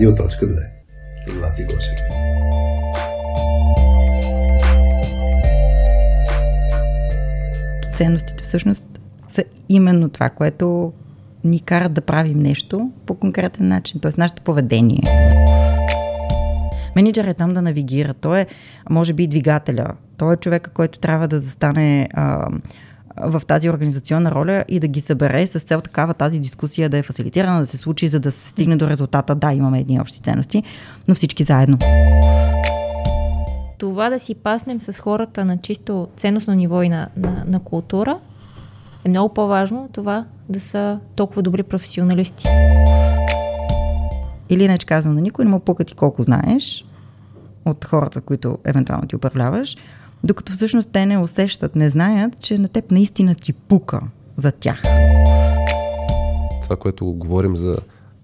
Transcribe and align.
Радио.2 0.00 0.66
с 1.26 1.40
Васи 1.40 1.64
Гошев. 1.64 1.98
Ценностите 7.96 8.44
всъщност 8.44 8.84
са 9.26 9.44
именно 9.68 10.08
това, 10.08 10.30
което 10.30 10.92
ни 11.44 11.60
карат 11.60 11.92
да 11.92 12.00
правим 12.00 12.38
нещо 12.38 12.90
по 13.06 13.14
конкретен 13.14 13.68
начин, 13.68 14.00
т.е. 14.00 14.10
нашето 14.18 14.42
поведение. 14.42 15.02
Менеджер 16.96 17.24
е 17.24 17.34
там 17.34 17.54
да 17.54 17.62
навигира. 17.62 18.14
Той 18.14 18.40
е, 18.40 18.46
може 18.90 19.12
би, 19.12 19.26
двигателя. 19.26 19.86
Той 20.16 20.34
е 20.34 20.36
човека, 20.36 20.70
който 20.70 20.98
трябва 20.98 21.28
да 21.28 21.40
застане 21.40 22.08
а, 22.14 22.48
в 23.16 23.42
тази 23.46 23.70
организационна 23.70 24.30
роля 24.30 24.64
и 24.68 24.80
да 24.80 24.88
ги 24.88 25.00
събере 25.00 25.46
с 25.46 25.60
цел 25.60 25.80
такава 25.80 26.14
тази 26.14 26.38
дискусия 26.38 26.88
да 26.88 26.98
е 26.98 27.02
фасилитирана, 27.02 27.60
да 27.60 27.66
се 27.66 27.76
случи, 27.76 28.08
за 28.08 28.20
да 28.20 28.30
се 28.30 28.48
стигне 28.48 28.76
до 28.76 28.88
резултата. 28.88 29.34
Да, 29.34 29.52
имаме 29.52 29.80
едни 29.80 30.00
общи 30.00 30.20
ценности, 30.20 30.62
но 31.08 31.14
всички 31.14 31.44
заедно. 31.44 31.78
Това 33.78 34.10
да 34.10 34.18
си 34.18 34.34
паснем 34.34 34.80
с 34.80 35.00
хората 35.00 35.44
на 35.44 35.58
чисто 35.58 36.08
ценностно 36.16 36.54
ниво 36.54 36.82
и 36.82 36.88
на, 36.88 37.08
на, 37.16 37.44
на 37.46 37.60
култура 37.60 38.18
е 39.04 39.08
много 39.08 39.34
по-важно 39.34 39.88
това 39.92 40.26
да 40.48 40.60
са 40.60 41.00
толкова 41.16 41.42
добри 41.42 41.62
професионалисти. 41.62 42.48
Или 44.50 44.64
иначе 44.64 44.86
казвам 44.86 45.14
на 45.14 45.20
никой 45.20 45.44
не 45.44 45.50
му 45.50 45.60
пука 45.60 45.84
ти 45.84 45.94
колко 45.94 46.22
знаеш 46.22 46.84
от 47.64 47.84
хората, 47.84 48.20
които 48.20 48.58
евентуално 48.64 49.08
ти 49.08 49.16
управляваш, 49.16 49.76
докато 50.24 50.52
всъщност 50.52 50.92
те 50.92 51.06
не 51.06 51.18
усещат, 51.18 51.76
не 51.76 51.90
знаят, 51.90 52.40
че 52.40 52.58
на 52.58 52.68
теб 52.68 52.90
наистина 52.90 53.34
ти 53.34 53.52
пука 53.52 54.00
за 54.36 54.52
тях. 54.52 54.82
Това, 56.62 56.76
което 56.76 57.06
говорим 57.06 57.56
за, 57.56 57.76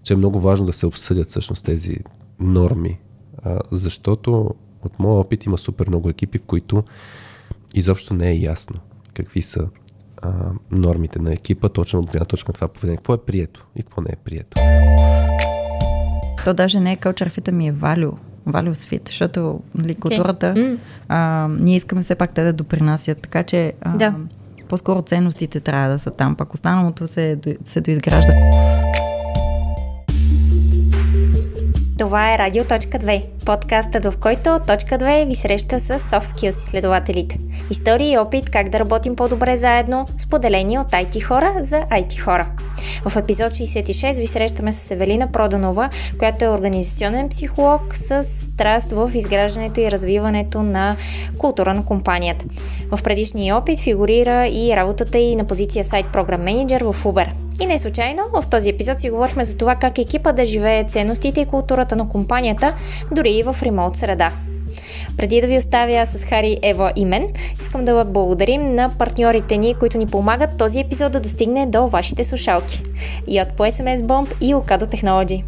че 0.02 0.12
е 0.12 0.16
много 0.16 0.40
важно 0.40 0.66
да 0.66 0.72
се 0.72 0.86
обсъдят 0.86 1.28
всъщност 1.28 1.64
тези 1.64 1.96
норми, 2.40 3.00
а, 3.42 3.58
защото 3.72 4.54
от 4.82 4.98
моя 4.98 5.20
опит 5.20 5.44
има 5.44 5.58
супер 5.58 5.88
много 5.88 6.08
екипи, 6.08 6.38
в 6.38 6.44
които 6.46 6.84
изобщо 7.74 8.14
не 8.14 8.30
е 8.30 8.38
ясно 8.38 8.76
какви 9.14 9.42
са 9.42 9.68
а, 10.22 10.50
нормите 10.70 11.18
на 11.18 11.32
екипа, 11.32 11.68
точно 11.68 12.00
от 12.00 12.10
гледна 12.10 12.26
точка 12.26 12.48
на 12.48 12.54
това 12.54 12.68
поведение. 12.68 12.96
Какво 12.96 13.14
е 13.14 13.18
прието 13.18 13.66
и 13.76 13.82
какво 13.82 14.00
не 14.00 14.10
е 14.12 14.16
прието. 14.16 14.60
То 16.44 16.54
даже 16.54 16.80
не 16.80 16.92
е 16.92 16.96
кълчерфита 16.96 17.52
ми 17.52 17.68
е 17.68 17.72
валю. 17.72 18.12
Fit, 18.46 19.08
защото 19.08 19.60
нали, 19.74 19.94
културата, 19.94 20.54
okay. 20.56 20.78
а, 21.08 21.48
ние 21.60 21.76
искаме 21.76 22.02
все 22.02 22.14
пак 22.14 22.30
те 22.30 22.44
да 22.44 22.52
допринасят, 22.52 23.18
така 23.18 23.42
че 23.42 23.72
а, 23.80 23.96
да. 23.96 24.14
по-скоро 24.68 25.02
ценностите 25.02 25.60
трябва 25.60 25.88
да 25.88 25.98
са 25.98 26.10
там, 26.10 26.34
пак 26.34 26.54
останалото 26.54 27.06
се, 27.06 27.38
се 27.64 27.80
доизгражда. 27.80 28.32
Това 31.98 32.34
е 32.34 32.38
Радио.2, 32.38 33.24
подкастът 33.46 34.04
в 34.04 34.14
който 34.20 34.58
Точка 34.66 34.98
2 34.98 35.26
ви 35.26 35.36
среща 35.36 35.80
с 35.80 35.98
soft 35.98 36.24
skills 36.24 36.48
изследователите. 36.48 37.38
Истории 37.70 38.12
и 38.12 38.18
опит 38.18 38.50
как 38.50 38.68
да 38.68 38.78
работим 38.78 39.16
по-добре 39.16 39.56
заедно, 39.56 40.06
споделени 40.18 40.78
от 40.78 40.86
IT 40.86 41.22
хора 41.22 41.54
за 41.60 41.76
IT 41.76 42.20
хора. 42.20 42.50
В 43.08 43.16
епизод 43.16 43.52
66 43.52 44.16
ви 44.20 44.26
срещаме 44.26 44.72
с 44.72 44.90
Евелина 44.90 45.32
Проданова, 45.32 45.90
която 46.18 46.44
е 46.44 46.48
организационен 46.48 47.28
психолог 47.28 47.82
с 47.94 48.24
страст 48.24 48.92
в 48.92 49.10
изграждането 49.14 49.80
и 49.80 49.90
развиването 49.90 50.62
на 50.62 50.96
култура 51.38 51.74
на 51.74 51.84
компанията. 51.84 52.44
В 52.90 53.02
предишния 53.02 53.56
опит 53.56 53.80
фигурира 53.80 54.48
и 54.48 54.76
работата 54.76 55.18
и 55.18 55.36
на 55.36 55.44
позиция 55.44 55.84
сайт 55.84 56.06
програм 56.12 56.42
менеджер 56.42 56.80
в 56.80 57.04
Uber. 57.04 57.45
И 57.60 57.66
не 57.66 57.78
случайно, 57.78 58.22
в 58.32 58.44
този 58.50 58.70
епизод 58.70 59.00
си 59.00 59.10
говорихме 59.10 59.44
за 59.44 59.56
това 59.56 59.76
как 59.76 59.98
екипа 59.98 60.32
да 60.32 60.44
живее 60.44 60.84
ценностите 60.84 61.40
и 61.40 61.46
културата 61.46 61.96
на 61.96 62.08
компанията, 62.08 62.74
дори 63.12 63.30
и 63.30 63.42
в 63.42 63.56
ремонт 63.62 63.96
среда. 63.96 64.32
Преди 65.16 65.40
да 65.40 65.46
ви 65.46 65.58
оставя 65.58 66.06
с 66.06 66.24
Хари, 66.24 66.58
Ева 66.62 66.92
и 66.96 67.04
мен, 67.04 67.28
искам 67.60 67.84
да 67.84 68.04
благодарим 68.04 68.64
на 68.74 68.90
партньорите 68.98 69.56
ни, 69.56 69.74
които 69.74 69.98
ни 69.98 70.06
помагат 70.06 70.56
този 70.58 70.80
епизод 70.80 71.12
да 71.12 71.20
достигне 71.20 71.66
до 71.66 71.88
вашите 71.88 72.24
слушалки. 72.24 72.82
Яд 73.28 73.48
по 73.56 73.62
SMS 73.62 73.96
Bomb 73.96 74.40
и 74.40 74.54
Okado 74.54 74.84
Technology. 74.84 75.42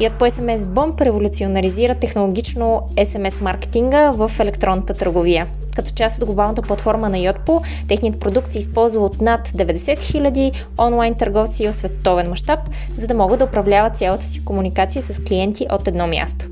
Яд 0.00 0.12
по 0.12 0.24
SMS 0.24 0.58
Bomb 0.58 1.00
революционаризира 1.00 1.94
технологично 1.94 2.82
SMS 2.96 3.40
маркетинга 3.40 4.10
в 4.10 4.30
електронната 4.40 4.94
търговия. 4.94 5.46
Като 5.76 5.94
част 5.94 6.18
от 6.18 6.26
глобалната 6.26 6.62
платформа 6.62 7.08
на 7.08 7.16
Yotpo, 7.16 7.62
техният 7.88 8.20
продукт 8.20 8.52
се 8.52 8.58
използва 8.58 9.04
от 9.04 9.20
над 9.20 9.48
90 9.48 9.98
000 9.98 10.64
онлайн 10.80 11.14
търговци 11.14 11.68
в 11.68 11.74
световен 11.74 12.28
мащаб, 12.28 12.60
за 12.96 13.06
да 13.06 13.14
могат 13.14 13.38
да 13.38 13.44
управляват 13.44 13.96
цялата 13.96 14.26
си 14.26 14.44
комуникация 14.44 15.02
с 15.02 15.20
клиенти 15.20 15.66
от 15.70 15.88
едно 15.88 16.06
място. 16.06 16.46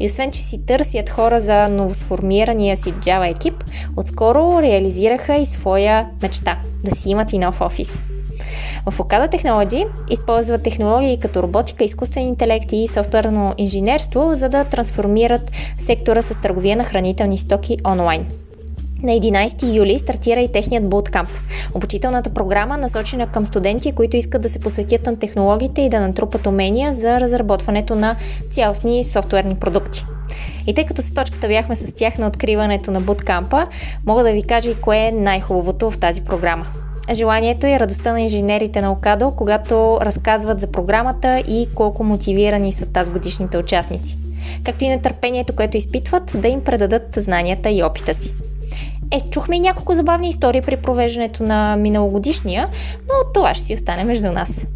И 0.00 0.06
освен, 0.06 0.30
че 0.30 0.42
си 0.42 0.66
търсят 0.66 1.10
хора 1.10 1.40
за 1.40 1.68
новосформирания 1.68 2.76
си 2.76 2.92
Java 2.92 3.30
екип, 3.30 3.64
отскоро 3.96 4.62
реализираха 4.62 5.34
и 5.36 5.46
своя 5.46 6.08
мечта– 6.22 6.58
да 6.84 6.96
си 6.96 7.10
имат 7.10 7.32
и 7.32 7.38
нов 7.38 7.60
офис. 7.60 8.02
В 8.86 8.98
Okada 8.98 9.28
Technology 9.28 9.86
използват 10.10 10.62
технологии 10.62 11.18
като 11.18 11.42
роботика, 11.42 11.84
изкуствен 11.84 12.26
интелект 12.26 12.72
и 12.72 12.88
софтуерно 12.88 13.54
инженерство, 13.58 14.30
за 14.34 14.48
да 14.48 14.64
трансформират 14.64 15.52
сектора 15.78 16.22
с 16.22 16.40
търговия 16.40 16.76
на 16.76 16.84
хранителни 16.84 17.38
стоки 17.38 17.78
онлайн. 17.86 18.26
На 19.02 19.12
11 19.12 19.74
юли 19.74 19.98
стартира 19.98 20.40
и 20.40 20.52
техният 20.52 20.84
Bootcamp. 20.84 21.28
Обучителната 21.74 22.30
програма 22.30 22.76
насочена 22.76 23.26
към 23.26 23.46
студенти, 23.46 23.92
които 23.92 24.16
искат 24.16 24.42
да 24.42 24.48
се 24.48 24.58
посветят 24.58 25.06
на 25.06 25.18
технологиите 25.18 25.80
и 25.80 25.88
да 25.88 26.00
натрупат 26.00 26.46
умения 26.46 26.94
за 26.94 27.20
разработването 27.20 27.94
на 27.94 28.16
цялостни 28.50 29.04
софтуерни 29.04 29.54
продукти. 29.54 30.04
И 30.66 30.74
тъй 30.74 30.86
като 30.86 31.02
с 31.02 31.14
точката 31.14 31.48
бяхме 31.48 31.76
с 31.76 31.92
тях 31.94 32.18
на 32.18 32.26
откриването 32.26 32.90
на 32.90 33.00
буткампа, 33.00 33.66
мога 34.06 34.22
да 34.22 34.32
ви 34.32 34.42
кажа 34.42 34.70
и 34.70 34.74
кое 34.74 34.98
е 34.98 35.12
най-хубавото 35.12 35.90
в 35.90 35.98
тази 35.98 36.20
програма. 36.20 36.66
Желанието 37.12 37.66
и 37.66 37.80
радостта 37.80 38.12
на 38.12 38.20
инженерите 38.20 38.80
на 38.80 38.92
Окадо, 38.92 39.30
когато 39.30 39.98
разказват 40.02 40.60
за 40.60 40.66
програмата 40.66 41.38
и 41.38 41.68
колко 41.74 42.04
мотивирани 42.04 42.72
са 42.72 42.86
тази 42.86 43.10
годишните 43.10 43.58
участници. 43.58 44.16
Както 44.64 44.84
и 44.84 44.88
нетърпението, 44.88 45.56
което 45.56 45.76
изпитват 45.76 46.32
да 46.34 46.48
им 46.48 46.64
предадат 46.64 47.14
знанията 47.16 47.70
и 47.70 47.82
опита 47.82 48.14
си. 48.14 48.34
Е, 49.10 49.20
чухме 49.30 49.56
и 49.56 49.60
няколко 49.60 49.94
забавни 49.94 50.28
истории 50.28 50.60
при 50.60 50.76
провеждането 50.76 51.42
на 51.42 51.76
миналогодишния, 51.76 52.68
но 53.06 53.32
това 53.34 53.54
ще 53.54 53.64
си 53.64 53.74
остане 53.74 54.04
между 54.04 54.32
нас. 54.32 54.66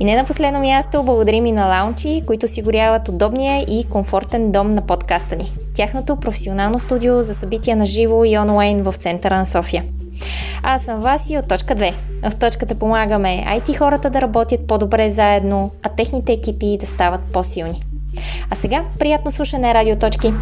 И 0.00 0.04
не 0.04 0.16
на 0.16 0.24
последно 0.24 0.60
място, 0.60 1.02
благодарим 1.02 1.46
и 1.46 1.52
на 1.52 1.66
лаунчи, 1.66 2.22
които 2.26 2.46
осигуряват 2.46 3.08
удобния 3.08 3.64
и 3.68 3.84
комфортен 3.84 4.52
дом 4.52 4.70
на 4.70 4.82
подкаста 4.86 5.36
ни. 5.36 5.52
Тяхното 5.74 6.16
професионално 6.16 6.78
студио 6.78 7.22
за 7.22 7.34
събития 7.34 7.76
на 7.76 7.86
живо 7.86 8.24
и 8.24 8.38
онлайн 8.38 8.82
в 8.82 8.94
центъра 8.98 9.38
на 9.38 9.46
София. 9.46 9.84
Аз 10.62 10.82
съм 10.84 11.00
Васи 11.00 11.38
от 11.38 11.48
точка 11.48 11.74
2. 11.74 11.94
В 12.30 12.34
точката 12.34 12.74
помагаме 12.74 13.44
IT 13.48 13.78
хората 13.78 14.10
да 14.10 14.20
работят 14.20 14.66
по-добре 14.66 15.10
заедно, 15.10 15.70
а 15.82 15.88
техните 15.88 16.32
екипи 16.32 16.78
да 16.80 16.86
стават 16.86 17.20
по-силни. 17.32 17.84
А 18.50 18.56
сега 18.56 18.84
приятно 18.98 19.32
слушане 19.32 19.74
радиоточки! 19.74 20.32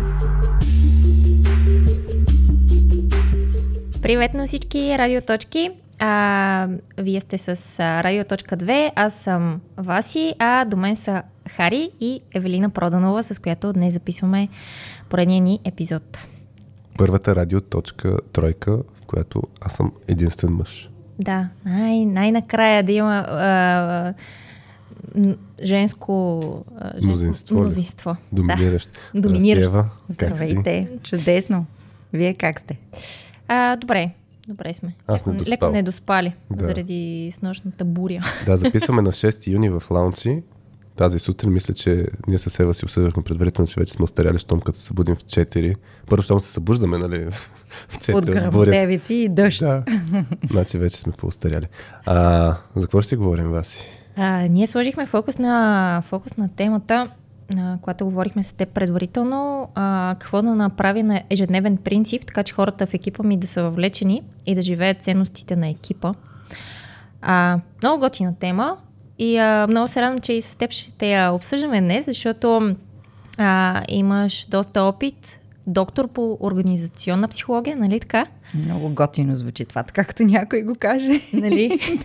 Привет 4.03 4.34
на 4.34 4.47
всички 4.47 4.99
радиоточки! 4.99 5.71
А, 5.99 6.69
вие 6.99 7.21
сте 7.21 7.38
с 7.38 7.81
Радиоточка 7.81 8.56
2, 8.56 8.91
аз 8.97 9.15
съм 9.15 9.61
Васи, 9.77 10.34
а 10.38 10.65
до 10.65 10.77
мен 10.77 10.97
са 10.97 11.22
Хари 11.50 11.91
и 12.00 12.21
Евелина 12.34 12.71
Проданова, 12.71 13.22
с 13.22 13.38
която 13.38 13.72
днес 13.72 13.93
записваме 13.93 14.49
поредния 15.09 15.41
ни 15.41 15.59
епизод. 15.65 16.19
Първата 16.99 17.34
радиоточка 17.34 18.16
тройка, 18.33 18.77
в 18.77 19.06
която 19.06 19.43
аз 19.61 19.72
съм 19.72 19.93
единствен 20.09 20.53
мъж. 20.53 20.91
Да, 21.19 21.49
най- 21.65 22.05
най-накрая 22.05 22.82
да 22.82 22.93
има 22.93 23.25
а, 23.28 24.15
женско, 25.64 25.64
женско 25.64 26.64
мнозинство. 27.03 27.61
мнозинство. 27.61 28.17
Доминиращо. 28.32 28.93
Да. 29.14 29.20
Доминиращо. 29.20 29.85
Здравейте, 30.08 30.88
чудесно. 31.03 31.67
Вие 32.12 32.35
как 32.35 32.61
сте? 32.61 32.79
А, 33.52 33.76
добре, 33.76 34.11
добре 34.49 34.75
сме. 34.75 34.94
Аз 35.06 35.26
не 35.26 35.32
леко, 35.32 35.38
доспал. 35.38 35.52
леко 35.52 35.70
не 35.70 35.82
доспали, 35.82 36.35
Да. 36.50 36.67
заради 36.67 37.31
снощната 37.32 37.85
буря. 37.85 38.20
Да, 38.47 38.56
записваме 38.56 39.02
на 39.02 39.12
6 39.12 39.47
юни 39.47 39.69
в 39.70 39.82
лаунчи. 39.91 40.43
Тази 40.97 41.19
сутрин 41.19 41.52
мисля, 41.52 41.75
че 41.75 42.06
ние 42.29 42.38
с 42.38 42.61
Ева 42.61 42.75
си 42.75 42.85
обсъждахме 42.85 43.23
предварително, 43.23 43.69
че 43.69 43.81
вече 43.81 43.93
сме 43.93 44.05
остаряли, 44.05 44.38
щом 44.38 44.61
като 44.61 44.79
се 44.79 44.85
събудим 44.85 45.17
в 45.17 45.25
4. 45.25 45.75
Първо, 46.08 46.23
щом 46.23 46.41
се 46.41 46.52
събуждаме, 46.52 46.99
нали? 46.99 47.31
В 47.88 47.99
4 47.99 48.14
От 48.14 48.26
буря. 48.26 48.35
гръбодевици 48.35 49.14
и 49.14 49.29
дъжд. 49.29 49.61
Да. 49.61 49.85
Значи 50.50 50.79
вече 50.79 50.96
сме 50.96 51.12
поостаряли. 51.12 51.67
А, 52.06 52.17
за 52.76 52.87
какво 52.87 53.00
ще 53.00 53.08
си 53.08 53.17
говорим, 53.17 53.46
Васи? 53.46 53.85
А, 54.17 54.41
ние 54.41 54.67
сложихме 54.67 55.06
фокус 55.06 55.38
на, 55.38 56.03
фокус 56.06 56.37
на 56.37 56.49
темата, 56.49 57.11
а, 57.58 57.79
когато 57.82 58.05
говорихме 58.05 58.43
с 58.43 58.52
теб 58.52 58.69
предварително, 58.69 59.69
а, 59.75 60.17
какво 60.20 60.43
да 60.43 60.55
направи 60.55 61.02
на 61.02 61.23
ежедневен 61.31 61.76
принцип, 61.76 62.26
така 62.26 62.43
че 62.43 62.52
хората 62.52 62.87
в 62.87 62.94
екипа 62.94 63.23
ми 63.23 63.37
да 63.37 63.47
са 63.47 63.62
въвлечени 63.62 64.23
и 64.47 64.55
да 64.55 64.62
живеят 64.62 65.02
ценностите 65.02 65.56
на 65.56 65.69
екипа. 65.69 66.12
А, 67.23 67.61
много 67.82 68.00
готина 68.00 68.35
тема 68.35 68.76
и 69.19 69.38
а, 69.38 69.67
много 69.67 69.88
се 69.88 70.02
радвам, 70.02 70.20
че 70.20 70.32
и 70.32 70.43
с 70.43 70.56
теб 70.56 70.70
ще 70.70 71.12
я 71.12 71.32
обсъждаме 71.32 71.81
днес, 71.81 72.05
защото 72.05 72.76
а, 73.38 73.82
имаш 73.88 74.46
доста 74.50 74.82
опит 74.82 75.41
доктор 75.67 76.08
по 76.08 76.38
организационна 76.41 77.29
психология, 77.29 77.76
нали 77.76 78.00
така? 78.00 78.26
Много 78.55 78.88
готино 78.88 79.35
звучи 79.35 79.64
това, 79.64 79.82
така 79.82 80.05
като 80.05 80.23
някой 80.23 80.62
го 80.62 80.75
каже. 80.79 81.20
Нали? 81.32 81.79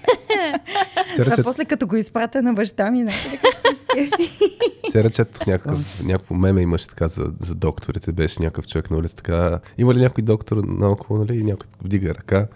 а 1.19 1.43
после 1.43 1.65
като 1.65 1.87
го 1.87 1.95
изпратя 1.95 2.41
на 2.41 2.53
баща 2.53 2.91
ми, 2.91 3.03
нали 3.03 3.15
ще 3.15 3.55
се 3.55 3.75
скефи. 3.83 4.39
Вчера 4.89 5.09
четох 5.09 5.47
някакъв, 5.47 6.03
някакво 6.03 6.35
меме 6.35 6.61
имаше 6.61 6.87
така 6.87 7.07
за, 7.07 7.31
за 7.39 7.55
докторите, 7.55 8.11
беше 8.11 8.41
някакъв 8.41 8.67
човек 8.67 8.91
на 8.91 8.97
улица 8.97 9.15
така. 9.15 9.59
Има 9.77 9.93
ли 9.93 9.99
някой 10.01 10.23
доктор 10.23 10.57
наоколо, 10.57 11.19
нали? 11.19 11.39
И 11.39 11.43
някой 11.43 11.67
вдига 11.83 12.15
ръка. 12.15 12.47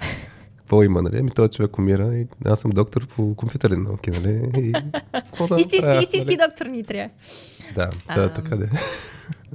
Какво 0.58 0.84
има, 0.84 1.02
нали? 1.02 1.18
Ами 1.20 1.32
този 1.32 1.50
човек 1.50 1.78
умира 1.78 2.16
и 2.16 2.28
аз 2.46 2.60
съм 2.60 2.72
доктор 2.72 3.08
по 3.08 3.36
компютърни 3.36 3.78
науки, 3.78 4.12
нали? 4.12 4.50
И, 4.58 4.72
да 4.72 5.60
истински, 5.60 5.98
истински 6.02 6.36
нали? 6.36 6.50
доктор 6.50 6.66
ни 6.66 6.84
трябва. 6.84 7.10
Да, 7.76 7.90
да, 8.16 8.34
така 8.34 8.56
да. 8.56 8.68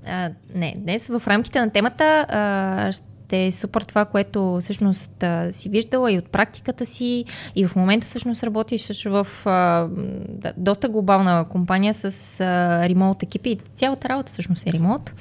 А, 0.07 0.31
не, 0.55 0.75
днес 0.79 1.09
в 1.09 1.23
рамките 1.27 1.61
на 1.61 1.71
темата 1.71 2.27
а, 2.29 2.93
ще 2.93 3.07
е 3.33 3.53
супер 3.53 3.83
това, 3.83 4.05
което 4.05 4.59
всъщност 4.61 5.23
а, 5.23 5.53
си 5.53 5.69
виждала 5.69 6.13
и 6.13 6.19
от 6.19 6.29
практиката 6.29 6.87
си 6.87 7.25
и 7.57 7.67
в 7.67 7.77
момента 7.77 8.07
всъщност 8.07 8.45
работиш 8.45 9.07
в 9.07 9.27
а, 9.45 9.89
да, 10.29 10.53
доста 10.57 10.89
глобална 10.89 11.47
компания 11.49 11.95
с 11.95 12.41
а, 12.41 12.89
ремонт 12.89 13.23
екипи 13.23 13.51
и 13.51 13.59
цялата 13.75 14.09
работа 14.09 14.33
всъщност 14.33 14.67
е 14.67 14.73
ремонт. 14.73 15.15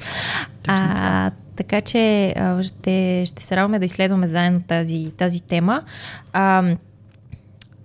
А, 0.68 1.32
така 1.56 1.82
че 1.82 2.34
а, 2.38 2.64
ще, 2.64 3.24
ще 3.26 3.44
се 3.44 3.56
радваме 3.56 3.80
да 3.80 3.86
изследваме 3.86 4.28
заедно 4.28 4.62
тази, 4.62 5.12
тази 5.18 5.42
тема. 5.42 5.84
А, 6.34 6.76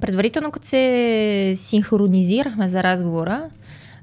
предварително, 0.00 0.50
като 0.50 0.66
се 0.66 1.52
синхронизирахме 1.56 2.68
за 2.68 2.82
разговора, 2.82 3.44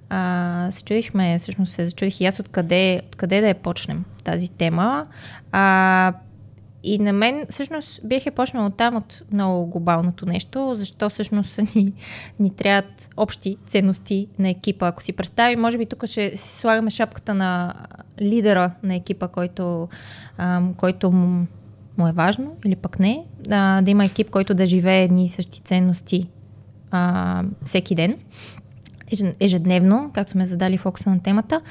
а, 0.09 0.67
се 0.71 0.83
чудихме, 0.83 1.39
всъщност 1.39 1.73
се 1.73 1.85
зачудих 1.85 2.21
и 2.21 2.25
аз 2.25 2.39
откъде, 2.39 3.01
откъде 3.07 3.41
да 3.41 3.47
я 3.47 3.55
почнем 3.55 4.05
тази 4.23 4.49
тема. 4.49 5.07
А, 5.51 6.13
и 6.87 6.99
на 6.99 7.13
мен 7.13 7.45
всъщност 7.49 7.99
бях 8.03 8.25
е 8.25 8.31
почнала 8.31 8.69
там 8.69 8.95
от 8.95 9.21
много 9.33 9.67
глобалното 9.67 10.25
нещо, 10.25 10.75
защо 10.75 11.09
всъщност 11.09 11.59
ни, 11.75 11.93
ни 12.39 12.55
трябват 12.55 13.09
общи 13.17 13.57
ценности 13.67 14.27
на 14.39 14.49
екипа. 14.49 14.87
Ако 14.87 15.03
си 15.03 15.13
представим, 15.13 15.61
може 15.61 15.77
би 15.77 15.85
тук 15.85 16.05
ще 16.05 16.37
си 16.37 16.59
слагаме 16.59 16.89
шапката 16.89 17.33
на 17.33 17.73
лидера 18.21 18.71
на 18.83 18.95
екипа, 18.95 19.27
който, 19.27 19.89
а, 20.37 20.61
който 20.77 21.11
му, 21.11 21.47
му 21.97 22.07
е 22.07 22.11
важно 22.11 22.55
или 22.65 22.75
пък 22.75 22.99
не, 22.99 23.25
а, 23.51 23.81
да 23.81 23.91
има 23.91 24.05
екип, 24.05 24.29
който 24.29 24.53
да 24.53 24.65
живее 24.65 25.03
едни 25.03 25.23
и 25.23 25.29
същи 25.29 25.61
ценности 25.61 26.29
а, 26.91 27.43
всеки 27.63 27.95
ден 27.95 28.17
ежедневно, 29.39 30.11
както 30.13 30.31
сме 30.31 30.45
задали 30.45 30.77
фокуса 30.77 31.09
на 31.09 31.19
темата. 31.19 31.61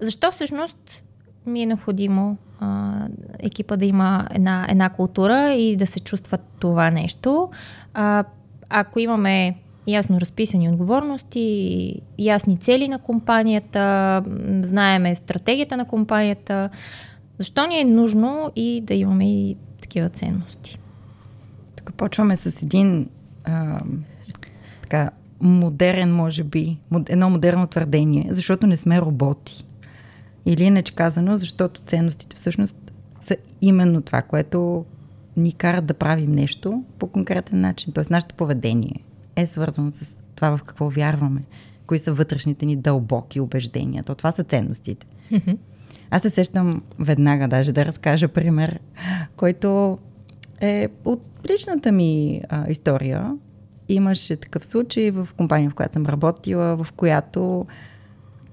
Защо 0.00 0.30
всъщност 0.30 1.02
ми 1.46 1.62
е 1.62 1.66
необходимо 1.66 2.36
а, 2.60 2.92
екипа 3.38 3.76
да 3.76 3.84
има 3.84 4.28
една, 4.30 4.66
една 4.70 4.88
култура 4.88 5.54
и 5.54 5.76
да 5.76 5.86
се 5.86 6.00
чувства 6.00 6.38
това 6.58 6.90
нещо. 6.90 7.50
А, 7.94 8.24
ако 8.68 9.00
имаме 9.00 9.56
ясно 9.86 10.20
разписани 10.20 10.68
отговорности, 10.68 12.00
ясни 12.18 12.56
цели 12.56 12.88
на 12.88 12.98
компанията, 12.98 14.22
знаеме 14.62 15.14
стратегията 15.14 15.76
на 15.76 15.84
компанията, 15.84 16.70
защо 17.38 17.66
ни 17.66 17.80
е 17.80 17.84
нужно 17.84 18.52
и 18.56 18.80
да 18.84 18.94
имаме 18.94 19.32
и 19.32 19.56
такива 19.80 20.08
ценности? 20.08 20.78
Тук 21.76 21.94
почваме 21.94 22.36
с 22.36 22.62
един 22.62 23.08
а, 23.44 23.80
така, 24.82 25.10
модерен, 25.40 26.14
може 26.14 26.44
би, 26.44 26.78
едно 27.08 27.30
модерно 27.30 27.66
твърдение, 27.66 28.26
защото 28.30 28.66
не 28.66 28.76
сме 28.76 29.00
роботи. 29.00 29.66
Или 30.46 30.64
иначе 30.64 30.94
казано, 30.94 31.38
защото 31.38 31.80
ценностите 31.80 32.36
всъщност 32.36 32.92
са 33.20 33.36
именно 33.60 34.02
това, 34.02 34.22
което 34.22 34.84
ни 35.36 35.52
карат 35.52 35.86
да 35.86 35.94
правим 35.94 36.32
нещо 36.32 36.84
по 36.98 37.06
конкретен 37.06 37.60
начин. 37.60 37.92
Тоест, 37.92 38.10
нашето 38.10 38.34
поведение 38.34 39.04
е 39.36 39.46
свързано 39.46 39.92
с 39.92 40.16
това 40.34 40.56
в 40.56 40.62
какво 40.62 40.90
вярваме, 40.90 41.42
кои 41.86 41.98
са 41.98 42.12
вътрешните 42.12 42.66
ни 42.66 42.76
дълбоки 42.76 43.40
убеждения. 43.40 44.04
То 44.04 44.14
това 44.14 44.32
са 44.32 44.44
ценностите. 44.44 45.06
Аз 46.10 46.22
се 46.22 46.30
сещам 46.30 46.82
веднага 46.98 47.48
даже 47.48 47.72
да 47.72 47.84
разкажа 47.84 48.28
пример, 48.28 48.80
който 49.36 49.98
е 50.60 50.88
от 51.04 51.22
личната 51.50 51.92
ми 51.92 52.40
а, 52.48 52.70
история 52.70 53.36
имаше 53.88 54.36
такъв 54.36 54.66
случай 54.66 55.10
в 55.10 55.28
компания, 55.36 55.70
в 55.70 55.74
която 55.74 55.92
съм 55.92 56.06
работила, 56.06 56.84
в 56.84 56.92
която 56.92 57.66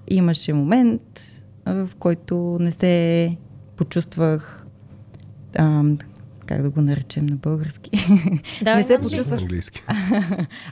имаше 0.07 0.53
момент, 0.53 1.21
в 1.65 1.89
който 1.99 2.57
не 2.59 2.71
се 2.71 3.37
почувствах 3.75 4.65
а, 5.55 5.83
как 6.45 6.61
да 6.61 6.69
го 6.69 6.81
наречем 6.81 7.25
на 7.25 7.35
български? 7.35 7.89
Да, 8.63 8.75
не 8.77 8.83
се 8.83 8.99
почувствах. 9.01 9.41
Английски. 9.41 9.83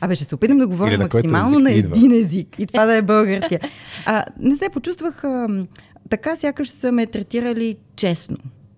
Абе, 0.01 0.15
ще 0.15 0.25
се 0.25 0.35
опитам 0.35 0.57
да 0.57 0.67
говоря 0.67 0.97
максимално 0.97 1.59
на 1.59 1.71
един 1.71 2.11
език. 2.11 2.59
И 2.59 2.67
това 2.67 2.85
да 2.85 2.95
е 2.95 3.01
българския. 3.01 3.59
А, 4.05 4.25
не 4.39 4.55
се 4.55 4.69
почувствах 4.69 5.23
а, 5.23 5.65
така, 6.09 6.35
сякаш 6.35 6.69
са 6.69 6.91
ме 6.91 7.07
третирали 7.07 7.77
честно. 7.95 8.37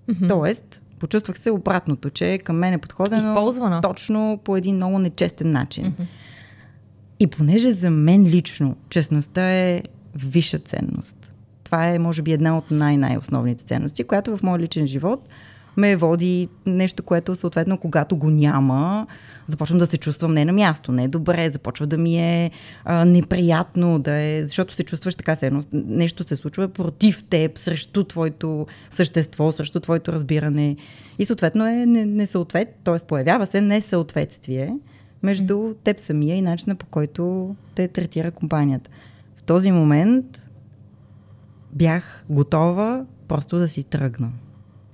Mm-hmm. 0.10 0.30
Тоест, 0.30 0.82
Почувствах 1.04 1.40
се 1.40 1.52
обратното, 1.52 2.10
че 2.10 2.38
към 2.38 2.58
мен 2.58 2.74
е 2.74 2.78
подходено 2.78 3.32
Използвано. 3.32 3.82
точно 3.82 4.40
по 4.44 4.58
един 4.58 4.76
много 4.76 5.00
нечестен 5.00 5.52
начин. 5.52 5.86
Mm-hmm. 5.86 6.06
И 7.20 7.28
понеже 7.28 7.72
за 7.72 7.90
мен 7.90 8.26
лично 8.26 8.76
честността 8.90 9.52
е 9.52 9.82
висша 10.16 10.60
ценност. 10.60 11.34
Това 11.64 11.88
е, 11.88 12.00
може 12.00 12.22
би, 12.22 12.32
една 12.32 12.58
от 12.58 12.72
най-най-основните 12.72 13.64
ценности, 13.64 14.04
която 14.04 14.38
в 14.38 14.44
моят 14.44 14.62
личен 14.62 14.88
живот– 14.88 15.30
ме 15.78 15.96
води 15.96 16.50
нещо, 16.66 17.04
което 17.04 17.36
съответно, 17.36 17.78
когато 17.78 18.16
го 18.16 18.30
няма, 18.30 19.08
започвам 19.48 19.80
да 19.80 19.86
се 19.86 19.98
чувствам 19.98 20.34
не 20.34 20.46
на 20.46 20.54
място, 20.54 20.92
не 20.92 21.04
е 21.04 21.08
добре, 21.08 21.50
започва 21.50 21.88
да 21.88 21.98
ми 21.98 22.18
е 22.18 22.52
а, 22.86 23.06
неприятно, 23.06 24.00
да 24.00 24.14
е, 24.14 24.44
защото 24.44 24.74
се 24.74 24.84
чувстваш 24.84 25.16
така, 25.16 25.36
се 25.36 25.48
едно, 25.48 25.64
нещо 25.74 26.28
се 26.28 26.36
случва 26.36 26.68
против 26.68 27.24
теб, 27.24 27.58
срещу 27.58 28.04
твоето 28.04 28.68
същество, 28.90 29.52
срещу 29.52 29.80
твоето 29.80 30.12
разбиране. 30.14 30.76
И 31.20 31.26
съответно 31.26 31.68
е 31.68 31.86
несъответ, 31.86 32.76
т.е. 32.84 33.06
появява 33.08 33.46
се 33.46 33.62
несъответствие 33.62 34.74
между 35.24 35.74
теб 35.84 36.00
самия 36.00 36.36
и 36.36 36.42
начина 36.42 36.76
по 36.76 36.86
който 36.86 37.56
те 37.76 37.88
третира 37.88 38.32
компанията. 38.32 38.90
В 39.36 39.44
този 39.44 39.72
момент 39.72 40.50
бях 41.74 42.26
готова 42.30 43.06
просто 43.28 43.58
да 43.58 43.68
си 43.68 43.84
тръгна. 43.84 44.32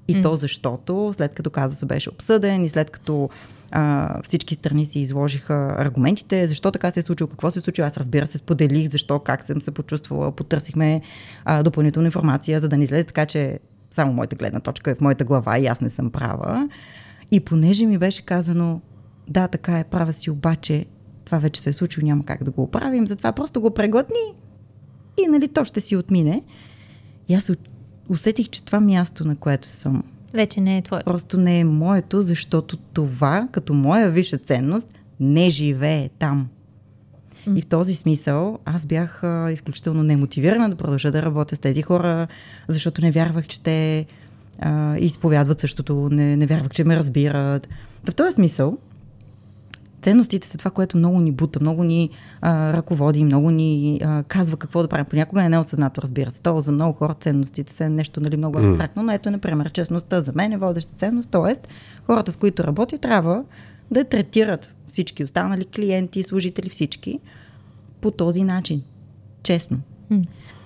И 0.08 0.16
mm. 0.16 0.24
то 0.24 0.36
защото, 0.36 1.14
след 1.18 1.36
като 1.36 1.50
казуса 1.50 1.86
беше 1.86 2.10
обсъден 2.10 2.66
и 2.66 2.70
след 2.70 2.90
като 2.90 3.30
а, 3.72 4.22
всички 4.24 4.56
страни 4.56 4.86
си 4.86 5.00
изложиха 5.00 5.76
аргументите, 5.78 6.48
защо 6.48 6.72
така 6.72 6.92
се 6.92 7.00
е 7.00 7.04
случило, 7.04 7.28
какво 7.28 7.52
се 7.52 7.60
е 7.60 7.62
случило, 7.62 7.88
аз 7.88 7.98
разбира 7.98 8.28
се 8.28 8.38
споделих 8.38 8.90
защо, 8.90 9.20
как 9.20 9.44
съм 9.44 9.62
се 9.62 9.72
почувствала, 9.72 10.32
потърсихме 10.32 11.02
а, 11.46 11.64
допълнителна 11.64 12.08
информация, 12.08 12.60
за 12.60 12.70
да 12.70 12.78
не 12.78 12.84
излезе 12.84 13.04
така, 13.04 13.26
че 13.26 13.60
само 13.92 14.14
моята 14.14 14.36
гледна 14.36 14.60
точка 14.60 14.92
е 14.92 14.96
в 14.96 15.02
моята 15.02 15.24
глава 15.24 15.60
и 15.60 15.68
аз 15.68 15.82
не 15.82 15.90
съм 15.90 16.12
права. 16.12 16.70
И 17.32 17.40
понеже 17.40 17.86
ми 17.86 17.98
беше 17.98 18.26
казано, 18.26 18.82
да, 19.28 19.48
така 19.48 19.80
е, 19.80 19.84
права 19.84 20.14
си, 20.14 20.30
обаче 20.30 20.86
това 21.26 21.38
вече 21.38 21.62
се 21.62 21.70
е 21.70 21.74
случило, 21.74 22.06
няма 22.06 22.26
как 22.26 22.44
да 22.44 22.52
го 22.52 22.64
оправим, 22.64 23.08
затова 23.08 23.32
просто 23.32 23.62
го 23.62 23.72
преглътни 23.72 24.34
и 25.18 25.28
нали, 25.28 25.48
то 25.48 25.66
ще 25.66 25.82
си 25.82 25.96
отмине. 25.96 26.44
И 27.28 27.36
аз 27.36 27.52
усетих, 28.10 28.50
че 28.50 28.66
това 28.66 28.80
място, 28.80 29.28
на 29.28 29.36
което 29.36 29.70
съм, 29.70 30.04
вече 30.34 30.62
не 30.62 30.78
е 30.78 30.82
твое. 30.82 31.02
Просто 31.06 31.38
не 31.38 31.60
е 31.60 31.64
моето, 31.64 32.22
защото 32.22 32.78
това, 32.78 33.48
като 33.52 33.74
моя 33.74 34.10
висша 34.10 34.38
ценност, 34.38 34.88
не 35.20 35.50
живее 35.50 36.10
там. 36.10 36.50
И 37.56 37.62
в 37.62 37.68
този 37.68 37.96
смисъл 37.96 38.60
аз 38.66 38.86
бях 38.86 39.24
а, 39.24 39.52
изключително 39.52 40.04
немотивирана 40.04 40.70
да 40.70 40.76
продължа 40.76 41.12
да 41.12 41.22
работя 41.22 41.56
с 41.56 41.60
тези 41.60 41.82
хора, 41.82 42.28
защото 42.68 43.02
не 43.02 43.12
вярвах, 43.12 43.48
че 43.48 43.62
те 43.62 44.06
а, 44.60 44.98
изповядват 44.98 45.60
същото, 45.60 46.10
не, 46.12 46.38
не 46.38 46.46
вярвах, 46.46 46.72
че 46.72 46.84
ме 46.84 46.96
разбират. 46.96 47.68
в 48.04 48.16
този 48.16 48.32
смисъл, 48.32 48.78
ценностите 50.02 50.48
са 50.48 50.58
това, 50.58 50.72
което 50.72 50.98
много 50.98 51.20
ни 51.20 51.32
бута, 51.32 51.60
много 51.62 51.84
ни 51.84 52.10
а, 52.42 52.74
ръководи, 52.74 53.24
много 53.24 53.52
ни 53.52 54.02
а, 54.04 54.24
казва 54.24 54.58
какво 54.58 54.82
да 54.82 54.88
правим. 54.88 55.06
Понякога 55.06 55.46
е 55.46 55.50
неосъзнато, 55.50 56.02
разбира 56.02 56.32
се. 56.32 56.42
То 56.42 56.62
за 56.62 56.72
много 56.72 56.98
хора 56.98 57.14
ценностите 57.14 57.74
са 57.74 57.90
нещо 57.90 58.22
нали, 58.22 58.38
много 58.38 58.60
абстрактно, 58.60 59.04
но 59.04 59.12
ето, 59.12 59.32
например, 59.32 59.72
честността 59.72 60.22
за 60.22 60.32
мен 60.36 60.52
е 60.52 60.58
водеща 60.58 60.94
ценност, 60.98 61.30
т.е. 61.30 61.54
хората, 62.06 62.32
с 62.32 62.36
които 62.36 62.64
работя, 62.64 62.98
трябва 62.98 63.44
да 63.92 64.04
третират 64.04 64.74
всички 64.88 65.24
останали 65.24 65.66
клиенти, 65.66 66.24
служители, 66.24 66.70
всички 66.70 67.20
по 68.02 68.12
този 68.12 68.44
начин. 68.44 68.82
Честно. 69.44 69.80
Mm. 70.12 70.26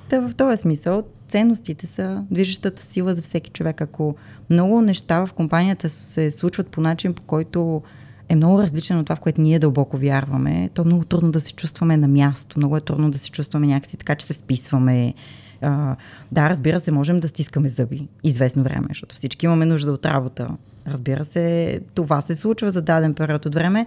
Та 0.10 0.28
в 0.28 0.36
този 0.36 0.58
смисъл 0.58 1.04
ценностите 1.28 1.88
са 1.88 2.24
движещата 2.32 2.82
сила 2.82 3.16
за 3.16 3.22
всеки 3.22 3.50
човек. 3.50 3.82
Ако 3.82 4.16
много 4.50 4.82
неща 4.82 5.26
в 5.26 5.34
компанията 5.34 5.90
се 5.90 6.32
случват 6.32 6.68
по 6.68 6.82
начин, 6.82 7.14
по 7.14 7.22
който 7.22 7.82
е 8.30 8.36
много 8.36 8.60
различен 8.60 9.00
от 9.00 9.06
това, 9.06 9.16
в 9.16 9.20
което 9.20 9.42
ние 9.42 9.60
дълбоко 9.60 9.98
вярваме, 9.98 10.70
то 10.74 10.82
е 10.82 10.86
много 10.86 11.06
трудно 11.06 11.32
да 11.32 11.42
се 11.42 11.54
чувстваме 11.54 11.98
на 11.98 12.08
място, 12.08 12.60
много 12.60 12.78
е 12.78 12.82
трудно 12.82 13.12
да 13.12 13.18
се 13.18 13.32
чувстваме 13.32 13.68
някакси 13.68 13.98
така, 13.98 14.16
че 14.16 14.28
се 14.28 14.34
вписваме. 14.34 15.14
А, 15.62 15.96
да, 16.32 16.50
разбира 16.50 16.80
се, 16.80 16.92
можем 16.92 17.20
да 17.20 17.28
стискаме 17.28 17.70
зъби 17.70 18.08
известно 18.24 18.64
време, 18.64 18.86
защото 18.90 19.16
всички 19.16 19.46
имаме 19.46 19.66
нужда 19.66 19.92
от 19.92 20.06
работа. 20.06 20.48
Разбира 20.88 21.26
се, 21.26 21.80
това 21.94 22.22
се 22.22 22.36
случва 22.36 22.72
за 22.72 22.82
даден 22.82 23.14
период 23.14 23.46
от 23.46 23.54
време, 23.54 23.86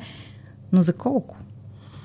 но 0.72 0.82
за 0.82 0.92
колко? 0.92 1.36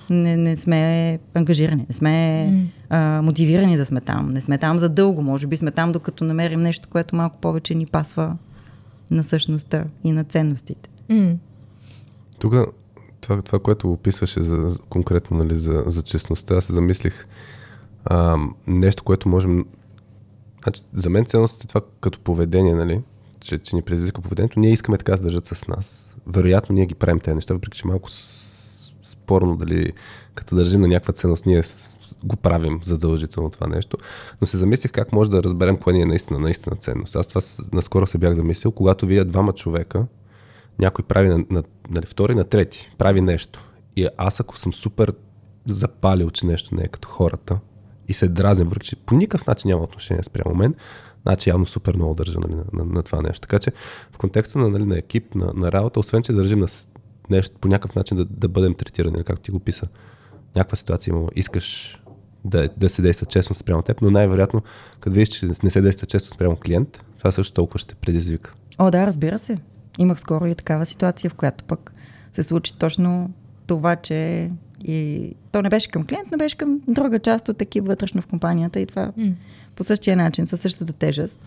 Не, 0.09 0.38
не 0.38 0.57
сме 0.57 1.19
ангажирани, 1.33 1.85
не 1.89 1.95
сме 1.95 2.09
mm. 2.09 2.67
а, 2.89 3.21
мотивирани 3.21 3.77
да 3.77 3.85
сме 3.85 4.01
там, 4.01 4.29
не 4.29 4.41
сме 4.41 4.57
там 4.57 4.79
за 4.79 4.89
дълго, 4.89 5.21
може 5.21 5.47
би 5.47 5.57
сме 5.57 5.71
там 5.71 5.91
докато 5.91 6.23
намерим 6.23 6.61
нещо, 6.61 6.89
което 6.89 7.15
малко 7.15 7.38
повече 7.38 7.75
ни 7.75 7.85
пасва 7.85 8.38
на 9.11 9.23
същността 9.23 9.83
и 10.03 10.11
на 10.11 10.23
ценностите. 10.23 10.89
Mm. 11.09 11.35
Тук 12.41 12.53
това, 13.21 13.41
това, 13.41 13.60
което 13.60 13.91
описваше 13.91 14.41
за, 14.41 14.79
конкретно 14.89 15.38
нали, 15.38 15.55
за, 15.55 15.83
за 15.86 16.01
честността, 16.01 16.55
аз 16.55 16.65
се 16.65 16.74
замислих 16.74 17.27
а, 18.05 18.38
нещо, 18.67 19.03
което 19.03 19.29
можем... 19.29 19.65
Значи, 20.63 20.81
за 20.93 21.10
мен 21.10 21.25
ценностите 21.25 21.67
това 21.67 21.81
като 22.01 22.19
поведение, 22.19 22.74
нали, 22.74 23.01
че, 23.39 23.57
че 23.57 23.75
ни 23.75 23.81
предизвика 23.81 24.21
поведението, 24.21 24.60
ние 24.60 24.71
искаме 24.71 24.98
така 24.98 25.15
да 25.15 25.24
държат 25.24 25.45
с 25.45 25.67
нас. 25.67 26.15
Вероятно 26.27 26.75
ние 26.75 26.86
ги 26.86 26.95
правим 26.95 27.19
тези 27.19 27.36
неща, 27.36 27.53
въпреки 27.53 27.77
че 27.77 27.88
малко 27.88 28.10
спорно 29.03 29.57
дали 29.57 29.93
като 30.36 30.55
държим 30.55 30.81
на 30.81 30.88
някаква 30.88 31.13
ценност, 31.13 31.45
ние 31.45 31.63
го 32.24 32.36
правим 32.36 32.79
задължително 32.83 33.50
това 33.50 33.67
нещо. 33.67 33.98
Но 34.41 34.48
се 34.48 34.57
замислих 34.57 34.91
как 34.91 35.12
може 35.13 35.29
да 35.29 35.43
разберем 35.43 35.77
кое 35.77 35.93
ни 35.93 36.01
е 36.01 36.05
наистина, 36.05 36.39
наистина 36.39 36.75
ценност. 36.75 37.15
Аз 37.15 37.27
това 37.27 37.41
наскоро 37.74 38.07
се 38.07 38.17
бях 38.17 38.33
замислил, 38.33 38.71
когато 38.71 39.05
вие 39.05 39.24
двама 39.24 39.53
човека, 39.53 40.07
някой 40.80 41.06
прави 41.06 41.30
на, 41.30 41.46
на, 41.50 41.63
на 41.90 42.01
втори, 42.01 42.36
на 42.36 42.44
трети, 42.44 42.92
прави 42.98 43.22
нещо. 43.22 43.72
И 43.96 44.08
аз 44.18 44.40
ако 44.40 44.58
съм 44.58 44.74
супер 44.74 45.13
запалил, 45.68 46.30
че 46.30 46.46
нещо 46.46 46.75
не 46.75 46.84
е 46.84 46.88
като 46.88 47.08
хората 47.08 47.60
и 48.08 48.13
се 48.13 48.28
дразням, 48.28 48.68
въпреки 48.68 48.88
че 48.88 48.96
по 48.96 49.16
никакъв 49.16 49.48
начин 49.48 49.70
няма 49.70 49.84
отношение 49.84 50.24
спрямо 50.24 50.56
мен, 50.56 50.75
значи 51.24 51.50
явно 51.50 51.66
супер 51.66 51.96
много 51.96 52.13
държа 52.13 52.40
нали, 52.40 52.56
на, 52.56 52.63
на, 52.74 52.86
на, 52.86 53.04
това 53.04 53.22
нещо. 53.22 53.42
Така 53.42 53.60
че 53.60 53.72
в 54.12 54.18
контекста 54.18 54.60
на, 54.60 54.70
нали, 54.70 54.86
на 54.86 54.98
екип, 54.98 55.36
на, 55.36 55.54
на 55.56 55.72
работа, 55.72 56.00
освен 56.00 56.24
че 56.24 56.34
държим 56.34 56.60
на 56.60 56.68
нещо, 57.30 57.56
по 57.62 57.68
някакъв 57.68 57.96
начин 57.96 58.18
да, 58.18 58.25
да 58.25 58.48
бъдем 58.48 58.74
третирани, 58.74 59.13
нали, 59.13 59.24
както 59.24 59.42
ти 59.42 59.51
го 59.51 59.60
писа. 59.60 59.88
Някаква 60.56 60.75
ситуация 60.75 61.12
има, 61.12 61.28
искаш 61.36 61.98
да, 62.46 62.70
да 62.78 62.90
се 62.90 63.01
действа 63.01 63.25
честно 63.25 63.56
спрямо 63.56 63.82
теб, 63.82 64.01
но 64.01 64.12
най-вероятно, 64.12 64.62
като 65.00 65.13
видиш, 65.13 65.30
че 65.30 65.46
не 65.63 65.70
се 65.70 65.82
действа 65.82 66.08
често 66.08 66.30
спрямо 66.30 66.56
клиент, 66.56 67.06
това 67.18 67.32
също 67.32 67.54
толкова 67.54 67.80
ще 67.80 67.96
предизвика. 67.96 68.54
О, 68.78 68.92
да, 68.92 69.08
разбира 69.08 69.38
се. 69.38 69.58
Имах 69.98 70.19
скоро 70.19 70.48
и 70.48 70.55
такава 70.55 70.86
ситуация, 70.86 71.29
в 71.29 71.33
която 71.33 71.63
пък 71.63 71.93
се 72.33 72.43
случи 72.43 72.77
точно 72.77 73.31
това, 73.67 73.95
че 73.95 74.51
и 74.83 75.31
то 75.51 75.62
не 75.62 75.69
беше 75.69 75.91
към 75.91 76.05
клиент, 76.05 76.31
но 76.31 76.38
беше 76.38 76.57
към 76.57 76.81
друга 76.88 77.19
част 77.19 77.50
от 77.50 77.62
екип 77.62 77.88
вътрешно 77.88 78.21
в 78.21 78.27
компанията 78.27 78.79
и 78.79 78.86
това 78.86 79.12
mm. 79.19 79.33
по 79.75 79.83
същия 79.83 80.17
начин, 80.17 80.48
със 80.48 80.60
същата 80.60 80.93
тежест 80.93 81.45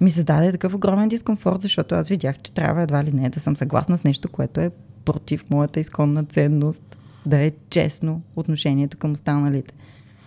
ми 0.00 0.10
създаде 0.10 0.52
такъв 0.52 0.74
огромен 0.74 1.08
дискомфорт, 1.08 1.60
защото 1.60 1.94
аз 1.94 2.08
видях, 2.08 2.38
че 2.42 2.52
трябва 2.52 2.82
едва 2.82 3.04
ли 3.04 3.12
не 3.12 3.30
да 3.30 3.40
съм 3.40 3.56
съгласна 3.56 3.98
с 3.98 4.04
нещо, 4.04 4.28
което 4.28 4.60
е 4.60 4.70
против 5.04 5.50
моята 5.50 5.80
изконна 5.80 6.24
ценност, 6.24 6.96
да 7.26 7.38
е 7.38 7.52
честно 7.70 8.22
отношението 8.36 8.96
към 8.96 9.12
останалите. 9.12 9.74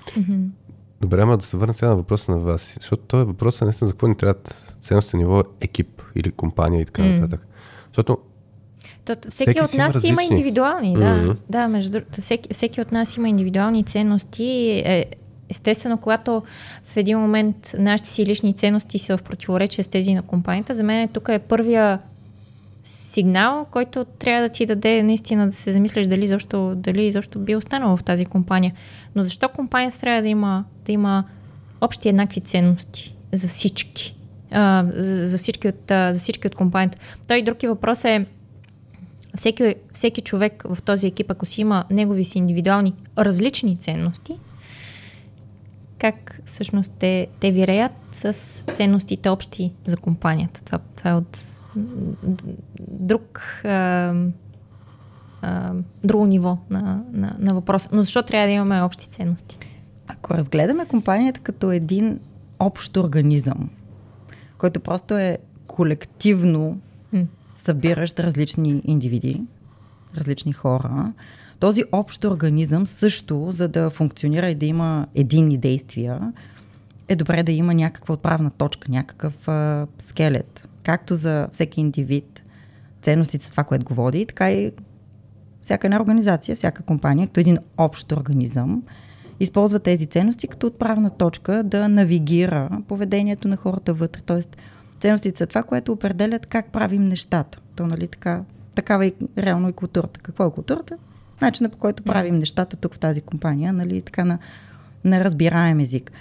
Mm-hmm. 0.06 0.48
Добре, 1.02 1.22
ама 1.22 1.38
да 1.38 1.46
се 1.46 1.58
върна 1.58 1.74
сега 1.74 1.90
на 1.90 1.96
въпроса 1.96 2.32
на 2.32 2.38
вас, 2.38 2.78
защото 2.80 3.04
този 3.04 3.26
въпрос 3.26 3.62
е 3.62 3.66
наистина 3.66 3.88
за 3.88 3.94
какво 3.94 4.08
ни 4.08 4.16
трябва 4.16 4.36
ценността 4.80 5.18
ниво 5.18 5.44
екип 5.62 6.02
или 6.16 6.32
компания 6.32 6.82
и 6.82 6.86
така 6.86 7.02
mm. 7.02 7.20
нататък. 7.20 7.48
Защото 7.88 8.18
то, 9.06 9.16
всеки, 9.30 9.52
всеки 9.52 9.62
от 9.62 9.74
нас 9.74 10.04
има, 10.04 10.24
има 10.24 10.24
индивидуални, 10.24 10.94
да. 10.94 11.00
Mm-hmm. 11.00 11.38
Да, 11.50 11.68
между 11.68 11.92
другото, 11.92 12.22
всеки, 12.22 12.54
всеки 12.54 12.82
от 12.82 12.92
нас 12.92 13.18
има 13.18 13.30
индивидуални 13.30 13.84
ценности. 13.84 14.84
Е, 14.86 15.06
естествено, 15.50 15.98
когато 15.98 16.44
в 16.84 16.98
един 16.98 17.20
момент 17.20 17.76
нашите 17.80 18.10
си 18.10 18.26
лични 18.26 18.54
ценности 18.54 19.00
са 19.00 19.18
в 19.18 19.24
противоречие 19.24 19.84
с 19.84 19.88
тези 19.88 20.14
на 20.14 20.22
компанията, 20.22 20.74
за 20.74 20.84
мен 20.84 21.08
тук 21.08 21.30
е 21.30 21.40
първия 21.40 22.00
сигнал, 22.88 23.66
който 23.72 24.06
трябва 24.06 24.42
да 24.42 24.50
ти 24.50 24.66
даде 24.66 25.04
наистина 25.04 25.46
да 25.46 25.52
се 25.52 25.74
замислиш 25.74 26.08
дали 26.08 26.28
защо, 26.28 26.76
дали 26.76 27.12
защо 27.12 27.40
би 27.40 27.56
останало 27.56 27.98
в 27.98 28.04
тази 28.04 28.26
компания. 28.26 28.74
Но 29.16 29.24
защо 29.24 29.50
компанията 29.50 30.00
трябва 30.00 30.22
да 30.22 30.28
има, 30.28 30.64
да 30.86 30.92
има 30.92 31.24
общи 31.82 32.10
еднакви 32.10 32.42
ценности 32.42 33.16
за 33.32 33.48
всички? 33.48 34.16
А, 34.52 34.86
за, 35.24 35.38
всички 35.38 35.68
от, 35.68 35.84
за 35.88 36.16
всички 36.20 36.48
от 36.48 36.56
компанията. 36.56 36.98
Той 37.28 37.42
други 37.42 37.68
въпрос 37.68 38.06
е 38.06 38.26
всеки, 39.38 39.76
всеки 39.94 40.22
човек 40.22 40.64
в 40.70 40.82
този 40.82 41.08
екип, 41.08 41.32
ако 41.32 41.46
си 41.46 41.62
има 41.62 41.84
негови 41.92 42.24
си 42.24 42.38
индивидуални 42.38 42.94
различни 43.18 43.78
ценности, 43.78 44.36
как 46.00 46.42
всъщност 46.46 46.92
те, 47.00 47.28
те 47.40 47.52
виреят 47.52 47.92
с 48.12 48.34
ценностите 48.74 49.30
общи 49.30 49.72
за 49.86 49.98
компанията. 49.98 50.62
Това, 50.66 50.80
това 50.96 51.10
е 51.10 51.14
от 51.14 51.57
друг 52.78 53.42
а, 53.64 54.14
а, 55.42 55.74
друго 56.04 56.26
ниво 56.26 56.58
на, 56.70 57.04
на, 57.12 57.36
на 57.40 57.54
въпроса. 57.54 57.90
Но 57.92 58.04
защо 58.04 58.24
трябва 58.24 58.48
да 58.48 58.54
имаме 58.54 58.82
общи 58.82 59.08
ценности? 59.08 59.58
Ако 60.08 60.34
разгледаме 60.34 60.86
компанията 60.86 61.40
като 61.40 61.72
един 61.72 62.20
общ 62.60 62.98
организъм, 62.98 63.70
който 64.58 64.80
просто 64.80 65.18
е 65.18 65.38
колективно 65.68 66.80
събиращ 67.56 68.20
различни 68.20 68.82
индивиди, 68.86 69.42
различни 70.18 70.54
хора, 70.54 71.14
този 71.60 71.84
общ 71.92 72.26
организъм 72.26 72.88
също, 72.88 73.48
за 73.52 73.68
да 73.68 73.90
функционира 73.90 74.50
и 74.50 74.56
да 74.56 74.66
има 74.66 75.08
единни 75.16 75.58
действия, 75.58 76.34
е 77.08 77.16
добре 77.16 77.44
да 77.44 77.52
има 77.52 77.74
някаква 77.74 78.14
отправна 78.14 78.52
точка, 78.52 78.92
някакъв 78.92 79.48
а, 79.48 79.88
скелет. 80.00 80.70
Както 80.88 81.16
за 81.16 81.48
всеки 81.54 81.82
индивид, 81.82 82.44
ценностите 83.02 83.46
са 83.46 83.52
това, 83.52 83.64
което 83.64 83.86
го 83.86 83.94
води, 83.94 84.26
така 84.26 84.52
и 84.52 84.72
всяка 85.62 85.88
една 85.88 86.02
организация, 86.02 86.56
всяка 86.56 86.84
компания, 86.84 87.28
като 87.28 87.40
един 87.40 87.58
общ 87.78 88.12
организъм, 88.12 88.84
използва 89.40 89.80
тези 89.80 90.06
ценности 90.06 90.48
като 90.48 90.68
отправна 90.68 91.10
точка 91.10 91.64
да 91.64 91.90
навигира 91.90 92.70
поведението 92.88 93.48
на 93.48 93.58
хората 93.58 93.94
вътре. 93.94 94.22
Тоест, 94.22 94.58
ценностите 95.00 95.38
са 95.38 95.48
това, 95.48 95.64
което 95.64 95.92
определят 95.92 96.46
как 96.46 96.72
правим 96.72 97.04
нещата. 97.08 97.60
То, 97.76 97.88
нали, 97.88 98.08
така, 98.08 98.44
такава 98.76 99.06
и 99.06 99.14
реално 99.38 99.70
и 99.70 99.74
културата. 99.74 100.20
Какво 100.20 100.46
е 100.46 100.52
културата? 100.52 100.98
начина 101.42 101.70
по 101.70 101.78
който 101.78 102.04
правим 102.04 102.36
нещата 102.36 102.78
тук 102.78 102.94
в 102.94 103.00
тази 103.00 103.22
компания, 103.22 103.74
нали, 103.74 104.02
така 104.02 104.26
на, 104.26 104.40
на 105.04 105.24
разбираем 105.24 105.80
език. 105.80 106.12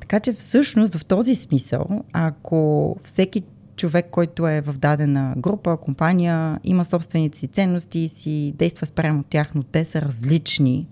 Така 0.00 0.20
че 0.20 0.32
всъщност 0.32 0.94
в 0.94 1.04
този 1.04 1.34
смисъл, 1.34 2.04
ако 2.12 2.96
всеки 3.04 3.42
човек, 3.78 4.06
който 4.10 4.48
е 4.48 4.60
в 4.60 4.78
дадена 4.78 5.34
група, 5.36 5.76
компания, 5.76 6.60
има 6.64 6.84
собствените 6.84 7.38
си 7.38 7.48
ценности 7.48 7.98
и 7.98 8.08
си 8.08 8.54
действа 8.56 8.86
спрямо 8.86 9.22
тях, 9.22 9.54
но 9.54 9.62
те 9.62 9.84
са 9.84 10.02
различни, 10.02 10.86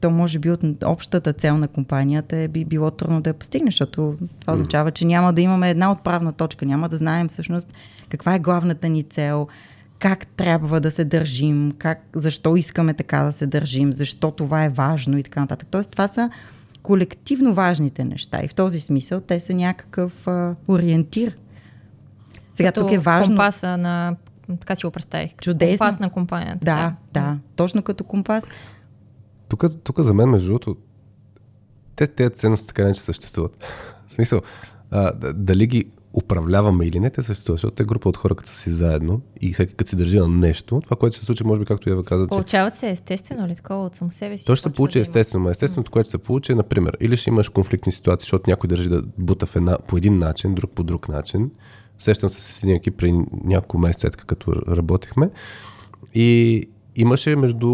то 0.00 0.10
може 0.10 0.38
би 0.38 0.50
от 0.50 0.64
общата 0.84 1.32
цел 1.32 1.58
на 1.58 1.68
компанията 1.68 2.36
е 2.36 2.48
би 2.48 2.64
било 2.64 2.90
трудно 2.90 3.20
да 3.20 3.30
я 3.30 3.34
постигне, 3.34 3.70
защото 3.70 4.16
това 4.40 4.52
означава, 4.52 4.90
че 4.90 5.04
няма 5.04 5.32
да 5.32 5.40
имаме 5.40 5.70
една 5.70 5.92
отправна 5.92 6.32
точка, 6.32 6.66
няма 6.66 6.88
да 6.88 6.96
знаем 6.96 7.28
всъщност 7.28 7.72
каква 8.08 8.34
е 8.34 8.38
главната 8.38 8.88
ни 8.88 9.02
цел, 9.02 9.46
как 9.98 10.26
трябва 10.26 10.80
да 10.80 10.90
се 10.90 11.04
държим, 11.04 11.72
как, 11.78 12.02
защо 12.14 12.56
искаме 12.56 12.94
така 12.94 13.22
да 13.22 13.32
се 13.32 13.46
държим, 13.46 13.92
защо 13.92 14.30
това 14.30 14.64
е 14.64 14.68
важно 14.68 15.18
и 15.18 15.22
така 15.22 15.40
нататък. 15.40 15.68
Тоест, 15.70 15.90
това 15.90 16.08
са 16.08 16.30
колективно 16.86 17.54
важните 17.54 18.04
неща 18.04 18.40
и 18.42 18.48
в 18.48 18.54
този 18.54 18.80
смисъл 18.80 19.20
те 19.20 19.40
са 19.40 19.54
някакъв 19.54 20.28
а, 20.28 20.54
ориентир. 20.68 21.38
Сега 22.54 22.68
Като 22.68 22.80
тук 22.80 22.92
е 22.92 22.98
важно. 22.98 23.32
Компаса 23.34 23.76
на. 23.76 24.16
Така 24.60 24.74
си 24.74 24.86
го 24.86 24.92
представих. 24.92 25.36
Чудесно. 25.36 25.78
Компас 25.78 25.98
на 25.98 26.10
компанията. 26.10 26.58
Да, 26.64 26.94
да, 27.12 27.20
да. 27.20 27.38
Точно 27.56 27.82
като 27.82 28.04
компас. 28.04 28.44
Тук, 29.48 29.64
тук 29.84 30.00
за 30.00 30.14
мен, 30.14 30.28
между 30.28 30.46
другото, 30.46 30.76
те, 31.96 32.06
тези 32.06 32.30
ценности 32.30 32.66
така 32.66 32.84
не 32.84 32.94
че 32.94 33.00
съществуват. 33.00 33.64
В 34.06 34.12
смисъл, 34.12 34.40
а, 34.90 35.12
дали 35.32 35.66
ги 35.66 35.84
управляваме 36.16 36.86
или 36.86 37.00
не, 37.00 37.10
те 37.10 37.22
съществуват, 37.22 37.58
защото 37.58 37.74
те 37.74 37.84
група 37.84 38.08
от 38.08 38.16
хора, 38.16 38.34
като 38.34 38.48
са 38.48 38.56
си 38.56 38.70
заедно 38.70 39.20
и 39.40 39.52
всеки 39.52 39.74
като 39.74 39.90
си 39.90 39.96
държи 39.96 40.18
на 40.18 40.28
нещо, 40.28 40.80
това, 40.84 40.96
което 40.96 41.16
се 41.16 41.24
случи, 41.24 41.44
може 41.44 41.60
би, 41.60 41.66
както 41.66 41.90
Ева 41.90 42.04
каза, 42.04 42.26
Получават 42.26 42.76
се 42.76 42.90
естествено 42.90 43.46
ли 43.46 43.54
такова 43.54 43.84
от 43.84 43.94
само 43.94 44.12
себе 44.12 44.38
си? 44.38 44.46
То 44.46 44.56
ще 44.56 44.62
се 44.62 44.74
получи 44.74 44.98
да 44.98 45.02
естествено, 45.02 45.44
но 45.44 45.50
естественото, 45.50 45.90
което 45.90 46.08
се 46.08 46.18
получи 46.18 46.52
е, 46.52 46.54
например, 46.54 46.96
или 47.00 47.16
ще 47.16 47.30
имаш 47.30 47.48
конфликтни 47.48 47.92
ситуации, 47.92 48.24
защото 48.24 48.50
някой 48.50 48.68
държи 48.68 48.88
да 48.88 49.02
бута 49.18 49.46
в 49.46 49.56
една, 49.56 49.78
по 49.78 49.96
един 49.96 50.18
начин, 50.18 50.54
друг 50.54 50.70
по 50.70 50.82
друг 50.82 51.08
начин. 51.08 51.50
Сещам 51.98 52.30
се 52.30 52.40
с 52.40 52.62
един 52.62 52.76
екип 52.76 52.96
преди 52.96 53.24
няколко 53.44 53.78
месеца, 53.78 54.10
като 54.10 54.52
работихме. 54.68 55.30
И 56.14 56.62
имаше 56.96 57.36
между 57.36 57.68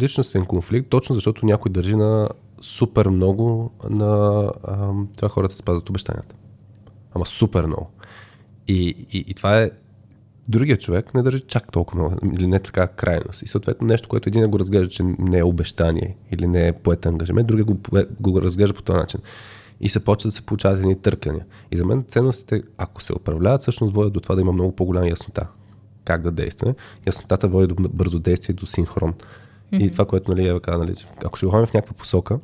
личностен 0.00 0.44
конфликт, 0.44 0.88
точно 0.88 1.14
защото 1.14 1.46
някой 1.46 1.72
държи 1.72 1.96
на 1.96 2.28
супер 2.60 3.08
много 3.08 3.70
на 3.90 4.42
а, 4.64 4.92
това 5.16 5.28
хората 5.28 5.54
спазват 5.54 5.88
обещанията 5.88 6.34
ама 7.18 7.26
супер 7.26 7.64
много. 7.66 7.90
И, 8.68 9.06
и, 9.12 9.24
и 9.28 9.34
това 9.34 9.58
е 9.58 9.70
другия 10.48 10.78
човек 10.78 11.14
не 11.14 11.22
държи 11.22 11.40
чак 11.40 11.72
толкова 11.72 12.00
много, 12.00 12.34
или 12.34 12.46
не 12.46 12.58
така 12.58 12.86
крайност. 12.86 13.42
И 13.42 13.48
съответно 13.48 13.86
нещо, 13.86 14.08
което 14.08 14.28
един 14.28 14.50
го 14.50 14.58
разглежда, 14.58 14.88
че 14.88 15.02
не 15.02 15.38
е 15.38 15.44
обещание 15.44 16.16
или 16.30 16.46
не 16.46 16.68
е 16.68 16.72
поет 16.72 17.06
ангажимент, 17.06 17.48
другия 17.48 17.64
го, 17.64 17.76
го 18.20 18.42
разглежда 18.42 18.74
по 18.74 18.82
този 18.82 18.98
начин. 18.98 19.20
И 19.80 19.88
се 19.88 20.00
почва 20.00 20.28
да 20.28 20.34
се 20.34 20.42
получават 20.42 20.78
едни 20.78 21.00
търкания. 21.00 21.44
И 21.72 21.76
за 21.76 21.84
мен 21.84 22.04
ценностите, 22.08 22.62
ако 22.78 23.02
се 23.02 23.12
управляват, 23.12 23.60
всъщност 23.60 23.94
водят 23.94 24.12
до 24.12 24.20
това 24.20 24.34
да 24.34 24.40
има 24.40 24.52
много 24.52 24.76
по-голяма 24.76 25.08
яснота. 25.08 25.46
Как 26.04 26.22
да 26.22 26.30
действаме. 26.30 26.74
Яснотата 27.06 27.48
води 27.48 27.66
до 27.66 27.74
бързо 27.88 28.18
действие, 28.18 28.54
до 28.54 28.66
синхрон. 28.66 29.12
Mm-hmm. 29.12 29.82
И 29.82 29.90
това, 29.90 30.04
което 30.04 30.34
нали, 30.34 30.60
каза, 30.62 30.78
нали, 30.78 30.94
ако 31.24 31.36
ще 31.36 31.46
ходим 31.46 31.66
в 31.66 31.74
някаква 31.74 31.94
посока, 31.96 32.38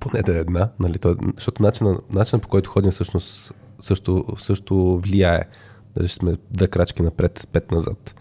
поне 0.00 0.22
да 0.22 0.36
е 0.36 0.40
една, 0.40 0.70
нали, 0.80 0.98
то, 0.98 1.16
защото 1.34 1.62
начинът, 1.62 2.12
начина 2.12 2.40
по 2.40 2.48
който 2.48 2.70
ходим 2.70 2.90
всъщност 2.90 3.54
също, 3.80 4.24
също 4.38 4.98
влияе. 4.98 5.44
Дали 5.96 6.08
ще 6.08 6.16
сме 6.16 6.36
две 6.50 6.68
крачки 6.68 7.02
напред, 7.02 7.48
пет 7.52 7.70
назад. 7.70 8.14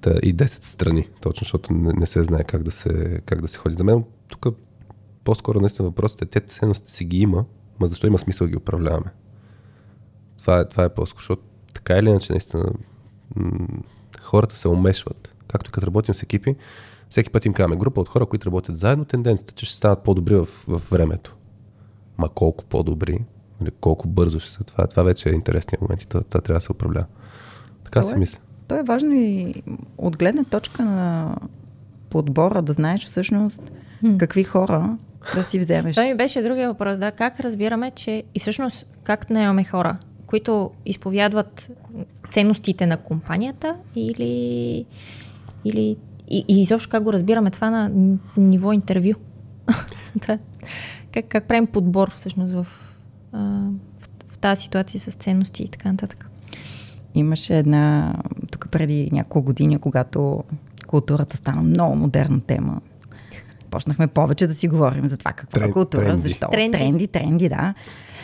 Та, 0.00 0.10
и 0.10 0.36
10 0.36 0.46
страни, 0.46 1.08
точно 1.20 1.44
защото 1.44 1.72
не, 1.72 1.92
не 1.92 2.06
се 2.06 2.22
знае 2.22 2.44
как 2.44 2.62
да 2.62 2.70
се, 2.70 3.20
как 3.26 3.42
да 3.42 3.48
се 3.48 3.58
ходи. 3.58 3.74
За 3.74 3.84
мен 3.84 4.04
тук 4.28 4.46
по-скоро 5.24 5.60
наистина 5.60 5.88
въпросът 5.88 6.22
е, 6.22 6.26
те 6.26 6.40
ценности 6.40 6.92
си 6.92 7.04
ги 7.04 7.18
има, 7.18 7.44
ма 7.80 7.86
защо 7.86 8.06
има 8.06 8.18
смисъл 8.18 8.46
да 8.46 8.50
ги 8.50 8.56
управляваме? 8.56 9.10
Това 10.38 10.60
е, 10.60 10.68
това 10.68 10.84
е 10.84 10.94
по-скоро, 10.94 11.20
защото 11.20 11.42
така 11.74 11.98
или 11.98 12.08
иначе 12.08 12.32
наистина 12.32 12.64
м- 13.36 13.66
хората 14.20 14.56
се 14.56 14.68
умешват. 14.68 15.34
Както 15.48 15.70
и 15.70 15.72
като 15.72 15.86
работим 15.86 16.14
с 16.14 16.22
екипи, 16.22 16.56
всеки 17.14 17.30
път 17.30 17.44
им 17.44 17.52
казваме 17.52 17.76
група 17.76 18.00
от 18.00 18.08
хора, 18.08 18.26
които 18.26 18.46
работят 18.46 18.78
заедно, 18.78 19.04
тенденцията, 19.04 19.52
че 19.52 19.66
ще 19.66 19.76
станат 19.76 20.02
по-добри 20.02 20.34
в, 20.34 20.48
в 20.68 20.82
времето. 20.90 21.36
Ма 22.18 22.28
колко 22.28 22.64
по-добри, 22.64 23.18
нали, 23.60 23.70
колко 23.80 24.08
бързо 24.08 24.40
ще 24.40 24.50
са. 24.50 24.64
Това, 24.64 24.86
това 24.86 25.02
вече 25.02 25.28
е 25.28 25.32
интересният 25.32 25.82
момент 25.82 26.02
и 26.02 26.08
това, 26.08 26.22
това 26.22 26.40
трябва 26.40 26.58
да 26.58 26.64
се 26.64 26.72
управлява. 26.72 27.06
Така 27.84 28.00
то 28.00 28.08
си 28.08 28.14
е, 28.14 28.18
мисля. 28.18 28.38
То 28.68 28.78
е 28.78 28.82
важно 28.82 29.12
и 29.12 29.54
от 29.98 30.16
гледна 30.16 30.44
точка 30.44 30.84
на 30.84 31.36
подбора 32.10 32.62
да 32.62 32.72
знаеш 32.72 33.04
всъщност 33.04 33.72
hmm. 34.04 34.16
какви 34.16 34.44
хора 34.44 34.98
да 35.34 35.44
си 35.44 35.58
вземеш. 35.58 35.94
Той 35.94 36.06
ми 36.06 36.14
беше 36.14 36.42
другия 36.42 36.68
въпрос, 36.68 36.98
да, 36.98 37.12
как 37.12 37.40
разбираме, 37.40 37.90
че 37.90 38.22
и 38.34 38.40
всъщност 38.40 38.86
как 39.04 39.30
наемаме 39.30 39.64
хора, 39.64 39.96
които 40.26 40.70
изповядват 40.86 41.70
ценностите 42.30 42.86
на 42.86 42.96
компанията 42.96 43.76
или, 43.96 44.84
или 45.64 45.96
и, 46.28 46.44
и 46.48 46.60
изобщо 46.60 46.90
как 46.90 47.02
го 47.02 47.12
разбираме 47.12 47.50
това 47.50 47.70
на 47.70 47.90
ниво 48.36 48.72
интервю. 48.72 49.12
да. 50.26 50.38
как, 51.12 51.24
как 51.28 51.44
правим 51.44 51.66
подбор 51.66 52.10
всъщност 52.14 52.52
в, 52.52 52.66
а, 53.32 53.38
в, 54.00 54.32
в 54.32 54.38
тази 54.38 54.62
ситуация 54.62 55.00
с 55.00 55.14
ценности 55.14 55.62
и 55.62 55.68
така 55.68 55.92
нататък. 55.92 56.30
Имаше 57.14 57.58
една, 57.58 58.14
тук 58.50 58.68
преди 58.70 59.08
няколко 59.12 59.42
години, 59.46 59.78
когато 59.78 60.44
културата 60.86 61.36
стана 61.36 61.62
много 61.62 61.96
модерна 61.96 62.40
тема. 62.40 62.80
Почнахме 63.70 64.06
повече 64.06 64.46
да 64.46 64.54
си 64.54 64.68
говорим 64.68 65.06
за 65.06 65.16
това 65.16 65.32
какво 65.32 65.58
Трен, 65.58 65.68
е 65.68 65.72
култура, 65.72 66.04
тренди. 66.04 66.20
защо. 66.20 66.48
Тренди. 66.52 66.78
тренди, 66.78 67.06
тренди, 67.06 67.48
да. 67.48 67.74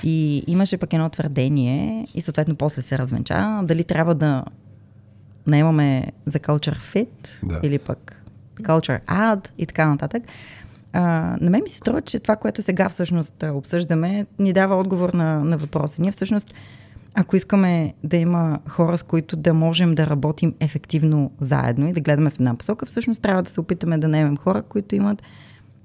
И 0.05 0.45
имаше 0.47 0.79
пък 0.79 0.93
едно 0.93 1.09
твърдение 1.09 2.09
и 2.15 2.21
съответно 2.21 2.57
после 2.57 2.83
се 2.83 2.99
развенча, 2.99 3.61
дали 3.65 3.85
трябва 3.85 4.15
да 4.15 4.45
наемаме 5.47 6.07
за 6.27 6.39
culture 6.39 6.79
fit 6.95 7.47
да. 7.47 7.61
или 7.63 7.79
пък 7.79 8.25
culture 8.63 9.05
ad 9.07 9.49
и 9.59 9.67
така 9.67 9.89
нататък. 9.89 10.23
А, 10.93 11.03
на 11.41 11.51
мен 11.51 11.63
ми 11.63 11.69
се 11.69 11.77
струва, 11.77 12.03
че 12.03 12.19
това, 12.19 12.37
което 12.37 12.63
сега 12.63 12.89
всъщност 12.89 13.43
обсъждаме, 13.43 14.27
ни 14.39 14.53
дава 14.53 14.75
отговор 14.75 15.13
на, 15.13 15.45
на 15.45 15.59
въпроса. 15.59 16.03
Ние 16.03 16.13
всъщност, 16.13 16.55
ако 17.15 17.37
искаме 17.37 17.95
да 18.05 18.17
има 18.17 18.59
хора, 18.69 18.99
с 18.99 19.03
които 19.03 19.37
да 19.37 19.55
можем 19.55 19.95
да 19.95 20.07
работим 20.07 20.55
ефективно 20.61 21.31
заедно 21.41 21.89
и 21.89 21.93
да 21.93 22.01
гледаме 22.01 22.31
в 22.31 22.35
една 22.35 22.55
посока, 22.55 22.87
всъщност 22.87 23.23
трябва 23.23 23.43
да 23.43 23.51
се 23.51 23.61
опитаме 23.61 23.99
да 23.99 24.09
наемем 24.09 24.37
хора, 24.37 24.63
които 24.63 24.95
имат 24.95 25.23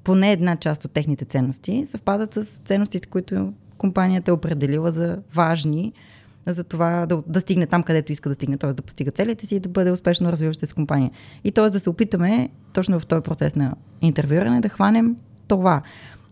поне 0.04 0.32
една 0.32 0.56
част 0.56 0.86
от 0.86 0.92
техните 0.92 1.26
ценности, 1.26 1.86
съвпадат 1.86 2.34
с 2.34 2.44
ценностите, 2.66 3.08
които 3.08 3.54
компанията 3.78 4.32
е 4.32 4.34
определила 4.34 4.92
за 4.92 5.18
важни 5.36 5.94
за 6.48 6.64
това 6.64 7.06
да, 7.06 7.24
да 7.28 7.42
стигне 7.42 7.66
там, 7.66 7.84
където 7.84 8.12
иска 8.12 8.30
да 8.30 8.36
стигне, 8.36 8.58
т.е. 8.58 8.74
да 8.74 8.82
постига 8.82 9.12
целите 9.12 9.46
си 9.46 9.56
и 9.56 9.60
да 9.60 9.70
бъде 9.70 9.92
успешно 9.92 10.32
развиваща 10.32 10.68
се 10.68 10.74
компания. 10.74 11.12
И 11.44 11.52
т.е. 11.52 11.70
да 11.70 11.80
се 11.80 11.90
опитаме 11.90 12.50
точно 12.74 13.00
в 13.00 13.06
този 13.06 13.22
процес 13.22 13.56
на 13.56 13.74
интервюиране 14.02 14.62
да 14.62 14.70
хванем 14.70 15.16
това. 15.48 15.82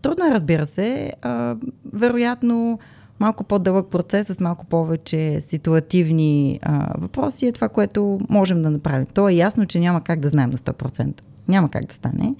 Трудно 0.02 0.26
е, 0.26 0.30
разбира 0.30 0.66
се. 0.66 1.12
А, 1.22 1.56
вероятно, 1.92 2.78
малко 3.20 3.44
по-дълъг 3.44 3.90
процес 3.90 4.26
с 4.26 4.40
малко 4.40 4.66
повече 4.66 5.40
ситуативни 5.40 6.60
а, 6.62 6.94
въпроси 6.98 7.46
е 7.46 7.52
това, 7.52 7.68
което 7.68 8.18
можем 8.28 8.62
да 8.62 8.70
направим. 8.70 9.06
То 9.06 9.28
е 9.28 9.32
ясно, 9.32 9.66
че 9.66 9.80
няма 9.80 10.00
как 10.00 10.20
да 10.20 10.28
знаем 10.28 10.50
на 10.50 10.58
100%. 10.58 11.20
Няма 11.48 11.68
как 11.68 11.84
да 11.86 11.94
стане. 11.94 12.34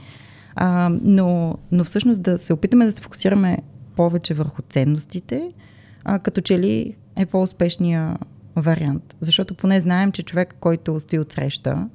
А, 0.56 0.90
но, 1.02 1.54
но 1.72 1.84
всъщност 1.84 2.22
да 2.22 2.38
се 2.38 2.52
опитаме 2.52 2.84
да 2.84 2.92
се 2.92 3.02
фокусираме 3.02 3.58
повече 3.96 4.34
върху 4.34 4.62
ценностите, 4.62 5.52
а, 6.04 6.18
като 6.18 6.40
че 6.40 6.58
ли 6.58 6.96
е 7.16 7.26
по-успешния 7.26 8.18
вариант. 8.56 9.16
Защото 9.20 9.54
поне 9.54 9.80
знаем, 9.80 10.12
че 10.12 10.22
човек, 10.22 10.56
който 10.60 11.00
стои 11.00 11.18
от 11.18 11.32
среща, 11.32 11.88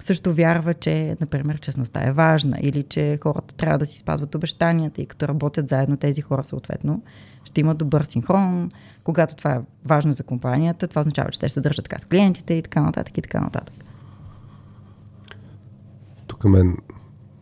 също 0.00 0.34
вярва, 0.34 0.74
че, 0.74 1.16
например, 1.20 1.60
честността 1.60 2.08
е 2.08 2.12
важна 2.12 2.56
или 2.60 2.82
че 2.82 3.18
хората 3.22 3.54
трябва 3.54 3.78
да 3.78 3.86
си 3.86 3.98
спазват 3.98 4.34
обещанията 4.34 5.02
и 5.02 5.06
като 5.06 5.28
работят 5.28 5.68
заедно 5.68 5.96
тези 5.96 6.20
хора 6.20 6.44
съответно, 6.44 7.02
ще 7.44 7.60
имат 7.60 7.78
добър 7.78 8.02
синхрон. 8.02 8.70
Когато 9.04 9.36
това 9.36 9.54
е 9.54 9.60
важно 9.84 10.12
за 10.12 10.22
компанията, 10.22 10.88
това 10.88 11.00
означава, 11.00 11.30
че 11.30 11.38
те 11.38 11.48
ще 11.48 11.54
се 11.54 11.60
държат 11.60 11.84
така 11.84 11.98
с 11.98 12.04
клиентите 12.04 12.54
и 12.54 12.62
така 12.62 12.80
нататък 12.82 13.18
и 13.18 13.22
така 13.22 13.40
нататък. 13.40 13.74
Тук 16.26 16.44
мен 16.44 16.76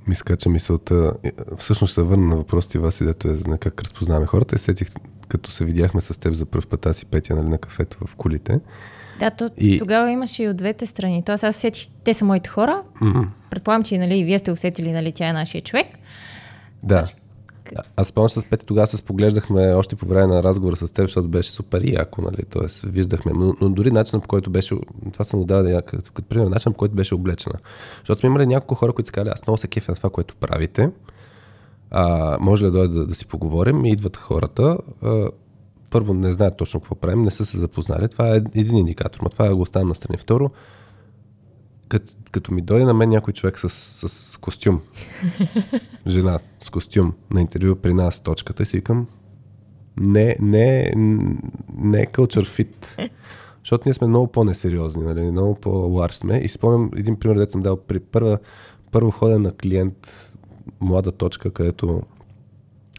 ми 0.09 0.15
скача 0.15 0.49
мисълта. 0.49 1.13
Всъщност 1.59 1.95
се 1.95 2.03
върна 2.03 2.27
на 2.27 2.37
въпросите 2.37 2.79
вас 2.79 3.01
и 3.01 3.05
дето 3.05 3.29
е 3.29 3.37
на 3.47 3.59
как 3.59 3.83
разпознаваме 3.83 4.27
хората. 4.27 4.55
И 4.55 4.59
сетих, 4.59 4.89
като 5.29 5.51
се 5.51 5.65
видяхме 5.65 6.01
с 6.01 6.21
теб 6.21 6.35
за 6.35 6.47
първ 6.47 6.67
път, 6.67 6.87
аз 6.87 7.03
и 7.03 7.07
Петя 7.07 7.37
нали, 7.37 7.49
на 7.49 7.59
кафето 7.59 7.99
в 8.07 8.17
колите. 8.17 8.61
Да, 9.19 9.31
то, 9.31 9.51
и... 9.57 9.79
тогава 9.79 10.11
имаше 10.11 10.43
и 10.43 10.49
от 10.49 10.57
двете 10.57 10.87
страни. 10.87 11.23
Тоест 11.25 11.45
аз 11.45 11.57
усетих, 11.57 11.89
те 12.05 12.15
са 12.15 12.25
моите 12.25 12.49
хора. 12.49 12.83
Mm-hmm. 13.03 13.29
Предполагам, 13.51 13.85
че 13.85 13.99
нали, 13.99 14.25
вие 14.25 14.39
сте 14.39 14.51
усетили, 14.51 14.93
нали, 14.93 15.13
тя 15.13 15.29
е 15.29 15.33
нашия 15.33 15.61
човек. 15.61 15.87
Да. 16.83 17.05
Аз 17.97 18.07
спомням 18.07 18.29
с 18.29 18.45
Пети, 18.45 18.67
тогава 18.67 18.87
се 18.87 18.97
споглеждахме 18.97 19.75
още 19.75 19.97
по 19.97 20.07
време 20.07 20.35
на 20.35 20.43
разговора 20.43 20.77
с 20.77 20.93
теб, 20.93 21.05
защото 21.05 21.29
беше 21.29 21.51
супер 21.51 21.83
яко, 21.85 22.23
нали? 22.23 22.43
Тоест, 22.51 22.83
виждахме. 22.83 23.33
Но, 23.35 23.55
но 23.61 23.71
дори 23.71 23.91
начинът 23.91 24.23
по 24.23 24.29
който 24.29 24.51
беше, 24.51 24.77
това 25.13 25.25
съм 25.25 25.41
го 25.41 25.47
дал 25.47 25.83
като, 25.87 26.13
като 26.15 26.29
пример, 26.29 26.47
начинът 26.47 26.75
по 26.75 26.79
който 26.79 26.95
беше 26.95 27.15
облечена. 27.15 27.59
Защото 27.99 28.21
сме 28.21 28.27
имали 28.27 28.47
няколко 28.47 28.75
хора, 28.75 28.93
които 28.93 29.07
са 29.07 29.13
казали, 29.13 29.31
аз 29.35 29.47
много 29.47 29.59
се 29.59 29.69
кефя 29.69 29.93
на 29.93 29.97
това, 29.97 30.11
което 30.11 30.37
правите. 30.37 30.91
А, 31.91 32.37
може 32.41 32.65
ли 32.65 32.71
да 32.71 32.79
дойде 32.79 32.95
да, 32.95 33.07
да 33.07 33.15
си 33.15 33.27
поговорим? 33.27 33.85
И 33.85 33.91
идват 33.91 34.17
хората. 34.17 34.79
А, 35.03 35.29
първо, 35.91 36.15
не 36.15 36.33
знаят 36.33 36.57
точно 36.57 36.81
какво 36.81 36.95
правим, 36.95 37.23
не 37.23 37.31
са 37.31 37.47
се 37.47 37.59
запознали. 37.59 38.09
Това 38.09 38.29
е 38.29 38.37
един 38.37 38.77
индикатор, 38.77 39.21
но 39.23 39.29
това 39.29 39.47
е 39.47 39.53
го 39.53 39.61
оставям 39.61 39.89
на 39.89 39.95
страни. 39.95 40.19
Второ, 40.19 40.51
като, 41.89 42.13
като 42.31 42.53
ми 42.53 42.63
дойде 42.63 42.85
на 42.85 42.95
мен 42.95 43.09
някой 43.09 43.33
човек 43.33 43.59
с, 43.59 43.69
с 44.09 44.37
костюм, 44.37 44.81
жена 46.07 46.39
с 46.61 46.71
костюм 46.71 47.13
на 47.31 47.41
интервю 47.41 47.77
при 47.77 47.95
нас, 47.95 48.21
точката, 48.21 48.65
си 48.65 48.77
викам, 48.77 49.07
не, 50.01 50.37
не, 50.41 50.93
не 51.77 52.01
е 52.01 52.07
culture 52.07 52.65
fit. 52.65 53.11
Защото 53.59 53.83
ние 53.87 53.95
сме 53.95 54.07
много 54.07 54.27
по-несериозни, 54.27 55.03
нали? 55.03 55.31
много 55.31 55.55
по-ларж 55.55 56.15
сме. 56.15 56.39
И 56.39 56.49
спомням 56.49 56.91
един 56.97 57.17
пример, 57.17 57.37
дето 57.37 57.53
съм 57.53 57.63
дал 57.63 57.77
при 57.77 58.01
първа, 58.01 58.39
първо 58.93 59.11
ходен 59.11 59.43
на 59.43 59.53
клиент, 59.53 60.35
млада 60.81 61.13
точка, 61.13 61.51
където 61.51 62.03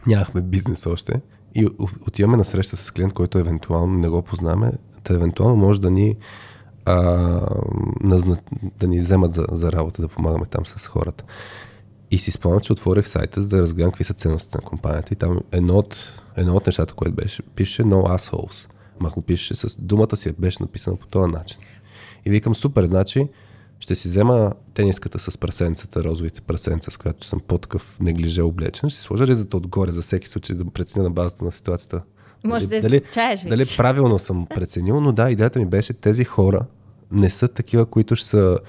нямахме 0.08 0.42
бизнес 0.42 0.86
още. 0.86 1.22
И 1.56 1.68
отиваме 2.08 2.38
на 2.38 2.44
среща 2.44 2.76
с 2.76 2.92
клиент, 2.92 3.14
който 3.14 3.40
евентуално 3.40 3.98
не 3.98 4.10
го 4.10 4.22
познаваме, 4.22 4.72
да 5.08 5.14
евентуално 5.16 5.56
може 5.56 5.82
да 5.82 5.92
ни 5.92 6.16
а, 6.86 6.96
назна, 8.02 8.38
да 8.80 8.88
ни 8.88 9.00
вземат 9.00 9.34
за, 9.34 9.46
за 9.52 9.72
работа, 9.72 10.02
да 10.02 10.08
помагаме 10.08 10.46
там 10.46 10.66
с 10.66 10.88
хората. 10.88 11.24
И 12.12 12.18
си 12.18 12.32
спомням, 12.32 12.62
че 12.62 12.74
отворих 12.74 13.08
сайта, 13.08 13.42
за 13.42 13.50
да 13.50 13.62
разгледам 13.62 13.92
какви 13.92 14.04
са 14.04 14.14
ценностите 14.14 14.58
на 14.58 14.62
компанията. 14.62 15.14
И 15.14 15.16
там 15.16 15.40
едно 15.52 15.78
от, 15.78 16.22
едно 16.36 16.56
от 16.56 16.66
нещата, 16.66 16.94
което 16.94 17.16
беше, 17.16 17.44
пише 17.44 17.84
No 17.84 18.18
Assholes. 18.18 18.70
Мако 19.00 19.22
пише 19.22 19.56
с 19.56 19.78
думата 19.80 20.18
си, 20.18 20.34
беше 20.40 20.64
написано 20.64 20.98
по 20.98 21.08
този 21.08 21.32
начин. 21.32 21.60
И 22.26 22.30
викам, 22.30 22.56
супер, 22.56 22.86
значи 22.86 23.28
ще 23.80 23.96
си 23.96 24.08
взема 24.08 24.54
тениската 24.74 25.20
с 25.20 25.38
прасенцата, 25.38 26.04
розовите 26.04 26.42
прасенца, 26.42 26.92
с 26.92 26.98
която 26.98 27.26
съм 27.26 27.40
по-такъв 27.40 27.98
неглиже 28.00 28.42
облечен. 28.42 28.90
Ще 28.90 29.00
си 29.00 29.04
сложа 29.04 29.28
ризата 29.28 29.58
отгоре 29.58 29.92
за 29.92 30.02
всеки 30.02 30.28
случай 30.28 30.56
да 30.56 30.66
преценя 30.66 31.04
на 31.04 31.12
базата 31.12 31.46
на 31.46 31.52
ситуацията 31.52 32.02
може 32.44 32.68
дали, 32.68 33.00
да 33.00 33.06
чаеш 33.06 33.42
Дали 33.42 33.64
правилно 33.78 34.20
съм 34.20 34.48
преценил, 34.56 35.02
но 35.02 35.12
да, 35.12 35.32
идеята 35.32 35.60
ми 35.60 35.66
беше 35.66 35.94
тези 35.94 36.24
хора 36.24 36.66
не 37.12 37.30
са 37.30 37.48
такива, 37.48 37.86
които 37.86 38.16
ще 38.16 38.28
са 38.28 38.60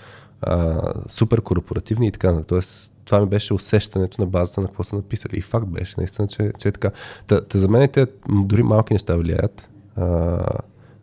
а, 0.43 0.83
супер 1.09 1.41
корпоративни 1.41 2.07
и 2.07 2.13
така. 2.13 2.43
Тоест, 2.43 2.93
това 3.05 3.21
ми 3.21 3.27
беше 3.27 3.55
усещането 3.55 4.21
на 4.21 4.27
базата 4.27 4.61
на 4.61 4.67
какво 4.67 4.85
са 4.85 4.97
написали. 4.97 5.37
И 5.37 5.41
факт 5.41 5.67
беше, 5.67 5.95
наистина, 5.99 6.29
че, 6.29 6.53
че 6.59 6.69
е 6.69 6.73
така. 6.73 6.91
Та, 7.27 7.41
та 7.41 7.59
за 7.59 7.69
мен 7.69 7.89
те 7.89 8.07
дори 8.29 8.63
малки 8.63 8.93
неща 8.93 9.17
влияят. 9.17 9.71
А, 9.97 10.39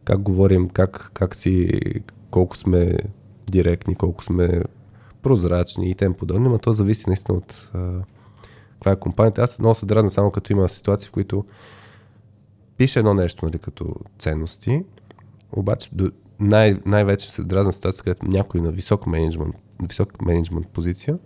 как 0.03 0.21
говорим, 0.21 0.69
как, 0.69 1.11
как 1.13 1.35
си 1.35 1.79
колко 2.31 2.57
сме 2.57 2.97
директни, 3.49 3.95
колко 3.95 4.23
сме 4.23 4.61
прозрачни 5.21 5.89
и 5.89 5.95
тем 5.95 6.13
подобни, 6.13 6.49
но 6.49 6.57
то 6.57 6.73
зависи 6.73 7.03
наистина 7.07 7.37
от 7.37 7.69
а, 7.73 7.91
каква 8.73 8.91
е 8.91 8.99
компанията. 8.99 9.41
Аз 9.41 9.59
много 9.59 9.75
се 9.75 9.85
дразна 9.85 10.11
само 10.11 10.31
като 10.31 10.53
има 10.53 10.69
ситуации, 10.69 11.07
в 11.07 11.11
които 11.11 11.45
пише 12.77 12.99
едно 12.99 13.13
нещо, 13.13 13.45
нали, 13.45 13.59
като 13.59 13.95
ценности, 14.19 14.83
обаче 15.51 15.89
най- 16.39 16.79
най-вече 16.85 17.31
се 17.31 17.43
дразна 17.43 17.73
ситуация, 17.73 18.03
където 18.03 18.27
някой 18.27 18.61
на 18.61 18.71
висок 18.71 19.07
менеджмент, 19.07 19.55
висок 19.83 20.21
менеджмент 20.21 20.67
позиция, 20.67 21.17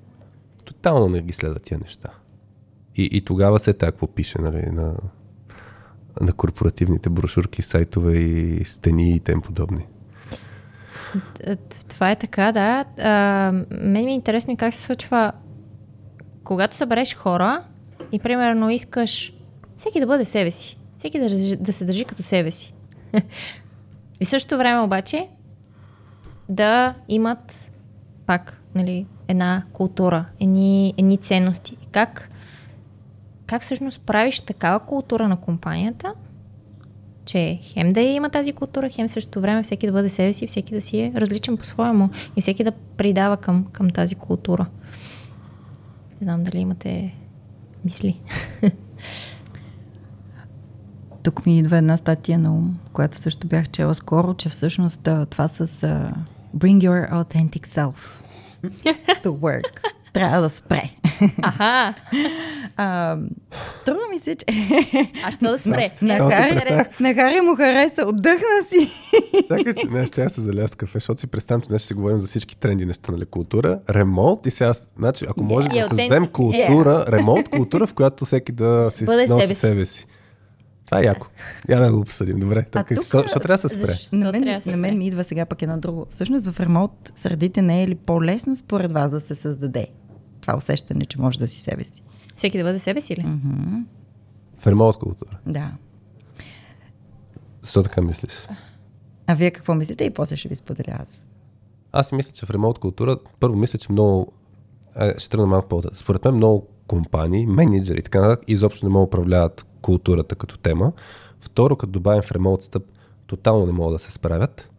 тотално 0.66 1.10
не 1.10 1.22
ги 1.22 1.34
следва 1.34 1.60
тия 1.60 1.80
неща. 1.80 2.10
И, 2.96 3.10
и 3.12 3.22
тогава 3.22 3.60
се 3.60 3.74
какво 3.74 4.08
пише 4.08 4.42
нали, 4.42 4.66
на, 4.66 4.96
на 6.22 6.34
корпоративните 6.34 7.10
брошурки, 7.10 7.62
сайтове 7.62 8.18
и 8.18 8.66
стени 8.66 9.16
и 9.16 9.20
тем 9.20 9.42
подобни. 9.42 9.88
Това 11.88 12.12
е 12.12 12.16
така, 12.16 12.52
да. 12.52 12.86
А, 13.00 13.52
мен 13.72 14.06
ми 14.06 14.12
е 14.12 14.16
интересно 14.16 14.58
как 14.58 14.74
се 14.74 14.82
случва, 14.82 15.32
когато 16.44 16.76
събереш 16.76 17.16
хора 17.16 17.64
и 18.12 18.20
примерно 18.20 18.70
искаш 18.70 19.34
всеки 19.78 20.00
да 20.00 20.08
бъде 20.08 20.26
себе 20.26 20.52
си, 20.52 20.78
всеки 21.02 21.20
да, 21.20 21.58
да 21.58 21.74
се 21.74 21.86
държи 21.86 22.06
като 22.06 22.24
себе 22.24 22.52
си. 22.52 22.74
и 24.20 24.26
в 24.26 24.30
същото 24.30 24.58
време 24.58 24.82
обаче 24.82 25.28
да 26.50 26.96
имат 27.08 27.72
пак 28.26 28.62
нали, 28.76 29.06
една 29.28 29.64
култура, 29.74 30.26
едни, 30.40 30.94
едни 30.98 31.18
ценности. 31.18 31.78
Как, 31.92 32.30
как 33.46 33.62
всъщност 33.62 34.02
правиш 34.02 34.42
такава 34.42 34.80
култура 34.80 35.28
на 35.28 35.38
компанията, 35.38 36.14
че 37.26 37.60
хем 37.62 37.90
да 37.90 38.02
има 38.02 38.30
тази 38.30 38.54
култура, 38.54 38.90
хем 38.90 39.08
същото 39.08 39.42
време 39.42 39.64
всеки 39.64 39.88
да 39.88 39.94
бъде 39.94 40.10
себе 40.10 40.34
си, 40.34 40.48
всеки 40.48 40.74
да 40.74 40.82
си 40.82 41.00
е 41.00 41.14
различен 41.16 41.58
по-своему 41.58 42.10
и 42.36 42.42
всеки 42.42 42.64
да 42.64 42.72
придава 42.72 43.38
към, 43.38 43.66
към 43.72 43.90
тази 43.90 44.16
култура. 44.16 44.66
Не 46.22 46.26
знам 46.26 46.44
дали 46.44 46.58
имате 46.60 47.16
мисли. 47.86 48.22
Тук 51.24 51.46
ми 51.46 51.60
идва 51.60 51.78
една 51.78 51.98
статия 51.98 52.40
на 52.40 52.54
ум, 52.54 52.80
която 52.94 53.18
също 53.18 53.48
бях 53.48 53.70
чела 53.70 53.96
скоро, 53.96 54.34
че 54.34 54.50
всъщност 54.50 55.02
това 55.30 55.48
с 55.48 55.68
uh, 55.68 56.14
Bring 56.58 56.78
your 56.78 57.12
authentic 57.12 57.68
self 57.68 57.96
to 59.24 59.30
work 59.30 59.70
трябва 60.14 60.42
да 60.42 60.50
спре. 60.50 60.90
Аха. 61.42 61.94
А, 62.78 63.18
трудно 63.86 64.02
ми 64.12 64.20
се, 64.20 64.36
че... 64.36 64.46
А 65.26 65.32
що 65.32 65.52
да 65.52 65.60
спре? 65.60 65.90
На, 66.02 66.18
на, 66.18 66.32
Хари, 66.32 66.86
на 67.00 67.14
Хари 67.14 67.42
му 67.42 67.56
хареса, 67.56 68.06
отдъхна 68.08 68.62
си. 68.70 68.92
Чакай, 69.48 69.74
че 69.74 69.88
не, 69.88 70.08
ще 70.08 70.24
я 70.24 70.30
се 70.30 70.42
заля 70.42 70.68
с 70.68 70.76
кафе, 70.76 70.94
защото 70.94 71.20
си 71.20 71.28
представям, 71.28 71.62
че 71.62 71.70
днес 71.70 71.86
ще 71.86 71.94
говорим 71.94 72.20
за 72.20 72.28
всички 72.28 72.58
тренди 72.58 72.86
неща, 72.86 73.12
нали, 73.12 73.26
култура, 73.26 73.80
ремонт 73.90 74.46
и 74.46 74.52
сега, 74.52 74.74
значи, 74.98 75.26
ако 75.30 75.44
може 75.44 75.68
да 75.68 75.84
създадем 75.84 76.28
култура, 76.28 77.06
ремонт 77.08 77.50
култура, 77.50 77.88
в 77.88 77.94
която 77.94 78.26
всеки 78.26 78.52
да 78.52 78.92
си 78.92 79.06
Бъде 79.06 79.28
носи 79.28 79.42
себе 79.42 79.56
си. 79.56 79.62
себе 79.62 79.86
си. 79.86 80.08
Това 80.92 81.02
е 81.02 81.06
яко. 81.06 81.28
Я 81.70 81.80
да 81.80 81.92
го 81.92 82.00
обсъдим. 82.00 82.40
Добре. 82.40 82.60
А 82.60 82.72
Така, 82.72 82.96
тук- 82.96 83.06
що, 83.06 83.28
що 83.28 83.40
трябва 83.40 83.62
да 83.62 83.70
се 83.70 83.70
спре? 83.70 83.92
Защо 83.92 84.16
На 84.16 84.32
мен, 84.32 84.62
на 84.66 84.78
мен 84.78 84.98
ми 84.98 85.08
идва 85.08 85.24
сега 85.24 85.46
пък 85.46 85.62
едно 85.62 85.80
друго. 85.80 86.06
Всъщност 86.10 86.48
в 86.48 86.60
ремонт 86.60 87.12
средите 87.16 87.62
не 87.62 87.84
е 87.84 87.88
ли 87.88 87.96
по-лесно 87.96 88.56
според 88.56 88.92
вас 88.92 89.12
да 89.12 89.20
се 89.20 89.36
създаде 89.36 89.88
това 90.42 90.58
усещане, 90.58 91.06
че 91.06 91.22
може 91.22 91.40
да 91.40 91.48
си 91.48 91.62
себе 91.62 91.84
си? 91.84 92.02
Всеки 92.36 92.58
да 92.58 92.64
бъде 92.64 92.80
себе 92.80 93.02
си 93.02 93.16
ли? 93.16 93.26
В 94.58 94.68
ремонт 94.68 94.98
култура. 94.98 95.38
Да. 95.46 95.72
Защо 97.62 97.84
така 97.84 98.02
мислиш? 98.02 98.48
А 99.28 99.34
вие 99.34 99.52
какво 99.52 99.76
мислите? 99.76 100.04
И 100.04 100.10
после 100.10 100.36
ще 100.36 100.50
ви 100.50 100.56
споделя 100.56 100.98
аз. 101.00 101.28
Аз 101.92 102.08
си 102.08 102.16
мисля, 102.16 102.32
че 102.32 102.46
в 102.46 102.50
ремонт 102.50 102.80
култура, 102.80 103.18
първо 103.40 103.56
мисля, 103.56 103.80
че 103.80 103.92
много, 103.92 104.32
е, 105.00 105.14
ще 105.20 105.30
тръгна 105.30 105.48
малко 105.48 105.68
по 105.68 105.82
Според 105.94 106.26
мен 106.26 106.36
много 106.36 106.68
компании, 106.88 107.46
менеджери 107.46 108.00
и 108.00 108.04
така 108.04 108.22
нататък, 108.22 108.44
изобщо 108.48 108.86
не 108.86 108.92
могат 108.92 109.10
да 109.10 109.18
управляват 109.18 109.66
културата 109.82 110.36
като 110.36 110.58
тема. 110.58 110.92
Второ, 111.40 111.76
като 111.76 111.92
добавим 111.92 112.22
в 112.22 112.32
ремонт 112.32 112.62
стъп, 112.62 112.84
тотално 113.28 113.66
не 113.66 113.72
могат 113.72 113.96
да 113.96 114.00
се 114.00 114.12
справят. 114.12 114.70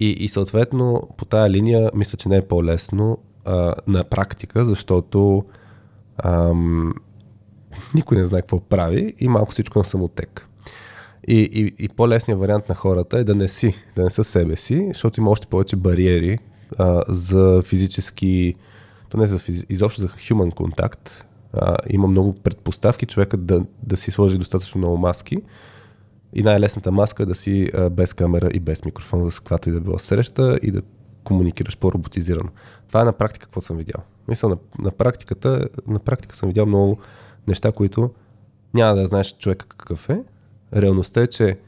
И, 0.00 0.10
и 0.10 0.28
съответно 0.28 1.08
по 1.16 1.24
тая 1.24 1.50
линия 1.50 1.90
мисля, 1.94 2.18
че 2.18 2.28
не 2.28 2.36
е 2.36 2.48
по-лесно 2.48 3.18
а, 3.44 3.74
на 3.86 4.04
практика, 4.04 4.64
защото 4.64 5.44
ам, 6.24 6.94
никой 7.94 8.16
не 8.16 8.24
знае 8.24 8.40
какво 8.40 8.60
прави 8.60 9.14
и 9.18 9.28
малко 9.28 9.52
всичко 9.52 9.78
на 9.78 9.84
самотек. 9.84 10.48
И, 11.28 11.38
и, 11.40 11.84
и 11.84 11.88
по-лесният 11.88 12.40
вариант 12.40 12.68
на 12.68 12.74
хората 12.74 13.18
е 13.18 13.24
да 13.24 13.34
не 13.34 13.48
си, 13.48 13.74
да 13.96 14.04
не 14.04 14.10
са 14.10 14.24
себе 14.24 14.56
си, 14.56 14.84
защото 14.88 15.20
има 15.20 15.30
още 15.30 15.46
повече 15.46 15.76
бариери 15.76 16.38
а, 16.78 17.02
за 17.08 17.62
физически, 17.62 18.54
то 19.08 19.16
не 19.16 19.26
за 19.26 19.38
физи, 19.38 19.64
изобщо 19.68 20.00
за 20.00 20.08
human 20.08 20.54
контакт. 20.54 21.26
А, 21.52 21.76
има 21.90 22.06
много 22.06 22.34
предпоставки 22.34 23.06
човекът 23.06 23.46
да, 23.46 23.64
да 23.82 23.96
си 23.96 24.10
сложи 24.10 24.38
достатъчно 24.38 24.78
много 24.78 24.96
маски. 24.96 25.36
И 26.34 26.42
най-лесната 26.42 26.92
маска 26.92 27.22
е 27.22 27.26
да 27.26 27.34
си 27.34 27.70
а, 27.74 27.90
без 27.90 28.14
камера 28.14 28.48
и 28.54 28.60
без 28.60 28.84
микрофон, 28.84 29.28
за 29.28 29.36
каквато 29.36 29.68
и 29.68 29.72
да 29.72 29.80
било 29.80 29.98
среща 29.98 30.58
и 30.62 30.70
да 30.70 30.82
комуникираш 31.24 31.78
по-роботизирано. 31.78 32.50
Това 32.88 33.00
е 33.00 33.04
на 33.04 33.12
практика 33.12 33.46
какво 33.46 33.60
съм 33.60 33.76
видял. 33.76 34.02
Мисля, 34.28 34.48
на, 34.48 34.56
на, 34.78 34.90
практиката, 34.90 35.68
на 35.86 35.98
практика 35.98 36.36
съм 36.36 36.48
видял 36.48 36.66
много 36.66 36.98
неща, 37.48 37.72
които 37.72 38.10
няма 38.74 38.96
да 38.96 39.06
знаеш 39.06 39.36
човека 39.38 39.66
какъв 39.66 40.10
е. 40.10 40.24
Реалността 40.76 41.22
е, 41.22 41.26
че 41.26 41.58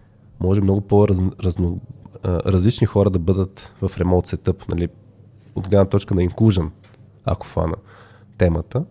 може 0.40 0.61
много 0.61 0.81
по-различни 0.81 2.87
хора 2.87 3.11
да 3.11 3.19
бъдат 3.19 3.73
в 3.83 3.99
ремонт 3.99 4.27
сетъп, 4.27 4.69
нали, 4.69 4.88
от 5.55 5.69
гледна 5.69 5.85
точка 5.85 6.14
на 6.14 6.21
inclusion, 6.21 6.71
ако 7.25 7.47
фана 7.47 7.77
темата. 8.38 8.85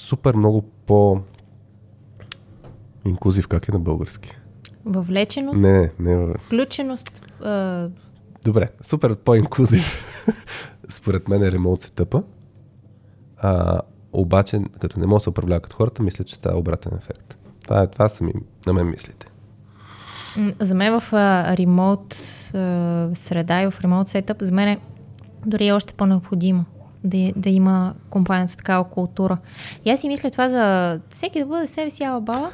Супер 0.00 0.34
много 0.34 0.62
по 0.62 1.20
инклюзив, 3.04 3.48
как 3.48 3.68
е 3.68 3.72
на 3.72 3.78
български? 3.78 4.36
Въвлеченост, 4.84 5.58
Не, 5.58 5.90
не, 5.98 6.16
не. 6.16 6.34
включеност, 6.34 7.32
а, 7.44 7.88
Добре, 8.44 8.68
супер 8.82 9.16
по-инклюзив. 9.16 10.24
Според 10.88 11.28
мен 11.28 11.42
е 11.42 11.52
ремонт 11.52 11.80
сетъпа. 11.80 12.22
А, 13.38 13.80
обаче, 14.12 14.60
като 14.80 15.00
не 15.00 15.06
може 15.06 15.20
да 15.20 15.22
се 15.22 15.30
управлява 15.30 15.60
като 15.60 15.76
хората, 15.76 16.02
мисля, 16.02 16.24
че 16.24 16.34
става 16.34 16.58
обратен 16.58 16.92
ефект. 16.98 17.38
Това, 17.62 17.82
е, 17.82 17.86
това 17.86 18.08
са 18.08 18.24
ми, 18.24 18.32
на 18.66 18.72
мен 18.72 18.90
мислите. 18.90 19.26
За 20.60 20.74
мен 20.74 21.00
в 21.00 21.12
а, 21.12 21.56
ремонт 21.56 22.14
а, 22.54 23.10
среда 23.14 23.62
и 23.62 23.70
в 23.70 23.80
ремонт 23.80 24.08
сетъп, 24.08 24.38
за 24.40 24.52
мен 24.52 24.68
е 24.68 24.80
дори 25.46 25.72
още 25.72 25.94
по-необходимо 25.94 26.64
да, 27.04 27.32
да 27.36 27.50
има 27.50 27.94
компанията 28.10 28.56
такава 28.56 28.84
култура. 28.84 29.38
И 29.84 29.90
аз 29.90 30.00
си 30.00 30.08
мисля 30.08 30.30
това 30.30 30.48
за 30.48 31.00
всеки 31.08 31.38
да 31.38 31.46
бъде 31.46 31.66
себе 31.66 31.90
си 31.90 32.04
ала 32.04 32.20
баба. 32.20 32.50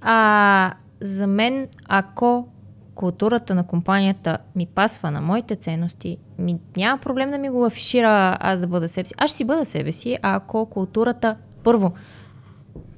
А 0.00 0.72
за 1.00 1.26
мен, 1.26 1.68
ако 1.88 2.48
културата 2.94 3.54
на 3.54 3.64
компанията 3.64 4.38
ми 4.56 4.66
пасва 4.66 5.10
на 5.10 5.20
моите 5.20 5.56
ценности, 5.56 6.18
ми, 6.38 6.58
няма 6.76 6.98
проблем 6.98 7.30
да 7.30 7.38
ми 7.38 7.50
го 7.50 7.64
афишира 7.64 8.36
аз 8.40 8.60
да 8.60 8.66
бъда 8.66 8.88
себе 8.88 9.06
си. 9.06 9.14
Аз 9.18 9.30
ще 9.30 9.36
си 9.36 9.44
бъда 9.44 9.66
себе 9.66 9.92
си, 9.92 10.18
а 10.22 10.36
ако 10.36 10.66
културата, 10.66 11.36
първо, 11.62 11.92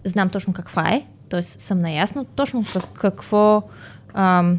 знам 0.04 0.28
точно 0.28 0.52
каква 0.52 0.90
е, 0.90 1.02
т.е. 1.28 1.42
съм 1.42 1.80
наясно 1.80 2.24
точно 2.24 2.64
как, 2.72 2.92
какво 2.92 3.62
ам, 4.14 4.58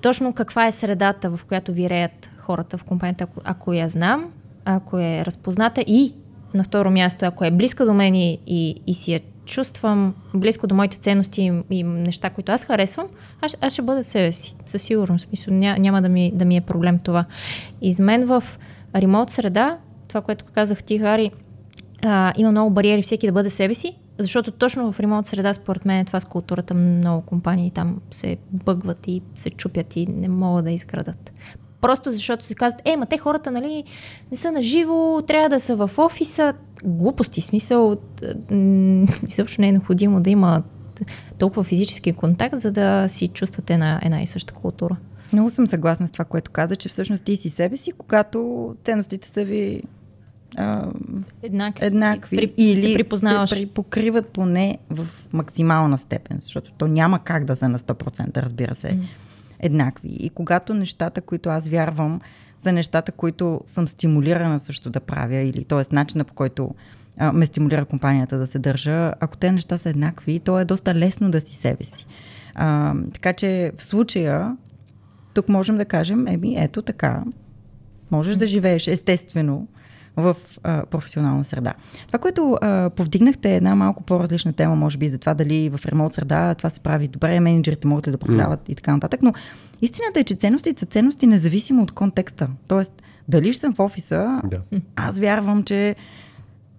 точно 0.00 0.32
каква 0.32 0.66
е 0.66 0.72
средата, 0.72 1.30
в 1.36 1.40
която 1.44 1.72
виреят 1.72 2.30
хората 2.44 2.78
в 2.78 2.84
компанията, 2.84 3.24
ако, 3.24 3.40
ако 3.44 3.72
я 3.72 3.88
знам, 3.88 4.30
ако 4.64 4.98
е 4.98 5.24
разпозната 5.24 5.80
и 5.80 6.14
на 6.54 6.64
второ 6.64 6.90
място, 6.90 7.24
ако 7.24 7.44
е 7.44 7.50
близка 7.50 7.86
до 7.86 7.94
мен 7.94 8.14
и, 8.14 8.38
и, 8.46 8.82
и 8.86 8.94
си 8.94 9.12
я 9.12 9.20
чувствам 9.44 10.14
близко 10.34 10.66
до 10.66 10.74
моите 10.74 10.96
ценности 10.96 11.42
и, 11.42 11.78
и 11.78 11.82
неща, 11.82 12.30
които 12.30 12.52
аз 12.52 12.64
харесвам, 12.64 13.06
аз, 13.40 13.56
аз 13.60 13.72
ще 13.72 13.82
бъда 13.82 14.04
себе 14.04 14.32
си, 14.32 14.56
със 14.66 14.82
сигурност. 14.82 15.28
Мисля, 15.30 15.52
ня, 15.52 15.76
няма 15.78 16.02
да 16.02 16.08
ми, 16.08 16.32
да 16.34 16.44
ми 16.44 16.56
е 16.56 16.60
проблем 16.60 16.98
това. 16.98 17.24
И 17.82 17.94
мен 18.00 18.26
в 18.26 18.44
ремонт 18.96 19.30
среда, 19.30 19.78
това, 20.08 20.20
което 20.20 20.44
казах 20.44 20.84
ти, 20.84 20.98
Хари, 20.98 21.30
а, 22.02 22.32
има 22.36 22.50
много 22.50 22.70
бариери 22.70 23.02
всеки 23.02 23.26
да 23.26 23.32
бъде 23.32 23.50
себе 23.50 23.74
си, 23.74 23.96
защото 24.18 24.50
точно 24.50 24.92
в 24.92 25.00
ремонт 25.00 25.26
среда, 25.26 25.54
според 25.54 25.84
мен, 25.84 26.04
това 26.04 26.20
с 26.20 26.24
културата 26.24 26.74
много 26.74 27.22
компании 27.22 27.70
там 27.70 28.00
се 28.10 28.36
бъгват 28.50 29.06
и 29.06 29.22
се 29.34 29.50
чупят 29.50 29.96
и 29.96 30.06
не 30.06 30.28
могат 30.28 30.64
да 30.64 30.70
изградат. 30.70 31.32
Просто 31.84 32.12
защото 32.12 32.44
си 32.44 32.54
казват, 32.54 32.82
е, 32.84 32.96
ма 32.96 33.06
те 33.06 33.18
хората, 33.18 33.50
нали, 33.50 33.84
не 34.30 34.36
са 34.36 34.52
на 34.52 34.62
живо, 34.62 35.22
трябва 35.26 35.48
да 35.48 35.60
са 35.60 35.76
в 35.76 35.90
офиса. 35.98 36.52
Глупости, 36.84 37.40
смисъл, 37.40 37.96
м, 38.50 39.06
изобщо 39.28 39.60
не 39.60 39.68
е 39.68 39.72
необходимо 39.72 40.20
да 40.20 40.30
има 40.30 40.62
толкова 41.38 41.64
физически 41.64 42.12
контакт, 42.12 42.60
за 42.60 42.72
да 42.72 43.08
си 43.08 43.28
чувствате 43.28 43.76
на 43.76 44.00
една 44.02 44.22
и 44.22 44.26
съща 44.26 44.54
култура. 44.54 44.96
Много 45.32 45.50
съм 45.50 45.66
съгласна 45.66 46.08
с 46.08 46.10
това, 46.10 46.24
което 46.24 46.50
каза, 46.50 46.76
че 46.76 46.88
всъщност 46.88 47.24
ти 47.24 47.36
си 47.36 47.50
себе 47.50 47.76
си, 47.76 47.92
когато 47.92 48.70
ценностите 48.84 49.28
са 49.28 49.44
ви 49.44 49.82
а, 50.56 50.86
Еднакви. 51.42 51.86
еднакви 51.86 52.36
При, 52.36 52.52
или 52.56 52.88
се 52.88 52.94
припознаваш. 52.94 53.50
се 53.50 53.56
припокриват 53.56 54.28
поне 54.28 54.78
в 54.90 55.06
максимална 55.32 55.98
степен, 55.98 56.38
защото 56.42 56.72
то 56.78 56.86
няма 56.86 57.18
как 57.18 57.44
да 57.44 57.56
са 57.56 57.68
на 57.68 57.78
100%, 57.78 58.36
разбира 58.36 58.74
се, 58.74 58.98
еднакви. 59.64 60.08
И 60.08 60.30
когато 60.30 60.74
нещата, 60.74 61.20
които 61.20 61.48
аз 61.48 61.68
вярвам, 61.68 62.20
са 62.58 62.72
нещата, 62.72 63.12
които 63.12 63.60
съм 63.66 63.88
стимулирана 63.88 64.60
също 64.60 64.90
да 64.90 65.00
правя, 65.00 65.36
или 65.36 65.64
т.е. 65.64 65.94
начина 65.94 66.24
по 66.24 66.34
който 66.34 66.74
а, 67.18 67.32
ме 67.32 67.46
стимулира 67.46 67.84
компанията 67.84 68.38
да 68.38 68.46
се 68.46 68.58
държа, 68.58 69.12
ако 69.20 69.36
те 69.36 69.52
неща 69.52 69.78
са 69.78 69.90
еднакви, 69.90 70.40
то 70.40 70.58
е 70.58 70.64
доста 70.64 70.94
лесно 70.94 71.30
да 71.30 71.40
си 71.40 71.54
себе 71.54 71.84
си. 71.84 72.06
А, 72.54 72.94
така 73.12 73.32
че 73.32 73.72
в 73.76 73.84
случая, 73.84 74.56
тук 75.34 75.48
можем 75.48 75.78
да 75.78 75.84
кажем, 75.84 76.26
еми 76.28 76.56
ето 76.58 76.82
така, 76.82 77.24
можеш 78.10 78.36
да 78.36 78.46
живееш 78.46 78.86
естествено 78.86 79.68
в 80.16 80.36
а, 80.62 80.86
професионална 80.86 81.44
среда. 81.44 81.74
Това, 82.06 82.18
което 82.18 82.58
а, 82.60 82.90
повдигнахте 82.90 83.52
е 83.52 83.56
една 83.56 83.74
малко 83.74 84.02
по-различна 84.02 84.52
тема, 84.52 84.76
може 84.76 84.98
би 84.98 85.08
за 85.08 85.18
това 85.18 85.34
дали 85.34 85.70
в 85.70 85.86
ремонт 85.86 86.14
среда 86.14 86.54
това 86.54 86.70
се 86.70 86.80
прави 86.80 87.08
добре, 87.08 87.40
менеджерите 87.40 87.86
могат 87.86 88.06
ли 88.06 88.10
да 88.10 88.16
управляват 88.16 88.60
mm. 88.60 88.72
и 88.72 88.74
така 88.74 88.92
нататък, 88.92 89.22
но 89.22 89.32
истината 89.82 90.20
е, 90.20 90.24
че 90.24 90.34
ценностите 90.34 90.80
са 90.80 90.86
ценности 90.86 91.26
независимо 91.26 91.82
от 91.82 91.92
контекста. 91.92 92.48
Тоест, 92.68 93.02
дали 93.28 93.52
ще 93.52 93.60
съм 93.60 93.72
в 93.72 93.80
офиса, 93.80 94.40
да. 94.44 94.60
аз 94.96 95.18
вярвам, 95.18 95.62
че 95.62 95.96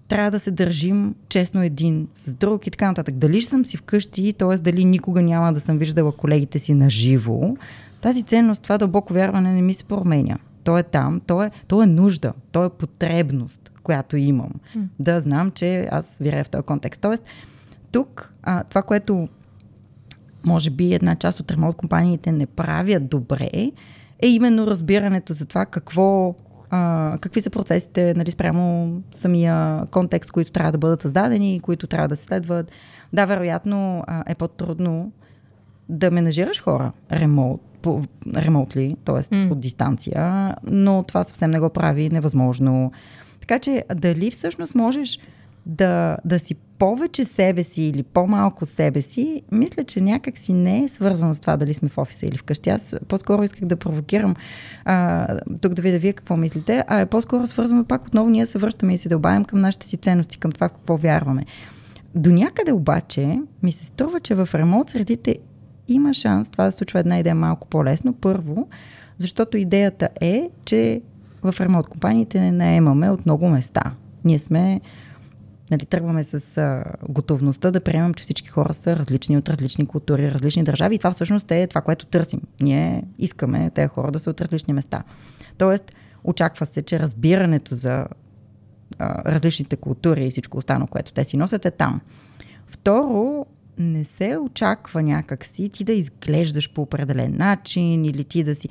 трябва 0.07 0.31
да 0.31 0.39
се 0.39 0.51
държим 0.51 1.15
честно 1.29 1.63
един 1.63 2.07
с 2.15 2.35
друг 2.35 2.67
и 2.67 2.71
така 2.71 2.87
нататък. 2.87 3.15
Дали 3.15 3.41
ще 3.41 3.49
съм 3.49 3.65
си 3.65 3.77
вкъщи, 3.77 4.33
т.е. 4.33 4.57
дали 4.57 4.85
никога 4.85 5.21
няма 5.21 5.53
да 5.53 5.59
съм 5.59 5.77
виждала 5.77 6.11
колегите 6.11 6.59
си 6.59 6.73
на 6.73 6.89
живо, 6.89 7.55
тази 8.01 8.23
ценност, 8.23 8.63
това 8.63 8.77
дълбоко 8.77 9.13
вярване 9.13 9.53
не 9.53 9.61
ми 9.61 9.73
се 9.73 9.83
променя. 9.83 10.37
То 10.65 10.77
е 10.77 10.83
там, 10.83 11.21
то 11.27 11.43
е, 11.43 11.51
то 11.67 11.83
е 11.83 11.85
нужда, 11.85 12.33
то 12.51 12.65
е 12.65 12.69
потребност, 12.69 13.71
която 13.83 14.17
имам. 14.17 14.51
Mm. 14.77 14.87
Да 14.99 15.21
знам, 15.21 15.51
че 15.51 15.87
аз 15.91 16.17
виря 16.21 16.43
в 16.43 16.49
този 16.49 16.63
контекст. 16.63 17.01
Тоест, 17.01 17.23
тук 17.91 18.33
а, 18.43 18.63
това, 18.63 18.81
което 18.81 19.27
може 20.45 20.69
би 20.69 20.93
една 20.93 21.15
част 21.15 21.39
от 21.39 21.51
ремонт 21.51 21.75
компаниите 21.75 22.31
не 22.31 22.45
правят 22.45 23.09
добре, 23.09 23.71
е 24.19 24.27
именно 24.27 24.67
разбирането 24.67 25.33
за 25.33 25.45
това 25.45 25.65
какво 25.65 26.35
а, 26.69 27.17
какви 27.21 27.41
са 27.41 27.49
процесите 27.49 28.13
нали, 28.17 28.31
спрямо 28.31 28.91
самия 29.15 29.85
контекст, 29.85 30.31
които 30.31 30.51
трябва 30.51 30.71
да 30.71 30.77
бъдат 30.77 31.01
създадени, 31.01 31.59
които 31.59 31.87
трябва 31.87 32.07
да 32.07 32.15
се 32.15 32.23
следват. 32.23 32.71
Да, 33.13 33.25
вероятно 33.25 34.03
а, 34.07 34.23
е 34.27 34.35
по-трудно 34.35 35.11
да 35.89 36.11
менажираш 36.11 36.61
хора 36.61 36.91
ремонт, 37.11 37.61
по, 37.85 38.01
ремонтли, 38.35 38.95
т.е. 39.05 39.15
Mm. 39.15 39.51
от 39.51 39.59
дистанция, 39.59 40.55
но 40.63 41.03
това 41.03 41.23
съвсем 41.23 41.51
не 41.51 41.59
го 41.59 41.69
прави 41.69 42.09
невъзможно. 42.09 42.91
Така 43.39 43.59
че 43.59 43.83
дали 43.95 44.31
всъщност 44.31 44.75
можеш 44.75 45.19
да, 45.65 46.17
да 46.25 46.39
си 46.39 46.55
повече 46.55 47.23
себе 47.23 47.63
си 47.63 47.83
или 47.83 48.03
по-малко 48.03 48.65
себе 48.65 49.01
си, 49.01 49.41
мисля, 49.51 49.83
че 49.83 50.01
някак 50.01 50.37
си 50.37 50.53
не 50.53 50.83
е 50.83 50.87
свързано 50.87 51.35
с 51.35 51.39
това 51.39 51.57
дали 51.57 51.73
сме 51.73 51.89
в 51.89 51.97
офиса 51.97 52.25
или 52.25 52.37
вкъщи. 52.37 52.69
Аз 52.69 52.95
по-скоро 53.07 53.43
исках 53.43 53.65
да 53.65 53.75
провокирам 53.75 54.35
а, 54.85 55.27
тук 55.61 55.73
да 55.73 55.81
видя 55.81 55.99
вие 55.99 56.13
какво 56.13 56.37
мислите, 56.37 56.83
а 56.87 56.99
е 56.99 57.05
по-скоро 57.05 57.47
свързано 57.47 57.85
пак 57.85 58.07
отново 58.07 58.29
ние 58.29 58.45
се 58.45 58.57
връщаме 58.57 58.93
и 58.93 58.97
се 58.97 59.09
дълбаем 59.09 59.45
към 59.45 59.61
нашите 59.61 59.87
си 59.87 59.97
ценности, 59.97 60.37
към 60.37 60.51
това 60.51 60.69
какво 60.69 60.97
вярваме. 60.97 61.45
До 62.15 62.31
някъде 62.31 62.71
обаче 62.71 63.39
ми 63.63 63.71
се 63.71 63.85
струва, 63.85 64.19
че 64.19 64.35
в 64.35 64.49
ремонт 64.53 64.89
средите 64.89 65.35
има 65.87 66.13
шанс 66.13 66.49
това 66.49 66.65
да 66.65 66.71
случва 66.71 66.99
една 66.99 67.19
идея 67.19 67.35
малко 67.35 67.67
по-лесно. 67.67 68.13
Първо, 68.13 68.67
защото 69.17 69.57
идеята 69.57 70.09
е, 70.21 70.49
че 70.65 71.01
в 71.43 71.55
ремонт 71.61 71.87
компаниите 71.87 72.39
не 72.39 72.51
наемаме 72.51 73.09
от 73.09 73.25
много 73.25 73.47
места. 73.47 73.81
Ние 74.25 74.39
сме 74.39 74.81
нали, 75.71 75.85
тръгваме 75.85 76.23
с 76.23 76.57
а, 76.57 76.83
готовността 77.09 77.71
да 77.71 77.81
приемам, 77.81 78.13
че 78.13 78.23
всички 78.23 78.49
хора 78.49 78.73
са 78.73 78.95
различни 78.95 79.37
от 79.37 79.49
различни 79.49 79.85
култури, 79.85 80.31
различни 80.31 80.63
държави 80.63 80.95
и 80.95 80.97
това 80.97 81.11
всъщност 81.11 81.51
е 81.51 81.67
това, 81.67 81.81
което 81.81 82.05
търсим. 82.05 82.41
Ние 82.61 83.03
искаме 83.19 83.69
тези 83.69 83.87
хора 83.87 84.11
да 84.11 84.19
са 84.19 84.29
от 84.29 84.41
различни 84.41 84.73
места. 84.73 85.03
Тоест, 85.57 85.91
очаква 86.23 86.65
се, 86.65 86.81
че 86.81 86.99
разбирането 86.99 87.75
за 87.75 88.07
а, 88.99 89.33
различните 89.33 89.75
култури 89.75 90.25
и 90.25 90.31
всичко 90.31 90.57
останало, 90.57 90.87
което 90.87 91.13
те 91.13 91.23
си 91.23 91.37
носят 91.37 91.65
е 91.65 91.71
там. 91.71 92.01
Второ, 92.67 93.45
не 93.77 94.03
се 94.03 94.37
очаква 94.37 95.03
някакси 95.03 95.69
ти 95.69 95.83
да 95.83 95.93
изглеждаш 95.93 96.73
по 96.73 96.81
определен 96.81 97.37
начин 97.37 98.05
или 98.05 98.23
ти 98.23 98.43
да 98.43 98.55
си... 98.55 98.69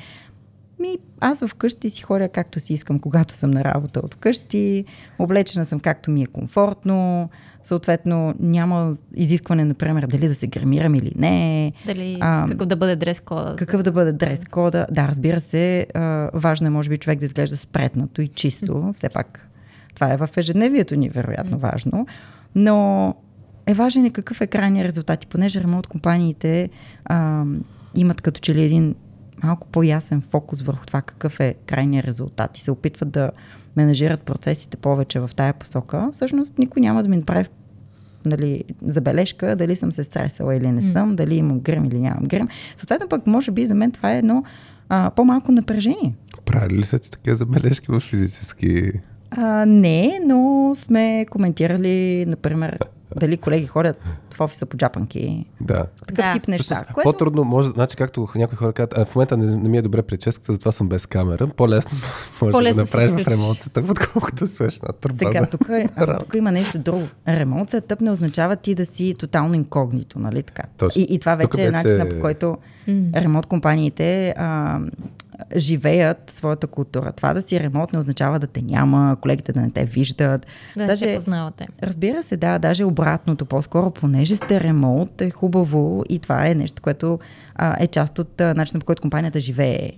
Ми, 0.78 0.98
аз 1.20 1.44
вкъщи 1.46 1.90
си 1.90 2.02
ходя 2.02 2.28
както 2.28 2.60
си 2.60 2.74
искам, 2.74 2.98
когато 2.98 3.34
съм 3.34 3.50
на 3.50 3.64
работа 3.64 4.00
от 4.00 4.14
вкъщи, 4.14 4.84
облечена 5.18 5.64
съм 5.64 5.80
както 5.80 6.10
ми 6.10 6.22
е 6.22 6.26
комфортно, 6.26 7.30
съответно 7.62 8.34
няма 8.40 8.96
изискване, 9.16 9.64
например, 9.64 10.06
дали 10.06 10.28
да 10.28 10.34
се 10.34 10.46
грамирам 10.46 10.94
или 10.94 11.12
не. 11.16 11.72
Дали, 11.86 12.18
а, 12.20 12.46
какъв 12.50 12.66
да 12.66 12.76
бъде 12.76 12.96
дрес 12.96 13.20
кода. 13.20 13.56
Какъв 13.56 13.82
да 13.82 13.92
бъде 13.92 14.12
дрес 14.12 14.44
кода. 14.44 14.86
Да, 14.90 15.08
разбира 15.08 15.40
се, 15.40 15.86
а, 15.94 16.30
важно 16.34 16.66
е, 16.66 16.70
може 16.70 16.88
би, 16.88 16.98
човек 16.98 17.18
да 17.18 17.24
изглежда 17.24 17.56
спретнато 17.56 18.22
и 18.22 18.28
чисто. 18.28 18.92
Все 18.94 19.08
пак 19.08 19.48
това 19.94 20.12
е 20.12 20.16
в 20.16 20.28
ежедневието 20.36 20.96
ни, 20.96 21.08
вероятно, 21.08 21.58
важно. 21.58 22.06
Но 22.54 23.14
е 23.66 23.74
важен 23.74 24.06
и 24.06 24.12
какъв 24.12 24.40
е 24.40 24.46
крайният 24.46 24.88
резултат. 24.88 25.24
И 25.24 25.26
понеже 25.26 25.60
ремонт 25.60 25.86
компаниите 25.86 26.70
а, 27.04 27.44
имат 27.96 28.20
като 28.20 28.40
че 28.40 28.54
ли 28.54 28.64
един 28.64 28.94
малко 29.42 29.66
по-ясен 29.68 30.22
фокус 30.30 30.62
върху 30.62 30.86
това 30.86 31.02
какъв 31.02 31.40
е 31.40 31.54
крайният 31.66 32.06
резултат 32.06 32.58
и 32.58 32.60
се 32.60 32.70
опитват 32.70 33.10
да 33.10 33.30
менажират 33.76 34.22
процесите 34.22 34.76
повече 34.76 35.20
в 35.20 35.30
тая 35.36 35.52
посока, 35.52 36.10
всъщност 36.12 36.58
никой 36.58 36.82
няма 36.82 37.02
да 37.02 37.08
ми 37.08 37.16
направи 37.16 37.48
нали, 38.24 38.64
забележка 38.82 39.56
дали 39.56 39.76
съм 39.76 39.92
се 39.92 40.04
стресала 40.04 40.56
или 40.56 40.72
не 40.72 40.82
съм, 40.82 41.12
mm. 41.12 41.14
дали 41.14 41.34
имам 41.34 41.60
гръм 41.60 41.84
или 41.84 41.98
нямам 41.98 42.24
гръм. 42.24 42.48
Съответно 42.76 43.08
пък 43.08 43.26
може 43.26 43.50
би 43.50 43.66
за 43.66 43.74
мен 43.74 43.92
това 43.92 44.12
е 44.12 44.18
едно 44.18 44.44
а, 44.88 45.10
по-малко 45.10 45.52
напрежение. 45.52 46.14
Прави 46.44 46.78
ли 46.78 46.84
са 46.84 46.98
ти 46.98 47.10
такива 47.10 47.36
забележки 47.36 47.86
в 47.88 48.00
физически 48.00 48.92
а, 49.36 49.66
не, 49.66 50.20
но 50.26 50.72
сме 50.74 51.26
коментирали, 51.30 52.24
например, 52.28 52.78
дали 53.16 53.36
колеги 53.36 53.66
ходят 53.66 53.96
в 54.34 54.40
офиса 54.40 54.66
по 54.66 54.76
джапанки. 54.76 55.46
Да. 55.60 55.86
Такъв 56.06 56.24
да. 56.24 56.32
тип 56.32 56.48
неща. 56.48 56.74
Също, 56.74 56.94
което... 56.94 57.10
По-трудно 57.10 57.44
може, 57.44 57.68
значи 57.68 57.96
както 57.96 58.28
някои 58.34 58.56
хора 58.56 58.72
казват, 58.72 58.94
а 58.98 59.04
в 59.04 59.14
момента 59.14 59.36
не, 59.36 59.56
не 59.56 59.68
ми 59.68 59.78
е 59.78 59.82
добре 59.82 60.02
прическата, 60.02 60.52
затова 60.52 60.72
съм 60.72 60.88
без 60.88 61.06
камера. 61.06 61.46
По-лесно 61.46 61.98
може 62.42 62.52
По-лесно 62.52 62.76
да 62.76 62.82
направиш 62.82 63.24
в 63.24 63.28
ремонтата, 63.28 63.84
отколкото 63.90 64.46
свеш 64.46 64.80
на 64.80 64.92
търба. 64.92 65.18
Сега, 65.18 65.46
тук, 65.46 65.68
е, 65.68 65.88
тук 66.20 66.34
има 66.34 66.52
нещо 66.52 66.78
друго. 66.78 67.08
Ремонт 67.28 67.74
тъп 67.88 68.00
не 68.00 68.10
означава 68.10 68.56
ти 68.56 68.74
да 68.74 68.86
си 68.86 69.14
тотално 69.18 69.54
инкогнито, 69.54 70.18
нали 70.18 70.42
така? 70.42 70.62
Точно. 70.78 71.02
И, 71.02 71.06
и 71.10 71.18
това 71.18 71.34
вече, 71.34 71.50
вече 71.56 71.66
е 71.66 71.70
начинът 71.70 72.14
по 72.14 72.20
който 72.20 72.56
ремонт 73.14 73.46
компаниите 73.46 74.34
а, 74.36 74.80
живеят 75.56 76.30
своята 76.30 76.66
култура. 76.66 77.12
Това 77.12 77.34
да 77.34 77.42
си 77.42 77.60
ремонт 77.60 77.92
не 77.92 77.98
означава 77.98 78.38
да 78.38 78.46
те 78.46 78.62
няма, 78.62 79.16
колегите 79.20 79.52
да 79.52 79.60
не 79.60 79.70
те 79.70 79.84
виждат. 79.84 80.46
Да 80.76 80.86
даже, 80.86 81.06
се 81.06 81.14
познавате. 81.14 81.66
Разбира 81.82 82.22
се, 82.22 82.36
да, 82.36 82.58
даже 82.58 82.84
обратното. 82.84 83.46
По-скоро, 83.46 83.90
понеже 83.90 84.36
сте 84.36 84.60
ремонт, 84.60 85.20
е 85.20 85.30
хубаво 85.30 86.04
и 86.08 86.18
това 86.18 86.48
е 86.48 86.54
нещо, 86.54 86.82
което 86.82 87.18
а, 87.54 87.76
е 87.80 87.86
част 87.86 88.18
от 88.18 88.40
а, 88.40 88.54
начина 88.54 88.80
по 88.80 88.86
който 88.86 89.02
компанията 89.02 89.40
живее 89.40 89.92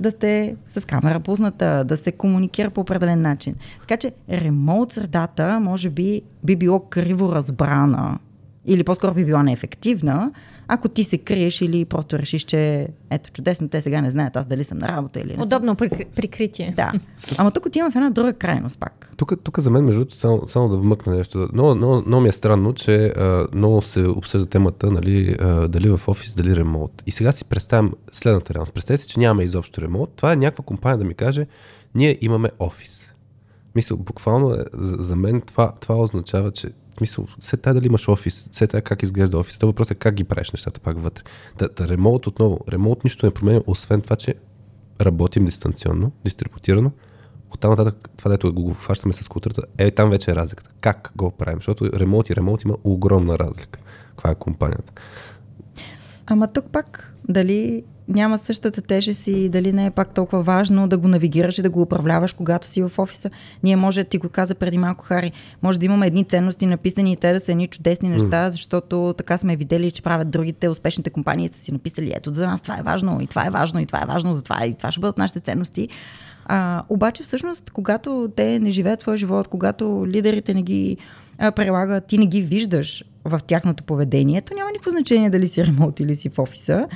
да 0.00 0.10
сте 0.10 0.56
с 0.68 0.86
камера 0.86 1.20
пусната, 1.20 1.84
да 1.84 1.96
се 1.96 2.12
комуникира 2.12 2.70
по 2.70 2.80
определен 2.80 3.22
начин. 3.22 3.54
Така 3.80 3.96
че 3.96 4.12
ремонт 4.30 4.92
средата 4.92 5.60
може 5.60 5.90
би 5.90 6.22
би 6.44 6.56
било 6.56 6.80
криво 6.80 7.32
разбрана 7.32 8.18
или 8.66 8.84
по-скоро 8.84 9.14
би 9.14 9.24
била 9.24 9.42
неефективна, 9.42 10.32
ако 10.72 10.88
ти 10.88 11.04
се 11.04 11.18
криеш 11.18 11.60
или 11.60 11.84
просто 11.84 12.18
решиш, 12.18 12.42
че 12.42 12.88
ето 13.10 13.30
чудесно, 13.30 13.68
те 13.68 13.80
сега 13.80 14.00
не 14.00 14.10
знаят 14.10 14.36
аз 14.36 14.46
дали 14.46 14.64
съм 14.64 14.78
на 14.78 14.88
работа 14.88 15.20
или 15.20 15.36
не 15.36 15.42
Удобно 15.42 15.76
съм. 15.78 15.88
прикритие. 16.16 16.72
Да. 16.76 16.92
Ама 17.38 17.50
тук 17.50 17.66
отивам 17.66 17.92
в 17.92 17.96
една 17.96 18.10
друга 18.10 18.32
крайност 18.32 18.78
пак. 18.78 19.12
Тук, 19.16 19.32
тук 19.42 19.58
за 19.58 19.70
мен, 19.70 19.84
между 19.84 20.00
другото, 20.00 20.16
само, 20.16 20.46
само 20.46 20.68
да 20.68 20.76
вмъкна 20.76 21.16
нещо. 21.16 21.48
Много, 21.52 21.74
много, 21.74 22.02
много 22.06 22.22
ми 22.22 22.28
е 22.28 22.32
странно, 22.32 22.72
че 22.74 23.06
а, 23.06 23.46
много 23.54 23.82
се 23.82 24.00
обсъжда 24.08 24.46
темата, 24.46 24.90
нали, 24.90 25.36
а, 25.40 25.68
дали 25.68 25.90
в 25.90 26.00
офис, 26.08 26.34
дали 26.34 26.56
ремонт. 26.56 27.02
И 27.06 27.10
сега 27.10 27.32
си 27.32 27.44
представям 27.44 27.92
следната 28.12 28.54
реалност. 28.54 28.72
Представете 28.74 29.02
си, 29.02 29.08
че 29.08 29.20
нямаме 29.20 29.44
изобщо 29.44 29.80
ремонт. 29.80 30.10
Това 30.16 30.32
е 30.32 30.36
някаква 30.36 30.64
компания 30.64 30.98
да 30.98 31.04
ми 31.04 31.14
каже, 31.14 31.46
ние 31.94 32.18
имаме 32.20 32.48
офис. 32.58 33.14
Мисля, 33.74 33.96
буквално 33.96 34.54
е, 34.54 34.58
за, 34.72 34.96
за 34.96 35.16
мен 35.16 35.40
това, 35.40 35.72
това 35.80 35.96
означава, 35.96 36.50
че 36.50 36.68
смисъл, 37.00 37.26
все 37.40 37.56
тая 37.56 37.74
дали 37.74 37.86
имаш 37.86 38.08
офис, 38.08 38.48
все 38.52 38.66
тая 38.66 38.82
как 38.82 39.02
изглежда 39.02 39.38
офис. 39.38 39.58
Това 39.58 39.70
въпрос 39.70 39.90
е 39.90 39.94
как 39.94 40.14
ги 40.14 40.24
правиш 40.24 40.50
нещата 40.52 40.80
пак 40.80 41.00
вътре. 41.00 41.22
Да, 41.58 41.68
да 41.68 41.88
ремонт 41.88 42.26
отново. 42.26 42.60
Ремонт 42.68 43.04
нищо 43.04 43.26
не 43.26 43.34
променя, 43.34 43.60
освен 43.66 44.00
това, 44.00 44.16
че 44.16 44.34
работим 45.00 45.44
дистанционно, 45.44 46.12
дистрибутирано. 46.24 46.92
Оттам 47.50 47.70
нататък 47.70 48.10
това, 48.16 48.30
дето 48.30 48.54
го 48.54 48.74
хващаме 48.74 49.12
с 49.12 49.28
културата, 49.28 49.62
е 49.78 49.90
там 49.90 50.10
вече 50.10 50.30
е 50.30 50.34
разликата. 50.34 50.70
Как 50.80 51.12
го 51.16 51.30
правим? 51.30 51.58
Защото 51.58 51.92
ремонт 51.92 52.30
и 52.30 52.36
ремонт 52.36 52.62
има 52.62 52.76
огромна 52.84 53.38
разлика. 53.38 53.80
Каква 54.10 54.30
е 54.30 54.34
компанията? 54.34 54.92
Ама 56.26 56.52
тук 56.52 56.64
пак, 56.72 57.14
дали 57.28 57.84
няма 58.10 58.38
същата 58.38 58.82
тежест 58.82 59.26
и 59.26 59.48
дали 59.48 59.72
не 59.72 59.86
е 59.86 59.90
пак 59.90 60.14
толкова 60.14 60.42
важно 60.42 60.88
да 60.88 60.98
го 60.98 61.08
навигираш 61.08 61.58
и 61.58 61.62
да 61.62 61.70
го 61.70 61.82
управляваш, 61.82 62.32
когато 62.32 62.66
си 62.66 62.82
в 62.82 62.98
офиса. 62.98 63.30
Ние 63.62 63.76
може, 63.76 64.04
ти 64.04 64.18
го 64.18 64.28
каза 64.28 64.54
преди 64.54 64.78
малко, 64.78 65.04
Хари, 65.04 65.32
може 65.62 65.80
да 65.80 65.86
имаме 65.86 66.06
едни 66.06 66.24
ценности 66.24 66.66
написани 66.66 67.12
и 67.12 67.16
те 67.16 67.32
да 67.32 67.40
са 67.40 67.52
едни 67.52 67.66
чудесни 67.66 68.08
неща, 68.08 68.50
защото 68.50 69.14
така 69.18 69.38
сме 69.38 69.56
видели, 69.56 69.90
че 69.90 70.02
правят 70.02 70.30
другите 70.30 70.68
успешните 70.68 71.10
компании 71.10 71.48
са 71.48 71.58
си 71.58 71.72
написали, 71.72 72.12
ето 72.16 72.34
за 72.34 72.46
нас 72.46 72.60
това 72.60 72.78
е 72.78 72.82
важно 72.82 73.20
и 73.20 73.26
това 73.26 73.46
е 73.46 73.50
важно 73.50 73.80
и 73.80 73.86
това 73.86 74.02
е 74.02 74.06
важно, 74.06 74.34
за 74.34 74.42
това 74.42 74.66
и 74.66 74.74
това 74.74 74.90
ще 74.90 75.00
бъдат 75.00 75.18
нашите 75.18 75.40
ценности. 75.40 75.88
А, 76.46 76.82
обаче 76.88 77.22
всъщност, 77.22 77.70
когато 77.70 78.28
те 78.36 78.58
не 78.58 78.70
живеят 78.70 79.00
своя 79.00 79.16
живот, 79.16 79.48
когато 79.48 80.04
лидерите 80.06 80.54
не 80.54 80.62
ги 80.62 80.96
а, 81.38 81.52
прилагат, 81.52 82.06
ти 82.06 82.18
не 82.18 82.26
ги 82.26 82.42
виждаш 82.42 83.04
в 83.24 83.40
тяхното 83.46 83.84
поведение, 83.84 84.40
то 84.40 84.54
няма 84.54 84.70
никакво 84.70 84.90
значение 84.90 85.30
дали 85.30 85.48
си 85.48 85.66
ремонт 85.66 86.00
или 86.00 86.16
си 86.16 86.28
в 86.28 86.38
офиса. 86.38 86.86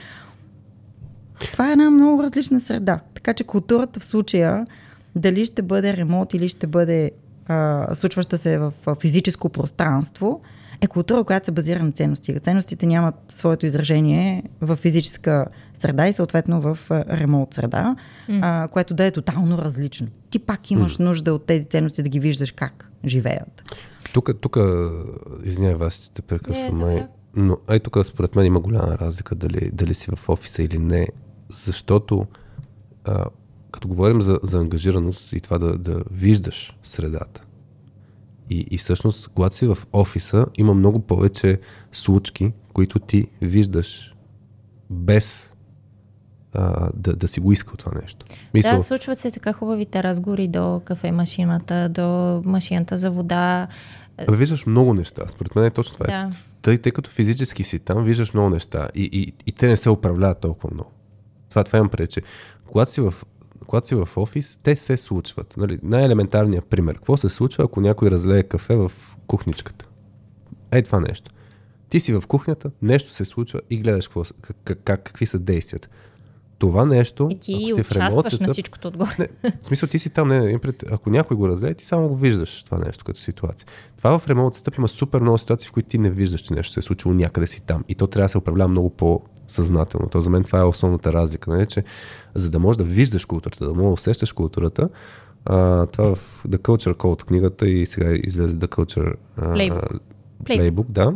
Това 1.40 1.68
е 1.68 1.72
една 1.72 1.90
много 1.90 2.22
различна 2.22 2.60
среда. 2.60 3.00
Така 3.14 3.34
че 3.34 3.44
културата 3.44 4.00
в 4.00 4.04
случая, 4.04 4.66
дали 5.16 5.46
ще 5.46 5.62
бъде 5.62 5.96
ремонт 5.96 6.34
или 6.34 6.48
ще 6.48 6.66
бъде 6.66 7.10
а, 7.46 7.94
случваща 7.94 8.38
се 8.38 8.58
в, 8.58 8.72
в 8.86 8.96
физическо 9.00 9.48
пространство, 9.48 10.40
е 10.80 10.86
култура, 10.86 11.24
която 11.24 11.44
се 11.44 11.52
базира 11.52 11.84
на 11.84 11.92
ценности. 11.92 12.40
Ценностите 12.40 12.86
нямат 12.86 13.14
своето 13.28 13.66
изражение 13.66 14.42
в 14.60 14.76
физическа 14.76 15.46
среда 15.78 16.08
и 16.08 16.12
съответно 16.12 16.60
в 16.60 16.78
ремонт 16.90 17.54
среда, 17.54 17.96
mm. 18.28 18.40
а, 18.42 18.68
което 18.68 18.94
да 18.94 19.04
е 19.04 19.10
тотално 19.10 19.58
различно. 19.58 20.06
Ти 20.30 20.38
пак 20.38 20.70
имаш 20.70 20.96
mm. 20.96 21.04
нужда 21.04 21.34
от 21.34 21.46
тези 21.46 21.64
ценности 21.64 22.02
да 22.02 22.08
ги 22.08 22.20
виждаш 22.20 22.52
как 22.52 22.90
живеят. 23.04 23.64
Тук, 24.12 24.30
тук 24.40 24.58
извинявай 25.44 25.76
вас, 25.76 25.94
че 25.94 26.10
те 26.10 26.22
прекъсвам, 26.22 26.78
май, 26.78 27.06
но 27.36 27.58
ай 27.66 27.80
тук 27.80 27.98
според 28.04 28.36
мен 28.36 28.46
има 28.46 28.60
голяма 28.60 28.98
разлика 28.98 29.34
дали, 29.34 29.70
дали 29.72 29.94
си 29.94 30.10
в 30.16 30.28
офиса 30.28 30.62
или 30.62 30.78
не, 30.78 31.08
защото 31.50 32.26
а, 33.04 33.24
като 33.70 33.88
говорим 33.88 34.22
за, 34.22 34.38
за 34.42 34.58
ангажираност 34.58 35.32
и 35.32 35.40
това 35.40 35.58
да, 35.58 35.78
да 35.78 36.02
виждаш 36.10 36.76
средата, 36.82 37.44
и, 38.50 38.66
и 38.70 38.78
всъщност, 38.78 39.28
когато 39.28 39.56
си 39.56 39.66
в 39.66 39.78
офиса, 39.92 40.46
има 40.58 40.74
много 40.74 41.00
повече 41.00 41.60
случки, 41.92 42.52
които 42.72 42.98
ти 42.98 43.26
виждаш 43.42 44.14
без 44.90 45.54
а, 46.54 46.88
да, 46.94 47.16
да 47.16 47.28
си 47.28 47.40
го 47.40 47.52
иска 47.52 47.76
това 47.76 48.00
нещо. 48.02 48.26
Мисъл... 48.54 48.76
Да, 48.76 48.82
случват 48.82 49.20
се 49.20 49.30
така 49.30 49.52
хубавите 49.52 50.02
разговори 50.02 50.48
до 50.48 50.82
кафе 50.84 51.12
машината, 51.12 51.88
до 51.88 52.42
машината 52.44 52.98
за 52.98 53.10
вода. 53.10 53.68
Абе, 54.18 54.36
виждаш 54.36 54.66
много 54.66 54.94
неща. 54.94 55.28
Според 55.28 55.54
мен 55.56 55.64
е 55.64 55.70
точно 55.70 55.94
това. 55.94 56.06
Да. 56.06 56.30
Тъй, 56.62 56.78
тъй 56.78 56.92
като 56.92 57.10
физически 57.10 57.64
си 57.64 57.78
там, 57.78 58.04
виждаш 58.04 58.34
много 58.34 58.50
неща 58.50 58.88
и, 58.94 59.10
и, 59.12 59.32
и 59.46 59.52
те 59.52 59.68
не 59.68 59.76
се 59.76 59.90
управляват 59.90 60.40
толкова 60.40 60.74
много. 60.74 60.90
Това, 61.50 61.64
това 61.64 61.78
имам 61.78 61.88
прече. 61.88 62.22
Когато 62.66 62.90
си 62.90 63.00
в 63.00 63.14
когато 63.66 63.86
си 63.86 63.94
в 63.94 64.08
офис, 64.16 64.58
те 64.62 64.76
се 64.76 64.96
случват. 64.96 65.56
Нали, 65.56 65.78
най-елементарният 65.82 66.64
пример. 66.64 66.94
Какво 66.94 67.16
се 67.16 67.28
случва, 67.28 67.64
ако 67.64 67.80
някой 67.80 68.10
разлее 68.10 68.42
кафе 68.42 68.76
в 68.76 68.92
кухничката? 69.26 69.86
Ей 70.72 70.82
това 70.82 71.00
нещо. 71.00 71.30
Ти 71.88 72.00
си 72.00 72.12
в 72.12 72.22
кухнята, 72.28 72.70
нещо 72.82 73.10
се 73.10 73.24
случва 73.24 73.60
и 73.70 73.78
гледаш 73.78 74.08
какво, 74.08 74.24
как, 74.64 74.78
как, 74.84 75.02
какви 75.04 75.26
са 75.26 75.38
действията. 75.38 75.88
Това 76.58 76.84
нещо. 76.84 77.28
И 77.30 77.38
ти 77.38 77.72
ако 77.72 77.84
си 77.84 77.98
участваш 77.98 78.38
на 78.38 78.52
всичкото 78.52 78.88
отгоре. 78.88 79.08
Не, 79.18 79.50
в 79.62 79.66
смисъл, 79.66 79.88
ти 79.88 79.98
си 79.98 80.10
там, 80.10 80.28
не, 80.28 80.58
ако 80.90 81.10
някой 81.10 81.36
го 81.36 81.48
разлее, 81.48 81.74
ти 81.74 81.84
само 81.84 82.08
го 82.08 82.16
виждаш 82.16 82.62
това 82.62 82.78
нещо 82.78 83.04
като 83.04 83.20
ситуация. 83.20 83.66
Това 83.96 84.18
в 84.18 84.28
ремонт 84.28 84.54
стъп 84.54 84.76
има 84.76 84.88
супер 84.88 85.20
много 85.20 85.38
ситуации, 85.38 85.68
в 85.68 85.72
които 85.72 85.88
ти 85.88 85.98
не 85.98 86.10
виждаш, 86.10 86.40
че 86.40 86.54
нещо 86.54 86.72
се 86.72 86.80
е 86.80 86.82
случило 86.82 87.14
някъде 87.14 87.46
си 87.46 87.62
там. 87.62 87.84
И 87.88 87.94
то 87.94 88.06
трябва 88.06 88.24
да 88.24 88.28
се 88.28 88.38
управлява 88.38 88.68
много 88.68 88.90
по 88.90 89.22
съзнателно. 89.48 90.08
То 90.08 90.20
за 90.20 90.30
мен 90.30 90.44
това 90.44 90.60
е 90.60 90.64
основната 90.64 91.12
разлика. 91.12 91.50
Нали? 91.50 91.66
Че, 91.66 91.84
за 92.34 92.50
да 92.50 92.58
можеш 92.58 92.76
да 92.76 92.84
виждаш 92.84 93.24
културата, 93.24 93.64
да 93.64 93.74
можеш 93.74 93.86
да 93.86 93.92
усещаш 93.92 94.32
културата, 94.32 94.88
а, 95.44 95.86
това 95.86 96.14
в 96.14 96.44
The 96.48 96.58
Culture 96.58 96.94
Code 96.94 97.24
книгата 97.24 97.68
и 97.68 97.86
сега 97.86 98.10
излезе 98.24 98.56
The 98.56 98.66
Culture 98.66 99.14
а, 99.36 99.54
Playbook. 99.54 100.00
Playbook, 100.44 100.86
да. 100.88 101.14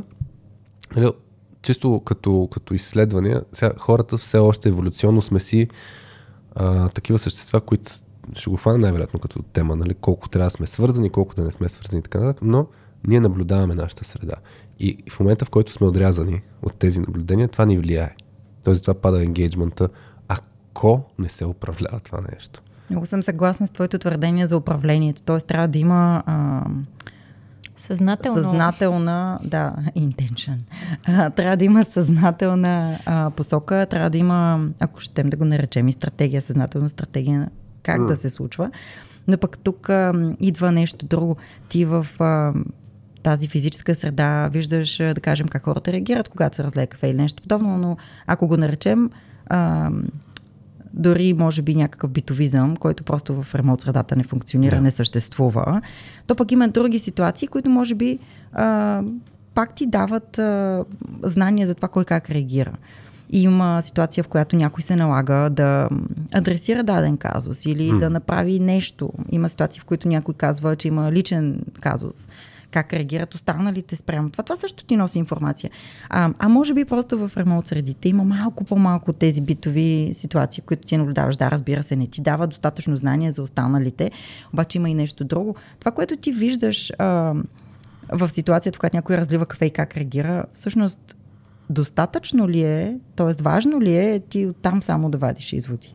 Чисто 1.69 2.01
като, 2.01 2.49
като 2.53 2.75
изследвания, 2.75 3.43
сега 3.53 3.73
хората 3.79 4.17
все 4.17 4.39
още 4.39 4.69
еволюционно 4.69 5.23
сме 5.23 5.41
си 5.41 5.69
а, 6.55 6.89
такива 6.89 7.19
същества, 7.19 7.61
които 7.61 7.93
ще 8.35 8.51
го 8.51 8.57
хванем 8.57 8.81
най-вероятно 8.81 9.21
като 9.21 9.43
тема, 9.43 9.77
нали, 9.77 9.95
колко 9.95 10.29
трябва 10.29 10.47
да 10.47 10.51
сме 10.51 10.67
свързани, 10.67 11.11
колко 11.11 11.35
да 11.35 11.43
не 11.43 11.51
сме 11.51 11.69
свързани 11.69 11.99
и 11.99 12.03
така 12.03 12.19
нататък, 12.19 12.43
но 12.43 12.67
ние 13.07 13.21
наблюдаваме 13.21 13.75
нашата 13.75 14.05
среда. 14.05 14.35
И 14.81 14.99
в 15.11 15.21
момента, 15.21 15.45
в 15.45 15.51
който 15.51 15.73
сме 15.73 15.87
отрязани 15.87 16.43
от 16.63 16.75
тези 16.75 17.01
наблюдения, 17.01 17.49
това 17.49 17.67
ни 17.67 17.79
влияе. 17.79 18.15
Тоест 18.65 18.83
това 18.83 18.95
пада 18.95 19.25
енгейджмента, 19.25 19.89
ако 20.29 21.05
не 21.19 21.29
се 21.29 21.47
управлява 21.47 22.01
това 22.01 22.21
нещо. 22.35 22.63
Много 22.91 23.07
съм 23.07 23.23
съгласна 23.23 23.67
с 23.67 23.71
твоето 23.71 23.99
твърдение 23.99 24.47
за 24.47 24.57
управлението. 24.57 25.23
Тоест 25.23 25.47
трябва 25.47 25.69
да 25.69 25.79
има 25.79 26.23
а, 26.27 26.65
Съзнателно. 27.79 28.43
съзнателна, 28.43 29.39
да, 29.45 29.75
intention. 29.97 30.57
А, 31.05 31.31
трябва 31.31 31.57
да 31.57 31.65
има 31.65 31.85
съзнателна 31.85 32.99
а, 33.07 33.31
посока, 33.31 33.87
трябва 33.87 34.11
да 34.11 34.19
има, 34.19 34.69
ако 34.81 35.01
щем 35.01 35.31
да 35.31 35.37
го 35.37 35.45
наречем 35.45 35.89
и 35.89 35.93
стратегия, 35.93 36.43
съзнателна 36.43 36.91
стратегия 36.91 37.51
как 37.83 38.01
mm. 38.01 38.07
да 38.07 38.17
се 38.17 38.31
случва. 38.31 38.71
Но 39.29 39.39
пък 39.39 39.59
тук 39.59 39.91
а, 39.91 40.33
идва 40.41 40.73
нещо 40.73 41.07
друго. 41.07 41.37
Ти 41.69 41.85
в 41.85 42.07
а, 42.19 42.53
тази 43.23 43.49
физическа 43.49 43.95
среда 43.95 44.49
виждаш, 44.53 44.97
да 44.97 45.21
кажем, 45.21 45.49
как 45.49 45.65
хората 45.65 45.93
реагират, 45.93 46.29
когато 46.29 46.57
се 46.57 46.65
разлее 46.65 46.87
кафе 46.87 47.09
или 47.09 47.17
нещо 47.17 47.43
подобно, 47.43 47.79
но 47.79 47.97
ако 48.27 48.47
го 48.47 48.57
наречем 48.57 49.11
а, 49.47 49.91
дори 50.95 51.33
може 51.33 51.63
би 51.63 51.75
някакъв 51.75 52.11
битовизъм, 52.11 52.77
който 52.77 53.05
просто 53.05 53.43
в 53.43 53.55
ремонт 53.55 53.81
средата 53.81 54.17
не 54.17 54.23
функционира, 54.23 54.77
да. 54.77 54.83
не 54.83 54.91
съществува, 54.91 55.81
то 56.27 56.35
пък 56.35 56.53
има 56.53 56.69
други 56.69 56.99
ситуации, 56.99 57.49
които 57.49 57.71
може 57.71 57.95
би 57.95 58.19
а, 58.53 59.03
пак 59.55 59.75
ти 59.75 59.87
дават 59.87 60.39
а, 60.39 60.85
знания 61.23 61.67
за 61.67 61.75
това 61.75 61.89
кой 61.89 62.05
как 62.05 62.31
реагира. 62.31 62.73
Има 63.31 63.83
ситуация, 63.83 64.25
в 64.25 64.29
която 64.29 64.57
някой 64.57 64.83
се 64.83 64.97
налага 64.97 65.51
да 65.51 65.89
адресира 66.35 66.83
даден 66.83 67.17
казус 67.17 67.67
или 67.67 67.91
mm. 67.91 67.99
да 67.99 68.11
направи 68.11 68.59
нещо. 68.59 69.13
Има 69.33 69.49
ситуации, 69.49 69.81
в 69.81 69.85
които 69.85 70.09
някой 70.09 70.35
казва, 70.35 70.77
че 70.77 70.89
има 70.89 71.13
личен 71.13 71.61
казус 71.81 72.29
как 72.71 72.93
реагират 72.93 73.35
останалите 73.35 73.97
спрямо 73.97 74.31
това. 74.31 74.45
Това 74.45 74.57
също 74.57 74.85
ти 74.85 74.97
носи 74.97 75.19
информация. 75.19 75.71
А, 76.09 76.31
а 76.39 76.49
може 76.49 76.75
би 76.75 76.85
просто 76.85 77.29
в 77.29 77.37
ремонт 77.37 77.67
средите 77.67 78.09
има 78.09 78.25
малко 78.25 78.65
по-малко 78.65 79.13
тези 79.13 79.41
битови 79.41 80.11
ситуации, 80.13 80.63
които 80.63 80.87
ти 80.87 80.97
наблюдаваш. 80.97 81.37
Да, 81.37 81.51
разбира 81.51 81.83
се, 81.83 81.97
не 81.97 82.07
ти 82.07 82.21
дава 82.21 82.47
достатъчно 82.47 82.97
знания 82.97 83.33
за 83.33 83.43
останалите, 83.43 84.11
обаче 84.53 84.79
има 84.79 84.91
и 84.91 84.95
нещо 84.95 85.25
друго. 85.25 85.55
Това, 85.81 85.93
което 85.93 86.17
ти 86.17 86.33
виждаш 86.33 86.93
а, 86.99 87.35
в 88.13 88.29
ситуацията, 88.29 88.77
в 88.77 88.81
която 88.81 88.97
някой 88.97 89.17
разлива 89.17 89.47
кафе 89.47 89.67
и 89.67 89.71
как 89.71 89.97
реагира, 89.97 90.45
всъщност 90.55 91.17
достатъчно 91.71 92.49
ли 92.49 92.63
е, 92.63 92.99
т.е. 93.17 93.43
важно 93.43 93.81
ли 93.81 93.97
е 93.97 94.21
ти 94.21 94.47
оттам 94.47 94.83
само 94.83 95.11
да 95.11 95.19
вадиш 95.19 95.53
изводи? 95.53 95.95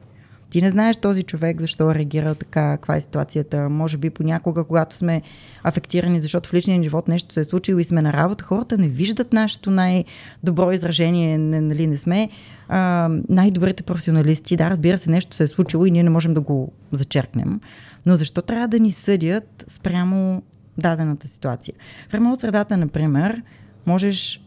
Ти 0.54 0.62
не 0.62 0.72
знаеш 0.72 0.98
този 0.98 1.24
човек 1.24 1.62
защо 1.62 1.96
реагира 1.96 2.36
така, 2.36 2.78
каква 2.78 2.96
е 2.96 3.02
ситуацията. 3.02 3.70
Може 3.70 3.98
би 3.98 4.10
понякога, 4.10 4.64
когато 4.64 4.96
сме 4.96 5.22
афектирани, 5.64 6.20
защото 6.20 6.50
в 6.50 6.54
личния 6.54 6.84
живот 6.84 7.08
нещо 7.08 7.34
се 7.34 7.40
е 7.40 7.46
случило 7.46 7.80
и 7.80 7.84
сме 7.84 8.02
на 8.02 8.14
работа, 8.14 8.44
хората 8.44 8.78
не 8.78 8.88
виждат 8.88 9.34
нашето 9.34 9.72
най-добро 9.72 10.72
изражение. 10.72 11.38
Не, 11.38 11.62
нали, 11.62 11.88
не 11.88 11.98
сме 11.98 12.30
а, 12.68 13.10
най-добрите 13.30 13.84
професионалисти. 13.84 14.56
Да, 14.56 14.70
разбира 14.70 14.98
се, 14.98 15.12
нещо 15.12 15.36
се 15.36 15.44
е 15.44 15.48
случило 15.48 15.86
и 15.86 15.92
ние 15.92 16.04
не 16.04 16.10
можем 16.10 16.34
да 16.34 16.42
го 16.42 16.72
зачеркнем. 16.92 17.60
Но 18.06 18.16
защо 18.16 18.42
трябва 18.42 18.68
да 18.68 18.80
ни 18.80 18.92
съдят 18.92 19.66
спрямо 19.68 20.44
дадената 20.78 21.28
ситуация? 21.28 21.74
В 22.10 22.14
ремонт 22.14 22.42
средата, 22.42 22.78
например, 22.78 23.42
можеш 23.86 24.43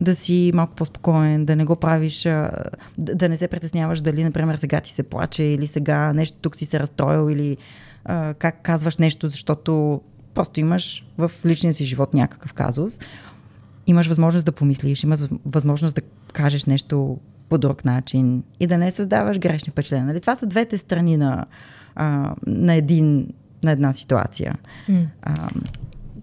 да 0.00 0.14
си 0.14 0.50
малко 0.54 0.74
по-спокоен, 0.74 1.44
да 1.44 1.56
не 1.56 1.64
го 1.64 1.76
правиш, 1.76 2.22
да, 2.98 3.28
не 3.28 3.36
се 3.36 3.48
притесняваш 3.48 4.00
дали, 4.00 4.24
например, 4.24 4.56
сега 4.56 4.80
ти 4.80 4.90
се 4.90 5.02
плаче 5.02 5.42
или 5.42 5.66
сега 5.66 6.12
нещо 6.12 6.38
тук 6.40 6.56
си 6.56 6.66
се 6.66 6.80
разстроил 6.80 7.30
или 7.30 7.56
а, 8.04 8.34
как 8.34 8.62
казваш 8.62 8.98
нещо, 8.98 9.28
защото 9.28 10.00
просто 10.34 10.60
имаш 10.60 11.06
в 11.18 11.30
личния 11.46 11.74
си 11.74 11.84
живот 11.84 12.14
някакъв 12.14 12.52
казус. 12.52 12.98
Имаш 13.86 14.06
възможност 14.06 14.46
да 14.46 14.52
помислиш, 14.52 15.02
имаш 15.02 15.20
възможност 15.46 15.94
да 15.94 16.02
кажеш 16.32 16.64
нещо 16.64 17.18
по 17.48 17.58
друг 17.58 17.84
начин 17.84 18.42
и 18.60 18.66
да 18.66 18.78
не 18.78 18.90
създаваш 18.90 19.38
грешни 19.38 19.70
впечатления. 19.70 20.06
Нали? 20.06 20.20
Това 20.20 20.36
са 20.36 20.46
двете 20.46 20.78
страни 20.78 21.16
на, 21.16 21.46
а, 21.94 22.34
на, 22.46 22.74
един, 22.74 23.28
на 23.62 23.70
една 23.70 23.92
ситуация. 23.92 24.54
Mm. 24.88 25.06
А, 25.22 25.34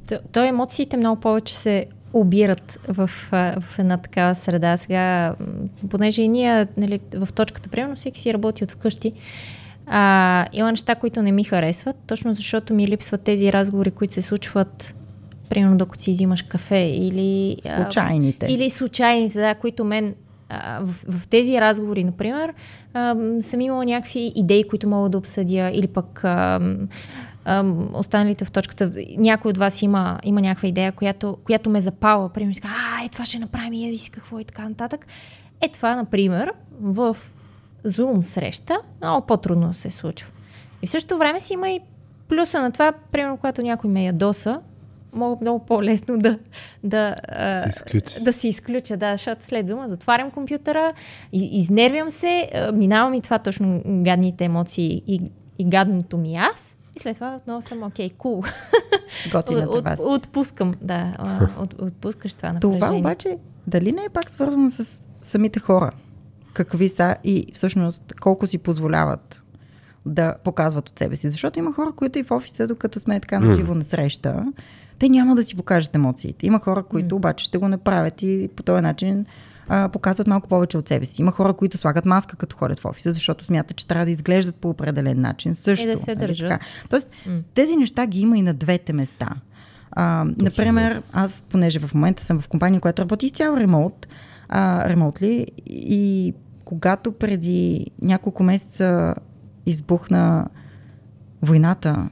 то, 0.07 0.19
то 0.31 0.43
емоциите 0.43 0.97
много 0.97 1.21
повече 1.21 1.57
се 1.57 1.85
обират 2.13 2.79
в, 2.87 3.09
в 3.59 3.79
една 3.79 3.97
такава 3.97 4.35
среда. 4.35 4.77
Сега, 4.77 5.35
понеже 5.89 6.21
и 6.21 6.27
ние 6.27 6.67
нали, 6.77 6.99
в 7.13 7.33
точката, 7.33 7.69
примерно 7.69 7.95
всеки 7.95 8.19
си 8.19 8.33
работи 8.33 8.63
от 8.63 8.71
вкъщи, 8.71 9.13
а, 9.87 10.45
има 10.53 10.71
неща, 10.71 10.95
които 10.95 11.21
не 11.21 11.31
ми 11.31 11.43
харесват, 11.43 11.95
точно 12.07 12.33
защото 12.33 12.73
ми 12.73 12.87
липсват 12.87 13.21
тези 13.21 13.53
разговори, 13.53 13.91
които 13.91 14.13
се 14.13 14.21
случват 14.21 14.95
примерно 15.49 15.77
докато 15.77 16.03
си 16.03 16.11
взимаш 16.11 16.41
кафе 16.41 16.79
или... 16.79 17.57
Случайните. 17.75 18.45
А, 18.45 18.51
или 18.51 18.69
случайните, 18.69 19.39
да, 19.39 19.55
които 19.55 19.83
мен 19.83 20.15
а, 20.49 20.79
в, 20.81 21.05
в 21.11 21.27
тези 21.27 21.61
разговори, 21.61 22.03
например, 22.03 22.53
а, 22.93 23.15
съм 23.41 23.61
имала 23.61 23.85
някакви 23.85 24.31
идеи, 24.35 24.67
които 24.67 24.87
мога 24.89 25.09
да 25.09 25.17
обсъдя, 25.17 25.71
или 25.73 25.87
пък 25.87 26.21
а, 26.23 26.59
останалите 27.93 28.45
в 28.45 28.51
точката. 28.51 28.91
Някой 29.17 29.49
от 29.49 29.57
вас 29.57 29.81
има, 29.81 30.19
има 30.23 30.41
някаква 30.41 30.67
идея, 30.67 30.91
която, 30.91 31.37
която 31.43 31.69
ме 31.69 31.81
запала. 31.81 32.29
Примерно, 32.29 32.53
а, 32.63 33.05
е, 33.05 33.09
това 33.09 33.25
ще 33.25 33.39
направим, 33.39 33.73
и 33.73 33.97
си 33.97 34.11
какво 34.11 34.39
и 34.39 34.45
така 34.45 34.69
нататък. 34.69 35.05
Е, 35.61 35.67
това, 35.69 35.95
например, 35.95 36.53
в 36.81 37.17
Zoom 37.85 38.21
среща 38.21 38.81
много 39.01 39.25
по-трудно 39.25 39.73
се 39.73 39.91
случва. 39.91 40.31
И 40.81 40.87
в 40.87 40.89
същото 40.89 41.17
време 41.17 41.39
си 41.39 41.53
има 41.53 41.69
и 41.69 41.79
плюса 42.27 42.61
на 42.61 42.71
това, 42.71 42.93
примерно, 43.11 43.37
когато 43.37 43.61
някой 43.61 43.89
ме 43.89 44.05
ядоса, 44.05 44.61
мога 45.13 45.37
много 45.41 45.65
по-лесно 45.65 46.17
да, 46.17 46.37
да, 46.83 47.15
се 47.63 47.69
изключи. 47.69 48.23
да 48.23 48.33
си 48.33 48.47
изключа, 48.47 48.97
да, 48.97 49.11
защото 49.11 49.45
след 49.45 49.67
зума 49.67 49.89
затварям 49.89 50.31
компютъра, 50.31 50.93
изнервям 51.33 52.11
се, 52.11 52.49
минавам 52.73 53.13
и 53.13 53.21
това 53.21 53.39
точно 53.39 53.81
гадните 53.85 54.45
емоции 54.45 55.03
и, 55.07 55.21
и 55.59 55.65
гадното 55.65 56.17
ми 56.17 56.35
аз. 56.35 56.77
И 56.95 56.99
след 56.99 57.15
това 57.15 57.35
отново 57.35 57.61
съм 57.61 57.83
окей, 57.83 58.09
okay, 58.09 58.17
кул. 58.17 58.43
Cool. 59.29 59.67
от, 59.67 59.83
вас. 59.85 59.99
Отпускам, 60.03 60.75
да, 60.81 61.17
от, 61.59 61.81
отпускаш 61.81 62.33
това 62.33 62.53
напрежение. 62.53 62.79
Това 62.79 62.95
обаче, 62.95 63.37
дали 63.67 63.91
не 63.91 64.01
е 64.01 64.09
пак 64.13 64.29
свързано 64.29 64.69
с 64.69 65.07
самите 65.21 65.59
хора? 65.59 65.91
Какви 66.53 66.89
са 66.89 67.15
и 67.23 67.47
всъщност 67.53 68.13
колко 68.19 68.47
си 68.47 68.57
позволяват 68.57 69.43
да 70.05 70.35
показват 70.43 70.89
от 70.89 70.99
себе 70.99 71.15
си. 71.15 71.29
Защото 71.29 71.59
има 71.59 71.73
хора, 71.73 71.91
които 71.95 72.19
и 72.19 72.23
в 72.23 72.31
офиса, 72.31 72.67
докато 72.67 72.99
сме 72.99 73.19
така 73.19 73.39
на 73.39 73.55
живо 73.55 73.75
на 73.75 73.83
среща, 73.83 74.45
те 74.99 75.09
няма 75.09 75.35
да 75.35 75.43
си 75.43 75.55
покажат 75.55 75.95
емоциите. 75.95 76.47
Има 76.47 76.59
хора, 76.59 76.83
които 76.83 77.15
обаче 77.15 77.45
ще 77.45 77.57
го 77.57 77.67
направят 77.67 78.21
и 78.21 78.49
по 78.55 78.63
този 78.63 78.81
начин 78.81 79.25
а, 79.73 79.89
показват 79.89 80.27
малко 80.27 80.47
повече 80.47 80.77
от 80.77 80.87
себе 80.87 81.05
си. 81.05 81.21
Има 81.21 81.31
хора, 81.31 81.53
които 81.53 81.77
слагат 81.77 82.05
маска 82.05 82.35
като 82.35 82.57
ходят 82.57 82.79
в 82.79 82.85
офиса, 82.85 83.11
защото 83.11 83.45
смятат, 83.45 83.77
че 83.77 83.87
трябва 83.87 84.05
да 84.05 84.11
изглеждат 84.11 84.55
по 84.55 84.69
определен 84.69 85.21
начин. 85.21 85.55
Също. 85.55 85.87
И 85.87 85.91
да 85.91 85.97
се 85.97 86.15
нали, 86.15 86.27
държат. 86.27 86.49
Така. 86.49 86.65
Тоест, 86.89 87.07
mm. 87.27 87.43
тези 87.53 87.75
неща 87.75 88.07
ги 88.07 88.21
има 88.21 88.37
и 88.37 88.41
на 88.41 88.53
двете 88.53 88.93
места. 88.93 89.29
А, 89.91 90.25
например, 90.37 91.01
аз, 91.13 91.43
понеже 91.49 91.79
в 91.79 91.93
момента 91.93 92.23
съм 92.23 92.39
в 92.39 92.47
компания, 92.47 92.81
която 92.81 93.01
работи 93.01 93.25
изцяло 93.25 93.57
ремонт, 93.57 94.07
ремонтли 94.85 95.47
и 95.65 96.33
когато 96.65 97.11
преди 97.11 97.87
няколко 98.01 98.43
месеца 98.43 99.15
избухна 99.65 100.47
войната 101.41 102.09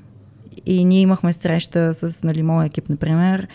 и 0.66 0.86
ние 0.86 1.02
имахме 1.02 1.34
среща 1.34 1.94
с 1.94 2.24
нали, 2.24 2.44
моя 2.44 2.66
екип, 2.66 2.90
например, 2.90 3.48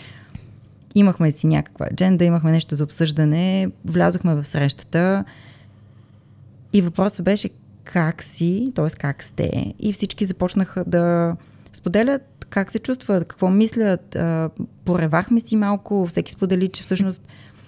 имахме 0.95 1.31
си 1.31 1.47
някаква 1.47 1.87
адженда, 1.91 2.25
имахме 2.25 2.51
нещо 2.51 2.75
за 2.75 2.83
обсъждане, 2.83 3.71
влязохме 3.85 4.35
в 4.35 4.43
срещата 4.43 5.23
и 6.73 6.81
въпросът 6.81 7.25
беше 7.25 7.49
как 7.83 8.23
си, 8.23 8.71
т.е. 8.75 8.89
как 8.89 9.23
сте 9.23 9.73
и 9.79 9.93
всички 9.93 10.25
започнаха 10.25 10.83
да 10.87 11.35
споделят 11.73 12.35
как 12.49 12.71
се 12.71 12.79
чувстват, 12.79 13.27
какво 13.27 13.49
мислят. 13.49 14.17
Поревахме 14.85 15.39
си 15.39 15.55
малко, 15.55 16.07
всеки 16.07 16.31
сподели, 16.31 16.67
че 16.67 16.83
всъщност 16.83 17.21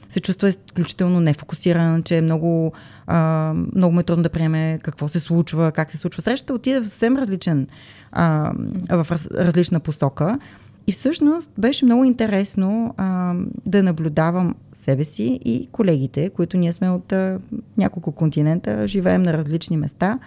се 0.10 0.20
чувства 0.20 0.50
изключително 0.50 1.20
нефокусиран, 1.20 2.04
че 2.04 2.18
е 2.18 2.22
много, 2.22 2.74
а, 3.08 3.54
много 3.76 3.96
ме 3.96 4.04
трудно 4.04 4.24
да 4.24 4.30
приеме 4.30 4.80
какво 4.84 5.08
се 5.08 5.20
случва, 5.20 5.72
как 5.72 5.92
се 5.92 5.98
случва. 5.98 6.22
Срещата 6.22 6.54
отиде 6.54 6.80
в 6.80 6.88
съвсем 6.88 7.18
различен, 7.18 7.68
а, 8.12 8.54
в 8.90 9.08
раз, 9.12 9.28
различна 9.32 9.80
посока. 9.80 10.40
И 10.88 10.92
всъщност 10.92 11.52
беше 11.58 11.86
много 11.86 12.04
интересно 12.04 12.94
а, 12.98 13.36
да 13.66 13.84
наблюдавам 13.84 14.56
себе 14.74 15.04
си 15.04 15.40
и 15.46 15.68
колегите, 15.72 16.30
които 16.30 16.58
ние 16.58 16.74
сме 16.74 16.90
от 16.90 17.12
а, 17.12 17.40
няколко 17.78 18.12
континента, 18.12 18.88
живеем 18.88 19.24
на 19.24 19.34
различни 19.34 19.78
места, 19.78 20.20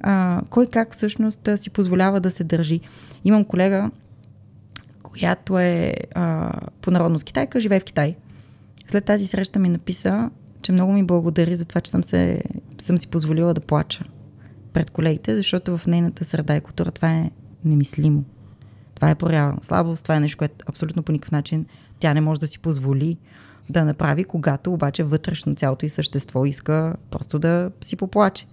а, 0.00 0.42
кой 0.50 0.66
как 0.66 0.92
всъщност 0.92 1.48
си 1.56 1.70
позволява 1.70 2.20
да 2.20 2.30
се 2.30 2.44
държи. 2.44 2.80
Имам 3.24 3.44
колега, 3.44 3.90
която 5.02 5.58
е 5.58 5.94
а, 6.14 6.52
по 6.80 6.90
народност 6.90 7.24
китайка, 7.24 7.60
живее 7.60 7.80
в 7.80 7.84
Китай. 7.84 8.16
След 8.86 9.04
тази 9.04 9.26
среща 9.26 9.58
ми 9.58 9.68
написа, 9.68 10.30
че 10.62 10.72
много 10.72 10.92
ми 10.92 11.06
благодари 11.06 11.56
за 11.56 11.64
това, 11.64 11.80
че 11.80 11.90
съм, 11.90 12.04
се, 12.04 12.42
съм 12.80 12.98
си 12.98 13.08
позволила 13.08 13.54
да 13.54 13.60
плача 13.60 14.04
пред 14.72 14.90
колегите, 14.90 15.36
защото 15.36 15.78
в 15.78 15.86
нейната 15.86 16.24
среда 16.24 16.56
и 16.56 16.60
култура 16.60 16.90
това 16.90 17.10
е 17.10 17.30
немислимо. 17.64 18.24
Това 18.94 19.10
е 19.10 19.14
проява 19.14 19.58
слабост, 19.62 20.02
това 20.02 20.16
е 20.16 20.20
нещо, 20.20 20.38
което 20.38 20.54
абсолютно 20.68 21.02
по 21.02 21.12
никакъв 21.12 21.32
начин 21.32 21.66
тя 22.00 22.14
не 22.14 22.20
може 22.20 22.40
да 22.40 22.46
си 22.46 22.58
позволи 22.58 23.18
да 23.70 23.84
направи, 23.84 24.24
когато 24.24 24.72
обаче 24.72 25.02
вътрешно 25.02 25.54
цялото 25.54 25.86
и 25.86 25.88
същество 25.88 26.44
иска 26.44 26.94
просто 27.10 27.38
да 27.38 27.70
си 27.80 27.96
поплаче. 27.96 28.46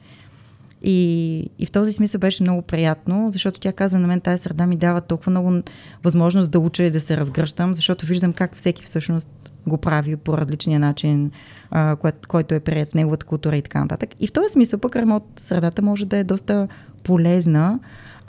И, 0.84 1.50
и 1.60 1.66
в 1.66 1.72
този 1.72 1.94
смисъл 1.94 2.20
беше 2.20 2.44
много 2.44 2.62
приятно, 2.62 3.32
защото 3.32 3.60
тя 3.60 3.74
каза 3.74 4.00
на 4.00 4.08
мен 4.08 4.22
тази 4.22 4.44
среда 4.44 4.68
ми 4.68 4.78
дава 4.78 5.02
толкова 5.02 5.30
много 5.30 5.62
възможност 6.04 6.52
да 6.52 6.60
уча 6.60 6.84
и 6.84 6.92
да 6.92 7.00
се 7.00 7.18
разгръщам, 7.18 7.76
защото 7.76 8.06
виждам 8.06 8.34
как 8.34 8.56
всеки 8.56 8.84
всъщност 8.84 9.30
го 9.68 9.78
прави 9.78 10.16
по 10.16 10.38
различния 10.38 10.80
начин, 10.80 11.32
а, 11.72 11.96
кое, 11.96 12.12
който 12.28 12.56
е 12.56 12.60
прият 12.60 12.96
неговата 12.96 13.26
култура 13.26 13.58
и 13.58 13.62
така 13.62 13.80
нататък. 13.80 14.10
И 14.20 14.28
в 14.28 14.32
този 14.32 14.54
смисъл 14.54 14.80
пък 14.80 14.96
ремонт 14.96 15.24
средата 15.40 15.82
може 15.82 16.06
да 16.06 16.18
е 16.18 16.24
доста 16.24 16.68
полезна 17.04 17.80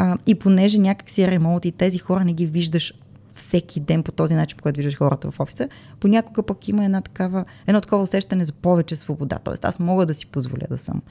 а, 0.02 0.16
и 0.26 0.34
понеже 0.34 0.78
някак 0.78 1.10
си 1.10 1.22
е 1.22 1.30
ремонт 1.30 1.64
и 1.64 1.72
тези 1.72 1.98
хора 1.98 2.24
не 2.24 2.32
ги 2.32 2.46
виждаш 2.46 2.94
всеки 3.34 3.80
ден 3.80 4.02
по 4.02 4.12
този 4.12 4.34
начин, 4.34 4.56
по 4.56 4.62
който 4.62 4.76
виждаш 4.76 4.98
хората 4.98 5.30
в 5.30 5.40
офиса, 5.40 5.68
понякога 6.00 6.42
пък 6.42 6.68
има 6.68 6.84
една 6.84 7.00
такава, 7.00 7.44
едно 7.66 7.80
такова 7.80 8.02
усещане 8.02 8.44
за 8.44 8.52
повече 8.52 8.96
свобода. 8.96 9.38
Тоест 9.38 9.64
аз 9.64 9.78
мога 9.78 10.06
да 10.06 10.14
си 10.14 10.26
позволя 10.26 10.66
да 10.70 10.78
съм. 10.78 11.02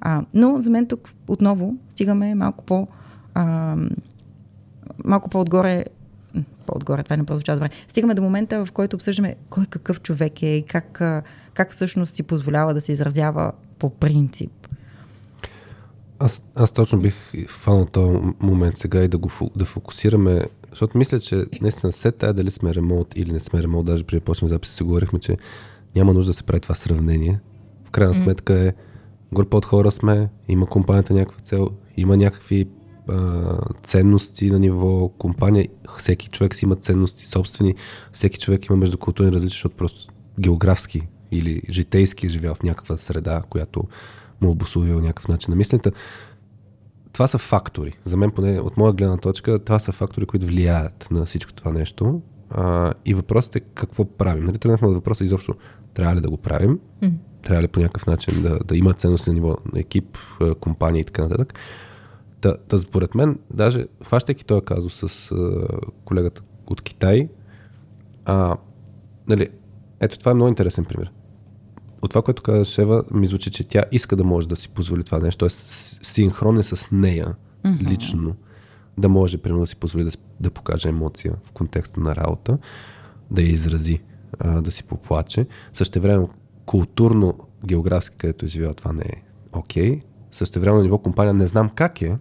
А, 0.00 0.24
но 0.34 0.58
за 0.58 0.70
мен 0.70 0.86
тук 0.86 1.10
отново 1.28 1.74
стигаме 1.88 2.34
малко 2.34 2.64
по 2.64 2.88
а, 3.34 3.76
малко 5.04 5.30
по-отгоре 5.30 5.84
по-отгоре, 6.66 7.02
това 7.02 7.16
не 7.16 7.24
прозвучава 7.24 7.56
добре. 7.56 7.70
Стигаме 7.88 8.14
до 8.14 8.22
момента, 8.22 8.64
в 8.64 8.72
който 8.72 8.96
обсъждаме 8.96 9.36
кой 9.50 9.66
какъв 9.66 10.00
човек 10.00 10.42
е 10.42 10.56
и 10.56 10.62
как, 10.62 11.02
как 11.54 11.72
всъщност 11.72 12.14
си 12.14 12.22
позволява 12.22 12.74
да 12.74 12.80
се 12.80 12.92
изразява 12.92 13.52
по 13.78 13.90
принцип. 13.90 14.61
Аз, 16.24 16.44
аз 16.54 16.72
точно 16.72 17.00
бих 17.00 17.14
фанал 17.48 17.86
този 17.86 18.18
момент 18.40 18.76
сега 18.76 19.02
и 19.02 19.08
да 19.08 19.18
го 19.18 19.30
да 19.56 19.64
фокусираме, 19.64 20.42
защото 20.70 20.98
мисля, 20.98 21.20
че 21.20 21.44
наистина 21.60 21.92
след 21.92 22.16
тая 22.16 22.34
дали 22.34 22.50
сме 22.50 22.74
ремонт 22.74 23.08
или 23.16 23.32
не 23.32 23.40
сме 23.40 23.62
ремонт, 23.62 23.86
даже 23.86 24.04
да 24.04 24.20
почнем 24.20 24.48
записи 24.48 24.74
си 24.74 24.82
говорихме, 24.82 25.18
че 25.18 25.36
няма 25.96 26.14
нужда 26.14 26.30
да 26.30 26.34
се 26.34 26.42
прави 26.42 26.60
това 26.60 26.74
сравнение. 26.74 27.40
В 27.84 27.90
крайна 27.90 28.14
mm. 28.14 28.22
сметка 28.22 28.66
е 28.66 28.72
група 29.34 29.56
от 29.56 29.64
хора 29.64 29.90
сме, 29.90 30.28
има 30.48 30.66
компанията 30.66 31.14
някаква 31.14 31.40
цел, 31.40 31.68
има 31.96 32.16
някакви 32.16 32.68
а, 33.08 33.58
ценности 33.84 34.50
на 34.50 34.58
ниво 34.58 35.08
компания. 35.08 35.68
Всеки 35.98 36.28
човек 36.28 36.54
си 36.54 36.64
има 36.64 36.74
ценности 36.74 37.26
собствени, 37.26 37.74
всеки 38.12 38.38
човек 38.38 38.66
има 38.66 38.76
междукултурни 38.76 39.32
различия, 39.32 39.54
защото 39.54 39.76
просто 39.76 40.12
географски 40.40 41.08
или 41.32 41.62
житейски 41.70 42.26
е 42.26 42.30
живял 42.30 42.54
в 42.54 42.62
някаква 42.62 42.96
среда, 42.96 43.42
която 43.50 43.84
му 44.42 44.50
обословил 44.50 45.00
някакъв 45.00 45.28
начин 45.28 45.50
на 45.50 45.56
мисленето. 45.56 45.90
Това 47.12 47.28
са 47.28 47.38
фактори. 47.38 47.98
За 48.04 48.16
мен, 48.16 48.30
поне 48.30 48.60
от 48.60 48.76
моя 48.76 48.92
гледна 48.92 49.16
точка, 49.16 49.58
това 49.58 49.78
са 49.78 49.92
фактори, 49.92 50.26
които 50.26 50.46
влияят 50.46 51.08
на 51.10 51.24
всичко 51.24 51.52
това 51.52 51.72
нещо. 51.72 52.22
А, 52.50 52.92
и 53.04 53.14
въпросът 53.14 53.56
е 53.56 53.60
какво 53.60 54.04
правим. 54.04 54.44
Нали, 54.44 54.58
тръгнахме 54.58 54.88
от 54.88 54.94
въпроса 54.94 55.24
изобщо 55.24 55.54
трябва 55.94 56.16
ли 56.16 56.20
да 56.20 56.30
го 56.30 56.36
правим, 56.36 56.78
mm. 57.02 57.12
трябва 57.42 57.62
ли 57.62 57.68
по 57.68 57.80
някакъв 57.80 58.06
начин 58.06 58.42
да, 58.42 58.58
да 58.58 58.76
има 58.76 58.92
ценност 58.92 59.26
на 59.26 59.32
ниво 59.32 59.56
на 59.72 59.80
екип, 59.80 60.18
компания 60.60 61.00
и 61.00 61.04
така 61.04 61.22
нататък. 61.22 61.54
Та, 62.40 62.56
та 62.56 62.78
според 62.78 63.14
мен, 63.14 63.38
даже 63.50 63.86
фащайки 64.02 64.44
този 64.44 64.64
казус 64.64 64.94
с 64.94 65.32
а, 65.32 65.66
колегата 66.04 66.42
от 66.66 66.82
Китай, 66.82 67.28
а, 68.24 68.56
нали, 69.28 69.48
ето 70.00 70.18
това 70.18 70.30
е 70.30 70.34
много 70.34 70.48
интересен 70.48 70.84
пример. 70.84 71.12
От 72.02 72.10
това, 72.10 72.22
което 72.22 72.42
каза 72.42 72.64
Шева, 72.64 73.04
ми 73.14 73.26
звучи, 73.26 73.50
че 73.50 73.64
тя 73.64 73.84
иска 73.92 74.16
да 74.16 74.24
може 74.24 74.48
да 74.48 74.56
си 74.56 74.68
позволи 74.68 75.04
това 75.04 75.18
нещо, 75.18 75.38
т.е. 75.38 75.48
синхрон 76.04 76.58
е 76.58 76.62
с 76.62 76.88
нея 76.92 77.34
mm-hmm. 77.64 77.88
лично, 77.88 78.36
да 78.98 79.08
може, 79.08 79.38
примерно, 79.38 79.62
да 79.62 79.66
си 79.66 79.76
позволи 79.76 80.04
да, 80.04 80.10
да 80.40 80.50
покаже 80.50 80.88
емоция 80.88 81.34
в 81.44 81.52
контекста 81.52 82.00
на 82.00 82.16
работа, 82.16 82.58
да 83.30 83.42
я 83.42 83.48
изрази, 83.48 84.00
а, 84.38 84.60
да 84.60 84.70
си 84.70 84.84
поплаче. 84.84 85.46
Също 85.72 86.00
време, 86.00 86.26
културно, 86.66 87.38
географски, 87.66 88.16
където 88.16 88.46
е 88.46 88.74
това 88.74 88.92
не 88.92 89.02
е 89.02 89.22
окей. 89.52 89.98
Okay. 89.98 90.02
Също 90.30 90.60
време 90.60 90.76
на 90.76 90.82
ниво 90.82 90.98
компания 90.98 91.34
не 91.34 91.46
знам 91.46 91.70
как 91.74 92.02
е, 92.02 92.18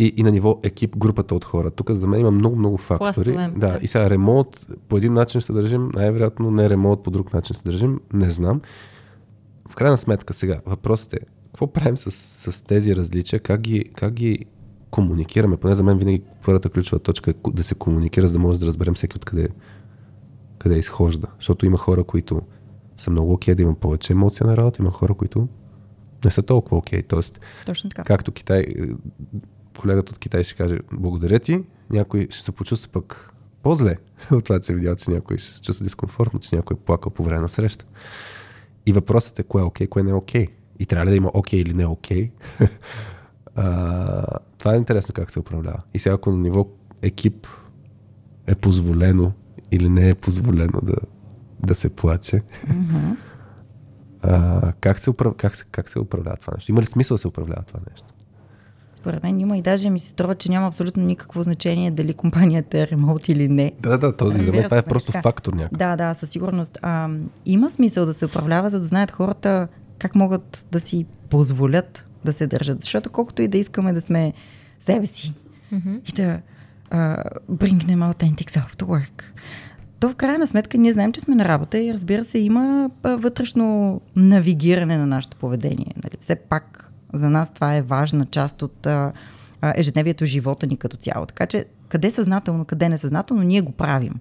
и, 0.00 0.14
и 0.16 0.22
на 0.22 0.30
ниво 0.30 0.58
екип, 0.62 0.96
групата 0.96 1.34
от 1.34 1.44
хора. 1.44 1.70
Тук 1.70 1.90
за 1.90 2.06
мен 2.06 2.20
има 2.20 2.30
много-много 2.30 2.76
фактори. 2.76 3.32
Пластове. 3.32 3.52
Да, 3.56 3.78
и 3.82 3.86
сега 3.86 4.10
ремонт 4.10 4.66
по 4.88 4.96
един 4.96 5.12
начин 5.12 5.40
ще 5.40 5.52
държим, 5.52 5.90
най-вероятно 5.94 6.50
не 6.50 6.70
ремонт 6.70 7.02
по 7.02 7.10
друг 7.10 7.32
начин 7.32 7.54
ще 7.54 7.64
държим, 7.64 8.00
не 8.12 8.30
знам. 8.30 8.60
В 9.68 9.74
крайна 9.74 9.98
сметка 9.98 10.34
сега, 10.34 10.60
въпросът 10.66 11.14
е, 11.14 11.18
какво 11.46 11.66
правим 11.66 11.96
с, 11.96 12.10
с 12.52 12.62
тези 12.62 12.96
различия, 12.96 13.40
как 13.40 13.60
ги, 13.60 13.84
как 13.96 14.12
ги 14.12 14.44
комуникираме? 14.90 15.56
Поне 15.56 15.74
за 15.74 15.82
мен 15.82 15.98
винаги 15.98 16.22
първата 16.44 16.70
ключова 16.70 16.98
точка 16.98 17.30
е 17.30 17.34
да 17.50 17.62
се 17.62 17.74
комуникира, 17.74 18.26
за 18.26 18.32
да 18.32 18.38
може 18.38 18.60
да 18.60 18.66
разберем 18.66 18.94
всеки 18.94 19.16
откъде 19.16 19.48
къде 20.58 20.78
изхожда. 20.78 21.26
Защото 21.38 21.66
има 21.66 21.78
хора, 21.78 22.04
които 22.04 22.42
са 22.96 23.10
много 23.10 23.32
окей 23.32 23.54
да 23.54 23.62
има 23.62 23.74
повече 23.74 24.12
емоция 24.12 24.46
на 24.46 24.56
работа, 24.56 24.82
има 24.82 24.90
хора, 24.90 25.14
които 25.14 25.48
не 26.24 26.30
са 26.30 26.42
толкова 26.42 26.76
окей. 26.76 27.02
Тоест, 27.02 27.40
Точно 27.66 27.90
така. 27.90 28.04
както 28.04 28.32
Китай, 28.32 28.66
колегата 29.80 30.12
от 30.12 30.18
Китай 30.18 30.44
ще 30.44 30.54
каже 30.54 30.78
благодаря 30.92 31.38
ти, 31.38 31.64
някой 31.90 32.26
ще 32.30 32.44
се 32.44 32.52
почувства 32.52 32.92
пък 32.92 33.34
по-зле 33.62 33.96
от 34.32 34.44
това, 34.44 34.60
че 34.60 34.74
видял, 34.74 34.94
че 34.96 35.10
някой 35.10 35.38
ще 35.38 35.52
се 35.52 35.60
чувства 35.60 35.84
дискомфортно, 35.84 36.40
че 36.40 36.56
някой 36.56 36.74
е 36.74 36.84
плакал 36.84 37.12
по 37.12 37.24
време 37.24 37.40
на 37.40 37.48
среща. 37.48 37.84
И 38.86 38.92
въпросът 38.92 39.38
е 39.38 39.42
кое 39.42 39.62
е 39.62 39.64
окей, 39.64 39.86
кое 39.86 40.02
не 40.02 40.10
е 40.10 40.14
окей. 40.14 40.46
И 40.78 40.86
трябва 40.86 41.06
ли 41.06 41.10
да 41.10 41.16
има 41.16 41.30
окей 41.34 41.60
или 41.60 41.74
не 41.74 41.86
окей? 41.86 42.30
А, 43.54 44.38
това 44.58 44.74
е 44.74 44.76
интересно 44.76 45.12
как 45.12 45.30
се 45.30 45.38
управлява. 45.38 45.82
И 45.94 45.98
сега 45.98 46.14
ако 46.14 46.30
на 46.30 46.38
ниво 46.38 46.68
екип 47.02 47.46
е 48.46 48.54
позволено 48.54 49.32
или 49.70 49.88
не 49.88 50.08
е 50.08 50.14
позволено 50.14 50.80
да, 50.82 50.96
да 51.66 51.74
се 51.74 51.96
плаче, 51.96 52.42
а, 54.22 54.72
как, 54.80 54.98
се 54.98 55.10
управ... 55.10 55.34
как, 55.36 55.56
се, 55.56 55.64
как 55.70 55.88
се 55.88 55.98
управлява 55.98 56.36
това 56.36 56.52
нещо? 56.54 56.72
Има 56.72 56.82
ли 56.82 56.86
смисъл 56.86 57.14
да 57.14 57.18
се 57.18 57.28
управлява 57.28 57.62
това 57.62 57.80
нещо? 57.90 58.08
Според 59.00 59.22
мен 59.22 59.40
има 59.40 59.58
и 59.58 59.62
даже 59.62 59.90
ми 59.90 59.98
се 59.98 60.08
струва, 60.08 60.34
че 60.34 60.50
няма 60.50 60.66
абсолютно 60.66 61.02
никакво 61.02 61.42
значение 61.42 61.90
дали 61.90 62.14
компанията 62.14 62.78
е 62.78 62.86
ремонт 62.86 63.28
или 63.28 63.48
не. 63.48 63.72
Да, 63.80 63.98
да, 63.98 64.16
то, 64.16 64.26
за 64.26 64.52
мен 64.52 64.64
това 64.64 64.78
е 64.78 64.82
просто 64.82 65.12
така. 65.12 65.22
фактор 65.22 65.52
някакъв. 65.52 65.78
Да, 65.78 65.96
да, 65.96 66.14
със 66.14 66.30
сигурност. 66.30 66.78
А, 66.82 67.08
има 67.46 67.70
смисъл 67.70 68.06
да 68.06 68.14
се 68.14 68.26
управлява, 68.26 68.70
за 68.70 68.80
да 68.80 68.86
знаят 68.86 69.10
хората 69.10 69.68
как 69.98 70.14
могат 70.14 70.66
да 70.72 70.80
си 70.80 71.06
позволят 71.30 72.06
да 72.24 72.32
се 72.32 72.46
държат. 72.46 72.80
Защото 72.80 73.10
колкото 73.10 73.42
и 73.42 73.48
да 73.48 73.58
искаме 73.58 73.92
да 73.92 74.00
сме 74.00 74.32
себе 74.78 75.06
си 75.06 75.34
и 76.08 76.12
да 76.12 76.40
а, 76.90 77.24
bring 77.52 77.82
authentic 77.82 78.50
self 78.50 78.74
to 78.74 78.84
work, 78.84 79.22
то 80.00 80.08
в 80.08 80.14
крайна 80.14 80.46
сметка 80.46 80.78
ние 80.78 80.92
знаем, 80.92 81.12
че 81.12 81.20
сме 81.20 81.34
на 81.34 81.44
работа 81.44 81.78
и 81.78 81.94
разбира 81.94 82.24
се 82.24 82.38
има 82.38 82.90
вътрешно 83.04 84.00
навигиране 84.16 84.96
на 84.96 85.06
нашето 85.06 85.36
поведение. 85.36 85.94
Нали? 86.04 86.14
Все 86.20 86.36
пак 86.36 86.89
за 87.12 87.30
нас 87.30 87.50
това 87.50 87.76
е 87.76 87.82
важна 87.82 88.26
част 88.26 88.62
от 88.62 88.86
ежедневието, 89.62 90.26
живота 90.26 90.66
ни 90.66 90.76
като 90.76 90.96
цяло. 90.96 91.26
Така 91.26 91.46
че 91.46 91.64
къде 91.88 92.10
съзнателно, 92.10 92.64
къде 92.64 92.88
несъзнателно, 92.88 93.42
ние 93.42 93.60
го 93.60 93.72
правим. 93.72 94.14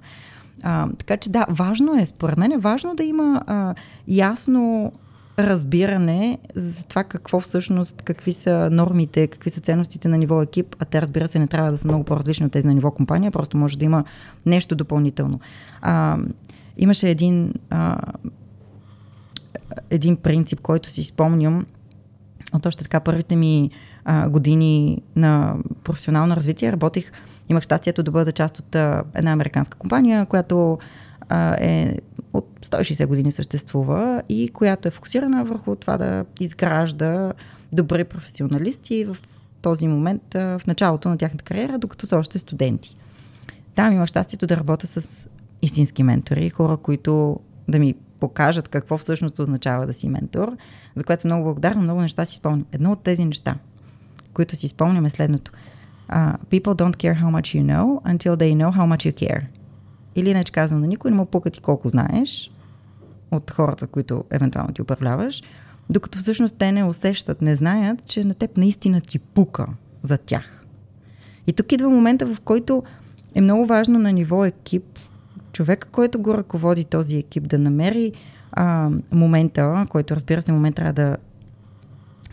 А, 0.64 0.90
така 0.98 1.18
че 1.18 1.30
да, 1.30 1.46
важно 1.50 1.96
е, 1.96 2.06
според 2.06 2.38
мен 2.38 2.52
е 2.52 2.58
важно 2.58 2.96
да 2.96 3.04
има 3.04 3.44
а, 3.48 3.76
ясно 4.08 4.92
разбиране 5.40 6.38
за 6.56 6.86
това 6.86 7.04
какво 7.04 7.40
всъщност, 7.40 8.02
какви 8.02 8.34
са 8.34 8.70
нормите, 8.72 9.28
какви 9.28 9.50
са 9.50 9.62
ценностите 9.62 10.08
на 10.08 10.18
ниво 10.18 10.42
екип, 10.42 10.76
а 10.80 10.86
те 10.86 11.02
разбира 11.02 11.28
се 11.28 11.40
не 11.40 11.48
трябва 11.48 11.72
да 11.72 11.78
са 11.78 11.88
много 11.88 12.04
по-различни 12.04 12.46
от 12.46 12.52
тези 12.52 12.68
на 12.68 12.74
ниво 12.74 12.92
компания, 12.92 13.32
просто 13.32 13.58
може 13.58 13.78
да 13.78 13.86
има 13.86 14.04
нещо 14.46 14.76
допълнително. 14.76 15.40
А, 15.82 16.18
имаше 16.78 17.10
един, 17.10 17.54
а, 17.70 17.98
един 19.90 20.16
принцип, 20.16 20.62
който 20.62 20.90
си 20.90 21.04
спомням 21.04 21.66
от 22.54 22.66
още 22.66 22.84
така 22.84 23.00
първите 23.00 23.36
ми 23.36 23.70
а, 24.06 24.30
години 24.30 25.02
на 25.16 25.56
професионално 25.84 26.36
развитие. 26.36 26.72
Работих, 26.72 27.12
имах 27.50 27.64
щастието 27.64 28.04
да 28.04 28.12
бъда 28.12 28.32
част 28.32 28.60
от 28.60 28.76
а, 28.76 29.04
една 29.16 29.32
американска 29.32 29.78
компания, 29.78 30.26
която 30.26 30.78
а, 31.30 31.56
е 31.60 31.96
от 32.34 32.50
160 32.66 33.06
години 33.06 33.32
съществува 33.32 34.24
и 34.30 34.50
която 34.50 34.88
е 34.88 34.92
фокусирана 34.92 35.44
върху 35.44 35.76
това 35.76 35.98
да 35.98 36.26
изгражда 36.40 37.34
добри 37.74 38.04
професионалисти 38.04 39.06
в 39.06 39.18
този 39.62 39.88
момент, 39.88 40.36
а, 40.36 40.60
в 40.60 40.68
началото 40.68 41.10
на 41.10 41.18
тяхната 41.18 41.44
кариера, 41.44 41.78
докато 41.78 42.06
са 42.06 42.18
още 42.18 42.40
студенти. 42.40 42.98
Там 43.76 43.94
имах 43.94 44.08
щастието 44.08 44.48
да 44.48 44.58
работя 44.58 44.88
с 44.88 45.30
истински 45.62 46.04
ментори, 46.04 46.50
хора, 46.50 46.78
които 46.78 47.40
да 47.68 47.80
ми 47.80 47.96
покажат 48.20 48.68
какво 48.68 48.98
всъщност 48.98 49.40
означава 49.40 49.86
да 49.86 49.94
си 49.94 50.10
ментор, 50.10 50.58
за 50.96 51.04
което 51.04 51.22
съм 51.22 51.30
много 51.30 51.44
благодарна, 51.44 51.82
много 51.82 52.02
неща 52.02 52.26
си 52.26 52.36
спомням. 52.36 52.66
Едно 52.72 52.92
от 52.92 53.04
тези 53.04 53.26
неща, 53.26 53.56
които 54.34 54.56
си 54.56 54.68
спомням 54.68 55.06
е 55.06 55.10
следното. 55.10 55.52
Uh, 56.10 56.38
people 56.46 56.76
don't 56.76 56.96
care 56.96 57.22
how 57.22 57.30
much 57.40 57.60
you 57.60 57.64
know 57.64 58.14
until 58.14 58.36
they 58.36 58.56
know 58.56 58.72
how 58.78 58.96
much 58.96 59.12
you 59.12 59.14
care. 59.14 59.44
Или 60.16 60.30
иначе 60.30 60.52
казвам, 60.52 60.82
на 60.82 60.88
никой 60.88 61.12
не 61.12 61.18
му 61.18 61.26
пука 61.26 61.50
ти 61.50 61.62
колко 61.62 61.90
знаеш 61.90 62.52
от 63.32 63.52
хората, 63.52 63.88
които 63.88 64.24
евентуално 64.30 64.74
ти 64.74 64.82
управляваш, 64.82 65.44
докато 65.90 66.20
всъщност 66.20 66.56
те 66.58 66.72
не 66.72 66.84
усещат, 66.84 67.42
не 67.42 67.56
знаят, 67.56 68.06
че 68.06 68.24
на 68.24 68.34
теб 68.34 68.58
наистина 68.58 69.02
ти 69.02 69.20
пука 69.20 69.68
за 70.04 70.18
тях. 70.18 70.66
И 71.48 71.54
тук 71.54 71.72
идва 71.72 71.90
момента, 71.90 72.34
в 72.34 72.40
който 72.40 72.84
е 73.36 73.42
много 73.42 73.66
важно 73.66 74.00
на 74.00 74.12
ниво 74.12 74.46
екип, 74.46 74.99
човека, 75.60 75.88
който 75.88 76.20
го 76.20 76.34
ръководи 76.34 76.86
този 76.86 77.18
екип, 77.18 77.48
да 77.48 77.58
намери 77.58 78.12
а, 78.52 78.90
момента, 79.12 79.86
който 79.90 80.16
разбира 80.16 80.42
се 80.42 80.52
момент 80.52 80.76
трябва 80.76 80.94
да 80.94 81.18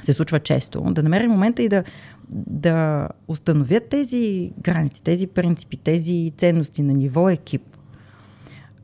се 0.03 0.13
случва 0.13 0.41
често, 0.41 0.81
да 0.81 1.03
намери 1.03 1.29
момента 1.29 1.63
и 1.63 1.69
да, 1.69 1.85
да 2.31 3.09
установят 3.29 3.89
тези 3.89 4.53
граници, 4.61 5.03
тези 5.03 5.27
принципи, 5.27 5.77
тези 5.77 6.33
ценности 6.37 6.83
на 6.83 6.93
ниво 6.93 7.29
екип. 7.29 7.63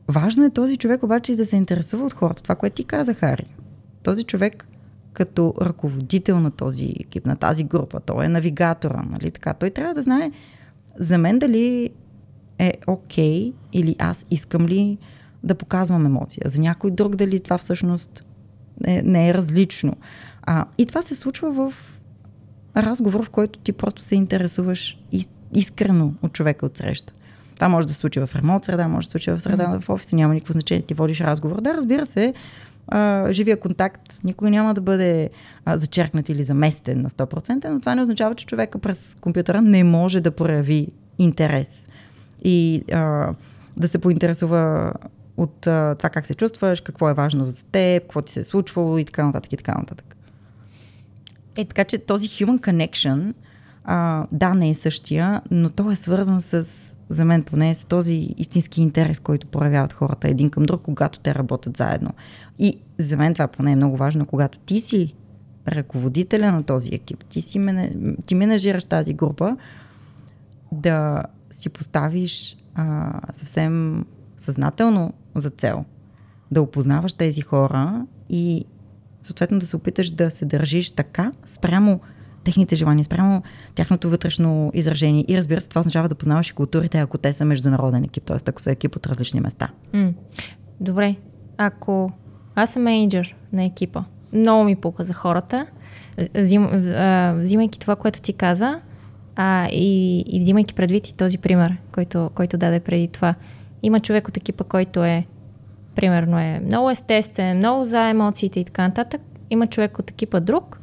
Важно 0.07 0.45
е 0.45 0.49
този 0.49 0.77
човек 0.77 1.03
обаче 1.03 1.31
и 1.31 1.35
да 1.35 1.45
се 1.45 1.55
интересува 1.55 2.05
от 2.05 2.13
хората. 2.13 2.43
Това, 2.43 2.55
което 2.55 2.75
ти 2.75 2.83
каза, 2.83 3.13
Хари. 3.13 3.55
Този 4.03 4.23
човек 4.23 4.67
като 5.13 5.53
ръководител 5.61 6.39
на 6.39 6.51
този 6.51 6.93
екип, 6.99 7.25
на 7.25 7.35
тази 7.35 7.63
група, 7.63 7.99
той 7.99 8.25
е 8.25 8.29
навигатора, 8.29 9.03
нали 9.09 9.31
така. 9.31 9.53
Той 9.53 9.69
трябва 9.69 9.93
да 9.93 10.01
знае 10.01 10.31
за 10.99 11.17
мен 11.17 11.39
дали 11.39 11.89
е 12.59 12.73
окей 12.87 13.51
okay, 13.51 13.53
или 13.73 13.95
аз 13.99 14.25
искам 14.31 14.67
ли 14.67 14.97
да 15.43 15.55
показвам 15.55 16.05
емоция. 16.05 16.43
За 16.45 16.61
някой 16.61 16.91
друг 16.91 17.15
дали 17.15 17.39
това 17.39 17.57
всъщност 17.57 18.23
е, 18.85 19.01
не 19.01 19.29
е 19.29 19.33
различно. 19.33 19.93
А, 20.41 20.65
и 20.77 20.85
това 20.85 21.01
се 21.01 21.15
случва 21.15 21.51
в 21.51 21.73
разговор, 22.77 23.25
в 23.25 23.29
който 23.29 23.59
ти 23.59 23.73
просто 23.73 24.01
се 24.01 24.15
интересуваш 24.15 24.99
искрено 25.55 26.13
от 26.21 26.33
човека 26.33 26.65
от 26.65 26.77
среща. 26.77 27.13
Това 27.55 27.69
може 27.69 27.87
да 27.87 27.93
се 27.93 27.99
случи 27.99 28.19
в 28.19 28.29
ремонт 28.35 28.65
среда, 28.65 28.87
може 28.87 29.05
да 29.05 29.09
се 29.09 29.11
случи 29.11 29.31
в 29.31 29.39
среда 29.39 29.67
mm-hmm. 29.67 29.81
в 29.81 29.89
офиса, 29.89 30.15
няма 30.15 30.33
никакво 30.33 30.53
значение, 30.53 30.85
ти 30.85 30.93
водиш 30.93 31.21
разговор. 31.21 31.61
Да, 31.61 31.73
разбира 31.73 32.05
се, 32.05 32.33
а, 32.87 33.27
живия 33.31 33.59
контакт 33.59 34.19
никога 34.23 34.49
няма 34.49 34.73
да 34.73 34.81
бъде 34.81 35.29
а, 35.65 35.77
зачеркнат 35.77 36.29
или 36.29 36.43
заместен 36.43 37.01
на 37.01 37.09
100%, 37.09 37.69
но 37.69 37.79
това 37.79 37.95
не 37.95 38.01
означава, 38.01 38.35
че 38.35 38.45
човека 38.45 38.79
през 38.79 39.15
компютъра 39.21 39.61
не 39.61 39.83
може 39.83 40.21
да 40.21 40.31
прояви 40.31 40.87
интерес 41.17 41.89
и 42.43 42.83
а, 42.91 43.33
да 43.77 43.87
се 43.87 43.99
поинтересува 43.99 44.93
от 45.37 45.67
а, 45.67 45.95
това 45.97 46.09
как 46.09 46.25
се 46.25 46.35
чувстваш, 46.35 46.81
какво 46.81 47.09
е 47.09 47.13
важно 47.13 47.51
за 47.51 47.65
теб, 47.65 48.03
какво 48.03 48.21
ти 48.21 48.33
се 48.33 48.39
е 48.39 48.43
случвало 48.43 48.97
и 48.97 49.05
така 49.05 49.25
нататък 49.25 49.53
и 49.53 49.57
така 49.57 49.75
нататък. 49.77 50.15
Е, 51.57 51.65
така 51.65 51.83
че 51.83 51.97
този 51.97 52.27
human 52.27 52.59
connection, 52.59 53.33
а, 53.83 54.27
да, 54.31 54.53
не 54.53 54.69
е 54.69 54.73
същия, 54.73 55.41
но 55.51 55.69
той 55.69 55.93
е 55.93 55.95
свързан 55.95 56.41
с, 56.41 56.67
за 57.09 57.25
мен 57.25 57.43
поне, 57.43 57.75
с 57.75 57.85
този 57.85 58.13
истински 58.37 58.81
интерес, 58.81 59.19
който 59.19 59.47
проявяват 59.47 59.93
хората 59.93 60.29
един 60.29 60.49
към 60.49 60.63
друг, 60.63 60.81
когато 60.81 61.19
те 61.19 61.35
работят 61.35 61.77
заедно. 61.77 62.09
И 62.59 62.77
за 62.97 63.17
мен 63.17 63.33
това 63.33 63.47
поне 63.47 63.71
е 63.71 63.75
много 63.75 63.97
важно, 63.97 64.25
когато 64.25 64.59
ти 64.59 64.79
си 64.79 65.15
ръководителя 65.67 66.51
на 66.51 66.63
този 66.63 66.89
екип, 66.93 67.25
ти, 67.25 67.41
си 67.41 67.59
ти 68.25 68.35
менажираш 68.35 68.83
тази 68.83 69.13
група, 69.13 69.57
да 70.71 71.23
си 71.53 71.69
поставиш 71.69 72.57
а, 72.75 73.19
съвсем 73.33 74.05
съзнателно 74.37 75.13
за 75.35 75.49
цел 75.49 75.85
да 76.51 76.61
опознаваш 76.61 77.13
тези 77.13 77.41
хора 77.41 78.05
и 78.29 78.65
съответно 79.21 79.59
да 79.59 79.65
се 79.65 79.75
опиташ 79.75 80.11
да 80.11 80.31
се 80.31 80.45
държиш 80.45 80.91
така 80.91 81.31
спрямо 81.45 81.99
техните 82.43 82.75
желания, 82.75 83.05
спрямо 83.05 83.43
тяхното 83.75 84.09
вътрешно 84.09 84.71
изражение. 84.73 85.25
И 85.27 85.37
разбира 85.37 85.61
се, 85.61 85.69
това 85.69 85.79
означава 85.79 86.09
да 86.09 86.15
познаваш 86.15 86.49
и 86.49 86.53
културите, 86.53 86.99
ако 86.99 87.17
те 87.17 87.33
са 87.33 87.45
международен 87.45 88.03
екип, 88.03 88.23
т.е. 88.23 88.37
ако 88.47 88.61
са 88.61 88.71
екип 88.71 88.95
от 88.95 89.07
различни 89.07 89.39
места. 89.39 89.69
М- 89.93 90.13
Добре, 90.79 91.15
ако 91.57 92.11
аз 92.55 92.73
съм 92.73 92.81
менеджер 92.81 93.35
на 93.53 93.63
екипа, 93.63 94.03
много 94.33 94.63
ми 94.63 94.75
пука 94.75 95.05
за 95.05 95.13
хората, 95.13 95.67
взим, 96.35 96.67
взимайки 97.35 97.79
това, 97.79 97.95
което 97.95 98.21
ти 98.21 98.33
каза, 98.33 98.81
а, 99.35 99.67
и, 99.71 100.19
и 100.27 100.39
взимайки 100.39 100.73
предвид 100.73 101.07
и 101.07 101.13
този 101.13 101.37
пример, 101.37 101.77
който, 101.91 102.31
който 102.35 102.57
даде 102.57 102.79
преди 102.79 103.07
това. 103.07 103.35
Има 103.83 103.99
човек 103.99 104.27
от 104.27 104.37
екипа, 104.37 104.63
който 104.63 105.03
е, 105.03 105.25
примерно 105.95 106.39
е 106.39 106.61
много 106.65 106.89
естествен, 106.89 107.57
много 107.57 107.85
за 107.85 107.99
емоциите 107.99 108.59
и 108.59 108.65
така 108.65 108.87
нататък. 108.87 109.21
Има 109.49 109.67
човек 109.67 109.99
от 109.99 110.11
екипа 110.11 110.39
друг, 110.39 110.79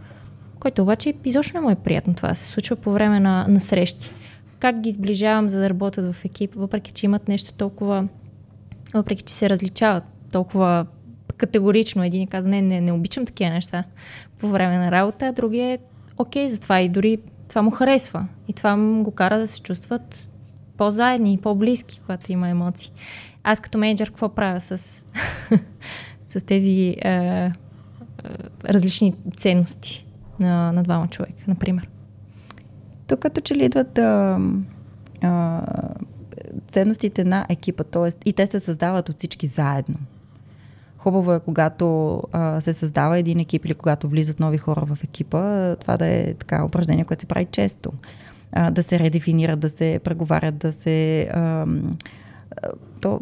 който 0.61 0.83
обаче 0.83 1.15
изобщо 1.25 1.57
не 1.57 1.61
му 1.61 1.71
е 1.71 1.75
приятно 1.75 2.15
това. 2.15 2.35
се 2.35 2.47
случва 2.47 2.77
по 2.77 2.93
време 2.93 3.21
на, 3.21 3.47
на 3.49 3.61
срещи. 3.61 4.11
Как 4.59 4.81
ги 4.81 4.91
сближавам, 4.91 5.49
за 5.49 5.61
да 5.61 5.71
работят 5.71 6.15
в 6.15 6.25
екип, 6.25 6.55
въпреки 6.55 6.93
че 6.93 7.07
имат 7.07 7.29
нещо 7.29 7.55
толкова, 7.55 8.09
въпреки 8.95 9.23
че 9.23 9.35
се 9.35 9.51
различават 9.51 10.05
толкова 10.33 10.87
категорично. 11.37 12.05
Един 12.05 12.27
каза, 12.27 12.49
не, 12.49 12.63
не, 12.63 12.81
не 12.81 12.93
обичам 12.93 13.27
такива 13.27 13.51
неща 13.51 13.85
по 14.39 14.49
време 14.49 14.79
на 14.79 14.91
работа, 14.91 15.27
а 15.27 15.33
другия 15.33 15.73
е 15.73 15.79
окей 16.19 16.49
за 16.49 16.61
това 16.61 16.81
и 16.81 16.89
дори 16.89 17.19
това 17.51 17.63
му 17.63 17.71
харесва. 17.71 18.27
И 18.49 18.53
това 18.53 18.77
го 19.03 19.11
кара 19.11 19.39
да 19.39 19.47
се 19.47 19.63
чувстват 19.63 20.29
по-заедни 20.77 21.33
и 21.33 21.39
по-близки, 21.39 22.01
когато 22.01 22.33
има 22.33 22.49
емоции. 22.49 22.93
Аз 23.43 23.61
като 23.61 23.79
менеджер 23.79 24.09
какво 24.09 24.29
правя 24.29 24.61
с, 24.61 24.77
с 26.27 26.45
тези 26.47 26.97
е, 27.03 27.11
е, 27.11 27.51
различни 28.65 29.15
ценности 29.37 30.07
на, 30.41 30.73
на 30.73 30.83
двама 30.83 31.09
човека, 31.09 31.45
например? 31.49 31.89
Тук 33.07 33.21
като 33.21 33.41
че 33.41 33.55
ли 33.55 33.65
идват 33.65 33.99
а, 33.99 34.41
а, 35.23 35.63
ценностите 36.69 37.25
на 37.25 37.47
екипа, 37.49 37.85
т.е. 37.85 38.29
и 38.29 38.33
те 38.33 38.47
се 38.47 38.61
създават 38.61 39.09
от 39.09 39.19
всички 39.19 39.47
заедно. 39.47 39.97
Хубаво 41.01 41.33
е, 41.33 41.41
когато 41.41 42.17
а, 42.33 42.61
се 42.61 42.75
създава 42.75 43.19
един 43.19 43.39
екип 43.39 43.65
или 43.65 43.75
когато 43.75 44.09
влизат 44.09 44.41
нови 44.41 44.59
хора 44.59 44.87
в 44.87 45.05
екипа, 45.05 45.77
това 45.77 45.97
да 45.97 46.07
е 46.07 46.35
така 46.35 46.65
упражнение, 46.65 47.05
което 47.05 47.21
се 47.21 47.27
прави 47.27 47.47
често. 47.51 47.91
А, 48.53 48.71
да 48.71 48.83
се 48.83 48.99
редефинират, 48.99 49.61
да 49.61 49.71
се 49.71 50.01
преговарят, 50.05 50.59
да 50.59 50.73
се... 50.73 51.23
А, 51.23 51.67
то 53.01 53.21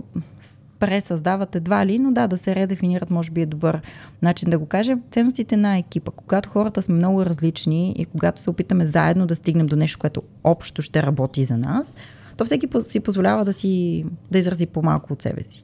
пресъздават 0.79 1.55
едва 1.55 1.87
ли, 1.87 1.99
но 1.99 2.13
да, 2.13 2.29
да 2.29 2.39
се 2.39 2.55
редефинират 2.55 3.11
може 3.11 3.31
би 3.31 3.43
е 3.43 3.47
добър 3.47 3.81
начин 4.23 4.51
да 4.51 4.59
го 4.59 4.67
кажем. 4.67 5.03
Ценностите 5.11 5.57
на 5.57 5.79
екипа. 5.79 6.11
Когато 6.11 6.49
хората 6.49 6.83
сме 6.83 6.95
много 6.95 7.25
различни 7.25 7.95
и 7.99 8.05
когато 8.05 8.41
се 8.41 8.51
опитаме 8.51 8.87
заедно 8.87 9.27
да 9.27 9.37
стигнем 9.37 9.67
до 9.67 9.77
нещо, 9.77 9.99
което 9.99 10.23
общо 10.45 10.83
ще 10.83 11.03
работи 11.03 11.45
за 11.45 11.59
нас, 11.59 11.93
то 12.37 12.45
всеки 12.45 12.69
си 12.81 13.01
позволява 13.01 13.45
да, 13.45 13.53
си, 13.53 14.05
да 14.31 14.39
изрази 14.39 14.67
по-малко 14.67 15.13
от 15.13 15.23
себе 15.23 15.43
си. 15.43 15.63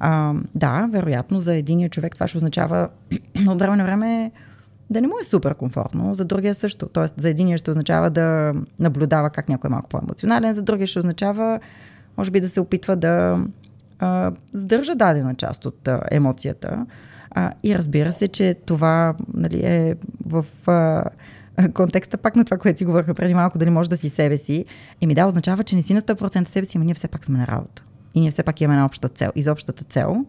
А, 0.00 0.34
да, 0.54 0.88
вероятно 0.90 1.40
за 1.40 1.54
единия 1.54 1.88
човек 1.88 2.14
това 2.14 2.28
ще 2.28 2.36
означава 2.36 2.88
от 3.48 3.58
време 3.58 3.76
на 3.76 3.84
време 3.84 4.32
да 4.90 5.00
не 5.00 5.06
му 5.06 5.14
е 5.20 5.24
супер 5.24 5.54
комфортно, 5.54 6.14
за 6.14 6.24
другия 6.24 6.54
също. 6.54 6.88
Тоест, 6.88 7.14
за 7.16 7.28
единия 7.28 7.58
ще 7.58 7.70
означава 7.70 8.10
да 8.10 8.52
наблюдава 8.78 9.30
как 9.30 9.48
някой 9.48 9.68
е 9.68 9.70
малко 9.70 9.88
по-емоционален, 9.88 10.52
за 10.52 10.62
другия 10.62 10.86
ще 10.86 10.98
означава, 10.98 11.60
може 12.16 12.30
би, 12.30 12.40
да 12.40 12.48
се 12.48 12.60
опитва 12.60 12.96
да 12.96 13.44
а, 13.98 14.32
сдържа 14.52 14.94
дадена 14.94 15.34
част 15.34 15.64
от 15.64 15.88
а, 15.88 16.00
емоцията. 16.10 16.86
А, 17.30 17.52
и 17.62 17.78
разбира 17.78 18.12
се, 18.12 18.28
че 18.28 18.54
това 18.66 19.14
нали, 19.34 19.60
е 19.64 19.94
в 20.26 20.44
а, 20.66 21.04
контекста 21.74 22.18
пак 22.18 22.36
на 22.36 22.44
това, 22.44 22.58
което 22.58 22.78
си 22.78 22.84
говорихме 22.84 23.14
преди 23.14 23.34
малко, 23.34 23.58
дали 23.58 23.70
може 23.70 23.90
да 23.90 23.96
си 23.96 24.08
себе 24.08 24.38
си. 24.38 24.64
И 25.00 25.06
ми 25.06 25.14
да, 25.14 25.26
означава, 25.26 25.64
че 25.64 25.76
не 25.76 25.82
си 25.82 25.94
на 25.94 26.00
100% 26.00 26.44
себе 26.44 26.66
си, 26.66 26.78
но 26.78 26.84
ние 26.84 26.94
все 26.94 27.08
пак 27.08 27.24
сме 27.24 27.38
на 27.38 27.46
работа. 27.46 27.82
И 28.18 28.20
ние 28.20 28.30
все 28.30 28.42
пак 28.42 28.60
имаме 28.60 28.74
една 28.74 28.86
обща 28.86 29.08
цел. 29.08 29.30
И 29.36 29.42
за 29.42 29.52
общата 29.52 29.84
цел 29.84 30.26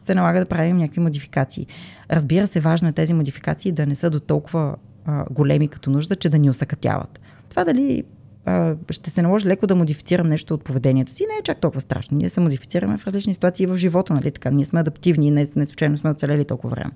се 0.00 0.14
налага 0.14 0.40
да 0.40 0.46
правим 0.46 0.76
някакви 0.76 1.00
модификации. 1.00 1.66
Разбира 2.10 2.46
се, 2.46 2.60
важно 2.60 2.88
е 2.88 2.92
тези 2.92 3.14
модификации 3.14 3.72
да 3.72 3.86
не 3.86 3.94
са 3.94 4.10
до 4.10 4.20
толкова 4.20 4.76
а, 5.04 5.24
големи 5.30 5.68
като 5.68 5.90
нужда, 5.90 6.16
че 6.16 6.28
да 6.28 6.38
ни 6.38 6.50
осъкатяват. 6.50 7.20
Това 7.48 7.64
дали 7.64 8.04
а, 8.44 8.74
ще 8.90 9.10
се 9.10 9.22
наложи 9.22 9.46
леко 9.46 9.66
да 9.66 9.74
модифицирам 9.74 10.28
нещо 10.28 10.54
от 10.54 10.64
поведението 10.64 11.12
си, 11.12 11.26
не 11.28 11.38
е 11.38 11.42
чак 11.42 11.60
толкова 11.60 11.80
страшно. 11.80 12.16
Ние 12.16 12.28
се 12.28 12.40
модифицираме 12.40 12.98
в 12.98 13.06
различни 13.06 13.34
ситуации 13.34 13.66
в 13.66 13.76
живота, 13.76 14.12
нали 14.12 14.30
така? 14.30 14.50
Ние 14.50 14.64
сме 14.64 14.80
адаптивни 14.80 15.30
не, 15.30 15.46
не 15.56 15.66
случайно 15.66 15.98
сме 15.98 16.10
оцелели 16.10 16.44
толкова 16.44 16.70
време. 16.70 16.90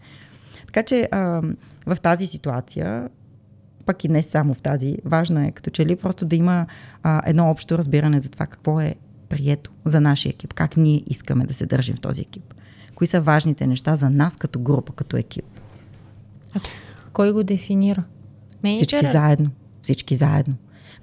Така 0.66 0.82
че 0.82 1.08
а, 1.10 1.42
в 1.86 1.96
тази 2.02 2.26
ситуация, 2.26 3.08
пък 3.86 4.04
и 4.04 4.08
не 4.08 4.22
само 4.22 4.54
в 4.54 4.62
тази, 4.62 4.96
важно 5.04 5.40
е 5.40 5.50
като 5.50 5.70
че 5.70 5.86
ли 5.86 5.96
просто 5.96 6.24
да 6.24 6.36
има 6.36 6.66
а, 7.02 7.22
едно 7.26 7.50
общо 7.50 7.78
разбиране 7.78 8.20
за 8.20 8.30
това 8.30 8.46
какво 8.46 8.80
е 8.80 8.94
прието 9.28 9.70
за 9.84 10.00
нашия 10.00 10.30
екип, 10.30 10.54
как 10.54 10.76
ние 10.76 11.02
искаме 11.06 11.46
да 11.46 11.54
се 11.54 11.66
държим 11.66 11.96
в 11.96 12.00
този 12.00 12.20
екип. 12.20 12.54
Кои 12.94 13.06
са 13.06 13.20
важните 13.20 13.66
неща 13.66 13.96
за 13.96 14.10
нас 14.10 14.36
като 14.36 14.58
група, 14.58 14.92
като 14.92 15.16
екип. 15.16 15.44
А 16.54 16.60
кой 17.12 17.32
го 17.32 17.42
дефинира? 17.42 18.04
Менеджера? 18.62 18.86
Всички 18.86 19.12
заедно. 19.12 19.50
Всички 19.82 20.14
заедно. 20.14 20.54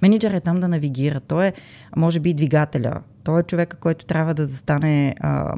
Менеджер 0.02 0.30
е 0.30 0.40
там 0.40 0.60
да 0.60 0.68
навигира. 0.68 1.20
Той 1.20 1.46
е, 1.46 1.52
може 1.96 2.20
би, 2.20 2.34
двигателя. 2.34 3.00
Той 3.24 3.40
е 3.40 3.42
човека, 3.42 3.76
който 3.76 4.04
трябва 4.04 4.34
да 4.34 4.46
застане 4.46 5.14
а, 5.20 5.54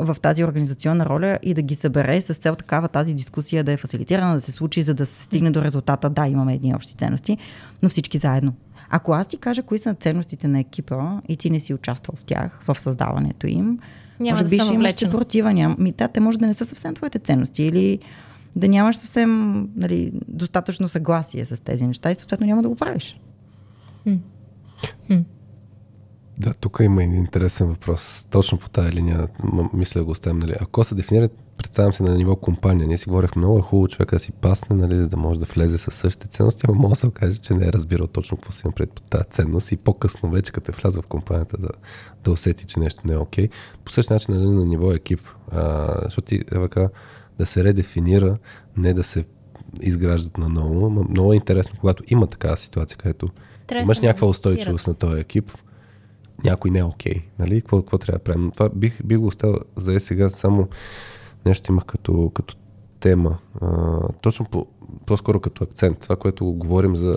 в 0.00 0.16
тази 0.22 0.44
организационна 0.44 1.06
роля 1.06 1.38
и 1.42 1.54
да 1.54 1.62
ги 1.62 1.74
събере 1.74 2.20
с 2.20 2.34
цел 2.34 2.54
такава 2.54 2.88
тази 2.88 3.14
дискусия 3.14 3.64
да 3.64 3.72
е 3.72 3.76
фасилитирана, 3.76 4.34
да 4.34 4.40
се 4.40 4.52
случи, 4.52 4.82
за 4.82 4.94
да 4.94 5.06
се 5.06 5.22
стигне 5.22 5.50
до 5.50 5.62
резултата. 5.62 6.10
Да, 6.10 6.26
имаме 6.28 6.54
едни 6.54 6.74
общи 6.74 6.94
ценности, 6.94 7.38
но 7.82 7.88
всички 7.88 8.18
заедно. 8.18 8.54
Ако 8.94 9.12
аз 9.12 9.26
ти 9.26 9.36
кажа 9.36 9.62
кои 9.62 9.78
са 9.78 9.94
ценностите 9.94 10.48
на 10.48 10.60
екипа 10.60 11.20
и 11.28 11.36
ти 11.36 11.50
не 11.50 11.60
си 11.60 11.74
участвал 11.74 12.16
в 12.16 12.24
тях, 12.24 12.62
в 12.66 12.80
създаването 12.80 13.46
им, 13.46 13.78
няма 14.20 14.30
може 14.30 14.44
да 14.44 14.50
би 14.50 14.58
ще 14.58 14.74
имаш 14.74 14.94
съпротива. 14.94 15.52
Няма. 15.52 15.76
Ми, 15.78 15.92
да, 15.92 16.08
те 16.08 16.20
може 16.20 16.38
да 16.38 16.46
не 16.46 16.54
са 16.54 16.64
съвсем 16.64 16.94
твоите 16.94 17.18
ценности 17.18 17.62
или 17.62 17.98
да 18.56 18.68
нямаш 18.68 18.96
съвсем 18.96 19.60
нали, 19.76 20.12
достатъчно 20.28 20.88
съгласие 20.88 21.44
с 21.44 21.62
тези 21.64 21.86
неща 21.86 22.10
и 22.10 22.14
съответно 22.14 22.46
няма 22.46 22.62
да 22.62 22.68
го 22.68 22.76
правиш. 22.76 23.20
Да, 26.38 26.54
тук 26.54 26.78
има 26.82 27.04
един 27.04 27.16
интересен 27.16 27.66
въпрос. 27.66 28.26
Точно 28.30 28.58
по 28.58 28.68
тази 28.68 28.92
линия, 28.92 29.28
мисля 29.72 30.00
да 30.00 30.04
го 30.04 30.10
оставим. 30.10 30.38
Нали. 30.38 30.54
Ако 30.60 30.84
се 30.84 30.94
дефинират, 30.94 31.32
представям 31.62 31.92
се 31.92 32.02
на 32.02 32.16
ниво 32.16 32.36
компания, 32.36 32.86
ние 32.86 32.96
си 32.96 33.08
говорихме 33.08 33.40
много 33.40 33.58
е 33.58 33.62
хубаво 33.62 33.88
човека 33.88 34.16
да 34.16 34.20
си 34.20 34.32
пасне, 34.32 34.76
нали, 34.76 34.98
за 34.98 35.08
да 35.08 35.16
може 35.16 35.40
да 35.40 35.46
влезе 35.46 35.78
с 35.78 35.90
същите 35.90 36.26
ценности, 36.26 36.66
ама 36.68 36.78
може 36.78 36.90
да 36.90 36.96
се 36.96 37.06
окаже, 37.06 37.40
че 37.40 37.54
не 37.54 37.66
е 37.66 37.72
разбирал 37.72 38.06
точно 38.06 38.36
какво 38.36 38.52
си 38.52 38.62
има 38.64 38.72
пред 38.72 39.02
тази 39.10 39.24
ценност 39.24 39.72
и 39.72 39.76
по-късно 39.76 40.30
вече, 40.30 40.52
като 40.52 40.72
е 40.72 40.74
вляза 40.82 41.02
в 41.02 41.06
компанията, 41.06 41.56
да, 41.58 41.68
да 42.24 42.30
усети, 42.30 42.66
че 42.66 42.80
нещо 42.80 43.02
не 43.04 43.12
е 43.12 43.16
окей. 43.16 43.48
Okay. 43.48 43.52
По 43.84 43.92
същия 43.92 44.14
начин 44.14 44.34
нали, 44.34 44.46
на 44.46 44.64
ниво 44.64 44.92
екип, 44.92 45.20
а, 45.52 45.94
защото 46.04 46.26
ти, 46.26 46.36
е, 46.36 46.88
да 47.38 47.46
се 47.46 47.64
редефинира, 47.64 48.36
не 48.76 48.94
да 48.94 49.02
се 49.02 49.24
изграждат 49.80 50.38
на 50.38 50.48
ново. 50.48 50.90
Много 50.90 51.32
е 51.32 51.36
интересно, 51.36 51.76
когато 51.80 52.04
има 52.10 52.26
такава 52.26 52.56
ситуация, 52.56 52.98
където 52.98 53.28
трябва 53.66 53.82
имаш 53.82 54.00
някаква 54.00 54.28
устойчивост 54.28 54.86
на 54.86 54.94
този 54.94 55.20
екип, 55.20 55.52
някой 56.44 56.70
не 56.70 56.78
е 56.78 56.84
окей. 56.84 57.12
Okay, 57.12 57.22
нали? 57.38 57.60
Какво, 57.60 57.82
какво 57.82 57.98
трябва 57.98 58.18
да 58.18 58.24
правим? 58.24 58.50
Това 58.50 58.68
бих, 58.68 59.02
бих 59.04 59.18
го 59.18 59.26
оставил 59.26 59.58
за 59.76 60.00
сега 60.00 60.30
само 60.30 60.68
нещо 61.46 61.72
имах 61.72 61.84
като, 61.84 62.30
като 62.34 62.56
тема. 63.00 63.38
А, 63.60 63.98
точно 64.20 64.46
по, 64.50 64.66
по-скоро 65.06 65.40
като 65.40 65.64
акцент. 65.64 65.98
Това, 65.98 66.16
което 66.16 66.44
говорим 66.44 66.96
за, 66.96 67.16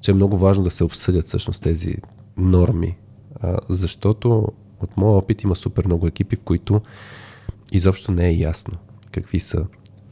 че 0.00 0.10
е 0.10 0.14
много 0.14 0.38
важно 0.38 0.64
да 0.64 0.70
се 0.70 0.84
обсъдят 0.84 1.26
всъщност 1.26 1.62
тези 1.62 1.96
норми. 2.36 2.98
А, 3.40 3.56
защото 3.68 4.48
от 4.80 4.96
моя 4.96 5.16
опит 5.16 5.42
има 5.42 5.56
супер 5.56 5.86
много 5.86 6.06
екипи, 6.06 6.36
в 6.36 6.42
които 6.42 6.80
изобщо 7.72 8.12
не 8.12 8.28
е 8.28 8.36
ясно 8.36 8.74
какви 9.16 9.40
са 9.40 9.66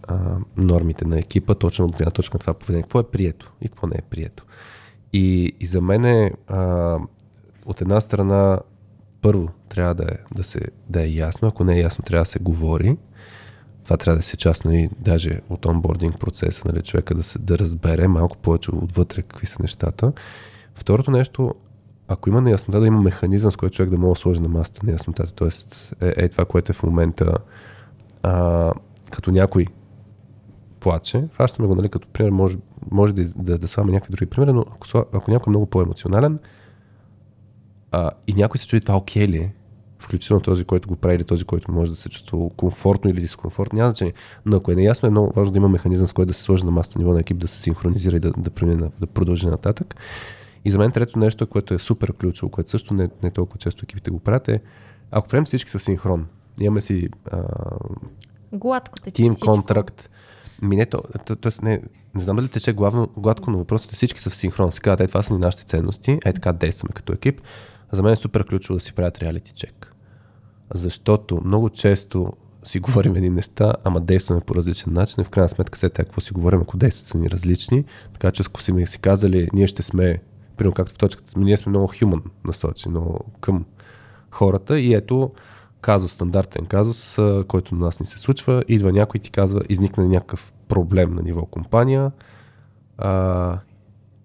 а, 0.09 0.37
нормите 0.57 1.05
на 1.05 1.19
екипа, 1.19 1.55
точно 1.55 1.85
от 1.85 1.97
гледна 1.97 2.11
точка 2.11 2.35
на 2.35 2.39
това 2.39 2.55
поведение. 2.55 2.83
Какво 2.83 3.01
е 3.01 3.11
прието 3.11 3.53
и 3.61 3.69
какво 3.69 3.87
не 3.87 3.97
е 3.99 4.03
прието. 4.11 4.47
И, 5.13 5.57
и 5.61 5.67
за 5.67 5.81
мен 5.81 6.05
е, 6.05 6.33
а, 6.49 6.99
от 7.67 7.81
една 7.81 8.01
страна, 8.01 8.61
първо 9.23 9.49
трябва 9.69 9.95
да 9.95 10.05
е, 10.05 10.17
да, 10.35 10.45
се, 10.45 10.61
да 10.89 11.03
е 11.03 11.09
ясно, 11.09 11.49
ако 11.49 11.65
не 11.65 11.75
е 11.75 11.81
ясно, 11.81 12.05
трябва 12.05 12.23
да 12.23 12.31
се 12.31 12.39
говори. 12.39 12.97
Това 13.85 13.97
трябва 13.97 14.17
да 14.17 14.23
се 14.23 14.37
част, 14.37 14.65
нали, 14.65 14.91
даже 15.01 15.41
от 15.49 15.67
онбординг 15.67 16.21
процеса, 16.21 16.63
нали, 16.67 16.83
човека 16.83 17.15
да, 17.15 17.23
се, 17.23 17.39
да 17.39 17.59
разбере 17.59 18.09
малко 18.09 18.37
повече 18.37 18.71
отвътре 18.71 19.23
какви 19.23 19.47
са 19.47 19.57
нещата. 19.63 20.13
Второто 20.75 21.11
нещо, 21.11 21.55
ако 22.09 22.29
има 22.29 22.41
неяснота, 22.41 22.81
да 22.81 22.87
има 22.87 23.03
механизъм, 23.03 23.51
с 23.51 23.57
който 23.57 23.77
човек 23.77 23.91
да 23.91 23.99
може 23.99 24.19
да 24.19 24.21
сложи 24.21 24.41
на 24.41 24.49
масата 24.49 24.87
неяснотата. 24.87 25.33
Тоест, 25.33 25.97
е, 26.03 26.13
е 26.17 26.29
това, 26.29 26.45
което 26.45 26.73
е 26.73 26.75
в 26.75 26.83
момента, 26.83 27.35
а, 28.23 28.73
като 29.11 29.31
някой 29.31 29.67
плаче, 30.81 31.25
фащаме 31.33 31.69
го, 31.69 31.75
нали, 31.75 31.89
като 31.89 32.09
пример, 32.09 32.31
може, 32.31 32.57
може 32.91 33.15
да, 33.15 33.25
да, 33.37 33.59
да 33.59 33.69
слагаме 33.69 33.93
някакви 33.93 34.13
други 34.13 34.31
примери, 34.31 34.53
но 34.53 34.61
ако, 34.61 34.99
ако 35.13 35.31
някой 35.31 35.51
е 35.51 35.53
много 35.53 35.67
по-емоционален 35.67 36.39
а, 37.93 38.11
и 38.27 38.35
някой 38.35 38.59
се 38.59 38.67
чуди 38.67 38.81
това 38.81 38.97
окей 38.97 39.29
ли, 39.29 39.53
включително 40.05 40.43
този, 40.43 40.65
който 40.65 40.89
го 40.89 40.97
прави 40.97 41.15
или 41.15 41.25
този, 41.25 41.45
който 41.45 41.73
може 41.73 41.91
да 41.91 41.97
се 41.97 42.09
чувства 42.09 42.51
комфортно 42.57 43.11
или 43.11 43.21
дискомфортно, 43.21 43.77
няма 43.77 43.91
значение. 43.91 44.15
Но 44.47 44.57
ако 44.57 44.73
е 44.73 44.75
неясно, 44.75 45.07
е 45.07 45.11
много 45.11 45.33
важно 45.37 45.53
да 45.53 45.59
има 45.59 45.69
механизъм, 45.69 46.07
с 46.07 46.13
който 46.13 46.27
да 46.27 46.35
се 46.35 46.43
сложи 46.43 46.65
на 46.65 46.71
масата 46.71 46.99
ниво 46.99 47.13
на 47.13 47.21
екип, 47.21 47.39
да 47.39 47.49
се 47.49 47.61
синхронизира 47.61 48.17
и 48.17 48.21
да, 48.21 48.33
да, 48.39 48.51
премине, 48.51 48.91
да 49.01 49.07
продължи 49.07 49.47
нататък. 49.47 49.95
И 50.65 50.71
за 50.71 50.79
мен 50.79 50.93
трето 50.93 51.19
нещо, 51.19 51.47
което 51.47 51.75
е 51.75 51.79
супер 51.79 52.13
ключово, 52.13 52.51
което 52.51 52.71
също 52.71 52.95
не, 52.95 53.09
не 53.23 53.31
толкова 53.31 53.59
често 53.59 53.81
екипите 53.85 54.11
го 54.11 54.19
правят, 54.19 54.49
е 54.49 54.61
ако 55.11 55.29
правим 55.29 55.45
всички 55.45 55.71
с 55.71 55.79
синхрон, 55.79 56.27
имаме 56.61 56.81
си 56.81 57.09
а, 57.33 57.43
Гладко 58.53 58.99
тим 59.13 59.37
контракт, 59.37 60.11
ми 60.63 60.77
не, 60.77 60.87
то, 60.87 61.03
то, 61.27 61.37
то, 61.37 61.51
не, 61.63 61.83
не 62.15 62.21
знам 62.21 62.37
дали 62.37 62.49
тече 62.49 62.73
главно, 62.73 63.09
гладко, 63.17 63.51
но 63.51 63.59
въпросът 63.59 63.93
е 63.93 63.95
всички 63.95 64.21
са 64.21 64.31
в 64.31 64.35
синхрон. 64.35 64.73
Си 64.73 64.81
казват, 64.81 65.01
е, 65.01 65.07
това 65.09 65.23
са 65.23 65.33
ни 65.33 65.39
нашите 65.39 65.65
ценности, 65.65 66.19
е 66.25 66.33
така 66.33 66.53
действаме 66.53 66.93
като 66.95 67.13
екип. 67.13 67.41
За 67.93 68.03
мен 68.03 68.13
е 68.13 68.17
супер 68.17 68.47
ключово 68.47 68.77
да 68.77 68.81
си 68.81 68.93
правят 68.93 69.19
реалити 69.19 69.53
чек. 69.53 69.94
Защото 70.75 71.41
много 71.45 71.71
често 71.71 72.33
си 72.65 72.81
говорим 72.81 73.17
едни 73.17 73.29
неща, 73.29 73.73
ама 73.85 74.01
действаме 74.01 74.41
по 74.41 74.55
различен 74.55 74.93
начин 74.93 75.25
в 75.25 75.31
крайна 75.31 75.49
сметка 75.49 75.79
се 75.79 75.91
какво 75.91 76.21
си 76.21 76.33
говорим, 76.33 76.61
ако 76.61 76.77
действат 76.77 77.07
са 77.07 77.19
ни 77.19 77.31
различни. 77.31 77.85
Така 78.13 78.31
че 78.31 78.43
ако 78.47 78.63
си 78.63 78.87
си 78.87 78.99
казали, 78.99 79.49
ние 79.53 79.67
ще 79.67 79.83
сме, 79.83 80.23
примерно 80.57 80.75
както 80.75 80.95
в 80.95 80.99
точката 80.99 81.41
ние 81.41 81.57
сме 81.57 81.71
много 81.71 81.89
human 81.89 82.23
насочени, 82.45 82.91
много 82.91 83.21
към 83.41 83.65
хората 84.31 84.81
и 84.81 84.95
ето 84.95 85.31
казус, 85.81 86.13
стандартен 86.13 86.67
казус, 86.67 87.19
който 87.49 87.75
на 87.75 87.85
нас 87.85 88.01
ни 88.01 88.07
се 88.07 88.19
случва, 88.19 88.65
идва 88.69 88.93
някой 88.93 89.19
и 89.19 89.21
ти 89.21 89.31
казва, 89.31 89.63
изникне 89.69 90.09
някакъв 90.09 90.53
проблем 90.69 91.15
на 91.15 91.23
ниво 91.23 91.47
компания 91.47 92.13
а, 92.99 93.59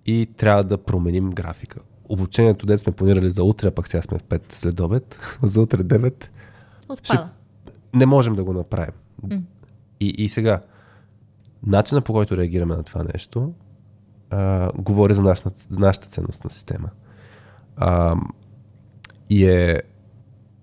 и 0.05 0.29
трябва 0.37 0.63
да 0.63 0.77
променим 0.77 1.29
графика. 1.29 1.79
Обучението, 2.09 2.65
дет 2.65 2.79
сме 2.79 2.91
планирали 2.91 3.29
за 3.29 3.43
утре, 3.43 3.67
а 3.67 3.71
пък 3.71 3.87
сега 3.87 4.01
сме 4.01 4.17
в 4.17 4.23
5 4.23 4.53
след 4.53 4.79
обед, 4.79 5.19
за 5.43 5.61
утре 5.61 5.83
9. 5.83 6.27
Отпада. 6.89 7.29
Ще, 7.63 7.73
не 7.97 8.05
можем 8.05 8.35
да 8.35 8.43
го 8.43 8.53
направим. 8.53 8.95
Mm. 9.25 9.41
И, 9.99 10.07
и 10.07 10.29
сега, 10.29 10.61
начина 11.65 12.01
по 12.01 12.13
който 12.13 12.37
реагираме 12.37 12.75
на 12.75 12.83
това 12.83 13.03
нещо, 13.03 13.53
а, 14.29 14.71
говори 14.75 15.13
за 15.13 15.21
нашата, 15.21 15.51
нашата 15.69 16.07
ценностна 16.07 16.49
система. 16.49 16.89
А, 17.77 18.15
и 19.29 19.45
е 19.45 19.81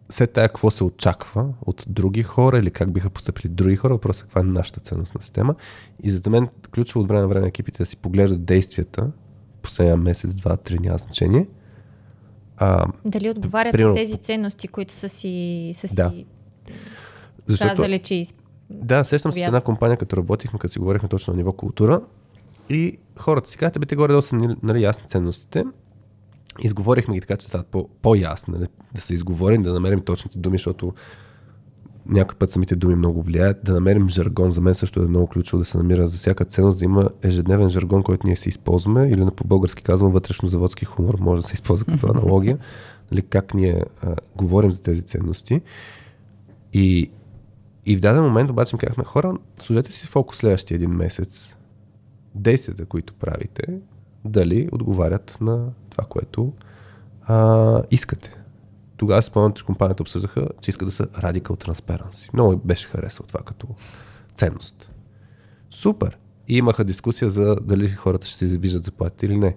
след 0.08 0.32
тая 0.32 0.48
какво 0.48 0.70
се 0.70 0.84
очаква 0.84 1.48
от 1.66 1.84
други 1.88 2.22
хора 2.22 2.58
или 2.58 2.70
как 2.70 2.92
биха 2.92 3.10
поступили 3.10 3.48
други 3.48 3.76
хора, 3.76 3.94
въпросът 3.94 4.22
е 4.22 4.24
каква 4.24 4.40
е 4.40 4.44
нашата 4.44 4.80
ценностна 4.80 5.20
система. 5.20 5.54
И 6.02 6.10
за 6.10 6.30
мен 6.30 6.48
ключово 6.74 7.00
от 7.02 7.08
време 7.08 7.22
на 7.22 7.28
време 7.28 7.46
екипите 7.46 7.78
да 7.78 7.86
си 7.86 7.96
поглеждат 7.96 8.44
действията, 8.44 9.10
последния 9.66 9.96
месец, 9.96 10.34
два, 10.34 10.56
три, 10.56 10.78
няма 10.78 10.98
значение. 10.98 11.46
А, 12.56 12.86
Дали 13.04 13.30
отговарят 13.30 13.72
примерно, 13.72 13.94
на 13.94 13.96
тези 13.96 14.16
ценности, 14.16 14.68
които 14.68 14.94
са 14.94 15.08
си, 15.08 15.72
са 15.74 15.94
да. 15.94 16.10
си 16.10 16.26
Защото, 17.46 17.70
казали, 17.70 17.98
че 17.98 18.24
Да, 18.70 19.04
сещам 19.04 19.32
се 19.32 19.40
с 19.40 19.46
една 19.46 19.60
компания, 19.60 19.96
като 19.96 20.16
работихме, 20.16 20.58
като 20.58 20.72
си 20.72 20.78
говорихме 20.78 21.08
точно 21.08 21.32
на 21.32 21.36
ниво 21.36 21.52
култура 21.52 22.00
и 22.68 22.98
хората 23.18 23.50
си 23.50 23.56
казват, 23.56 23.80
бе, 23.80 23.86
те 23.86 23.96
горе 23.96 24.22
са 24.22 24.56
нали, 24.62 24.82
ясни 24.82 25.08
ценностите, 25.08 25.64
изговорихме 26.62 27.14
ги 27.14 27.20
така, 27.20 27.36
че 27.36 27.46
стават 27.46 27.66
по, 27.66 27.88
по-ясни, 28.02 28.54
нали? 28.54 28.66
да 28.94 29.00
се 29.00 29.14
изговорим, 29.14 29.62
да 29.62 29.72
намерим 29.72 30.00
точните 30.00 30.38
думи, 30.38 30.54
защото 30.58 30.92
някой 32.08 32.38
път 32.38 32.50
самите 32.50 32.76
думи 32.76 32.94
много 32.94 33.22
влияят, 33.22 33.56
да 33.64 33.74
намерим 33.74 34.08
жаргон. 34.08 34.50
За 34.50 34.60
мен 34.60 34.74
също 34.74 35.02
е 35.02 35.06
много 35.06 35.26
ключово 35.26 35.58
да 35.58 35.64
се 35.64 35.78
намира 35.78 36.08
за 36.08 36.18
всяка 36.18 36.44
ценност, 36.44 36.78
да 36.78 36.84
има 36.84 37.08
ежедневен 37.22 37.68
жаргон, 37.68 38.02
който 38.02 38.26
ние 38.26 38.36
си 38.36 38.48
използваме, 38.48 39.08
или 39.08 39.24
на 39.24 39.30
по-български 39.30 39.82
казвам 39.82 40.12
вътрешно-заводски 40.12 40.84
хумор, 40.84 41.18
може 41.20 41.42
да 41.42 41.48
се 41.48 41.54
използва 41.54 41.86
като 41.86 42.06
аналогия, 42.10 42.58
нали, 43.12 43.22
как 43.22 43.54
ние 43.54 43.84
а, 44.02 44.14
говорим 44.36 44.72
за 44.72 44.82
тези 44.82 45.02
ценности. 45.02 45.60
И, 46.72 47.10
и 47.86 47.96
в 47.96 48.00
даден 48.00 48.22
момент 48.22 48.50
обаче 48.50 48.76
им 48.76 48.78
казахме, 48.78 49.04
хора, 49.04 49.38
служете 49.60 49.92
си 49.92 50.06
фокус 50.06 50.36
следващия 50.36 50.74
един 50.74 50.90
месец. 50.90 51.56
Действията, 52.34 52.86
които 52.86 53.14
правите, 53.14 53.62
дали 54.24 54.68
отговарят 54.72 55.38
на 55.40 55.68
това, 55.90 56.04
което 56.04 56.52
а, 57.22 57.82
искате. 57.90 58.45
Тогава 58.96 59.22
спомням, 59.22 59.52
че 59.52 59.64
компанията 59.64 60.02
обсъждаха, 60.02 60.48
че 60.60 60.70
иска 60.70 60.84
да 60.84 60.90
са 60.90 61.06
Radical 61.06 61.66
Transparency. 61.66 62.32
Много 62.32 62.56
беше 62.56 62.88
харесал 62.88 63.26
това 63.26 63.40
като 63.40 63.66
ценност. 64.34 64.90
Супер! 65.70 66.18
И 66.48 66.56
имаха 66.56 66.84
дискусия 66.84 67.30
за 67.30 67.56
дали 67.62 67.88
хората 67.88 68.26
ще 68.26 68.48
се 68.48 68.58
виждат 68.58 68.84
заплатите 68.84 69.26
или 69.26 69.36
не. 69.36 69.56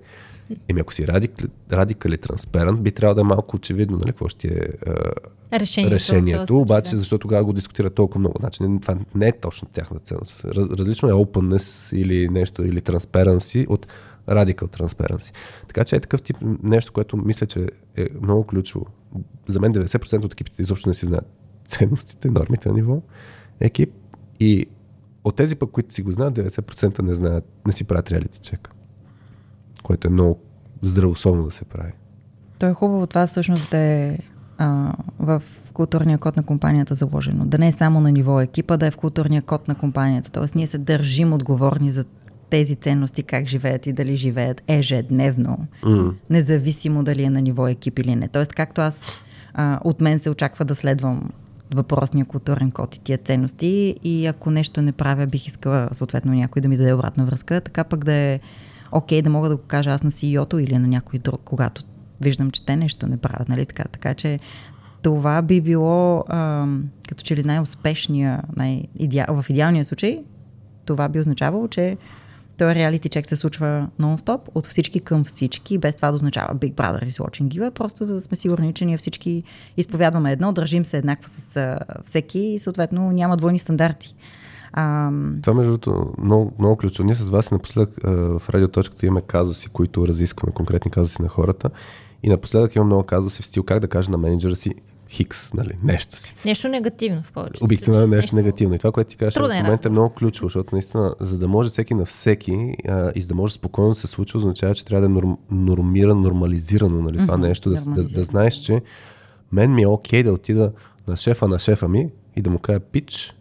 Еми, 0.68 0.80
ако 0.80 0.94
си 0.94 1.08
радикали 1.72 2.18
транспарант, 2.18 2.82
би 2.82 2.92
трябвало 2.92 3.16
да 3.16 3.22
е 3.22 3.24
малко 3.24 3.56
очевидно, 3.56 3.98
нали, 3.98 4.12
какво 4.12 4.28
ще 4.28 4.48
е 4.48 4.68
решението. 5.54 5.96
решението 5.96 6.60
обаче, 6.60 6.92
да. 6.92 6.98
защо 6.98 7.18
тогава 7.18 7.44
го 7.44 7.54
дискутира 7.54 7.90
толкова 7.90 8.20
много. 8.20 8.36
Значи, 8.40 8.64
това 8.82 8.98
не 9.16 9.28
е 9.28 9.32
точно 9.32 9.68
тяхна 9.74 10.00
ценност. 10.00 10.46
Раз, 10.46 10.68
различно 10.70 11.10
е 11.10 11.14
openness 11.14 11.96
или 11.96 12.30
нещо, 12.30 12.64
или 12.66 12.80
transparency 12.80 13.70
от 13.70 13.88
radical 14.30 14.80
transparency. 14.80 15.34
Така 15.68 15.84
че 15.84 15.96
е 15.96 16.00
такъв 16.00 16.22
тип 16.22 16.38
нещо, 16.64 16.94
което 16.94 17.18
мисля, 17.18 17.48
че 17.48 17.68
е 17.98 18.08
много 18.22 18.44
ключово. 18.44 18.86
За 19.48 19.60
мен 19.60 19.74
90% 19.74 20.26
от 20.26 20.34
екипите 20.34 20.62
изобщо 20.62 20.90
не 20.90 20.96
си 20.96 21.06
знаят 21.06 21.28
ценностите, 21.66 22.32
нормите 22.32 22.70
на 22.70 22.76
ниво 22.76 23.02
екип 23.60 23.94
и 24.40 24.66
от 25.24 25.36
тези 25.36 25.56
пък, 25.56 25.72
които 25.72 25.94
си 25.94 26.02
го 26.02 26.12
знаят, 26.12 26.34
90% 26.34 27.02
не 27.02 27.14
знаят, 27.14 27.46
не 27.68 27.74
си 27.74 27.84
правят 27.84 28.12
реалити 28.12 28.40
чек 28.40 28.70
което 29.84 30.08
е 30.08 30.12
много 30.12 30.40
здравословно 30.82 31.44
да 31.44 31.52
се 31.52 31.66
прави. 31.66 31.92
То 32.60 32.66
е 32.66 32.74
хубаво 32.74 33.08
това 33.08 33.28
всъщност 33.28 33.72
да 33.72 33.78
е 33.78 34.18
а, 34.58 34.94
в 35.20 35.44
културния 35.74 36.18
код 36.18 36.38
на 36.38 36.44
компанията 36.44 36.96
заложено. 36.96 37.46
Да 37.46 37.58
не 37.58 37.68
е 37.68 37.72
само 37.72 38.02
на 38.02 38.12
ниво 38.12 38.42
екипа, 38.42 38.78
да 38.78 38.88
е 38.88 38.92
в 38.92 38.98
културния 38.98 39.42
код 39.42 39.68
на 39.68 39.76
компанията. 39.76 40.32
Тоест 40.32 40.56
ние 40.56 40.68
се 40.68 40.78
държим 40.78 41.34
отговорни 41.34 41.92
за 41.92 42.06
тези 42.50 42.76
ценности, 42.76 43.24
как 43.24 43.48
живеят 43.48 43.88
и 43.88 43.94
дали 43.94 44.16
живеят 44.16 44.62
ежедневно, 44.68 45.68
mm. 45.84 46.14
независимо 46.30 47.04
дали 47.04 47.24
е 47.24 47.30
на 47.30 47.42
ниво 47.42 47.68
екип 47.68 48.00
или 48.00 48.16
не. 48.16 48.28
Тоест, 48.28 48.54
както 48.54 48.82
аз 48.82 49.02
а, 49.54 49.80
от 49.84 50.02
мен 50.02 50.20
се 50.20 50.30
очаква 50.30 50.66
да 50.66 50.76
следвам 50.76 51.30
въпросния 51.74 52.26
културен 52.26 52.72
код 52.72 52.96
и 52.96 53.00
тия 53.00 53.18
ценности 53.18 53.96
и 54.04 54.26
ако 54.26 54.52
нещо 54.52 54.82
не 54.82 54.92
правя, 54.92 55.28
бих 55.28 55.48
искала 55.48 55.90
съответно 55.92 56.34
някой 56.34 56.62
да 56.62 56.68
ми 56.68 56.78
даде 56.78 56.94
обратна 56.94 57.26
връзка, 57.26 57.62
така 57.62 57.84
пък 57.84 58.06
да 58.06 58.14
е 58.14 58.40
окей 58.92 59.22
да 59.22 59.30
мога 59.30 59.50
да 59.50 59.56
го 59.56 59.64
кажа 59.68 59.92
аз 59.92 60.04
на 60.04 60.12
CEO-то 60.12 60.60
или 60.60 60.78
на 60.78 60.88
някой 60.88 61.20
друг, 61.20 61.42
когато 61.46 61.84
виждам, 62.22 62.52
че 62.52 62.66
те 62.66 62.76
нещо 62.76 63.08
не 63.08 63.18
правят, 63.18 63.50
нали 63.50 63.66
така. 63.66 63.84
Така 63.84 64.14
че 64.14 64.40
това 65.02 65.42
би 65.42 65.62
било 65.62 66.24
а, 66.28 66.68
като 67.10 67.24
че 67.24 67.36
ли 67.36 67.44
най-успешния, 67.44 68.42
най 68.56 68.84
в 69.30 69.46
идеалния 69.50 69.86
случай, 69.86 70.24
това 70.86 71.10
би 71.10 71.20
означавало, 71.20 71.68
че 71.68 71.98
този 72.60 72.76
реалити 72.76 73.10
чек 73.10 73.28
се 73.28 73.36
случва 73.36 73.88
нон-стоп, 74.02 74.40
от 74.56 74.68
всички 74.68 75.00
към 75.00 75.24
всички, 75.24 75.78
без 75.78 75.96
това 75.96 76.10
да 76.12 76.16
означава 76.16 76.56
Big 76.56 76.74
Brother 76.74 77.10
is 77.10 77.24
watching 77.24 77.48
you, 77.48 77.72
просто 77.72 78.06
за 78.06 78.14
да 78.14 78.22
сме 78.22 78.38
сигурни, 78.38 78.74
че 78.74 78.86
ние 78.86 78.98
всички 78.98 79.44
изповядваме 79.78 80.32
едно, 80.32 80.52
държим 80.52 80.86
се 80.86 80.98
еднакво 80.98 81.30
с 81.30 81.58
а, 81.58 81.80
всеки 82.06 82.40
и 82.40 82.60
съответно 82.60 83.12
няма 83.12 83.38
двойни 83.38 83.60
стандарти. 83.60 84.16
А... 84.74 85.12
Това, 85.42 85.54
между 85.54 85.78
другото, 85.78 86.14
много, 86.18 86.54
много 86.60 86.76
ключово. 86.76 87.06
Ние 87.06 87.16
с 87.16 87.30
вас 87.30 87.52
напоследък 87.52 87.90
в 88.04 88.42
радиоточката 88.50 89.06
имаме 89.06 89.22
казуси, 89.22 89.70
които 89.70 90.08
разискваме, 90.08 90.54
конкретни 90.54 90.92
казуси 90.92 91.22
на 91.22 91.28
хората. 91.28 91.70
И 92.24 92.30
напоследък 92.30 92.76
имам 92.76 92.88
много 92.88 93.04
казуси 93.04 93.42
в 93.42 93.46
стил 93.46 93.64
как 93.64 93.80
да 93.80 93.88
кажа 93.88 94.12
на 94.12 94.18
менеджера 94.18 94.56
си 94.56 94.76
Хикс, 95.10 95.54
нали, 95.54 95.78
нещо 95.84 96.18
си. 96.18 96.36
Нещо 96.46 96.68
негативно 96.68 97.24
в 97.24 97.32
повечето. 97.32 97.66
Обикновено 97.66 98.08
нещо, 98.08 98.16
нещо 98.16 98.36
негативно. 98.36 98.76
И 98.76 98.78
това, 98.78 98.92
което 98.92 99.10
ти 99.10 99.16
кажеш 99.16 99.36
в 99.36 99.42
момента 99.42 99.88
е 99.88 99.92
много 99.92 100.14
ключово, 100.14 100.48
защото 100.48 100.76
наистина, 100.76 101.16
за 101.20 101.38
да 101.38 101.48
може 101.48 101.70
всеки 101.70 101.94
на 101.94 102.06
всеки 102.06 102.74
а, 102.88 103.12
и 103.16 103.22
за 103.22 103.28
да 103.28 103.36
може 103.36 103.54
спокойно 103.54 103.90
да 103.90 103.96
се 103.96 104.08
случва, 104.08 104.38
означава, 104.38 104.76
че 104.76 104.86
трябва 104.86 105.02
да 105.02 105.06
е 105.06 105.10
норм, 105.10 105.38
нормирано, 105.52 106.22
нормализирано, 106.22 107.02
нали, 107.02 107.18
това 107.18 107.38
mm-hmm, 107.38 107.48
нещо, 107.48 107.70
да, 107.70 107.82
да, 107.82 108.04
да, 108.04 108.24
знаеш, 108.24 108.56
че 108.56 108.82
мен 109.52 109.74
ми 109.74 109.82
е 109.82 109.88
окей 109.88 110.22
okay 110.22 110.24
да 110.24 110.34
отида 110.34 110.72
на 111.08 111.18
шефа 111.18 111.48
на 111.48 111.60
шефа 111.60 111.88
ми 111.88 112.10
и 112.36 112.42
да 112.42 112.50
му 112.50 112.60
кажа, 112.60 112.80
пич, 112.80 113.36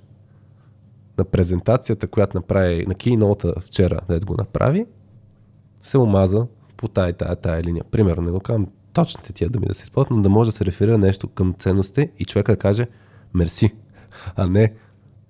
на 1.19 1.25
презентацията, 1.25 2.07
която 2.07 2.37
направи, 2.37 2.87
на 2.87 2.95
кейноута 2.95 3.55
вчера, 3.61 4.01
да 4.09 4.21
го 4.21 4.35
направи, 4.35 4.87
се 5.83 5.99
омаза 5.99 6.47
по 6.77 6.89
тая, 6.89 7.12
тая, 7.12 7.37
тая 7.37 7.62
линия. 7.62 7.85
Примерно, 7.91 8.23
не 8.23 8.31
го 8.31 8.41
казвам 8.41 8.66
точните 8.93 9.32
тия 9.32 9.51
думи 9.51 9.66
да 9.66 9.74
се 9.74 9.82
използват, 9.82 10.11
но 10.11 10.22
да 10.22 10.28
може 10.28 10.49
да 10.49 10.57
се 10.57 10.64
реферира 10.64 10.99
нещо 10.99 11.28
към 11.28 11.55
ценностите 11.59 12.11
и 12.18 12.24
човека 12.24 12.53
да 12.53 12.59
каже 12.59 12.86
мерси, 13.34 13.74
а 14.36 14.47
не 14.47 14.72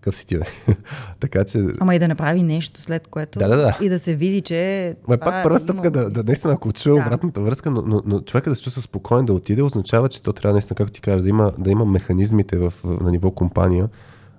какъв 0.00 0.16
си 0.16 0.26
ти 0.26 0.38
бе. 0.38 0.44
така 1.20 1.44
че... 1.44 1.64
Ама 1.80 1.94
и 1.94 1.98
да 1.98 2.09
направи 2.09 2.42
нещо 2.42 2.80
след 2.80 3.06
което 3.06 3.38
да, 3.38 3.48
да, 3.48 3.56
да. 3.56 3.78
и 3.82 3.88
да 3.88 3.98
се 3.98 4.14
види, 4.14 4.40
че... 4.40 4.94
Ма 5.09 5.18
пак 5.18 5.42
първа 5.42 5.59
стъпка 5.59 5.90
да, 5.90 6.11
да 6.11 6.24
наистина, 6.24 6.52
ако 6.52 6.72
чуя 6.72 6.94
да. 6.94 7.00
обратната 7.00 7.40
връзка, 7.40 7.70
но, 7.70 7.82
но, 7.86 8.02
но 8.06 8.20
човека 8.20 8.50
да 8.50 8.56
се 8.56 8.62
чувства 8.62 8.82
спокоен 8.82 9.26
да 9.26 9.32
отиде, 9.32 9.62
означава, 9.62 10.09
че 10.09 10.22
то 10.22 10.32
трябва 10.32 10.52
наистина, 10.52 10.74
както 10.74 10.92
ти 10.92 11.00
кажа, 11.00 11.22
да 11.22 11.28
има, 11.28 11.52
да 11.59 11.70
има 11.70 11.84
механизмите 11.84 12.59
в, 12.59 12.72
на 12.84 13.11
ниво 13.11 13.30
компания, 13.30 13.88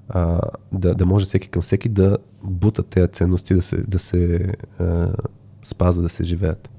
а, 0.10 0.40
да, 0.72 0.96
да 0.96 1.06
може 1.06 1.26
всеки 1.26 1.48
към 1.48 1.62
всеки 1.62 1.90
да 1.90 2.18
бута 2.44 2.84
тези 2.84 3.08
ценности, 3.08 3.54
да 3.54 3.62
се, 3.62 3.78
да 3.78 4.00
се 4.00 4.52
а, 4.80 5.08
спазва, 5.64 6.04
да 6.04 6.10
се 6.10 6.24
живеят. 6.24 6.70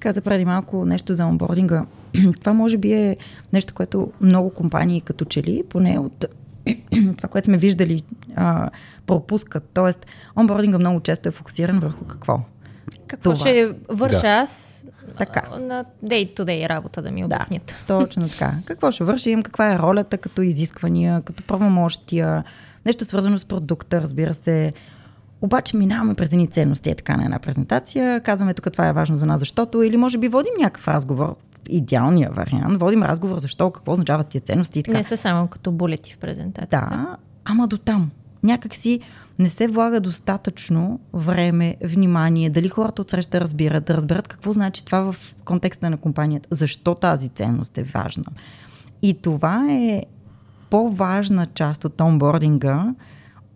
Каза 0.00 0.20
преди 0.20 0.44
малко 0.44 0.84
нещо 0.84 1.14
за 1.14 1.26
онбординга. 1.26 1.86
Това 2.40 2.52
може 2.52 2.78
би 2.78 2.92
е 2.92 3.16
нещо, 3.52 3.74
което 3.74 4.12
много 4.20 4.50
компании 4.50 5.00
като 5.00 5.24
че 5.24 5.42
ли, 5.42 5.62
поне 5.68 5.98
от 5.98 6.24
това, 7.16 7.28
което 7.28 7.46
сме 7.46 7.56
виждали, 7.56 8.02
а, 8.36 8.70
пропускат. 9.06 9.64
Тоест, 9.74 10.06
онбординга 10.38 10.78
много 10.78 11.00
често 11.00 11.28
е 11.28 11.32
фокусиран 11.32 11.78
върху 11.78 12.04
какво? 12.04 12.40
Какво 13.06 13.32
това. 13.32 13.46
ще 13.46 13.72
върша 13.88 14.20
да. 14.20 14.28
аз 14.28 14.84
така. 15.18 15.58
на 15.58 15.84
day-to-day 16.04 16.68
работа 16.68 17.02
да 17.02 17.10
ми 17.10 17.24
обяснят. 17.24 17.74
Да, 17.88 17.98
точно 17.98 18.28
така. 18.28 18.54
Какво 18.64 18.90
ще 18.90 19.04
вършим, 19.04 19.42
каква 19.42 19.72
е 19.72 19.78
ролята 19.78 20.18
като 20.18 20.42
изисквания, 20.42 21.20
като 21.20 21.42
правомощия, 21.42 22.44
нещо 22.86 23.04
свързано 23.04 23.38
с 23.38 23.44
продукта, 23.44 24.02
разбира 24.02 24.34
се. 24.34 24.72
Обаче 25.42 25.76
минаваме 25.76 26.14
през 26.14 26.32
едни 26.32 26.46
ценности, 26.46 26.90
е 26.90 26.94
така 26.94 27.16
на 27.16 27.24
една 27.24 27.38
презентация, 27.38 28.20
казваме 28.20 28.54
тук 28.54 28.72
това 28.72 28.88
е 28.88 28.92
важно 28.92 29.16
за 29.16 29.26
нас, 29.26 29.40
защото, 29.40 29.82
или 29.82 29.96
може 29.96 30.18
би 30.18 30.28
водим 30.28 30.52
някакъв 30.60 30.88
разговор, 30.88 31.36
идеалния 31.68 32.30
вариант, 32.30 32.80
водим 32.80 33.02
разговор 33.02 33.38
защо, 33.38 33.70
какво 33.70 33.92
означават 33.92 34.28
тия 34.28 34.40
ценности 34.40 34.78
и 34.78 34.82
така. 34.82 34.98
Не 34.98 35.04
са 35.04 35.16
само 35.16 35.48
като 35.48 35.72
булети 35.72 36.12
в 36.12 36.18
презентацията. 36.18 36.88
Да, 36.90 37.16
ама 37.44 37.68
до 37.68 37.78
там. 37.78 38.10
Някак 38.42 38.74
си 38.74 39.00
не 39.38 39.48
се 39.48 39.68
влага 39.68 40.00
достатъчно 40.00 41.00
време, 41.12 41.76
внимание, 41.84 42.50
дали 42.50 42.68
хората 42.68 43.02
отсреща 43.02 43.40
разбират, 43.40 43.84
да 43.84 43.94
разберат 43.94 44.28
какво 44.28 44.52
значи 44.52 44.84
това 44.84 45.12
в 45.12 45.34
контекста 45.44 45.90
на 45.90 45.96
компанията, 45.96 46.48
защо 46.50 46.94
тази 46.94 47.28
ценност 47.28 47.78
е 47.78 47.82
важна. 47.82 48.24
И 49.02 49.14
това 49.14 49.66
е 49.70 50.02
по-важна 50.70 51.46
част 51.46 51.84
от 51.84 52.00
онбординга, 52.00 52.94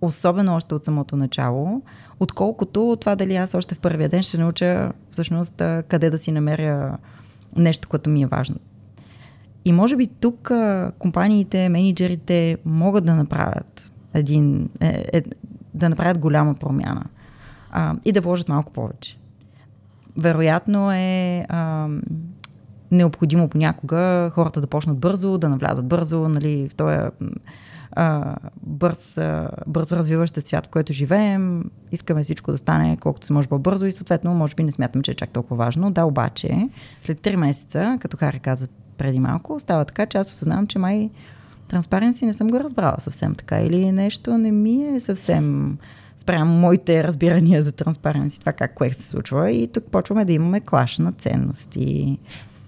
особено 0.05 0.55
още 0.55 0.75
от 0.75 0.85
самото 0.85 1.17
начало, 1.17 1.83
отколкото 2.21 2.97
това 3.01 3.17
дали 3.17 3.37
аз 3.37 3.55
още 3.55 3.75
в 3.75 3.79
първия 3.79 4.09
ден 4.09 4.23
ще 4.23 4.39
науча 4.39 4.93
всъщност 5.11 5.63
къде 5.89 6.11
да 6.11 6.19
си 6.19 6.33
намеря 6.33 6.99
нещо, 7.57 7.89
което 7.89 8.11
ми 8.11 8.23
е 8.23 8.27
важно. 8.27 8.57
И 9.65 9.73
може 9.73 9.97
би 9.97 10.07
тук 10.07 10.51
компаниите, 10.99 11.69
менеджерите 11.69 12.57
могат 12.65 13.05
да 13.05 13.15
направят 13.15 13.93
един, 14.15 14.69
е, 14.81 15.05
е, 15.13 15.23
да 15.75 15.89
направят 15.89 16.19
голяма 16.19 16.55
промяна 16.55 17.05
а, 17.71 17.97
и 18.05 18.13
да 18.13 18.21
вложат 18.21 18.49
малко 18.49 18.73
повече. 18.73 19.19
Вероятно 20.19 20.93
е 20.93 21.47
а, 21.49 21.89
необходимо 22.91 23.49
понякога 23.49 24.31
хората 24.35 24.61
да 24.61 24.67
почнат 24.67 24.99
бързо, 24.99 25.39
да 25.39 25.49
навлязат 25.49 25.87
бързо, 25.87 26.29
нали, 26.29 26.69
в 26.69 26.75
този 26.75 26.97
а, 27.97 28.37
бърз, 28.63 29.19
а, 29.19 29.51
бързо 29.67 29.97
развиващ 29.97 30.47
свят, 30.49 30.67
в 30.67 30.71
който 30.71 30.93
живеем. 30.93 31.65
Искаме 31.93 32.23
всичко 32.23 32.53
да 32.53 32.59
стане 32.59 32.97
колкото 32.97 33.27
се 33.27 33.33
може 33.33 33.49
по-бързо 33.49 33.87
и 33.87 33.93
съответно, 33.93 34.35
може 34.35 34.55
би 34.55 34.63
не 34.63 34.73
смятам, 34.73 35.03
че 35.03 35.11
е 35.11 35.15
чак 35.15 35.31
толкова 35.31 35.57
важно. 35.57 35.91
Да, 35.91 36.05
обаче, 36.05 36.69
след 37.03 37.21
3 37.21 37.37
месеца, 37.37 37.99
като 38.01 38.17
Хари 38.17 38.39
каза 38.39 38.69
преди 38.99 39.21
малко, 39.21 39.61
става 39.61 39.85
така, 39.85 40.07
че 40.07 40.19
аз 40.19 40.31
осъзнавам, 40.31 40.67
че 40.67 40.79
май 40.79 41.11
транспаренси 41.69 42.27
не 42.27 42.35
съм 42.35 42.49
го 42.49 42.61
разбрала 42.61 42.97
съвсем 42.99 43.35
така 43.35 43.61
или 43.61 43.93
нещо 43.93 44.39
не 44.39 44.53
ми 44.53 44.85
е 44.85 45.01
съвсем 45.01 45.79
спрямо 46.17 46.55
моите 46.55 47.05
разбирания 47.05 47.63
за 47.63 47.73
транспаренси, 47.73 48.41
това 48.41 48.53
как 48.53 48.75
кое 48.75 48.91
се 48.91 49.09
случва 49.09 49.51
и 49.51 49.69
тук 49.69 49.85
почваме 49.85 50.25
да 50.25 50.33
имаме 50.33 50.61
клаш 50.61 50.99
на 50.99 51.13
ценности. 51.13 52.19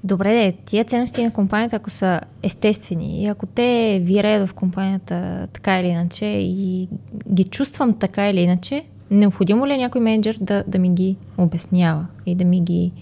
Добре, 0.06 0.32
де, 0.32 0.52
тия 0.64 0.84
ценности 0.84 1.24
на 1.24 1.30
компанията, 1.30 1.76
ако 1.76 1.90
са 1.90 2.20
естествени 2.42 3.22
и 3.22 3.26
ако 3.26 3.46
те 3.46 4.00
виреят 4.04 4.48
в 4.48 4.54
компанията 4.54 5.48
така 5.52 5.80
или 5.80 5.86
иначе 5.86 6.26
и 6.26 6.88
ги 7.28 7.44
чувствам 7.44 7.98
така 7.98 8.30
или 8.30 8.40
иначе, 8.40 8.82
необходимо 9.10 9.66
ли 9.66 9.72
е 9.72 9.76
някой 9.76 10.00
менеджер 10.00 10.38
да, 10.40 10.64
да 10.66 10.78
ми 10.78 10.90
ги 10.90 11.16
обяснява 11.38 12.06
и 12.26 12.34
да 12.34 12.44
ми 12.44 12.60
ги... 12.60 12.92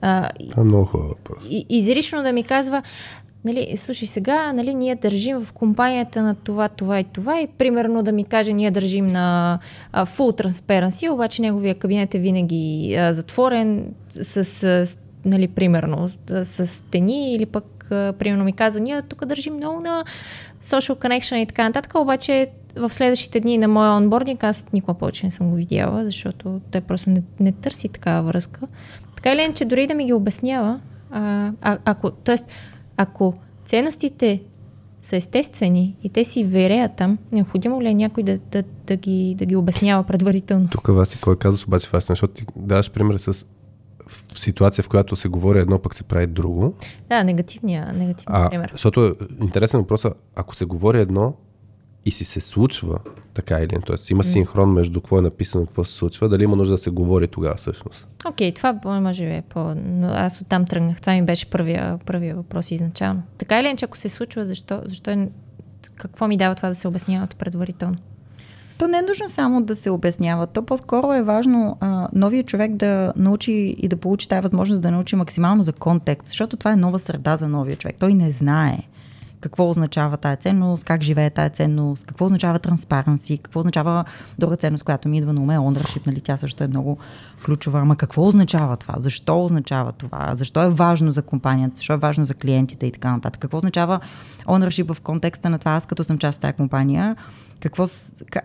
А, 0.00 0.30
Това 0.50 0.62
е 0.62 0.64
много 0.64 0.84
хубав 0.84 1.08
въпрос. 1.08 1.46
И, 1.50 1.66
изрично 1.68 2.22
да 2.22 2.32
ми 2.32 2.42
казва, 2.42 2.82
нали, 3.44 3.76
слушай 3.76 4.08
сега, 4.08 4.52
нали, 4.52 4.74
ние 4.74 4.94
държим 4.94 5.44
в 5.44 5.52
компанията 5.52 6.22
на 6.22 6.34
това, 6.34 6.68
това 6.68 7.00
и 7.00 7.04
това 7.04 7.40
и 7.40 7.46
примерно 7.46 8.02
да 8.02 8.12
ми 8.12 8.24
каже, 8.24 8.52
ние 8.52 8.70
държим 8.70 9.06
на 9.06 9.58
а, 9.92 10.06
full 10.06 10.44
transparency, 10.44 11.10
обаче 11.10 11.42
неговия 11.42 11.74
кабинет 11.74 12.14
е 12.14 12.18
винаги 12.18 12.94
а, 12.98 13.12
затворен 13.12 13.94
с, 14.08 14.44
с 14.44 14.96
нали, 15.24 15.48
примерно, 15.48 16.10
с 16.42 16.66
стени 16.66 17.34
или 17.34 17.46
пък, 17.46 17.86
примерно 17.90 18.44
ми 18.44 18.52
казва, 18.52 18.80
ние 18.80 19.02
тук 19.02 19.24
държим 19.24 19.54
много 19.54 19.80
на 19.80 20.04
social 20.62 20.94
connection 20.94 21.36
и 21.36 21.46
така 21.46 21.64
нататък, 21.64 21.94
обаче 21.94 22.50
в 22.76 22.92
следващите 22.92 23.40
дни 23.40 23.58
на 23.58 23.68
моя 23.68 23.90
онбординг 23.90 24.44
аз 24.44 24.66
никога 24.72 24.98
повече 24.98 25.26
не 25.26 25.30
съм 25.30 25.50
го 25.50 25.56
видяла, 25.56 26.04
защото 26.04 26.60
той 26.70 26.80
просто 26.80 27.10
не, 27.10 27.22
не 27.40 27.52
търси 27.52 27.88
такава 27.88 28.22
връзка. 28.22 28.60
Така 29.16 29.32
или 29.32 29.42
иначе, 29.42 29.64
дори 29.64 29.86
да 29.86 29.94
ми 29.94 30.06
ги 30.06 30.12
обяснява, 30.12 30.80
а, 31.10 31.52
а, 31.62 31.78
ако, 31.84 32.10
т.е. 32.10 32.36
ако 32.96 33.34
ценностите 33.64 34.42
са 35.00 35.16
естествени 35.16 35.96
и 36.02 36.08
те 36.08 36.24
си 36.24 36.44
вереят 36.44 36.92
там, 36.96 37.18
необходимо 37.32 37.82
ли 37.82 37.88
е 37.88 37.94
някой 37.94 38.22
да, 38.22 38.38
да, 38.38 38.62
да, 38.86 38.96
ги, 38.96 39.34
да 39.38 39.46
ги 39.46 39.56
обяснява 39.56 40.04
предварително? 40.04 40.68
Тук 40.70 40.86
Васи, 40.86 41.20
кой 41.20 41.38
казва 41.38 41.64
обаче 41.66 41.86
това, 41.86 42.00
защото 42.00 42.34
ти 42.34 42.44
даваш 42.56 42.90
пример 42.90 43.16
с 43.16 43.46
ситуация, 44.38 44.84
в 44.84 44.88
която 44.88 45.16
се 45.16 45.28
говори 45.28 45.58
едно, 45.58 45.78
пък 45.78 45.94
се 45.94 46.02
прави 46.02 46.26
друго. 46.26 46.74
Да, 47.08 47.24
негативния, 47.24 47.92
негативния 47.92 48.46
а, 48.46 48.50
пример. 48.50 48.68
Защото 48.72 49.14
интересен 49.40 49.80
въпрос 49.80 50.06
ако 50.36 50.54
се 50.54 50.64
говори 50.64 51.00
едно 51.00 51.34
и 52.06 52.10
си 52.10 52.24
се 52.24 52.40
случва 52.40 52.98
така 53.34 53.58
или 53.58 53.68
не, 53.72 53.80
т.е. 53.80 53.96
има 54.10 54.24
синхрон 54.24 54.72
между 54.72 55.00
какво 55.00 55.18
е 55.18 55.22
написано 55.22 55.64
и 55.64 55.66
какво 55.66 55.84
се 55.84 55.92
случва, 55.92 56.28
дали 56.28 56.44
има 56.44 56.56
нужда 56.56 56.74
да 56.74 56.78
се 56.78 56.90
говори 56.90 57.28
тогава 57.28 57.54
всъщност? 57.54 58.08
Окей, 58.26 58.52
okay, 58.52 58.56
това 58.56 59.00
може 59.00 59.24
би 59.24 59.30
е 59.30 59.42
по... 59.48 59.74
Но 59.74 60.06
аз 60.06 60.40
оттам 60.40 60.64
тръгнах. 60.64 61.00
Това 61.00 61.12
ми 61.12 61.22
беше 61.22 61.50
първия, 61.50 61.98
първия 62.06 62.36
въпрос 62.36 62.70
изначално. 62.70 63.22
Така 63.38 63.60
или 63.60 63.66
иначе, 63.66 63.84
ако 63.84 63.98
се 63.98 64.08
случва, 64.08 64.46
защо, 64.46 64.82
защо 64.86 65.10
е... 65.10 65.28
Какво 65.96 66.28
ми 66.28 66.36
дава 66.36 66.54
това 66.54 66.68
да 66.68 66.74
се 66.74 66.88
обясняват 66.88 67.36
предварително? 67.36 67.96
То 68.78 68.88
не 68.88 68.98
е 68.98 69.02
нужно 69.02 69.28
само 69.28 69.62
да 69.62 69.76
се 69.76 69.90
обяснява. 69.90 70.46
То 70.46 70.62
по-скоро 70.62 71.12
е 71.12 71.22
важно 71.22 71.76
а, 71.80 72.08
новия 72.12 72.42
човек 72.42 72.72
да 72.72 73.12
научи 73.16 73.76
и 73.78 73.88
да 73.88 73.96
получи 73.96 74.28
тази 74.28 74.40
възможност 74.40 74.82
да 74.82 74.90
научи 74.90 75.16
максимално 75.16 75.64
за 75.64 75.72
контекст, 75.72 76.26
защото 76.26 76.56
това 76.56 76.72
е 76.72 76.76
нова 76.76 76.98
среда 76.98 77.36
за 77.36 77.48
новия 77.48 77.76
човек. 77.76 77.96
Той 78.00 78.14
не 78.14 78.30
знае 78.30 78.78
какво 79.44 79.70
означава 79.70 80.16
тая 80.16 80.36
ценност, 80.36 80.84
как 80.84 81.02
живее 81.02 81.30
тая 81.30 81.50
ценност, 81.50 82.06
какво 82.06 82.24
означава 82.24 82.58
транспаренси, 82.58 83.38
какво 83.38 83.60
означава 83.60 84.04
друга 84.38 84.56
ценност, 84.56 84.84
която 84.84 85.08
ми 85.08 85.18
идва 85.18 85.32
на 85.32 85.42
уме, 85.42 85.58
ownership, 85.58 86.06
нали, 86.06 86.20
тя 86.20 86.36
също 86.36 86.64
е 86.64 86.68
много 86.68 86.98
ключова. 87.44 87.80
Ама 87.80 87.96
какво 87.96 88.26
означава 88.26 88.76
това? 88.76 88.94
Защо 88.98 89.44
означава 89.44 89.92
това? 89.92 90.30
Защо 90.34 90.62
е 90.62 90.70
важно 90.70 91.12
за 91.12 91.22
компанията? 91.22 91.76
Защо 91.76 91.92
е 91.92 91.96
важно 91.96 92.24
за 92.24 92.34
клиентите 92.34 92.86
и 92.86 92.92
така 92.92 93.12
нататък? 93.12 93.40
Какво 93.40 93.56
означава 93.56 94.00
ownership 94.44 94.94
в 94.94 95.00
контекста 95.00 95.50
на 95.50 95.58
това, 95.58 95.72
аз 95.72 95.86
като 95.86 96.04
съм 96.04 96.18
част 96.18 96.36
от 96.36 96.42
тази 96.42 96.54
компания, 96.54 97.16
какво, 97.60 97.86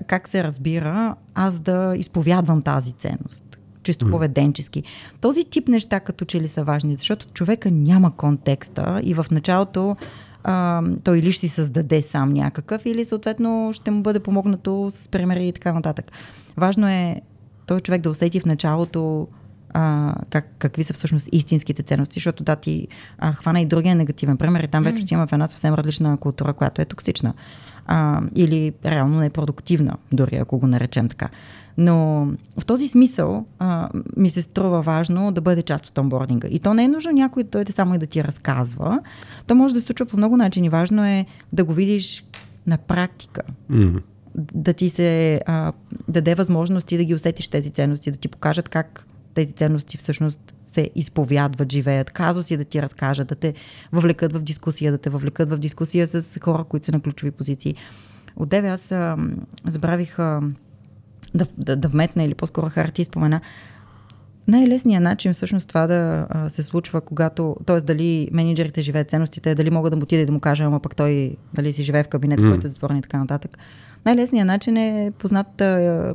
как, 0.08 0.28
се 0.28 0.44
разбира 0.44 1.16
аз 1.36 1.60
да 1.60 1.94
изповядвам 1.96 2.62
тази 2.62 2.92
ценност? 2.92 3.46
чисто 3.84 4.12
поведенчески. 4.12 4.84
Този 5.22 5.44
тип 5.44 5.68
неща 5.68 6.00
като 6.00 6.26
че 6.26 6.40
ли 6.40 6.48
са 6.48 6.64
важни, 6.64 6.96
защото 6.96 7.28
човека 7.28 7.72
няма 7.72 8.16
контекста 8.16 9.00
и 9.04 9.14
в 9.14 9.26
началото 9.32 9.96
а, 10.44 10.84
той 11.04 11.20
или 11.20 11.32
ще 11.32 11.48
си 11.48 11.48
създаде 11.48 12.02
сам 12.02 12.34
някакъв, 12.34 12.86
или 12.86 13.06
съответно 13.06 13.72
ще 13.74 13.92
му 13.92 14.02
бъде 14.02 14.20
помогнато 14.20 14.88
с 14.92 15.08
примери 15.08 15.48
и 15.48 15.52
така 15.52 15.74
нататък. 15.74 16.12
Важно 16.58 16.88
е 16.88 17.22
той 17.66 17.80
човек 17.80 18.02
да 18.02 18.10
усети 18.10 18.40
в 18.40 18.46
началото 18.46 19.28
а, 19.74 20.16
как, 20.30 20.50
какви 20.60 20.84
са 20.84 20.94
всъщност 20.94 21.30
истинските 21.32 21.84
ценности, 21.84 22.20
защото 22.20 22.44
да, 22.44 22.56
ти 22.56 22.88
а, 23.18 23.34
хвана 23.34 23.62
и 23.62 23.66
другия 23.66 23.96
негативен 23.96 24.38
пример 24.38 24.64
и 24.64 24.68
там 24.68 24.84
вече 24.84 25.04
отиваме 25.04 25.28
в 25.28 25.34
една 25.34 25.48
съвсем 25.48 25.74
различна 25.74 26.18
култура, 26.18 26.54
която 26.54 26.82
е 26.82 26.86
токсична 26.86 27.34
а, 27.86 28.22
или 28.36 28.74
реално 28.86 29.20
непродуктивна, 29.20 29.98
дори 30.12 30.36
ако 30.36 30.60
го 30.60 30.68
наречем 30.68 31.10
така. 31.10 31.30
Но 31.78 32.28
в 32.60 32.66
този 32.66 32.88
смисъл 32.88 33.46
а, 33.60 33.90
ми 34.18 34.30
се 34.30 34.42
струва 34.42 34.82
важно 34.82 35.32
да 35.32 35.42
бъде 35.42 35.62
част 35.62 35.88
от 35.88 35.98
онбординга. 35.98 36.48
И 36.52 36.60
то 36.60 36.74
не 36.74 36.84
е 36.84 36.88
нужно 36.88 37.12
някой 37.12 37.44
да 37.44 37.50
дойде 37.50 37.72
само 37.72 37.96
и 37.96 37.98
да 37.98 38.06
ти 38.06 38.24
разказва. 38.24 39.00
То 39.48 39.56
може 39.56 39.74
да 39.74 39.80
се 39.80 39.86
случва 39.86 40.06
по 40.06 40.18
много 40.18 40.38
начини. 40.38 40.70
Важно 40.70 41.06
е 41.06 41.26
да 41.54 41.64
го 41.64 41.74
видиш 41.74 42.24
на 42.68 42.78
практика. 42.78 43.42
Mm. 43.72 44.02
Да 44.36 44.74
ти 44.74 44.90
се 44.90 45.42
а, 45.46 45.74
даде 46.08 46.36
възможност 46.36 46.88
ти 46.88 46.98
да 46.98 47.04
ги 47.04 47.16
усетиш 47.16 47.48
тези 47.48 47.70
ценности, 47.70 48.12
да 48.12 48.18
ти 48.18 48.28
покажат 48.28 48.70
как 48.70 49.06
тези 49.34 49.52
ценности 49.52 49.98
всъщност 49.98 50.54
се 50.68 50.90
изповядват, 50.96 51.72
живеят, 51.72 52.12
казуси 52.12 52.58
да 52.58 52.64
ти 52.64 52.82
разкажат, 52.82 53.28
да 53.28 53.36
те 53.36 53.54
въвлекат 53.92 54.34
в 54.34 54.42
дискусия, 54.42 54.92
да 54.92 54.98
те 54.98 55.10
въвлекат 55.10 55.50
в 55.50 55.58
дискусия 55.58 56.08
с 56.08 56.40
хора, 56.40 56.64
които 56.64 56.86
са 56.86 56.92
на 56.92 57.02
ключови 57.02 57.32
позиции. 57.32 57.76
От 58.36 58.50
деве 58.50 58.68
аз 58.68 58.92
а, 58.92 59.18
забравих 59.66 60.20
а, 60.20 60.42
да, 61.36 61.46
да, 61.58 61.76
да 61.76 61.88
вметна 61.88 62.24
или 62.24 62.36
по-скоро 62.36 62.70
Харти 62.70 63.04
спомена, 63.04 63.42
най-лесният 64.48 65.04
начин 65.04 65.34
всъщност 65.34 65.70
това 65.70 65.88
да 65.88 66.28
а, 66.30 66.50
се 66.50 66.64
случва, 66.64 67.02
когато, 67.02 67.56
т.е. 67.66 67.82
дали 67.82 68.30
менеджерите 68.32 68.82
живеят 68.82 69.10
ценностите, 69.10 69.56
дали 69.56 69.70
мога 69.70 69.90
да 69.90 69.96
му 69.96 70.04
отида 70.04 70.22
и 70.22 70.26
да 70.26 70.32
му 70.32 70.40
кажа, 70.40 70.64
ама 70.64 70.80
пък 70.80 70.96
той 70.96 71.36
дали 71.54 71.74
си 71.74 71.84
живее 71.84 72.04
в 72.04 72.08
кабинет, 72.08 72.40
mm. 72.40 72.50
който 72.50 72.68
е 72.68 72.70
затворен 72.70 72.98
и 72.98 73.02
така 73.02 73.18
нататък. 73.18 73.58
Най-лесният 74.06 74.48
начин 74.48 74.78
е 74.78 75.12
познат, 75.20 75.62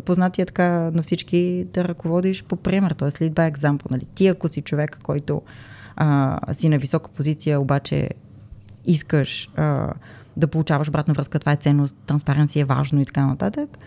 познатия 0.04 0.46
така 0.46 0.68
на 0.70 1.02
всички 1.02 1.66
да 1.72 1.84
ръководиш 1.84 2.44
по 2.44 2.56
пример, 2.56 2.90
т.е. 2.90 3.08
lead 3.08 3.32
by 3.32 3.52
example. 3.52 3.90
Нали? 3.90 4.06
Ти 4.14 4.26
ако 4.26 4.48
си 4.48 4.62
човека, 4.62 4.98
който 5.02 5.42
а, 5.96 6.38
си 6.54 6.68
на 6.68 6.78
висока 6.78 7.10
позиция, 7.10 7.60
обаче 7.60 8.08
искаш 8.86 9.50
а, 9.56 9.92
да 10.36 10.46
получаваш 10.46 10.88
обратна 10.88 11.14
връзка, 11.14 11.38
това 11.38 11.52
е 11.52 11.56
ценност, 11.56 11.96
транспаренция 12.06 12.62
е 12.62 12.64
важно 12.64 13.00
и 13.00 13.04
така 13.04 13.26
нататък, 13.26 13.78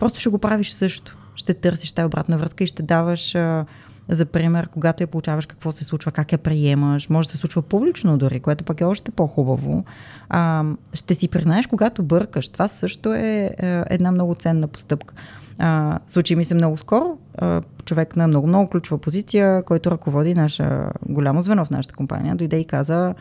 просто 0.00 0.20
ще 0.20 0.28
го 0.28 0.38
правиш 0.38 0.70
също. 0.70 1.16
Ще 1.34 1.54
търсиш 1.54 1.92
тази 1.92 2.06
обратна 2.06 2.38
връзка 2.38 2.64
и 2.64 2.66
ще 2.66 2.82
даваш 2.82 3.34
а, 3.34 3.64
за 4.08 4.26
пример, 4.26 4.68
когато 4.68 5.02
я 5.02 5.06
получаваш, 5.06 5.46
какво 5.46 5.72
се 5.72 5.84
случва, 5.84 6.12
как 6.12 6.32
я 6.32 6.38
приемаш, 6.38 7.08
може 7.08 7.28
да 7.28 7.32
се 7.32 7.38
случва 7.38 7.62
публично 7.62 8.18
дори, 8.18 8.40
което 8.40 8.64
пък 8.64 8.80
е 8.80 8.84
още 8.84 9.10
по-хубаво. 9.10 9.84
А, 10.28 10.64
ще 10.92 11.14
си 11.14 11.28
признаеш, 11.28 11.66
когато 11.66 12.02
бъркаш. 12.02 12.48
Това 12.48 12.68
също 12.68 13.14
е, 13.14 13.50
е 13.58 13.82
една 13.90 14.12
много 14.12 14.34
ценна 14.34 14.68
постъпка. 14.68 15.14
А, 15.58 15.98
случи 16.08 16.36
ми 16.36 16.44
се 16.44 16.54
много 16.54 16.76
скоро. 16.76 17.18
А, 17.38 17.60
човек 17.84 18.16
на 18.16 18.26
много-много 18.26 18.70
ключова 18.70 19.00
позиция, 19.00 19.62
който 19.62 19.90
ръководи 19.90 20.34
наша 20.34 20.90
голямо 21.08 21.42
звено 21.42 21.64
в 21.64 21.70
нашата 21.70 21.94
компания, 21.94 22.36
дойде 22.36 22.56
и 22.58 22.64
каза 22.64 23.14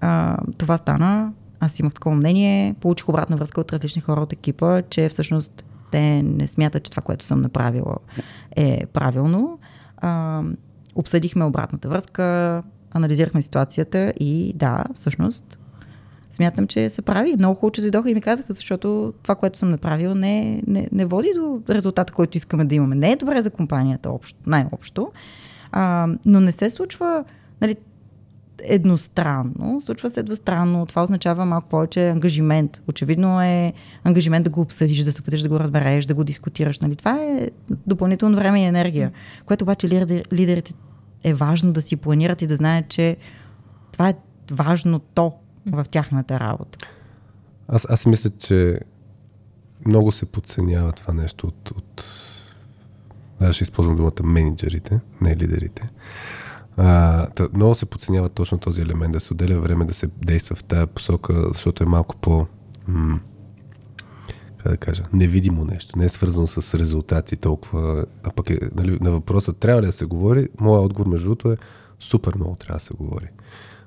а, 0.00 0.36
това 0.58 0.76
стана, 0.76 1.32
аз 1.60 1.78
имах 1.78 1.94
такова 1.94 2.16
мнение, 2.16 2.74
получих 2.80 3.08
обратна 3.08 3.36
връзка 3.36 3.60
от 3.60 3.72
различни 3.72 4.02
хора 4.02 4.20
от 4.20 4.32
екипа, 4.32 4.82
че 4.82 5.08
всъщност 5.08 5.64
те 5.94 6.22
не 6.22 6.46
смятат, 6.46 6.82
че 6.82 6.90
това, 6.90 7.02
което 7.02 7.24
съм 7.24 7.40
направила 7.40 7.96
е 8.56 8.86
правилно 8.86 9.58
а, 9.96 10.42
обсъдихме 10.94 11.44
обратната 11.44 11.88
връзка, 11.88 12.62
анализирахме 12.90 13.42
ситуацията 13.42 14.12
и 14.20 14.52
да, 14.56 14.84
всъщност 14.94 15.58
смятам, 16.30 16.66
че 16.66 16.88
се 16.88 17.02
прави. 17.02 17.34
Много 17.38 17.54
хубаво, 17.54 17.72
че 17.72 17.80
дойдоха 17.80 18.10
и 18.10 18.14
ми 18.14 18.20
казаха, 18.20 18.52
защото 18.52 19.14
това, 19.22 19.34
което 19.34 19.58
съм 19.58 19.70
направил, 19.70 20.14
не, 20.14 20.62
не, 20.66 20.88
не 20.92 21.04
води 21.04 21.30
до 21.34 21.60
резултата, 21.70 22.12
който 22.12 22.36
искаме 22.36 22.64
да 22.64 22.74
имаме. 22.74 22.94
Не 22.94 23.12
е 23.12 23.16
добре 23.16 23.42
за 23.42 23.50
компанията 23.50 24.10
общо, 24.10 24.38
най-общо, 24.46 25.12
а, 25.72 26.08
но 26.26 26.40
не 26.40 26.52
се 26.52 26.70
случва, 26.70 27.24
нали, 27.60 27.76
едностранно, 28.62 29.80
случва 29.80 30.10
се 30.10 30.22
двустранно. 30.22 30.86
Това 30.86 31.02
означава 31.02 31.44
малко 31.44 31.68
повече 31.68 32.08
ангажимент. 32.08 32.82
Очевидно 32.88 33.42
е 33.42 33.72
ангажимент 34.04 34.44
да 34.44 34.50
го 34.50 34.60
обсъдиш, 34.60 35.04
да 35.04 35.12
се 35.12 35.20
опиташ 35.20 35.42
да 35.42 35.48
го 35.48 35.60
разбереш, 35.60 36.06
да 36.06 36.14
го 36.14 36.24
дискутираш. 36.24 36.80
Нали? 36.80 36.96
Това 36.96 37.18
е 37.22 37.50
допълнително 37.86 38.36
време 38.36 38.62
и 38.62 38.64
енергия, 38.64 39.12
което 39.46 39.64
обаче 39.64 39.88
лидерите 40.32 40.72
е 41.24 41.34
важно 41.34 41.72
да 41.72 41.82
си 41.82 41.96
планират 41.96 42.42
и 42.42 42.46
да 42.46 42.56
знаят, 42.56 42.88
че 42.88 43.16
това 43.92 44.08
е 44.08 44.14
важното 44.50 45.32
в 45.66 45.84
тяхната 45.90 46.40
работа. 46.40 46.78
Аз, 47.68 47.86
аз 47.88 48.06
мисля, 48.06 48.30
че 48.30 48.80
много 49.86 50.12
се 50.12 50.26
подценява 50.26 50.92
това 50.92 51.14
нещо 51.14 51.46
от, 51.46 51.70
от 51.70 52.04
аз 53.40 53.54
ще 53.54 53.64
използвам 53.64 53.96
думата 53.96 54.22
менеджерите, 54.24 55.00
не 55.20 55.36
лидерите. 55.36 55.86
А, 56.76 57.26
много 57.54 57.74
се 57.74 57.86
подценява 57.86 58.28
точно 58.28 58.58
този 58.58 58.82
елемент, 58.82 59.12
да 59.12 59.20
се 59.20 59.32
отделя 59.32 59.60
време 59.60 59.84
да 59.84 59.94
се 59.94 60.06
действа 60.06 60.56
в 60.56 60.64
тая 60.64 60.86
посока, 60.86 61.48
защото 61.48 61.84
е 61.84 61.86
малко 61.86 62.16
по... 62.16 62.46
М- 62.88 63.20
как 64.62 64.72
да 64.72 64.76
кажа, 64.76 65.02
невидимо 65.12 65.64
нещо, 65.64 65.98
не 65.98 66.04
е 66.04 66.08
свързано 66.08 66.46
с 66.46 66.78
резултати 66.78 67.36
толкова, 67.36 68.06
а 68.22 68.30
пък 68.30 68.50
е, 68.50 68.58
нали, 68.74 68.98
на 69.00 69.10
въпроса 69.10 69.52
трябва 69.52 69.82
ли 69.82 69.86
да 69.86 69.92
се 69.92 70.04
говори, 70.04 70.48
моят 70.60 70.84
отговор 70.84 71.10
между 71.10 71.24
другото 71.24 71.52
е 71.52 71.56
супер 72.00 72.32
много 72.36 72.56
трябва 72.56 72.76
да 72.76 72.84
се 72.84 72.94
говори. 72.94 73.28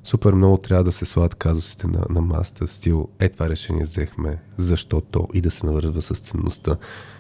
Супер 0.04 0.34
много 0.34 0.58
трябва 0.58 0.84
да 0.84 0.92
се 0.92 1.06
слагат 1.06 1.36
казусите 1.36 1.88
на, 1.88 2.06
на 2.10 2.22
масата, 2.22 2.68
стил, 2.68 3.08
е 3.20 3.30
това 3.30 3.50
решение 3.50 3.84
взехме, 3.84 4.42
защо 4.58 5.02
то 5.02 5.28
и 5.34 5.42
да 5.42 5.52
се 5.52 5.66
навързва 5.66 6.02
с 6.02 6.20
ценността. 6.20 6.76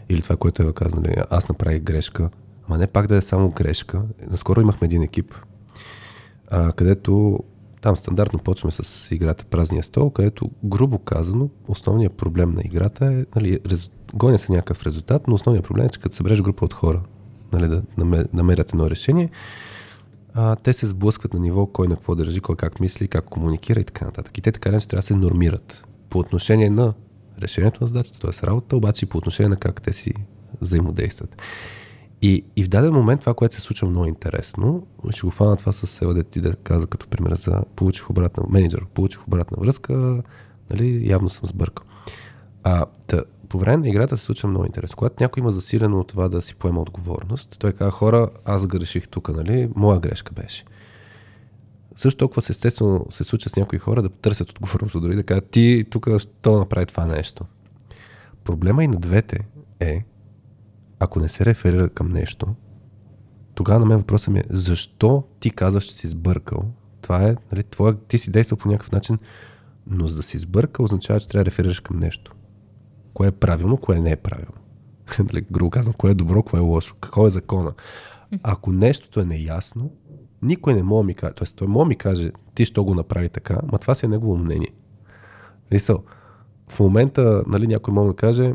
Или 0.09 0.22
това, 0.22 0.36
което 0.36 0.63
е 0.63 0.74
казано, 0.74 1.01
нали, 1.01 1.15
аз 1.30 1.49
направих 1.49 1.82
грешка, 1.82 2.30
ама 2.68 2.78
не 2.78 2.88
пак 2.88 3.07
да 3.07 3.15
е 3.15 3.22
само 3.22 3.49
грешка. 3.49 4.03
Наскоро 4.30 4.61
имахме 4.61 4.86
един 4.86 5.01
екип, 5.01 5.36
а, 6.48 6.72
където 6.72 7.39
там 7.82 7.98
стандартно 7.98 8.39
почваме 8.39 8.72
с 8.72 9.12
играта 9.12 9.45
Празния 9.45 9.84
стол, 9.84 10.10
където, 10.10 10.52
грубо 10.64 11.00
казано, 11.00 11.50
основният 11.68 12.14
проблем 12.14 12.52
на 12.52 12.62
играта 12.66 13.06
е, 13.06 13.26
нали, 13.36 13.60
рез... 13.66 13.89
гоня 14.14 14.39
се 14.39 14.52
някакъв 14.52 14.86
резултат, 14.86 15.28
но 15.28 15.36
основният 15.36 15.66
проблем 15.66 15.86
е, 15.86 15.89
че 15.89 16.00
като 16.00 16.16
събереш 16.16 16.41
група 16.41 16.66
от 16.66 16.74
хора, 16.74 17.02
нали, 17.54 17.68
да 17.68 17.84
намерят 18.34 18.70
едно 18.70 18.89
решение, 18.89 19.30
а, 20.34 20.56
те 20.56 20.74
се 20.74 20.88
сблъскват 20.88 21.34
на 21.34 21.39
ниво 21.39 21.66
кой 21.66 21.88
на 21.88 21.95
какво 21.95 22.16
държи, 22.16 22.39
кой 22.39 22.56
как 22.56 22.80
мисли, 22.80 23.08
как 23.08 23.26
комуникира 23.26 23.80
и 23.80 23.84
така 23.84 24.06
нататък. 24.06 24.38
И 24.38 24.41
те 24.41 24.52
така 24.52 24.72
не 24.72 24.80
трябва 24.80 25.02
да 25.02 25.08
се 25.08 25.16
нормират 25.16 25.88
по 26.10 26.20
отношение 26.20 26.70
на 26.70 26.93
решението 27.41 27.84
на 27.84 27.88
задачата, 27.88 28.20
т.е. 28.20 28.48
работа, 28.48 28.78
обаче 28.78 29.06
и 29.06 29.10
по 29.10 29.18
отношение 29.18 29.50
на 29.50 29.58
как 29.58 29.82
те 29.82 29.93
си 29.93 30.14
взаимодействат. 30.62 31.41
И, 32.22 32.43
и 32.55 32.63
в 32.63 32.68
даден 32.68 32.93
момент 32.93 33.22
това, 33.22 33.34
което 33.34 33.55
се 33.55 33.61
случва 33.61 33.88
много 33.88 34.05
интересно, 34.05 34.88
ще 35.09 35.22
го 35.22 35.32
фана 35.32 35.57
това 35.57 35.72
с 35.72 36.01
Ева, 36.01 36.13
да 36.13 36.24
ти 36.24 36.41
да 36.41 36.55
каза 36.55 36.88
като 36.88 37.07
пример 37.07 37.36
за 37.36 37.63
получих 37.76 38.09
обратна, 38.09 38.43
менеджер, 38.49 38.86
получих 38.93 39.28
обратна 39.28 39.57
връзка, 39.61 40.24
нали, 40.70 41.09
явно 41.09 41.30
съм 41.30 41.47
сбъркал. 41.47 41.86
А, 42.63 42.86
та, 43.07 43.24
по 43.49 43.59
време 43.59 43.78
на 43.78 43.89
играта 43.89 44.18
се 44.18 44.24
случва 44.24 44.49
много 44.49 44.65
интересно. 44.65 44.97
Когато 44.97 45.24
някой 45.24 45.41
има 45.41 45.51
засилено 45.51 45.99
от 45.99 46.07
това 46.07 46.30
да 46.30 46.41
си 46.41 46.55
поема 46.55 46.82
отговорност, 46.82 47.55
той 47.59 47.72
казва, 47.72 47.91
хора, 47.91 48.30
аз 48.45 48.68
греших 48.68 49.07
тук, 49.07 49.30
нали, 49.30 49.70
моя 49.76 49.99
грешка 49.99 50.34
беше. 50.34 50.65
Също 51.95 52.18
толкова 52.18 52.41
се 52.41 52.51
естествено 52.51 53.05
се 53.09 53.24
случва 53.24 53.49
с 53.49 53.55
някои 53.55 53.80
хора 53.80 54.01
да 54.01 54.09
търсят 54.09 54.49
отговорност 54.49 55.01
дори 55.01 55.15
да 55.15 55.24
кажат, 55.24 55.49
ти 55.49 55.86
тук 55.89 56.07
що 56.18 56.57
направи 56.57 56.86
това 56.86 57.05
нещо. 57.05 57.45
Проблема 58.43 58.84
и 58.84 58.88
на 58.88 58.95
двете 58.95 59.39
е, 59.80 60.05
ако 61.00 61.20
не 61.20 61.30
се 61.30 61.45
реферира 61.45 61.89
към 61.89 62.10
нещо, 62.10 62.56
тогава 63.56 63.80
на 63.80 63.86
мен 63.86 63.98
въпросът 63.98 64.34
ми 64.34 64.39
е, 64.39 64.43
защо 64.50 65.24
ти 65.39 65.50
казваш, 65.50 65.84
че 65.84 65.95
си 65.95 66.08
сбъркал? 66.08 66.66
Това 67.02 67.24
е, 67.24 67.36
нали, 67.52 67.64
твоя, 67.64 67.98
ти 67.98 68.18
си 68.18 68.32
действал 68.32 68.58
по 68.58 68.70
някакъв 68.70 68.91
начин, 68.91 69.18
но 69.88 70.08
за 70.08 70.16
да 70.16 70.24
си 70.24 70.38
сбъркал 70.38 70.86
означава, 70.86 71.20
че 71.20 71.28
трябва 71.28 71.43
да 71.43 71.45
реферираш 71.45 71.80
към 71.80 72.00
нещо. 72.00 72.32
Кое 73.14 73.28
е 73.28 73.32
правилно, 73.32 73.78
кое 73.78 74.00
не 74.00 74.12
е 74.12 74.16
правилно. 74.16 74.62
нали, 75.34 75.45
грубо 75.52 75.70
казвам, 75.70 75.93
кое 75.93 76.12
е 76.12 76.14
добро, 76.14 76.43
кое 76.43 76.60
е 76.60 76.64
лошо, 76.64 76.95
какво 77.02 77.28
е 77.28 77.30
закона. 77.30 77.74
Ако 78.43 78.72
нещото 78.72 79.20
е 79.20 79.26
неясно, 79.26 79.91
никой 80.41 80.74
не 80.74 80.84
може 80.84 81.04
да 81.04 81.08
ми 81.08 81.14
каже, 81.14 81.34
т.е. 81.34 81.48
той 81.48 81.68
може 81.68 81.86
да 81.86 81.89
ми 81.89 81.95
каже, 81.95 82.32
ти 82.56 82.66
що 82.66 82.84
го 82.84 82.95
направи 82.95 83.30
така, 83.30 83.60
ма 83.72 83.78
това 83.78 83.95
си 83.95 84.06
е 84.06 84.10
негово 84.10 84.38
мнение. 84.38 84.72
Мисъл, 85.72 86.04
в 86.68 86.80
момента, 86.80 87.43
нали, 87.48 87.68
някой 87.68 87.93
може 87.93 88.08
да 88.08 88.16
каже, 88.16 88.54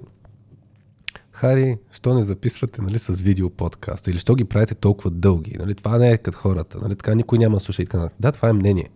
Хари, 1.33 1.79
що 1.93 2.15
не 2.15 2.23
записвате 2.23 2.83
нали, 2.83 2.99
с 2.99 3.21
видео 3.21 3.51
подкаст? 3.51 4.07
Или 4.07 4.19
що 4.19 4.35
ги 4.35 4.45
правите 4.45 4.75
толкова 4.75 5.11
дълги? 5.11 5.57
Нали, 5.59 5.75
това 5.75 5.99
не 5.99 6.11
е 6.11 6.19
като 6.19 6.39
хората. 6.39 6.79
Нали, 6.83 6.97
така 6.97 7.15
никой 7.15 7.39
няма 7.39 7.57
да 7.57 7.61
слуша 7.61 7.83
и 7.83 7.87
така. 7.87 8.09
Да, 8.21 8.33
това 8.33 8.49
е 8.49 8.53
мнение. 8.53 8.89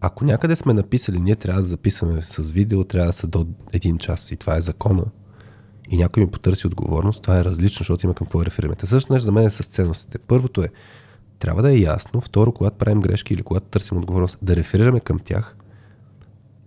Ако 0.00 0.24
някъде 0.24 0.56
сме 0.56 0.72
написали, 0.72 1.20
ние 1.20 1.36
трябва 1.36 1.60
да 1.60 1.68
записваме 1.68 2.22
с 2.22 2.50
видео, 2.50 2.84
трябва 2.84 3.06
да 3.06 3.12
са 3.12 3.26
до 3.26 3.46
един 3.72 3.98
час 3.98 4.30
и 4.30 4.36
това 4.36 4.56
е 4.56 4.60
закона, 4.60 5.04
и 5.90 5.96
някой 5.96 6.22
ми 6.22 6.30
потърси 6.30 6.66
отговорност, 6.66 7.22
това 7.22 7.38
е 7.38 7.44
различно, 7.44 7.78
защото 7.78 8.06
има 8.06 8.14
към 8.14 8.26
какво 8.26 8.44
реферираме. 8.44 8.76
Също 8.84 9.12
нещо 9.12 9.26
за 9.26 9.32
мен 9.32 9.46
е 9.46 9.50
с 9.50 9.62
ценностите. 9.62 10.18
Първото 10.18 10.62
е, 10.62 10.68
трябва 11.38 11.62
да 11.62 11.72
е 11.72 11.78
ясно. 11.78 12.20
Второ, 12.20 12.52
когато 12.52 12.76
правим 12.76 13.00
грешки 13.00 13.34
или 13.34 13.42
когато 13.42 13.66
търсим 13.66 13.96
отговорност, 13.96 14.38
да 14.42 14.56
реферираме 14.56 15.00
към 15.00 15.18
тях. 15.18 15.56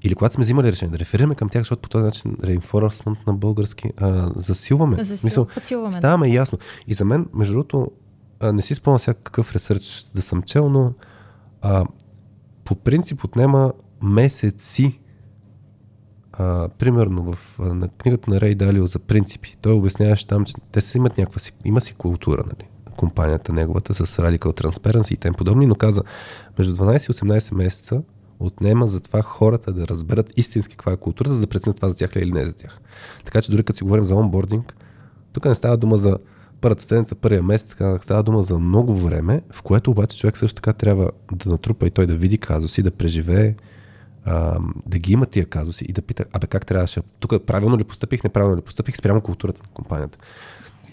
Или 0.03 0.15
когато 0.15 0.33
сме 0.33 0.43
взимали 0.43 0.71
решение, 0.71 0.91
да 0.91 0.99
реферираме 0.99 1.35
към 1.35 1.49
тях, 1.49 1.61
защото 1.61 1.81
по 1.81 1.89
този 1.89 2.05
начин 2.05 2.35
reinforcement 2.35 3.27
на 3.27 3.33
български 3.33 3.89
а, 3.97 4.31
засилваме. 4.35 5.03
Засил, 5.03 5.27
Мисъл, 5.27 5.45
подсилваме. 5.45 5.97
Ставаме 5.97 6.27
да. 6.27 6.33
ясно. 6.33 6.57
И 6.87 6.93
за 6.93 7.05
мен, 7.05 7.27
между 7.33 7.53
другото, 7.53 7.91
а, 8.39 8.53
не 8.53 8.61
си 8.61 8.75
спомня 8.75 8.97
всякакъв 8.97 9.55
ресърч 9.55 10.05
да 10.15 10.21
съм 10.21 10.41
чел, 10.41 10.69
но 10.69 10.93
а, 11.61 11.85
по 12.63 12.75
принцип 12.75 13.23
отнема 13.23 13.73
месеци 14.03 14.99
а, 16.33 16.69
примерно 16.69 17.33
в 17.33 17.59
на 17.59 17.87
книгата 17.87 18.31
на 18.31 18.41
Рей 18.41 18.55
Далио 18.55 18.85
за 18.85 18.99
принципи. 18.99 19.57
Той 19.61 19.73
обясняваше 19.73 20.27
там, 20.27 20.45
че 20.45 20.53
те 20.71 20.81
си 20.81 20.97
имат 20.97 21.17
някаква 21.17 21.39
си, 21.39 21.51
има 21.65 21.81
си 21.81 21.93
култура, 21.93 22.43
нали? 22.45 22.69
компанията 22.97 23.53
неговата 23.53 23.93
с 23.93 24.17
Radical 24.17 24.61
Transparency 24.61 25.13
и 25.13 25.17
тем 25.17 25.33
подобни, 25.33 25.65
но 25.65 25.75
каза, 25.75 26.03
между 26.57 26.75
12 26.75 27.09
и 27.09 27.13
18 27.13 27.55
месеца 27.55 28.03
отнема 28.45 28.87
за 28.87 28.99
това 28.99 29.21
хората 29.21 29.73
да 29.73 29.87
разберат 29.87 30.37
истински 30.37 30.75
каква 30.75 30.91
е 30.91 30.97
културата, 30.97 31.35
за 31.35 31.41
да 31.41 31.47
преценят 31.47 31.75
това 31.75 31.89
за 31.89 31.95
тях 31.95 32.15
ли 32.15 32.19
е 32.19 32.23
или 32.23 32.31
не 32.31 32.41
е 32.41 32.45
за 32.45 32.53
тях. 32.53 32.81
Така 33.25 33.41
че 33.41 33.51
дори 33.51 33.63
като 33.63 33.77
си 33.77 33.83
говорим 33.83 34.05
за 34.05 34.15
онбординг, 34.15 34.75
тук 35.33 35.45
не 35.45 35.55
става 35.55 35.77
дума 35.77 35.97
за 35.97 36.17
първата 36.61 36.83
седмица, 36.83 37.15
първия 37.15 37.43
месец, 37.43 37.69
така 37.69 37.99
става 38.01 38.23
дума 38.23 38.43
за 38.43 38.59
много 38.59 38.95
време, 38.95 39.41
в 39.51 39.61
което 39.61 39.91
обаче 39.91 40.17
човек 40.17 40.37
също 40.37 40.55
така 40.55 40.73
трябва 40.73 41.11
да 41.31 41.49
натрупа 41.49 41.87
и 41.87 41.91
той 41.91 42.05
да 42.05 42.15
види 42.15 42.37
казуси, 42.37 42.83
да 42.83 42.91
преживее, 42.91 43.55
а, 44.25 44.59
да 44.85 44.99
ги 44.99 45.13
има 45.13 45.25
тия 45.25 45.45
казуси 45.45 45.85
и 45.89 45.93
да 45.93 46.01
пита, 46.01 46.25
абе 46.33 46.47
как 46.47 46.65
трябваше, 46.65 47.01
тук 47.19 47.45
правилно 47.45 47.77
ли 47.77 47.83
постъпих, 47.83 48.23
неправилно 48.23 48.57
ли 48.57 48.61
постъпих 48.61 48.97
спрямо 48.97 49.21
културата 49.21 49.61
на 49.63 49.69
компанията. 49.73 50.17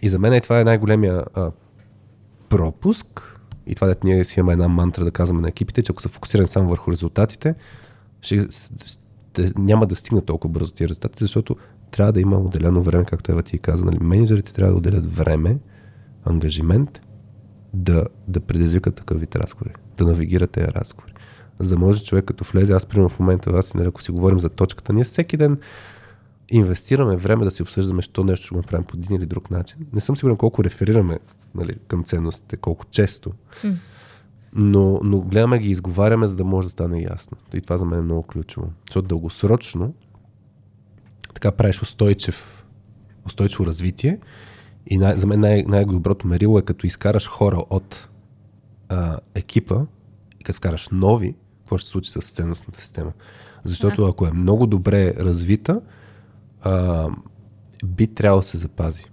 И 0.02 0.08
за 0.08 0.18
мен 0.18 0.32
е, 0.32 0.40
това 0.40 0.60
е 0.60 0.64
най-големия 0.64 1.24
а, 1.34 1.50
пропуск, 2.48 3.37
и 3.68 3.74
това, 3.74 3.86
дето 3.86 4.06
ние 4.06 4.24
си 4.24 4.40
имаме 4.40 4.52
една 4.52 4.68
мантра 4.68 5.04
да 5.04 5.10
казваме 5.10 5.40
на 5.40 5.48
екипите, 5.48 5.82
че 5.82 5.92
ако 5.92 6.02
са 6.02 6.08
фокусирани 6.08 6.46
само 6.48 6.68
върху 6.68 6.92
резултатите, 6.92 7.54
ще, 8.20 8.46
ще, 8.84 9.52
няма 9.58 9.86
да 9.86 9.96
стигнат 9.96 10.26
толкова 10.26 10.52
бързо 10.52 10.72
тия 10.72 10.88
резултати, 10.88 11.24
защото 11.24 11.56
трябва 11.90 12.12
да 12.12 12.20
има 12.20 12.36
отделено 12.38 12.82
време, 12.82 13.04
както 13.04 13.32
Ева 13.32 13.42
ти 13.42 13.58
каза. 13.58 13.84
Нали, 13.84 13.98
менеджерите 14.00 14.54
трябва 14.54 14.72
да 14.72 14.78
отделят 14.78 15.14
време, 15.14 15.58
ангажимент 16.24 17.00
да, 17.74 18.04
да 18.28 18.40
предизвикат 18.40 18.94
такъв 18.94 19.20
вид 19.20 19.36
разговори, 19.36 19.74
да 19.96 20.04
навигират 20.04 20.50
тези 20.50 20.68
разговори. 20.68 21.12
За 21.58 21.70
да 21.70 21.76
може 21.76 22.04
човек 22.04 22.24
като 22.24 22.44
влезе, 22.44 22.72
аз 22.72 22.86
примерно 22.86 23.08
в 23.08 23.18
момента, 23.18 23.50
аз 23.50 23.74
нали, 23.74 23.88
ако 23.88 24.02
си 24.02 24.10
говорим 24.10 24.40
за 24.40 24.48
точката, 24.48 24.92
ние 24.92 25.04
всеки 25.04 25.36
ден 25.36 25.58
инвестираме 26.50 27.16
време 27.16 27.44
да 27.44 27.50
си 27.50 27.62
обсъждаме, 27.62 28.02
що 28.02 28.24
нещо 28.24 28.46
ще 28.46 28.54
го 28.54 28.60
направим 28.60 28.84
по 28.86 28.96
един 28.96 29.16
или 29.16 29.26
друг 29.26 29.50
начин. 29.50 29.76
Не 29.92 30.00
съм 30.00 30.16
сигурен 30.16 30.36
колко 30.36 30.64
реферираме 30.64 31.18
нали, 31.54 31.76
към 31.88 32.04
ценностите, 32.04 32.56
колко 32.56 32.84
често. 32.84 33.32
Mm. 33.64 33.74
Но, 34.52 35.00
но 35.02 35.20
гледаме 35.20 35.58
ги, 35.58 35.70
изговаряме, 35.70 36.26
за 36.26 36.36
да 36.36 36.44
може 36.44 36.66
да 36.66 36.70
стане 36.70 37.02
ясно. 37.02 37.36
И 37.54 37.60
това 37.60 37.76
за 37.76 37.84
мен 37.84 37.98
е 37.98 38.02
много 38.02 38.22
ключово. 38.22 38.72
Защото 38.90 39.08
дългосрочно 39.08 39.94
така 41.34 41.52
правиш 41.52 41.82
устойчив, 41.82 42.64
устойчиво 43.26 43.66
развитие 43.66 44.18
и 44.86 44.98
най- 44.98 45.18
за 45.18 45.26
мен 45.26 45.40
най- 45.40 45.64
най-доброто 45.68 46.26
мерило 46.26 46.58
е 46.58 46.62
като 46.62 46.86
изкараш 46.86 47.28
хора 47.28 47.64
от 47.70 48.08
а, 48.88 49.18
екипа 49.34 49.80
и 50.40 50.44
като 50.44 50.56
вкараш 50.56 50.88
нови, 50.92 51.34
какво 51.58 51.78
ще 51.78 51.86
се 51.86 51.90
случи 51.90 52.10
с 52.10 52.20
ценностната 52.20 52.80
система. 52.80 53.12
Защото 53.64 54.06
ако 54.06 54.26
е 54.26 54.32
много 54.32 54.66
добре 54.66 55.14
развита, 55.14 55.80
а, 56.62 57.06
би 57.84 58.06
трябвало 58.06 58.40
да 58.40 58.46
се 58.46 58.56
запази. 58.56 59.04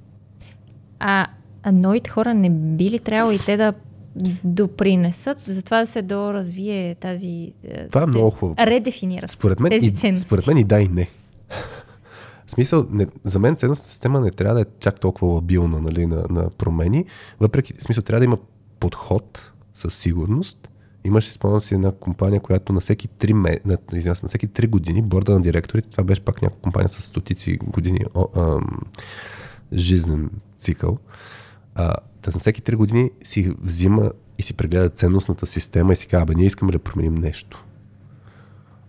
А, 0.99 1.27
а 1.63 1.71
новите 1.71 2.09
хора 2.09 2.33
не 2.33 2.49
би 2.49 2.89
ли 2.89 2.99
трябвало 2.99 3.31
и 3.31 3.39
те 3.39 3.57
да 3.57 3.73
допринесат 4.43 5.39
за 5.39 5.63
това 5.63 5.79
да 5.79 5.87
се 5.87 6.01
доразвие 6.01 6.95
тази... 6.95 7.53
Е, 7.63 7.87
това 7.87 8.03
е 8.03 8.05
много 8.05 8.29
хубаво. 8.29 8.55
Редефинира 8.59 9.27
според 9.27 9.59
мен, 9.59 9.69
тези 9.69 9.87
и, 9.87 9.91
ценности. 9.91 10.27
Според 10.27 10.47
мен 10.47 10.57
и 10.57 10.63
да 10.63 10.81
и 10.81 10.87
не. 10.87 11.09
В 12.45 12.51
смисъл, 12.51 12.85
не, 12.89 13.07
за 13.23 13.39
мен 13.39 13.55
ценностната 13.55 13.91
система 13.91 14.21
не 14.21 14.31
трябва 14.31 14.55
да 14.55 14.61
е 14.61 14.65
чак 14.79 14.99
толкова 14.99 15.33
лабилна 15.33 15.81
нали, 15.81 16.05
на, 16.05 16.25
на 16.29 16.49
промени. 16.49 17.05
Въпреки, 17.39 17.73
в 17.73 17.83
смисъл, 17.83 18.03
трябва 18.03 18.19
да 18.19 18.25
има 18.25 18.37
подход 18.79 19.51
със 19.73 19.93
сигурност 19.93 20.69
Имаше, 21.05 21.31
спомням 21.31 21.61
си, 21.61 21.73
една 21.73 21.91
компания, 21.91 22.41
която 22.41 22.73
на 22.73 22.79
всеки 22.79 23.07
3, 23.07 23.33
ме, 23.33 23.59
на, 23.65 23.77
извиня, 23.93 24.15
на 24.23 24.29
всеки 24.29 24.47
3 24.47 24.67
години 24.67 25.01
борда 25.01 25.33
на 25.33 25.41
директорите, 25.41 25.89
това 25.89 26.03
беше 26.03 26.21
пак 26.21 26.41
някаква 26.41 26.61
компания 26.61 26.89
с 26.89 27.01
стотици 27.01 27.57
години 27.57 27.99
о, 28.13 28.27
ам, 28.37 28.79
жизнен 29.73 30.29
цикъл. 30.57 30.97
А, 31.75 31.95
на 32.27 32.39
всеки 32.39 32.61
3 32.61 32.75
години 32.75 33.11
си 33.23 33.55
взима 33.61 34.11
и 34.37 34.43
си 34.43 34.53
прегледа 34.53 34.89
ценностната 34.89 35.45
система 35.45 35.93
и 35.93 35.95
си 35.95 36.07
казва, 36.07 36.33
ние 36.33 36.45
искаме 36.45 36.71
да 36.71 36.79
променим 36.79 37.15
нещо. 37.15 37.65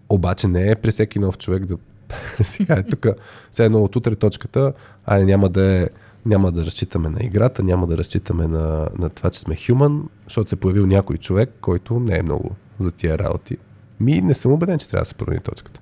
Обаче 0.08 0.48
не 0.48 0.70
е 0.70 0.74
при 0.76 0.90
всеки 0.90 1.18
нов 1.18 1.38
човек 1.38 1.66
да 1.66 1.76
сега 2.42 2.74
е 2.74 2.82
тук, 2.82 3.06
все 3.50 3.64
едно 3.64 3.82
от 3.82 3.96
утре 3.96 4.16
точката, 4.16 4.72
ай 5.06 5.24
няма 5.24 5.48
да 5.48 5.64
е 5.64 5.88
няма 6.26 6.52
да 6.52 6.66
разчитаме 6.66 7.08
на 7.08 7.18
играта, 7.22 7.62
няма 7.62 7.86
да 7.86 7.98
разчитаме 7.98 8.46
на, 8.46 8.88
на 8.98 9.08
това, 9.08 9.30
че 9.30 9.40
сме 9.40 9.56
хюман, 9.66 10.08
защото 10.24 10.48
се 10.48 10.54
е 10.54 10.58
появил 10.58 10.86
някой 10.86 11.16
човек, 11.16 11.54
който 11.60 12.00
не 12.00 12.18
е 12.18 12.22
много 12.22 12.50
за 12.80 12.92
тия 12.92 13.18
работи. 13.18 13.56
Ми 14.00 14.20
не 14.20 14.34
съм 14.34 14.52
убеден, 14.52 14.78
че 14.78 14.88
трябва 14.88 15.02
да 15.02 15.08
се 15.08 15.14
промени 15.14 15.40
точката. 15.40 15.80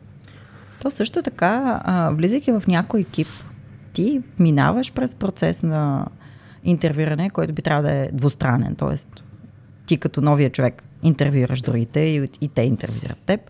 То 0.83 0.91
също 0.91 1.23
така, 1.23 1.81
влизайки 2.13 2.53
в 2.53 2.63
някой 2.69 3.01
екип, 3.01 3.29
ти 3.93 4.23
минаваш 4.39 4.93
през 4.93 5.15
процес 5.15 5.63
на 5.63 6.07
интервюране, 6.65 7.31
който 7.31 7.53
би 7.53 7.63
трябвало 7.63 7.89
да 7.89 7.95
е 7.95 8.11
двустранен. 8.13 8.75
Тоест, 8.75 9.25
ти 9.87 9.97
като 9.97 10.21
новия 10.21 10.51
човек 10.51 10.83
интервюираш 11.03 11.63
другите 11.63 12.01
и, 12.01 12.29
и 12.41 12.49
те 12.49 12.63
интервюират 12.63 13.19
теб. 13.27 13.41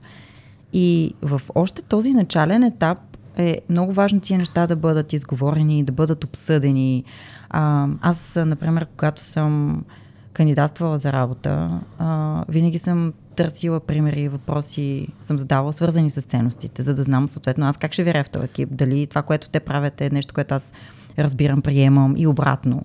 И 0.72 1.14
в 1.22 1.40
още 1.54 1.82
този 1.82 2.12
начален 2.12 2.62
етап 2.62 2.98
е 3.36 3.58
много 3.70 3.92
важно 3.92 4.20
тия 4.20 4.38
неща 4.38 4.66
да 4.66 4.76
бъдат 4.76 5.12
изговорени, 5.12 5.84
да 5.84 5.92
бъдат 5.92 6.24
обсъдени. 6.24 7.04
А, 7.50 7.88
аз, 8.00 8.36
например, 8.36 8.86
когато 8.86 9.22
съм 9.22 9.84
кандидатствала 10.32 10.98
за 10.98 11.12
работа, 11.12 11.80
а, 11.98 12.44
винаги 12.48 12.78
съм 12.78 13.12
търсила 13.36 13.80
примери 13.80 14.20
и 14.20 14.28
въпроси, 14.28 15.08
съм 15.20 15.38
задавала, 15.38 15.72
свързани 15.72 16.10
с 16.10 16.22
ценностите, 16.22 16.82
за 16.82 16.94
да 16.94 17.02
знам 17.02 17.28
съответно 17.28 17.66
аз 17.66 17.76
как 17.76 17.92
ще 17.92 18.02
виря 18.02 18.24
в 18.24 18.30
този 18.30 18.44
екип. 18.44 18.68
Дали 18.72 19.06
това, 19.06 19.22
което 19.22 19.48
те 19.48 19.60
правят 19.60 20.00
е 20.00 20.10
нещо, 20.10 20.34
което 20.34 20.54
аз 20.54 20.72
разбирам, 21.18 21.62
приемам 21.62 22.14
и 22.16 22.26
обратно. 22.26 22.82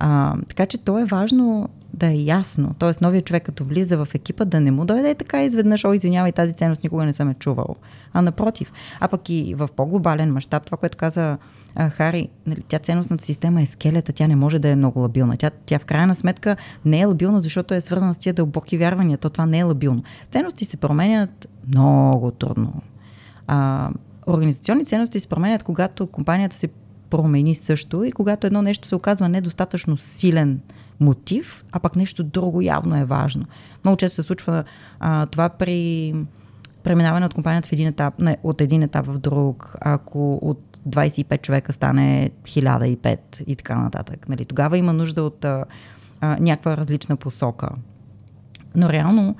А, 0.00 0.36
така 0.48 0.66
че 0.66 0.78
то 0.78 0.98
е 0.98 1.04
важно 1.04 1.68
да 1.94 2.06
е 2.06 2.16
ясно. 2.16 2.74
Тоест, 2.78 3.00
новият 3.00 3.24
човек, 3.24 3.42
като 3.42 3.64
влиза 3.64 4.04
в 4.04 4.14
екипа, 4.14 4.44
да 4.44 4.60
не 4.60 4.70
му 4.70 4.84
дойде 4.84 5.14
така 5.14 5.44
изведнъж, 5.44 5.84
о, 5.84 5.92
извинявай, 5.92 6.32
тази 6.32 6.54
ценност 6.54 6.82
никога 6.82 7.04
не 7.04 7.12
съм 7.12 7.30
е 7.30 7.34
чувал. 7.34 7.76
А 8.12 8.22
напротив. 8.22 8.72
А 9.00 9.08
пък 9.08 9.28
и 9.28 9.54
в 9.54 9.68
по-глобален 9.76 10.32
мащаб, 10.32 10.64
това, 10.64 10.76
което 10.76 10.98
каза 10.98 11.38
а, 11.74 11.90
Хари, 11.90 12.28
нали, 12.46 12.62
тя 12.68 12.78
ценностната 12.78 13.24
система 13.24 13.62
е 13.62 13.66
скелета, 13.66 14.12
тя 14.12 14.26
не 14.26 14.36
може 14.36 14.58
да 14.58 14.68
е 14.68 14.76
много 14.76 15.00
лабилна. 15.00 15.36
Тя, 15.36 15.50
тя 15.66 15.78
в 15.78 15.84
крайна 15.84 16.14
сметка 16.14 16.56
не 16.84 17.00
е 17.00 17.04
лабилна, 17.04 17.40
защото 17.40 17.74
е 17.74 17.80
свързана 17.80 18.14
с 18.14 18.18
тия 18.18 18.32
дълбоки 18.32 18.78
вярвания. 18.78 19.18
То 19.18 19.30
това 19.30 19.46
не 19.46 19.58
е 19.58 19.62
лабилно. 19.62 20.02
Ценности 20.30 20.64
се 20.64 20.76
променят 20.76 21.48
много 21.68 22.30
трудно. 22.30 22.82
А, 23.46 23.90
организационни 24.26 24.84
ценности 24.84 25.20
се 25.20 25.28
променят, 25.28 25.62
когато 25.62 26.06
компанията 26.06 26.56
се 26.56 26.68
промени 27.10 27.54
също 27.54 28.04
и 28.04 28.12
когато 28.12 28.46
едно 28.46 28.62
нещо 28.62 28.88
се 28.88 28.96
оказва 28.96 29.28
недостатъчно 29.28 29.96
силен 29.96 30.60
мотив, 31.00 31.64
а 31.72 31.80
пък 31.80 31.96
нещо 31.96 32.22
друго 32.24 32.62
явно 32.62 32.96
е 32.96 33.04
важно. 33.04 33.44
Много 33.84 33.96
често 33.96 34.14
се 34.16 34.22
случва 34.22 34.64
а, 35.00 35.26
това 35.26 35.48
при 35.48 36.14
преминаване 36.82 37.26
от 37.26 37.34
компанията 37.34 37.68
в 37.68 37.72
един 37.72 37.88
етап, 37.88 38.14
не, 38.18 38.36
от 38.42 38.60
един 38.60 38.82
етап 38.82 39.06
в 39.06 39.18
друг, 39.18 39.76
ако 39.80 40.34
от 40.42 40.78
25 40.88 41.42
човека 41.42 41.72
стане 41.72 42.30
1005 42.42 43.42
и 43.46 43.56
така 43.56 43.78
нататък. 43.78 44.28
Нали, 44.28 44.44
тогава 44.44 44.78
има 44.78 44.92
нужда 44.92 45.22
от 45.22 45.44
а, 45.44 45.64
а, 46.20 46.36
някаква 46.40 46.76
различна 46.76 47.16
посока. 47.16 47.68
Но 48.74 48.88
реално, 48.88 49.36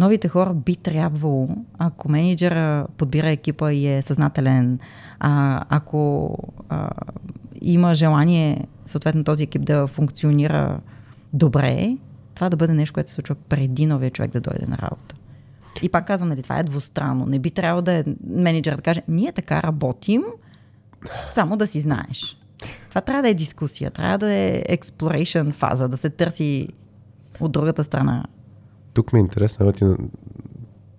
новите 0.00 0.28
хора 0.28 0.54
би 0.54 0.76
трябвало, 0.76 1.48
ако 1.78 2.10
менеджера 2.10 2.86
подбира 2.96 3.28
екипа 3.28 3.72
и 3.72 3.86
е 3.86 4.02
съзнателен, 4.02 4.78
а, 5.18 5.62
ако 5.68 6.36
а, 6.68 6.90
има 7.62 7.94
желание 7.94 8.66
съответно 8.86 9.24
този 9.24 9.42
екип 9.42 9.64
да 9.64 9.86
функционира 9.86 10.80
добре, 11.32 11.96
това 12.34 12.48
да 12.48 12.56
бъде 12.56 12.74
нещо, 12.74 12.94
което 12.94 13.10
се 13.10 13.14
случва 13.14 13.34
преди 13.34 13.86
новия 13.86 14.10
човек 14.10 14.30
да 14.30 14.40
дойде 14.40 14.66
на 14.66 14.78
работа. 14.78 15.14
И 15.82 15.88
пак 15.88 16.06
казвам, 16.06 16.28
нали, 16.28 16.42
това 16.42 16.58
е 16.58 16.62
двустранно. 16.62 17.26
Не 17.26 17.38
би 17.38 17.50
трябвало 17.50 17.82
да 17.82 17.92
е 17.92 18.04
менеджер 18.26 18.76
да 18.76 18.82
каже, 18.82 19.02
ние 19.08 19.32
така 19.32 19.62
работим, 19.62 20.22
само 21.34 21.56
да 21.56 21.66
си 21.66 21.80
знаеш. 21.80 22.36
Това 22.88 23.00
трябва 23.00 23.22
да 23.22 23.28
е 23.28 23.34
дискусия, 23.34 23.90
трябва 23.90 24.18
да 24.18 24.32
е 24.32 24.62
exploration 24.68 25.52
фаза, 25.52 25.88
да 25.88 25.96
се 25.96 26.10
търси 26.10 26.68
от 27.40 27.52
другата 27.52 27.84
страна. 27.84 28.24
Тук 28.94 29.12
ми 29.12 29.18
е 29.18 29.20
интересно, 29.20 29.72
ти 29.72 29.84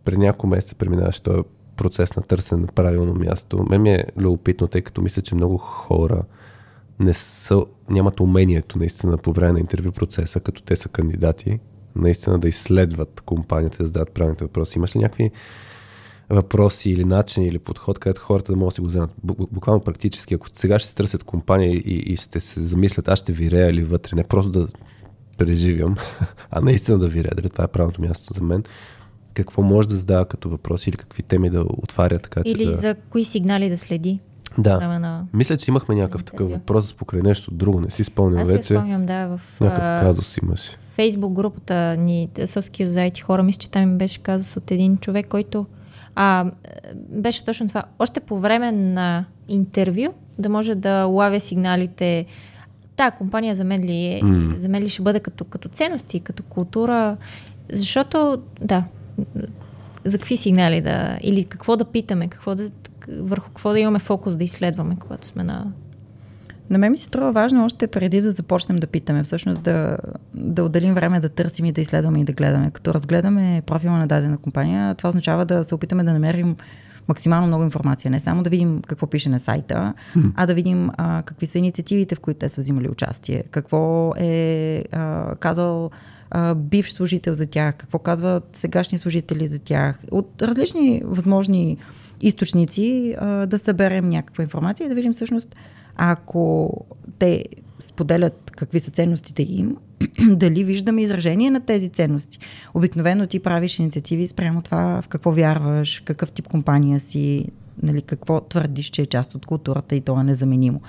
при 0.05 0.17
няколко 0.17 0.47
месеца 0.47 0.75
преминаваш 0.75 1.19
този 1.19 1.41
процес 1.75 2.15
на 2.15 2.21
търсене 2.21 2.61
на 2.61 2.67
правилно 2.67 3.13
място. 3.13 3.65
Ме 3.69 3.77
ми 3.77 3.93
е 3.93 4.05
любопитно, 4.17 4.67
тъй 4.67 4.81
като 4.81 5.01
мисля, 5.01 5.21
че 5.21 5.35
много 5.35 5.57
хора 5.57 6.23
не 6.99 7.13
са, 7.13 7.63
нямат 7.89 8.19
умението 8.19 8.79
наистина 8.79 9.17
по 9.17 9.33
време 9.33 9.51
на 9.51 9.59
интервю 9.59 9.91
процеса, 9.91 10.39
като 10.39 10.63
те 10.63 10.75
са 10.75 10.89
кандидати, 10.89 11.59
наистина 11.95 12.39
да 12.39 12.47
изследват 12.47 13.21
компанията, 13.21 13.77
да 13.77 13.85
зададат 13.85 14.11
правилните 14.11 14.45
въпроси. 14.45 14.77
Имаш 14.77 14.95
ли 14.95 14.99
някакви 14.99 15.31
въпроси 16.29 16.91
или 16.91 17.03
начини 17.03 17.47
или 17.47 17.59
подход, 17.59 17.99
където 17.99 18.21
хората 18.21 18.51
да 18.51 18.57
могат 18.57 18.71
да 18.71 18.75
си 18.75 18.81
го 18.81 18.87
вземат. 18.87 19.13
Буквално 19.23 19.83
практически, 19.83 20.33
ако 20.33 20.47
сега 20.53 20.79
ще 20.79 20.89
се 20.89 20.95
търсят 20.95 21.23
компания 21.23 21.71
и, 21.73 22.13
и 22.13 22.17
ще 22.17 22.39
се 22.39 22.61
замислят, 22.61 23.07
аз 23.07 23.19
ще 23.19 23.33
вирея 23.33 23.73
ли 23.73 23.83
вътре, 23.83 24.15
не 24.15 24.23
просто 24.23 24.51
да 24.51 24.67
преживям, 25.45 25.95
а 26.51 26.61
наистина 26.61 26.99
да 26.99 27.07
вирея, 27.07 27.31
дали 27.35 27.49
това 27.49 27.63
е 27.63 27.67
правилното 27.67 28.01
място 28.01 28.33
за 28.33 28.43
мен, 28.43 28.63
какво 29.33 29.61
може 29.61 29.87
да 29.87 29.95
задава 29.95 30.25
като 30.25 30.49
въпроси 30.49 30.89
или 30.89 30.97
какви 30.97 31.23
теми 31.23 31.49
да 31.49 31.61
отваря 31.61 32.19
така, 32.19 32.41
Или 32.45 32.65
че 32.65 32.71
да... 32.71 32.77
за 32.77 32.95
кои 33.09 33.25
сигнали 33.25 33.69
да 33.69 33.77
следи. 33.77 34.19
Да. 34.57 34.99
На... 34.99 35.25
Мисля, 35.33 35.57
че 35.57 35.71
имахме 35.71 35.95
някакъв 35.95 36.23
такъв 36.23 36.51
въпрос 36.51 36.93
покрай 36.93 37.21
нещо 37.21 37.51
друго. 37.51 37.81
Не 37.81 37.89
си 37.89 38.03
спомням 38.03 38.41
Аз 38.41 38.49
вече. 38.49 38.73
Аз 38.73 38.79
спомням, 38.79 39.05
да. 39.05 39.27
В, 39.27 39.41
някакъв 39.61 40.07
казус 40.07 40.37
имаше. 40.37 40.71
Фейсбук 40.93 41.33
групата 41.33 41.97
ни, 41.97 42.29
Soft 42.35 42.87
Skills 42.87 43.21
хора, 43.21 43.43
мисля, 43.43 43.59
че 43.59 43.69
там 43.69 43.83
им 43.83 43.97
беше 43.97 44.19
казус 44.19 44.57
от 44.57 44.71
един 44.71 44.97
човек, 44.97 45.27
който 45.27 45.65
а, 46.15 46.51
беше 47.09 47.45
точно 47.45 47.67
това. 47.67 47.83
Още 47.99 48.19
по 48.19 48.39
време 48.39 48.71
на 48.71 49.25
интервю 49.47 50.13
да 50.39 50.49
може 50.49 50.75
да 50.75 51.03
лавя 51.03 51.39
сигналите 51.39 52.25
Та 53.01 53.11
компания 53.11 53.55
за 53.55 53.63
мен 53.63 53.83
ли, 53.83 54.05
е, 54.05 54.21
mm. 54.21 54.57
за 54.57 54.69
мен 54.69 54.83
ли 54.83 54.89
ще 54.89 55.01
бъде 55.01 55.19
като, 55.19 55.43
като 55.45 55.69
ценности, 55.69 56.19
като 56.19 56.43
култура, 56.43 57.17
защото, 57.71 58.41
да, 58.61 58.83
за 60.05 60.17
какви 60.17 60.37
сигнали 60.37 60.81
да, 60.81 61.17
или 61.21 61.43
какво 61.43 61.77
да 61.77 61.85
питаме, 61.85 62.27
какво 62.27 62.55
да, 62.55 62.69
върху 63.21 63.47
какво 63.47 63.71
да 63.71 63.79
имаме 63.79 63.99
фокус 63.99 64.37
да 64.37 64.43
изследваме, 64.43 64.95
когато 64.99 65.27
сме 65.27 65.43
на... 65.43 65.65
На 66.69 66.77
мен 66.77 66.91
ми 66.91 66.97
се 66.97 67.03
струва 67.03 67.31
важно 67.31 67.65
още 67.65 67.87
преди 67.87 68.21
да 68.21 68.31
започнем 68.31 68.79
да 68.79 68.87
питаме, 68.87 69.23
всъщност 69.23 69.63
да, 69.63 69.97
да 70.33 70.63
отделим 70.63 70.93
време 70.93 71.19
да 71.19 71.29
търсим 71.29 71.65
и 71.65 71.71
да 71.71 71.81
изследваме 71.81 72.21
и 72.21 72.23
да 72.23 72.33
гледаме. 72.33 72.71
Като 72.71 72.93
разгледаме 72.93 73.61
профила 73.65 73.97
на 73.97 74.07
дадена 74.07 74.37
компания, 74.37 74.95
това 74.95 75.09
означава 75.09 75.45
да 75.45 75.63
се 75.63 75.75
опитаме 75.75 76.03
да 76.03 76.13
намерим 76.13 76.55
максимално 77.07 77.47
много 77.47 77.63
информация. 77.63 78.11
Не 78.11 78.19
само 78.19 78.43
да 78.43 78.49
видим 78.49 78.81
какво 78.87 79.07
пише 79.07 79.29
на 79.29 79.39
сайта, 79.39 79.93
а 80.35 80.45
да 80.45 80.53
видим 80.53 80.89
а, 80.97 81.21
какви 81.21 81.45
са 81.45 81.57
инициативите, 81.57 82.15
в 82.15 82.19
които 82.19 82.39
те 82.39 82.49
са 82.49 82.61
взимали 82.61 82.89
участие, 82.89 83.43
какво 83.51 84.13
е 84.17 84.83
а, 84.91 85.35
казал 85.35 85.91
а, 86.31 86.55
бивш 86.55 86.91
служител 86.91 87.33
за 87.33 87.45
тях, 87.45 87.75
какво 87.75 87.99
казват 87.99 88.49
сегашни 88.53 88.97
служители 88.97 89.47
за 89.47 89.59
тях. 89.59 89.99
От 90.11 90.41
различни 90.41 91.01
възможни 91.05 91.77
източници 92.21 93.15
а, 93.19 93.45
да 93.45 93.59
съберем 93.59 94.09
някаква 94.09 94.43
информация 94.43 94.85
и 94.85 94.89
да 94.89 94.95
видим 94.95 95.13
всъщност, 95.13 95.55
ако 95.95 96.73
те 97.19 97.45
споделят 97.79 98.50
какви 98.61 98.79
са 98.79 98.91
ценностите 98.91 99.43
им, 99.43 99.77
дали 100.29 100.63
виждаме 100.63 101.01
изражение 101.01 101.51
на 101.51 101.59
тези 101.59 101.89
ценности. 101.89 102.39
Обикновено 102.73 103.27
ти 103.27 103.39
правиш 103.39 103.79
инициативи 103.79 104.27
спрямо 104.27 104.61
това 104.61 105.01
в 105.01 105.07
какво 105.07 105.31
вярваш, 105.31 105.99
какъв 106.05 106.31
тип 106.31 106.47
компания 106.47 106.99
си, 106.99 107.47
нали, 107.83 108.01
какво 108.01 108.41
твърдиш, 108.41 108.89
че 108.89 109.01
е 109.01 109.05
част 109.05 109.35
от 109.35 109.45
културата 109.45 109.95
и 109.95 110.01
то 110.01 110.19
е 110.19 110.23
незаменимо. 110.23 110.81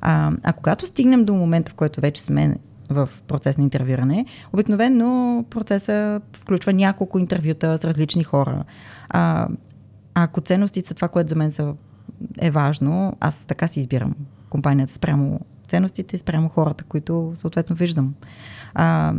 А, 0.00 0.32
а 0.42 0.52
когато 0.52 0.86
стигнем 0.86 1.24
до 1.24 1.34
момента, 1.34 1.70
в 1.70 1.74
който 1.74 2.00
вече 2.00 2.22
сме 2.22 2.56
в 2.88 3.08
процес 3.26 3.56
на 3.56 3.64
интервюране, 3.64 4.26
обикновено 4.52 5.44
процеса 5.50 6.20
включва 6.32 6.72
няколко 6.72 7.18
интервюта 7.18 7.78
с 7.78 7.84
различни 7.84 8.24
хора. 8.24 8.64
А, 9.08 9.48
ако 10.14 10.40
ценностите 10.40 10.88
са 10.88 10.94
това, 10.94 11.08
което 11.08 11.28
за 11.28 11.36
мен 11.36 11.50
са, 11.50 11.74
е 12.38 12.50
важно, 12.50 13.16
аз 13.20 13.46
така 13.46 13.68
си 13.68 13.80
избирам 13.80 14.14
компанията 14.50 14.92
спрямо 14.92 15.40
ценностите, 15.72 16.18
спрямо 16.18 16.48
хората, 16.48 16.84
които 16.84 17.32
съответно 17.34 17.76
виждам. 17.76 18.14
А, 18.74 19.14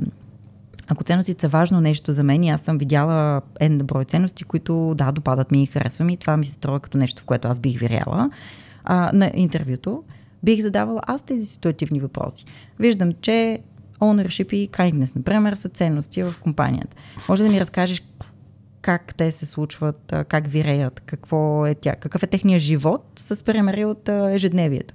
ако 0.88 1.04
ценностите 1.04 1.42
са 1.42 1.48
важно 1.48 1.82
нещо 1.82 2.14
за 2.14 2.24
мен 2.24 2.44
и 2.44 2.50
аз 2.50 2.62
съм 2.62 2.78
видяла 2.78 3.42
една 3.60 3.84
брой 3.84 4.06
ценности, 4.06 4.44
които 4.44 4.94
да, 4.98 5.12
допадат 5.12 5.52
ми 5.52 5.64
и 5.64 5.66
харесвам 5.66 6.10
и 6.10 6.18
това 6.18 6.38
ми 6.38 6.46
се 6.46 6.52
струва 6.52 6.80
като 6.80 6.98
нещо, 6.98 7.22
в 7.22 7.26
което 7.26 7.48
аз 7.48 7.60
бих 7.60 7.80
виряла 7.80 8.30
а, 8.84 9.12
на 9.14 9.32
интервюто, 9.36 10.04
бих 10.44 10.62
задавала 10.62 11.02
аз 11.08 11.22
тези 11.22 11.46
ситуативни 11.46 12.00
въпроси. 12.00 12.46
Виждам, 12.80 13.14
че 13.22 13.60
ownership 14.00 14.54
и 14.54 14.70
kindness, 14.70 15.16
например, 15.16 15.54
са 15.54 15.70
ценности 15.70 16.24
в 16.24 16.36
компанията. 16.42 16.96
Може 17.30 17.44
да 17.44 17.50
ми 17.50 17.62
разкажеш 17.62 18.04
как 18.82 19.16
те 19.16 19.32
се 19.32 19.46
случват, 19.46 20.14
как 20.28 20.48
виреят, 20.48 21.00
какво 21.00 21.68
е 21.68 21.76
тя, 21.76 21.96
какъв 21.96 22.24
е 22.24 22.28
техния 22.28 22.60
живот 22.60 23.06
с 23.16 23.44
примери 23.44 23.86
от 23.86 24.10
ежедневието. 24.10 24.94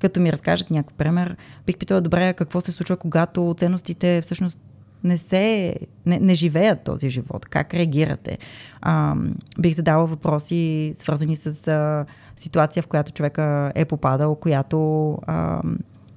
Като 0.00 0.20
ми 0.20 0.32
разкажат 0.32 0.70
някакъв 0.70 0.96
пример, 0.96 1.36
бих 1.66 1.76
питала, 1.76 2.00
добре, 2.00 2.32
какво 2.32 2.60
се 2.60 2.72
случва, 2.72 2.96
когато 2.96 3.54
ценностите 3.58 4.20
всъщност 4.22 4.58
не 5.04 5.18
се, 5.18 5.74
не, 6.06 6.18
не 6.18 6.34
живеят 6.34 6.84
този 6.84 7.10
живот, 7.10 7.46
как 7.46 7.74
реагирате. 7.74 8.38
А, 8.80 9.14
бих 9.58 9.74
задала 9.74 10.06
въпроси, 10.06 10.92
свързани 10.94 11.36
с 11.36 11.68
а, 11.68 12.06
ситуация, 12.36 12.82
в 12.82 12.86
която 12.86 13.12
човека 13.12 13.72
е 13.74 13.84
попадал, 13.84 14.34
която 14.34 15.10
а, 15.26 15.62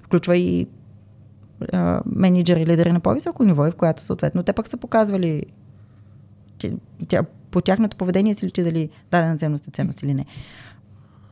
включва 0.03 0.37
и 0.37 0.67
а, 1.73 2.01
менеджери, 2.05 2.65
лидери 2.65 2.91
на 2.91 2.99
по-високо 2.99 3.43
ниво, 3.43 3.67
и 3.67 3.71
в 3.71 3.75
която 3.75 4.03
съответно 4.03 4.43
те 4.43 4.53
пък 4.53 4.67
са 4.67 4.77
показвали 4.77 5.45
че, 6.59 6.73
тя, 7.07 7.23
по 7.51 7.61
тяхното 7.61 7.97
поведение 7.97 8.33
си 8.33 8.45
личи 8.45 8.63
дали 8.63 8.89
дадена 9.11 9.37
ценност 9.37 9.67
е 9.67 9.71
ценност 9.71 10.03
или 10.03 10.13
не. 10.13 10.25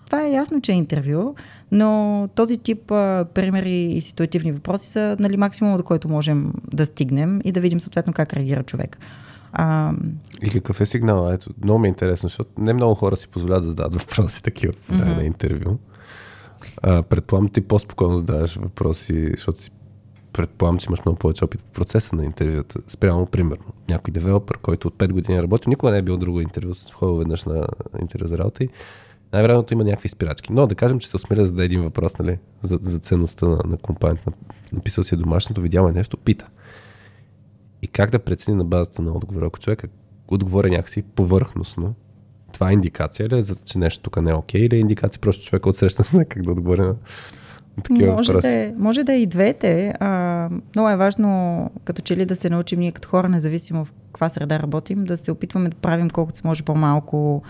Това 0.07 0.25
е 0.25 0.31
ясно, 0.31 0.61
че 0.61 0.71
е 0.71 0.75
интервю, 0.75 1.35
но 1.71 2.29
този 2.35 2.57
тип 2.57 2.91
а, 2.91 3.25
примери 3.33 3.75
и 3.75 4.01
ситуативни 4.01 4.51
въпроси 4.51 4.87
са 4.87 5.17
нали, 5.19 5.37
максимум, 5.37 5.77
до 5.77 5.83
който 5.83 6.09
можем 6.09 6.53
да 6.73 6.85
стигнем 6.85 7.41
и 7.43 7.51
да 7.51 7.59
видим 7.59 7.79
съответно 7.79 8.13
как 8.13 8.33
реагира 8.33 8.63
човек. 8.63 8.97
А, 9.53 9.93
И 10.41 10.49
какъв 10.49 10.81
е 10.81 10.85
сигнал? 10.85 11.31
Ето, 11.33 11.49
много 11.63 11.79
ми 11.79 11.87
е 11.87 11.89
интересно, 11.89 12.29
защото 12.29 12.61
не 12.61 12.73
много 12.73 12.95
хора 12.95 13.15
си 13.15 13.27
позволяват 13.27 13.63
да 13.63 13.69
зададат 13.69 14.01
въпроси 14.01 14.43
такива 14.43 14.73
mm-hmm. 14.73 15.15
на 15.15 15.23
интервю. 15.23 15.77
А, 16.81 17.03
предполагам, 17.03 17.49
ти 17.49 17.61
по-спокойно 17.61 18.17
задаваш 18.17 18.55
въпроси, 18.55 19.31
защото 19.31 19.61
си 19.61 19.71
предполагам, 20.33 20.79
че 20.79 20.85
имаш 20.89 21.05
много 21.05 21.19
повече 21.19 21.45
опит 21.45 21.61
в 21.61 21.71
процеса 21.71 22.15
на 22.15 22.25
интервюта. 22.25 22.79
Спрямо, 22.87 23.25
примерно, 23.25 23.65
някой 23.89 24.11
девелопър, 24.11 24.57
който 24.57 24.87
от 24.87 24.95
5 24.95 25.11
години 25.11 25.41
работи, 25.41 25.69
никога 25.69 25.91
не 25.91 25.97
е 25.97 26.01
бил 26.01 26.17
друго 26.17 26.41
интервю, 26.41 26.73
ходил 26.93 27.15
веднъж 27.15 27.45
на 27.45 27.67
интервю 28.01 28.27
за 28.27 28.37
работа 28.37 28.63
и 28.63 28.69
най-вероятно 29.33 29.75
има 29.75 29.83
някакви 29.83 30.09
спирачки. 30.09 30.53
Но 30.53 30.67
да 30.67 30.75
кажем, 30.75 30.99
че 30.99 31.07
се 31.07 31.15
осмеля 31.15 31.39
да 31.39 31.45
зададе 31.45 31.65
един 31.65 31.83
въпрос 31.83 32.17
нали, 32.19 32.37
за, 32.61 32.79
за 32.81 32.99
ценността 32.99 33.47
на, 33.47 33.59
на 33.65 33.77
компанията. 33.77 34.31
Написал 34.73 35.03
си 35.03 35.15
е 35.15 35.17
домашното, 35.17 35.61
видял 35.61 35.87
е 35.87 35.91
нещо, 35.91 36.17
пита. 36.17 36.47
И 37.81 37.87
как 37.87 38.11
да 38.11 38.19
прецени 38.19 38.57
на 38.57 38.65
базата 38.65 39.01
на 39.01 39.11
отговора, 39.11 39.45
ако 39.45 39.59
човек 39.59 39.83
отговори 40.27 40.69
някакси 40.69 41.01
повърхностно, 41.01 41.95
това 42.53 42.69
е 42.69 42.73
индикация 42.73 43.29
ли, 43.29 43.37
е, 43.37 43.41
за, 43.41 43.55
че 43.55 43.77
нещо 43.77 44.03
тук 44.03 44.21
не 44.21 44.31
е 44.31 44.33
окей, 44.33 44.61
или 44.61 44.75
е 44.75 44.79
индикация 44.79 45.19
просто 45.19 45.43
човек 45.43 45.65
отсреща 45.65 46.01
не 46.01 46.09
знае 46.09 46.25
как 46.25 46.43
да 46.43 46.51
отговори 46.51 46.81
на 46.81 46.95
такива 47.83 48.13
може 48.13 48.33
въпроси? 48.33 48.47
да, 48.47 48.53
е, 48.53 48.73
може 48.77 49.03
да 49.03 49.13
е 49.13 49.21
и 49.21 49.25
двете. 49.25 49.93
А, 49.99 50.49
много 50.75 50.89
е 50.89 50.95
важно, 50.95 51.71
като 51.83 52.01
че 52.01 52.17
ли 52.17 52.25
да 52.25 52.35
се 52.35 52.49
научим 52.49 52.79
ние 52.79 52.91
като 52.91 53.09
хора, 53.09 53.29
независимо 53.29 53.85
в 53.85 53.93
каква 54.07 54.29
среда 54.29 54.59
работим, 54.59 55.03
да 55.03 55.17
се 55.17 55.31
опитваме 55.31 55.69
да 55.69 55.75
правим 55.75 56.09
колкото 56.09 56.37
се 56.37 56.47
може 56.47 56.63
по-малко 56.63 57.43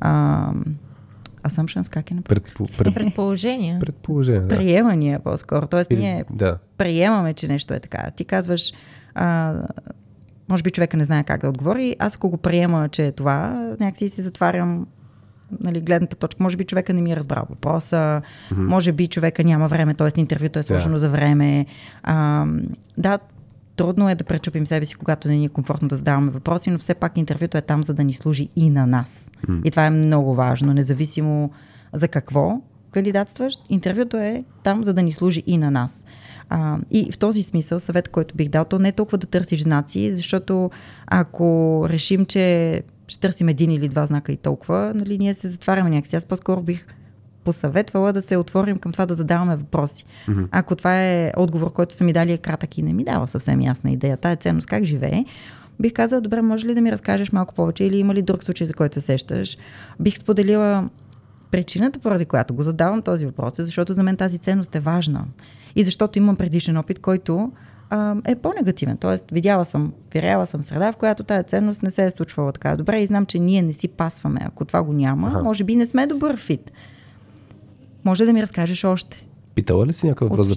а, 0.00 0.52
assumptions, 1.44 1.90
как 1.90 2.10
е 2.10 2.14
на 2.14 2.22
Предпо, 2.22 2.66
пред, 2.78 2.94
Предположения. 2.94 3.80
предположение, 3.80 4.40
да. 4.40 4.56
Приемания 4.56 5.20
по-скоро. 5.20 5.66
Тоест 5.66 5.90
Или- 5.90 6.00
ние 6.00 6.24
да. 6.30 6.58
приемаме, 6.78 7.34
че 7.34 7.48
нещо 7.48 7.74
е 7.74 7.80
така. 7.80 8.10
Ти 8.10 8.24
казваш, 8.24 8.72
а, 9.14 9.54
може 10.48 10.62
би 10.62 10.70
човека 10.70 10.96
не 10.96 11.04
знае 11.04 11.24
как 11.24 11.40
да 11.40 11.48
отговори. 11.48 11.96
Аз 11.98 12.14
ако 12.16 12.30
го 12.30 12.36
приема, 12.36 12.88
че 12.88 13.06
е 13.06 13.12
това, 13.12 13.48
някакси 13.80 14.08
си 14.08 14.22
затварям 14.22 14.86
нали, 15.60 15.80
гледната 15.80 16.16
точка. 16.16 16.42
Може 16.42 16.56
би 16.56 16.64
човека 16.64 16.94
не 16.94 17.02
ми 17.02 17.12
е 17.12 17.16
разбрал 17.16 17.46
въпроса, 17.50 17.96
mm-hmm. 17.96 18.56
може 18.56 18.92
би 18.92 19.06
човека 19.06 19.44
няма 19.44 19.68
време, 19.68 19.94
т.е. 19.94 20.20
интервюто 20.20 20.58
е 20.58 20.62
сложено 20.62 20.92
Да. 20.92 20.98
за 20.98 21.08
време. 21.08 21.66
А, 22.02 22.46
да, 22.98 23.18
трудно 23.76 24.08
е 24.10 24.14
да 24.14 24.24
пречупим 24.24 24.66
себе 24.66 24.86
си, 24.86 24.94
когато 24.94 25.28
не 25.28 25.36
ни 25.36 25.44
е 25.44 25.48
комфортно 25.48 25.88
да 25.88 25.96
задаваме 25.96 26.30
въпроси, 26.30 26.70
но 26.70 26.78
все 26.78 26.94
пак 26.94 27.16
интервюто 27.16 27.58
е 27.58 27.60
там, 27.60 27.84
за 27.84 27.94
да 27.94 28.04
ни 28.04 28.12
служи 28.12 28.48
и 28.56 28.70
на 28.70 28.86
нас. 28.86 29.30
Mm. 29.48 29.62
И 29.64 29.70
това 29.70 29.86
е 29.86 29.90
много 29.90 30.34
важно, 30.34 30.74
независимо 30.74 31.50
за 31.92 32.08
какво 32.08 32.60
кандидатстваш. 32.90 33.54
Интервюто 33.68 34.16
е 34.16 34.44
там, 34.62 34.84
за 34.84 34.94
да 34.94 35.02
ни 35.02 35.12
служи 35.12 35.42
и 35.46 35.58
на 35.58 35.70
нас. 35.70 36.04
А, 36.48 36.78
и 36.90 37.12
в 37.12 37.18
този 37.18 37.42
смисъл 37.42 37.80
съвет, 37.80 38.08
който 38.08 38.34
бих 38.34 38.48
дал, 38.48 38.64
то 38.64 38.78
не 38.78 38.88
е 38.88 38.92
толкова 38.92 39.18
да 39.18 39.26
търсиш 39.26 39.62
знаци, 39.62 40.12
защото 40.12 40.70
ако 41.06 41.86
решим, 41.88 42.26
че 42.26 42.82
ще 43.06 43.20
търсим 43.20 43.48
един 43.48 43.70
или 43.70 43.88
два 43.88 44.06
знака 44.06 44.32
и 44.32 44.36
толкова, 44.36 44.92
нали, 44.94 45.18
ние 45.18 45.34
се 45.34 45.48
затваряме 45.48 45.90
някакси. 45.90 46.16
Аз 46.16 46.26
по-скоро 46.26 46.62
бих 46.62 46.86
посъветвала 47.44 48.12
да 48.12 48.22
се 48.22 48.36
отворим 48.36 48.76
към 48.76 48.92
това 48.92 49.06
да 49.06 49.14
задаваме 49.14 49.56
въпроси. 49.56 50.04
Mm-hmm. 50.28 50.48
Ако 50.50 50.76
това 50.76 51.02
е 51.02 51.32
отговор, 51.36 51.72
който 51.72 51.94
са 51.94 52.04
ми 52.04 52.12
дали 52.12 52.32
е 52.32 52.38
кратък 52.38 52.78
и 52.78 52.82
не 52.82 52.92
ми 52.92 53.04
дава 53.04 53.26
съвсем 53.26 53.60
ясна 53.60 53.90
идея, 53.90 54.16
тая 54.16 54.36
ценност 54.36 54.66
как 54.66 54.84
живее, 54.84 55.24
бих 55.80 55.92
казала, 55.92 56.20
добре, 56.20 56.42
може 56.42 56.66
ли 56.66 56.74
да 56.74 56.80
ми 56.80 56.92
разкажеш 56.92 57.32
малко 57.32 57.54
повече 57.54 57.84
или 57.84 57.98
има 57.98 58.14
ли 58.14 58.22
друг 58.22 58.44
случай, 58.44 58.66
за 58.66 58.74
който 58.74 58.94
се 58.94 59.00
сещаш? 59.00 59.56
Бих 60.00 60.18
споделила 60.18 60.88
причината, 61.50 61.98
поради 61.98 62.24
която 62.24 62.54
го 62.54 62.62
задавам 62.62 63.02
този 63.02 63.26
въпрос, 63.26 63.58
е 63.58 63.64
защото 63.64 63.94
за 63.94 64.02
мен 64.02 64.16
тази 64.16 64.38
ценност 64.38 64.74
е 64.74 64.80
важна. 64.80 65.24
И 65.76 65.82
защото 65.82 66.18
имам 66.18 66.36
предишен 66.36 66.76
опит, 66.76 66.98
който 66.98 67.52
а, 67.90 68.16
е 68.26 68.36
по-негативен. 68.36 68.96
Тоест, 68.96 69.24
видяла 69.32 69.64
съм, 69.64 69.92
виряла 70.14 70.46
съм 70.46 70.62
среда, 70.62 70.92
в 70.92 70.96
която 70.96 71.24
тази 71.24 71.44
ценност 71.44 71.82
не 71.82 71.90
се 71.90 72.04
е 72.04 72.10
случвала 72.10 72.52
така 72.52 72.76
добре 72.76 73.00
и 73.00 73.06
знам, 73.06 73.26
че 73.26 73.38
ние 73.38 73.62
не 73.62 73.72
си 73.72 73.88
пасваме. 73.88 74.40
Ако 74.44 74.64
това 74.64 74.82
го 74.82 74.92
няма, 74.92 75.28
Аха. 75.28 75.42
може 75.42 75.64
би 75.64 75.76
не 75.76 75.86
сме 75.86 76.06
добър 76.06 76.36
фит. 76.36 76.72
Може 78.04 78.24
да 78.24 78.32
ми 78.32 78.42
разкажеш 78.42 78.84
още. 78.84 79.26
Питала 79.54 79.86
ли 79.86 79.92
си 79.92 80.06
някакъв 80.06 80.28
въпрос 80.28 80.46
за, 80.46 80.54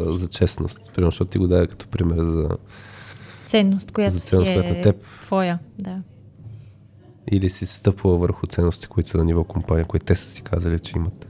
за, 0.00 0.16
за, 0.16 0.28
честност? 0.28 0.92
Примерно, 0.94 1.10
защото 1.10 1.30
ти 1.30 1.38
го 1.38 1.46
даде 1.46 1.66
като 1.66 1.88
пример 1.88 2.16
за... 2.24 2.48
Ценност, 3.46 3.90
която 3.90 4.14
За 4.14 4.20
ценност, 4.20 4.46
си 4.46 4.54
която 4.54 4.74
е 4.74 4.78
е 4.78 4.82
теб. 4.82 4.96
твоя. 5.20 5.58
Да. 5.78 6.02
Или 7.32 7.48
си 7.48 7.66
стъпвала 7.66 8.18
върху 8.18 8.46
ценности, 8.46 8.86
които 8.86 9.08
са 9.08 9.18
на 9.18 9.24
ниво 9.24 9.44
компания, 9.44 9.84
които 9.84 10.06
те 10.06 10.14
са 10.14 10.24
си 10.24 10.42
казали, 10.42 10.78
че 10.78 10.92
имат. 10.96 11.26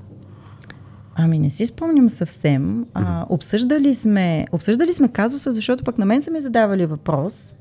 Ами 1.14 1.38
не 1.38 1.50
си 1.50 1.66
спомням 1.66 2.08
съвсем. 2.08 2.86
А, 2.94 3.26
обсъждали, 3.28 3.94
сме, 3.94 4.46
обсъждали 4.52 4.92
сме 4.92 5.08
казуса, 5.08 5.52
защото 5.52 5.84
пък 5.84 5.98
на 5.98 6.04
мен 6.04 6.22
са 6.22 6.30
ми 6.30 6.40
задавали 6.40 6.86
въпрос, 6.86 7.54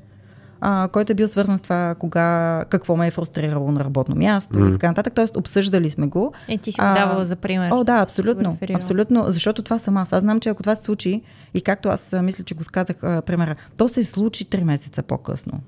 а, 0.60 0.88
който 0.92 1.12
е 1.12 1.14
бил 1.14 1.28
свързан 1.28 1.58
с 1.58 1.62
това 1.62 1.94
кога, 1.98 2.64
какво 2.68 2.96
ме 2.96 3.06
е 3.06 3.10
фрустрирало 3.10 3.72
на 3.72 3.84
работно 3.84 4.16
място 4.16 4.58
mm. 4.58 4.68
и 4.68 4.72
така 4.72 4.88
нататък. 4.88 5.12
Тоест 5.14 5.36
обсъждали 5.36 5.90
сме 5.90 6.06
го. 6.06 6.32
Е, 6.48 6.58
ти 6.58 6.72
си 6.72 6.80
го 6.80 6.86
А, 6.86 6.94
давала 6.94 7.24
за 7.24 7.36
пример. 7.36 7.70
О, 7.72 7.84
да, 7.84 7.96
абсолютно. 7.96 8.58
Абсолютно, 8.74 9.24
защото 9.26 9.62
това 9.62 9.78
съм 9.78 9.96
аз. 9.96 10.12
Аз 10.12 10.20
знам, 10.20 10.40
че 10.40 10.48
ако 10.48 10.62
това 10.62 10.74
се 10.74 10.82
случи, 10.82 11.22
и 11.54 11.60
както 11.60 11.88
аз 11.88 12.14
мисля, 12.22 12.44
че 12.44 12.54
го 12.54 12.64
сказах, 12.64 12.96
а, 13.02 13.22
примера, 13.22 13.54
то 13.76 13.88
се 13.88 14.04
случи 14.04 14.44
3 14.44 14.62
месеца 14.62 15.02
по-късно. 15.02 15.60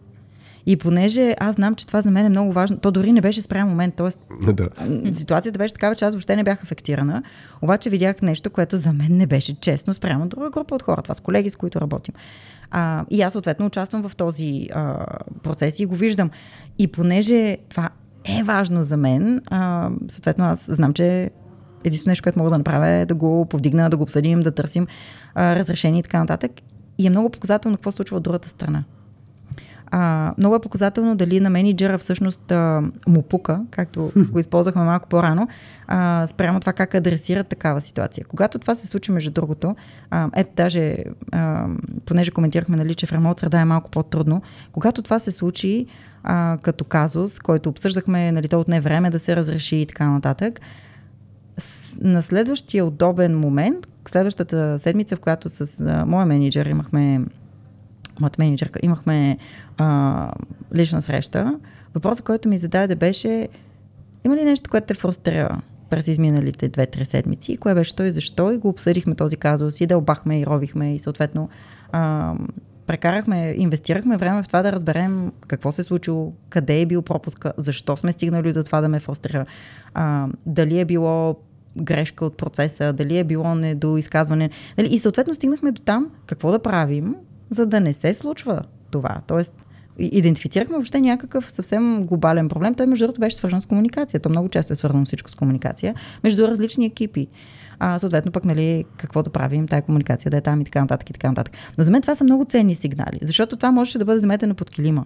И 0.67 0.77
понеже 0.77 1.35
аз 1.41 1.55
знам, 1.55 1.75
че 1.75 1.87
това 1.87 2.01
за 2.01 2.11
мен 2.11 2.27
е 2.27 2.29
много 2.29 2.53
важно, 2.53 2.79
то 2.79 2.91
дори 2.91 3.13
не 3.13 3.21
беше 3.21 3.43
спрямо 3.43 3.71
момент, 3.71 3.95
т.е. 3.95 4.53
да. 4.53 4.69
Ситуацията 5.13 5.59
беше 5.59 5.75
такава, 5.75 5.97
че 5.97 6.05
аз 6.05 6.13
въобще 6.13 6.37
не 6.37 6.45
бях 6.45 6.63
афектирана, 6.63 7.23
обаче 7.63 7.91
видях 7.91 8.23
нещо, 8.23 8.51
което 8.51 8.77
за 8.77 8.93
мен 8.93 9.17
не 9.17 9.27
беше 9.27 9.61
честно 9.61 9.95
спрямо 9.95 10.29
друга 10.29 10.51
група 10.51 10.75
от 10.75 10.83
хора. 10.83 11.03
Това 11.03 11.15
са 11.15 11.23
колеги, 11.23 11.51
с 11.51 11.57
които 11.57 11.81
работим. 11.81 12.15
А, 12.73 13.05
и 13.11 13.23
аз 13.23 13.33
съответно 13.33 13.67
участвам 13.67 14.09
в 14.09 14.17
този 14.17 14.69
а, 14.75 15.07
процес 15.43 15.81
и 15.81 15.87
го 15.87 15.97
виждам. 15.97 16.31
И 16.79 16.89
понеже 16.89 17.59
това 17.69 17.91
е 18.25 18.43
важно 18.43 18.83
за 18.83 18.97
мен, 18.97 19.41
а, 19.47 19.91
съответно 20.09 20.45
аз 20.45 20.65
знам, 20.69 20.93
че 20.93 21.31
единственото 21.85 22.11
нещо, 22.11 22.23
което 22.23 22.39
мога 22.39 22.51
да 22.51 22.59
направя 22.59 22.89
е 22.89 23.07
да 23.07 23.15
го 23.15 23.47
повдигна, 23.47 23.91
да 23.91 23.97
го 23.97 24.03
обсъдим, 24.03 24.43
да 24.43 24.51
търсим 24.51 24.87
а, 25.35 25.57
разрешение 25.57 26.01
и 26.01 26.03
така 26.03 26.19
нататък. 26.19 26.53
И 26.99 27.07
е 27.07 27.11
много 27.11 27.31
показателно 27.31 27.77
какво 27.77 27.91
се 27.91 27.97
случва 27.97 28.17
от 28.17 28.23
другата 28.23 28.49
страна. 28.49 28.85
А, 29.95 30.35
много 30.39 30.55
е 30.55 30.61
показателно 30.61 31.17
дали 31.17 31.41
на 31.41 31.51
менеджера 31.51 31.99
всъщност 31.99 32.53
а, 32.53 32.83
му 33.07 33.23
пука, 33.23 33.61
както 33.71 34.13
го 34.31 34.39
използвахме 34.39 34.83
малко 34.83 35.09
по-рано, 35.09 35.49
а, 35.87 36.27
спрямо 36.27 36.61
това 36.61 36.73
как 36.73 36.95
адресират 36.95 37.49
такава 37.49 37.81
ситуация. 37.81 38.25
Когато 38.29 38.59
това 38.59 38.75
се 38.75 38.87
случи, 38.87 39.13
между 39.13 39.31
другото, 39.31 39.77
а, 40.11 40.31
ето 40.37 40.51
даже, 40.57 40.97
а, 41.33 41.67
понеже 42.05 42.31
коментирахме, 42.31 42.77
нали, 42.77 42.95
че 42.95 43.07
в 43.07 43.13
ремонт 43.13 43.41
среда 43.41 43.61
е 43.61 43.65
малко 43.65 43.91
по-трудно, 43.91 44.43
когато 44.73 45.03
това 45.03 45.19
се 45.19 45.31
случи 45.31 45.87
а, 46.23 46.59
като 46.63 46.85
казус, 46.85 47.39
който 47.39 47.69
обсъждахме, 47.69 48.33
нали, 48.33 48.49
то 48.49 48.61
отне 48.61 48.81
време 48.81 49.11
да 49.11 49.19
се 49.19 49.37
разреши 49.37 49.77
и 49.77 49.87
така 49.87 50.11
нататък, 50.11 50.61
на 52.01 52.23
следващия 52.23 52.85
удобен 52.85 53.39
момент, 53.39 53.87
следващата 54.09 54.79
седмица, 54.79 55.17
в 55.17 55.21
която 55.21 55.49
с 55.51 55.81
а, 55.81 56.07
моя 56.07 56.27
менеджер 56.27 56.67
имахме 56.67 57.21
моят 58.21 58.39
менеджерка, 58.39 58.81
имахме 58.83 59.39
а, 59.79 60.33
лична 60.75 61.03
среща. 61.03 61.59
Въпросът, 61.95 62.25
който 62.25 62.49
ми 62.49 62.59
зададе 62.59 62.97
беше 62.97 63.49
има 64.25 64.37
ли 64.37 64.45
нещо, 64.45 64.71
което 64.71 64.87
те 64.87 64.95
фрустрира 64.95 65.61
през 65.91 66.09
изминалите 66.09 66.69
две-три 66.69 67.05
седмици? 67.05 67.57
Кое 67.57 67.75
беше 67.75 67.97
той 67.97 68.07
и 68.07 68.13
защо? 68.13 68.53
И 68.53 68.59
го 68.59 68.69
обсъдихме 68.69 69.15
този 69.15 69.37
казус 69.37 69.81
и 69.81 69.87
дълбахме 69.87 70.41
и 70.41 70.47
ровихме 70.47 70.95
и 70.95 70.99
съответно 70.99 71.49
а, 71.93 72.35
прекарахме, 72.87 73.55
инвестирахме 73.59 74.17
време 74.17 74.43
в 74.43 74.47
това 74.47 74.63
да 74.63 74.73
разберем 74.73 75.33
какво 75.47 75.73
се 75.73 75.81
е 75.81 75.85
случило, 75.85 76.33
къде 76.49 76.81
е 76.81 76.87
бил 76.87 77.03
пропуска, 77.03 77.53
защо 77.57 77.97
сме 77.97 78.13
стигнали 78.13 78.53
до 78.53 78.65
това 78.65 78.81
да 78.81 78.89
ме 78.89 79.01
фрустрира, 79.01 79.47
а, 79.95 80.29
дали 80.47 80.81
е 80.81 80.85
било 80.85 81.37
грешка 81.77 82.25
от 82.25 82.37
процеса, 82.37 82.93
дали 82.93 83.19
е 83.19 83.25
било 83.25 83.55
недоизказване. 83.55 84.51
Дали... 84.77 84.95
И 84.95 84.99
съответно 84.99 85.35
стигнахме 85.35 85.73
до 85.73 85.83
там 85.83 86.11
какво 86.27 86.51
да 86.51 86.59
правим, 86.59 87.15
за 87.53 87.67
да 87.67 87.81
не 87.81 87.93
се 87.93 88.15
случва 88.15 88.63
това. 88.91 89.21
Тоест, 89.27 89.67
идентифицирахме 89.99 90.75
въобще 90.75 91.01
някакъв 91.01 91.53
съвсем 91.53 92.07
глобален 92.07 92.49
проблем. 92.49 92.75
Той, 92.75 92.87
между 92.87 93.05
другото, 93.05 93.21
беше 93.21 93.37
свързан 93.37 93.61
с 93.61 93.67
комуникация. 93.67 94.21
То 94.21 94.29
много 94.29 94.49
често 94.49 94.73
е 94.73 94.77
свързано 94.77 95.05
всичко 95.05 95.31
с 95.31 95.35
комуникация 95.35 95.95
между 96.25 96.49
различни 96.49 96.87
екипи. 96.87 97.29
А, 97.79 97.99
съответно, 97.99 98.33
пък, 98.33 98.45
нали, 98.45 98.85
какво 98.97 99.23
да 99.23 99.31
правим, 99.31 99.69
тая 99.69 99.83
комуникация 99.83 100.31
да 100.31 100.37
е 100.37 100.41
там 100.41 100.61
и 100.61 100.65
така 100.65 100.81
нататък 100.81 101.11
и 101.11 101.13
така 101.13 101.29
нататък. 101.29 101.55
Но 101.79 101.85
за 101.85 101.91
мен 101.91 102.03
това 102.03 102.15
са 102.15 102.25
много 102.25 102.45
ценни 102.45 102.75
сигнали, 102.75 103.19
защото 103.23 103.57
това 103.57 103.71
можеше 103.71 103.99
да 103.99 104.05
бъде 104.05 104.19
заметено 104.19 104.55
под 104.55 104.71
килима. 104.71 105.05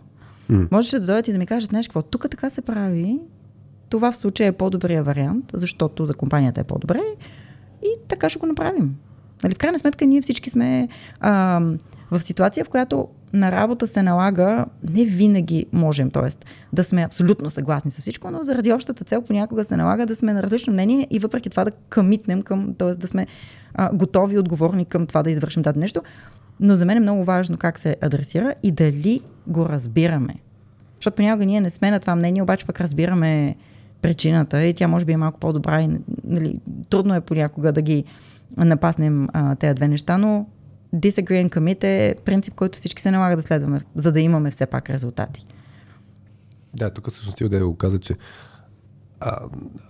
Mm. 0.50 0.68
Можеше 0.70 0.98
да 0.98 1.06
дойдат 1.06 1.28
и 1.28 1.32
да 1.32 1.38
ми 1.38 1.46
кажат, 1.46 1.70
знаеш 1.70 1.88
какво, 1.88 2.02
тук 2.02 2.30
така 2.30 2.50
се 2.50 2.62
прави, 2.62 3.20
това 3.88 4.12
в 4.12 4.16
случая 4.16 4.48
е 4.48 4.52
по-добрия 4.52 5.02
вариант, 5.02 5.44
защото 5.54 6.06
за 6.06 6.14
компанията 6.14 6.60
е 6.60 6.64
по-добре 6.64 7.00
и 7.82 7.88
така 8.08 8.28
ще 8.28 8.38
го 8.38 8.46
направим. 8.46 8.96
Нали, 9.42 9.54
в 9.54 9.58
крайна 9.58 9.78
сметка 9.78 10.06
ние 10.06 10.20
всички 10.22 10.50
сме 10.50 10.88
а, 11.20 11.60
в 12.10 12.20
ситуация, 12.20 12.64
в 12.64 12.68
която 12.68 13.08
на 13.32 13.52
работа 13.52 13.86
се 13.86 14.02
налага, 14.02 14.64
не 14.90 15.04
винаги 15.04 15.66
можем, 15.72 16.10
т.е. 16.10 16.46
да 16.72 16.84
сме 16.84 17.04
абсолютно 17.04 17.50
съгласни 17.50 17.90
с 17.90 18.00
всичко, 18.00 18.30
но 18.30 18.42
заради 18.42 18.72
общата 18.72 19.04
цел 19.04 19.22
понякога 19.22 19.64
се 19.64 19.76
налага 19.76 20.06
да 20.06 20.16
сме 20.16 20.32
на 20.32 20.42
различно 20.42 20.72
мнение 20.72 21.06
и 21.10 21.18
въпреки 21.18 21.50
това 21.50 21.64
да 21.64 21.70
къмитнем 21.70 22.42
към, 22.42 22.74
т.е. 22.78 22.94
да 22.94 23.08
сме 23.08 23.26
а, 23.74 23.90
готови 23.94 24.34
и 24.34 24.38
отговорни 24.38 24.84
към 24.84 25.06
това 25.06 25.22
да 25.22 25.30
извършим 25.30 25.62
тази 25.62 25.78
нещо. 25.78 26.02
Но 26.60 26.74
за 26.74 26.84
мен 26.84 26.96
е 26.96 27.00
много 27.00 27.24
важно 27.24 27.56
как 27.56 27.78
се 27.78 27.96
адресира 28.02 28.54
и 28.62 28.70
дали 28.70 29.20
го 29.46 29.68
разбираме. 29.68 30.34
Защото 30.98 31.16
понякога 31.16 31.44
ние 31.44 31.60
не 31.60 31.70
сме 31.70 31.90
на 31.90 32.00
това 32.00 32.16
мнение, 32.16 32.42
обаче 32.42 32.66
пък 32.66 32.80
разбираме 32.80 33.56
причината 34.02 34.64
и 34.64 34.74
тя 34.74 34.88
може 34.88 35.04
би 35.04 35.12
е 35.12 35.16
малко 35.16 35.40
по-добра 35.40 35.82
и 35.82 35.88
нали, 36.24 36.60
трудно 36.90 37.14
е 37.14 37.20
понякога 37.20 37.72
да 37.72 37.82
ги 37.82 38.04
напаснем 38.56 39.28
а, 39.32 39.54
тези 39.54 39.74
две 39.74 39.88
неща, 39.88 40.18
но 40.18 40.46
disagree 40.94 41.48
and 41.48 41.50
commit 41.50 41.84
е 41.84 42.14
принцип, 42.24 42.54
който 42.54 42.78
всички 42.78 43.02
се 43.02 43.10
налага 43.10 43.36
да 43.36 43.42
следваме, 43.42 43.80
за 43.94 44.12
да 44.12 44.20
имаме 44.20 44.50
все 44.50 44.66
пак 44.66 44.90
резултати. 44.90 45.46
Да, 46.74 46.90
тук 46.90 47.10
всъщност 47.10 47.50
да 47.50 47.66
го 47.66 47.76
каза, 47.76 47.98
че 47.98 48.14
а, 49.20 49.38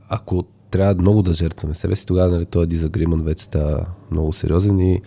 ако 0.09 0.45
трябва 0.71 0.95
много 0.95 1.23
да 1.23 1.35
жертваме 1.35 1.75
себе 1.75 1.97
си, 1.97 2.07
тогава 2.07 2.31
нали, 2.31 2.45
този 2.45 2.69
disagreement 2.69 3.23
вече 3.23 3.45
става 3.45 3.87
много 4.11 4.33
сериозен 4.33 4.81
и, 4.81 5.01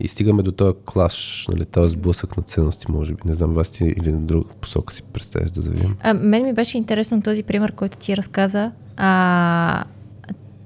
и 0.00 0.08
стигаме 0.08 0.42
до 0.42 0.52
този 0.52 0.76
клаш, 0.84 1.46
нали, 1.48 1.64
този 1.64 1.92
сблъсък 1.92 2.36
на 2.36 2.42
ценности, 2.42 2.86
може 2.90 3.14
би. 3.14 3.20
Не 3.24 3.34
знам, 3.34 3.54
вас 3.54 3.70
ти 3.70 3.84
или 3.84 4.12
на 4.12 4.20
друга 4.20 4.48
посока 4.60 4.94
си 4.94 5.02
представяш 5.02 5.50
да 5.50 5.60
завием. 5.60 5.96
А, 6.00 6.14
мен 6.14 6.44
ми 6.44 6.52
беше 6.52 6.78
интересно 6.78 7.22
този 7.22 7.42
пример, 7.42 7.72
който 7.72 7.98
ти 7.98 8.16
разказа. 8.16 8.72
А, 8.96 9.84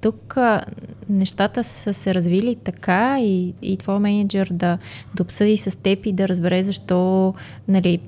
тук 0.07 0.37
нещата 1.09 1.65
са 1.65 1.95
се 1.95 2.15
развили 2.15 2.57
така 2.57 3.21
и, 3.21 3.55
и 3.63 3.77
твой 3.77 3.99
менеджер 3.99 4.49
да, 4.53 4.79
да 5.15 5.23
обсъди 5.23 5.57
с 5.57 5.79
теб 5.79 6.07
и 6.07 6.13
да 6.13 6.29
разбере 6.29 6.63
защо 6.63 7.35
нали, 7.69 7.99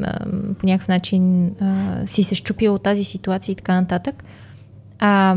по 0.59 0.66
някакъв 0.66 0.89
начин 0.89 1.55
а, 1.61 2.07
си 2.07 2.23
се 2.23 2.35
щупил 2.35 2.75
от 2.75 2.83
тази 2.83 3.05
ситуация 3.05 3.53
и 3.53 3.57
така 3.57 3.81
нататък. 3.81 4.25
А, 4.99 5.37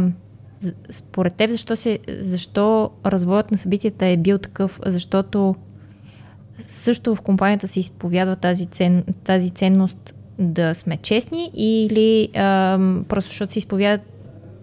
според 0.90 1.36
теб, 1.36 1.52
защо, 1.52 1.76
се, 1.76 2.00
защо 2.20 2.90
развоят 3.06 3.52
на 3.52 3.58
събитията 3.58 4.06
е 4.06 4.18
бил 4.18 4.38
такъв? 4.38 4.80
Защото 4.86 5.56
също 6.60 7.16
в 7.16 7.22
компанията 7.22 7.68
се 7.68 7.80
изповядва 7.80 8.36
тази, 8.36 8.66
цен, 8.66 9.04
тази 9.24 9.50
ценност 9.50 10.14
да 10.40 10.76
сме 10.76 10.98
честни 10.98 11.52
или 11.54 12.30
а, 12.36 12.80
просто 13.08 13.30
защото 13.30 13.54
се 13.54 13.60
изповядат 13.60 14.11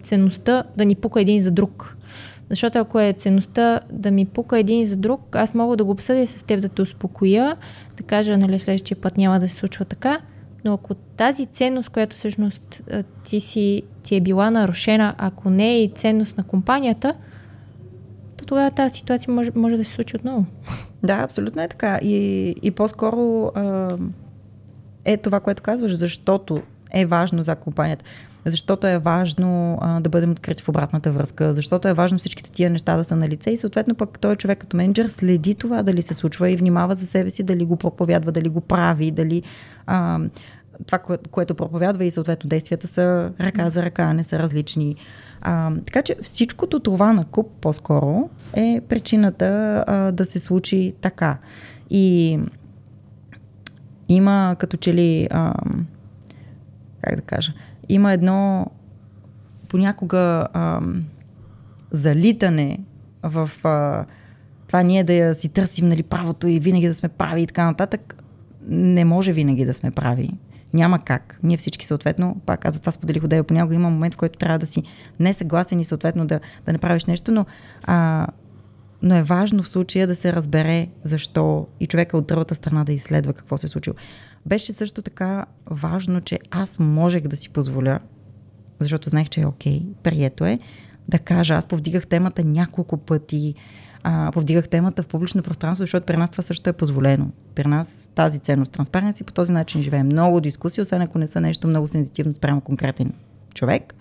ценността 0.03 0.63
да 0.77 0.85
ни 0.85 0.95
пука 0.95 1.21
един 1.21 1.41
за 1.41 1.51
друг. 1.51 1.97
Защото 2.49 2.79
ако 2.79 2.99
е 2.99 3.13
ценността 3.13 3.79
да 3.91 4.11
ми 4.11 4.25
пука 4.25 4.59
един 4.59 4.85
за 4.85 4.97
друг, 4.97 5.35
аз 5.35 5.53
мога 5.53 5.77
да 5.77 5.83
го 5.83 5.91
обсъдя 5.91 6.27
с 6.27 6.43
теб, 6.43 6.61
да 6.61 6.69
те 6.69 6.81
успокоя, 6.81 7.57
да 7.97 8.03
кажа, 8.03 8.37
нали, 8.37 8.59
следващия 8.59 8.97
път 9.01 9.17
няма 9.17 9.39
да 9.39 9.49
се 9.49 9.55
случва 9.55 9.85
така, 9.85 10.19
но 10.65 10.73
ако 10.73 10.93
тази 10.93 11.45
ценност, 11.45 11.89
която 11.89 12.15
всъщност 12.15 12.81
ти, 13.23 13.39
си, 13.39 13.81
ти 14.03 14.15
е 14.15 14.21
била 14.21 14.51
нарушена, 14.51 15.15
ако 15.17 15.49
не 15.49 15.69
е 15.69 15.83
и 15.83 15.89
ценност 15.89 16.37
на 16.37 16.43
компанията, 16.43 17.13
то 18.37 18.45
тогава 18.45 18.71
тази 18.71 18.95
ситуация 18.95 19.33
може, 19.33 19.51
може 19.55 19.77
да 19.77 19.85
се 19.85 19.91
случи 19.91 20.15
отново. 20.15 20.45
Да, 21.03 21.13
абсолютно 21.13 21.61
е 21.61 21.67
така. 21.67 21.99
И, 22.01 22.55
и 22.63 22.71
по-скоро 22.71 23.51
е 25.05 25.17
това, 25.17 25.39
което 25.39 25.63
казваш, 25.63 25.95
защото 25.95 26.61
е 26.93 27.05
важно 27.05 27.43
за 27.43 27.55
компанията 27.55 28.05
защото 28.45 28.87
е 28.87 28.97
важно 28.97 29.77
а, 29.81 29.99
да 29.99 30.09
бъдем 30.09 30.31
открити 30.31 30.63
в 30.63 30.69
обратната 30.69 31.11
връзка, 31.11 31.53
защото 31.53 31.87
е 31.87 31.93
важно 31.93 32.17
всичките 32.17 32.51
тия 32.51 32.69
неща 32.69 32.97
да 32.97 33.03
са 33.03 33.15
на 33.15 33.29
лице 33.29 33.51
и 33.51 33.57
съответно 33.57 33.95
пък 33.95 34.19
той 34.19 34.35
човек 34.35 34.59
като 34.59 34.77
менеджер 34.77 35.07
следи 35.07 35.55
това 35.55 35.83
дали 35.83 36.01
се 36.01 36.13
случва 36.13 36.49
и 36.49 36.55
внимава 36.55 36.95
за 36.95 37.05
себе 37.05 37.29
си, 37.29 37.43
дали 37.43 37.65
го 37.65 37.75
проповядва, 37.75 38.31
дали 38.31 38.49
го 38.49 38.61
прави, 38.61 39.11
дали 39.11 39.43
а, 39.87 40.19
това, 40.85 40.99
кое, 40.99 41.17
което 41.31 41.55
проповядва 41.55 42.05
и 42.05 42.11
съответно 42.11 42.49
действията 42.49 42.87
са 42.87 43.31
ръка 43.39 43.69
за 43.69 43.83
ръка, 43.83 44.13
не 44.13 44.23
са 44.23 44.39
различни. 44.39 44.95
А, 45.41 45.71
така 45.85 46.01
че 46.01 46.15
всичкото 46.21 46.79
това 46.79 47.13
на 47.13 47.25
куп 47.25 47.51
по-скоро 47.61 48.29
е 48.53 48.81
причината 48.89 49.83
а, 49.87 50.11
да 50.11 50.25
се 50.25 50.39
случи 50.39 50.93
така. 51.01 51.37
И 51.89 52.39
има 54.09 54.55
като 54.59 54.77
че 54.77 54.93
ли, 54.93 55.27
а, 55.31 55.53
как 57.01 57.15
да 57.15 57.21
кажа, 57.21 57.53
има 57.89 58.13
едно 58.13 58.67
понякога 59.67 60.47
а, 60.53 60.81
залитане 61.91 62.79
в 63.23 63.49
а, 63.63 64.05
това 64.67 64.83
ние 64.83 65.03
да 65.03 65.13
я 65.13 65.35
си 65.35 65.49
търсим 65.49 65.87
нали, 65.87 66.03
правото 66.03 66.47
и 66.47 66.59
винаги 66.59 66.87
да 66.87 66.95
сме 66.95 67.09
прави 67.09 67.41
и 67.41 67.47
така 67.47 67.65
нататък. 67.65 68.15
Не 68.67 69.05
може 69.05 69.33
винаги 69.33 69.65
да 69.65 69.73
сме 69.73 69.91
прави. 69.91 70.31
Няма 70.73 70.99
как. 70.99 71.39
Ние 71.43 71.57
всички 71.57 71.85
съответно, 71.85 72.41
пак 72.45 72.65
аз 72.65 72.73
за 72.73 72.79
това 72.79 72.91
споделих 72.91 73.23
отдел, 73.23 73.43
понякога 73.43 73.75
има 73.75 73.89
момент, 73.89 74.13
в 74.13 74.17
който 74.17 74.39
трябва 74.39 74.59
да 74.59 74.65
си 74.65 74.83
не 75.19 75.33
съгласен 75.33 75.79
и 75.79 75.85
съответно 75.85 76.27
да, 76.27 76.39
да 76.65 76.73
направиш 76.73 77.05
нещо, 77.05 77.31
но, 77.31 77.45
а, 77.83 78.27
но 79.01 79.15
е 79.15 79.23
важно 79.23 79.63
в 79.63 79.69
случая 79.69 80.07
да 80.07 80.15
се 80.15 80.33
разбере 80.33 80.87
защо 81.03 81.67
и 81.79 81.87
човека 81.87 82.17
от 82.17 82.27
другата 82.27 82.55
страна 82.55 82.83
да 82.83 82.93
изследва 82.93 83.33
какво 83.33 83.57
се 83.57 83.65
е 83.65 83.69
случило. 83.69 83.95
Беше 84.45 84.73
също 84.73 85.01
така 85.01 85.45
важно, 85.69 86.21
че 86.21 86.39
аз 86.51 86.79
можех 86.79 87.27
да 87.27 87.35
си 87.35 87.49
позволя, 87.49 87.99
защото 88.79 89.09
знаех, 89.09 89.29
че 89.29 89.41
е 89.41 89.45
окей, 89.45 89.85
прието 90.03 90.45
е, 90.45 90.59
да 91.07 91.19
кажа, 91.19 91.53
аз 91.53 91.65
повдигах 91.65 92.07
темата 92.07 92.43
няколко 92.43 92.97
пъти, 92.97 93.55
а, 94.03 94.31
повдигах 94.31 94.69
темата 94.69 95.03
в 95.03 95.07
публично 95.07 95.43
пространство, 95.43 95.83
защото 95.83 96.05
при 96.05 96.17
нас 96.17 96.29
това 96.29 96.43
също 96.43 96.69
е 96.69 96.73
позволено. 96.73 97.31
При 97.55 97.67
нас 97.67 98.09
тази 98.15 98.39
ценност, 98.39 98.71
транспаренция 98.71 99.25
по 99.25 99.33
този 99.33 99.51
начин 99.51 99.81
живеем. 99.81 100.05
Много 100.05 100.41
дискусии, 100.41 100.81
освен 100.81 101.01
ако 101.01 101.17
не 101.17 101.27
са 101.27 101.41
нещо 101.41 101.67
много 101.67 101.87
сензитивно 101.87 102.33
спрямо 102.33 102.61
конкретен 102.61 103.13
човек, 103.53 103.95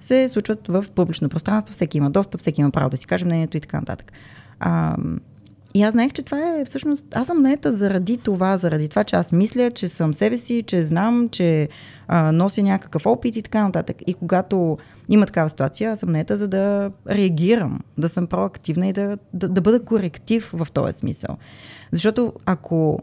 се 0.00 0.28
случват 0.28 0.68
в 0.68 0.84
публично 0.94 1.28
пространство, 1.28 1.74
всеки 1.74 1.98
има 1.98 2.10
достъп, 2.10 2.40
всеки 2.40 2.60
има 2.60 2.70
право 2.70 2.90
да 2.90 2.96
си 2.96 3.06
каже 3.06 3.24
мнението 3.24 3.56
и 3.56 3.60
така 3.60 3.80
нататък. 3.80 4.12
А, 4.60 4.96
и 5.76 5.82
аз 5.82 5.92
знаех, 5.92 6.12
че 6.12 6.22
това 6.22 6.38
е 6.38 6.64
всъщност... 6.64 7.06
Аз 7.14 7.26
съм 7.26 7.42
наета 7.42 7.72
заради 7.72 8.16
това, 8.16 8.56
заради 8.56 8.88
това, 8.88 9.04
че 9.04 9.16
аз 9.16 9.32
мисля, 9.32 9.70
че 9.70 9.88
съм 9.88 10.14
себе 10.14 10.36
си, 10.36 10.64
че 10.66 10.82
знам, 10.82 11.28
че 11.28 11.68
а, 12.08 12.32
нося 12.32 12.62
някакъв 12.62 13.06
опит 13.06 13.36
и 13.36 13.42
така 13.42 13.62
нататък. 13.62 13.96
И 14.06 14.14
когато 14.14 14.78
има 15.08 15.26
такава 15.26 15.48
ситуация, 15.48 15.92
аз 15.92 16.00
съм 16.00 16.12
наета 16.12 16.36
за 16.36 16.48
да 16.48 16.90
реагирам, 17.10 17.80
да 17.98 18.08
съм 18.08 18.26
проактивна 18.26 18.86
и 18.86 18.92
да, 18.92 19.18
да, 19.34 19.48
да 19.48 19.60
бъда 19.60 19.84
коректив 19.84 20.50
в 20.54 20.66
този 20.72 20.92
смисъл. 20.92 21.36
Защото 21.92 22.32
ако 22.46 22.98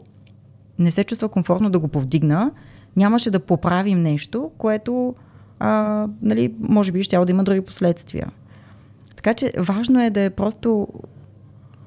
не 0.78 0.90
се 0.90 1.04
чувства 1.04 1.28
комфортно 1.28 1.70
да 1.70 1.78
го 1.78 1.88
повдигна, 1.88 2.50
нямаше 2.96 3.30
да 3.30 3.40
поправим 3.40 4.02
нещо, 4.02 4.50
което 4.58 5.14
а, 5.58 6.06
нали, 6.22 6.54
може 6.60 6.92
би 6.92 7.02
ще 7.02 7.18
да 7.18 7.32
има 7.32 7.44
други 7.44 7.60
последствия. 7.60 8.28
Така 9.16 9.34
че 9.34 9.52
важно 9.58 10.02
е 10.02 10.10
да 10.10 10.20
е 10.20 10.30
просто 10.30 10.88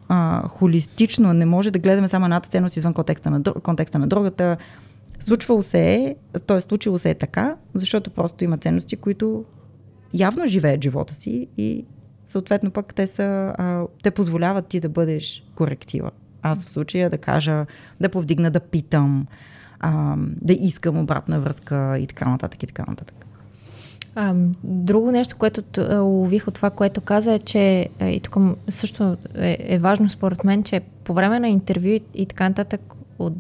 а, 0.07 0.47
холистично, 0.47 1.33
не 1.33 1.45
може 1.45 1.71
да 1.71 1.79
гледаме 1.79 2.07
само 2.07 2.25
едната 2.25 2.49
ценност 2.49 2.77
извън 2.77 2.93
контекста 2.93 3.29
на, 3.29 3.43
контекста 3.43 3.99
на 3.99 4.07
другата. 4.07 4.57
Случвало 5.19 5.63
се 5.63 5.93
е, 5.93 6.15
т.е. 6.47 6.61
случило 6.61 6.99
се 6.99 7.09
е 7.09 7.15
така, 7.15 7.55
защото 7.73 8.09
просто 8.09 8.43
има 8.43 8.57
ценности, 8.57 8.95
които 8.95 9.45
явно 10.13 10.47
живеят 10.47 10.83
живота 10.83 11.13
си 11.13 11.47
и 11.57 11.85
съответно 12.25 12.71
пък 12.71 12.93
те, 12.93 13.07
са, 13.07 13.53
а, 13.57 13.85
те 14.03 14.11
позволяват 14.11 14.67
ти 14.67 14.79
да 14.79 14.89
бъдеш 14.89 15.43
коректива. 15.55 16.11
Аз 16.41 16.65
в 16.65 16.69
случая 16.69 17.09
да 17.09 17.17
кажа, 17.17 17.65
да 18.01 18.09
повдигна, 18.09 18.51
да 18.51 18.59
питам, 18.59 19.27
а, 19.79 20.15
да 20.19 20.53
искам 20.53 20.97
обратна 20.97 21.39
връзка 21.39 21.97
и 21.99 22.07
така 22.07 22.29
нататък 22.29 22.63
и 22.63 22.67
така 22.67 22.85
нататък. 22.87 23.26
А, 24.19 24.33
друго 24.63 25.11
нещо, 25.11 25.35
което 25.37 25.63
лових 26.01 26.47
от 26.47 26.53
това, 26.53 26.69
което 26.69 27.01
каза 27.01 27.33
е, 27.33 27.39
че 27.39 27.89
и 28.01 28.19
тук 28.19 28.37
също 28.69 29.17
е, 29.35 29.57
е 29.59 29.79
важно 29.79 30.09
според 30.09 30.43
мен, 30.43 30.63
че 30.63 30.81
по 31.03 31.13
време 31.13 31.39
на 31.39 31.49
интервю 31.49 31.99
и, 32.13 32.25
така 32.25 32.49
нататък 32.49 32.81
от, 33.19 33.33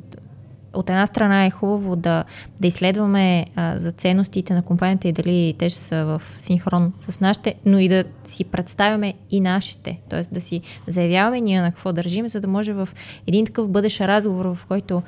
от 0.73 0.89
една 0.89 1.05
страна 1.05 1.45
е 1.45 1.49
хубаво 1.49 1.95
да, 1.95 2.23
да 2.61 2.67
изследваме 2.67 3.45
а, 3.55 3.79
за 3.79 3.91
ценностите 3.91 4.53
на 4.53 4.61
компанията 4.61 5.07
и 5.07 5.11
дали 5.11 5.55
те 5.57 5.69
ще 5.69 5.79
са 5.79 6.05
в 6.05 6.21
синхрон 6.39 6.93
с 6.99 7.19
нашите, 7.19 7.55
но 7.65 7.79
и 7.79 7.89
да 7.89 8.03
си 8.23 8.43
представяме 8.43 9.13
и 9.31 9.41
нашите. 9.41 9.99
Тоест 10.09 10.33
да 10.33 10.41
си 10.41 10.61
заявяваме 10.87 11.41
ние 11.41 11.61
на 11.61 11.71
какво 11.71 11.93
държим, 11.93 12.27
за 12.27 12.41
да 12.41 12.47
може 12.47 12.73
в 12.73 12.89
един 13.27 13.45
такъв 13.45 13.69
бъдещ 13.69 14.01
разговор, 14.01 14.45
в 14.45 14.65
който 14.67 15.01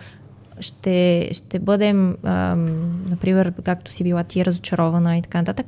ще, 0.59 1.29
ще 1.33 1.59
бъдем, 1.59 2.17
ам, 2.23 3.05
например, 3.09 3.53
както 3.63 3.93
си 3.93 4.03
била 4.03 4.23
ти 4.23 4.45
разочарована 4.45 5.17
и 5.17 5.21
така 5.21 5.37
нататък, 5.37 5.65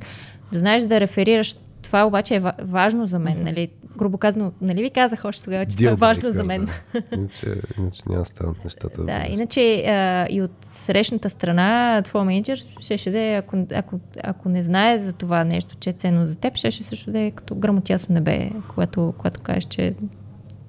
да 0.52 0.58
знаеш 0.58 0.82
да 0.82 1.00
реферираш. 1.00 1.56
Това 1.82 2.06
обаче 2.06 2.34
е 2.36 2.42
важно 2.62 3.06
за 3.06 3.18
мен, 3.18 3.42
нали? 3.44 3.68
грубо 3.96 4.18
казано, 4.18 4.52
нали 4.60 4.82
ви 4.82 4.90
казах 4.90 5.24
още 5.24 5.44
тогава, 5.44 5.66
че 5.66 5.76
това 5.76 5.90
е 5.90 5.94
важно 5.94 6.30
за 6.30 6.44
мен. 6.44 6.64
Да. 6.64 7.02
Иначе, 7.16 7.46
иначе 7.78 8.02
няма 8.08 8.24
станат 8.24 8.64
нещата. 8.64 9.04
Да, 9.04 9.26
иначе 9.28 9.84
а, 9.86 10.26
и 10.30 10.42
от 10.42 10.50
срещната 10.62 11.30
страна, 11.30 12.02
твой 12.02 12.24
менеджер 12.24 12.58
ще, 12.78 12.98
ще 12.98 13.10
да 13.10 13.18
е, 13.18 13.34
ако, 13.34 13.56
ако, 13.74 14.00
ако 14.24 14.48
не 14.48 14.62
знае 14.62 14.98
за 14.98 15.12
това 15.12 15.44
нещо, 15.44 15.76
че 15.80 15.90
е 15.90 15.92
ценно 15.92 16.26
за 16.26 16.36
теб, 16.36 16.56
ще, 16.56 16.70
ще 16.70 16.82
също 16.82 17.10
да 17.10 17.18
е 17.20 17.30
като 17.30 17.54
грамотясно 17.54 18.14
небе, 18.14 18.50
когато, 18.68 19.14
когато 19.18 19.40
кажеш, 19.40 19.64
че 19.64 19.94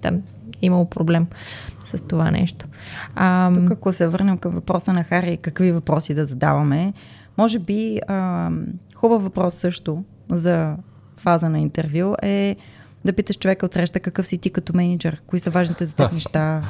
там 0.02 0.22
имало 0.66 0.90
проблем 0.90 1.28
с 1.84 2.08
това 2.08 2.32
нещо. 2.32 2.66
А, 3.16 3.54
Тук, 3.54 3.72
ако 3.72 3.94
се 3.94 4.08
върнем 4.08 4.38
към 4.38 4.52
въпроса 4.52 4.94
на 4.94 5.04
Хари, 5.04 5.38
какви 5.38 5.72
въпроси 5.72 6.14
да 6.14 6.26
задаваме, 6.26 6.94
може 7.38 7.60
би 7.60 8.00
а, 8.08 8.50
хубав 8.96 9.24
въпрос 9.24 9.54
също 9.56 10.04
за 10.32 10.78
фаза 11.18 11.50
на 11.50 11.60
интервю 11.60 12.16
е 12.22 12.56
да 13.06 13.14
питаш 13.14 13.38
човека 13.38 13.66
от 13.66 13.74
среща 13.74 14.00
какъв 14.00 14.28
си 14.28 14.38
ти 14.38 14.50
като 14.50 14.76
менеджер, 14.76 15.22
кои 15.28 15.40
са 15.40 15.50
важните 15.50 15.86
за 15.86 15.96
теб 15.96 16.12
неща. 16.14 16.62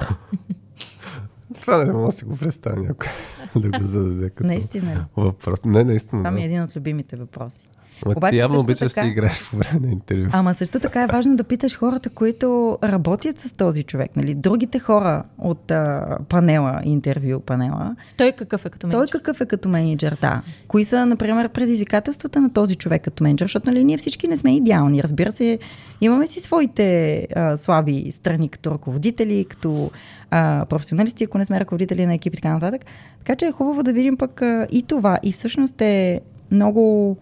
Това 1.61 1.78
не 1.86 1.94
мога 1.94 2.06
да 2.06 2.11
си 2.11 2.26
го 2.26 2.38
представя 2.38 2.82
някой 2.82 3.07
да 3.61 3.80
го 3.80 3.88
зададе 3.88 4.30
като 4.30 4.48
наистина. 4.48 5.06
въпрос. 5.18 5.60
Не, 5.65 5.84
наистина. 5.84 6.22
Това 6.24 6.32
ми 6.32 6.41
е 6.41 6.45
един 6.45 6.61
от 6.64 6.76
любимите 6.76 7.15
въпроси. 7.15 7.68
Ама 8.06 8.14
Обаче, 8.18 8.38
явно 8.38 8.60
обичаш 8.60 8.94
така... 8.94 9.02
да 9.02 9.08
си 9.08 9.12
играеш 9.12 9.50
по 9.50 9.58
време 9.58 9.80
на 9.80 9.92
интервю. 9.92 10.30
Ама 10.34 10.54
също 10.54 10.80
така 10.80 11.04
е 11.04 11.08
важно 11.08 11.36
да 11.36 11.44
питаш 11.44 11.78
хората, 11.78 12.10
които 12.10 12.78
работят 12.84 13.40
с 13.40 13.52
този 13.52 13.84
човек. 13.84 14.16
Нали? 14.16 14.36
Другите 14.36 14.80
хора 14.80 15.24
от 15.38 15.72
а, 15.72 16.18
панела, 16.30 16.82
интервю 16.84 17.40
панела. 17.40 17.96
Той 18.18 18.32
какъв 18.32 18.66
е 18.66 18.70
като 18.70 18.88
менеджер? 18.88 19.08
Той 19.08 19.20
какъв 19.20 19.42
е 19.42 19.46
като 19.46 19.70
менеджер, 19.70 20.18
да. 20.22 20.42
Кои 20.68 20.84
са, 20.84 21.06
например, 21.06 21.50
предизвикателствата 21.50 22.42
на 22.42 22.54
този 22.54 22.76
човек 22.76 23.02
като 23.02 23.24
менеджер? 23.24 23.46
Защото 23.46 23.70
нали, 23.70 23.84
ние 23.84 23.98
всички 23.98 24.28
не 24.28 24.38
сме 24.38 24.56
идеални. 24.56 25.04
Разбира 25.04 25.32
се, 25.32 25.60
имаме 26.02 26.28
си 26.28 26.40
своите 26.40 27.28
а, 27.36 27.58
слаби 27.58 28.12
страни 28.12 28.50
като 28.50 28.72
ръководители, 28.72 29.46
като 29.46 29.92
а, 30.32 30.66
професионалисти, 30.70 31.24
ако 31.24 31.38
не 31.38 31.46
сме 31.46 31.60
ръководители 31.60 32.06
на 32.06 32.14
екип 32.14 32.34
и 32.34 32.36
така 32.36 32.54
нататък. 32.54 32.86
Така 33.18 33.36
че 33.36 33.46
е 33.46 33.52
хубаво 33.52 33.84
да 33.84 33.94
видим 33.94 34.18
пък 34.18 34.42
а, 34.42 34.68
и 34.72 34.84
това. 34.84 35.18
И 35.24 35.32
всъщност 35.32 35.82
е 35.82 36.22
много 36.52 37.18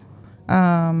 а, 0.46 0.92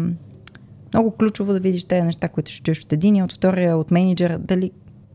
много 0.94 1.10
ключово 1.10 1.52
да 1.52 1.60
видиш 1.60 1.84
тези 1.84 2.06
неща, 2.06 2.28
които 2.28 2.50
ще 2.50 2.62
чуеш 2.62 2.80
от 2.80 2.92
един 2.92 3.16
и 3.16 3.22
от 3.22 3.32
втория, 3.32 3.76
от 3.76 3.90
менеджера, 3.90 4.38
дали, 4.38 4.70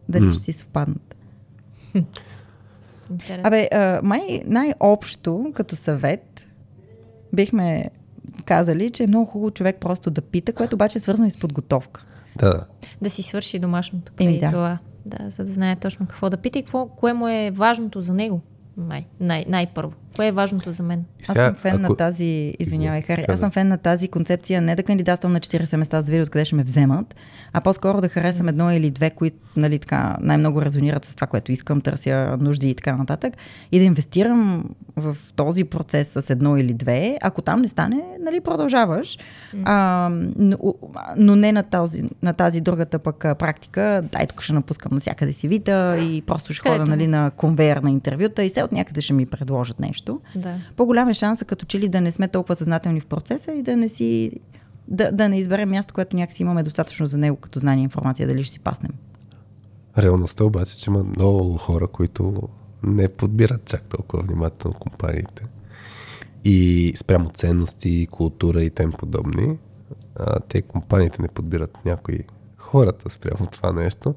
дали 0.09 0.23
mm. 0.23 0.33
ще 0.33 0.43
си 0.43 0.53
съвпаднат. 0.53 1.15
Абе, 3.43 3.69
а, 3.71 3.99
май 4.03 4.41
най-общо 4.45 5.51
като 5.55 5.75
съвет 5.75 6.47
бихме 7.33 7.89
казали, 8.45 8.89
че 8.89 9.03
е 9.03 9.07
много 9.07 9.25
хубаво 9.25 9.51
човек 9.51 9.77
просто 9.79 10.11
да 10.11 10.21
пита, 10.21 10.53
което 10.53 10.75
обаче 10.75 10.97
е 10.97 11.01
свързано 11.01 11.27
и 11.27 11.31
с 11.31 11.37
подготовка. 11.37 12.05
Да. 12.37 12.65
Да 13.01 13.09
си 13.09 13.23
свърши 13.23 13.59
домашното 13.59 14.11
преди 14.11 14.39
да. 14.39 14.49
това. 14.51 14.77
Да, 15.05 15.29
за 15.29 15.45
да 15.45 15.53
знае 15.53 15.75
точно 15.75 16.05
какво 16.07 16.29
да 16.29 16.37
пита 16.37 16.59
и 16.59 16.63
какво, 16.63 16.87
кое 16.87 17.13
му 17.13 17.27
е 17.27 17.51
важното 17.53 18.01
за 18.01 18.13
него. 18.13 18.41
Най, 18.77 19.05
най, 19.19 19.45
най-първо. 19.47 19.93
Кое 20.18 20.27
е 20.27 20.31
важното 20.31 20.72
за 20.72 20.84
мен? 20.84 21.06
Сега, 21.22 21.41
аз 21.41 21.48
съм 21.48 21.56
фен 21.56 21.76
ако... 21.76 21.91
на 21.91 21.98
тази, 21.98 22.53
извинявай, 22.60 23.02
Хари, 23.02 23.26
аз 23.27 23.39
съм 23.39 23.52
фен 23.52 23.68
на 23.68 23.77
тази 23.77 24.07
концепция 24.07 24.61
не 24.61 24.76
да 24.76 24.84
кандидатствам 24.84 25.34
на 25.34 25.39
40 25.39 25.77
места, 25.77 25.98
за 25.98 26.06
да 26.06 26.11
видя 26.11 26.23
откъде 26.23 26.45
ще 26.45 26.56
ме 26.56 26.64
вземат, 26.64 27.15
а 27.53 27.61
по-скоро 27.61 28.02
да 28.02 28.10
харесам 28.10 28.48
едно 28.48 28.72
или 28.72 28.89
две, 28.89 29.10
които 29.10 29.38
нали, 29.57 29.80
така, 29.80 30.18
най-много 30.22 30.61
резонират 30.61 31.06
с 31.06 31.15
това, 31.15 31.27
което 31.27 31.52
искам, 31.52 31.81
търся 31.81 32.38
нужди 32.39 32.69
и 32.69 32.76
така 32.76 32.95
нататък. 32.95 33.34
И 33.72 33.80
да 33.80 33.85
инвестирам 33.85 34.65
в 34.95 35.18
този 35.35 35.64
процес 35.64 36.07
с 36.07 36.30
едно 36.30 36.57
или 36.57 36.73
две. 36.73 37.18
Ако 37.22 37.41
там 37.41 37.61
не 37.61 37.68
стане, 37.68 38.03
нали, 38.19 38.41
продължаваш. 38.41 39.18
А, 39.65 40.10
но, 40.35 40.57
но 41.18 41.35
не 41.35 41.52
на, 41.52 41.64
тази, 41.64 42.03
на 42.23 42.34
тази 42.34 42.61
другата 42.61 42.99
пък 42.99 43.26
практика. 43.39 44.03
Дай, 44.11 44.27
тук 44.27 44.41
ще 44.41 44.53
напускам 44.53 44.89
навсякъде 44.94 45.31
си 45.31 45.48
вита 45.48 45.98
и 45.99 46.22
просто 46.22 46.53
ще 46.53 46.69
хода 46.69 46.85
нали, 46.85 47.07
на 47.07 47.31
конвейер 47.31 47.77
на 47.77 47.89
интервюта 47.89 48.44
и 48.44 48.49
се 48.49 48.64
от 48.64 48.72
някъде 48.72 49.02
ще 49.02 49.14
ми 49.14 49.26
предложат 49.26 49.80
нещо. 49.80 50.06
Да. 50.35 50.55
По-голям 50.75 51.09
е 51.09 51.13
шанса 51.13 51.45
като 51.45 51.65
че 51.65 51.79
ли 51.79 51.88
да 51.88 52.01
не 52.01 52.11
сме 52.11 52.27
толкова 52.27 52.55
съзнателни 52.55 52.99
в 52.99 53.05
процеса 53.05 53.51
и 53.51 53.63
да 53.63 53.77
не 53.77 53.89
си 53.89 54.31
да, 54.88 55.11
да 55.11 55.29
не 55.29 55.39
изберем 55.39 55.69
място, 55.69 55.93
което 55.93 56.15
някакси 56.15 56.41
имаме 56.43 56.63
достатъчно 56.63 57.07
за 57.07 57.17
него 57.17 57.38
като 57.38 57.59
знание 57.59 57.81
и 57.81 57.84
информация, 57.84 58.27
дали 58.27 58.43
ще 58.43 58.53
си 58.53 58.59
паснем. 58.59 58.91
Реалността 59.97 60.43
обаче, 60.45 60.77
че 60.77 60.89
има 60.89 61.03
много 61.03 61.57
хора, 61.57 61.88
които 61.88 62.49
не 62.84 63.07
подбират 63.07 63.65
чак 63.65 63.84
толкова 63.84 64.23
внимателно 64.23 64.77
компаниите. 64.79 65.43
И 66.43 66.93
спрямо 66.97 67.29
ценности, 67.29 68.07
култура 68.11 68.63
и 68.63 68.69
тем 68.69 68.91
подобни, 68.91 69.57
а, 70.15 70.39
те 70.39 70.61
компаниите 70.61 71.21
не 71.21 71.27
подбират 71.27 71.77
някои 71.85 72.19
хората 72.57 73.09
спрямо 73.09 73.47
това 73.51 73.71
нещо. 73.73 74.15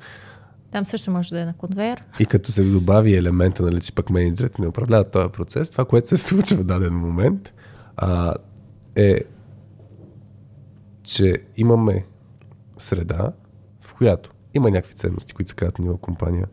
Там 0.70 0.84
също 0.84 1.10
може 1.10 1.30
да 1.30 1.40
е 1.40 1.44
на 1.44 1.54
конвейер. 1.54 2.04
И 2.20 2.26
като 2.26 2.52
се 2.52 2.64
добави 2.64 3.14
елемента, 3.14 3.62
нали, 3.62 3.80
че 3.80 3.94
пък 3.94 4.10
менеджерите 4.10 4.62
не 4.62 4.68
управляват 4.68 5.12
този 5.12 5.28
процес, 5.28 5.70
това, 5.70 5.84
което 5.84 6.08
се 6.08 6.16
случва 6.28 6.56
в 6.56 6.64
даден 6.64 6.94
момент, 6.94 7.52
а, 7.96 8.34
е, 8.96 9.20
че 11.02 11.36
имаме 11.56 12.06
среда, 12.78 13.32
в 13.80 13.94
която 13.94 14.30
има 14.54 14.70
някакви 14.70 14.94
ценности, 14.94 15.34
които 15.34 15.48
се 15.48 15.54
казват 15.54 15.78
ниво 15.78 15.96
компания, 15.96 16.46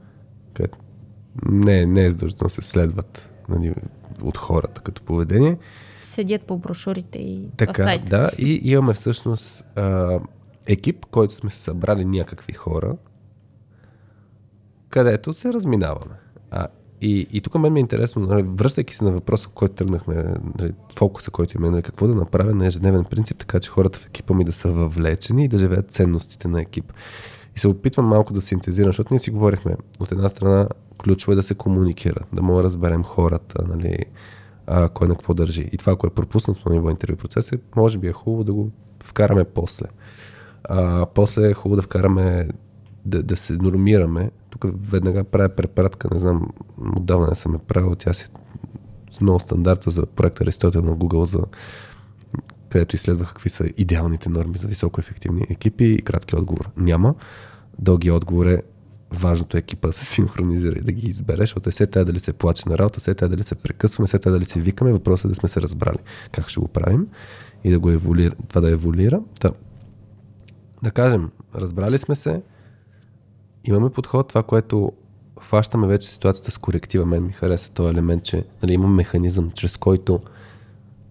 където 0.54 0.78
не, 1.46 1.86
не 1.86 2.06
е 2.06 2.10
задължително 2.10 2.50
се 2.50 2.62
следват 2.62 3.30
нали, 3.50 3.74
от 4.22 4.38
хората 4.38 4.82
като 4.82 5.02
поведение. 5.02 5.58
Седят 6.06 6.42
по 6.42 6.58
брошурите 6.58 7.20
и 7.20 7.50
така, 7.58 7.84
в 7.84 7.86
сайта. 7.86 8.06
Да, 8.06 8.32
и 8.38 8.62
имаме 8.64 8.94
всъщност 8.94 9.66
а, 9.76 10.20
екип, 10.66 11.06
който 11.06 11.34
сме 11.34 11.50
се 11.50 11.62
събрали 11.62 12.06
някакви 12.06 12.54
хора, 12.54 12.96
където 14.90 15.34
се 15.34 15.54
разминаваме. 15.54 16.16
А, 16.52 16.68
и, 17.02 17.28
и 17.32 17.42
тук 17.42 17.56
мен 17.56 17.74
ми 17.74 17.80
е 17.80 17.82
интересно, 17.82 18.22
нали, 18.22 18.46
връщайки 18.48 18.96
се 18.96 19.04
на 19.04 19.12
въпроса, 19.12 19.50
който 19.54 19.76
тръгнахме, 19.76 20.24
нали, 20.60 20.74
фокуса, 20.96 21.32
който 21.32 21.58
имаме, 21.58 21.72
нали, 21.72 21.82
какво 21.82 22.08
да 22.08 22.16
направя 22.16 22.56
на 22.56 22.68
ежедневен 22.68 23.04
принцип, 23.04 23.38
така 23.38 23.60
че 23.60 23.70
хората 23.70 24.00
в 24.00 24.06
екипа 24.06 24.34
ми 24.34 24.44
да 24.44 24.52
са 24.52 24.72
въвлечени 24.72 25.46
и 25.46 25.48
да 25.48 25.58
живеят 25.58 25.92
ценностите 25.92 26.48
на 26.48 26.62
екип. 26.62 26.94
И 27.56 27.60
се 27.60 27.68
опитвам 27.68 28.06
малко 28.06 28.34
да 28.34 28.42
синтезирам, 28.42 28.90
защото 28.90 29.14
ние 29.14 29.20
си 29.20 29.32
говорихме, 29.32 29.76
от 30.00 30.12
една 30.12 30.30
страна 30.30 30.68
ключово 31.04 31.32
е 31.32 31.36
да 31.36 31.44
се 31.44 31.56
комуникира, 31.56 32.20
да 32.34 32.42
мога 32.42 32.58
да 32.58 32.64
разберем 32.64 33.04
хората, 33.04 33.68
нали, 33.68 33.98
а, 34.68 34.90
кой 34.90 35.08
на 35.08 35.16
какво 35.16 35.34
държи. 35.34 35.70
И 35.72 35.78
това, 35.78 35.94
ако 35.94 36.08
е 36.08 36.10
пропуснато 36.10 36.70
на 36.70 36.76
ниво 36.76 36.90
интервю 36.90 37.18
процес, 37.18 37.52
може 37.76 37.98
би 37.98 38.08
е 38.08 38.12
хубаво 38.12 38.44
да 38.44 38.54
го 38.54 38.72
вкараме 39.04 39.44
после. 39.44 39.86
А, 40.64 41.06
после 41.06 41.50
е 41.50 41.54
хубаво 41.54 41.76
да 41.76 41.82
вкараме, 41.82 42.50
да, 43.06 43.24
да 43.24 43.36
се 43.36 43.54
нормираме. 43.54 44.32
Тук 44.60 44.72
веднага 44.92 45.24
правя 45.24 45.50
препратка, 45.50 46.08
не 46.12 46.20
знам, 46.20 46.48
отдавна 46.96 47.28
не 47.28 47.36
съм 47.36 47.54
я 47.54 47.60
правил, 47.60 47.96
тя 47.96 48.14
си 48.14 48.28
много 49.22 49.40
стандарта 49.40 49.90
за 49.90 50.06
проекта 50.06 50.44
Аристотел 50.44 50.82
на 50.82 50.92
Google, 50.92 51.24
за 51.24 51.44
където 52.70 52.96
изследвах 52.96 53.28
какви 53.28 53.50
са 53.50 53.70
идеалните 53.78 54.30
норми 54.30 54.58
за 54.58 54.68
високоефективни 54.68 55.46
екипи 55.50 55.86
и 55.86 56.02
кратки 56.02 56.36
отговор. 56.36 56.70
Няма. 56.78 57.16
Дълги 57.80 58.12
отговор 58.12 58.46
е 58.46 58.62
важното 59.12 59.58
е 59.58 59.60
екипа 59.60 59.88
да 59.88 59.94
се 59.94 60.06
синхронизира 60.06 60.80
и 60.80 60.82
да 60.82 60.92
ги 60.92 61.08
избере, 61.08 61.42
защото 61.42 61.70
е 61.70 61.72
се 61.72 61.88
тая 61.88 62.06
дали 62.06 62.20
се 62.20 62.34
плаче 62.34 62.70
на 62.70 62.78
работа, 62.78 63.00
се 63.00 63.14
тая 63.14 63.30
дали 63.30 63.44
се 63.44 63.56
прекъсваме, 63.56 64.08
се 64.08 64.20
тая 64.20 64.34
дали 64.34 64.46
се 64.46 64.60
викаме, 64.60 64.92
въпросът 64.92 65.26
е 65.26 65.28
да 65.28 65.36
сме 65.36 65.50
се 65.50 65.62
разбрали 65.62 65.98
как 66.32 66.50
ще 66.50 66.60
го 66.60 66.68
правим 66.68 67.08
и 67.64 67.72
да 67.72 67.80
го 67.80 67.90
еволюира, 67.90 68.36
това 68.48 68.62
да 68.62 68.72
еволюира. 68.72 69.22
Та, 69.40 69.52
да 70.84 70.92
кажем, 70.92 71.32
разбрали 71.56 71.98
сме 71.98 72.16
се, 72.16 72.42
имаме 73.64 73.90
подход, 73.90 74.28
това, 74.28 74.44
което 74.44 74.92
хващаме 75.42 75.88
вече 75.88 76.10
ситуацията 76.10 76.52
с 76.52 76.58
коректива. 76.58 77.06
Мен 77.06 77.24
ми 77.24 77.32
хареса 77.32 77.72
този 77.72 77.90
елемент, 77.90 78.24
че 78.24 78.44
нали, 78.64 78.74
има 78.74 78.88
механизъм, 78.88 79.52
чрез 79.52 79.78
който 79.78 80.20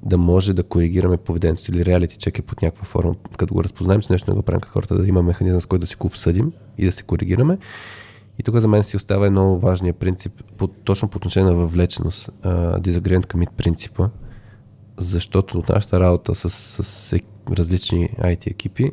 да 0.02 0.18
може 0.18 0.52
да 0.52 0.62
коригираме 0.62 1.16
поведението 1.16 1.70
или 1.70 1.84
реалити 1.84 2.16
чек 2.16 2.38
е 2.38 2.42
под 2.42 2.62
някаква 2.62 2.84
форма. 2.84 3.14
Като 3.36 3.54
го 3.54 3.64
разпознаем 3.64 4.02
с 4.02 4.10
нещо, 4.10 4.30
не 4.30 4.36
го 4.36 4.42
правим 4.42 4.60
като 4.60 4.72
хората, 4.72 4.94
да 4.94 5.08
има 5.08 5.22
механизъм, 5.22 5.60
с 5.60 5.66
който 5.66 5.80
да 5.80 5.86
си 5.86 5.96
го 5.96 6.06
обсъдим 6.06 6.52
и 6.78 6.84
да 6.84 6.92
се 6.92 7.02
коригираме. 7.02 7.58
И 8.38 8.42
тук 8.42 8.56
за 8.56 8.68
мен 8.68 8.82
си 8.82 8.96
остава 8.96 9.26
едно 9.26 9.58
важния 9.58 9.94
принцип, 9.94 10.42
по, 10.56 10.66
точно 10.66 11.08
по 11.08 11.16
отношение 11.16 11.50
на 11.50 11.56
въвлеченост, 11.56 12.30
disagreement 12.44 13.26
commit 13.26 13.50
принципа, 13.56 14.08
защото 14.98 15.58
от 15.58 15.68
нашата 15.68 16.00
работа 16.00 16.34
с, 16.34 16.50
с, 16.50 16.84
с 16.84 17.18
различни 17.50 18.10
IT 18.20 18.50
екипи, 18.50 18.92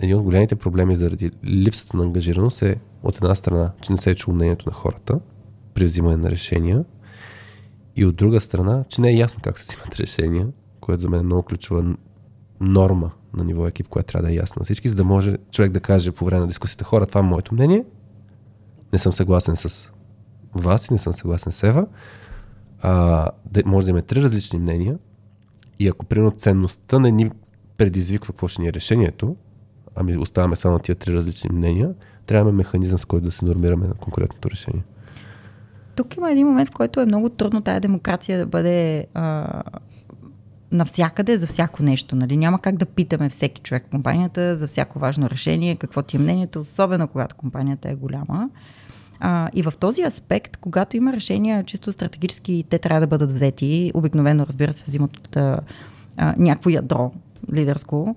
един 0.00 0.16
от 0.16 0.22
големите 0.22 0.56
проблеми 0.56 0.96
заради 0.96 1.30
липсата 1.44 1.96
на 1.96 2.04
ангажираност 2.04 2.62
е 2.62 2.80
от 3.02 3.16
една 3.16 3.34
страна, 3.34 3.72
че 3.80 3.92
не 3.92 3.98
се 3.98 4.10
е 4.10 4.14
чул 4.14 4.34
мнението 4.34 4.68
на 4.68 4.72
хората 4.72 5.20
при 5.74 5.84
взимане 5.84 6.16
на 6.16 6.30
решения 6.30 6.84
И 7.96 8.04
от 8.04 8.16
друга 8.16 8.40
страна, 8.40 8.84
че 8.88 9.00
не 9.00 9.10
е 9.10 9.16
ясно 9.16 9.40
как 9.42 9.58
се 9.58 9.64
взимат 9.64 10.00
решения, 10.00 10.48
което 10.80 11.02
за 11.02 11.08
мен 11.08 11.20
е 11.20 11.22
много 11.22 11.42
ключова 11.42 11.94
норма 12.60 13.10
на 13.36 13.44
ниво 13.44 13.66
екип, 13.66 13.88
която 13.88 14.12
трябва 14.12 14.28
да 14.28 14.32
е 14.34 14.36
ясна 14.36 14.60
на 14.60 14.64
всички, 14.64 14.88
за 14.88 14.94
да 14.94 15.04
може 15.04 15.36
човек 15.50 15.72
да 15.72 15.80
каже 15.80 16.12
по 16.12 16.24
време 16.24 16.40
на 16.40 16.46
дискусията, 16.46 16.84
хора, 16.84 17.06
това 17.06 17.20
е 17.20 17.22
моето 17.22 17.54
мнение, 17.54 17.84
не 18.92 18.98
съм 18.98 19.12
съгласен 19.12 19.56
с 19.56 19.90
вас 20.54 20.86
и 20.86 20.92
не 20.92 20.98
съм 20.98 21.12
съгласен 21.12 21.52
с 21.52 21.62
Ева. 21.62 21.86
А, 22.82 23.26
да, 23.50 23.62
може 23.66 23.84
да 23.84 23.90
имаме 23.90 24.02
три 24.02 24.22
различни 24.22 24.58
мнения 24.58 24.98
и 25.78 25.88
ако 25.88 26.06
примерно 26.06 26.30
ценността 26.30 26.98
не 26.98 27.10
ни 27.10 27.30
предизвиква 27.76 28.32
какво 28.32 28.48
ще 28.48 28.62
ни 28.62 28.68
е 28.68 28.72
решението, 28.72 29.36
ами 30.00 30.16
оставаме 30.16 30.56
само 30.56 30.78
тия 30.78 30.94
три 30.94 31.14
различни 31.14 31.50
мнения, 31.52 31.90
трябва 32.26 32.52
механизъм, 32.52 32.98
с 32.98 33.04
който 33.04 33.24
да 33.24 33.32
се 33.32 33.44
нормираме 33.44 33.86
на 33.86 33.94
конкретното 33.94 34.50
решение. 34.50 34.82
Тук 35.96 36.16
има 36.16 36.30
един 36.32 36.46
момент, 36.46 36.68
в 36.68 36.72
който 36.72 37.00
е 37.00 37.06
много 37.06 37.28
трудно 37.28 37.60
тая 37.60 37.80
демокрация 37.80 38.38
да 38.38 38.46
бъде 38.46 39.06
а, 39.14 39.62
навсякъде 40.72 41.38
за 41.38 41.46
всяко 41.46 41.82
нещо. 41.82 42.16
Нали? 42.16 42.36
Няма 42.36 42.58
как 42.58 42.76
да 42.76 42.86
питаме 42.86 43.28
всеки 43.28 43.60
човек 43.60 43.84
в 43.86 43.90
компанията 43.90 44.56
за 44.56 44.66
всяко 44.66 44.98
важно 44.98 45.30
решение, 45.30 45.76
какво 45.76 46.02
ти 46.02 46.16
е 46.16 46.20
мнението, 46.20 46.60
особено 46.60 47.08
когато 47.08 47.36
компанията 47.36 47.90
е 47.90 47.94
голяма. 47.94 48.50
А, 49.20 49.50
и 49.54 49.62
в 49.62 49.72
този 49.80 50.02
аспект, 50.02 50.56
когато 50.56 50.96
има 50.96 51.12
решения 51.12 51.64
чисто 51.64 51.92
стратегически, 51.92 52.64
те 52.68 52.78
трябва 52.78 53.00
да 53.00 53.06
бъдат 53.06 53.32
взети. 53.32 53.92
Обикновено, 53.94 54.46
разбира 54.46 54.72
се, 54.72 54.84
взимат 54.86 55.16
от 55.16 55.36
а, 55.36 55.60
някакво 56.36 56.70
ядро 56.70 57.12
лидерско. 57.52 58.16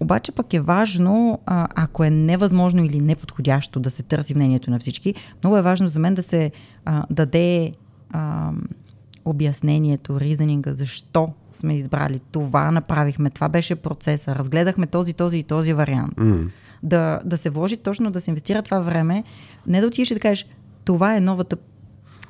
Обаче 0.00 0.32
пък 0.32 0.54
е 0.54 0.60
важно, 0.60 1.38
а, 1.46 1.68
ако 1.74 2.04
е 2.04 2.10
невъзможно 2.10 2.84
или 2.84 3.00
неподходящо 3.00 3.80
да 3.80 3.90
се 3.90 4.02
търси 4.02 4.34
мнението 4.34 4.70
на 4.70 4.78
всички, 4.78 5.14
много 5.44 5.56
е 5.56 5.62
важно 5.62 5.88
за 5.88 6.00
мен 6.00 6.14
да 6.14 6.22
се 6.22 6.50
а, 6.84 7.04
даде 7.10 7.72
а, 8.10 8.52
обяснението, 9.24 10.20
ризанинга, 10.20 10.72
защо 10.72 11.32
сме 11.52 11.74
избрали 11.74 12.20
това, 12.32 12.70
направихме, 12.70 13.30
това 13.30 13.48
беше 13.48 13.74
процеса, 13.74 14.34
разгледахме 14.34 14.86
този, 14.86 15.12
този 15.12 15.38
и 15.38 15.42
този 15.42 15.72
вариант. 15.72 16.16
Mm. 16.16 16.48
Да, 16.82 17.20
да 17.24 17.36
се 17.36 17.50
вложи 17.50 17.76
точно, 17.76 18.10
да 18.10 18.20
се 18.20 18.30
инвестира 18.30 18.62
това 18.62 18.80
време, 18.80 19.24
не 19.66 19.80
да 19.80 19.86
отидеш 19.86 20.10
и 20.10 20.14
да 20.14 20.20
кажеш, 20.20 20.46
това 20.84 21.16
е 21.16 21.20
новата 21.20 21.56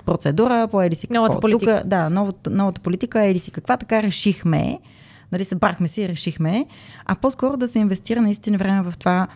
процедура 0.07 0.69
по 0.71 0.83
еди 0.83 0.97
си 0.97 1.07
Новата 1.11 1.33
какво. 1.33 1.41
политика. 1.41 1.81
Тук, 1.81 1.89
да, 1.89 2.11
новата, 2.11 2.51
новата 2.51 2.81
политика 2.81 3.25
е 3.25 3.31
еди 3.31 3.39
си 3.39 3.51
каква, 3.51 3.77
така 3.77 4.03
решихме, 4.03 4.79
нали, 5.35 5.45
събрахме 5.45 5.89
си 5.89 6.03
и 6.03 6.09
решихме, 6.09 6.67
а 7.07 7.15
по-скоро 7.15 7.57
да 7.57 7.69
се 7.69 7.79
инвестира 7.79 8.23
наистина 8.23 8.59
време 8.59 8.91
в 8.91 8.99
това, 8.99 9.27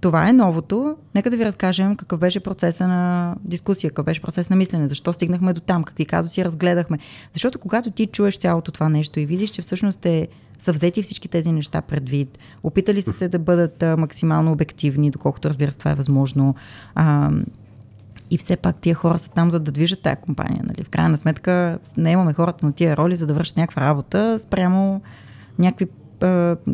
това 0.00 0.28
е 0.28 0.32
новото. 0.32 0.96
Нека 1.14 1.30
да 1.30 1.36
ви 1.36 1.44
разкажем 1.44 1.96
какъв 1.96 2.20
беше 2.20 2.40
процеса 2.40 2.88
на 2.88 3.34
дискусия, 3.44 3.90
какъв 3.90 4.04
беше 4.04 4.22
процес 4.22 4.50
на 4.50 4.56
мислене, 4.56 4.88
защо 4.88 5.12
стигнахме 5.12 5.52
до 5.52 5.60
там, 5.60 5.84
какви 5.84 6.04
казуси 6.04 6.44
разгледахме. 6.44 6.98
Защото 7.32 7.58
когато 7.58 7.90
ти 7.90 8.06
чуеш 8.06 8.38
цялото 8.38 8.72
това 8.72 8.88
нещо 8.88 9.20
и 9.20 9.26
видиш, 9.26 9.50
че 9.50 9.62
всъщност 9.62 10.06
е, 10.06 10.28
са 10.58 10.72
взети 10.72 11.02
всички 11.02 11.28
тези 11.28 11.52
неща 11.52 11.82
предвид, 11.82 12.38
опитали 12.62 13.02
са 13.02 13.12
се 13.12 13.28
да 13.28 13.38
бъдат 13.38 13.82
а, 13.82 13.96
максимално 13.96 14.52
обективни, 14.52 15.10
доколкото 15.10 15.48
разбира 15.48 15.72
се 15.72 15.78
това 15.78 15.90
е 15.90 15.94
възможно. 15.94 16.54
А, 16.94 17.30
и 18.30 18.38
все 18.38 18.56
пак 18.56 18.76
тия 18.76 18.94
хора 18.94 19.18
са 19.18 19.30
там, 19.30 19.50
за 19.50 19.60
да 19.60 19.72
движат 19.72 20.02
тая 20.02 20.16
компания. 20.16 20.62
Нали? 20.64 20.84
В 20.84 20.88
крайна 20.88 21.16
сметка 21.16 21.78
не 21.96 22.10
имаме 22.10 22.32
хората 22.32 22.66
на 22.66 22.72
тия 22.72 22.96
роли, 22.96 23.16
за 23.16 23.26
да 23.26 23.34
вършат 23.34 23.56
някаква 23.56 23.82
работа 23.82 24.38
спрямо 24.38 25.00
някакви 25.58 25.86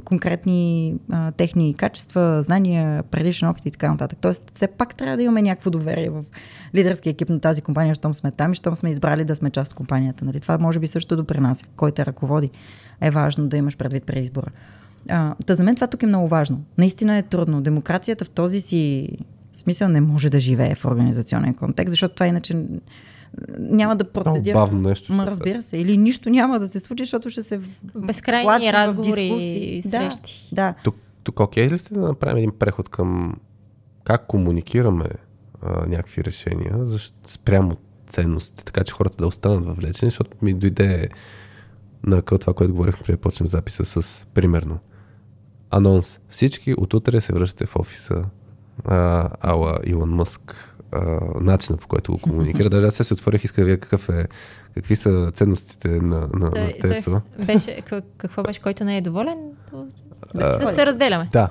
конкретни 0.04 0.94
а, 1.10 1.32
техни 1.32 1.74
качества, 1.74 2.42
знания, 2.42 3.02
предишен 3.02 3.48
опит 3.48 3.66
и 3.66 3.70
така 3.70 3.90
нататък. 3.90 4.18
Тоест, 4.20 4.42
все 4.54 4.66
пак 4.66 4.94
трябва 4.94 5.16
да 5.16 5.22
имаме 5.22 5.42
някакво 5.42 5.70
доверие 5.70 6.10
в 6.10 6.24
лидерския 6.74 7.10
екип 7.10 7.28
на 7.28 7.40
тази 7.40 7.62
компания, 7.62 7.94
щом 7.94 8.14
сме 8.14 8.30
там 8.30 8.52
и 8.52 8.54
щом 8.54 8.76
сме 8.76 8.90
избрали 8.90 9.24
да 9.24 9.36
сме 9.36 9.50
част 9.50 9.72
от 9.72 9.76
компанията. 9.76 10.24
Нали? 10.24 10.40
Това 10.40 10.58
може 10.58 10.78
би 10.78 10.86
също 10.86 11.16
допринася. 11.16 11.64
Кой 11.76 11.92
те 11.92 12.06
ръководи 12.06 12.50
е 13.00 13.10
важно 13.10 13.46
да 13.46 13.56
имаш 13.56 13.76
предвид 13.76 14.04
при 14.04 14.18
избора. 14.18 14.50
А, 15.08 15.34
та 15.46 15.54
за 15.54 15.64
мен 15.64 15.74
това 15.74 15.86
тук 15.86 16.02
е 16.02 16.06
много 16.06 16.28
важно. 16.28 16.64
Наистина 16.78 17.16
е 17.16 17.22
трудно. 17.22 17.60
Демокрацията 17.60 18.24
в 18.24 18.30
този 18.30 18.60
си 18.60 19.08
смисъл 19.52 19.88
не 19.88 20.00
може 20.00 20.30
да 20.30 20.40
живее 20.40 20.74
в 20.74 20.84
организационен 20.84 21.54
контекст, 21.54 21.90
защото 21.90 22.14
това 22.14 22.26
иначе 22.26 22.66
няма 23.58 23.96
да 23.96 24.04
процедира. 24.04 24.58
Много 24.58 24.70
бавно 24.70 24.88
нещо. 24.88 25.12
Ма 25.12 25.26
разбира 25.26 25.62
се. 25.62 25.78
Или 25.78 25.96
нищо 25.96 26.30
няма 26.30 26.58
да 26.58 26.68
се 26.68 26.80
случи, 26.80 27.02
защото 27.02 27.30
ще 27.30 27.42
се 27.42 27.60
Безкрайни 27.94 28.72
разговори 28.72 29.26
и 29.26 29.82
срещи. 29.82 30.48
Да, 30.52 30.62
да. 30.62 30.74
Тук, 30.84 30.96
тук 31.22 31.40
окей 31.40 31.70
ли 31.70 31.78
сте 31.78 31.94
да 31.94 32.00
направим 32.00 32.36
един 32.36 32.52
преход 32.58 32.88
към 32.88 33.36
как 34.04 34.26
комуникираме 34.26 35.08
а, 35.62 35.86
някакви 35.86 36.24
решения 36.24 36.86
защ, 36.86 37.14
спрямо 37.26 37.76
ценностите, 38.06 38.64
така 38.64 38.84
че 38.84 38.92
хората 38.92 39.16
да 39.16 39.26
останат 39.26 39.66
въвлечени, 39.66 40.10
защото 40.10 40.36
ми 40.42 40.54
дойде 40.54 41.08
на 42.06 42.22
къл 42.22 42.38
това, 42.38 42.54
което 42.54 42.74
говорихме 42.74 43.02
преди 43.04 43.16
да 43.16 43.20
почнем 43.20 43.46
записа 43.46 43.84
с 43.84 44.26
примерно 44.34 44.78
анонс. 45.70 46.20
Всички 46.28 46.74
от 46.74 46.94
утре 46.94 47.20
се 47.20 47.32
връщате 47.32 47.66
в 47.66 47.76
офиса 47.76 48.24
а, 48.84 49.30
ала 49.40 49.78
Илон 49.84 50.10
Мъск 50.10 50.73
а, 50.94 51.00
начина 51.40 51.78
по 51.78 51.88
който 51.88 52.12
го 52.12 52.18
комуникира. 52.18 52.70
Даже 52.70 52.86
аз 52.86 52.94
се 52.94 53.14
отворих 53.14 53.42
и 53.42 53.46
исках 53.46 53.64
да 53.64 53.70
видя 53.70 53.80
какъв 53.80 54.08
е, 54.08 54.26
какви 54.74 54.96
са 54.96 55.30
ценностите 55.34 55.88
на, 55.88 56.00
на, 56.00 56.28
на 56.34 56.50
Той- 56.50 56.74
Тесла. 56.80 57.22
той 57.36 57.46
беше, 57.46 57.82
как- 57.82 58.04
какво 58.16 58.42
беше, 58.42 58.62
който 58.62 58.84
не 58.84 58.96
е 58.96 59.00
доволен? 59.00 59.38
А, 60.34 60.58
Да 60.58 60.72
се 60.74 60.86
разделяме. 60.86 61.28
Да. 61.32 61.50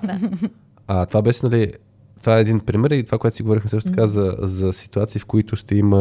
А, 0.88 1.06
това 1.06 1.22
беше, 1.22 1.40
нали, 1.44 1.74
това 2.20 2.38
е 2.38 2.42
един 2.42 2.60
пример 2.60 2.92
и 2.92 3.04
това, 3.04 3.18
което 3.18 3.36
си 3.36 3.44
говорихме 3.44 3.70
също 3.70 3.90
така 3.90 4.08
за, 4.08 4.36
за 4.40 4.74
ситуации, 4.74 5.20
в 5.22 5.26
които 5.26 5.56
ще 5.56 5.76
има 5.76 5.98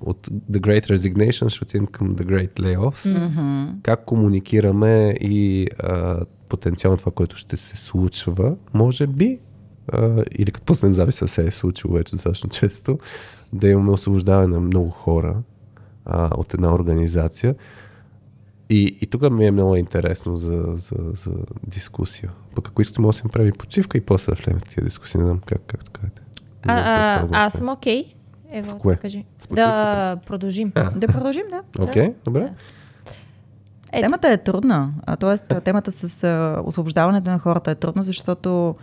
от 0.00 0.26
The 0.26 0.58
Great 0.60 0.86
Resignation, 0.86 1.48
ще 1.48 1.64
отидем 1.64 1.86
към 1.86 2.16
The 2.16 2.22
Great 2.22 2.60
Layoffs. 2.60 3.18
Мгм. 3.20 3.72
Как 3.82 4.04
комуникираме 4.04 5.14
и 5.20 5.68
а, 5.78 6.16
потенциално 6.48 6.98
това, 6.98 7.12
което 7.12 7.36
ще 7.36 7.56
се 7.56 7.76
случва, 7.76 8.56
може 8.74 9.06
би, 9.06 9.38
а, 9.92 10.24
или 10.32 10.50
като 10.50 10.66
пуснем 10.66 10.92
записа 10.92 11.28
се 11.28 11.46
е 11.46 11.50
случило 11.50 11.94
вече 11.94 12.12
достатъчно 12.12 12.50
често, 12.50 12.98
да 13.52 13.68
имаме 13.68 13.90
освобождаване 13.90 14.46
на 14.46 14.60
много 14.60 14.90
хора 14.90 15.36
а, 16.04 16.30
от 16.34 16.54
една 16.54 16.74
организация. 16.74 17.54
И, 18.70 18.98
и 19.00 19.06
тук 19.06 19.30
ми 19.30 19.46
е 19.46 19.50
много 19.50 19.76
интересно 19.76 20.36
за, 20.36 20.64
за, 20.66 20.96
за 20.98 21.32
дискусия. 21.66 22.30
Пък 22.54 22.68
ако 22.68 22.82
искате, 22.82 23.00
може 23.00 23.16
да 23.16 23.18
си 23.18 23.26
направим 23.26 23.52
почивка 23.58 23.98
и 23.98 24.00
после 24.00 24.32
да 24.32 24.42
влеем 24.42 24.58
в 24.58 24.62
тия 24.62 24.84
дискусии. 24.84 25.18
Не 25.18 25.24
знам 25.24 25.40
как, 25.46 25.62
както 25.66 25.90
кажете. 25.90 26.22
А, 26.62 26.74
а, 27.32 27.46
аз 27.46 27.52
съм 27.52 27.68
окей. 27.68 28.14
Ево, 28.50 28.70
С 28.70 28.74
кое? 28.74 28.96
кажи. 28.96 29.24
С 29.38 29.46
Да 29.46 30.16
продължим. 30.26 30.72
Да 30.96 31.06
продължим, 31.12 31.44
да. 31.52 31.84
Окей, 31.84 32.14
добре. 32.24 32.52
Ето. 33.92 34.02
Темата 34.02 34.28
е 34.28 34.36
трудна. 34.36 34.92
А, 35.06 35.16
тоест, 35.16 35.44
темата 35.64 35.92
с 35.92 36.24
а, 36.24 36.62
освобождаването 36.64 37.30
на 37.30 37.38
хората 37.38 37.70
е 37.70 37.74
трудна, 37.74 38.02
защото 38.02 38.74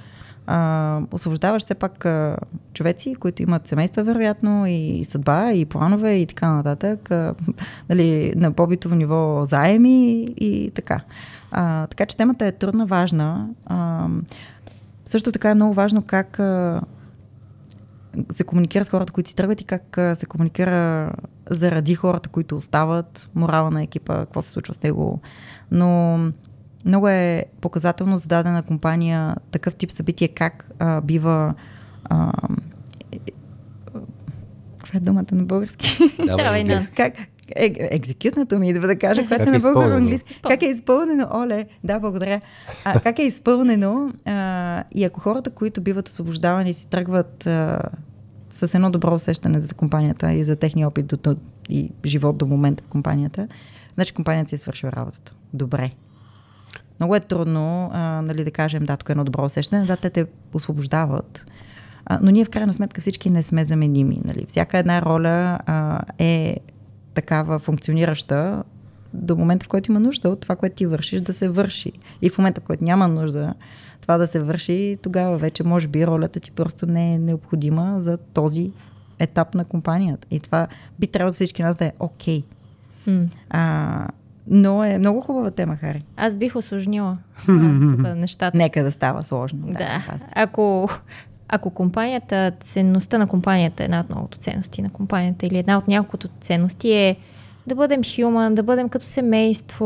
а, 0.47 1.01
освобождаваш 1.11 1.63
все 1.63 1.75
пак 1.75 2.05
а, 2.05 2.37
човеци, 2.73 3.15
които 3.15 3.43
имат 3.43 3.67
семейства, 3.67 4.03
вероятно, 4.03 4.65
и 4.67 5.05
съдба, 5.05 5.51
и 5.51 5.65
планове, 5.65 6.15
и 6.15 6.25
така 6.25 6.51
нататък. 6.51 7.11
А, 7.11 7.35
нали, 7.89 8.33
на 8.35 8.51
по-битово 8.51 8.95
ниво 8.95 9.45
заеми 9.45 10.21
и 10.37 10.71
така. 10.75 11.01
А, 11.51 11.87
така 11.87 12.05
че 12.05 12.17
темата 12.17 12.45
е 12.45 12.51
трудна, 12.51 12.85
важна. 12.85 13.49
А, 13.65 14.07
също 15.05 15.31
така 15.31 15.49
е 15.49 15.55
много 15.55 15.73
важно 15.73 16.01
как 16.01 16.39
а, 16.39 16.81
се 18.31 18.43
комуникира 18.43 18.85
с 18.85 18.89
хората, 18.89 19.13
които 19.13 19.29
си 19.29 19.35
тръгват 19.35 19.61
и 19.61 19.65
как 19.65 19.97
а, 19.97 20.15
се 20.15 20.25
комуникира 20.25 21.11
заради 21.49 21.95
хората, 21.95 22.29
които 22.29 22.57
остават, 22.57 23.29
морала 23.35 23.71
на 23.71 23.83
екипа, 23.83 24.17
какво 24.17 24.41
се 24.41 24.49
случва 24.49 24.73
с 24.73 24.83
него. 24.83 25.19
Но 25.71 26.17
много 26.85 27.07
е 27.07 27.45
показателно 27.61 28.17
за 28.17 28.27
дадена 28.27 28.63
компания 28.63 29.35
такъв 29.51 29.75
тип 29.75 29.91
събитие, 29.91 30.27
как 30.27 30.69
а, 30.79 31.01
бива. 31.01 31.53
А, 32.03 32.31
каква 34.79 34.97
е 34.97 34.99
думата 34.99 35.25
на 35.31 35.43
български? 35.43 35.97
Давай 36.37 36.63
на 36.63 36.87
как, 36.95 37.13
е, 37.55 37.73
екзекютното 37.79 38.59
ми 38.59 38.69
идва 38.69 38.87
да 38.87 38.95
кажа, 38.99 39.27
което 39.27 39.43
е 39.43 39.47
е 39.47 39.51
на 39.51 39.59
българо 39.59 39.79
изпълнено? 39.79 39.97
английски. 39.97 40.39
Как 40.41 40.61
е 40.61 40.65
изпълнено, 40.65 41.27
оле, 41.33 41.65
да, 41.83 41.99
благодаря. 41.99 42.41
А, 42.85 42.99
как 42.99 43.19
е 43.19 43.23
изпълнено 43.23 44.13
а, 44.25 44.83
и 44.95 45.03
ако 45.03 45.19
хората, 45.19 45.49
които 45.49 45.81
биват 45.81 46.07
освобождавани, 46.07 46.73
си 46.73 46.87
тръгват 46.87 47.47
а, 47.47 47.81
с 48.49 48.75
едно 48.75 48.91
добро 48.91 49.15
усещане 49.15 49.59
за 49.59 49.73
компанията 49.73 50.33
и 50.33 50.43
за 50.43 50.55
техния 50.55 50.87
опит 50.87 51.07
до, 51.07 51.17
до, 51.17 51.35
и 51.69 51.91
живот 52.05 52.37
до 52.37 52.45
момента 52.45 52.83
в 52.83 52.87
компанията, 52.87 53.47
значи 53.93 54.13
компанията 54.13 54.49
си 54.49 54.55
е 54.55 54.57
свършила 54.57 54.91
работата. 54.91 55.33
Добре. 55.53 55.91
Много 57.03 57.15
е 57.15 57.19
трудно, 57.19 57.89
а, 57.93 58.21
нали, 58.21 58.43
да 58.43 58.51
кажем, 58.51 58.85
да, 58.85 58.97
тук 58.97 59.09
е 59.09 59.11
едно 59.11 59.23
добро 59.23 59.45
усещане, 59.45 59.85
да, 59.85 59.97
те 59.97 60.09
те 60.09 60.25
освобождават. 60.53 61.45
А, 62.05 62.19
но 62.21 62.31
ние 62.31 62.45
в 62.45 62.49
крайна 62.49 62.73
сметка 62.73 63.01
всички 63.01 63.29
не 63.29 63.43
сме 63.43 63.65
заменими. 63.65 64.21
Нали? 64.25 64.45
Всяка 64.47 64.77
една 64.77 65.01
роля 65.01 65.59
а, 65.65 66.01
е 66.19 66.57
такава 67.13 67.59
функционираща 67.59 68.63
до 69.13 69.35
момента, 69.35 69.65
в 69.65 69.69
който 69.69 69.91
има 69.91 69.99
нужда 69.99 70.29
от 70.29 70.39
това, 70.39 70.55
което 70.55 70.75
ти 70.75 70.85
вършиш, 70.85 71.21
да 71.21 71.33
се 71.33 71.49
върши. 71.49 71.91
И 72.21 72.29
в 72.29 72.37
момента, 72.37 72.61
в 72.61 72.63
който 72.63 72.83
няма 72.83 73.07
нужда 73.07 73.53
това 74.01 74.17
да 74.17 74.27
се 74.27 74.39
върши, 74.39 74.97
тогава 75.01 75.37
вече 75.37 75.63
може 75.63 75.87
би 75.87 76.07
ролята 76.07 76.39
ти 76.39 76.51
просто 76.51 76.85
не 76.85 77.13
е 77.13 77.19
необходима 77.19 77.95
за 77.99 78.17
този 78.17 78.71
етап 79.19 79.53
на 79.53 79.65
компанията. 79.65 80.27
И 80.31 80.39
това 80.39 80.67
би 80.99 81.07
трябвало 81.07 81.31
за 81.31 81.35
всички 81.35 81.63
нас 81.63 81.77
да 81.77 81.85
е 81.85 81.91
окей. 81.99 82.43
М. 83.07 83.25
А, 83.49 84.07
но 84.47 84.83
е 84.83 84.97
много 84.97 85.21
хубава 85.21 85.51
тема, 85.51 85.75
Хари. 85.75 86.03
Аз 86.17 86.33
бих 86.33 86.55
осложнила 86.55 87.17
да, 87.47 87.53
тук 87.91 88.15
нещата. 88.15 88.57
Нека 88.57 88.83
да 88.83 88.91
става 88.91 89.21
сложно. 89.21 89.59
Да. 89.63 90.03
аз- 90.09 90.21
Ако, 90.35 90.89
ако 91.47 91.69
компанията, 91.69 92.51
ценността 92.59 93.17
на 93.17 93.27
компанията, 93.27 93.83
една 93.83 93.99
от 93.99 94.09
многото 94.09 94.37
ценности 94.37 94.81
на 94.81 94.89
компанията 94.89 95.45
или 95.45 95.57
една 95.57 95.77
от 95.77 95.87
няколкото 95.87 96.27
ценности 96.41 96.91
е 96.91 97.15
да 97.67 97.75
бъдем 97.75 98.01
human, 98.01 98.53
да 98.53 98.63
бъдем 98.63 98.89
като 98.89 99.05
семейство, 99.05 99.85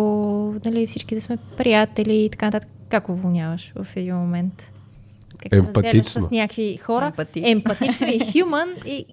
нали, 0.65 0.87
всички 0.87 1.15
да 1.15 1.21
сме 1.21 1.37
приятели 1.57 2.15
и 2.15 2.29
така 2.29 2.45
нататък. 2.45 2.69
Как 2.89 3.09
уволняваш 3.09 3.73
в 3.75 3.87
един 3.95 4.15
момент? 4.15 4.73
Как 5.37 5.53
Емпатично. 5.53 6.21
с 6.21 6.31
някакви 6.31 6.77
хора. 6.77 7.05
Емпатично. 7.05 7.49
Емпатично 7.49 8.07
и 8.07 8.19
human. 8.19 8.85
И, 8.85 9.05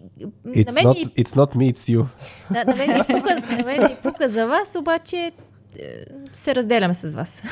It's 0.46 0.66
на, 0.66 0.72
мен 0.72 0.84
not, 0.84 0.94
ми, 0.94 1.24
it's 1.24 1.36
not 1.36 1.54
me, 1.54 1.72
it's 1.72 1.96
you. 1.96 2.06
да, 2.50 2.64
на, 2.64 2.76
мен 2.76 2.92
ми 2.92 2.98
пука, 3.08 3.56
на 3.58 3.64
мен 3.64 3.82
ми 3.82 3.96
пука 4.02 4.28
за 4.28 4.46
вас, 4.46 4.76
обаче 4.78 5.16
е, 5.16 5.32
се 6.32 6.54
разделяме 6.54 6.94
с 6.94 7.14
вас. 7.14 7.42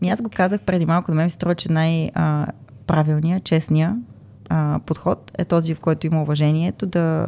Ми 0.00 0.10
аз 0.10 0.22
го 0.22 0.30
казах 0.34 0.60
преди 0.60 0.86
малко, 0.86 1.10
на 1.10 1.14
мен 1.14 1.24
ми 1.24 1.30
се 1.30 1.34
струва, 1.34 1.54
че 1.54 1.72
най-правилният, 1.72 3.44
честния 3.44 3.96
а, 4.48 4.80
подход 4.86 5.30
е 5.38 5.44
този, 5.44 5.74
в 5.74 5.80
който 5.80 6.06
има 6.06 6.22
уважението 6.22 6.86
да 6.86 7.26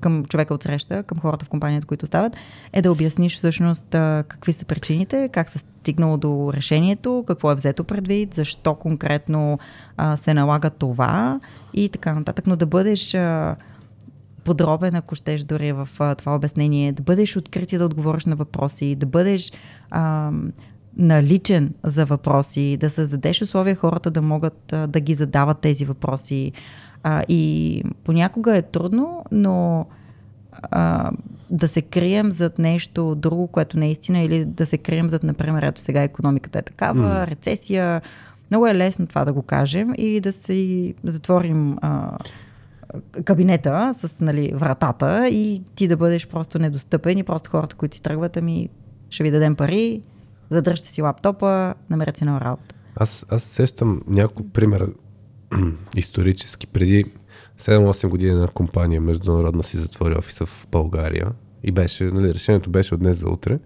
към 0.00 0.24
човека 0.24 0.54
от 0.54 0.62
среща, 0.62 1.02
към 1.02 1.18
хората 1.18 1.44
в 1.44 1.48
компанията, 1.48 1.86
които 1.86 2.06
стават, 2.06 2.36
е 2.72 2.82
да 2.82 2.92
обясниш 2.92 3.36
всъщност 3.36 3.94
а, 3.94 4.24
какви 4.28 4.52
са 4.52 4.64
причините, 4.64 5.28
как 5.32 5.50
се 5.50 5.58
стигнало 5.82 6.16
до 6.16 6.52
решението, 6.54 7.24
какво 7.26 7.52
е 7.52 7.54
взето 7.54 7.84
предвид, 7.84 8.34
защо 8.34 8.74
конкретно 8.74 9.58
а, 9.96 10.16
се 10.16 10.34
налага 10.34 10.70
това 10.70 11.40
и 11.74 11.88
така 11.88 12.14
нататък, 12.14 12.46
но 12.46 12.56
да 12.56 12.66
бъдеш 12.66 13.14
а, 13.14 13.56
подробен, 14.44 14.94
ако 14.94 15.14
щеш 15.14 15.44
дори 15.44 15.72
в 15.72 15.88
а, 15.98 16.14
това 16.14 16.34
обяснение, 16.34 16.92
да 16.92 17.02
бъдеш 17.02 17.36
открит 17.36 17.72
и 17.72 17.78
да 17.78 17.84
отговориш 17.84 18.26
на 18.26 18.36
въпроси, 18.36 18.94
да 18.94 19.06
бъдеш 19.06 19.52
а, 19.90 20.30
наличен 20.96 21.74
за 21.82 22.06
въпроси, 22.06 22.76
да 22.80 22.90
създадеш 22.90 23.42
условия 23.42 23.76
хората 23.76 24.10
да 24.10 24.22
могат 24.22 24.72
а, 24.72 24.86
да 24.86 25.00
ги 25.00 25.14
задават 25.14 25.58
тези 25.58 25.84
въпроси. 25.84 26.52
А, 27.02 27.22
и 27.28 27.82
понякога 28.04 28.56
е 28.56 28.62
трудно, 28.62 29.24
но 29.32 29.86
а, 30.62 31.10
да 31.50 31.68
се 31.68 31.82
крием 31.82 32.32
зад 32.32 32.58
нещо 32.58 33.14
друго, 33.14 33.48
което 33.48 33.78
не 33.78 33.86
е 33.86 33.90
истина, 33.90 34.18
или 34.18 34.44
да 34.44 34.66
се 34.66 34.78
крием 34.78 35.08
зад, 35.08 35.22
например, 35.22 35.62
ето 35.62 35.80
сега 35.80 36.02
економиката 36.02 36.58
е 36.58 36.62
такава, 36.62 37.08
mm. 37.08 37.26
рецесия. 37.26 38.02
Много 38.50 38.66
е 38.66 38.74
лесно 38.74 39.06
това 39.06 39.24
да 39.24 39.32
го 39.32 39.42
кажем 39.42 39.92
и 39.98 40.20
да 40.20 40.32
си 40.32 40.94
затворим 41.04 41.76
а, 41.80 42.18
кабинета 43.24 43.94
с 43.98 44.20
нали, 44.20 44.52
вратата 44.54 45.28
и 45.28 45.62
ти 45.74 45.88
да 45.88 45.96
бъдеш 45.96 46.28
просто 46.28 46.58
недостъпен 46.58 47.18
и 47.18 47.24
просто 47.24 47.50
хората, 47.50 47.76
които 47.76 47.96
си 47.96 48.02
тръгват, 48.02 48.36
ами 48.36 48.68
ще 49.10 49.22
ви 49.22 49.30
дадем 49.30 49.56
пари, 49.56 50.02
задръжте 50.50 50.88
си 50.88 51.02
лаптопа, 51.02 51.74
намерете 51.90 52.18
си 52.18 52.24
нова 52.24 52.40
работа. 52.40 52.74
Аз, 52.96 53.26
аз 53.30 53.42
сещам 53.42 54.02
няколко 54.06 54.50
примера 54.50 54.88
исторически. 55.96 56.66
Преди 56.66 57.04
7-8 57.62 58.08
години 58.08 58.32
една 58.32 58.46
компания 58.46 59.00
международна 59.00 59.62
си 59.62 59.76
затвори 59.76 60.14
офиса 60.14 60.46
в 60.46 60.66
България 60.70 61.32
и 61.62 61.72
беше, 61.72 62.04
нали, 62.04 62.34
решението 62.34 62.70
беше 62.70 62.94
от 62.94 63.00
днес 63.00 63.18
за 63.18 63.28
утре. 63.28 63.58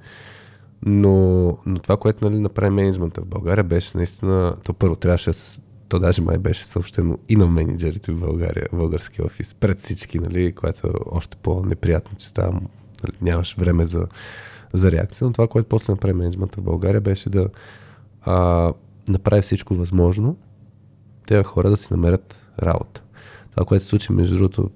Но, 0.83 1.47
но 1.67 1.79
това, 1.79 1.97
което 1.97 2.31
нали, 2.31 2.41
направи 2.41 2.71
менеджмента 2.71 3.21
в 3.21 3.27
България, 3.27 3.65
беше 3.65 3.97
наистина, 3.97 4.57
то 4.65 4.75
първо 4.75 4.97
трябваше, 4.97 5.31
то 5.89 5.99
даже 5.99 6.23
май 6.23 6.39
беше 6.39 6.65
съобщено 6.65 7.19
и 7.29 7.37
на 7.37 7.47
менеджерите 7.47 8.13
в 8.13 8.21
България, 8.21 8.67
български 8.73 9.23
офис, 9.23 9.55
пред 9.55 9.81
всички, 9.81 10.19
нали, 10.19 10.53
което 10.53 10.87
е 10.87 10.91
още 11.07 11.37
по-неприятно, 11.37 12.19
че 12.19 12.29
става, 12.29 12.53
нали, 12.53 13.17
нямаш 13.23 13.57
време 13.59 13.85
за, 13.85 14.07
за 14.73 14.91
реакция. 14.91 15.27
Но 15.27 15.33
това, 15.33 15.49
което 15.49 15.69
после 15.69 15.93
направи 15.93 16.15
менеджмента 16.15 16.61
в 16.61 16.65
България, 16.65 17.01
беше 17.01 17.31
да 17.31 17.49
а, 18.23 18.73
направи 19.09 19.43
всичко 19.43 19.75
възможно 19.75 20.37
тези 21.27 21.45
хора 21.45 21.71
да 21.71 21.77
си 21.77 21.89
намерят 21.91 22.41
работа. 22.63 23.03
Това, 23.57 23.67
което 23.67 23.83
се 23.83 23.89
случи, 23.89 24.13
между 24.13 24.37
другото, 24.37 24.71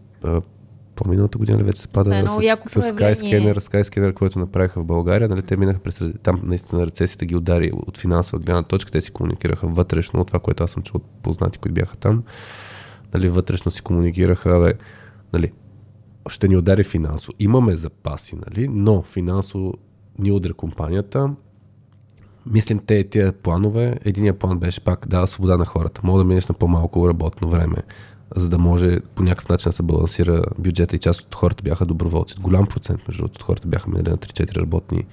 по-миналата 0.94 1.38
година 1.38 1.58
ли 1.58 1.62
вече 1.62 1.80
се 1.80 1.88
пада 1.88 2.16
е 2.16 2.26
с, 2.26 2.26
с 2.26 2.96
проявление. 2.96 3.14
Skyscanner, 3.14 3.58
Skyscanner, 3.58 4.14
което 4.14 4.38
направиха 4.38 4.80
в 4.80 4.84
България. 4.84 5.28
Нали, 5.28 5.42
те 5.42 5.56
минаха 5.56 5.78
през 5.78 6.02
там 6.22 6.40
наистина 6.44 6.86
рецесията 6.86 7.24
ги 7.24 7.36
удари 7.36 7.70
от 7.74 7.98
финансова 7.98 8.38
гледна 8.38 8.62
точка. 8.62 8.90
Те 8.90 9.00
си 9.00 9.10
комуникираха 9.10 9.66
вътрешно, 9.66 10.24
това, 10.24 10.38
което 10.38 10.64
аз 10.64 10.70
съм 10.70 10.82
чул 10.82 10.96
от 10.96 11.04
познати, 11.22 11.58
които 11.58 11.74
бяха 11.74 11.96
там. 11.96 12.22
Нали, 13.14 13.28
вътрешно 13.28 13.70
си 13.70 13.82
комуникираха, 13.82 14.60
бе, 14.60 14.74
нали, 15.32 15.52
ще 16.28 16.48
ни 16.48 16.56
удари 16.56 16.84
финансово. 16.84 17.32
Имаме 17.38 17.76
запаси, 17.76 18.36
нали, 18.46 18.68
но 18.68 19.02
финансово 19.02 19.74
ни 20.18 20.32
удря 20.32 20.54
компанията, 20.54 21.30
мислим 22.46 22.80
те 22.86 23.04
тия 23.04 23.32
планове. 23.32 23.98
Единият 24.04 24.38
план 24.38 24.58
беше 24.58 24.80
пак 24.80 25.08
да 25.08 25.26
свобода 25.26 25.56
на 25.56 25.64
хората. 25.64 26.00
Мога 26.04 26.18
да 26.18 26.24
минеш 26.24 26.48
на 26.48 26.54
по-малко 26.54 27.08
работно 27.08 27.50
време, 27.50 27.76
за 28.36 28.48
да 28.48 28.58
може 28.58 29.00
по 29.14 29.22
някакъв 29.22 29.48
начин 29.48 29.68
да 29.68 29.72
се 29.72 29.82
балансира 29.82 30.42
бюджета 30.58 30.96
и 30.96 30.98
част 30.98 31.20
от 31.20 31.34
хората 31.34 31.62
бяха 31.62 31.86
доброволци. 31.86 32.34
Голям 32.40 32.66
процент, 32.66 33.00
между 33.08 33.22
другото, 33.22 33.36
от 33.36 33.42
хората 33.42 33.68
бяха 33.68 33.90
минали 33.90 34.10
на 34.10 34.18
3-4 34.18 34.56
работни 34.56 35.06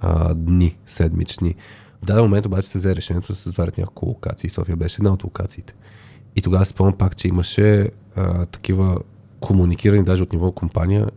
а, 0.00 0.34
дни, 0.34 0.76
седмични. 0.86 1.54
В 2.02 2.06
даден 2.06 2.22
момент 2.22 2.46
обаче 2.46 2.68
се 2.68 2.78
взе 2.78 2.96
решението 2.96 3.32
да 3.32 3.34
се 3.34 3.42
затварят 3.42 3.78
няколко 3.78 4.06
локации. 4.06 4.50
София 4.50 4.76
беше 4.76 4.96
една 4.98 5.12
от 5.12 5.24
локациите. 5.24 5.74
И 6.36 6.42
тогава 6.42 6.64
спомням 6.64 6.98
пак, 6.98 7.16
че 7.16 7.28
имаше 7.28 7.90
а, 8.16 8.46
такива 8.46 8.98
комуникирани 9.40 10.04
даже 10.04 10.22
от 10.22 10.32
ниво 10.32 10.52
компания 10.52 11.08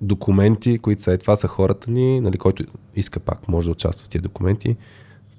документи, 0.00 0.78
които 0.78 1.02
са, 1.02 1.12
е, 1.12 1.18
това 1.18 1.36
са 1.36 1.48
хората 1.48 1.90
ни, 1.90 2.20
нали, 2.20 2.38
който 2.38 2.64
иска 2.94 3.20
пак, 3.20 3.48
може 3.48 3.66
да 3.66 3.72
участва 3.72 4.04
в 4.04 4.08
тия 4.08 4.22
документи. 4.22 4.76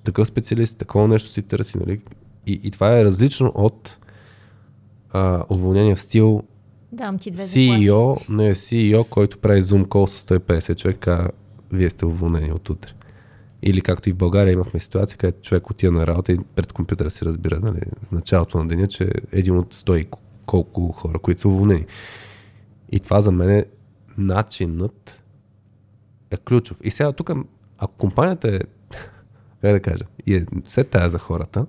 Такъв 0.03 0.27
специалист, 0.27 0.77
такова 0.77 1.07
нещо 1.07 1.29
си 1.29 1.41
търси, 1.41 1.77
нали. 1.77 2.01
И, 2.47 2.59
и 2.63 2.71
това 2.71 2.99
е 2.99 3.03
различно 3.03 3.51
от 3.55 3.97
а, 5.15 5.45
уволнение 5.49 5.95
в 5.95 6.01
стил 6.01 6.43
Дам 6.91 7.17
ти 7.17 7.31
две 7.31 7.45
заплати. 7.45 7.59
CEO, 7.59 8.29
не 8.29 8.55
CEO, 8.55 9.09
който 9.09 9.37
прави 9.37 9.61
Zoom 9.61 9.85
call 9.85 10.05
с 10.05 10.25
150 10.25 10.75
човек, 10.75 10.97
казва, 10.99 11.29
вие 11.71 11.89
сте 11.89 12.05
уволнени 12.05 12.51
от 12.51 12.69
утре. 12.69 12.91
Или 13.63 13.81
както 13.81 14.09
и 14.09 14.13
в 14.13 14.15
България 14.15 14.53
имахме 14.53 14.79
ситуация, 14.79 15.17
където 15.17 15.41
човек 15.41 15.69
отива 15.69 15.93
на 15.93 16.07
работа 16.07 16.31
и 16.31 16.39
пред 16.55 16.73
компютъра 16.73 17.09
си 17.09 17.25
разбира 17.25 17.59
нали, 17.59 17.79
в 18.07 18.11
началото 18.11 18.57
на 18.57 18.67
деня, 18.67 18.87
че 18.87 19.03
е 19.03 19.09
един 19.31 19.57
от 19.57 19.73
100 19.75 19.97
и 19.97 20.07
колко 20.45 20.91
хора, 20.91 21.19
които 21.19 21.41
са 21.41 21.47
уволнени. 21.47 21.85
И 22.91 22.99
това 22.99 23.21
за 23.21 23.31
мен 23.31 23.49
е 23.49 23.65
начинът 24.17 25.23
е 26.31 26.37
ключов. 26.37 26.77
И 26.83 26.91
сега 26.91 27.11
тук, 27.11 27.31
ако 27.77 27.93
компанията 27.93 28.55
е, 28.55 28.59
как 29.61 29.71
да 29.71 29.79
кажа, 29.79 30.03
и 30.25 30.35
е 30.35 30.45
все 30.65 30.83
тая 30.83 31.09
за 31.09 31.19
хората, 31.19 31.65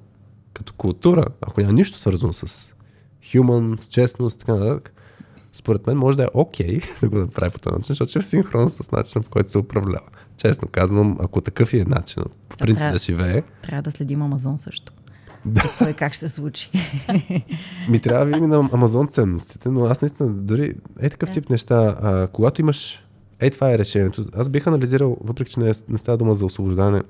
като 0.53 0.73
култура, 0.73 1.25
ако 1.41 1.61
няма 1.61 1.73
нищо 1.73 1.99
свързано 1.99 2.33
с 2.33 2.76
human, 3.35 3.81
с 3.81 3.87
честност, 3.87 4.39
така 4.39 4.55
нататък, 4.55 4.93
според 5.53 5.87
мен 5.87 5.97
може 5.97 6.17
да 6.17 6.23
е 6.23 6.29
окей 6.35 6.79
okay 6.79 7.01
да 7.01 7.09
го 7.09 7.19
направи 7.19 7.51
по 7.51 7.59
този 7.59 7.75
начин, 7.75 7.89
защото 7.89 8.11
ще 8.11 8.19
е 8.19 8.23
в 8.23 8.27
синхрон 8.27 8.69
с 8.69 8.91
начина, 8.91 9.25
по 9.25 9.31
който 9.31 9.51
се 9.51 9.59
управлява. 9.59 10.07
Честно 10.37 10.69
казвам, 10.69 11.17
ако 11.21 11.41
такъв 11.41 11.75
е 11.75 11.85
начинът, 11.85 12.33
по 12.49 12.57
принцип 12.57 12.79
трябва. 12.79 12.93
да 12.93 12.99
живее, 12.99 13.43
Трябва 13.63 13.83
да 13.83 13.91
следим 13.91 14.23
Амазон 14.23 14.59
също. 14.59 14.93
Да. 15.45 15.63
Той 15.79 15.93
как 15.93 16.13
ще 16.13 16.29
се 16.29 16.35
случи. 16.35 16.71
ми 17.89 17.99
трябва 18.01 18.25
да 18.27 18.33
видим 18.33 18.49
на 18.49 18.69
Амазон 18.73 19.09
ценностите, 19.09 19.69
но 19.69 19.85
аз 19.85 20.03
наистина 20.03 20.29
дори 20.29 20.75
е 21.01 21.11
такъв 21.11 21.31
тип 21.31 21.51
неща, 21.51 21.97
а, 22.03 22.27
когато 22.27 22.61
имаш 22.61 23.07
е 23.41 23.51
това 23.51 23.73
е 23.73 23.79
решението. 23.79 24.25
Аз 24.35 24.49
бих 24.49 24.67
анализирал, 24.67 25.17
въпреки 25.21 25.53
че 25.53 25.61
не, 25.61 25.73
не 25.89 25.99
става 25.99 26.19
дума 26.19 26.35
за 26.35 26.47
освобождане 26.47 27.03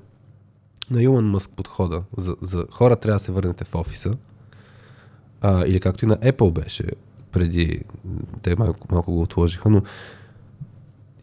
на 0.91 1.03
Илон 1.03 1.29
Мъск 1.29 1.49
подхода. 1.49 2.03
За, 2.17 2.35
за 2.41 2.65
хора 2.71 2.95
трябва 2.95 3.19
да 3.19 3.23
се 3.23 3.31
върнете 3.31 3.65
в 3.65 3.75
офиса. 3.75 4.13
А, 5.41 5.65
или 5.65 5.79
както 5.79 6.05
и 6.05 6.07
на 6.07 6.17
Apple 6.17 6.51
беше 6.51 6.83
преди, 7.31 7.81
те 8.41 8.55
малко, 8.55 8.87
малко 8.91 9.11
го 9.11 9.21
отложиха, 9.21 9.69
но 9.69 9.81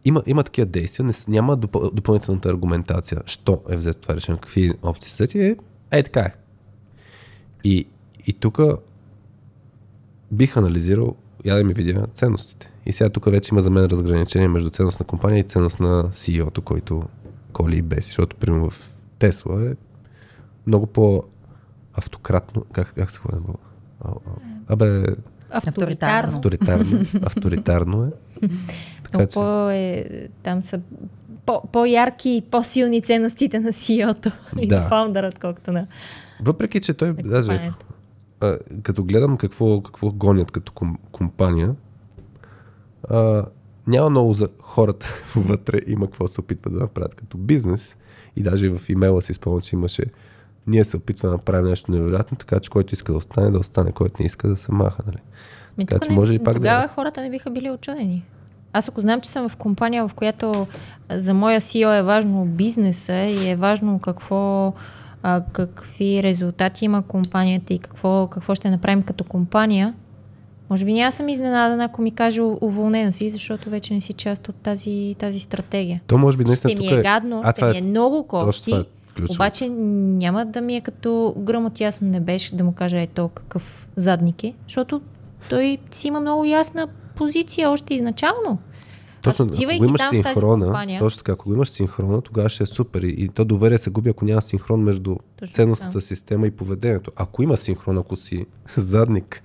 има, 0.05 0.23
има 0.25 0.43
такива 0.43 0.65
действия, 0.65 1.05
не, 1.05 1.13
няма 1.27 1.55
допъл, 1.55 1.91
допълнителната 1.93 2.49
аргументация, 2.49 3.21
що 3.25 3.61
е 3.69 3.75
взето 3.77 4.01
това 4.01 4.15
решение, 4.15 4.41
какви 4.41 4.71
опции 4.83 5.11
са 5.11 5.23
взети, 5.23 5.39
е, 5.39 5.57
е 5.91 6.03
така 6.03 6.19
е. 6.19 6.33
И, 7.63 7.87
и 8.27 8.33
тук 8.33 8.59
бих 10.31 10.57
анализирал, 10.57 11.15
я 11.45 11.55
да 11.55 11.63
ми 11.63 11.73
видя 11.73 12.07
ценностите. 12.13 12.71
И 12.85 12.91
сега 12.91 13.09
тук 13.09 13.25
вече 13.25 13.49
има 13.51 13.61
за 13.61 13.69
мен 13.69 13.85
разграничение 13.85 14.47
между 14.47 14.69
ценност 14.69 14.99
на 14.99 15.05
компания 15.05 15.39
и 15.39 15.43
ценност 15.43 15.79
на 15.79 16.03
CEO-то, 16.03 16.61
който 16.61 17.03
коли 17.53 17.77
и 17.77 17.81
беси, 17.81 18.07
защото 18.07 18.35
примерно 18.35 18.69
в 18.69 18.91
Тесла 19.19 19.69
е 19.71 19.75
много 20.67 20.85
по-автократно, 20.87 22.65
как, 22.71 22.93
как 22.95 23.11
се 23.11 23.19
казва? 23.19 23.53
Абе, 24.67 25.03
Авторитарно. 25.51 26.33
авторитарно, 26.33 26.99
авторитарно 27.23 28.03
е. 28.03 28.11
Така 29.03 29.27
че, 29.27 29.39
е, 29.71 30.27
там 30.43 30.63
са 30.63 30.79
по, 31.45 31.61
по-ярки 31.71 32.29
и 32.29 32.41
по-силни 32.41 33.01
ценностите 33.01 33.59
на 33.59 33.69
CEO-то 33.69 34.31
и 34.59 34.67
Да. 34.67 34.79
на 34.81 34.87
фаундъра, 34.87 35.27
отколкото 35.27 35.71
на, 35.71 35.87
въпреки, 36.41 36.81
че 36.81 36.93
той 36.93 37.13
даже 37.13 37.71
а, 38.41 38.57
като 38.83 39.03
гледам 39.03 39.37
какво, 39.37 39.81
какво 39.81 40.11
гонят 40.11 40.51
като 40.51 40.71
ком, 40.71 40.97
компания, 41.11 41.75
а, 43.09 43.45
няма 43.87 44.09
много 44.09 44.33
за 44.33 44.49
хората 44.59 45.07
вътре, 45.35 45.79
има 45.87 46.05
какво 46.05 46.27
се 46.27 46.41
опитват 46.41 46.73
да 46.73 46.79
направят 46.79 47.15
като 47.15 47.37
бизнес. 47.37 47.95
И 48.35 48.41
даже 48.43 48.69
в 48.69 48.89
имейла 48.89 49.21
си 49.21 49.33
спомням, 49.33 49.61
че 49.61 49.75
имаше 49.75 50.03
ние 50.67 50.83
се 50.83 50.97
опитваме 50.97 51.31
да 51.31 51.37
направим 51.37 51.65
нещо 51.69 51.91
невероятно, 51.91 52.37
така 52.37 52.59
че 52.59 52.69
който 52.69 52.93
иска 52.93 53.11
да 53.11 53.17
остане, 53.17 53.51
да 53.51 53.59
остане, 53.59 53.91
който 53.91 54.15
не 54.19 54.25
иска 54.25 54.47
да 54.47 54.57
се 54.57 54.71
маха. 54.71 55.03
Нали? 55.07 55.17
Ми, 55.77 55.85
Така 55.85 56.05
че 56.05 56.09
не, 56.09 56.15
може 56.15 56.33
и 56.33 56.39
пак 56.39 56.55
тогава 56.55 56.81
да... 56.81 56.87
хората 56.87 57.21
не 57.21 57.29
биха 57.29 57.49
били 57.49 57.71
очудени. 57.71 58.23
Аз 58.73 58.89
ако 58.89 59.01
знам, 59.01 59.21
че 59.21 59.29
съм 59.29 59.49
в 59.49 59.55
компания, 59.55 60.07
в 60.07 60.13
която 60.13 60.67
за 61.11 61.33
моя 61.33 61.61
CEO 61.61 61.99
е 61.99 62.03
важно 62.03 62.45
бизнеса 62.45 63.15
и 63.15 63.49
е 63.49 63.55
важно 63.55 63.99
какво, 63.99 64.73
а, 65.23 65.41
какви 65.51 66.23
резултати 66.23 66.85
има 66.85 67.01
компанията 67.01 67.73
и 67.73 67.79
какво, 67.79 68.27
какво 68.27 68.55
ще 68.55 68.71
направим 68.71 69.03
като 69.03 69.23
компания, 69.23 69.93
може 70.69 70.85
би 70.85 70.93
няма 70.93 71.11
съм 71.11 71.29
изненадана, 71.29 71.83
ако 71.83 72.01
ми 72.01 72.11
каже 72.11 72.41
«У- 72.41 72.57
уволнена 72.61 73.11
си, 73.11 73.29
защото 73.29 73.69
вече 73.69 73.93
не 73.93 74.01
си 74.01 74.13
част 74.13 74.49
от 74.49 74.55
тази, 74.55 75.15
тази 75.19 75.39
стратегия. 75.39 76.01
То 76.07 76.17
може 76.17 76.37
би 76.37 76.43
наистина 76.43 76.71
ще 76.71 76.81
ми 76.81 76.89
тук 76.89 76.99
е 76.99 77.01
гадно, 77.01 77.41
А, 77.43 77.51
ще 77.51 77.61
това 77.61 77.71
ми 77.71 77.77
е 77.77 77.81
много 77.81 78.27
кофти, 78.27 78.71
е 78.71 78.83
ключово. 79.15 79.35
обаче 79.35 79.69
няма 79.69 80.45
да 80.45 80.61
ми 80.61 80.75
е 80.75 80.81
като 80.81 81.35
гръм 81.37 81.65
от 81.65 81.79
ясно 81.79 82.07
не 82.07 82.19
беше 82.19 82.55
да 82.55 82.63
му 82.63 82.71
кажа 82.71 83.01
е 83.01 83.07
то 83.07 83.27
какъв 83.27 83.87
задник 83.95 84.43
е, 84.43 84.53
защото 84.63 85.01
той 85.49 85.77
си 85.91 86.07
има 86.07 86.19
много 86.19 86.45
ясна 86.45 86.87
позиция 87.15 87.69
още 87.69 87.93
изначално. 87.93 88.57
Точно, 89.21 89.45
ако 89.45 89.85
имаш 89.85 90.01
там 90.01 90.09
синхрона, 90.09 90.65
компания- 90.65 90.99
точно 90.99 91.17
така, 91.17 91.31
ако 91.31 91.53
имаш 91.53 91.69
синхрона, 91.69 92.21
тогава 92.21 92.49
ще 92.49 92.63
е 92.63 92.67
супер. 92.67 93.01
И, 93.01 93.15
и 93.17 93.29
то 93.29 93.45
доверие 93.45 93.77
се 93.77 93.89
губи, 93.89 94.09
ако 94.09 94.25
няма 94.25 94.41
синхрон 94.41 94.81
между 94.81 95.15
Точно 95.35 95.53
ценностната 95.53 95.93
така. 95.93 96.05
система 96.05 96.47
и 96.47 96.51
поведението. 96.51 97.11
Ако 97.15 97.43
има 97.43 97.57
синхрон, 97.57 97.97
ако 97.97 98.15
си 98.15 98.45
задник 98.77 99.41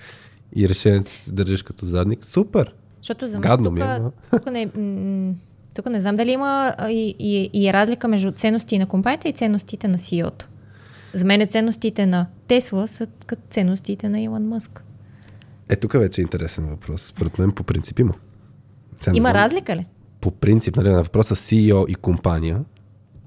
и 0.57 0.69
решението 0.69 1.11
си 1.11 1.35
държиш 1.35 1.63
като 1.63 1.87
задник, 1.87 2.25
супер. 2.25 2.75
Защото 2.99 3.29
за 3.29 3.39
мен 3.39 3.43
Гадно 3.43 3.65
тук, 3.65 3.75
ми 3.75 3.81
е, 3.81 3.85
ама. 3.85 4.11
тук, 4.31 4.47
не, 4.47 4.71
тук 5.83 5.93
не 5.93 6.01
знам 6.01 6.17
дали 6.17 6.31
има 6.31 6.75
а, 6.79 6.91
и, 6.91 7.15
и, 7.19 7.51
и 7.53 7.69
е 7.69 7.73
разлика 7.73 8.09
между 8.09 8.33
ценности 8.33 8.79
на 8.79 8.87
компанията 8.87 9.29
и 9.29 9.33
ценностите 9.33 9.89
на 9.89 9.99
CEO-то. 9.99 10.49
За 11.15 11.25
мен 11.25 11.49
ценностите 11.49 12.07
на 12.07 12.27
Тесла 12.47 12.89
са 12.89 13.07
като 13.27 13.43
ценностите 13.51 14.09
на 14.09 14.21
Илон 14.21 14.49
Мъск. 14.49 14.85
Е, 15.69 15.77
тук 15.77 15.93
вече 15.93 16.21
е 16.21 16.23
интересен 16.23 16.67
въпрос. 16.67 17.03
Според 17.03 17.39
мен 17.39 17.53
по 17.53 17.63
принцип 17.63 17.99
има. 17.99 18.15
Сега 19.01 19.17
Има 19.17 19.29
знам, 19.29 19.37
разлика 19.37 19.77
ли? 19.77 19.87
По 20.21 20.31
принцип, 20.31 20.77
нали, 20.77 20.89
на 20.89 21.03
въпроса 21.03 21.35
CEO 21.35 21.87
и 21.87 21.95
компания 21.95 22.65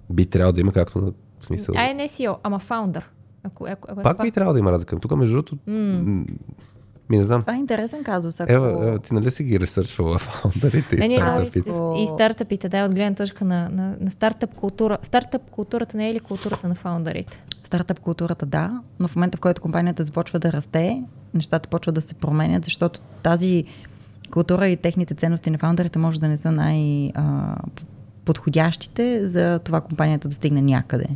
би 0.09 0.25
трябвало 0.25 0.53
да 0.53 0.61
има 0.61 0.71
както 0.71 0.99
на 0.99 1.11
смисъл. 1.41 1.75
Ай, 1.77 1.93
не 1.93 2.07
CEO, 2.07 2.35
ама 2.43 2.59
фаундър. 2.59 3.09
Ако, 3.43 3.65
ако, 3.69 3.87
ако, 3.91 4.03
Пак 4.03 4.21
би 4.21 4.31
трябвало 4.31 4.53
да 4.53 4.59
има 4.59 4.71
разлика. 4.71 4.99
Тук, 4.99 5.17
между 5.17 5.33
другото, 5.33 5.57
м- 5.67 6.25
ми 7.09 7.17
не 7.17 7.23
знам. 7.23 7.41
Това 7.41 7.53
е 7.53 7.57
интересен 7.57 8.03
казус. 8.03 8.39
Ако... 8.39 8.53
Ева, 8.53 8.87
ева, 8.87 8.99
ти 8.99 9.13
нали 9.13 9.31
си 9.31 9.43
ги 9.43 9.59
ресърчвала 9.59 10.19
фаундърите 10.19 10.95
Не, 10.95 11.05
и 11.05 11.07
не, 11.07 11.15
стартъпите? 11.15 11.69
и, 11.69 12.03
и 12.03 12.07
стартъпите, 12.07 12.69
да, 12.69 12.85
от 12.85 12.95
гледна 12.95 13.15
точка 13.15 13.45
на, 13.45 13.69
на, 13.69 13.95
на 13.99 14.11
стартъп 14.11 14.55
култура. 14.55 14.97
Стартъп 15.01 15.51
културата 15.51 15.97
не 15.97 16.09
е 16.09 16.13
ли 16.13 16.19
културата 16.19 16.67
на 16.67 16.75
фаундърите? 16.75 17.43
Стартъп 17.63 17.99
културата 17.99 18.45
да, 18.45 18.81
но 18.99 19.07
в 19.07 19.15
момента, 19.15 19.37
в 19.37 19.41
който 19.41 19.61
компанията 19.61 20.03
започва 20.03 20.39
да 20.39 20.53
расте, 20.53 21.03
нещата 21.33 21.69
почват 21.69 21.95
да 21.95 22.01
се 22.01 22.13
променят, 22.13 22.65
защото 22.65 22.99
тази 23.23 23.63
култура 24.31 24.67
и 24.67 24.77
техните 24.77 25.13
ценности 25.13 25.49
на 25.49 25.57
фаундърите 25.57 25.99
може 25.99 26.19
да 26.19 26.27
не 26.27 26.37
са 26.37 26.51
най-подходящите 26.51 29.27
за 29.27 29.59
това 29.59 29.81
компанията 29.81 30.27
да 30.27 30.35
стигне 30.35 30.61
някъде. 30.61 31.07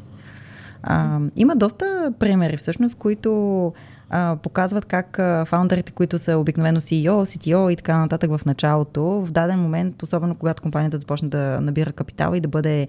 А, 0.83 1.19
има 1.35 1.55
доста 1.55 2.13
примери 2.19 2.57
всъщност, 2.57 2.95
които 2.95 3.73
а, 4.09 4.37
показват 4.43 4.85
как 4.85 5.19
а, 5.19 5.45
фаундърите, 5.45 5.91
които 5.91 6.19
са 6.19 6.37
обикновено 6.37 6.81
CEO, 6.81 7.11
CTO 7.11 7.69
и 7.69 7.75
така 7.75 7.97
нататък 7.97 8.37
в 8.37 8.45
началото, 8.45 9.03
в 9.03 9.31
даден 9.31 9.59
момент, 9.59 10.03
особено 10.03 10.35
когато 10.35 10.63
компанията 10.63 10.97
започне 10.97 11.29
да 11.29 11.61
набира 11.61 11.91
капитал 11.91 12.33
и 12.35 12.39
да 12.39 12.47
бъде 12.47 12.87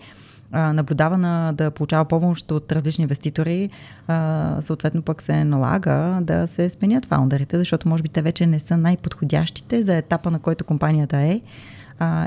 наблюдавана, 0.53 1.53
да 1.53 1.71
получава 1.71 2.05
помощ 2.05 2.51
от 2.51 2.73
различни 2.73 3.03
инвеститори, 3.03 3.71
съответно 4.61 5.03
пък 5.03 5.23
се 5.23 5.45
налага 5.45 6.19
да 6.23 6.47
се 6.47 6.69
сменят 6.69 7.07
фаундърите, 7.07 7.59
защото 7.59 7.89
може 7.89 8.03
би 8.03 8.09
те 8.09 8.23
вече 8.23 8.47
не 8.47 8.59
са 8.59 8.77
най-подходящите 8.77 9.83
за 9.83 9.97
етапа, 9.97 10.31
на 10.31 10.39
който 10.39 10.65
компанията 10.65 11.17
е. 11.17 11.41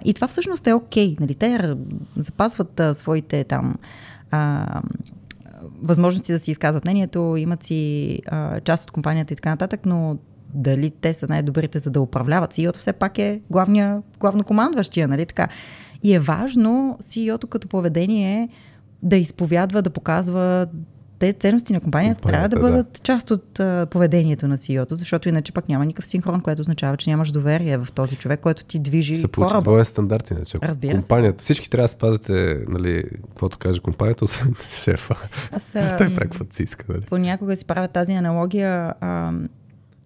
И 0.06 0.14
това 0.14 0.28
всъщност 0.28 0.68
е 0.68 0.74
окей. 0.74 1.16
Нали? 1.20 1.36
Те 1.36 1.76
запазват 2.18 2.82
своите 2.94 3.44
там 3.44 3.76
възможности 5.82 6.32
да 6.32 6.40
си 6.40 6.52
изказват 6.52 6.86
мнението, 6.86 7.36
имат 7.38 7.64
си 7.64 8.20
а, 8.28 8.60
част 8.60 8.84
от 8.84 8.92
компанията 8.92 9.34
и 9.34 9.36
така 9.36 9.50
нататък, 9.50 9.86
но 9.86 10.18
дали 10.54 10.92
те 10.92 11.14
са 11.14 11.28
най-добрите 11.28 11.80
за 11.80 11.90
да 11.92 12.02
управляват. 12.02 12.54
CEO-то 12.54 12.80
все 12.80 12.94
пак 12.94 13.18
е 13.18 13.42
главния, 13.50 14.04
главнокомандващия, 14.20 15.08
нали 15.08 15.26
така? 15.26 15.48
И 16.04 16.14
е 16.14 16.20
важно 16.20 16.98
CEO-то 17.02 17.48
като 17.48 17.68
поведение 17.68 18.50
да 19.04 19.16
изповядва, 19.16 19.82
да 19.82 19.90
показва 19.90 20.68
те 21.22 21.34
ценности 21.34 21.74
на 21.74 21.82
компанията, 21.82 22.22
трябва 22.22 22.50
да 22.50 22.56
да. 22.56 22.62
бъдат 22.62 23.04
част 23.04 23.32
от 23.32 23.60
а, 23.60 23.88
поведението 23.92 24.48
на 24.48 24.58
CEO-то, 24.58 24.96
защото 24.96 25.30
иначе 25.30 25.52
пък 25.52 25.70
няма 25.70 25.86
никакъв 25.86 26.06
синхрон, 26.06 26.42
което 26.42 26.62
означава, 26.62 26.98
че 26.98 27.10
нямаш 27.10 27.32
доверие 27.32 27.78
в 27.78 27.88
този 27.92 28.16
човек, 28.16 28.40
който 28.40 28.64
ти 28.64 28.80
движи 28.80 29.16
се 29.16 29.28
получи 29.28 29.56
двоен 29.62 29.86
стандарт, 29.86 30.32
иначе. 30.32 30.58
Разбира 30.64 30.92
се. 30.92 30.98
компанията, 30.98 31.44
всички 31.44 31.70
трябва 31.70 31.88
да 31.88 31.92
спазите, 31.92 32.66
нали, 32.68 33.04
каквото 33.30 33.58
каже 33.58 33.80
компанията, 33.80 34.26
освен 34.26 34.54
шефа. 34.70 35.16
Аз, 35.52 35.72
Той 35.98 36.16
каквото 36.16 36.56
си 36.56 36.64
иска, 36.64 36.86
нали? 36.90 37.02
понякога 37.02 37.56
си 37.56 37.66
правя 37.66 37.88
тази 37.88 38.12
аналогия. 38.12 38.94
А, 39.02 39.34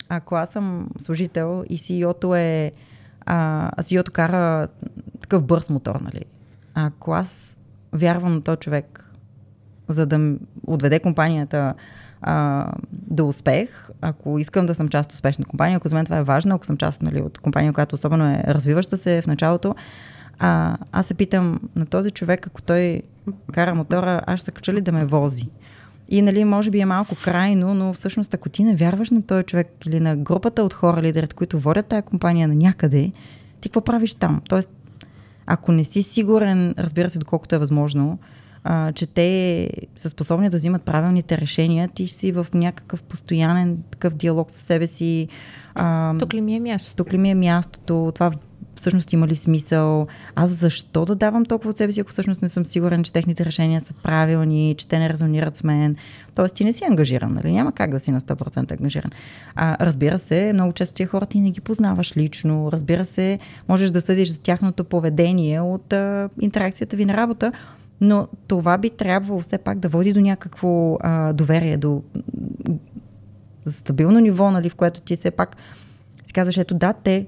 ако 0.10 0.36
аз 0.36 0.50
съм 0.50 0.90
служител 1.00 1.64
и 1.70 1.78
CEO-то 1.78 2.36
е... 2.36 2.72
А 3.26 3.72
CEO-то 3.82 4.12
кара 4.12 4.68
такъв 5.22 5.44
бърз 5.44 5.70
мотор, 5.70 5.96
нали? 5.96 6.26
Ако 6.74 7.14
аз 7.14 7.58
вярвам 7.94 8.34
на 8.34 8.42
този 8.42 8.58
човек, 8.58 9.05
за 9.88 10.06
да 10.06 10.36
отведе 10.68 11.00
компанията 11.00 11.74
а, 12.22 12.68
до 12.92 13.28
успех, 13.28 13.90
ако 14.02 14.40
искам 14.40 14.66
да 14.66 14.76
съм 14.76 14.90
част 14.90 15.10
от 15.10 15.14
успешна 15.14 15.46
компания, 15.46 15.78
ако 15.78 15.88
за 15.88 15.96
мен 15.96 16.06
това 16.06 16.18
е 16.18 16.24
важно, 16.24 16.56
ако 16.56 16.66
съм 16.66 16.78
част 16.78 17.02
нали, 17.02 17.22
от 17.22 17.38
компания, 17.38 17.74
която 17.74 17.96
особено 17.96 18.26
е 18.26 18.44
развиваща 18.48 18.98
се 18.98 19.22
в 19.22 19.28
началото, 19.28 19.76
а, 20.40 20.78
аз 20.92 21.06
се 21.06 21.14
питам 21.14 21.60
на 21.76 21.86
този 21.86 22.12
човек, 22.12 22.48
ако 22.48 22.62
той 22.62 23.02
кара 23.54 23.76
мотора, 23.76 24.22
аз 24.28 24.40
ще 24.40 24.46
се 24.46 24.52
кача 24.52 24.74
ли 24.74 24.82
да 24.82 24.92
ме 24.92 25.06
вози? 25.06 25.50
И 26.10 26.22
нали, 26.22 26.44
може 26.44 26.72
би 26.72 26.80
е 26.80 26.86
малко 26.86 27.16
крайно, 27.24 27.74
но 27.74 27.94
всъщност 27.94 28.34
ако 28.34 28.50
ти 28.50 28.64
не 28.64 28.76
вярваш 28.76 29.12
на 29.12 29.22
този 29.22 29.44
човек 29.44 29.68
или 29.86 30.00
на 30.00 30.16
групата 30.16 30.64
от 30.64 30.74
хора, 30.74 31.02
лидерите, 31.02 31.36
които 31.36 31.60
водят 31.60 31.86
тая 31.86 32.02
компания 32.02 32.48
на 32.48 32.56
някъде, 32.56 33.12
ти 33.62 33.70
какво 33.70 33.82
правиш 33.82 34.16
там? 34.16 34.42
Тоест, 34.50 34.70
ако 35.46 35.72
не 35.72 35.84
си 35.84 36.04
сигурен, 36.04 36.76
разбира 36.78 37.10
се, 37.10 37.20
доколкото 37.20 37.56
е 37.56 37.60
възможно, 37.60 38.20
а, 38.68 38.92
че 38.92 39.08
те 39.08 39.70
са 39.98 40.10
способни 40.10 40.50
да 40.50 40.58
взимат 40.58 40.84
правилните 40.84 41.38
решения, 41.38 41.88
ти 41.88 42.08
си 42.08 42.32
в 42.32 42.48
някакъв 42.54 43.04
постоянен 43.04 43.84
такъв 43.92 44.14
диалог 44.14 44.52
с 44.52 44.56
себе 44.56 44.88
си. 44.88 45.28
А, 45.76 46.18
Тук 46.18 46.34
ли 46.34 46.42
ми 46.42 46.56
е 46.56 46.60
място? 46.60 46.96
тук 46.96 47.14
ли 47.14 47.18
ми 47.18 47.30
е 47.30 47.36
мястото, 47.36 48.12
това 48.16 48.32
всъщност 48.76 49.14
има 49.14 49.28
ли 49.28 49.36
смисъл, 49.36 50.08
аз 50.36 50.50
защо 50.50 51.06
да 51.06 51.16
давам 51.16 51.46
толкова 51.46 51.70
от 51.70 51.78
себе 51.78 51.94
си, 51.94 52.00
ако 52.00 52.12
всъщност 52.12 52.42
не 52.42 52.50
съм 52.50 52.66
сигурен, 52.66 53.04
че 53.04 53.14
техните 53.14 53.46
решения 53.46 53.82
са 53.82 53.94
правилни, 53.94 54.76
че 54.78 54.88
те 54.88 55.00
не 55.00 55.10
резонират 55.10 55.56
с 55.56 55.64
мен. 55.64 55.96
Тоест 56.36 56.56
ти 56.56 56.64
не 56.64 56.74
си 56.74 56.84
ангажиран, 56.84 57.34
нали? 57.34 57.52
Няма 57.52 57.72
как 57.72 57.92
да 57.92 58.00
си 58.00 58.12
на 58.12 58.22
100% 58.22 58.80
ангажиран. 58.80 59.12
А, 59.56 59.86
разбира 59.86 60.20
се, 60.20 60.52
много 60.54 60.74
често 60.74 60.96
тия 60.96 61.08
хора 61.08 61.26
ти 61.26 61.40
не 61.40 61.52
ги 61.52 61.62
познаваш 61.62 62.18
лично. 62.18 62.70
Разбира 62.72 63.06
се, 63.06 63.40
можеш 63.70 63.92
да 63.92 64.02
съдиш 64.02 64.30
за 64.30 64.40
тяхното 64.40 64.84
поведение 64.84 65.62
от 65.62 65.94
а, 65.94 66.30
интеракцията 66.42 66.98
ви 66.98 67.06
на 67.06 67.18
работа, 67.18 67.52
но 68.02 68.28
това 68.48 68.78
би 68.78 68.90
трябвало 68.90 69.40
все 69.40 69.58
пак 69.58 69.80
да 69.80 69.90
води 69.90 70.14
до 70.14 70.20
някакво 70.20 70.98
а, 71.00 71.34
доверие, 71.34 71.78
до 71.78 72.04
стабилно 73.66 74.20
ниво, 74.20 74.52
нали, 74.52 74.70
в 74.70 74.76
което 74.76 75.02
ти 75.02 75.16
все 75.16 75.32
пак 75.32 75.58
си 76.26 76.34
казваш, 76.34 76.58
ето 76.58 76.76
да, 76.76 76.94
те 76.94 77.28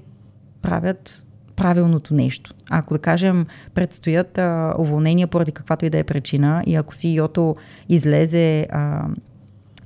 правят 0.62 1.24
правилното 1.56 2.14
нещо. 2.14 2.54
Ако 2.70 2.94
да 2.94 3.00
кажем, 3.00 3.46
предстоят 3.74 4.38
а, 4.38 4.74
уволнения 4.78 5.26
поради 5.26 5.52
каквато 5.52 5.84
и 5.84 5.90
да 5.90 5.98
е 5.98 6.04
причина 6.04 6.62
и 6.66 6.74
ако 6.74 6.94
CEO-то 6.94 7.56
излезе 7.88 8.66
а, 8.70 9.08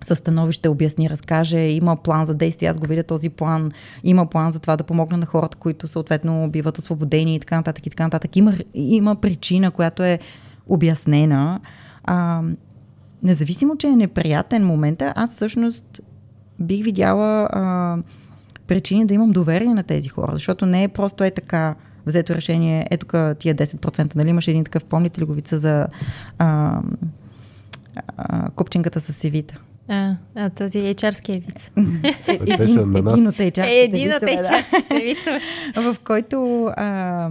със 0.04 0.18
становище, 0.18 0.68
обясни, 0.68 1.10
разкаже, 1.10 1.58
има 1.58 1.96
план 1.96 2.24
за 2.24 2.34
действие, 2.34 2.68
аз 2.68 2.78
го 2.78 2.86
видя 2.86 3.02
този 3.02 3.28
план, 3.28 3.70
има 4.04 4.26
план 4.26 4.52
за 4.52 4.60
това 4.60 4.76
да 4.76 4.84
помогна 4.84 5.16
на 5.16 5.26
хората, 5.26 5.56
които 5.56 5.88
съответно 5.88 6.50
биват 6.50 6.78
освободени 6.78 7.34
и 7.34 7.40
така 7.40 7.56
нататък 7.56 7.86
и 7.86 7.90
така 7.90 8.04
нататък. 8.04 8.36
Има, 8.36 8.52
има 8.74 9.16
причина, 9.16 9.70
която 9.70 10.02
е 10.02 10.18
обяснена. 10.66 11.60
А, 12.04 12.42
независимо, 13.22 13.76
че 13.76 13.86
е 13.86 13.96
неприятен 13.96 14.66
момент, 14.66 15.02
аз 15.02 15.30
всъщност 15.30 16.00
бих 16.60 16.84
видяла 16.84 17.48
а, 17.52 17.96
причини 18.66 19.06
да 19.06 19.14
имам 19.14 19.30
доверие 19.30 19.74
на 19.74 19.82
тези 19.82 20.08
хора, 20.08 20.32
защото 20.32 20.66
не 20.66 20.84
е 20.84 20.88
просто 20.88 21.24
е 21.24 21.30
така 21.30 21.74
взето 22.06 22.34
решение, 22.34 22.86
ето 22.90 23.06
тук 23.06 23.38
тия 23.38 23.54
10%, 23.54 24.16
нали 24.16 24.28
имаше 24.28 24.50
един 24.50 24.64
такъв, 24.64 24.84
помните 24.84 25.20
ли 25.20 25.24
го 25.24 25.32
вица 25.32 25.58
за 25.58 25.86
а, 26.38 26.80
а, 28.16 28.50
купчинката 28.50 29.00
с 29.00 29.12
сивита? 29.12 29.54
А, 29.88 30.14
а 30.34 30.50
този 30.50 30.78
HR-ския 30.78 31.44
виц. 31.46 31.70
Е, 31.76 32.38
нас. 33.02 33.18
Един 33.18 33.28
от 33.28 33.34
HR-ските 33.34 33.66
Е, 33.66 33.82
един 33.82 34.12
вицове, 34.90 35.40
в 35.76 35.96
който 36.04 36.64
а, 36.76 37.30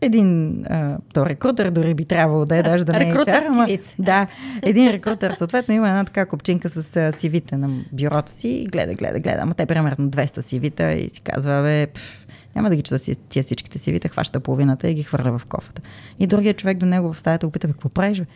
един 0.00 0.62
а, 0.66 0.98
то 1.14 1.26
рекрутер 1.26 1.70
дори 1.70 1.94
би 1.94 2.04
трябвало 2.04 2.44
да 2.44 2.56
е, 2.56 2.62
даже 2.62 2.84
да 2.84 2.92
не 2.92 3.10
е 3.10 3.12
HR, 3.14 3.46
ама. 3.48 3.66
Да, 3.98 4.26
един 4.62 4.90
рекрутер 4.90 5.30
съответно 5.30 5.74
има 5.74 5.88
една 5.88 6.04
така 6.04 6.26
копчинка 6.26 6.68
с 6.68 6.82
CV-та 6.92 7.58
на 7.58 7.84
бюрото 7.92 8.32
си 8.32 8.48
и 8.48 8.66
гледа, 8.66 8.94
гледа, 8.94 9.18
гледа. 9.18 9.38
Ама 9.42 9.54
те 9.54 9.66
примерно 9.66 10.10
200 10.10 10.24
CV-та 10.24 10.92
и 10.92 11.08
си 11.08 11.20
казва, 11.20 11.62
бе, 11.62 11.86
пф, 11.86 12.26
няма 12.56 12.68
да 12.68 12.76
ги 12.76 12.82
чета 12.82 12.98
си- 12.98 13.16
тия 13.28 13.42
всичките 13.42 13.78
CV-та, 13.78 14.08
хваща 14.08 14.40
половината 14.40 14.90
и 14.90 14.94
ги 14.94 15.02
хвърля 15.02 15.38
в 15.38 15.46
кофата. 15.46 15.82
И 16.18 16.26
другия 16.26 16.54
човек 16.54 16.78
до 16.78 16.86
него 16.86 17.12
в 17.12 17.18
стаята 17.18 17.46
го 17.46 17.52
пита, 17.52 17.66
бе, 17.66 17.72
какво 17.72 17.88
правиш, 17.88 18.18
бе? 18.18 18.26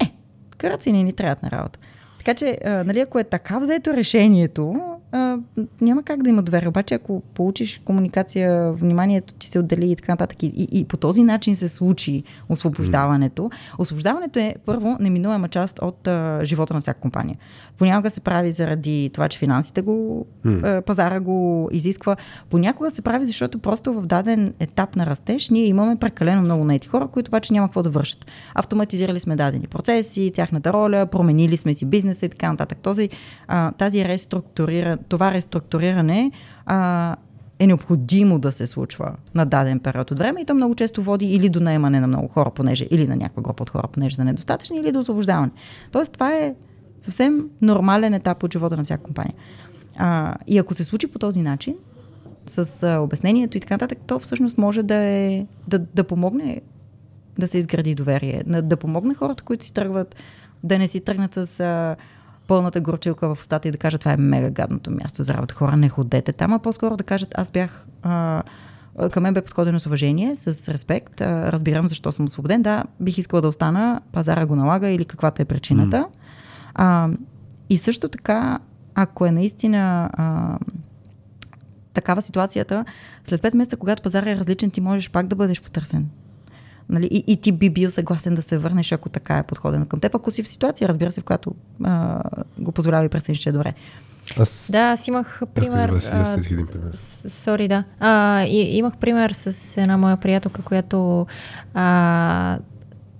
Е, 0.00 0.10
караци 0.58 0.92
ни 0.92 1.04
ни 1.04 1.12
трябват 1.12 1.42
на 1.42 1.50
работа. 1.50 1.78
Така 2.18 2.34
че, 2.34 2.58
а, 2.64 2.84
нали, 2.84 3.00
ако 3.00 3.18
е 3.18 3.24
така 3.24 3.58
взето 3.58 3.94
решението, 3.94 4.74
а, 5.14 5.38
няма 5.80 6.02
как 6.02 6.22
да 6.22 6.30
има 6.30 6.42
доверие. 6.42 6.68
Обаче, 6.68 6.94
ако 6.94 7.22
получиш 7.34 7.80
комуникация, 7.84 8.72
вниманието 8.72 9.34
ти 9.34 9.46
се 9.46 9.58
отдели 9.58 9.90
и 9.90 9.96
така 9.96 10.12
нататък, 10.12 10.42
и, 10.42 10.46
и, 10.46 10.80
и 10.80 10.84
по 10.84 10.96
този 10.96 11.22
начин 11.22 11.56
се 11.56 11.68
случи 11.68 12.22
освобождаването. 12.48 13.50
Освобождаването 13.78 14.38
е, 14.38 14.54
първо, 14.66 14.96
неминуема 15.00 15.48
част 15.48 15.78
от 15.82 16.06
а, 16.06 16.40
живота 16.44 16.74
на 16.74 16.80
всяка 16.80 17.00
компания. 17.00 17.36
Понякога 17.78 18.10
се 18.10 18.20
прави 18.20 18.52
заради 18.52 19.10
това, 19.12 19.28
че 19.28 19.38
финансите 19.38 19.82
го, 19.82 20.26
а, 20.46 20.82
пазара 20.82 21.20
го 21.20 21.68
изисква. 21.72 22.16
Понякога 22.50 22.90
се 22.90 23.02
прави, 23.02 23.26
защото 23.26 23.58
просто 23.58 23.92
в 23.92 24.06
даден 24.06 24.54
етап 24.60 24.96
на 24.96 25.06
растеж 25.06 25.50
ние 25.50 25.66
имаме 25.66 25.96
прекалено 25.96 26.42
много 26.42 26.64
наети 26.64 26.88
хора, 26.88 27.08
които 27.08 27.28
обаче 27.28 27.52
няма 27.52 27.68
какво 27.68 27.82
да 27.82 27.90
вършат. 27.90 28.26
Автоматизирали 28.54 29.20
сме 29.20 29.36
дадени 29.36 29.66
процеси, 29.66 30.32
тяхната 30.34 30.72
роля, 30.72 31.06
променили 31.06 31.56
сме 31.56 31.74
си 31.74 31.84
бизнеса 31.84 32.26
и 32.26 32.28
така 32.28 32.50
нататък. 32.50 32.78
Този, 32.78 33.08
а, 33.48 33.72
тази 33.72 34.04
реструктурира, 34.04 34.98
това 35.08 35.32
реструктуриране 35.32 36.30
а, 36.66 37.16
е 37.58 37.66
необходимо 37.66 38.38
да 38.38 38.52
се 38.52 38.66
случва 38.66 39.12
на 39.34 39.46
даден 39.46 39.80
период 39.80 40.10
от 40.10 40.18
време 40.18 40.40
и 40.40 40.44
то 40.44 40.54
много 40.54 40.74
често 40.74 41.02
води 41.02 41.26
или 41.26 41.48
до 41.48 41.60
наемане 41.60 42.00
на 42.00 42.06
много 42.06 42.28
хора, 42.28 42.50
понеже, 42.50 42.86
или 42.90 43.06
на 43.06 43.16
някаква 43.16 43.42
група 43.42 43.62
от 43.62 43.70
хора, 43.70 43.88
понеже 43.92 44.16
са 44.16 44.24
недостатъчни, 44.24 44.78
или 44.78 44.92
до 44.92 45.00
освобождаване. 45.00 45.50
Тоест, 45.92 46.12
това 46.12 46.34
е 46.34 46.54
съвсем 47.00 47.50
нормален 47.62 48.14
етап 48.14 48.42
от 48.42 48.52
живота 48.52 48.76
на 48.76 48.84
всяка 48.84 49.02
компания. 49.02 49.34
А, 49.96 50.34
и 50.46 50.58
ако 50.58 50.74
се 50.74 50.84
случи 50.84 51.06
по 51.06 51.18
този 51.18 51.42
начин, 51.42 51.74
с 52.46 52.82
а, 52.82 52.98
обяснението 52.98 53.56
и 53.56 53.60
така 53.60 53.74
нататък, 53.74 53.98
то 54.06 54.18
всъщност 54.18 54.58
може 54.58 54.82
да, 54.82 54.94
е, 54.94 55.46
да, 55.68 55.78
да 55.78 56.04
помогне 56.04 56.60
да 57.38 57.48
се 57.48 57.58
изгради 57.58 57.94
доверие, 57.94 58.42
да, 58.46 58.62
да 58.62 58.76
помогне 58.76 59.14
хората, 59.14 59.44
които 59.44 59.64
си 59.64 59.72
тръгват, 59.72 60.16
да 60.64 60.78
не 60.78 60.88
си 60.88 61.00
тръгнат 61.00 61.34
с 61.34 61.60
а, 61.60 61.96
пълната 62.46 62.80
горчилка 62.80 63.34
в 63.34 63.40
устата 63.40 63.68
и 63.68 63.70
да 63.70 63.78
кажат, 63.78 64.00
това 64.00 64.12
е 64.12 64.16
мега 64.16 64.50
гадното 64.50 64.90
място 64.90 65.22
за 65.22 65.34
работа. 65.34 65.54
Хора, 65.54 65.76
не 65.76 65.88
ходете 65.88 66.32
там, 66.32 66.52
а 66.52 66.58
по-скоро 66.58 66.96
да 66.96 67.04
кажат, 67.04 67.34
аз 67.36 67.50
бях... 67.50 67.86
А, 68.02 68.42
към 69.12 69.22
мен 69.22 69.34
бе 69.34 69.42
подходено 69.42 69.80
с 69.80 69.86
уважение, 69.86 70.36
с 70.36 70.68
респект. 70.68 71.20
А, 71.20 71.52
разбирам 71.52 71.88
защо 71.88 72.12
съм 72.12 72.26
освободен. 72.26 72.62
Да, 72.62 72.84
бих 73.00 73.18
искала 73.18 73.42
да 73.42 73.48
остана, 73.48 74.00
пазара 74.12 74.46
го 74.46 74.56
налага 74.56 74.88
или 74.88 75.04
каквато 75.04 75.42
е 75.42 75.44
причината. 75.44 76.08
А, 76.74 77.08
и 77.70 77.78
също 77.78 78.08
така, 78.08 78.58
ако 78.94 79.26
е 79.26 79.30
наистина 79.30 80.10
а, 80.12 80.58
такава 81.92 82.22
ситуацията, 82.22 82.84
след 83.24 83.42
5 83.42 83.56
месеца, 83.56 83.76
когато 83.76 84.02
пазара 84.02 84.30
е 84.30 84.36
различен, 84.36 84.70
ти 84.70 84.80
можеш 84.80 85.10
пак 85.10 85.26
да 85.26 85.36
бъдеш 85.36 85.62
потърсен. 85.62 86.08
Нали? 86.88 87.08
И, 87.10 87.24
и 87.26 87.36
ти 87.36 87.52
би 87.52 87.70
бил 87.70 87.90
съгласен 87.90 88.34
да 88.34 88.42
се 88.42 88.58
върнеш, 88.58 88.92
ако 88.92 89.08
така 89.08 89.38
е 89.38 89.42
подходено 89.42 89.86
към 89.86 90.00
теб, 90.00 90.14
ако 90.14 90.30
си 90.30 90.42
в 90.42 90.48
ситуация, 90.48 90.88
разбира 90.88 91.12
се, 91.12 91.20
в 91.20 91.24
която 91.24 91.54
а, 91.84 92.22
го 92.58 92.72
позволява 92.72 93.04
и 93.04 93.08
прецениш, 93.08 93.38
че 93.38 93.48
е 93.48 93.52
добре. 93.52 93.74
Аз... 94.38 94.68
Да, 94.72 94.78
аз 94.78 95.08
имах 95.08 95.42
пример. 95.54 95.86
Пример, 95.86 96.00
си, 96.00 96.10
аз 96.12 96.36
един 96.36 96.66
пример. 96.66 96.92
Сори, 97.28 97.68
да. 97.68 97.84
А, 98.00 98.42
и, 98.42 98.76
имах 98.76 98.96
пример 98.96 99.30
с 99.30 99.76
една 99.76 99.96
моя 99.96 100.16
приятелка, 100.16 100.62
която 100.62 101.26
а, 101.74 102.58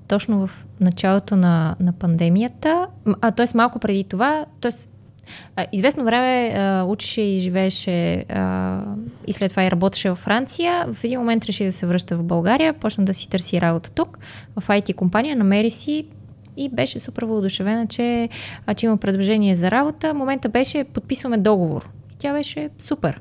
точно 0.09 0.47
в 0.47 0.67
началото 0.81 1.37
на, 1.37 1.77
на 1.81 1.93
пандемията, 1.93 2.87
а, 3.21 3.31
т.е. 3.31 3.47
малко 3.55 3.79
преди 3.79 4.05
това, 4.05 4.45
т.е. 4.61 4.73
Известно 5.73 6.05
време 6.05 6.55
а, 6.57 6.85
учеше 6.85 7.21
и 7.21 7.39
живееше 7.39 8.25
а, 8.29 8.81
и 9.27 9.33
след 9.33 9.51
това 9.51 9.65
и 9.65 9.71
работеше 9.71 10.11
във 10.11 10.19
Франция. 10.19 10.87
В 10.93 11.05
един 11.05 11.19
момент 11.19 11.45
реши 11.45 11.65
да 11.65 11.73
се 11.73 11.87
връща 11.87 12.17
в 12.17 12.23
България, 12.23 12.73
почна 12.73 13.05
да 13.05 13.15
си 13.15 13.29
търси 13.29 13.61
работа 13.61 13.91
тук, 13.91 14.19
в 14.61 14.69
IT 14.69 14.95
компания, 14.95 15.37
намери 15.37 15.71
си 15.71 16.07
и 16.57 16.69
беше 16.69 16.99
супер 16.99 17.23
воодушевена, 17.23 17.87
че, 17.87 18.29
а, 18.67 18.75
че 18.75 18.87
има 18.87 18.97
предложение 18.97 19.57
за 19.57 19.71
работа. 19.71 20.15
Момента 20.15 20.49
беше 20.49 20.85
подписваме 20.85 21.39
договор. 21.39 21.89
И 22.13 22.17
тя 22.19 22.33
беше 22.33 22.71
супер. 22.79 23.21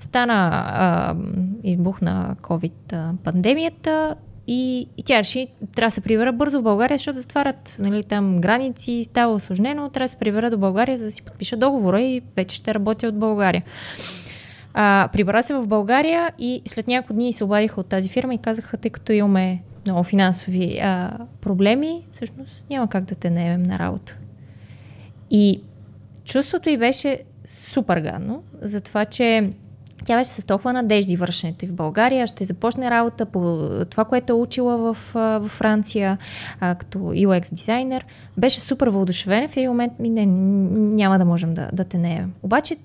Стана, 0.00 0.50
а, 0.66 1.14
избухна 1.62 2.36
COVID 2.42 2.92
а, 2.92 3.12
пандемията 3.24 4.14
и, 4.52 4.86
и 4.96 5.02
тя 5.02 5.18
реши, 5.18 5.46
трябва 5.76 5.86
да 5.86 5.90
се 5.90 6.00
прибера 6.00 6.32
бързо 6.32 6.58
в 6.58 6.62
България, 6.62 6.98
защото 6.98 7.14
да 7.14 7.20
затварят 7.20 7.76
нали, 7.80 8.04
там 8.04 8.40
граници, 8.40 9.04
става 9.04 9.34
осложнено, 9.34 9.88
трябва 9.88 10.04
да 10.04 10.08
се 10.08 10.16
прибера 10.16 10.50
до 10.50 10.58
България, 10.58 10.98
за 10.98 11.04
да 11.04 11.10
си 11.10 11.22
подпиша 11.22 11.56
договора 11.56 12.00
и 12.00 12.22
вече 12.36 12.56
ще 12.56 12.74
работя 12.74 13.08
от 13.08 13.18
България. 13.18 13.62
А, 14.74 15.08
прибра 15.12 15.42
се 15.42 15.54
в 15.54 15.66
България 15.66 16.32
и 16.38 16.62
след 16.66 16.88
няколко 16.88 17.12
дни 17.12 17.32
се 17.32 17.44
обадиха 17.44 17.80
от 17.80 17.86
тази 17.86 18.08
фирма 18.08 18.34
и 18.34 18.38
казаха, 18.38 18.76
тъй 18.76 18.90
като 18.90 19.12
имаме 19.12 19.62
много 19.86 20.02
финансови 20.02 20.78
а, 20.82 21.18
проблеми, 21.40 22.02
всъщност 22.10 22.66
няма 22.70 22.88
как 22.88 23.04
да 23.04 23.14
те 23.14 23.30
наемем 23.30 23.62
на 23.62 23.78
работа. 23.78 24.16
И 25.30 25.60
чувството 26.24 26.70
й 26.70 26.76
беше 26.76 27.18
супер 27.44 28.00
гадно, 28.00 28.42
за 28.62 28.80
това, 28.80 29.04
че 29.04 29.50
тя 30.04 30.16
беше 30.16 30.30
с 30.30 30.46
толкова 30.46 30.72
надежди 30.72 31.16
вършенето 31.16 31.64
и 31.64 31.68
в 31.68 31.72
България. 31.72 32.26
Ще 32.26 32.44
започне 32.44 32.90
работа 32.90 33.26
по 33.26 33.68
това, 33.90 34.04
което 34.04 34.32
е 34.32 34.36
учила 34.36 34.76
в, 34.78 34.98
в 35.14 35.48
Франция 35.48 36.18
а, 36.60 36.74
като 36.74 36.98
UX 36.98 37.54
дизайнер. 37.54 38.06
Беше 38.38 38.60
супер 38.60 38.86
въодушевена. 38.86 39.48
В 39.48 39.56
един 39.56 39.70
момент 39.70 39.92
ми 39.98 40.10
не, 40.10 40.26
няма 40.26 41.18
да 41.18 41.24
можем 41.24 41.54
да, 41.54 41.70
да 41.72 41.84
те 41.84 41.98
наемем. 41.98 42.32
Обаче 42.42 42.76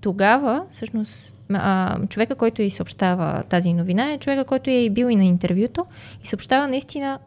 тогава, 0.00 0.64
всъщност, 0.70 1.34
а, 1.52 1.98
човека, 2.06 2.34
който 2.34 2.62
и 2.62 2.70
съобщава 2.70 3.42
тази 3.48 3.72
новина, 3.72 4.12
е 4.12 4.18
човека, 4.18 4.44
който 4.44 4.70
е 4.70 4.90
бил 4.90 5.06
и 5.06 5.16
на 5.16 5.24
интервюто 5.24 5.86
и 6.24 6.26
съобщава 6.26 6.68
наистина, 6.68 7.18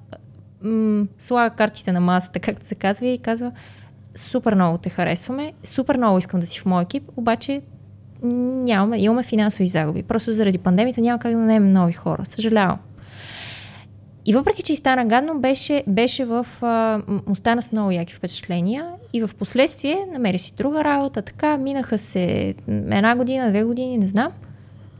м- 0.63 1.05
слага 1.19 1.55
картите 1.55 1.91
на 1.91 1.99
масата, 1.99 2.39
както 2.39 2.65
се 2.65 2.75
казва, 2.75 3.07
и 3.07 3.17
казва, 3.17 3.51
супер 4.15 4.55
много 4.55 4.77
те 4.77 4.89
харесваме, 4.89 5.53
супер 5.63 5.97
много 5.97 6.17
искам 6.17 6.39
да 6.39 6.47
си 6.47 6.59
в 6.59 6.65
мой 6.65 6.83
екип, 6.83 7.03
обаче 7.17 7.61
нямаме, 8.23 8.97
имаме 8.99 9.23
финансови 9.23 9.67
загуби. 9.67 10.03
Просто 10.03 10.31
заради 10.31 10.57
пандемията 10.57 11.01
няма 11.01 11.19
как 11.19 11.31
да 11.31 11.37
наемем 11.37 11.71
нови 11.71 11.93
хора. 11.93 12.25
Съжалявам. 12.25 12.77
И 14.25 14.33
въпреки, 14.33 14.63
че 14.63 14.73
и 14.73 14.75
стана 14.75 15.05
гадно, 15.05 15.39
беше, 15.39 15.83
беше 15.87 16.25
в... 16.25 16.47
А, 16.61 17.01
остана 17.27 17.61
с 17.61 17.71
много 17.71 17.91
яки 17.91 18.13
впечатления 18.13 18.85
и 19.13 19.21
в 19.21 19.29
последствие 19.39 20.05
намери 20.13 20.37
си 20.37 20.53
друга 20.57 20.83
работа. 20.83 21.21
Така, 21.21 21.57
минаха 21.57 21.97
се 21.97 22.55
една 22.67 23.15
година, 23.15 23.49
две 23.49 23.63
години, 23.63 23.97
не 23.97 24.07
знам. 24.07 24.31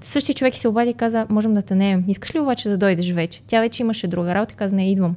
Същия 0.01 0.35
човек 0.35 0.55
се 0.55 0.67
обади 0.67 0.89
и 0.89 0.93
каза, 0.93 1.25
можем 1.29 1.53
да 1.53 1.61
те 1.61 1.75
наемем. 1.75 2.05
Искаш 2.07 2.35
ли 2.35 2.39
обаче 2.39 2.69
да 2.69 2.77
дойдеш 2.77 3.11
вече? 3.11 3.41
Тя 3.47 3.61
вече 3.61 3.81
имаше 3.81 4.07
друга 4.07 4.35
работа 4.35 4.53
и 4.53 4.57
каза, 4.57 4.75
не 4.75 4.91
идвам. 4.91 5.15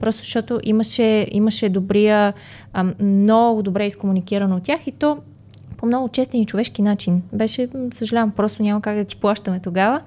Просто 0.00 0.20
защото 0.20 0.60
имаше, 0.62 1.26
имаше 1.30 1.68
добрия, 1.68 2.34
а, 2.72 2.84
много 3.00 3.62
добре 3.62 3.86
изкомуникирано 3.86 4.56
от 4.56 4.62
тях 4.62 4.86
и 4.86 4.92
то 4.92 5.18
по 5.78 5.86
много 5.86 6.08
честен 6.08 6.40
и 6.40 6.46
човешки 6.46 6.82
начин. 6.82 7.22
Беше, 7.32 7.68
съжалявам, 7.92 8.30
просто 8.30 8.62
няма 8.62 8.80
как 8.80 8.96
да 8.96 9.04
ти 9.04 9.16
плащаме 9.16 9.60
тогава. 9.60 10.00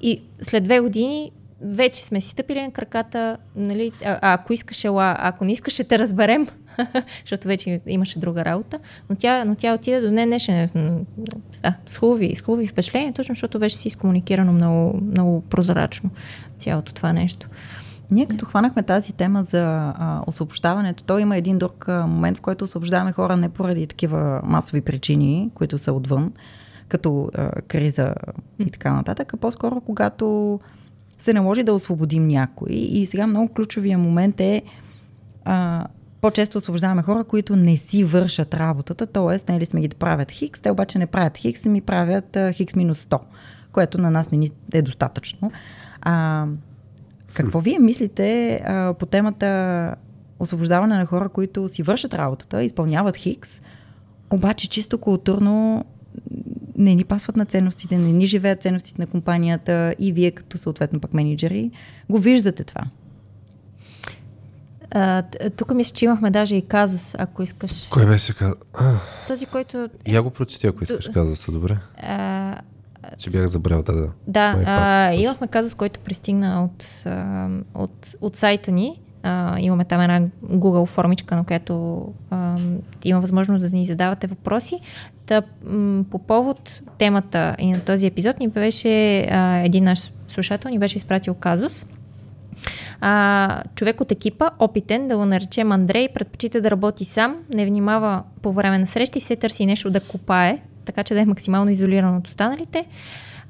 И 0.00 0.20
след 0.42 0.64
две 0.64 0.80
години 0.80 1.32
вече 1.60 2.04
сме 2.04 2.20
си 2.20 2.28
стъпили 2.28 2.62
на 2.62 2.70
краката, 2.70 3.36
нали, 3.56 3.92
а, 4.04 4.18
а 4.22 4.32
ако 4.32 4.52
искаш 4.52 4.84
ела, 4.84 5.16
ако 5.18 5.44
не 5.44 5.52
искаш 5.52 5.72
ще 5.72 5.84
те 5.84 5.98
разберем, 5.98 6.48
защото 7.24 7.48
вече 7.48 7.80
имаше 7.86 8.18
друга 8.18 8.44
работа, 8.44 8.78
но 9.10 9.16
тя, 9.16 9.44
но 9.44 9.54
тя 9.54 9.74
отиде 9.74 10.00
до 10.00 10.08
днес 10.08 10.26
днешен 10.26 10.68
да, 11.62 11.74
с 11.86 11.98
хубави, 11.98 12.36
с 12.36 12.42
хубави 12.42 12.66
впечатления, 12.66 13.12
точно 13.12 13.34
защото 13.34 13.58
беше 13.58 13.76
си 13.76 13.88
изкомуникирано 13.88 14.52
много, 14.52 15.00
много 15.02 15.40
прозрачно 15.40 16.10
цялото 16.58 16.94
това 16.94 17.12
нещо. 17.12 17.48
Ние 18.10 18.26
като 18.26 18.46
хванахме 18.46 18.82
тази 18.82 19.12
тема 19.12 19.42
за 19.42 19.64
а, 19.98 20.22
освобождаването, 20.26 21.04
то 21.04 21.18
има 21.18 21.36
един 21.36 21.58
друг 21.58 21.88
а, 21.88 22.06
момент, 22.06 22.38
в 22.38 22.40
който 22.40 22.64
освобождаваме 22.64 23.12
хора 23.12 23.36
не 23.36 23.48
поради 23.48 23.86
такива 23.86 24.40
масови 24.44 24.80
причини, 24.80 25.50
които 25.54 25.78
са 25.78 25.92
отвън, 25.92 26.32
като 26.88 27.30
а, 27.34 27.50
криза 27.62 28.14
и 28.58 28.70
така 28.70 28.92
нататък, 28.92 29.34
а 29.34 29.36
по-скоро 29.36 29.80
когато 29.80 30.60
се 31.18 31.32
наложи 31.32 31.62
да 31.62 31.72
освободим 31.72 32.26
някой. 32.26 32.70
И 32.70 33.06
сега 33.06 33.26
много 33.26 33.52
ключовия 33.54 33.98
момент 33.98 34.40
е 34.40 34.62
а, 35.44 35.86
по-често 36.20 36.58
освобождаваме 36.58 37.02
хора, 37.02 37.24
които 37.24 37.56
не 37.56 37.76
си 37.76 38.04
вършат 38.04 38.54
работата, 38.54 39.06
т.е. 39.06 39.52
не 39.52 39.60
ли 39.60 39.66
сме 39.66 39.80
ги 39.80 39.88
да 39.88 39.96
правят 39.96 40.30
хикс, 40.30 40.60
те 40.60 40.70
обаче 40.70 40.98
не 40.98 41.06
правят 41.06 41.36
хикс, 41.36 41.64
ми 41.64 41.80
правят 41.80 42.36
а, 42.36 42.52
хикс 42.52 42.74
минус 42.74 43.04
100, 43.04 43.20
което 43.72 43.98
на 43.98 44.10
нас 44.10 44.30
не 44.30 44.38
ни 44.38 44.50
е 44.72 44.82
достатъчно. 44.82 45.52
А, 46.00 46.46
какво 47.36 47.60
вие 47.60 47.78
мислите 47.78 48.60
а, 48.64 48.94
по 48.94 49.06
темата 49.06 49.94
освобождаване 50.38 50.96
на 50.96 51.06
хора, 51.06 51.28
които 51.28 51.68
си 51.68 51.82
вършат 51.82 52.14
работата, 52.14 52.64
изпълняват 52.64 53.16
хикс, 53.16 53.62
обаче 54.30 54.68
чисто 54.68 54.98
културно 54.98 55.84
не 56.78 56.94
ни 56.94 57.04
пасват 57.04 57.36
на 57.36 57.44
ценностите, 57.44 57.98
не 57.98 58.12
ни 58.12 58.26
живеят 58.26 58.62
ценностите 58.62 59.00
на 59.00 59.06
компанията 59.06 59.94
и 59.98 60.12
вие 60.12 60.30
като 60.30 60.58
съответно 60.58 61.00
пък 61.00 61.14
менеджери 61.14 61.70
го 62.10 62.18
виждате 62.18 62.64
това. 62.64 62.82
А, 64.90 65.22
тук 65.56 65.74
мисля, 65.74 65.94
че 65.94 66.04
имахме 66.04 66.30
даже 66.30 66.56
и 66.56 66.62
казус, 66.62 67.14
ако 67.18 67.42
искаш. 67.42 67.88
Кой 67.90 68.06
беше 68.06 68.34
казус? 68.34 68.58
Този, 69.28 69.46
който... 69.46 69.88
Я 70.06 70.22
го 70.22 70.30
прочети, 70.30 70.66
ако 70.66 70.84
искаш 70.84 71.08
казуса, 71.08 71.52
добре? 71.52 71.76
А, 71.96 72.58
че 73.18 73.30
бях 73.30 73.46
забрал, 73.46 73.82
да, 73.82 73.92
да. 73.92 74.08
Да, 74.26 74.62
а, 74.66 75.12
имахме 75.12 75.46
казус, 75.46 75.74
който 75.74 76.00
пристигна 76.00 76.64
от, 76.64 77.04
от, 77.74 78.16
от 78.20 78.36
сайта 78.36 78.72
ни. 78.72 79.00
А, 79.22 79.60
имаме 79.60 79.84
там 79.84 80.00
една 80.00 80.20
Google 80.44 80.86
формичка, 80.86 81.36
на 81.36 81.44
която 81.44 82.04
а, 82.30 82.56
има 83.04 83.20
възможност 83.20 83.70
да 83.70 83.76
ни 83.76 83.84
задавате 83.84 84.26
въпроси. 84.26 84.80
Та, 85.26 85.42
м- 85.64 86.04
по 86.10 86.18
повод 86.18 86.80
темата 86.98 87.56
и 87.58 87.72
на 87.72 87.80
този 87.80 88.06
епизод 88.06 88.40
ни 88.40 88.48
беше 88.48 89.20
а, 89.20 89.58
един 89.58 89.84
наш 89.84 90.12
слушател 90.28 90.70
ни 90.70 90.78
беше 90.78 90.96
изпратил 90.96 91.34
казус. 91.34 91.86
А, 93.00 93.62
човек 93.74 94.00
от 94.00 94.12
екипа, 94.12 94.50
опитен, 94.58 95.08
да 95.08 95.16
го 95.16 95.24
наречем 95.24 95.72
Андрей, 95.72 96.08
предпочита 96.14 96.60
да 96.60 96.70
работи 96.70 97.04
сам, 97.04 97.36
не 97.54 97.66
внимава 97.66 98.22
по 98.42 98.52
време 98.52 98.78
на 98.78 98.86
срещи, 98.86 99.20
все 99.20 99.36
търси 99.36 99.66
нещо 99.66 99.90
да 99.90 100.00
копае, 100.00 100.58
така 100.86 101.02
че 101.02 101.14
да 101.14 101.20
е 101.20 101.24
максимално 101.24 101.70
изолиран 101.70 102.16
от 102.16 102.26
останалите. 102.26 102.84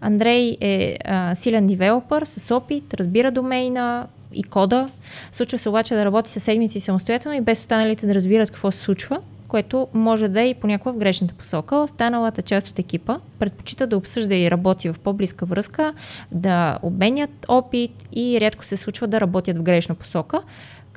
Андрей 0.00 0.56
е 0.60 0.96
а, 1.04 1.34
силен 1.34 1.66
девелопър 1.66 2.24
с 2.24 2.54
опит, 2.54 2.94
разбира 2.94 3.30
домейна 3.30 4.06
и 4.34 4.42
кода. 4.42 4.90
Случва 5.32 5.58
се 5.58 5.68
обаче 5.68 5.94
да 5.94 6.04
работи 6.04 6.30
със 6.30 6.42
седмици 6.42 6.80
самостоятелно 6.80 7.38
и 7.38 7.40
без 7.40 7.60
останалите 7.60 8.06
да 8.06 8.14
разбират 8.14 8.50
какво 8.50 8.70
се 8.70 8.78
случва, 8.78 9.20
което 9.48 9.88
може 9.94 10.28
да 10.28 10.42
е 10.42 10.48
и 10.48 10.54
понякога 10.54 10.92
в 10.92 10.98
грешната 10.98 11.34
посока. 11.34 11.76
Останалата 11.76 12.42
част 12.42 12.68
от 12.68 12.78
екипа 12.78 13.18
предпочита 13.38 13.86
да 13.86 13.96
обсъжда 13.96 14.34
и 14.34 14.50
работи 14.50 14.88
в 14.88 14.96
по-близка 15.04 15.46
връзка, 15.46 15.94
да 16.32 16.78
обменят 16.82 17.46
опит 17.48 18.08
и 18.12 18.40
рядко 18.40 18.64
се 18.64 18.76
случва 18.76 19.06
да 19.06 19.20
работят 19.20 19.58
в 19.58 19.62
грешна 19.62 19.94
посока. 19.94 20.42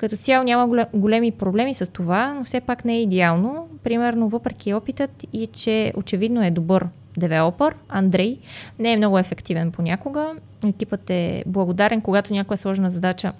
Като 0.00 0.16
цяло 0.16 0.44
няма 0.44 0.86
големи 0.94 1.30
проблеми 1.30 1.74
с 1.74 1.90
това, 1.90 2.34
но 2.34 2.44
все 2.44 2.60
пак 2.60 2.84
не 2.84 2.94
е 2.94 3.02
идеално. 3.02 3.68
Примерно, 3.84 4.28
въпреки 4.28 4.74
опитът 4.74 5.10
и 5.32 5.46
че 5.46 5.92
очевидно 5.96 6.44
е 6.44 6.50
добър 6.50 6.88
девелопър, 7.16 7.74
Андрей, 7.88 8.38
не 8.78 8.92
е 8.92 8.96
много 8.96 9.18
ефективен 9.18 9.72
понякога. 9.72 10.32
Екипът 10.66 11.10
е 11.10 11.44
благодарен, 11.46 12.00
когато 12.00 12.32
някоя 12.32 12.56
сложна 12.56 12.90
задача 12.90 13.32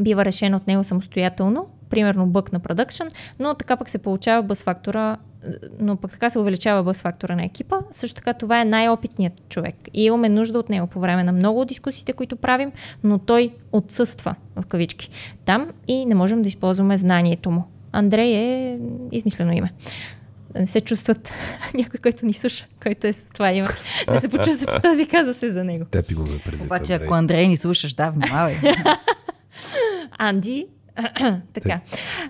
бива 0.00 0.24
решена 0.24 0.56
от 0.56 0.66
него 0.66 0.84
самостоятелно, 0.84 1.66
примерно 1.90 2.26
бък 2.26 2.52
на 2.52 2.60
продъкшн, 2.60 3.06
но 3.38 3.54
така 3.54 3.76
пък 3.76 3.88
се 3.88 3.98
получава 3.98 4.42
бъс 4.42 4.62
фактора, 4.62 5.16
но 5.80 5.96
пък 5.96 6.10
така 6.10 6.30
се 6.30 6.38
увеличава 6.38 6.82
бъс 6.82 7.00
фактора 7.00 7.36
на 7.36 7.44
екипа. 7.44 7.76
Също 7.90 8.14
така 8.14 8.32
това 8.32 8.60
е 8.60 8.64
най-опитният 8.64 9.32
човек 9.48 9.74
и 9.94 10.04
имаме 10.04 10.28
нужда 10.28 10.58
от 10.58 10.68
него 10.68 10.86
по 10.86 11.00
време 11.00 11.24
на 11.24 11.32
много 11.32 11.60
от 11.60 11.68
дискусиите, 11.68 12.12
които 12.12 12.36
правим, 12.36 12.72
но 13.04 13.18
той 13.18 13.50
отсъства 13.72 14.34
в 14.56 14.66
кавички 14.66 15.10
там 15.44 15.68
и 15.88 16.06
не 16.06 16.14
можем 16.14 16.42
да 16.42 16.48
използваме 16.48 16.96
знанието 16.96 17.50
му. 17.50 17.64
Андрей 17.92 18.34
е 18.34 18.78
измислено 19.12 19.52
име 19.52 19.72
да 20.54 20.60
не 20.60 20.66
се 20.66 20.80
чувстват 20.80 21.32
някой, 21.74 22.00
който 22.02 22.26
ни 22.26 22.32
слуша, 22.32 22.66
който 22.82 23.06
е 23.06 23.12
с 23.12 23.24
това 23.24 23.52
има. 23.52 23.68
Да 24.06 24.20
се 24.20 24.28
почувства, 24.28 24.72
че 24.72 24.80
този 24.80 25.06
каза 25.06 25.34
се 25.34 25.50
за 25.50 25.64
него. 25.64 25.84
Те 25.90 26.14
го 26.14 26.24
преди. 26.44 26.62
Обаче, 26.62 26.92
ако 26.92 27.14
Андрей 27.14 27.48
ни 27.48 27.56
слушаш, 27.56 27.94
да, 27.94 28.10
внимавай. 28.10 28.56
Анди, 30.18 30.66
така. 31.52 31.80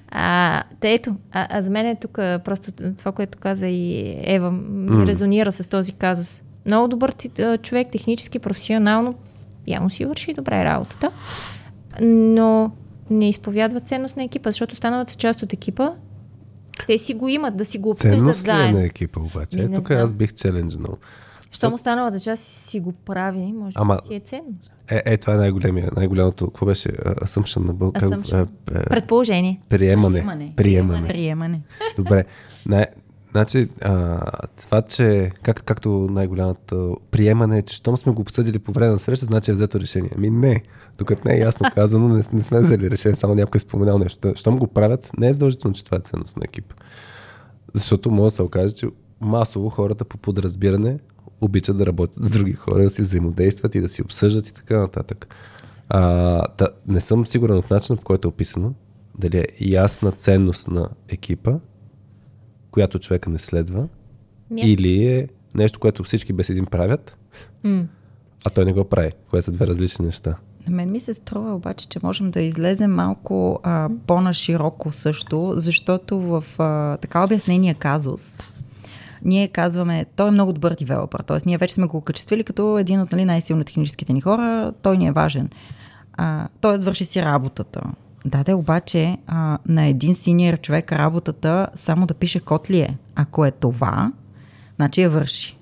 А, 0.09 0.63
те 0.81 0.93
ето, 0.93 1.17
а, 1.33 1.47
а 1.51 1.63
за 1.63 1.71
мен 1.71 1.87
е 1.87 1.95
тук 2.01 2.13
просто 2.15 2.73
това, 2.99 3.13
което 3.13 3.39
каза 3.39 3.67
и 3.67 4.15
Ева, 4.25 4.53
mm. 4.53 5.07
резонира 5.07 5.53
с 5.53 5.69
този 5.69 5.93
казус. 5.93 6.43
Много 6.67 6.89
добър 6.89 7.15
човек, 7.63 7.89
технически, 7.93 8.39
професионално, 8.39 9.15
явно 9.67 9.91
си 9.91 10.05
върши 10.05 10.35
добре 10.35 10.65
работата, 10.65 11.11
но 12.01 12.71
не 13.11 13.29
изповядва 13.29 13.81
ценност 13.81 14.17
на 14.17 14.25
екипа, 14.25 14.51
защото 14.51 14.73
останалата 14.73 15.15
част 15.15 15.43
от 15.43 15.53
екипа 15.53 15.91
те 16.87 16.99
си 16.99 17.15
го 17.15 17.29
имат, 17.29 17.57
да 17.57 17.65
си 17.65 17.79
го 17.79 17.91
обсъждат 17.91 18.19
Ценност 18.19 18.41
заедно. 18.45 18.79
на 18.79 18.85
екипа 18.85 19.21
обаче? 19.21 19.59
Е, 19.59 19.69
тук 19.69 19.91
аз 19.91 20.13
бих 20.13 20.35
челенджнал. 20.35 20.97
Му 21.69 21.75
останалата 21.75 22.21
част 22.21 22.43
си 22.43 22.81
го 22.81 22.93
прави, 22.93 23.53
може 23.53 23.73
Ама, 23.77 23.97
да 24.03 24.09
си 24.09 24.15
е 24.15 24.21
ценност. 24.21 24.73
Е, 24.91 25.03
е, 25.05 25.17
това 25.17 25.35
е 25.35 25.37
най-големия, 25.37 25.89
най-голямото, 25.97 26.47
какво 26.47 26.67
беше? 26.67 26.89
Assumption 26.89 27.67
на 27.67 27.73
българ. 27.73 28.11
Предположение. 28.67 29.61
Приемане. 29.69 30.19
Приемане. 30.19 30.53
Приемане. 30.57 31.09
Приемане. 31.09 31.63
Добре. 31.97 32.25
Не, 32.67 32.87
Значи, 33.31 33.69
а, 33.83 34.21
това, 34.61 34.83
че 34.83 35.31
как, 35.43 35.63
както 35.65 35.91
най-голямото 36.11 36.97
приемане 37.11 37.59
е, 37.59 37.63
че 37.63 37.77
щом 37.77 37.97
сме 37.97 38.13
го 38.13 38.23
обсъдили 38.23 38.59
по 38.59 38.73
време 38.73 38.93
на 38.93 38.99
среща, 38.99 39.27
значи 39.27 39.51
е 39.51 39.55
взето 39.55 39.81
решение. 39.81 40.11
Ами 40.17 40.31
не, 40.31 40.63
докато 40.99 41.29
не 41.29 41.35
е 41.35 41.39
ясно 41.39 41.71
казано, 41.75 42.09
не, 42.09 42.23
не 42.33 42.43
сме 42.43 42.61
взели 42.61 42.91
решение, 42.91 43.17
само 43.17 43.35
някой 43.35 43.59
е 43.59 43.61
споменал 43.61 43.99
нещо. 43.99 44.33
Щом 44.37 44.59
го 44.59 44.67
правят, 44.67 45.11
не 45.19 45.29
е 45.29 45.33
задължително, 45.33 45.75
че 45.75 45.85
това 45.85 45.97
е 45.97 46.01
ценност 46.01 46.37
на 46.37 46.43
екип. 46.45 46.75
Защото 47.75 48.11
може 48.11 48.25
да 48.25 48.37
се 48.37 48.43
окаже, 48.43 48.75
че 48.75 48.87
масово 49.21 49.69
хората 49.69 50.05
по 50.05 50.19
подразбиране 50.19 50.99
обичат 51.41 51.77
да 51.77 51.87
работят 51.87 52.25
с 52.25 52.31
други 52.31 52.53
хора, 52.53 52.83
да 52.83 52.91
си 52.91 53.03
взаимодействат 53.03 53.75
и 53.75 53.81
да 53.81 53.89
си 53.89 54.03
обсъждат 54.03 54.49
и 54.49 54.55
така 54.55 54.79
нататък. 54.79 55.35
А, 55.89 56.47
та, 56.47 56.69
не 56.87 57.01
съм 57.01 57.27
сигурен 57.27 57.57
от 57.57 57.71
начина, 57.71 57.97
по 57.97 58.05
който 58.05 58.29
е 58.29 58.31
описано, 58.31 58.75
дали 59.19 59.39
е 59.39 59.47
ясна 59.61 60.13
ценност 60.13 60.69
на 60.69 60.89
екипа, 61.09 61.53
която 62.71 62.99
човека 62.99 63.31
не 63.31 63.39
следва, 63.39 63.89
Мя. 64.51 64.63
или 64.65 65.07
е 65.07 65.29
нещо, 65.55 65.81
което 65.81 66.05
всички 66.05 66.33
без 66.33 66.49
един 66.49 66.67
правят, 66.67 67.19
mm. 67.65 67.87
а 68.47 68.51
той 68.51 68.65
не 68.65 68.73
го 68.73 68.85
прави, 68.85 69.13
което 69.31 69.45
са 69.45 69.53
две 69.53 69.67
различни 69.67 70.07
неща. 70.07 70.37
На 70.69 70.77
мен 70.77 70.91
ми 70.91 71.01
се 71.01 71.15
струва 71.15 71.55
обаче, 71.55 71.89
че 71.89 71.99
можем 72.03 72.31
да 72.31 72.41
излезем 72.41 72.91
малко 72.95 73.61
а, 73.63 73.91
по-нашироко 74.07 74.93
също, 74.93 75.53
защото 75.57 76.21
в 76.21 76.45
а, 76.59 76.97
така 76.97 77.25
обяснения 77.25 77.75
казус, 77.75 78.39
ние 79.25 79.49
казваме, 79.49 80.07
той 80.17 80.29
е 80.29 80.31
много 80.31 80.53
добър 80.53 80.75
девелопър, 80.75 81.21
т.е. 81.21 81.39
ние 81.47 81.59
вече 81.59 81.75
сме 81.75 81.87
го 81.87 81.97
окачествили 81.97 82.45
като 82.45 82.79
един 82.79 83.01
от 83.01 83.13
нали, 83.13 83.25
най-силно 83.25 83.65
техническите 83.65 84.13
ни 84.13 84.21
хора, 84.21 84.73
той 84.83 84.99
ни 84.99 85.07
е 85.07 85.13
важен. 85.13 85.49
А, 86.13 86.49
той 86.61 86.79
върши 86.79 87.05
си 87.05 87.23
работата. 87.23 87.83
Да, 88.25 88.45
да, 88.45 88.57
обаче 88.57 89.17
а, 89.27 89.59
на 89.67 89.87
един 89.87 90.15
синьор 90.15 90.61
човек 90.61 90.93
работата 90.93 91.67
само 91.75 92.07
да 92.07 92.15
пише 92.15 92.41
код 92.41 92.71
ли 92.71 92.79
е? 92.79 92.97
Ако 93.15 93.45
е 93.45 93.51
това, 93.51 94.13
значи 94.77 95.03
я 95.03 95.11
върши. 95.11 95.60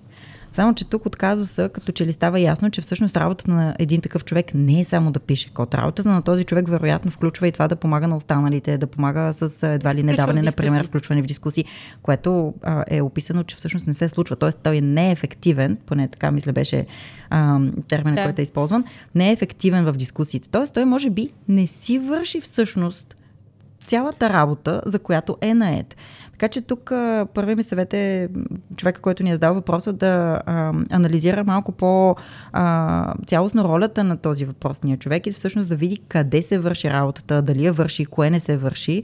Само, 0.52 0.74
че 0.74 0.88
тук 0.88 1.06
от 1.06 1.16
казуса, 1.16 1.68
като 1.68 1.92
че 1.92 2.06
ли 2.06 2.12
става 2.12 2.40
ясно, 2.40 2.70
че 2.70 2.80
всъщност 2.80 3.16
работата 3.16 3.50
на 3.50 3.74
един 3.78 4.00
такъв 4.00 4.24
човек 4.24 4.54
не 4.54 4.80
е 4.80 4.84
само 4.84 5.12
да 5.12 5.20
пише 5.20 5.50
код. 5.50 5.74
Работата 5.74 6.08
на 6.08 6.22
този 6.22 6.44
човек 6.44 6.68
вероятно 6.68 7.10
включва 7.10 7.48
и 7.48 7.52
това 7.52 7.68
да 7.68 7.76
помага 7.76 8.08
на 8.08 8.16
останалите, 8.16 8.78
да 8.78 8.86
помага 8.86 9.32
с 9.32 9.66
едва 9.66 9.94
ли 9.94 10.02
недаване, 10.02 10.42
например, 10.42 10.86
включване 10.86 11.22
в 11.22 11.26
дискусии, 11.26 11.64
което 12.02 12.54
а, 12.62 12.84
е 12.88 13.02
описано, 13.02 13.42
че 13.42 13.56
всъщност 13.56 13.86
не 13.86 13.94
се 13.94 14.08
случва. 14.08 14.36
Тоест 14.36 14.58
той 14.62 14.76
е 14.76 14.80
неефективен, 14.80 15.78
поне 15.86 16.08
така 16.08 16.30
мисля 16.30 16.52
беше 16.52 16.86
а, 17.30 17.60
термина, 17.88 18.16
да. 18.16 18.24
който 18.24 18.40
е 18.40 18.42
използван, 18.42 18.84
не 19.14 19.28
е 19.28 19.32
ефективен 19.32 19.84
в 19.84 19.92
дискусиите. 19.92 20.48
Тоест 20.48 20.74
той 20.74 20.84
може 20.84 21.10
би 21.10 21.30
не 21.48 21.66
си 21.66 21.98
върши 21.98 22.40
всъщност 22.40 23.16
цялата 23.86 24.30
работа, 24.30 24.82
за 24.86 24.98
която 24.98 25.36
е 25.40 25.54
наед. 25.54 25.96
Така 26.38 26.48
че 26.48 26.60
тук 26.60 26.92
първи 27.34 27.54
ми 27.54 27.62
съвет 27.62 27.94
е 27.94 28.28
човека, 28.76 29.00
който 29.00 29.22
ни 29.22 29.30
е 29.30 29.34
задал 29.34 29.54
въпроса 29.54 29.92
да 29.92 30.42
а, 30.46 30.72
анализира 30.90 31.44
малко 31.44 31.72
по 31.72 32.16
а, 32.52 33.14
цялостно 33.26 33.64
ролята 33.64 34.04
на 34.04 34.16
този 34.16 34.44
въпросния 34.44 34.96
човек 34.96 35.26
и 35.26 35.32
всъщност 35.32 35.68
да 35.68 35.76
види 35.76 35.96
къде 35.96 36.42
се 36.42 36.58
върши 36.58 36.90
работата, 36.90 37.42
дали 37.42 37.64
я 37.64 37.72
върши, 37.72 38.04
кое 38.04 38.30
не 38.30 38.40
се 38.40 38.56
върши, 38.56 39.02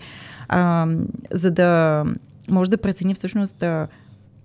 а, 0.49 0.87
за 1.33 1.51
да 1.51 2.05
може 2.51 2.71
да 2.71 2.79
прецени 2.79 3.15
всъщност 3.15 3.63
а, 3.63 3.87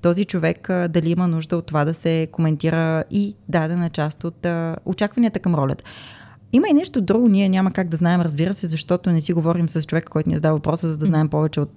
този 0.02 0.26
човек 0.26 0.70
а, 0.70 0.88
дали 0.88 1.10
има 1.10 1.28
нужда 1.28 1.58
от 1.58 1.66
това 1.66 1.86
да 1.86 1.94
се 1.94 2.28
коментира 2.32 3.04
и 3.12 3.36
дадена 3.50 3.90
част 3.90 4.24
от 4.24 4.46
а, 4.46 4.76
очакванията 4.86 5.40
към 5.40 5.56
ролята. 5.56 5.84
Има 6.54 6.68
и 6.70 6.74
нещо 6.74 7.02
друго, 7.02 7.28
ние 7.28 7.50
няма 7.50 7.72
как 7.72 7.88
да 7.88 7.98
знаем, 7.98 8.22
разбира 8.22 8.54
се, 8.54 8.68
защото 8.68 9.12
не 9.12 9.22
си 9.22 9.34
говорим 9.34 9.70
с 9.70 9.84
човека, 9.84 10.12
който 10.12 10.30
ни 10.30 10.36
е 10.36 10.38
задава 10.38 10.56
въпроса, 10.56 10.88
за 10.88 10.98
да 10.98 11.06
знаем 11.06 11.30
повече 11.30 11.60
от 11.60 11.72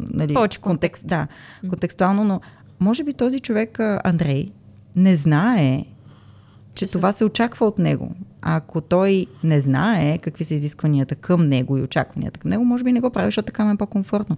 нали, 0.00 0.34
повече 0.34 0.60
контекст. 0.60 1.06
Да, 1.06 1.26
контекстуално, 1.68 2.24
но 2.24 2.40
може 2.80 3.04
би 3.04 3.12
този 3.12 3.40
човек, 3.40 3.80
Андрей, 4.04 4.50
не 4.96 5.16
знае, 5.16 5.84
че 6.74 6.86
това 6.86 7.12
се 7.12 7.24
очаква 7.24 7.66
от 7.66 7.78
него. 7.78 8.14
А 8.42 8.56
ако 8.56 8.80
той 8.80 9.26
не 9.44 9.60
знае 9.60 10.18
какви 10.18 10.44
са 10.44 10.54
изискванията 10.54 11.14
към 11.14 11.48
него 11.48 11.78
и 11.78 11.82
очакванията 11.82 12.40
към 12.40 12.50
него, 12.50 12.64
може 12.64 12.84
би 12.84 12.92
не 12.92 13.00
го 13.00 13.10
прави, 13.10 13.26
защото 13.26 13.46
така 13.46 13.64
му 13.64 13.70
е 13.72 13.76
по-комфортно. 13.76 14.36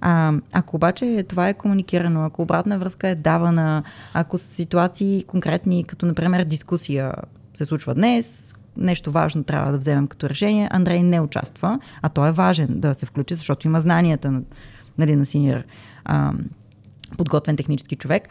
А, 0.00 0.32
ако 0.52 0.76
обаче 0.76 1.24
това 1.28 1.48
е 1.48 1.54
комуникирано, 1.54 2.24
ако 2.24 2.42
обратна 2.42 2.78
връзка 2.78 3.08
е 3.08 3.14
давана, 3.14 3.82
ако 4.14 4.38
ситуации 4.38 5.24
конкретни, 5.26 5.84
като 5.84 6.06
например 6.06 6.44
дискусия 6.44 7.14
се 7.54 7.64
случва 7.64 7.94
днес, 7.94 8.53
нещо 8.76 9.10
важно 9.10 9.44
трябва 9.44 9.72
да 9.72 9.78
вземем 9.78 10.06
като 10.06 10.28
решение. 10.28 10.68
Андрей 10.72 11.02
не 11.02 11.20
участва, 11.20 11.78
а 12.02 12.08
той 12.08 12.28
е 12.28 12.32
важен 12.32 12.68
да 12.70 12.94
се 12.94 13.06
включи, 13.06 13.34
защото 13.34 13.66
има 13.66 13.80
знанията 13.80 14.30
на, 14.30 14.42
нали, 14.98 15.16
на 15.16 15.26
синьор 15.26 15.62
подготвен 17.18 17.56
технически 17.56 17.96
човек. 17.96 18.28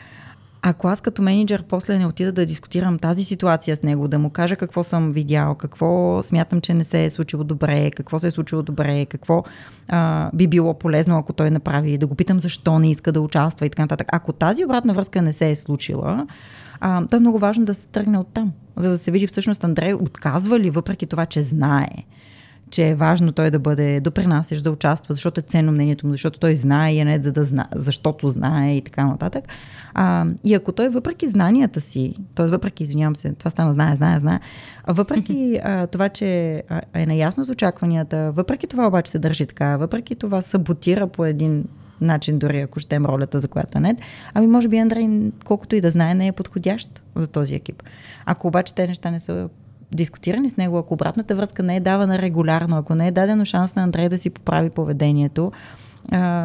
Ако 0.65 0.87
аз 0.87 1.01
като 1.01 1.21
менеджер 1.21 1.63
после 1.69 1.97
не 1.97 2.05
отида 2.05 2.31
да 2.31 2.45
дискутирам 2.45 2.99
тази 2.99 3.23
ситуация 3.23 3.75
с 3.75 3.83
него, 3.83 4.07
да 4.07 4.19
му 4.19 4.29
кажа 4.29 4.55
какво 4.55 4.83
съм 4.83 5.11
видял, 5.11 5.55
какво 5.55 6.23
смятам, 6.23 6.61
че 6.61 6.73
не 6.73 6.83
се 6.83 7.05
е 7.05 7.09
случило 7.09 7.43
добре, 7.43 7.91
какво 7.91 8.19
се 8.19 8.27
е 8.27 8.31
случило 8.31 8.61
добре, 8.61 9.05
какво 9.05 9.43
а, 9.89 10.31
би 10.33 10.47
било 10.47 10.73
полезно, 10.73 11.17
ако 11.17 11.33
той 11.33 11.51
направи, 11.51 11.97
да 11.97 12.07
го 12.07 12.15
питам 12.15 12.39
защо 12.39 12.79
не 12.79 12.91
иска 12.91 13.11
да 13.11 13.21
участва 13.21 13.65
и 13.65 13.69
така 13.69 13.81
нататък. 13.81 14.07
Ако 14.11 14.33
тази 14.33 14.65
обратна 14.65 14.93
връзка 14.93 15.21
не 15.21 15.33
се 15.33 15.51
е 15.51 15.55
случила, 15.55 16.27
а, 16.79 17.07
то 17.07 17.15
е 17.15 17.19
много 17.19 17.39
важно 17.39 17.65
да 17.65 17.73
се 17.73 17.87
тръгне 17.87 18.17
оттам, 18.17 18.51
за 18.77 18.89
да 18.89 18.97
се 18.97 19.11
види 19.11 19.27
всъщност 19.27 19.63
Андрей 19.63 19.93
отказва 19.93 20.59
ли, 20.59 20.69
въпреки 20.69 21.05
това, 21.05 21.25
че 21.25 21.41
знае 21.41 21.87
че 22.73 22.87
е 22.87 22.95
важно 22.95 23.31
той 23.31 23.51
да 23.51 23.59
бъде 23.59 23.99
допринасящ, 23.99 24.63
да 24.63 24.71
участва, 24.71 25.13
защото 25.13 25.39
е 25.39 25.43
ценно 25.43 25.71
мнението 25.71 26.07
му, 26.07 26.13
защото 26.13 26.39
той 26.39 26.55
знае 26.55 26.93
и 26.93 26.99
е 26.99 27.05
не 27.05 27.21
за 27.21 27.31
да 27.31 27.45
знае, 27.45 27.65
защото 27.75 28.29
знае 28.29 28.75
и 28.77 28.81
така 28.81 29.05
нататък. 29.05 29.43
А, 29.93 30.25
и 30.43 30.53
ако 30.53 30.71
той 30.71 30.89
въпреки 30.89 31.27
знанията 31.27 31.81
си, 31.81 32.15
т.е. 32.35 32.47
въпреки, 32.47 32.83
извинявам 32.83 33.15
се, 33.15 33.33
това 33.33 33.51
стана 33.51 33.73
знае, 33.73 33.95
знае, 33.95 34.19
знае, 34.19 34.39
въпреки 34.87 35.59
а, 35.63 35.87
това, 35.87 36.09
че 36.09 36.27
е 36.93 37.05
наясно 37.05 37.45
с 37.45 37.49
очакванията, 37.49 38.31
въпреки 38.31 38.67
това 38.67 38.87
обаче 38.87 39.11
се 39.11 39.19
държи 39.19 39.45
така, 39.45 39.77
въпреки 39.77 40.15
това 40.15 40.41
саботира 40.41 41.07
по 41.07 41.25
един 41.25 41.65
начин, 42.03 42.39
дори 42.39 42.59
ако 42.59 42.79
щем 42.79 43.05
ролята, 43.05 43.39
за 43.39 43.47
която 43.47 43.77
е 43.77 43.81
нет, 43.81 43.97
ами 44.33 44.47
може 44.47 44.67
би 44.67 44.77
Андрей, 44.77 45.31
колкото 45.45 45.75
и 45.75 45.81
да 45.81 45.89
знае, 45.89 46.15
не 46.15 46.27
е 46.27 46.31
подходящ 46.31 47.01
за 47.15 47.27
този 47.27 47.55
екип. 47.55 47.83
Ако 48.25 48.47
обаче 48.47 48.73
те 48.73 48.87
неща 48.87 49.11
не 49.11 49.19
са 49.19 49.49
дискутирани 49.91 50.49
с 50.49 50.57
него, 50.57 50.77
ако 50.77 50.93
обратната 50.93 51.35
връзка 51.35 51.63
не 51.63 51.75
е 51.75 51.79
давана 51.79 52.19
регулярно, 52.19 52.77
ако 52.77 52.95
не 52.95 53.07
е 53.07 53.11
дадено 53.11 53.45
шанс 53.45 53.75
на 53.75 53.83
Андрей 53.83 54.09
да 54.09 54.17
си 54.17 54.29
поправи 54.29 54.69
поведението, 54.69 55.51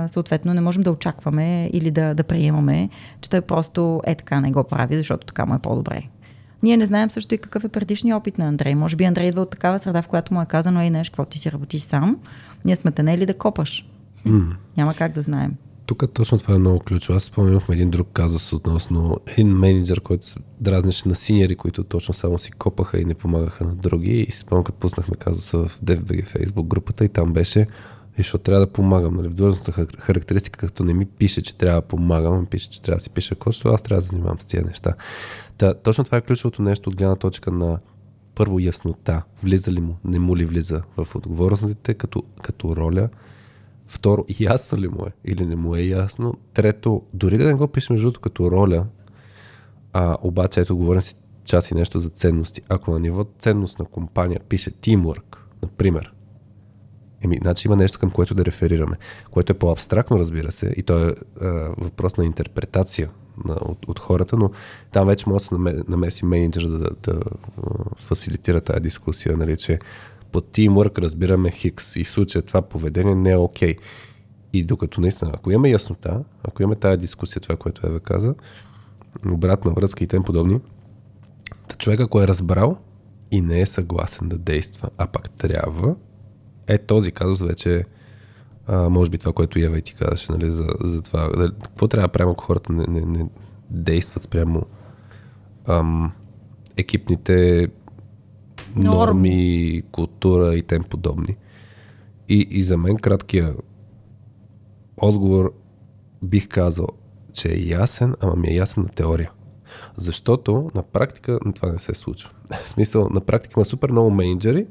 съответно 0.09 0.55
не 0.55 0.61
можем 0.61 0.83
да 0.83 0.91
очакваме 0.91 1.71
или 1.73 1.91
да, 1.91 2.15
да 2.15 2.25
приемаме, 2.25 2.89
че 3.21 3.31
той 3.31 3.41
просто 3.41 4.01
е 4.07 4.15
така 4.15 4.41
не 4.41 4.53
го 4.53 4.65
прави, 4.65 4.97
защото 4.97 5.27
така 5.27 5.47
му 5.47 5.55
е 5.55 5.59
по-добре. 5.59 6.03
Ние 6.63 6.77
не 6.77 6.87
знаем 6.87 7.11
също 7.11 7.35
и 7.35 7.39
какъв 7.39 7.65
е 7.65 7.69
предишния 7.69 8.17
опит 8.17 8.39
на 8.39 8.47
Андрей. 8.47 8.75
Може 8.75 8.97
би 8.97 9.05
Андрей 9.05 9.29
идва 9.29 9.43
от 9.43 9.51
такава 9.51 9.79
среда, 9.79 10.03
в 10.03 10.09
която 10.09 10.35
му 10.35 10.43
е 10.43 10.47
казано, 10.47 10.81
ей, 10.81 10.91
нещо, 10.91 11.13
какво 11.13 11.25
ти 11.25 11.39
си 11.39 11.53
работиш 11.53 11.83
сам, 11.83 12.17
ние 12.65 12.77
сме 12.77 12.91
те 12.91 13.03
не 13.03 13.19
ли 13.19 13.27
да 13.27 13.35
копаш. 13.35 13.89
Mm. 14.27 14.57
Няма 14.77 14.95
как 14.95 15.13
да 15.13 15.23
знаем. 15.23 15.55
Тук 15.87 16.05
точно 16.13 16.39
това 16.39 16.55
е 16.55 16.59
много 16.59 16.79
ключово. 16.79 17.17
Аз 17.17 17.23
спомнях 17.23 17.63
един 17.69 17.91
друг 17.91 18.09
казус 18.13 18.53
относно 18.53 19.17
един 19.27 19.49
менеджер, 19.49 20.01
който 20.01 20.27
се 20.27 20.39
дразнеше 20.61 21.09
на 21.09 21.15
синьори, 21.15 21.57
които 21.57 21.85
точно 21.85 22.15
само 22.15 22.39
си 22.39 22.51
копаха 22.51 23.01
и 23.01 23.05
не 23.05 23.15
помагаха 23.15 23.65
на 23.65 23.75
други. 23.75 24.21
И 24.29 24.31
спомням, 24.31 24.65
като 24.65 24.79
пуснахме 24.79 25.17
казуса 25.17 25.59
в 25.59 25.81
DFBG 25.85 26.37
Facebook 26.37 26.67
групата 26.67 27.05
и 27.05 27.09
там 27.09 27.33
беше 27.33 27.67
и 28.19 28.23
защото 28.23 28.45
трябва 28.45 28.67
да 28.67 28.73
помагам. 28.73 29.15
Нали? 29.15 29.29
В 29.29 29.35
длъжността 29.35 29.73
характеристика, 29.99 30.67
като 30.67 30.85
не 30.85 30.95
ми 30.95 31.07
пише, 31.07 31.43
че 31.43 31.57
трябва 31.57 31.81
да 31.81 31.87
помагам, 31.87 32.47
пише, 32.47 32.71
че 32.71 32.83
трябва 32.83 32.97
да 32.97 33.03
си 33.03 33.11
пише 33.11 33.35
кошто, 33.35 33.69
аз 33.69 33.83
трябва 33.83 34.01
да 34.03 34.07
занимавам 34.07 34.41
с 34.41 34.47
тези 34.47 34.65
неща. 34.65 34.95
Та, 35.59 35.75
точно 35.75 36.05
това 36.05 36.19
е 36.19 36.21
ключовото 36.21 36.63
нещо 36.63 36.91
от 36.91 36.97
гледна 36.97 37.17
точка 37.17 37.51
на 37.51 37.79
първо 38.35 38.59
яснота. 38.59 39.23
Влиза 39.43 39.73
ли 39.73 39.81
му, 39.81 39.97
не 40.05 40.19
му 40.19 40.37
ли 40.37 40.45
влиза 40.45 40.83
в 40.97 41.17
отговорностите 41.17 41.95
като, 41.95 42.23
като 42.43 42.77
роля. 42.77 43.09
Второ, 43.89 44.25
ясно 44.41 44.79
ли 44.79 44.89
му 44.89 45.07
е 45.07 45.13
или 45.25 45.47
не 45.47 45.57
му 45.57 45.77
е 45.77 45.81
ясно. 45.81 46.35
Трето, 46.55 47.03
дори 47.15 47.39
да 47.39 47.45
не 47.45 47.55
го 47.55 47.69
пише 47.69 47.93
между 47.93 48.13
като 48.13 48.51
роля, 48.51 48.87
а, 49.93 50.17
обаче 50.23 50.61
ето 50.61 50.77
говорим 50.77 51.03
си 51.03 51.15
час 51.45 51.71
и 51.71 51.75
нещо 51.75 52.01
за 52.01 52.09
ценности. 52.09 52.63
Ако 52.69 52.91
на 52.91 53.01
ниво 53.01 53.27
ценност 53.39 53.79
на 53.79 53.85
компания 53.85 54.41
пише 54.49 54.71
teamwork, 54.71 55.37
например, 55.63 56.13
Еми, 57.25 57.39
значи 57.43 57.69
има 57.69 57.77
нещо 57.77 57.99
към 57.99 58.11
което 58.11 58.35
да 58.35 58.45
реферираме, 58.45 58.97
което 59.31 59.53
е 59.53 59.59
по-абстрактно, 59.59 60.19
разбира 60.19 60.53
се, 60.53 60.75
и 60.77 60.83
то 60.83 61.09
е, 61.09 61.09
е 61.09 61.15
въпрос 61.79 62.17
на 62.17 62.25
интерпретация 62.25 63.11
на, 63.45 63.55
от, 63.55 63.89
от 63.89 63.99
хората, 63.99 64.37
но 64.37 64.51
там 64.93 65.07
вече 65.07 65.29
може 65.29 65.39
да 65.39 65.45
се 65.45 65.83
намеси 65.89 66.25
менеджер 66.25 66.63
да, 66.63 66.79
да, 66.79 66.91
да 67.07 67.21
фасилитира 67.97 68.61
тази 68.61 68.81
дискусия, 68.81 69.37
нали, 69.37 69.57
че 69.57 69.79
по 70.33 70.41
тимворк 70.41 70.99
разбираме 70.99 71.51
хикс 71.51 71.97
и 71.97 72.05
в 72.05 72.11
случая 72.11 72.43
това 72.43 72.63
поведение 72.63 73.15
не 73.15 73.31
е 73.31 73.37
окей. 73.37 73.75
Okay. 73.75 73.79
И 74.53 74.65
докато 74.65 75.01
наистина, 75.01 75.31
ако 75.35 75.51
имаме 75.51 75.71
яснота, 75.71 76.25
ако 76.43 76.63
имаме 76.63 76.77
тази 76.77 76.99
дискусия, 76.99 77.43
това, 77.43 77.57
което 77.57 77.87
Ева 77.87 78.01
каза, 78.01 78.35
обратна 79.27 79.73
връзка 79.73 80.05
и 80.05 80.07
тем 80.07 80.23
подобни, 80.23 80.61
човек 81.79 82.01
ако 82.01 82.23
е 82.23 82.29
разбрал 82.29 82.79
и 83.31 83.41
не 83.41 83.61
е 83.61 83.67
съгласен 83.67 84.29
да 84.29 84.39
действа, 84.39 84.89
а 84.99 85.07
пак 85.07 85.31
трябва, 85.31 85.97
е 86.67 86.79
този 86.79 87.13
казус 87.13 87.41
вече 87.41 87.85
а, 88.67 88.89
може 88.89 89.11
би 89.11 89.19
това, 89.19 89.33
което 89.33 89.59
Ева 89.59 89.79
и 89.79 89.83
ти 89.83 89.95
казаше, 89.95 90.33
нали, 90.33 90.51
за, 90.51 90.67
за 90.81 91.03
това. 91.03 91.29
Дали, 91.37 91.53
какво 91.63 91.89
трябва 91.89 92.09
правим, 92.09 92.33
ако 92.33 92.45
хората 92.45 92.73
не, 92.73 92.85
не, 92.89 93.01
не 93.01 93.29
действат 93.71 94.23
спрямо 94.23 94.63
ам, 95.67 96.13
екипните 96.77 97.69
норми, 98.77 98.97
норми, 98.97 99.83
култура 99.93 100.55
и 100.55 100.63
тем 100.63 100.85
подобни. 100.85 101.37
И, 102.29 102.47
и 102.51 102.63
за 102.63 102.77
мен 102.77 102.97
краткия 102.97 103.55
отговор 104.97 105.53
бих 106.23 106.49
казал, 106.49 106.89
че 107.33 107.49
е 107.49 107.67
ясен, 107.67 108.15
ама 108.21 108.37
ми 108.37 108.49
е 108.49 108.55
ясен 108.55 108.83
на 108.83 108.89
теория. 108.89 109.31
Защото 109.97 110.71
на 110.75 110.83
практика 110.83 111.39
това 111.55 111.73
не 111.73 111.79
се 111.79 111.95
случва. 111.95 112.31
В 112.65 112.69
смисъл, 112.69 113.09
на 113.11 113.21
практика 113.21 113.55
има 113.57 113.65
супер 113.65 113.91
много 113.91 114.11
менеджери, 114.11 114.67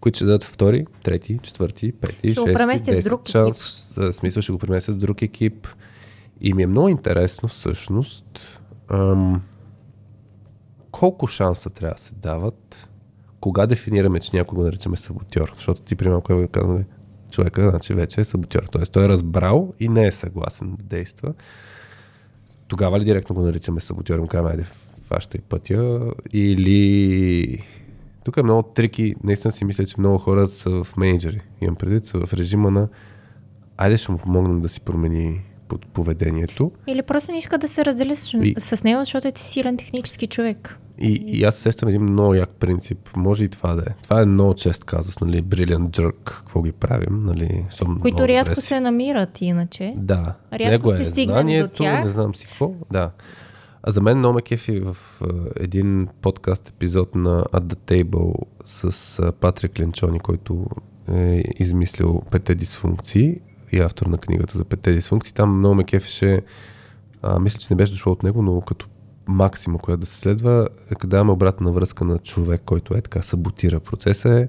които 0.00 0.16
ще 0.16 0.24
дадат 0.24 0.44
втори, 0.44 0.86
трети, 1.02 1.38
четвърти, 1.42 1.92
пети, 1.92 2.32
ще 2.32 2.54
шести, 2.84 2.90
десет 2.90 3.28
шанс. 3.28 3.92
В 3.96 4.12
смисъл 4.12 4.42
ще 4.42 4.52
го 4.52 4.58
преместят 4.58 4.94
в 4.94 4.98
друг 4.98 5.22
екип. 5.22 5.68
И 6.40 6.54
ми 6.54 6.62
е 6.62 6.66
много 6.66 6.88
интересно 6.88 7.48
всъщност 7.48 8.60
ам, 8.88 9.42
колко 10.90 11.26
шанса 11.26 11.70
трябва 11.70 11.94
да 11.94 12.00
се 12.00 12.14
дават, 12.14 12.88
кога 13.40 13.66
дефинираме, 13.66 14.20
че 14.20 14.36
някой 14.36 14.56
го 14.56 14.62
наричаме 14.62 14.96
саботьор. 14.96 15.52
Защото 15.56 15.82
ти, 15.82 15.96
примерно, 15.96 16.20
кой 16.20 16.42
го 16.42 16.48
казваме, 16.48 16.86
човека, 17.30 17.70
значи 17.70 17.94
вече 17.94 18.20
е 18.20 18.24
саботьор. 18.24 18.62
Тоест 18.72 18.92
той 18.92 19.04
е 19.04 19.08
разбрал 19.08 19.72
и 19.80 19.88
не 19.88 20.06
е 20.06 20.12
съгласен 20.12 20.76
да 20.76 20.82
действа. 20.82 21.34
Тогава 22.68 23.00
ли 23.00 23.04
директно 23.04 23.34
го 23.34 23.42
наричаме 23.42 23.80
саботьор? 23.80 24.18
Му 24.18 24.26
казваме, 24.26 24.50
айде, 24.50 24.66
фащай 25.06 25.40
пътя. 25.40 26.12
Или 26.32 27.64
тук 28.24 28.36
е 28.36 28.42
много 28.42 28.62
трики. 28.62 29.14
Наистина 29.24 29.52
си 29.52 29.64
мисля, 29.64 29.86
че 29.86 29.94
много 29.98 30.18
хора 30.18 30.48
са 30.48 30.84
в 30.84 30.96
менеджери. 30.96 31.40
Имам 31.60 31.76
предвид, 31.76 32.06
са 32.06 32.26
в 32.26 32.34
режима 32.34 32.70
на 32.70 32.88
айде 33.76 33.96
ще 33.96 34.12
му 34.12 34.18
помогнем 34.18 34.60
да 34.60 34.68
си 34.68 34.80
промени 34.80 35.42
поведението. 35.92 36.72
Или 36.86 37.02
просто 37.02 37.32
не 37.32 37.38
иска 37.38 37.58
да 37.58 37.68
се 37.68 37.84
раздели 37.84 38.16
с, 38.16 38.34
и, 38.34 38.54
с 38.58 38.84
него, 38.84 39.00
защото 39.00 39.28
е 39.28 39.32
силен 39.34 39.76
технически 39.76 40.26
човек. 40.26 40.78
И, 41.00 41.22
и 41.26 41.44
аз 41.44 41.54
сещам 41.54 41.88
един 41.88 42.02
много 42.02 42.34
як 42.34 42.50
принцип. 42.50 43.16
Може 43.16 43.44
и 43.44 43.48
това 43.48 43.74
да 43.74 43.82
е. 43.82 43.94
Това 44.02 44.22
е 44.22 44.26
много 44.26 44.54
чест 44.54 44.84
казус, 44.84 45.20
нали? 45.20 45.42
Brilliant 45.42 45.88
jerk, 45.88 46.24
какво 46.24 46.62
ги 46.62 46.72
правим, 46.72 47.24
нали? 47.24 47.66
Съм 47.70 48.00
Които 48.00 48.28
рядко 48.28 48.50
агресив. 48.50 48.64
се 48.64 48.80
намират 48.80 49.40
иначе. 49.40 49.94
Да. 49.96 50.34
Рядко 50.52 50.70
Него 50.70 51.04
ще 51.04 51.20
е 51.20 51.24
знанието, 51.24 51.68
до 51.68 51.84
тях. 51.84 52.04
не 52.04 52.10
знам 52.10 52.34
си 52.34 52.46
какво. 52.46 52.72
Да. 52.92 53.10
А 53.82 53.90
за 53.90 54.00
мен 54.00 54.18
много 54.18 54.38
кефи 54.44 54.80
в 54.80 54.96
uh, 55.20 55.52
един 55.56 56.08
подкаст 56.22 56.68
епизод 56.68 57.14
на 57.14 57.44
At 57.44 57.60
the 57.60 58.04
Table 58.04 58.34
с 58.64 58.90
uh, 58.92 59.32
Патрик 59.32 59.78
Ленчони, 59.78 60.20
който 60.20 60.66
е 61.12 61.42
измислил 61.58 62.22
пете 62.30 62.54
дисфункции 62.54 63.40
и 63.72 63.80
автор 63.80 64.06
на 64.06 64.18
книгата 64.18 64.58
за 64.58 64.64
пете 64.64 64.92
дисфункции. 64.92 65.34
Там 65.34 65.58
много 65.58 65.74
ме 65.74 65.84
кефеше, 65.84 66.42
а, 67.22 67.38
мисля, 67.38 67.58
че 67.58 67.66
не 67.70 67.76
беше 67.76 67.92
дошло 67.92 68.12
от 68.12 68.22
него, 68.22 68.42
но 68.42 68.60
като 68.60 68.86
максима, 69.26 69.78
която 69.78 70.00
да 70.00 70.06
се 70.06 70.20
следва, 70.20 70.68
е 70.90 70.94
когда 70.94 71.16
имаме 71.16 71.32
обратна 71.32 71.72
връзка 71.72 72.04
на 72.04 72.18
човек, 72.18 72.62
който 72.64 72.94
е 72.94 73.00
така 73.00 73.22
саботира 73.22 73.80
процеса 73.80 74.40
е 74.40 74.48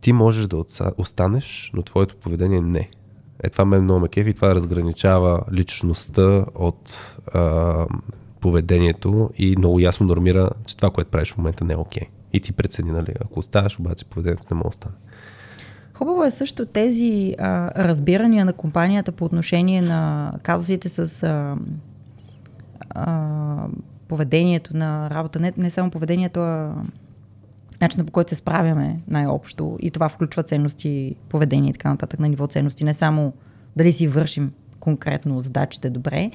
ти 0.00 0.12
можеш 0.12 0.46
да 0.46 0.64
останеш, 0.98 1.70
но 1.74 1.82
твоето 1.82 2.16
поведение 2.16 2.60
не. 2.60 2.90
Е, 3.42 3.50
това 3.50 3.64
мен 3.64 3.84
много 3.84 4.00
ме 4.00 4.08
кефи 4.08 4.30
и 4.30 4.34
това 4.34 4.54
разграничава 4.54 5.42
личността 5.52 6.46
от 6.54 7.16
а, 7.34 7.86
поведението 8.40 9.30
и 9.38 9.56
много 9.58 9.80
ясно 9.80 10.06
нормира, 10.06 10.50
че 10.66 10.76
това, 10.76 10.90
което 10.90 11.10
правиш 11.10 11.32
в 11.32 11.38
момента 11.38 11.64
не 11.64 11.72
е 11.72 11.76
окей. 11.76 12.02
Okay. 12.02 12.08
И 12.32 12.40
ти 12.40 12.52
прецени, 12.52 12.90
нали, 12.90 13.14
ако 13.24 13.38
оставаш, 13.38 13.78
обаче 13.78 14.04
поведението 14.04 14.46
не 14.50 14.54
може 14.54 14.64
да 14.64 14.68
остане. 14.68 14.94
Хубаво 15.94 16.24
е 16.24 16.30
също 16.30 16.66
тези 16.66 17.34
а, 17.38 17.70
разбирания 17.84 18.44
на 18.44 18.52
компанията 18.52 19.12
по 19.12 19.24
отношение 19.24 19.82
на 19.82 20.32
казусите 20.42 20.88
с 20.88 21.22
а, 21.22 21.56
а, 22.90 23.66
поведението 24.08 24.76
на 24.76 25.10
работа. 25.10 25.40
Не, 25.40 25.52
не 25.56 25.70
само 25.70 25.90
поведението, 25.90 26.40
а 26.40 26.74
начинът 27.80 28.06
по 28.06 28.12
който 28.12 28.30
се 28.30 28.34
справяме 28.34 29.00
най-общо. 29.08 29.76
И 29.80 29.90
това 29.90 30.08
включва 30.08 30.42
ценности, 30.42 31.14
поведение 31.28 31.70
и 31.70 31.72
така 31.72 31.90
нататък 31.90 32.20
на 32.20 32.28
ниво 32.28 32.46
ценности. 32.46 32.84
Не 32.84 32.94
само 32.94 33.32
дали 33.76 33.92
си 33.92 34.08
вършим 34.08 34.52
конкретно 34.80 35.40
задачите 35.40 35.90
добре, 35.90 36.30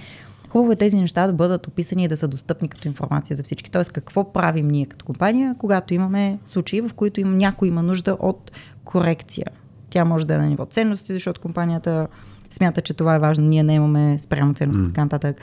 Хубаво 0.50 0.72
е 0.72 0.76
тези 0.76 0.98
неща 0.98 1.28
да 1.28 1.34
бъдат 1.34 1.68
описани 1.68 2.04
и 2.04 2.08
да 2.08 2.18
са 2.18 2.28
достъпни 2.28 2.68
като 2.68 2.88
информация 2.88 3.36
за 3.36 3.44
всички. 3.44 3.72
Тоест, 3.72 3.92
какво 3.92 4.34
правим 4.34 4.68
ние 4.68 4.86
като 4.86 5.06
компания, 5.06 5.56
когато 5.60 5.94
имаме 5.94 6.40
случаи, 6.46 6.82
в 6.82 6.92
които 6.96 7.20
им, 7.20 7.38
някой 7.38 7.68
има 7.68 7.84
нужда 7.84 8.18
от 8.20 8.52
корекция. 8.88 9.46
Тя 9.90 10.06
може 10.06 10.28
да 10.28 10.34
е 10.34 10.38
на 10.38 10.48
ниво 10.48 10.66
ценности, 10.66 11.14
защото 11.14 11.42
компанията 11.42 12.08
смята, 12.52 12.82
че 12.82 12.94
това 12.94 13.16
е 13.16 13.20
важно. 13.20 13.46
Ние 13.46 13.64
не 13.64 13.74
имаме 13.74 14.20
спрямо 14.20 14.54
ценности 14.54 14.84
и 14.84 14.88
така 14.88 15.02
нататък. 15.02 15.42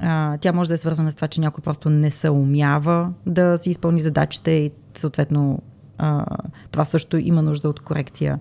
А, 0.00 0.38
тя 0.38 0.52
може 0.52 0.68
да 0.68 0.74
е 0.74 0.78
свързана 0.78 1.12
с 1.12 1.14
това, 1.14 1.28
че 1.28 1.40
някой 1.40 1.62
просто 1.62 1.90
не 1.90 2.10
се 2.10 2.30
умява 2.30 3.12
да 3.26 3.58
си 3.58 3.70
изпълни 3.70 4.00
задачите 4.00 4.50
и 4.50 4.70
съответно 4.94 5.62
а, 5.98 6.26
това 6.70 6.84
също 6.84 7.16
има 7.16 7.42
нужда 7.42 7.68
от 7.68 7.80
корекция. 7.80 8.38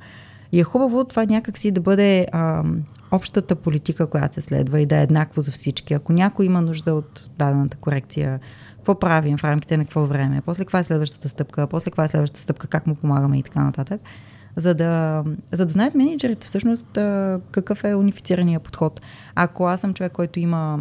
И 0.51 0.59
е 0.59 0.63
хубаво 0.63 1.03
това 1.03 1.25
някакси 1.25 1.71
да 1.71 1.81
бъде 1.81 2.27
а, 2.31 2.63
общата 3.11 3.55
политика, 3.55 4.07
която 4.07 4.35
се 4.35 4.41
следва 4.41 4.81
и 4.81 4.85
да 4.85 4.97
е 4.97 5.03
еднакво 5.03 5.41
за 5.41 5.51
всички. 5.51 5.93
Ако 5.93 6.13
някой 6.13 6.45
има 6.45 6.61
нужда 6.61 6.93
от 6.93 7.29
дадената 7.37 7.77
корекция, 7.77 8.39
какво 8.85 8.99
правим 8.99 9.37
в 9.37 9.43
рамките 9.43 9.77
на 9.77 9.83
какво 9.83 10.05
време, 10.05 10.41
после 10.45 10.63
каква 10.63 10.79
е 10.79 10.83
следващата 10.83 11.29
стъпка, 11.29 11.67
после 11.67 11.85
каква 11.85 12.03
е 12.03 12.07
следващата 12.07 12.41
стъпка, 12.41 12.67
как 12.67 12.87
му 12.87 12.95
помагаме 12.95 13.39
и 13.39 13.43
така 13.43 13.63
нататък, 13.63 14.01
за 14.55 14.73
да, 14.73 15.23
за 15.51 15.65
да 15.65 15.71
знаят 15.71 15.95
менеджерите 15.95 16.47
всъщност 16.47 16.85
какъв 17.51 17.83
е 17.83 17.95
унифицирания 17.95 18.59
подход. 18.59 19.01
Ако 19.35 19.65
аз 19.65 19.81
съм 19.81 19.93
човек, 19.93 20.11
който 20.11 20.39
има 20.39 20.79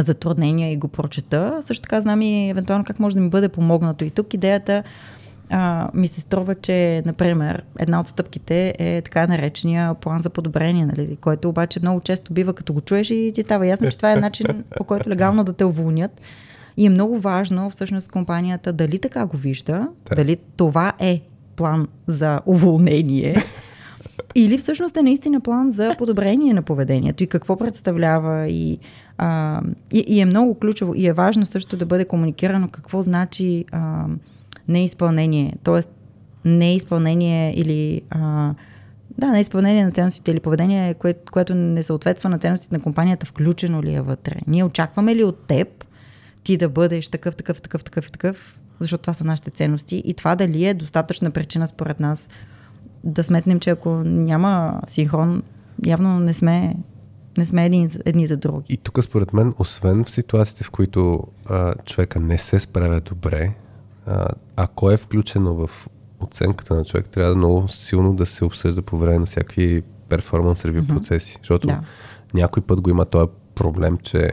затруднения 0.00 0.72
и 0.72 0.76
го 0.76 0.88
прочета, 0.88 1.58
също 1.60 1.82
така 1.82 2.00
знам 2.00 2.22
и 2.22 2.50
евентуално 2.50 2.84
как 2.84 3.00
може 3.00 3.16
да 3.16 3.22
ми 3.22 3.30
бъде 3.30 3.48
помогнато. 3.48 4.04
И 4.04 4.10
тук 4.10 4.34
идеята 4.34 4.82
а, 5.50 5.88
ми 5.94 6.08
се 6.08 6.20
струва, 6.20 6.54
че, 6.54 7.02
например, 7.06 7.64
една 7.78 8.00
от 8.00 8.08
стъпките 8.08 8.74
е 8.78 9.02
така 9.02 9.26
наречения 9.26 9.94
план 9.94 10.18
за 10.18 10.30
подобрение, 10.30 10.86
нали, 10.86 11.16
който 11.20 11.48
обаче 11.48 11.80
много 11.80 12.00
често 12.00 12.32
бива, 12.32 12.52
като 12.52 12.72
го 12.72 12.80
чуеш 12.80 13.10
и 13.10 13.30
ти 13.34 13.42
става 13.42 13.66
ясно, 13.66 13.90
че 13.90 13.96
това 13.96 14.12
е 14.12 14.16
начин 14.16 14.64
по 14.76 14.84
който 14.84 15.10
легално 15.10 15.44
да 15.44 15.52
те 15.52 15.64
уволнят. 15.64 16.20
И 16.76 16.86
е 16.86 16.90
много 16.90 17.18
важно 17.18 17.70
всъщност 17.70 18.10
компанията 18.10 18.72
дали 18.72 18.98
така 18.98 19.26
го 19.26 19.36
вижда, 19.36 19.88
да. 20.08 20.14
дали 20.14 20.36
това 20.56 20.92
е 20.98 21.20
план 21.56 21.88
за 22.06 22.40
уволнение, 22.46 23.44
или 24.34 24.58
всъщност 24.58 24.96
е 24.96 25.02
наистина 25.02 25.40
план 25.40 25.72
за 25.72 25.94
подобрение 25.98 26.54
на 26.54 26.62
поведението 26.62 27.22
и 27.22 27.26
какво 27.26 27.56
представлява 27.56 28.48
и, 28.48 28.78
а, 29.18 29.60
и, 29.92 30.04
и 30.08 30.20
е 30.20 30.24
много 30.24 30.54
ключово 30.54 30.94
и 30.94 31.06
е 31.06 31.12
важно 31.12 31.46
също 31.46 31.76
да 31.76 31.86
бъде 31.86 32.04
комуникирано 32.04 32.68
какво 32.68 33.02
значи 33.02 33.64
а, 33.72 34.06
неизпълнение, 34.68 35.54
т.е. 35.64 35.80
неизпълнение 36.48 37.54
или 37.56 38.02
а, 38.10 38.54
да, 39.18 39.32
неизпълнение 39.32 39.84
на 39.84 39.90
ценностите 39.90 40.30
или 40.30 40.40
поведение, 40.40 40.94
кое, 40.94 41.14
което 41.32 41.54
не 41.54 41.82
съответства 41.82 42.30
на 42.30 42.38
ценностите 42.38 42.74
на 42.74 42.82
компанията, 42.82 43.26
включено 43.26 43.82
ли 43.82 43.94
е 43.94 44.00
вътре. 44.00 44.34
Ние 44.46 44.64
очакваме 44.64 45.14
ли 45.14 45.24
от 45.24 45.46
теб 45.46 45.75
ти 46.46 46.56
да 46.56 46.68
бъдеш 46.68 47.08
такъв, 47.08 47.36
такъв, 47.36 47.62
такъв, 47.62 47.84
такъв, 47.84 48.12
такъв, 48.12 48.60
защото 48.80 49.02
това 49.02 49.12
са 49.12 49.24
нашите 49.24 49.50
ценности 49.50 50.02
и 50.04 50.14
това 50.14 50.36
дали 50.36 50.66
е 50.66 50.74
достатъчна 50.74 51.30
причина 51.30 51.68
според 51.68 52.00
нас 52.00 52.28
да 53.04 53.24
сметнем, 53.24 53.60
че 53.60 53.70
ако 53.70 53.90
няма 54.04 54.80
синхрон, 54.86 55.42
явно 55.86 56.18
не 56.18 56.34
сме, 56.34 56.76
не 57.38 57.44
сме 57.44 57.66
едни, 57.66 57.88
едни 58.04 58.26
за 58.26 58.36
други. 58.36 58.64
И 58.68 58.76
тук 58.76 59.02
според 59.02 59.32
мен, 59.32 59.54
освен 59.58 60.04
в 60.04 60.10
ситуациите, 60.10 60.64
в 60.64 60.70
които 60.70 61.22
а, 61.46 61.74
човека 61.74 62.20
не 62.20 62.38
се 62.38 62.58
справя 62.58 63.00
добре, 63.00 63.54
а, 64.06 64.28
ако 64.56 64.90
е 64.90 64.96
включено 64.96 65.54
в 65.54 65.88
оценката 66.20 66.74
на 66.74 66.84
човек, 66.84 67.08
трябва 67.08 67.30
да 67.30 67.36
много 67.36 67.68
силно 67.68 68.14
да 68.14 68.26
се 68.26 68.44
обсъжда 68.44 68.82
по 68.82 68.98
време 68.98 69.18
на 69.18 69.26
всякакви 69.26 69.82
перформанс 70.08 70.64
ревю 70.64 70.80
mm-hmm. 70.80 70.94
процеси. 70.94 71.38
Защото 71.42 71.66
да. 71.66 71.80
някой 72.34 72.62
път 72.62 72.80
го 72.80 72.90
има 72.90 73.04
този 73.04 73.30
проблем, 73.54 73.98
че 73.98 74.32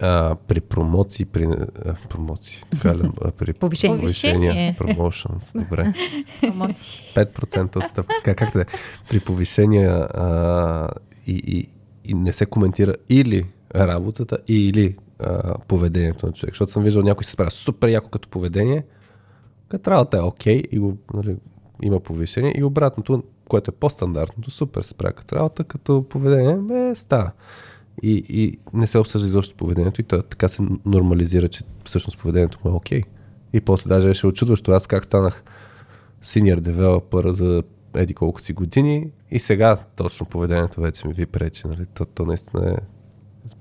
а, 0.00 0.36
при 0.48 0.60
промоции, 0.60 1.24
при 1.24 1.44
а, 1.44 1.94
промоции, 2.08 2.62
така 2.70 2.94
ли, 2.94 3.10
при 3.36 3.52
повишение, 3.60 3.98
повишения, 3.98 4.76
промоушенс, 4.78 5.52
добре. 5.52 5.92
5% 7.14 7.84
отстъпка, 7.84 8.14
как, 8.24 8.36
как 8.36 8.52
да 8.52 8.64
при 9.08 9.20
повишения 9.20 9.90
а, 9.90 10.88
и, 11.26 11.42
и, 11.46 11.68
и 12.04 12.14
не 12.14 12.32
се 12.32 12.46
коментира 12.46 12.94
или 13.08 13.44
работата, 13.74 14.38
или 14.48 14.96
а, 15.18 15.58
поведението 15.58 16.26
на 16.26 16.32
човек. 16.32 16.54
Защото 16.54 16.72
съм 16.72 16.82
виждал 16.82 17.02
някой 17.02 17.24
се 17.24 17.30
справя 17.30 17.50
супер 17.50 17.88
яко 17.88 18.10
като 18.10 18.28
поведение, 18.28 18.84
като 19.68 19.90
работа 19.90 20.16
е 20.16 20.20
окей 20.20 20.62
okay, 20.62 20.68
и 20.68 20.78
го, 20.78 20.96
нали, 21.14 21.36
има 21.82 22.00
повишение 22.00 22.54
и 22.56 22.64
обратното, 22.64 23.22
което 23.48 23.70
е 23.70 23.74
по-стандартното, 23.74 24.50
супер 24.50 24.82
се 24.82 24.88
справя 24.88 25.12
като 25.12 25.36
работа, 25.36 25.64
като 25.64 26.06
поведение, 26.08 26.56
бе, 26.56 26.94
става. 26.94 27.32
И, 28.02 28.22
и 28.28 28.58
не 28.72 28.86
се 28.86 28.98
обсъжда 28.98 29.28
изобщо 29.28 29.56
поведението 29.56 30.00
и 30.00 30.04
така 30.04 30.48
се 30.48 30.62
нормализира, 30.86 31.48
че 31.48 31.64
всъщност 31.84 32.18
поведението 32.18 32.58
му 32.64 32.70
е 32.70 32.74
окей. 32.74 33.00
Okay. 33.00 33.04
И 33.52 33.60
после 33.60 33.88
даже 33.88 34.14
ще 34.14 34.26
очудващо 34.26 34.72
аз 34.72 34.86
как 34.86 35.04
станах 35.04 35.44
senior 36.24 36.60
developer 36.60 37.30
за 37.30 37.62
еди 37.94 38.14
колко 38.14 38.40
си 38.40 38.52
години 38.52 39.10
и 39.30 39.38
сега 39.38 39.76
точно 39.96 40.26
поведението 40.26 40.80
вече 40.80 41.08
ми 41.08 41.14
ви 41.14 41.26
пречи. 41.26 41.66
Нали? 41.66 41.86
То, 41.94 42.04
то 42.04 42.24
наистина 42.24 42.70
е 42.70 42.76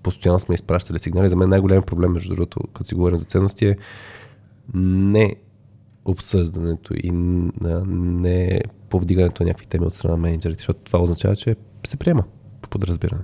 постоянно 0.03 0.39
сме 0.39 0.55
изпращали 0.55 0.99
сигнали. 0.99 1.29
За 1.29 1.35
мен 1.35 1.49
най-голям 1.49 1.83
проблем, 1.83 2.11
между 2.11 2.35
другото, 2.35 2.59
като 2.73 2.87
си 2.87 2.95
говорим 2.95 3.17
за 3.17 3.25
ценности, 3.25 3.65
е 3.67 3.77
не 4.73 5.35
обсъждането 6.05 6.93
и 6.93 7.11
не 7.11 8.61
повдигането 8.89 9.43
на 9.43 9.47
някакви 9.47 9.67
теми 9.67 9.85
от 9.85 9.93
страна 9.93 10.15
на 10.15 10.21
менеджерите, 10.21 10.59
защото 10.59 10.79
това 10.79 10.99
означава, 10.99 11.35
че 11.35 11.55
се 11.87 11.97
приема 11.97 12.23
по 12.61 12.69
подразбиране. 12.69 13.23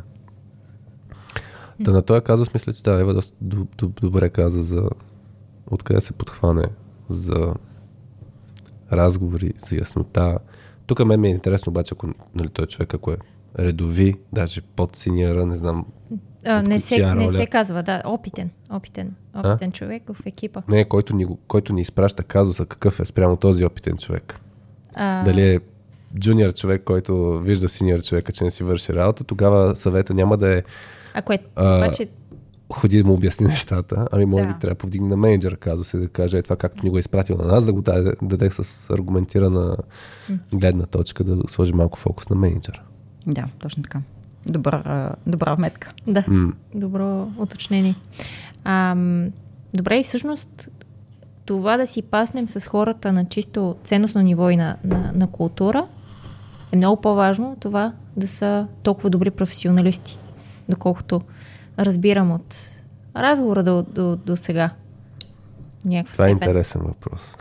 Да 1.80 1.92
на 1.92 2.02
този 2.02 2.22
казус 2.22 2.54
мисля, 2.54 2.74
че 2.74 2.84
да, 2.84 3.00
Ева 3.00 3.14
доста 3.14 3.36
добре 4.02 4.30
каза 4.30 4.64
за 4.64 4.90
откъде 5.72 6.02
се 6.02 6.14
подхване 6.14 6.66
за 7.08 7.54
разговори, 8.92 9.54
за 9.60 9.76
яснота. 9.76 10.40
Тук 10.86 11.06
мен 11.06 11.20
ми 11.20 11.28
е 11.28 11.32
интересно 11.32 11.70
обаче, 11.70 11.94
ако 11.94 12.08
нали, 12.36 12.50
той 12.50 12.66
човек, 12.66 12.94
ако 12.94 13.12
е 13.12 13.18
редови, 13.60 14.16
даже 14.34 14.62
под 14.62 14.96
синьора, 14.96 15.46
не 15.46 15.58
знам. 15.58 15.86
А, 16.46 16.62
не, 16.62 16.80
се, 16.80 17.16
не 17.16 17.30
се 17.30 17.46
казва, 17.46 17.84
да, 17.84 18.02
опитен, 18.06 18.50
опитен, 18.72 19.16
опитен 19.36 19.70
а? 19.70 19.72
човек 19.72 20.04
в 20.14 20.26
екипа. 20.26 20.62
Не, 20.68 20.86
който 20.86 21.16
ни, 21.16 21.28
който 21.48 21.74
ни 21.74 21.82
изпраща 21.82 22.24
казуса, 22.24 22.66
какъв 22.66 23.00
е 23.00 23.06
спрямо 23.06 23.36
този 23.36 23.66
опитен 23.66 23.98
човек. 23.98 24.40
А... 24.94 25.24
Дали 25.24 25.50
е 25.50 25.60
джуниор 26.20 26.54
човек, 26.54 26.84
който 26.84 27.40
вижда 27.40 27.70
синьор 27.70 28.02
човека, 28.02 28.32
че 28.32 28.44
не 28.44 28.52
си 28.52 28.64
върши 28.64 28.94
работа, 28.94 29.24
тогава 29.24 29.76
съвета 29.76 30.14
няма 30.14 30.38
да 30.38 30.58
е 30.58 30.64
ако 31.14 31.34
е, 31.34 31.40
обаче... 31.58 32.08
Ходи 32.74 32.98
да 32.98 33.08
му 33.08 33.14
обясни 33.14 33.48
нещата, 33.48 34.08
ами 34.12 34.26
може 34.26 34.44
да. 34.44 34.54
би 34.54 34.60
трябва 34.60 34.76
да 34.76 34.78
повдигне 34.78 35.08
на 35.08 35.18
менеджера 35.18 35.58
казус 35.58 35.94
и 35.94 35.98
да 35.98 36.08
каже 36.08 36.38
е 36.38 36.42
това 36.42 36.56
както 36.56 36.84
ни 36.84 36.90
го 36.90 36.98
е 36.98 37.00
изпратил 37.00 37.38
на 37.38 37.48
нас, 37.48 37.66
да 37.66 37.74
го 37.74 37.82
даде, 37.82 38.14
даде 38.22 38.50
с 38.52 38.90
аргументирана 38.90 39.78
гледна 40.54 40.86
точка, 40.86 41.24
да 41.24 41.48
сложи 41.48 41.74
малко 41.74 42.00
фокус 42.00 42.30
на 42.30 42.36
менеджера. 42.36 42.82
Да, 43.28 43.44
точно 43.60 43.84
така. 43.84 44.02
Добра, 44.46 45.12
добра 45.28 45.56
вметка. 45.56 45.92
Да, 46.08 46.24
mm. 46.24 46.54
добро 46.76 47.28
уточнение. 47.38 47.96
А, 48.64 48.96
добре, 49.74 50.00
и 50.00 50.04
всъщност 50.04 50.70
това 51.46 51.78
да 51.78 51.88
си 51.88 52.02
паснем 52.02 52.48
с 52.48 52.68
хората 52.68 53.12
на 53.12 53.26
чисто 53.26 53.76
ценностно 53.84 54.22
ниво 54.22 54.50
и 54.50 54.56
на, 54.56 54.78
на, 54.84 55.12
на 55.16 55.28
култура 55.28 55.88
е 56.72 56.76
много 56.76 57.02
по-важно 57.02 57.58
това 57.60 57.94
да 58.18 58.28
са 58.28 58.68
толкова 58.84 59.10
добри 59.10 59.32
професионалисти 59.32 60.20
доколкото 60.70 61.22
разбирам 61.80 62.32
от 62.32 62.56
разговора 63.16 63.64
до, 63.64 63.84
до, 63.84 64.16
до 64.16 64.38
сега. 64.38 64.70
Някаква 65.86 66.14
Това 66.14 66.28
е 66.28 66.32
интересен 66.32 66.82
въпрос. 66.82 67.36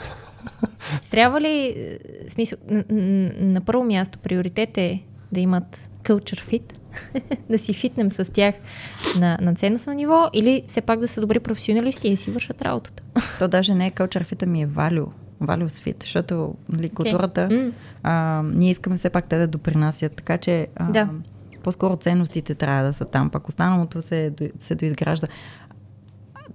Трябва 1.11 1.41
ли, 1.41 1.75
е, 1.77 1.99
смисъл, 2.29 2.59
на, 2.71 2.85
на 3.39 3.61
първо 3.61 3.85
място 3.85 4.19
приоритет 4.19 4.79
е 4.79 5.03
да 5.33 5.41
имат 5.41 5.91
culture 6.05 6.41
fit, 6.51 6.73
да 7.51 7.59
си 7.59 7.75
фитнем 7.75 8.11
с 8.11 8.33
тях 8.33 8.55
на, 9.19 9.39
на 9.41 9.55
ценностно 9.55 9.93
ниво 9.93 10.31
или 10.33 10.63
все 10.67 10.81
пак 10.81 11.01
да 11.01 11.09
са 11.09 11.21
добри 11.21 11.41
професионалисти 11.41 12.09
и 12.09 12.17
си 12.17 12.31
вършат 12.31 12.63
работата? 12.63 13.03
То 13.39 13.49
даже 13.49 13.75
не 13.75 13.87
е 13.87 13.91
culture 13.91 14.25
fit, 14.25 14.43
ами 14.43 14.63
е 14.63 14.69
value. 14.69 15.09
Value 15.43 15.67
fit, 15.67 16.03
защото 16.03 16.55
нали, 16.69 16.89
културата, 16.89 17.49
okay. 17.51 17.53
mm. 17.53 17.73
а, 18.03 18.43
ние 18.55 18.71
искаме 18.71 18.97
все 18.97 19.11
пак 19.11 19.29
те 19.29 19.39
да 19.39 19.47
допринасят, 19.47 20.13
така 20.13 20.39
че 20.39 20.67
а, 20.77 20.91
да 20.91 21.09
по-скоро 21.67 21.97
ценностите 21.97 22.55
трябва 22.55 22.85
да 22.85 22.93
са 22.93 23.05
там, 23.05 23.31
пък 23.31 23.49
останалото 23.49 24.03
се, 24.03 24.33
се 24.59 24.75
доизгражда. 24.75 25.27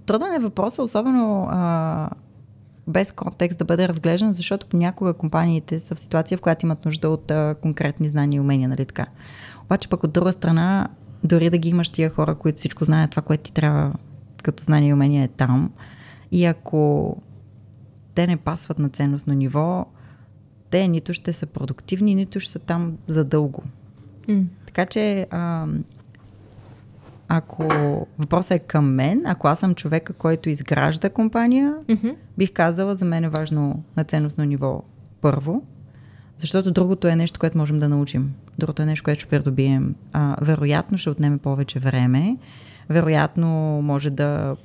Труден 0.06 0.34
е 0.34 0.38
въпросът, 0.38 0.78
особено 0.78 1.48
а, 1.50 2.10
без 2.86 3.12
контекст 3.12 3.58
да 3.58 3.64
бъде 3.64 3.88
разглеждан, 3.88 4.32
защото 4.32 4.66
понякога 4.66 5.14
компаниите 5.14 5.80
са 5.80 5.94
в 5.94 6.00
ситуация, 6.00 6.38
в 6.38 6.40
която 6.40 6.66
имат 6.66 6.84
нужда 6.84 7.08
от 7.08 7.30
а, 7.30 7.54
конкретни 7.62 8.08
знания 8.08 8.36
и 8.36 8.40
умения, 8.40 8.68
нали 8.68 8.86
така. 8.86 9.06
Обаче 9.64 9.88
пък 9.88 10.04
от 10.04 10.12
друга 10.12 10.32
страна, 10.32 10.88
дори 11.24 11.50
да 11.50 11.58
ги 11.58 11.68
имаш 11.68 11.90
тия 11.90 12.10
хора, 12.10 12.34
които 12.34 12.56
всичко 12.56 12.84
знаят, 12.84 13.10
това, 13.10 13.22
което 13.22 13.42
ти 13.42 13.52
трябва 13.52 13.92
като 14.42 14.64
знание 14.64 14.90
и 14.90 14.94
умения 14.94 15.24
е 15.24 15.28
там. 15.28 15.72
И 16.30 16.44
ако 16.44 17.16
те 18.14 18.26
не 18.26 18.36
пасват 18.36 18.78
на 18.78 18.88
ценностно 18.88 19.34
ниво, 19.34 19.86
те 20.70 20.88
нито 20.88 21.12
ще 21.12 21.32
са 21.32 21.46
продуктивни, 21.46 22.14
нито 22.14 22.40
ще 22.40 22.52
са 22.52 22.58
там 22.58 22.98
за 23.06 23.24
дълго. 23.24 23.62
Mm. 24.28 24.44
Така 24.72 24.86
че 24.86 25.26
а, 25.30 25.66
ако 27.28 27.64
въпросът 28.18 28.50
е 28.50 28.58
към 28.58 28.94
мен, 28.94 29.22
ако 29.26 29.48
аз 29.48 29.58
съм 29.58 29.74
човека, 29.74 30.12
който 30.12 30.48
изгражда 30.48 31.10
компания, 31.10 31.74
Мгм. 31.88 32.08
бих 32.38 32.52
казала, 32.52 32.94
за 32.94 33.04
мен 33.04 33.24
е 33.24 33.28
важно 33.28 33.82
на 33.96 34.04
ценностно 34.04 34.44
ниво 34.44 34.82
първо, 35.20 35.62
защото 36.36 36.70
другото 36.70 37.08
е 37.08 37.16
нещо, 37.16 37.40
което 37.40 37.58
можем 37.58 37.78
да 37.78 37.88
научим. 37.88 38.34
Другото 38.58 38.82
е 38.82 38.86
нещо, 38.86 39.04
което 39.04 39.20
ще 39.20 39.28
придобием. 39.28 39.94
А, 40.12 40.36
вероятно 40.40 40.98
ще 40.98 41.10
отнеме 41.10 41.38
повече 41.38 41.78
време, 41.78 42.36
вероятно 42.88 43.48
може 43.82 44.10
да 44.10 44.56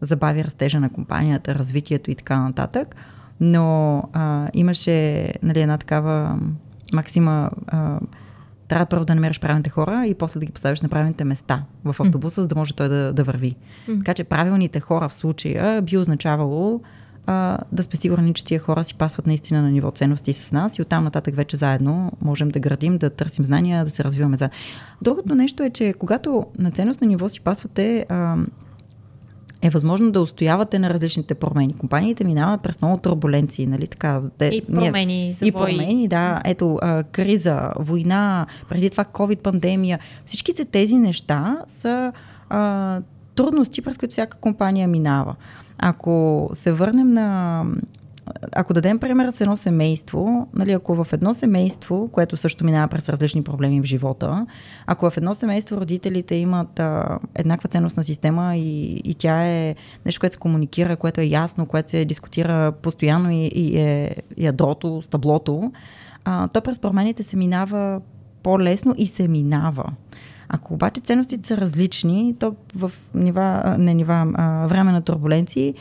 забави 0.00 0.44
растежа 0.44 0.80
на 0.80 0.90
компанията, 0.90 1.54
развитието 1.54 2.10
и 2.10 2.14
така 2.14 2.42
нататък, 2.42 2.96
но 3.40 4.02
а, 4.12 4.48
имаше 4.54 5.28
нали, 5.42 5.60
една 5.60 5.78
такава 5.78 6.38
максима 6.92 7.50
а, 7.66 8.00
трябва 8.72 8.86
първо 8.86 9.04
да 9.04 9.14
намериш 9.14 9.40
правилните 9.40 9.70
хора 9.70 10.06
и 10.06 10.14
после 10.14 10.40
да 10.40 10.46
ги 10.46 10.52
поставиш 10.52 10.80
на 10.80 10.88
правилните 10.88 11.24
места 11.24 11.62
в 11.84 11.96
автобуса, 12.00 12.42
за 12.42 12.48
да 12.48 12.54
може 12.54 12.74
той 12.74 12.88
да, 12.88 13.12
да 13.12 13.24
върви. 13.24 13.56
Така 13.98 14.14
че 14.14 14.24
правилните 14.24 14.80
хора 14.80 15.08
в 15.08 15.14
случая 15.14 15.82
би 15.82 15.98
означавало 15.98 16.80
а, 17.26 17.58
да 17.72 17.82
сме 17.82 17.96
сигурни, 17.96 18.34
че 18.34 18.44
тия 18.44 18.60
хора 18.60 18.84
си 18.84 18.94
пасват 18.94 19.26
наистина 19.26 19.62
на 19.62 19.70
ниво 19.70 19.90
ценности 19.90 20.32
с 20.32 20.52
нас 20.52 20.78
и 20.78 20.82
оттам 20.82 21.04
нататък 21.04 21.36
вече 21.36 21.56
заедно 21.56 22.12
можем 22.20 22.48
да 22.48 22.60
градим, 22.60 22.98
да 22.98 23.10
търсим 23.10 23.44
знания, 23.44 23.84
да 23.84 23.90
се 23.90 24.04
развиваме 24.04 24.36
заедно. 24.36 24.56
Другото 25.02 25.34
нещо 25.34 25.62
е, 25.62 25.70
че 25.70 25.92
когато 25.98 26.46
на 26.58 26.70
ценностно 26.70 27.06
ниво 27.06 27.28
си 27.28 27.40
пасвате, 27.40 28.06
а, 28.08 28.36
е 29.62 29.70
възможно 29.70 30.12
да 30.12 30.20
устоявате 30.20 30.78
на 30.78 30.90
различните 30.90 31.34
промени. 31.34 31.74
Компаниите 31.78 32.24
минават 32.24 32.62
през 32.62 32.80
много 32.82 32.98
турбуленции, 32.98 33.66
нали 33.66 33.86
така? 33.86 34.22
Те, 34.38 34.46
И 34.46 34.64
промени, 34.64 35.28
и 35.28 35.32
завои. 35.32 35.52
промени, 35.52 36.08
да. 36.08 36.40
Ето, 36.44 36.78
а, 36.82 37.02
криза, 37.02 37.72
война, 37.78 38.46
преди 38.68 38.90
това 38.90 39.04
COVID-пандемия. 39.04 39.98
Всичките 40.24 40.64
тези 40.64 40.94
неща 40.94 41.58
са 41.66 42.12
а, 42.48 43.00
трудности, 43.34 43.82
през 43.82 43.98
които 43.98 44.12
всяка 44.12 44.36
компания 44.36 44.88
минава. 44.88 45.34
Ако 45.78 46.50
се 46.54 46.72
върнем 46.72 47.12
на 47.12 47.64
ако 48.56 48.74
дадем 48.74 48.98
пример 48.98 49.30
с 49.30 49.40
едно 49.40 49.56
семейство, 49.56 50.48
нали, 50.54 50.72
ако 50.72 51.04
в 51.04 51.12
едно 51.12 51.34
семейство, 51.34 52.08
което 52.12 52.36
също 52.36 52.64
минава 52.64 52.88
през 52.88 53.08
различни 53.08 53.42
проблеми 53.42 53.80
в 53.80 53.84
живота, 53.84 54.46
ако 54.86 55.10
в 55.10 55.16
едно 55.16 55.34
семейство 55.34 55.76
родителите 55.76 56.34
имат 56.34 56.80
а, 56.80 57.18
еднаква 57.34 57.68
ценностна 57.68 58.04
система 58.04 58.56
и, 58.56 59.00
и 59.04 59.14
тя 59.14 59.46
е 59.46 59.74
нещо, 60.06 60.20
което 60.20 60.34
се 60.34 60.38
комуникира, 60.38 60.96
което 60.96 61.20
е 61.20 61.24
ясно, 61.24 61.66
което 61.66 61.90
се 61.90 62.04
дискутира 62.04 62.72
постоянно 62.72 63.30
и, 63.30 63.46
и 63.46 63.78
е 63.78 64.16
ядрото, 64.38 65.02
стъблото, 65.04 65.72
а, 66.24 66.48
то 66.48 66.60
през 66.60 66.78
промените 66.78 67.22
се 67.22 67.36
минава 67.36 68.00
по-лесно 68.42 68.94
и 68.98 69.06
се 69.06 69.28
минава. 69.28 69.92
Ако 70.48 70.74
обаче 70.74 71.00
ценностите 71.00 71.48
са 71.48 71.56
различни, 71.56 72.34
то 72.38 72.54
в 72.74 72.92
нива, 73.14 73.76
не 73.78 73.94
нива, 73.94 74.32
а, 74.34 74.66
време 74.66 74.92
на 74.92 75.02
турбуленции, 75.02 75.74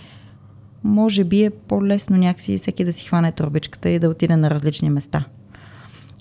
може 0.84 1.24
би 1.24 1.44
е 1.44 1.50
по-лесно 1.50 2.18
някакси 2.18 2.58
всеки 2.58 2.86
да 2.86 2.94
си 2.94 3.08
хване 3.08 3.32
турбичката 3.32 3.90
и 3.90 4.00
да 4.00 4.10
отиде 4.10 4.36
на 4.36 4.50
различни 4.50 4.90
места. 4.90 5.26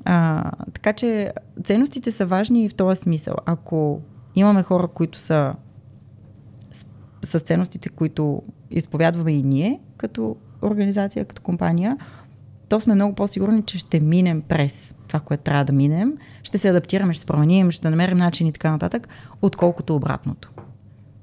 А, 0.04 0.44
така 0.72 0.92
че 0.92 1.32
ценностите 1.64 2.10
са 2.10 2.26
важни 2.26 2.64
и 2.64 2.68
в 2.68 2.74
този 2.74 3.00
смисъл. 3.00 3.34
Ако 3.46 4.00
имаме 4.36 4.62
хора, 4.62 4.88
които 4.88 5.18
са 5.18 5.54
с, 6.72 6.86
с 7.22 7.40
ценностите, 7.40 7.88
които 7.88 8.42
изповядваме 8.70 9.32
и 9.32 9.42
ние, 9.42 9.80
като 9.96 10.36
организация, 10.62 11.24
като 11.24 11.42
компания, 11.42 11.96
то 12.68 12.80
сме 12.80 12.94
много 12.94 13.14
по-сигурни, 13.14 13.62
че 13.62 13.78
ще 13.78 14.00
минем 14.00 14.42
през 14.42 14.94
това, 15.08 15.20
което 15.20 15.42
трябва 15.42 15.64
да 15.64 15.72
минем, 15.72 16.16
ще 16.42 16.58
се 16.58 16.68
адаптираме, 16.68 17.14
ще 17.14 17.20
се 17.20 17.26
променим, 17.26 17.70
ще 17.70 17.90
намерим 17.90 18.18
начин 18.18 18.46
и 18.46 18.52
така 18.52 18.70
нататък, 18.70 19.08
отколкото 19.42 19.96
обратното. 19.96 20.50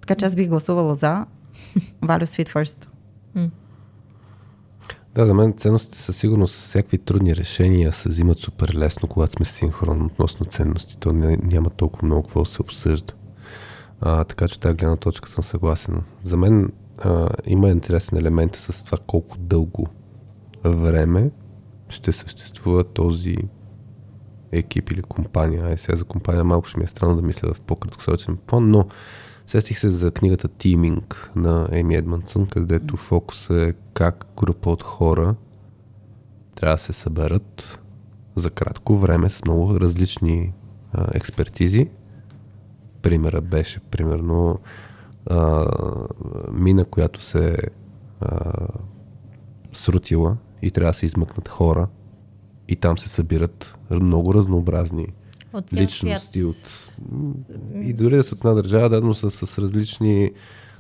Така 0.02 0.16
че 0.16 0.26
аз 0.26 0.36
бих 0.36 0.50
гласувала 0.50 0.96
за 0.96 1.26
Values 2.02 2.44
Fit 2.44 2.50
First. 2.54 2.88
Да, 5.18 5.26
за 5.26 5.34
мен 5.34 5.54
ценностите 5.54 5.98
със 5.98 6.18
сигурност 6.18 6.54
всякакви 6.54 6.98
трудни 6.98 7.36
решения 7.36 7.94
се 7.94 8.10
взимат 8.10 8.40
супер 8.40 8.74
лесно, 8.76 9.08
когато 9.08 9.32
сме 9.32 9.46
синхронно 9.46 10.06
относно 10.06 10.46
ценностите. 10.46 11.00
То 11.00 11.14
няма 11.44 11.70
толкова 11.70 12.06
много 12.06 12.24
какво 12.24 12.46
се 12.46 12.62
обсъжда. 12.62 13.14
А, 14.02 14.24
така 14.24 14.48
че 14.48 14.60
тази 14.60 14.76
гледна 14.76 14.96
точка 14.96 15.30
съм 15.30 15.44
съгласен. 15.44 16.02
За 16.24 16.38
мен 16.38 16.72
а, 16.98 17.30
има 17.46 17.70
интересен 17.70 18.18
елемент 18.18 18.56
с 18.56 18.86
това 18.86 18.98
колко 19.08 19.38
дълго 19.38 19.88
време 20.64 21.32
ще 21.90 22.12
съществува 22.12 22.84
този 22.84 23.36
екип 24.52 24.92
или 24.92 25.02
компания. 25.02 25.66
Ай, 25.66 25.78
сега 25.78 25.96
за 25.96 26.04
компания 26.04 26.44
малко 26.44 26.68
ще 26.68 26.80
ми 26.80 26.84
е 26.84 26.88
странно 26.88 27.16
да 27.16 27.22
мисля 27.22 27.54
в 27.54 27.62
по-краткосрочен 27.62 28.38
план, 28.48 28.70
но 28.72 28.86
сестих 29.48 29.80
се 29.80 29.90
за 29.90 30.12
книгата 30.12 30.48
Teaming 30.48 31.36
на 31.36 31.68
Еми 31.72 31.96
Едмансън, 31.96 32.48
където 32.48 32.98
фокус 32.98 33.50
е 33.50 33.74
как 33.94 34.26
група 34.38 34.70
от 34.70 34.84
хора 34.84 35.36
трябва 36.56 36.74
да 36.74 36.82
се 36.82 36.94
съберат 36.94 37.80
за 38.36 38.50
кратко 38.50 38.96
време 38.96 39.30
с 39.30 39.46
много 39.46 39.80
различни 39.80 40.54
а, 40.94 41.08
експертизи. 41.14 41.90
Примера 43.02 43.42
беше, 43.42 43.80
примерно, 43.80 44.60
а, 45.26 45.66
мина, 46.52 46.86
която 46.86 47.22
се 47.22 47.58
а, 48.22 48.52
срутила 49.74 50.38
и 50.62 50.72
трябва 50.72 50.90
да 50.90 50.98
се 50.98 51.06
измъкнат 51.06 51.48
хора 51.48 51.88
и 52.68 52.76
там 52.76 52.98
се 52.98 53.10
събират 53.10 53.80
много 53.92 54.34
разнообразни 54.34 55.08
От 55.54 55.74
личности 55.74 56.40
свят. 56.40 56.50
от 56.50 56.87
и 57.82 57.94
дори 57.94 58.16
да 58.16 58.24
са 58.24 58.36
от 58.36 58.40
една 58.40 58.54
държава, 58.54 59.02
да, 59.02 59.14
са 59.14 59.30
с 59.30 59.60
различни 59.60 60.32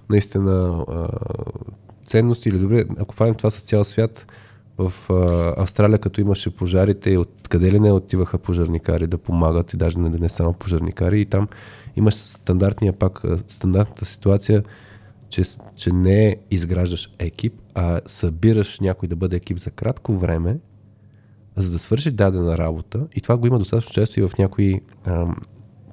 наистина 0.10 0.85
ценности 2.06 2.49
или 2.49 2.57
добре, 2.57 2.85
ако 2.99 3.15
фанем 3.15 3.35
това 3.35 3.49
с 3.49 3.61
цял 3.61 3.84
свят, 3.84 4.27
в 4.77 4.94
Австралия, 5.57 5.99
като 5.99 6.22
имаше 6.22 6.56
пожарите, 6.56 7.10
и 7.10 7.18
откъде 7.18 7.72
ли 7.72 7.80
не 7.80 7.91
отиваха 7.91 8.38
пожарникари 8.38 9.07
да 9.07 9.18
помагат 9.18 9.73
и 9.73 9.77
даже 9.77 9.99
не, 9.99 10.10
не 10.10 10.30
само 10.30 10.53
пожарникари 10.53 11.22
и 11.22 11.26
там 11.26 11.48
имаш 11.95 12.15
стандартния 12.15 12.94
пак, 12.94 13.22
стандартната 13.48 14.06
ситуация, 14.06 14.64
че, 15.30 15.44
че 15.76 15.91
не 15.91 16.35
изграждаш 16.52 17.10
екип, 17.19 17.53
а 17.76 18.02
събираш 18.06 18.80
някой 18.80 19.10
да 19.10 19.15
бъде 19.15 19.35
екип 19.35 19.60
за 19.60 19.72
кратко 19.72 20.18
време, 20.18 20.60
за 21.56 21.72
да 21.72 21.80
свърши 21.80 22.11
дадена 22.11 22.57
работа. 22.57 23.07
И 23.15 23.22
това 23.22 23.38
го 23.38 23.48
има 23.48 23.60
достатъчно 23.60 23.94
често 23.94 24.19
и 24.19 24.27
в 24.27 24.31
някои, 24.39 24.81
ам, 25.06 25.35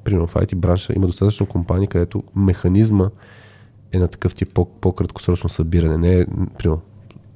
примерно 0.04 0.26
в 0.26 0.34
IT 0.34 0.54
бранша, 0.54 0.92
има 0.96 1.06
достатъчно 1.06 1.46
компании, 1.46 1.88
където 1.88 2.22
механизма 2.36 3.10
е 3.92 3.98
на 3.98 4.08
такъв 4.08 4.34
тип 4.34 4.54
по- 4.54 4.70
по-краткосрочно 4.80 5.50
събиране. 5.50 5.98
Не 5.98 6.20
е, 6.20 6.26
примерно, 6.58 6.80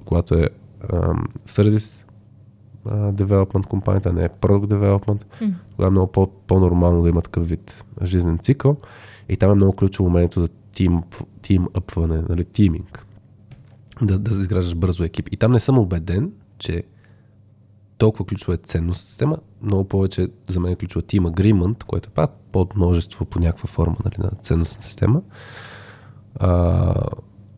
когато 0.04 0.34
е 0.34 0.48
ам, 0.92 1.24
service 1.46 2.04
а, 2.84 3.12
development 3.12 3.66
компанията, 3.66 4.12
не 4.12 4.24
е 4.24 4.28
product 4.28 4.66
development, 4.66 5.24
тогава 5.70 5.86
е 5.86 5.90
много 5.90 6.12
по- 6.12 6.30
по-нормално 6.46 7.02
да 7.02 7.08
има 7.08 7.22
такъв 7.22 7.48
вид 7.48 7.84
жизнен 8.04 8.38
цикъл. 8.38 8.76
И 9.28 9.36
там 9.36 9.50
е 9.50 9.54
много 9.54 9.72
ключово 9.72 10.08
умението 10.08 10.40
за 10.40 10.48
тим, 10.72 11.02
тимъпване, 11.42 12.22
нали, 12.28 12.44
тиминг. 12.44 13.06
Да, 14.02 14.18
да 14.18 14.30
изграждаш 14.30 14.74
бързо 14.74 15.04
екип. 15.04 15.28
И 15.32 15.36
там 15.36 15.52
не 15.52 15.60
съм 15.60 15.78
убеден, 15.78 16.32
че 16.58 16.82
толкова 17.98 18.26
ключова 18.26 18.54
е 18.54 18.56
ценност 18.56 19.06
система, 19.06 19.38
много 19.62 19.84
повече 19.84 20.28
за 20.48 20.60
мен 20.60 20.72
е 20.72 20.76
ключова 20.76 21.02
Team 21.02 21.30
Agreement, 21.30 21.84
което 21.84 22.08
е 22.08 22.12
пак 22.12 22.30
под 22.52 22.76
множество 22.76 23.24
по 23.24 23.40
някаква 23.40 23.66
форма 23.66 23.96
нали, 24.04 24.14
на 24.18 24.30
ценностна 24.42 24.82
система. 24.82 25.22
А, 26.34 26.94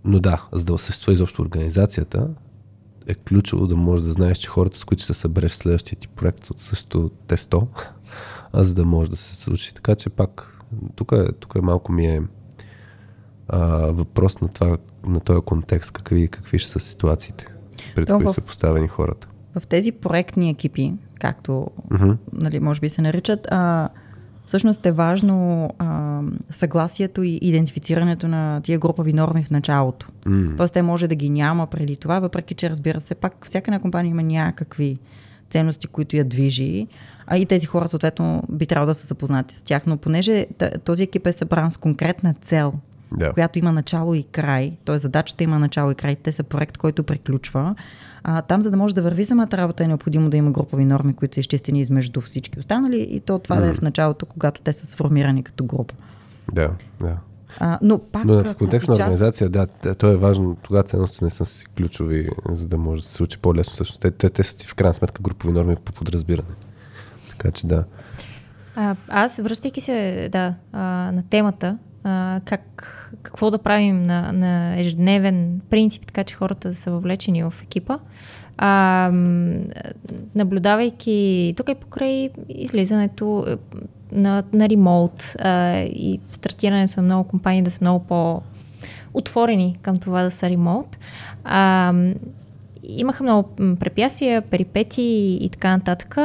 но 0.05 0.21
да, 0.21 0.45
за 0.53 0.65
да 0.65 0.79
съществува 0.79 1.15
изобщо 1.15 1.43
организацията, 1.43 2.29
е 3.07 3.15
ключово 3.15 3.67
да 3.67 3.77
можеш 3.77 4.07
да 4.07 4.13
знаеш, 4.13 4.39
че 4.39 4.49
хората, 4.49 4.79
с 4.79 4.85
които 4.85 5.03
се 5.03 5.15
събереш 5.15 5.53
в 5.53 5.57
следващия 5.57 5.99
ти 5.99 6.09
проект, 6.09 6.45
са 6.45 6.53
от 6.53 6.59
същото 6.59 7.11
тесто, 7.27 7.69
а 8.53 8.65
за 8.65 8.75
да 8.75 8.85
може 8.85 9.11
да 9.11 9.17
се 9.17 9.37
случи. 9.37 9.75
Така 9.75 9.95
че 9.95 10.11
пак, 10.11 10.65
тук 10.97 11.13
е, 11.13 11.33
тук 11.33 11.55
е 11.57 11.61
малко 11.61 11.93
ми 11.93 12.07
е 12.07 12.23
а, 13.49 13.67
въпрос 13.93 14.41
на, 14.41 14.49
това, 14.49 14.77
на 15.07 15.21
този 15.21 15.41
контекст, 15.41 15.91
какви, 15.91 16.29
какви 16.29 16.59
ще 16.59 16.71
са 16.71 16.79
ситуациите, 16.79 17.47
пред 17.95 18.07
То 18.07 18.17
които 18.17 18.33
в- 18.33 18.35
са 18.35 18.41
поставени 18.41 18.89
хората. 18.89 19.29
В 19.55 19.67
тези 19.67 19.93
проектни 19.93 20.51
екипи, 20.51 20.93
както 21.21 21.67
Мгм. 21.91 22.11
нали, 22.33 22.61
може 22.61 22.81
би 22.81 22.89
се 22.89 23.03
наричат, 23.03 23.47
а, 23.51 23.89
всъщност 24.45 24.87
е 24.87 24.93
важно 24.93 25.71
а, 25.79 26.21
съгласието 26.51 27.23
и 27.23 27.39
идентифицирането 27.43 28.29
на 28.29 28.61
тия 28.61 28.79
групови 28.79 29.13
норми 29.13 29.45
в 29.45 29.51
началото. 29.51 30.09
М. 30.27 30.57
Тоест 30.57 30.75
те 30.75 30.83
може 30.83 31.09
да 31.09 31.15
ги 31.15 31.31
няма 31.31 31.67
преди 31.67 31.97
това, 31.97 32.21
въпреки 32.21 32.55
че 32.55 32.71
разбира 32.71 33.01
се, 33.01 33.15
пак 33.15 33.47
всяка 33.47 33.71
една 33.71 33.79
компания 33.79 34.11
има 34.11 34.23
някакви 34.23 34.99
ценности, 35.51 35.87
които 35.87 36.17
я 36.17 36.25
движи, 36.25 36.87
а 37.27 37.39
и 37.39 37.47
тези 37.47 37.67
хора 37.67 37.89
съответно 37.89 38.43
би 38.51 38.67
трябвало 38.67 38.87
да 38.87 38.95
са 38.95 39.07
запознати 39.07 39.55
с 39.55 39.63
тях, 39.63 39.87
но 39.87 39.97
понеже 39.97 40.47
този 40.85 41.03
екип 41.03 41.27
е 41.27 41.33
събран 41.33 41.71
с 41.71 41.77
конкретна 41.77 42.35
цел, 42.35 42.73
Да. 43.13 43.33
която 43.33 43.59
има 43.59 43.73
начало 43.73 44.15
и 44.15 44.23
край, 44.23 44.77
т.е. 44.85 44.99
задачата 44.99 45.45
има 45.45 45.59
начало 45.59 45.91
и 45.91 45.95
край, 45.95 46.17
те 46.17 46.33
са 46.33 46.43
проект, 46.43 46.77
който 46.77 47.03
приключва. 47.05 47.75
А, 48.25 48.43
там, 48.43 48.63
за 48.63 48.71
да 48.71 48.77
може 48.77 48.95
да 48.95 49.03
върви 49.03 49.25
самата 49.25 49.49
работа, 49.53 49.85
е 49.85 49.89
необходимо 49.89 50.31
да 50.31 50.37
има 50.37 50.51
групови 50.51 50.85
норми, 50.85 51.15
които 51.15 51.35
са 51.35 51.41
изчистени 51.41 51.81
измежду 51.81 52.21
всички 52.21 52.61
останали 52.61 53.07
и 53.11 53.21
то 53.21 53.39
това 53.39 53.57
да 53.57 53.69
е 53.69 53.75
в 53.75 53.83
началото, 53.83 54.27
когато 54.27 54.61
те 54.61 54.73
са 54.73 54.87
сформирани 54.87 55.43
като 55.43 55.65
група. 55.65 55.95
Да, 56.53 56.71
да. 57.01 57.17
А, 57.59 57.79
но 57.83 57.99
пак, 57.99 58.25
Но 58.25 58.45
в 58.45 58.57
контекст 58.57 58.89
на 58.89 58.95
организация, 58.95 59.49
да, 59.49 59.67
то 59.99 60.07
е 60.07 60.17
важно. 60.17 60.57
Тогава 60.63 60.83
ценностите 60.83 61.25
не 61.25 61.31
са 61.31 61.45
си 61.45 61.65
ключови, 61.77 62.29
за 62.49 62.67
да 62.67 62.79
може 62.79 63.03
да 63.03 63.09
се 63.09 63.15
случи 63.15 63.39
по-лесно. 63.39 63.73
Всъщност, 63.73 64.01
те, 64.01 64.11
те, 64.11 64.31
те 64.31 64.43
са 64.43 64.59
ти 64.59 64.67
в 64.67 64.75
крайна 64.75 64.95
сметка 64.95 65.23
групови 65.23 65.53
норми 65.53 65.77
по 65.85 65.93
подразбиране. 65.93 66.49
Така 67.31 67.51
че 67.51 67.67
да. 67.67 67.85
А, 68.77 68.97
аз, 69.09 69.37
връщайки 69.37 69.81
се 69.81 70.29
да, 70.33 70.55
а, 70.73 71.13
на 71.13 71.23
темата, 71.23 71.79
как, 72.45 72.97
какво 73.23 73.51
да 73.51 73.59
правим 73.59 74.07
на, 74.07 74.33
на 74.33 74.81
ежедневен 74.81 75.61
принцип, 75.71 76.07
така 76.07 76.25
че 76.25 76.35
хората 76.35 76.69
да 76.69 76.75
са 76.75 76.91
въвлечени 76.91 77.43
в 77.43 77.55
екипа, 77.63 77.99
а, 78.59 79.11
наблюдавайки 80.35 81.55
тук 81.57 81.69
и 81.69 81.75
покрай 81.75 82.31
излизането 82.49 83.45
е, 83.49 83.57
на, 84.13 84.43
на 84.53 84.69
ремоут 84.69 85.35
а, 85.39 85.79
и 85.81 86.21
стартирането 86.33 87.01
на 87.01 87.03
много 87.03 87.29
компании 87.29 87.63
да 87.63 87.71
са 87.71 87.79
много 87.81 88.05
по- 88.05 88.43
отворени 89.15 89.79
към 89.83 89.97
това 89.97 90.23
да 90.23 90.31
са 90.31 90.51
ремоут. 90.51 90.99
А, 91.45 91.95
имаха 92.83 93.23
много 93.23 93.49
препятствия, 93.81 94.43
перипети 94.43 95.03
и, 95.03 95.45
и 95.45 95.49
така 95.49 95.77
нататък. 95.77 96.17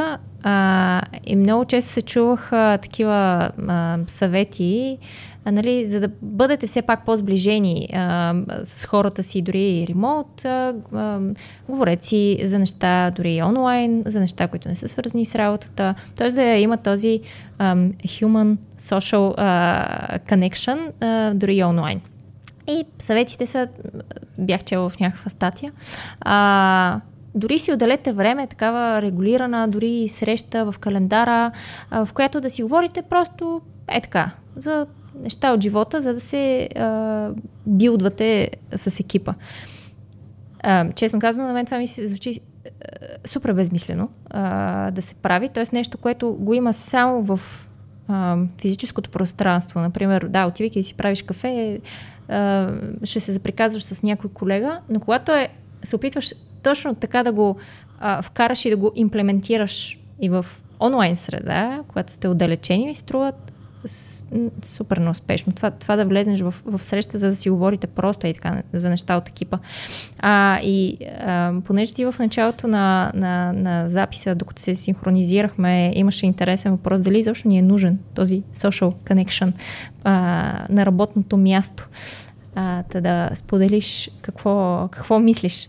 А, 0.42 1.02
и 1.26 1.36
много 1.36 1.64
често 1.64 1.92
се 1.92 2.02
чуваха 2.02 2.78
такива 2.82 3.50
а, 3.68 3.98
съвети, 4.06 4.98
а, 5.46 5.52
нали, 5.52 5.86
за 5.86 6.00
да 6.00 6.08
бъдете 6.22 6.66
все 6.66 6.82
пак 6.82 7.04
по-сближени 7.04 7.88
а, 7.92 8.34
с 8.64 8.86
хората 8.86 9.22
си, 9.22 9.42
дори 9.42 9.62
и 9.62 9.86
ремоут, 9.86 10.44
а, 10.44 10.74
а, 10.94 11.20
говорете 11.68 12.06
си 12.06 12.40
за 12.44 12.58
неща 12.58 13.10
дори 13.10 13.42
онлайн, 13.42 14.02
за 14.06 14.20
неща, 14.20 14.48
които 14.48 14.68
не 14.68 14.74
са 14.74 14.88
свързани 14.88 15.24
с 15.24 15.34
работата. 15.34 15.94
Т.е. 16.16 16.30
да 16.30 16.42
има 16.42 16.76
този 16.76 17.20
ам, 17.58 17.92
human 17.92 18.56
social 18.80 19.34
а, 19.36 20.18
connection 20.18 20.92
а, 21.00 21.34
дори 21.34 21.64
онлайн. 21.64 22.00
И 22.68 22.84
съветите 22.98 23.46
са, 23.46 23.68
бях 24.38 24.64
чела 24.64 24.88
в 24.88 25.00
някаква 25.00 25.30
статия, 25.30 25.72
а, 26.20 27.00
дори 27.34 27.58
си 27.58 27.72
отделете 27.72 28.12
време, 28.12 28.46
такава 28.46 29.02
регулирана, 29.02 29.68
дори 29.68 30.08
среща 30.08 30.72
в 30.72 30.78
календара, 30.78 31.50
а, 31.90 32.04
в 32.04 32.12
която 32.12 32.40
да 32.40 32.50
си 32.50 32.62
говорите 32.62 33.02
просто 33.02 33.60
е 33.88 34.00
така, 34.00 34.30
за 34.56 34.86
неща 35.22 35.52
от 35.52 35.62
живота, 35.62 36.00
за 36.00 36.14
да 36.14 36.20
се 36.20 36.68
а, 36.76 37.30
билдвате 37.66 38.50
с 38.76 39.00
екипа. 39.00 39.34
А, 40.62 40.92
честно 40.92 41.18
казвам, 41.18 41.46
на 41.46 41.52
мен 41.52 41.66
това 41.66 41.78
ми 41.78 41.86
се 41.86 42.08
звучи 42.08 42.40
а, 42.64 42.68
супер 43.28 43.52
безмислено 43.52 44.08
а, 44.30 44.90
да 44.90 45.02
се 45.02 45.14
прави. 45.14 45.48
Тоест 45.48 45.72
нещо, 45.72 45.98
което 45.98 46.32
го 46.32 46.54
има 46.54 46.72
само 46.72 47.22
в 47.22 47.40
а, 48.08 48.36
физическото 48.60 49.10
пространство. 49.10 49.80
Например, 49.80 50.26
да, 50.28 50.46
отивайки 50.46 50.80
да 50.80 50.84
си 50.84 50.94
правиш 50.94 51.22
кафе, 51.22 51.80
а, 52.28 52.72
ще 53.04 53.20
се 53.20 53.32
заприказваш 53.32 53.82
с 53.82 54.02
някой 54.02 54.30
колега, 54.30 54.80
но 54.88 55.00
когато 55.00 55.32
е, 55.32 55.48
се 55.84 55.96
опитваш 55.96 56.34
точно 56.62 56.94
така 56.94 57.22
да 57.22 57.32
го 57.32 57.56
а, 57.98 58.22
вкараш 58.22 58.64
и 58.64 58.70
да 58.70 58.76
го 58.76 58.92
имплементираш 58.94 59.98
и 60.20 60.28
в 60.28 60.46
онлайн 60.80 61.16
среда, 61.16 61.82
когато 61.88 62.12
сте 62.12 62.28
отдалечени, 62.28 62.86
ми 62.86 62.94
струват 62.94 63.52
супер 64.62 64.96
неуспешно. 64.96 65.52
Това, 65.52 65.70
това 65.70 65.96
да 65.96 66.04
влезнеш 66.04 66.40
в, 66.40 66.54
в 66.64 66.84
среща, 66.84 67.18
за 67.18 67.28
да 67.28 67.36
си 67.36 67.50
говорите 67.50 67.86
просто 67.86 68.26
и 68.26 68.34
така 68.34 68.62
за 68.72 68.90
неща 68.90 69.16
от 69.16 69.28
екипа. 69.28 69.58
А, 70.18 70.60
и 70.62 70.98
а, 71.20 71.52
понеже 71.64 71.94
ти 71.94 72.04
в 72.04 72.14
началото 72.18 72.68
на, 72.68 73.12
на, 73.14 73.52
на 73.52 73.88
записа, 73.88 74.34
докато 74.34 74.62
се 74.62 74.74
синхронизирахме, 74.74 75.92
имаше 75.94 76.26
интересен 76.26 76.72
въпрос 76.72 77.00
дали 77.00 77.18
изобщо 77.18 77.48
ни 77.48 77.58
е 77.58 77.62
нужен 77.62 77.98
този 78.14 78.42
social 78.42 78.94
connection 78.94 79.52
а, 80.04 80.66
на 80.70 80.86
работното 80.86 81.36
място. 81.36 81.88
А, 82.54 82.82
та 82.82 83.00
да 83.00 83.30
споделиш 83.34 84.10
какво, 84.22 84.88
какво 84.90 85.18
мислиш. 85.18 85.68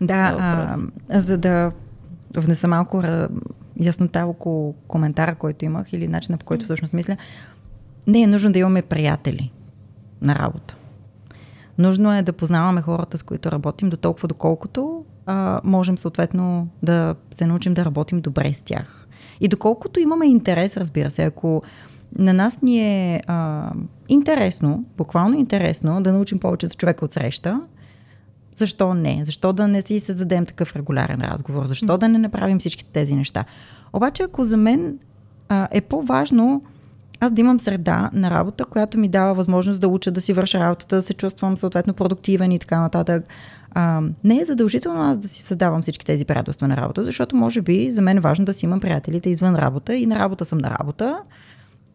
Да, 0.00 0.28
е 0.28 0.34
а, 0.38 1.20
за 1.20 1.38
да 1.38 1.72
внеса 2.36 2.68
малко 2.68 3.02
яснота 3.80 4.26
около 4.26 4.72
коментара, 4.72 5.34
който 5.34 5.64
имах 5.64 5.92
или 5.92 6.08
начина 6.08 6.38
по 6.38 6.44
който 6.44 6.64
всъщност 6.64 6.94
мисля, 6.94 7.16
не 8.06 8.22
е 8.22 8.26
нужно 8.26 8.52
да 8.52 8.58
имаме 8.58 8.82
приятели 8.82 9.52
на 10.22 10.34
работа. 10.34 10.76
Нужно 11.78 12.16
е 12.16 12.22
да 12.22 12.32
познаваме 12.32 12.82
хората, 12.82 13.18
с 13.18 13.22
които 13.22 13.52
работим, 13.52 13.90
до 13.90 13.96
толкова 13.96 14.28
доколкото 14.28 15.04
а, 15.26 15.60
можем 15.64 15.98
съответно 15.98 16.68
да 16.82 17.14
се 17.30 17.46
научим 17.46 17.74
да 17.74 17.84
работим 17.84 18.20
добре 18.20 18.52
с 18.54 18.62
тях. 18.62 19.08
И 19.40 19.48
доколкото 19.48 20.00
имаме 20.00 20.26
интерес, 20.26 20.76
разбира 20.76 21.10
се, 21.10 21.24
ако 21.24 21.62
на 22.18 22.32
нас 22.34 22.62
ни 22.62 22.80
е 22.80 23.22
а, 23.26 23.70
интересно, 24.08 24.84
буквално 24.96 25.34
интересно, 25.34 26.02
да 26.02 26.12
научим 26.12 26.38
повече 26.38 26.66
за 26.66 26.74
човека 26.74 27.04
от 27.04 27.12
среща, 27.12 27.60
защо 28.60 28.94
не? 28.94 29.20
Защо 29.24 29.52
да 29.52 29.68
не 29.68 29.82
си 29.82 30.00
създадем 30.00 30.46
такъв 30.46 30.76
регулярен 30.76 31.20
разговор? 31.20 31.66
Защо 31.66 31.98
да 31.98 32.08
не 32.08 32.18
направим 32.18 32.58
всички 32.58 32.84
тези 32.84 33.14
неща? 33.14 33.44
Обаче, 33.92 34.22
ако 34.22 34.44
за 34.44 34.56
мен 34.56 34.98
а, 35.48 35.68
е 35.70 35.80
по-важно 35.80 36.62
аз 37.20 37.32
да 37.32 37.40
имам 37.40 37.60
среда 37.60 38.10
на 38.12 38.30
работа, 38.30 38.64
която 38.64 38.98
ми 38.98 39.08
дава 39.08 39.34
възможност 39.34 39.80
да 39.80 39.88
уча, 39.88 40.10
да 40.10 40.20
си 40.20 40.32
върша 40.32 40.60
работата, 40.60 40.96
да 40.96 41.02
се 41.02 41.14
чувствам 41.14 41.56
съответно 41.56 41.94
продуктивен 41.94 42.52
и 42.52 42.58
така 42.58 42.80
нататък. 42.80 43.24
А, 43.70 44.02
не 44.24 44.40
е 44.40 44.44
задължително 44.44 45.02
аз 45.02 45.18
да 45.18 45.28
си 45.28 45.42
създавам 45.42 45.82
всички 45.82 46.06
тези 46.06 46.24
приятелства 46.24 46.68
на 46.68 46.76
работа, 46.76 47.04
защото 47.04 47.36
може 47.36 47.62
би 47.62 47.90
за 47.90 48.02
мен 48.02 48.16
е 48.16 48.20
важно 48.20 48.44
да 48.44 48.52
си 48.52 48.64
имам 48.64 48.80
приятелите 48.80 49.30
извън 49.30 49.54
работа 49.54 49.94
и 49.94 50.06
на 50.06 50.18
работа 50.18 50.44
съм 50.44 50.58
на 50.58 50.70
работа. 50.70 51.22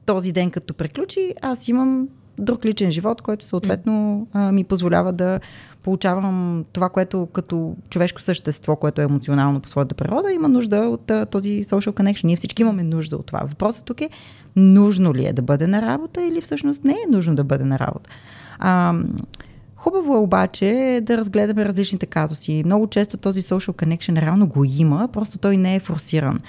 Този 0.05 0.31
ден 0.31 0.51
като 0.51 0.73
приключи, 0.73 1.33
аз 1.41 1.67
имам 1.67 2.07
друг 2.39 2.65
личен 2.65 2.91
живот, 2.91 3.21
който 3.21 3.45
съответно 3.45 4.27
ми 4.51 4.63
позволява 4.63 5.13
да 5.13 5.39
получавам 5.83 6.65
това, 6.73 6.89
което 6.89 7.25
като 7.33 7.75
човешко 7.89 8.21
същество, 8.21 8.75
което 8.75 9.01
е 9.01 9.03
емоционално 9.03 9.59
по 9.59 9.69
своята 9.69 9.95
природа, 9.95 10.31
има 10.31 10.47
нужда 10.47 10.77
от 10.77 11.11
този 11.31 11.63
social 11.63 11.91
connection. 11.91 12.23
Ние 12.23 12.35
всички 12.35 12.61
имаме 12.61 12.83
нужда 12.83 13.15
от 13.15 13.25
това. 13.25 13.39
Въпросът 13.39 13.85
тук 13.85 14.01
е, 14.01 14.09
нужно 14.55 15.13
ли 15.13 15.25
е 15.25 15.33
да 15.33 15.41
бъде 15.41 15.67
на 15.67 15.81
работа 15.81 16.21
или 16.23 16.41
всъщност 16.41 16.83
не 16.83 16.93
е 16.93 17.11
нужно 17.11 17.35
да 17.35 17.43
бъде 17.43 17.65
на 17.65 17.79
работа. 17.79 18.09
А, 18.59 18.93
Хубаво 19.75 20.15
е 20.15 20.19
обаче 20.19 20.99
да 21.03 21.17
разгледаме 21.17 21.65
различните 21.65 22.05
казуси. 22.05 22.63
Много 22.65 22.87
често 22.87 23.17
този 23.17 23.41
social 23.41 23.85
connection 23.85 24.21
реално 24.21 24.47
го 24.47 24.63
има, 24.63 25.09
просто 25.13 25.37
той 25.37 25.57
не 25.57 25.75
е 25.75 25.79
форсиран. 25.79 26.39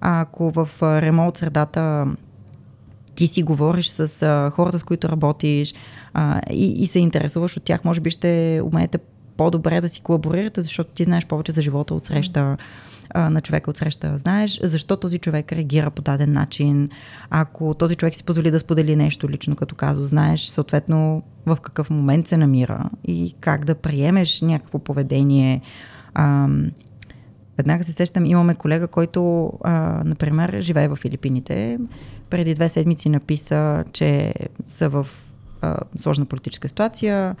Ако 0.00 0.50
в 0.50 0.68
ремонт 0.82 1.36
средата 1.36 2.06
ти 3.16 3.26
си 3.26 3.42
говориш 3.42 3.88
с 3.88 4.22
а, 4.22 4.50
хората, 4.50 4.78
с 4.78 4.82
които 4.82 5.08
работиш 5.08 5.74
а, 6.14 6.40
и, 6.50 6.82
и 6.82 6.86
се 6.86 6.98
интересуваш 6.98 7.56
от 7.56 7.62
тях, 7.62 7.84
може 7.84 8.00
би 8.00 8.10
ще 8.10 8.60
умеете 8.64 8.98
по-добре 9.36 9.80
да 9.80 9.88
си 9.88 10.00
колаборирате, 10.00 10.62
защото 10.62 10.90
ти 10.90 11.04
знаеш 11.04 11.26
повече 11.26 11.52
за 11.52 11.62
живота 11.62 11.94
от 11.94 12.04
среща 12.04 12.56
а, 13.10 13.30
на 13.30 13.40
човека 13.40 13.70
от 13.70 13.76
среща. 13.76 14.18
Знаеш 14.18 14.60
защо 14.62 14.96
този 14.96 15.18
човек 15.18 15.52
реагира 15.52 15.90
по 15.90 16.02
даден 16.02 16.32
начин. 16.32 16.88
Ако 17.30 17.74
този 17.74 17.96
човек 17.96 18.14
си 18.14 18.24
позволи 18.24 18.50
да 18.50 18.60
сподели 18.60 18.96
нещо 18.96 19.28
лично, 19.28 19.56
като 19.56 19.74
казо, 19.74 20.04
знаеш 20.04 20.46
съответно 20.46 21.22
в 21.46 21.56
какъв 21.62 21.90
момент 21.90 22.26
се 22.26 22.36
намира 22.36 22.90
и 23.04 23.34
как 23.40 23.64
да 23.64 23.74
приемеш 23.74 24.40
някакво 24.40 24.78
поведение. 24.78 25.60
А, 26.14 26.48
Веднага 27.56 27.84
се 27.84 27.92
сещам, 27.92 28.26
имаме 28.26 28.54
колега, 28.54 28.88
който, 28.88 29.52
а, 29.64 30.02
например, 30.04 30.60
живее 30.60 30.88
в 30.88 30.96
Филипините. 30.96 31.78
Преди 32.30 32.54
две 32.54 32.68
седмици 32.68 33.08
написа, 33.08 33.84
че 33.92 34.34
са 34.68 34.88
в 34.88 35.06
а, 35.60 35.76
сложна 35.96 36.24
политическа 36.24 36.68
ситуация. 36.68 37.36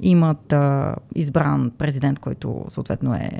Имат 0.00 0.52
а, 0.52 0.96
избран 1.14 1.72
президент, 1.78 2.18
който 2.18 2.64
съответно 2.68 3.14
е 3.14 3.30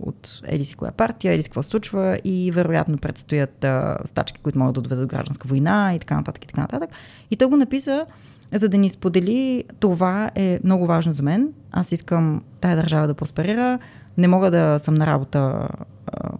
от 0.00 0.40
еди 0.44 0.64
си 0.64 0.74
коя 0.74 0.92
партия, 0.92 1.32
еди 1.32 1.42
какво 1.42 1.62
случва 1.62 2.18
и 2.24 2.50
вероятно 2.50 2.98
предстоят 2.98 3.64
а, 3.64 3.98
стачки, 4.04 4.40
които 4.42 4.58
могат 4.58 4.74
да 4.74 4.80
доведат 4.80 5.04
до 5.04 5.16
гражданска 5.16 5.48
война 5.48 5.92
и 5.94 5.98
така 5.98 6.16
нататък 6.16 6.44
и 6.44 6.48
така 6.48 6.60
нататък. 6.60 6.90
И 7.30 7.36
той 7.36 7.48
го 7.48 7.56
написа, 7.56 8.06
за 8.52 8.68
да 8.68 8.78
ни 8.78 8.90
сподели 8.90 9.64
това 9.80 10.30
е 10.34 10.60
много 10.64 10.86
важно 10.86 11.12
за 11.12 11.22
мен. 11.22 11.52
Аз 11.72 11.92
искам 11.92 12.42
тая 12.60 12.76
държава 12.76 13.06
да 13.06 13.14
просперира. 13.14 13.78
Не 14.18 14.28
мога 14.28 14.50
да 14.50 14.78
съм 14.78 14.94
на 14.94 15.06
работа 15.06 15.68
а, 16.06 16.30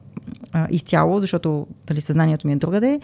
а, 0.52 0.66
изцяло, 0.70 1.20
защото 1.20 1.66
дали 1.86 2.00
съзнанието 2.00 2.46
ми 2.46 2.52
е 2.52 2.56
другаде. 2.56 3.00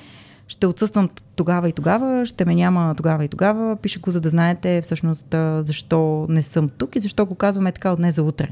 Ще 0.49 0.67
отсъствам 0.67 1.09
тогава 1.37 1.69
и 1.69 1.73
тогава, 1.73 2.27
ще 2.27 2.45
ме 2.45 2.55
няма 2.55 2.95
тогава 2.97 3.25
и 3.25 3.29
тогава. 3.29 3.77
Пише 3.77 4.01
го, 4.01 4.11
за 4.11 4.21
да 4.21 4.29
знаете 4.29 4.83
всъщност 4.83 5.35
защо 5.61 6.27
не 6.29 6.43
съм 6.43 6.69
тук 6.69 6.97
и 6.97 7.01
защо 7.01 7.27
го 7.27 7.35
казваме 7.35 7.73
така 7.73 7.93
от 7.93 7.97
днес 7.97 8.15
за 8.15 8.23
утре. 8.23 8.49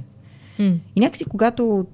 М. 0.59 0.73
И 0.97 1.01
някакси, 1.01 1.25
когато 1.25 1.87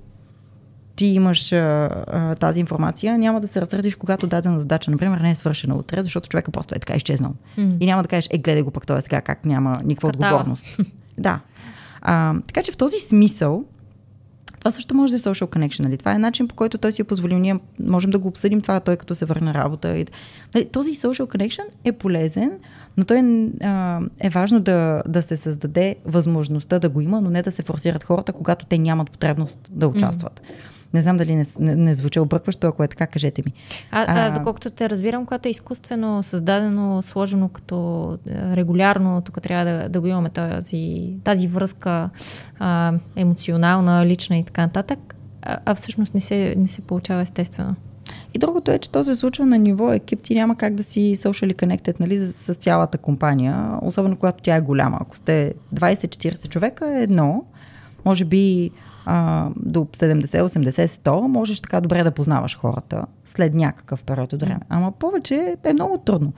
ти 0.96 1.06
имаш 1.06 1.52
а, 1.52 1.58
а, 2.06 2.34
тази 2.34 2.60
информация, 2.60 3.18
няма 3.18 3.40
да 3.40 3.46
се 3.46 3.60
разсърдиш, 3.60 3.96
когато 3.96 4.26
дадена 4.26 4.60
задача, 4.60 4.90
например, 4.90 5.18
не 5.18 5.30
е 5.30 5.34
свършена 5.34 5.74
утре, 5.74 6.02
защото 6.02 6.28
човека 6.28 6.50
просто 6.50 6.74
е 6.74 6.78
така 6.78 6.94
изчезнал. 6.94 7.34
М. 7.58 7.76
И 7.80 7.86
няма 7.86 8.02
да 8.02 8.08
кажеш, 8.08 8.28
е, 8.30 8.38
гледай 8.38 8.62
го 8.62 8.70
пък 8.70 8.86
той 8.86 8.98
е 8.98 9.00
сега, 9.00 9.20
как 9.20 9.44
няма 9.44 9.80
никаква 9.84 10.08
Скатава. 10.08 10.34
отговорност. 10.34 10.64
да. 11.18 11.40
А, 12.00 12.34
така 12.46 12.62
че 12.62 12.72
в 12.72 12.76
този 12.76 13.00
смисъл, 13.00 13.64
Това 14.62 14.70
също 14.70 14.94
може 14.94 15.12
да 15.12 15.16
е 15.16 15.18
social 15.18 15.46
connection, 15.46 15.80
нали? 15.80 15.98
Това 15.98 16.14
е 16.14 16.18
начин 16.18 16.48
по 16.48 16.54
който 16.54 16.78
той 16.78 16.92
си 16.92 17.02
е 17.02 17.04
позволил. 17.04 17.38
Ние 17.38 17.56
можем 17.80 18.10
да 18.10 18.18
го 18.18 18.28
обсъдим 18.28 18.60
това, 18.60 18.80
той 18.80 18.96
като 18.96 19.14
се 19.14 19.24
върне 19.24 19.54
работа. 19.54 19.98
И... 19.98 20.06
Нали, 20.54 20.64
този 20.64 20.94
social 20.94 21.36
connection 21.36 21.64
е 21.84 21.92
полезен, 21.92 22.58
но 22.96 23.04
той 23.04 23.48
а, 23.62 24.00
е 24.20 24.30
важно 24.30 24.60
да, 24.60 25.02
да 25.08 25.22
се 25.22 25.36
създаде 25.36 25.96
възможността 26.04 26.78
да 26.78 26.88
го 26.88 27.00
има, 27.00 27.20
но 27.20 27.30
не 27.30 27.42
да 27.42 27.52
се 27.52 27.62
форсират 27.62 28.04
хората, 28.04 28.32
когато 28.32 28.66
те 28.66 28.78
нямат 28.78 29.10
потребност 29.10 29.58
да 29.70 29.88
участват. 29.88 30.40
Mm. 30.40 30.71
Не 30.94 31.00
знам 31.00 31.16
дали 31.16 31.34
не, 31.34 31.44
не, 31.58 31.76
не 31.76 31.94
звучи 31.94 32.20
объркващо, 32.20 32.66
ако 32.66 32.82
е 32.82 32.88
така, 32.88 33.06
кажете 33.06 33.42
ми. 33.46 33.52
А, 33.90 34.26
аз, 34.26 34.34
доколкото 34.34 34.70
те 34.70 34.90
разбирам, 34.90 35.26
когато 35.26 35.48
е 35.48 35.50
изкуствено 35.50 36.22
създадено, 36.22 37.02
сложено 37.02 37.48
като 37.48 38.18
е, 38.26 38.56
регулярно, 38.56 39.20
тук 39.20 39.42
трябва 39.42 39.64
да, 39.64 39.88
да 39.88 40.00
го 40.00 40.06
имаме 40.06 40.30
тази, 40.30 41.14
тази 41.24 41.46
връзка 41.48 42.10
а, 42.58 42.92
емоционална, 43.16 44.06
лична 44.06 44.36
и 44.36 44.44
така 44.44 44.62
нататък, 44.62 45.14
а, 45.42 45.58
а 45.64 45.74
всъщност 45.74 46.14
не 46.14 46.20
се, 46.20 46.54
не 46.58 46.68
се 46.68 46.82
получава 46.82 47.22
естествено. 47.22 47.76
И 48.34 48.38
другото 48.38 48.70
е, 48.70 48.78
че 48.78 48.90
то 48.90 49.04
се 49.04 49.14
случва 49.14 49.46
на 49.46 49.58
ниво 49.58 49.92
екип. 49.92 50.22
Ти 50.22 50.34
няма 50.34 50.56
как 50.56 50.74
да 50.74 50.82
си 50.82 51.16
socially 51.16 51.54
connected 51.54 52.00
нали, 52.00 52.18
с 52.18 52.54
цялата 52.54 52.98
компания, 52.98 53.78
особено 53.82 54.16
когато 54.16 54.42
тя 54.42 54.56
е 54.56 54.60
голяма. 54.60 54.98
Ако 55.00 55.16
сте 55.16 55.54
20-40 55.74 56.48
човека 56.48 56.98
е 56.98 57.02
едно, 57.02 57.44
може 58.04 58.24
би 58.24 58.70
а, 59.04 59.48
до 59.56 59.80
70, 59.80 60.42
80, 60.42 60.86
100, 60.86 61.26
можеш 61.26 61.60
така 61.60 61.80
добре 61.80 62.04
да 62.04 62.10
познаваш 62.10 62.58
хората 62.58 63.06
след 63.24 63.54
някакъв 63.54 64.04
период 64.04 64.32
от 64.32 64.40
време. 64.40 64.60
Ама 64.68 64.92
повече 64.92 65.56
е 65.64 65.72
много 65.72 65.98
трудно. 65.98 66.32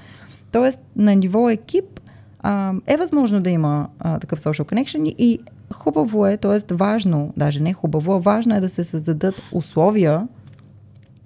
Тоест, 0.53 0.81
на 0.97 1.15
ниво 1.15 1.51
екип 1.51 2.01
а, 2.41 2.75
е 2.87 2.97
възможно 2.97 3.41
да 3.41 3.51
има 3.51 3.89
а, 3.99 4.19
такъв 4.19 4.41
social 4.41 4.73
connection 4.73 5.15
и 5.19 5.39
хубаво 5.75 6.27
е, 6.27 6.37
т.е. 6.37 6.75
важно, 6.75 7.33
даже 7.37 7.61
не 7.61 7.73
хубаво, 7.73 8.21
важно 8.21 8.55
е 8.55 8.61
да 8.61 8.69
се 8.69 8.85
създадат 8.85 9.43
условия 9.53 10.29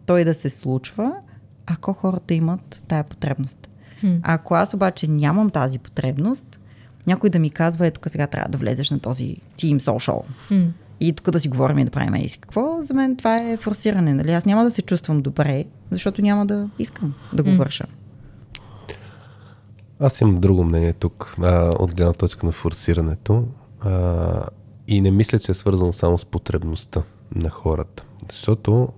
той 0.07 0.25
да 0.25 0.35
се 0.35 0.51
случва, 0.51 1.15
ако 1.67 1.93
хората 1.93 2.35
имат 2.35 2.85
тая 2.89 3.05
потребност. 3.05 3.69
Hmm. 4.05 4.21
Ако 4.23 4.55
аз 4.55 4.75
обаче 4.75 5.09
нямам 5.09 5.51
тази 5.51 5.79
потребност, 5.79 6.61
някой 7.07 7.31
да 7.31 7.39
ми 7.39 7.51
казва, 7.51 7.87
ето 7.87 8.09
сега 8.09 8.27
трябва 8.27 8.49
да 8.49 8.59
влезеш 8.59 8.91
на 8.91 8.99
този 8.99 9.37
Team 9.59 9.79
Social. 9.79 10.23
Hmm 10.51 10.71
и 11.01 11.13
тук 11.13 11.31
да 11.31 11.41
си 11.41 11.49
говорим 11.49 11.79
и 11.79 11.85
да 11.85 11.91
правим 11.91 12.15
и 12.15 12.29
си 12.29 12.39
какво, 12.39 12.83
за 12.83 12.95
мен 12.95 13.17
това 13.17 13.37
е 13.37 13.57
форсиране. 13.57 14.15
Нали? 14.15 14.33
Аз 14.33 14.45
няма 14.45 14.65
да 14.65 14.71
се 14.71 14.83
чувствам 14.83 15.23
добре, 15.23 15.65
защото 15.91 16.23
няма 16.23 16.47
да 16.47 16.71
искам 16.79 17.15
да 17.33 17.43
го 17.43 17.51
върша. 17.51 17.87
Аз 20.01 20.21
имам 20.21 20.41
друго 20.41 20.65
мнение 20.65 20.93
тук, 20.93 21.37
а, 21.43 21.73
от 21.79 21.95
гледна 21.95 22.13
точка 22.13 22.47
на 22.47 22.53
форсирането. 22.53 23.47
А, 23.81 24.43
и 24.89 25.01
не 25.01 25.11
мисля, 25.11 25.39
че 25.39 25.53
е 25.53 25.55
свързано 25.55 25.93
само 25.93 26.19
с 26.19 26.25
потребността 26.25 27.03
на 27.35 27.51
хората. 27.51 28.05
Защото 28.31 28.89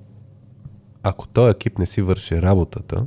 ако 1.02 1.28
този 1.28 1.50
екип 1.50 1.78
не 1.78 1.86
си 1.86 2.02
върши 2.02 2.42
работата, 2.42 3.06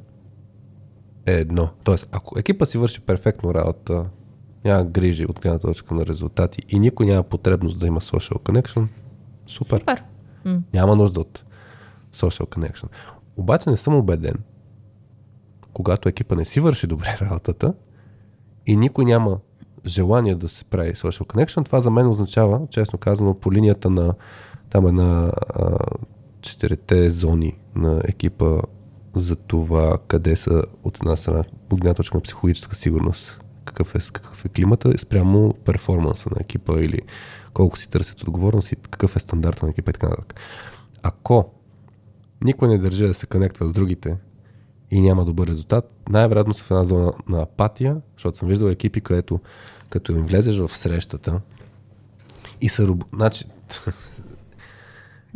е 1.26 1.34
едно. 1.34 1.70
Тоест, 1.84 2.08
ако 2.12 2.40
екипа 2.40 2.66
си 2.66 2.78
върши 2.78 3.02
перфектно 3.02 3.54
работа, 3.54 4.06
няма 4.66 4.84
грижи 4.84 5.26
от 5.26 5.40
гледна 5.40 5.60
точка 5.60 5.96
на 5.96 6.06
резултати 6.06 6.62
и 6.70 6.80
никой 6.80 7.06
няма 7.06 7.24
потребност 7.24 7.80
да 7.80 7.88
има 7.88 8.02
social 8.02 8.38
connection, 8.38 8.88
супер. 9.48 9.80
Супер. 9.80 10.04
Няма 10.74 10.96
нужда 10.96 11.20
от 11.20 11.46
social 12.14 12.46
connection. 12.46 12.88
Обаче 13.38 13.70
не 13.70 13.78
съм 13.78 13.96
убеден, 13.96 14.36
когато 15.74 16.10
екипа 16.10 16.36
не 16.36 16.46
си 16.46 16.60
върши 16.60 16.88
добре 16.88 17.18
работата 17.22 17.74
и 18.66 18.76
никой 18.76 19.06
няма 19.06 19.38
желание 19.86 20.36
да 20.36 20.50
се 20.50 20.66
прави 20.66 20.94
social 20.94 21.26
connection, 21.26 21.66
това 21.66 21.82
за 21.82 21.92
мен 21.92 22.08
означава, 22.08 22.62
честно 22.70 23.00
казано, 23.00 23.34
по 23.34 23.54
линията 23.54 23.90
на 23.90 24.14
там 24.70 24.88
е 24.88 24.92
на 24.92 25.34
а, 25.56 25.78
четирите 26.42 27.10
зони 27.10 27.58
на 27.76 28.02
екипа 28.04 28.62
за 29.16 29.36
това 29.36 29.98
къде 30.08 30.36
са 30.36 30.64
от 30.84 30.98
една 30.98 31.16
страна, 31.16 31.44
от 31.72 31.80
гледна 31.80 31.94
точка 31.94 32.18
на 32.18 32.22
психологическа 32.22 32.76
сигурност, 32.76 33.43
какъв 33.74 33.96
е, 33.96 34.00
какъв 34.14 34.46
е 34.46 34.50
климата 34.50 34.98
спрямо 34.98 35.54
перформанса 35.54 36.30
на 36.30 36.38
екипа 36.40 36.82
или 36.82 37.00
колко 37.54 37.78
си 37.78 37.90
търсят 37.90 38.22
отговорност 38.22 38.72
и 38.72 38.76
какъв 38.76 39.16
е 39.16 39.20
стандарта 39.20 39.66
на 39.66 39.72
екипа 39.72 39.90
и 39.90 39.94
така 39.94 40.10
нататък. 40.10 40.40
Ако 41.04 41.52
никой 42.44 42.68
не 42.68 42.78
държи 42.78 43.08
да 43.08 43.14
се 43.14 43.26
конектва 43.26 43.68
с 43.68 43.74
другите 43.74 44.18
и 44.92 45.02
няма 45.02 45.26
добър 45.26 45.48
резултат, 45.48 45.92
най-вероятно 46.10 46.54
са 46.54 46.64
в 46.64 46.72
една 46.72 46.84
зона 46.84 47.14
на 47.30 47.42
апатия, 47.42 48.02
защото 48.18 48.38
съм 48.38 48.48
виждал 48.48 48.68
екипи, 48.68 49.02
където 49.02 49.40
като 49.90 50.12
им 50.12 50.26
влезеш 50.26 50.58
в 50.58 50.78
срещата 50.78 51.42
и 52.62 52.70
са... 52.70 52.96
Значи, 53.14 53.46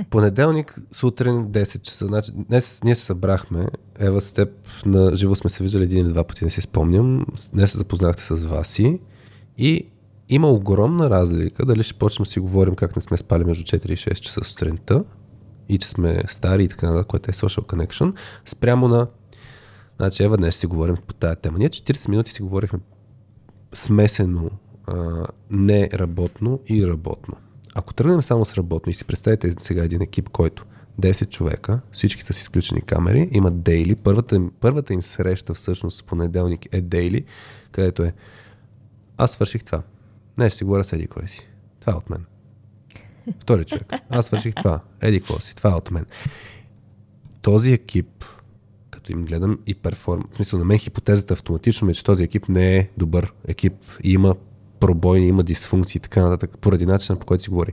Понеделник 0.09 0.75
сутрин 0.91 1.45
10 1.45 1.81
часа. 1.81 2.05
Значи, 2.05 2.31
днес 2.35 2.81
ние 2.83 2.95
се 2.95 3.05
събрахме. 3.05 3.67
Ева 3.99 4.21
с 4.21 4.33
теб 4.33 4.49
на 4.85 5.15
живо 5.15 5.35
сме 5.35 5.49
се 5.49 5.63
виждали 5.63 5.83
един 5.83 6.05
или 6.05 6.13
два 6.13 6.23
пъти, 6.23 6.43
не 6.43 6.49
си 6.49 6.61
спомням. 6.61 7.25
Днес 7.53 7.71
се 7.71 7.77
запознахте 7.77 8.23
с 8.23 8.45
Васи. 8.45 8.99
И 9.57 9.89
има 10.29 10.47
огромна 10.47 11.09
разлика 11.09 11.65
дали 11.65 11.83
ще 11.83 11.93
почнем 11.93 12.23
да 12.23 12.29
си 12.29 12.39
говорим 12.39 12.75
как 12.75 12.95
не 12.95 13.01
сме 13.01 13.17
спали 13.17 13.43
между 13.43 13.63
4 13.63 13.91
и 13.91 13.97
6 13.97 14.13
часа 14.13 14.43
сутринта 14.43 15.03
и 15.69 15.77
че 15.77 15.87
сме 15.87 16.23
стари 16.27 16.63
и 16.63 16.67
така 16.67 16.87
нататък, 16.87 17.07
което 17.07 17.31
е 17.31 17.33
social 17.33 17.61
connection, 17.61 18.13
спрямо 18.45 18.87
на 18.87 19.07
Значи, 19.97 20.23
Ева, 20.23 20.37
днес 20.37 20.55
си 20.55 20.67
говорим 20.67 20.95
по 21.07 21.13
тази 21.13 21.35
тема. 21.35 21.57
Ние 21.57 21.69
40 21.69 22.09
минути 22.09 22.31
си 22.31 22.41
говорихме 22.41 22.79
смесено, 23.73 24.49
а, 24.87 25.25
не 25.49 25.89
работно 25.93 26.59
и 26.69 26.87
работно. 26.87 27.35
Ако 27.77 27.93
тръгнем 27.93 28.21
само 28.21 28.45
с 28.45 28.55
работно 28.55 28.89
и 28.89 28.93
си 28.93 29.05
представите 29.05 29.53
сега 29.59 29.83
един 29.83 30.01
екип, 30.01 30.29
който 30.29 30.65
10 31.01 31.29
човека, 31.29 31.79
всички 31.91 32.23
са 32.23 32.33
с 32.33 32.41
изключени 32.41 32.81
камери, 32.81 33.29
имат 33.31 33.61
дейли. 33.61 33.95
Първата 33.95 34.35
им, 34.35 34.51
първата 34.59 34.93
им 34.93 35.03
среща 35.03 35.53
всъщност 35.53 36.05
понеделник 36.05 36.73
е 36.73 36.81
дейли, 36.81 37.25
където 37.71 38.03
е 38.03 38.13
аз 39.17 39.31
свърших 39.31 39.63
това. 39.63 39.83
Не, 40.37 40.49
ще 40.49 40.57
си 40.57 40.63
говоря 40.63 40.83
с 40.83 40.93
Еди 40.93 41.07
кой 41.07 41.27
си. 41.27 41.47
Това 41.79 41.93
е 41.93 41.95
от 41.95 42.09
мен. 42.09 42.25
Втори 43.39 43.65
човек. 43.65 43.93
Аз 44.09 44.25
свърших 44.25 44.55
това. 44.55 44.79
Еди 45.01 45.19
какво 45.19 45.39
си. 45.39 45.55
Това 45.55 45.71
е 45.71 45.75
от 45.75 45.91
мен. 45.91 46.05
Този 47.41 47.73
екип, 47.73 48.25
като 48.89 49.11
им 49.11 49.25
гледам 49.25 49.59
и 49.67 49.75
перформ... 49.75 50.23
В 50.31 50.35
смисъл 50.35 50.59
на 50.59 50.65
мен 50.65 50.77
хипотезата 50.77 51.33
автоматично 51.33 51.89
е, 51.89 51.93
че 51.93 52.03
този 52.03 52.23
екип 52.23 52.49
не 52.49 52.77
е 52.77 52.89
добър 52.97 53.33
екип 53.47 53.73
и 54.03 54.13
има 54.13 54.35
пробойни, 54.79 55.27
има 55.27 55.43
дисфункции 55.43 55.97
и 55.97 56.01
така 56.01 56.21
нататък, 56.21 56.57
поради 56.61 56.85
начина 56.85 57.19
по 57.19 57.25
който 57.25 57.43
си 57.43 57.49
говори. 57.49 57.71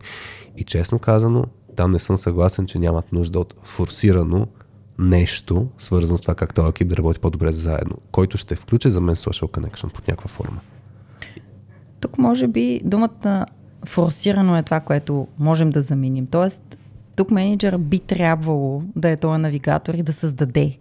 И 0.56 0.64
честно 0.64 0.98
казано, 0.98 1.44
там 1.76 1.92
не 1.92 1.98
съм 1.98 2.16
съгласен, 2.16 2.66
че 2.66 2.78
нямат 2.78 3.12
нужда 3.12 3.40
от 3.40 3.54
форсирано 3.62 4.46
нещо, 4.98 5.68
свързано 5.78 6.18
с 6.18 6.20
това 6.20 6.34
как 6.34 6.54
този 6.54 6.68
екип 6.68 6.88
да 6.88 6.96
работи 6.96 7.20
по-добре 7.20 7.52
заедно, 7.52 7.96
който 8.10 8.38
ще 8.38 8.54
включи 8.54 8.90
за 8.90 9.00
мен 9.00 9.14
social 9.14 9.58
connection 9.58 9.92
под 9.92 10.08
някаква 10.08 10.28
форма. 10.28 10.60
Тук 12.00 12.18
може 12.18 12.48
би 12.48 12.80
думата 12.84 13.46
форсирано 13.86 14.56
е 14.56 14.62
това, 14.62 14.80
което 14.80 15.26
можем 15.38 15.70
да 15.70 15.82
заменим. 15.82 16.26
Тоест, 16.26 16.78
тук 17.16 17.30
менеджера 17.30 17.78
би 17.78 17.98
трябвало 17.98 18.82
да 18.96 19.10
е 19.10 19.16
този 19.16 19.40
навигатор 19.40 19.94
и 19.94 20.02
да 20.02 20.12
създаде 20.12 20.78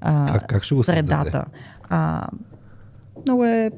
а, 0.00 0.32
как, 0.32 0.46
как 0.48 0.62
ще 0.62 0.74
го 0.74 0.84
средата. 0.84 1.24
Създаде? 1.24 1.46
А, 1.82 2.26
много 3.26 3.44
е 3.44 3.70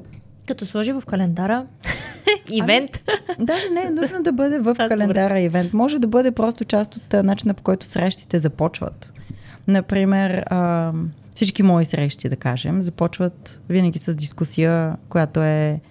като 0.47 0.65
сложи 0.65 0.91
в 0.91 1.03
календара 1.07 1.65
ивент. 2.51 3.01
Ами, 3.07 3.45
даже 3.45 3.69
не 3.69 3.81
е 3.81 3.89
нужно 3.89 4.23
да 4.23 4.31
бъде 4.31 4.59
в 4.59 4.75
календара 4.89 5.39
ивент. 5.39 5.73
Може 5.73 5.99
да 5.99 6.07
бъде 6.07 6.31
просто 6.31 6.65
част 6.65 6.95
от 6.95 7.13
начина 7.13 7.53
по 7.53 7.63
който 7.63 7.85
срещите 7.85 8.39
започват. 8.39 9.13
Например, 9.67 10.43
а, 10.45 10.91
всички 11.35 11.63
мои 11.63 11.85
срещи, 11.85 12.29
да 12.29 12.35
кажем, 12.35 12.81
започват 12.81 13.61
винаги 13.69 13.99
с 13.99 14.15
дискусия, 14.15 14.97
която 15.09 15.41
е, 15.41 15.81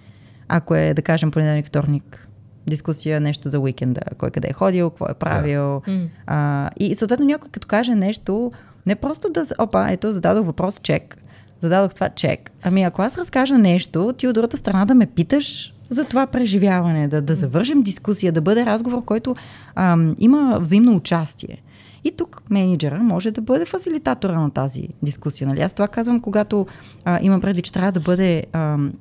ако 0.47 0.75
е, 0.75 0.93
да 0.93 1.01
кажем, 1.01 1.31
понеделник, 1.31 1.67
вторник, 1.67 2.27
дискусия, 2.67 3.21
нещо 3.21 3.49
за 3.49 3.59
уикенда, 3.59 4.01
кой 4.17 4.31
къде 4.31 4.47
е 4.49 4.53
ходил, 4.53 4.89
какво 4.89 5.05
е 5.05 5.13
правил. 5.13 5.81
Yeah. 5.81 6.07
А, 6.27 6.69
и 6.79 6.95
съответно 6.95 7.25
някой 7.25 7.49
като 7.51 7.67
каже 7.67 7.95
нещо, 7.95 8.51
не 8.85 8.95
просто 8.95 9.29
да, 9.29 9.45
опа, 9.59 9.89
ето, 9.89 10.13
зададох 10.13 10.45
въпрос, 10.45 10.79
чек, 10.83 11.17
зададох 11.63 11.93
това 11.93 12.09
чек. 12.09 12.51
Ами 12.63 12.83
ако 12.83 13.01
аз 13.01 13.17
разкажа 13.17 13.57
нещо, 13.57 14.13
ти 14.17 14.27
от 14.27 14.33
другата 14.33 14.57
страна 14.57 14.85
да 14.85 14.95
ме 14.95 15.05
питаш 15.05 15.73
за 15.89 16.03
това 16.03 16.27
преживяване, 16.27 17.07
да, 17.07 17.21
да 17.21 17.35
завършим 17.35 17.81
дискусия, 17.81 18.31
да 18.31 18.41
бъде 18.41 18.65
разговор, 18.65 19.05
който 19.05 19.35
ам, 19.75 20.15
има 20.19 20.59
взаимно 20.61 20.95
участие. 20.95 21.63
И 22.03 22.11
тук 22.11 22.43
менеджера 22.49 23.03
може 23.03 23.31
да 23.31 23.41
бъде 23.41 23.65
фасилитатора 23.65 24.39
на 24.39 24.51
тази 24.51 24.87
дискусия. 25.03 25.47
Нали? 25.47 25.61
Аз 25.61 25.73
това 25.73 25.87
казвам, 25.87 26.19
когато 26.19 26.65
а, 27.05 27.19
имам 27.21 27.41
предвид, 27.41 27.65
че 27.65 27.73
трябва 27.73 27.91
да 27.91 27.99
бъде 27.99 28.43
ам, 28.53 28.93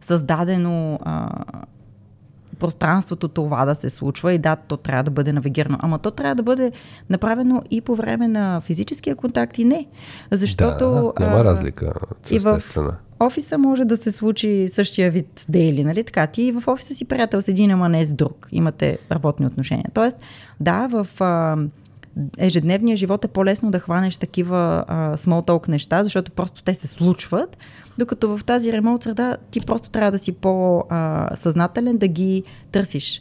създадено 0.00 0.98
а, 1.02 1.28
пространството 2.62 3.28
това 3.28 3.64
да 3.64 3.74
се 3.74 3.90
случва 3.90 4.32
и 4.32 4.38
да, 4.38 4.56
то 4.56 4.76
трябва 4.76 5.02
да 5.02 5.10
бъде 5.10 5.32
навигирано. 5.32 5.78
Ама 5.80 5.98
то 5.98 6.10
трябва 6.10 6.34
да 6.34 6.42
бъде 6.42 6.72
направено 7.10 7.62
и 7.70 7.80
по 7.80 7.94
време 7.94 8.28
на 8.28 8.60
физическия 8.60 9.16
контакт 9.16 9.58
и 9.58 9.64
не. 9.64 9.86
Защото... 10.30 11.12
Да, 11.18 11.26
няма 11.26 11.44
разлика, 11.44 11.92
и 12.30 12.38
в 12.38 12.62
офиса 13.20 13.58
може 13.58 13.84
да 13.84 13.96
се 13.96 14.12
случи 14.12 14.68
същия 14.68 15.10
вид 15.10 15.46
дейли, 15.48 15.84
нали 15.84 16.04
така? 16.04 16.26
Ти 16.26 16.52
в 16.52 16.62
офиса 16.68 16.94
си 16.94 17.04
приятел 17.04 17.42
с 17.42 17.48
един, 17.48 17.70
ама 17.70 17.88
не 17.88 18.06
с 18.06 18.12
друг. 18.12 18.48
Имате 18.52 18.98
работни 19.12 19.46
отношения. 19.46 19.86
Тоест, 19.94 20.16
да, 20.60 20.88
в 20.88 21.06
а, 21.20 21.56
ежедневния 22.38 22.96
живот 22.96 23.24
е 23.24 23.28
по-лесно 23.28 23.70
да 23.70 23.78
хванеш 23.78 24.16
такива 24.16 24.84
а, 24.88 25.16
small 25.16 25.68
неща, 25.68 26.02
защото 26.02 26.32
просто 26.32 26.62
те 26.62 26.74
се 26.74 26.86
случват, 26.86 27.58
докато 27.98 28.36
в 28.36 28.44
тази 28.44 28.72
ремонт 28.72 29.02
среда 29.02 29.36
ти 29.50 29.60
просто 29.60 29.90
трябва 29.90 30.10
да 30.10 30.18
си 30.18 30.32
по-съзнателен, 30.32 31.98
да 31.98 32.08
ги 32.08 32.42
търсиш. 32.72 33.20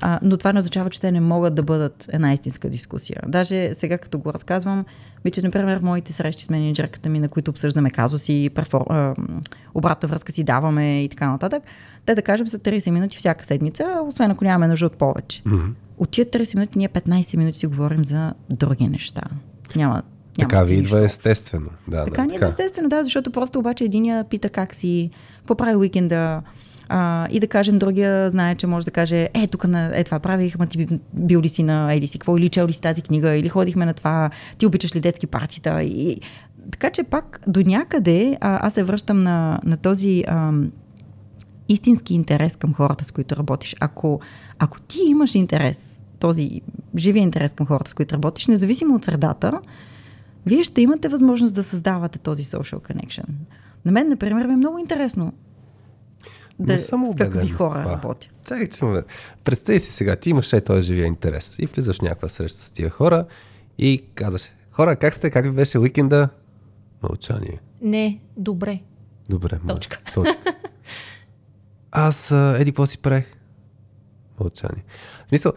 А, 0.00 0.18
но 0.22 0.36
това 0.36 0.52
не 0.52 0.58
означава, 0.58 0.90
че 0.90 1.00
те 1.00 1.12
не 1.12 1.20
могат 1.20 1.54
да 1.54 1.62
бъдат 1.62 2.06
една 2.12 2.32
истинска 2.32 2.68
дискусия. 2.68 3.22
Даже 3.28 3.74
сега, 3.74 3.98
като 3.98 4.18
го 4.18 4.32
разказвам, 4.32 4.84
ми, 5.24 5.30
че, 5.30 5.42
например, 5.42 5.80
моите 5.82 6.12
срещи 6.12 6.44
с 6.44 6.50
менеджерката 6.50 7.08
ми, 7.08 7.20
на 7.20 7.28
които 7.28 7.50
обсъждаме 7.50 7.90
казуси, 7.90 8.50
перфор... 8.54 8.84
а, 8.90 9.14
обратна 9.74 10.08
връзка 10.08 10.32
си 10.32 10.44
даваме 10.44 11.04
и 11.04 11.08
така 11.08 11.30
нататък, 11.30 11.62
те 12.06 12.14
да 12.14 12.22
кажем 12.22 12.46
за 12.46 12.58
30 12.58 12.90
минути 12.90 13.16
всяка 13.16 13.44
седмица, 13.44 14.02
освен 14.04 14.30
ако 14.30 14.44
нямаме 14.44 14.68
нужда 14.68 14.86
от 14.86 14.96
повече. 14.96 15.42
Mm-hmm. 15.42 15.72
От 15.98 16.10
тия 16.10 16.26
30 16.26 16.54
минути 16.54 16.78
ние 16.78 16.88
15 16.88 17.36
минути 17.36 17.58
си 17.58 17.66
говорим 17.66 18.04
за 18.04 18.34
други 18.50 18.88
неща. 18.88 19.22
Няма, 19.76 20.02
няма 20.38 20.50
така 20.50 20.64
ви 20.64 20.74
идва 20.74 21.04
естествено. 21.04 21.70
Да, 21.88 22.04
така 22.04 22.22
да, 22.22 22.28
ни 22.28 22.34
идва 22.34 22.48
естествено, 22.48 22.88
да, 22.88 23.04
защото 23.04 23.30
просто 23.30 23.58
обаче 23.58 23.84
единия 23.84 24.24
пита 24.24 24.48
как 24.48 24.74
си, 24.74 25.10
какво 25.38 25.54
прави 25.54 25.76
уикенда, 25.76 26.42
а, 26.88 27.28
и 27.30 27.40
да 27.40 27.46
кажем, 27.46 27.78
другия 27.78 28.30
знае, 28.30 28.54
че 28.54 28.66
може 28.66 28.86
да 28.86 28.90
каже, 28.90 29.28
е, 29.34 29.46
тук 29.46 29.68
на, 29.68 29.98
е 29.98 30.04
това 30.04 30.18
правих, 30.18 30.58
ма 30.58 30.66
ти 30.66 30.86
бил 31.12 31.40
ли 31.40 31.48
си 31.48 31.62
на 31.62 31.94
или 31.94 32.06
си 32.06 32.18
какво, 32.18 32.38
или 32.38 32.48
чел 32.48 32.66
ли 32.66 32.72
си 32.72 32.80
тази 32.80 33.02
книга, 33.02 33.36
или 33.36 33.48
ходихме 33.48 33.86
на 33.86 33.94
това, 33.94 34.30
ти 34.58 34.66
обичаш 34.66 34.96
ли 34.96 35.00
детски 35.00 35.26
партита. 35.26 35.82
И, 35.82 36.20
така 36.70 36.90
че 36.90 37.02
пак 37.02 37.40
до 37.46 37.60
някъде 37.60 38.38
а, 38.40 38.66
аз 38.66 38.74
се 38.74 38.82
връщам 38.82 39.22
на, 39.22 39.60
на 39.64 39.76
този 39.76 40.24
а, 40.28 40.52
истински 41.68 42.14
интерес 42.14 42.56
към 42.56 42.74
хората, 42.74 43.04
с 43.04 43.10
които 43.10 43.36
работиш. 43.36 43.76
Ако, 43.80 44.20
ако 44.58 44.80
ти 44.80 44.98
имаш 45.06 45.34
интерес, 45.34 46.00
този 46.18 46.60
живия 46.96 47.22
интерес 47.22 47.52
към 47.52 47.66
хората, 47.66 47.90
с 47.90 47.94
които 47.94 48.14
работиш, 48.14 48.46
независимо 48.46 48.94
от 48.94 49.04
средата, 49.04 49.60
вие 50.46 50.62
ще 50.62 50.82
имате 50.82 51.08
възможност 51.08 51.54
да 51.54 51.62
създавате 51.62 52.18
този 52.18 52.44
social 52.44 52.92
connection. 52.92 53.24
На 53.84 53.92
мен, 53.92 54.08
например, 54.08 54.46
ми 54.46 54.52
е 54.52 54.56
много 54.56 54.78
интересно 54.78 55.32
да, 56.58 56.72
не 56.72 56.78
съм 56.78 57.06
с 57.06 57.16
какви 57.16 57.48
хора 57.48 57.84
работя. 57.84 58.28
Чакай, 58.44 58.68
че 58.68 59.02
Представи 59.44 59.80
си 59.80 59.92
сега, 59.92 60.16
ти 60.16 60.30
имаш 60.30 60.52
е 60.52 60.60
този 60.60 60.82
живия 60.82 61.06
интерес 61.06 61.58
и 61.58 61.66
влизаш 61.66 61.98
в 61.98 62.02
някаква 62.02 62.28
среща 62.28 62.58
с 62.60 62.70
тия 62.70 62.90
хора 62.90 63.24
и 63.78 64.04
казваш, 64.14 64.42
хора, 64.70 64.96
как 64.96 65.14
сте, 65.14 65.30
как 65.30 65.44
ви 65.44 65.50
беше 65.50 65.78
уикенда? 65.78 66.28
Мълчание. 67.02 67.60
Не, 67.82 68.20
добре. 68.36 68.80
Добре. 69.28 69.60
Точка. 69.68 69.98
Точка. 70.14 70.36
Аз, 71.92 72.30
еди, 72.30 72.70
какво 72.70 72.86
си 72.86 72.98
правих? 72.98 73.37
Мълчание. 74.40 74.84
В 75.26 75.28
смисъл, 75.28 75.52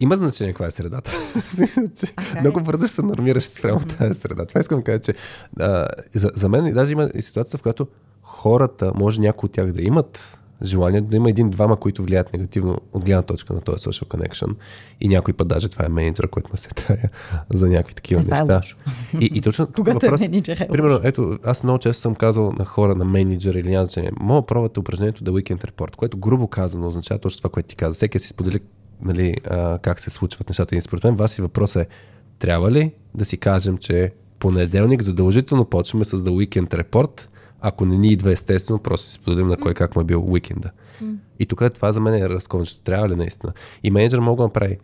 има 0.00 0.16
значение 0.16 0.52
каква 0.52 0.66
е 0.66 0.70
средата. 0.70 1.10
okay. 1.36 2.40
Много 2.40 2.60
бързо 2.60 2.86
ще 2.86 2.94
се 2.94 3.02
нормираш 3.02 3.44
спрямо 3.44 3.80
mm-hmm. 3.80 3.98
тази 3.98 4.20
среда. 4.20 4.46
Това 4.46 4.60
искам 4.60 4.78
да 4.78 4.84
кажа, 4.84 4.98
че 4.98 5.14
а, 5.60 5.86
за, 6.12 6.30
за 6.34 6.48
мен 6.48 6.74
даже 6.74 6.92
има 6.92 7.10
и 7.14 7.22
ситуация, 7.22 7.58
в 7.58 7.62
която 7.62 7.88
хората, 8.22 8.92
може 8.94 9.20
някои 9.20 9.46
от 9.46 9.52
тях 9.52 9.72
да 9.72 9.82
имат 9.82 10.39
желание 10.62 11.00
да 11.00 11.16
има 11.16 11.30
един-двама, 11.30 11.76
които 11.76 12.02
влияят 12.02 12.32
негативно 12.32 12.78
от 12.92 13.04
гледна 13.04 13.22
точка 13.22 13.54
на 13.54 13.60
този 13.60 13.84
social 13.84 14.04
connection. 14.04 14.54
И 15.00 15.08
някой 15.08 15.34
път 15.34 15.48
даже 15.48 15.68
това 15.68 15.86
е 15.86 15.88
менеджер, 15.88 16.28
който 16.28 16.50
ме 16.52 16.58
се 16.58 16.68
тая 16.68 17.10
за 17.50 17.68
някакви 17.68 17.94
такива 17.94 18.22
това 18.22 18.38
е 18.38 18.44
неща. 18.44 18.60
Е 19.14 19.16
и, 19.18 19.30
и 19.34 19.40
точно 19.40 19.66
Когато 19.66 20.06
въпрос, 20.06 20.20
е 20.20 20.28
менеджер 20.28 20.60
е 20.60 20.68
Примерно, 20.68 21.00
ето, 21.02 21.38
аз 21.44 21.62
много 21.62 21.78
често 21.78 22.02
съм 22.02 22.14
казал 22.14 22.52
на 22.58 22.64
хора, 22.64 22.94
на 22.94 23.04
менеджер 23.04 23.54
или 23.54 23.70
няма 23.70 23.86
значение, 23.86 24.12
мога 24.20 24.46
пробвате 24.46 24.80
упражнението 24.80 25.24
да 25.24 25.30
Weekend 25.30 25.70
Report, 25.70 25.96
което 25.96 26.18
грубо 26.18 26.48
казано 26.48 26.88
означава 26.88 27.20
точно 27.20 27.38
това, 27.38 27.50
което 27.50 27.68
ти 27.68 27.76
каза. 27.76 27.94
Всеки 27.94 28.18
си 28.18 28.28
сподели 28.28 28.60
нали, 29.02 29.36
а, 29.50 29.78
как 29.78 30.00
се 30.00 30.10
случват 30.10 30.48
нещата. 30.48 30.76
И 30.76 30.80
според 30.80 31.04
мен 31.04 31.16
вас 31.16 31.38
и 31.38 31.42
въпрос 31.42 31.76
е, 31.76 31.86
трябва 32.38 32.70
ли 32.70 32.92
да 33.14 33.24
си 33.24 33.36
кажем, 33.36 33.78
че 33.78 34.12
понеделник 34.38 35.02
задължително 35.02 35.64
почваме 35.64 36.04
с 36.04 36.18
The 36.18 36.30
Weekend 36.30 36.82
Report, 36.82 37.26
ако 37.60 37.86
не 37.86 37.98
ни 37.98 38.08
идва 38.08 38.32
естествено, 38.32 38.78
просто 38.78 39.06
си 39.06 39.12
споделим 39.12 39.48
на 39.48 39.56
кой 39.56 39.74
как 39.74 39.96
му 39.96 40.02
е 40.02 40.04
бил 40.04 40.24
уикенда. 40.32 40.70
Mm. 41.02 41.16
И 41.38 41.46
тук 41.46 41.60
е, 41.60 41.70
това 41.70 41.92
за 41.92 42.00
мен 42.00 42.14
е 42.14 42.28
разковничето. 42.28 42.80
Трябва 42.80 43.08
ли 43.08 43.16
наистина? 43.16 43.52
И 43.82 43.90
менеджер 43.90 44.18
мога 44.18 44.36
да 44.36 44.42
направи 44.42 44.78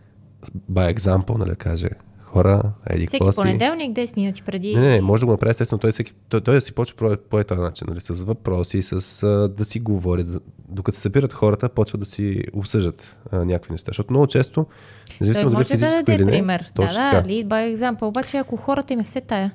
by 0.72 0.94
example, 0.94 1.38
нали, 1.38 1.56
каже, 1.56 1.88
хора, 2.22 2.62
еди 2.90 3.06
Всеки 3.06 3.24
си. 3.32 3.36
понеделник, 3.36 3.96
10 3.96 4.16
минути 4.16 4.42
преди. 4.42 4.74
Не, 4.74 4.88
не, 4.88 5.00
може 5.00 5.20
да 5.20 5.26
го 5.26 5.32
направи 5.32 5.50
естествено. 5.50 5.78
Той, 5.78 5.92
всеки, 5.92 6.12
той, 6.28 6.40
той 6.40 6.54
да 6.54 6.60
си 6.60 6.72
почва 6.72 7.16
по 7.30 7.44
този 7.44 7.60
начин, 7.60 7.86
нали, 7.90 8.00
с 8.00 8.08
въпроси, 8.08 8.82
с 8.82 9.48
да 9.56 9.64
си 9.64 9.80
говори. 9.80 10.24
Докато 10.68 10.96
се 10.96 11.02
събират 11.02 11.32
хората, 11.32 11.68
почват 11.68 12.00
да 12.00 12.06
си 12.06 12.44
обсъждат 12.52 13.16
а, 13.32 13.44
някакви 13.44 13.72
неща. 13.72 13.88
Защото 13.88 14.12
много 14.12 14.26
често, 14.26 14.66
независимо 15.20 15.50
дали 15.50 15.64
физическо 15.64 15.90
да 15.90 15.96
даде 15.96 16.14
или 16.14 16.24
не, 16.24 16.30
пример. 16.30 16.72
Да, 16.76 16.82
да, 16.82 17.28
lead 17.28 17.46
by 17.46 17.76
example. 17.76 18.02
Обаче, 18.02 18.36
ако 18.36 18.56
хората 18.56 18.92
им 18.92 19.00
е 19.00 19.04
все 19.04 19.20
тая, 19.20 19.52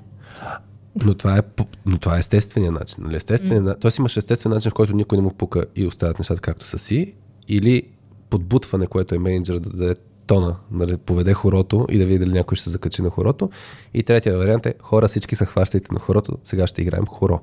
но 1.06 1.14
това 1.14 1.38
е, 1.38 1.42
но 1.86 1.98
това 1.98 2.16
е 2.16 2.20
естествения 2.20 2.72
начин. 2.72 3.04
Нали? 3.04 3.16
Естествения, 3.16 3.64
mm. 3.64 3.80
Тоест 3.82 3.98
имаш 3.98 4.18
естествен 4.18 4.54
начин, 4.54 4.72
в 4.72 4.74
който 4.74 4.96
никой 4.96 5.18
не 5.18 5.22
му 5.22 5.34
пука 5.34 5.66
и 5.76 5.86
оставят 5.86 6.20
нещата 6.20 6.42
както 6.42 6.66
са 6.66 6.80
си, 6.80 7.16
или 7.48 7.84
подбутване, 8.30 8.88
което 8.88 9.16
е 9.16 9.20
менеджер 9.20 9.60
да 9.60 9.70
даде 9.70 9.96
тона, 10.28 10.56
нали, 10.72 10.98
поведе 10.98 11.34
хорото 11.34 11.88
и 11.90 11.98
да 11.98 12.06
види 12.06 12.20
дали 12.20 12.32
някой 12.32 12.56
ще 12.56 12.64
се 12.64 12.70
закачи 12.70 13.02
на 13.02 13.10
хорото. 13.10 13.50
И 13.94 14.04
третия 14.04 14.38
вариант 14.38 14.66
е 14.66 14.74
хора 14.82 15.08
всички 15.08 15.36
се 15.36 15.46
хващайте 15.46 15.94
на 15.94 16.00
хорото, 16.00 16.38
сега 16.44 16.68
ще 16.68 16.82
играем 16.82 17.06
хоро, 17.06 17.40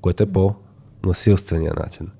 което 0.00 0.22
е 0.22 0.32
по-насилствения 0.32 1.72
начин. 1.76 2.10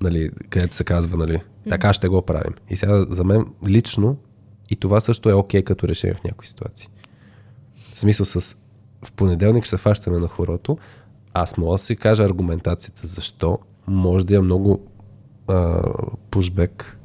Нали, 0.00 0.30
където 0.50 0.74
се 0.74 0.84
казва, 0.84 1.16
нали, 1.16 1.42
така 1.68 1.92
ще 1.92 2.08
го 2.08 2.22
правим. 2.22 2.54
И 2.70 2.76
сега 2.76 3.04
за 3.08 3.24
мен 3.24 3.46
лично 3.68 4.16
и 4.70 4.76
това 4.76 5.00
също 5.00 5.30
е 5.30 5.32
окей 5.32 5.60
okay 5.60 5.64
като 5.64 5.88
решение 5.88 6.14
в 6.14 6.24
някои 6.24 6.46
ситуации. 6.46 6.88
В 7.94 8.00
смисъл 8.00 8.26
с 8.26 8.56
в 9.04 9.12
понеделник 9.12 9.64
ще 9.64 9.70
се 9.70 9.82
фащаме 9.82 10.18
на 10.18 10.28
хорото, 10.28 10.78
аз 11.34 11.56
мога 11.56 11.72
да 11.72 11.78
си 11.78 11.96
кажа 11.96 12.24
аргументацията 12.24 13.06
защо. 13.06 13.58
Може 13.86 14.26
да 14.26 14.34
има 14.34 14.42
много 14.42 14.86
а, 15.48 15.82
пушбек, 16.30 16.98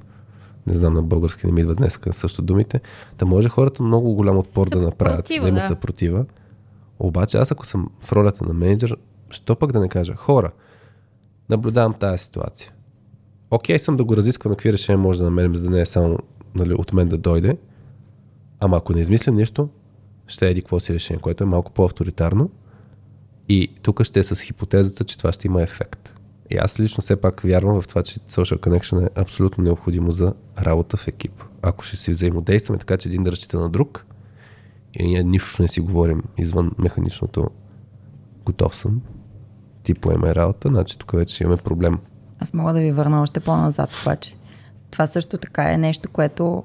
не 0.68 0.74
знам 0.74 0.94
на 0.94 1.04
български 1.04 1.46
не 1.46 1.52
ми 1.52 1.62
идва 1.62 1.76
днес 1.76 2.00
също 2.12 2.42
думите, 2.42 2.82
да 3.18 3.26
може 3.26 3.50
хората 3.50 3.84
много 3.84 4.14
голям 4.14 4.38
отпор 4.38 4.70
да 4.70 4.82
направят, 4.82 5.26
да 5.26 5.34
има 5.34 5.52
да. 5.52 5.68
съпротива. 5.68 6.26
Обаче 7.00 7.38
аз 7.38 7.52
ако 7.52 7.66
съм 7.66 7.90
в 8.00 8.12
ролята 8.12 8.46
на 8.46 8.54
менеджер, 8.54 8.98
що 9.30 9.56
пък 9.56 9.72
да 9.72 9.80
не 9.80 9.90
кажа, 9.90 10.16
хора, 10.16 10.52
наблюдавам 11.50 11.94
тази 11.94 12.24
ситуация. 12.24 12.72
Окей 13.52 13.80
съм 13.80 13.98
да 13.98 14.04
го 14.04 14.18
разискваме 14.18 14.56
какви 14.56 14.74
решения 14.74 14.98
може 14.98 15.20
да 15.20 15.26
намерим, 15.26 15.56
за 15.56 15.64
да 15.64 15.70
не 15.70 15.82
е 15.82 15.86
само 15.86 16.18
нали, 16.56 16.74
от 16.74 16.94
мен 16.94 17.08
да 17.08 17.18
дойде. 17.18 17.58
Ама 18.60 18.78
ако 18.78 18.94
не 18.94 19.02
измислям 19.02 19.36
нищо, 19.36 19.70
ще 20.32 20.50
еди 20.50 20.62
какво 20.62 20.80
си 20.80 20.94
решение, 20.94 21.22
което 21.22 21.44
е 21.44 21.48
малко 21.48 21.72
по-авторитарно. 21.72 22.50
И 23.50 23.74
тук 23.82 24.04
ще 24.04 24.20
е 24.20 24.24
с 24.24 24.42
хипотезата, 24.42 25.04
че 25.04 25.18
това 25.18 25.32
ще 25.32 25.48
има 25.48 25.62
ефект. 25.62 26.14
И 26.50 26.58
аз 26.58 26.80
лично 26.80 27.02
все 27.02 27.16
пак 27.16 27.42
вярвам 27.42 27.82
в 27.82 27.88
това, 27.88 28.04
че 28.04 28.20
social 28.20 28.58
connection 28.58 29.06
е 29.06 29.22
абсолютно 29.22 29.64
необходимо 29.64 30.12
за 30.12 30.34
работа 30.60 30.98
в 30.98 31.08
екип. 31.08 31.44
Ако 31.62 31.84
ще 31.84 31.98
си 31.98 32.12
взаимодействаме 32.12 32.80
така, 32.80 32.98
че 32.98 33.10
един 33.10 33.24
да 33.24 33.32
на 33.54 33.70
друг 33.70 34.06
и 34.94 35.08
ние 35.08 35.24
нищо 35.24 35.62
не 35.62 35.68
си 35.68 35.80
говорим 35.80 36.24
извън 36.38 36.72
механичното 36.78 37.50
готов 38.46 38.76
съм, 38.76 39.02
ти 39.84 39.94
поеме 39.94 40.36
работа, 40.36 40.68
значи 40.68 40.98
тук 40.98 41.12
вече 41.12 41.44
имаме 41.44 41.58
проблем. 41.58 42.00
Аз 42.40 42.54
мога 42.54 42.74
да 42.74 42.80
ви 42.80 42.92
върна 42.92 43.22
още 43.22 43.40
по-назад, 43.40 43.90
обаче. 44.02 44.36
Това 44.92 45.08
също 45.08 45.38
така 45.38 45.74
е 45.74 45.78
нещо, 45.78 46.10
което 46.10 46.64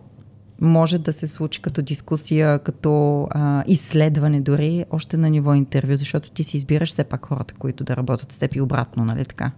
може 0.61 0.99
да 0.99 1.13
се 1.13 1.29
случи 1.29 1.63
като 1.63 1.83
дискусия, 1.83 2.59
като 2.59 3.23
а, 3.31 3.65
изследване 3.67 4.41
дори, 4.41 4.85
още 4.91 5.17
на 5.17 5.31
ниво 5.31 5.55
интервю, 5.55 5.97
защото 5.97 6.31
ти 6.31 6.45
си 6.45 6.57
избираш 6.57 6.89
все 6.89 7.05
пак 7.05 7.27
хората, 7.27 7.55
които 7.55 7.85
да 7.85 7.97
работят 7.97 8.33
с 8.33 8.39
теб 8.39 8.55
и 8.55 8.61
обратно, 8.61 9.05
нали 9.05 9.25
така? 9.25 9.51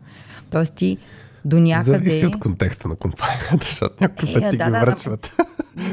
Тоест 0.51 0.75
ти 0.75 0.99
до 1.49 1.61
някъде... 1.61 1.99
Зависи 1.99 2.27
от 2.27 2.39
контекста 2.39 2.89
на 2.89 2.97
компанията, 2.97 3.57
защото 3.61 3.95
някои 4.01 4.35
пъти 4.35 4.47
е, 4.47 4.51
да, 4.57 4.65
ги 4.65 4.73
да, 4.73 4.81
връчват 4.81 5.37
да, 5.37 5.45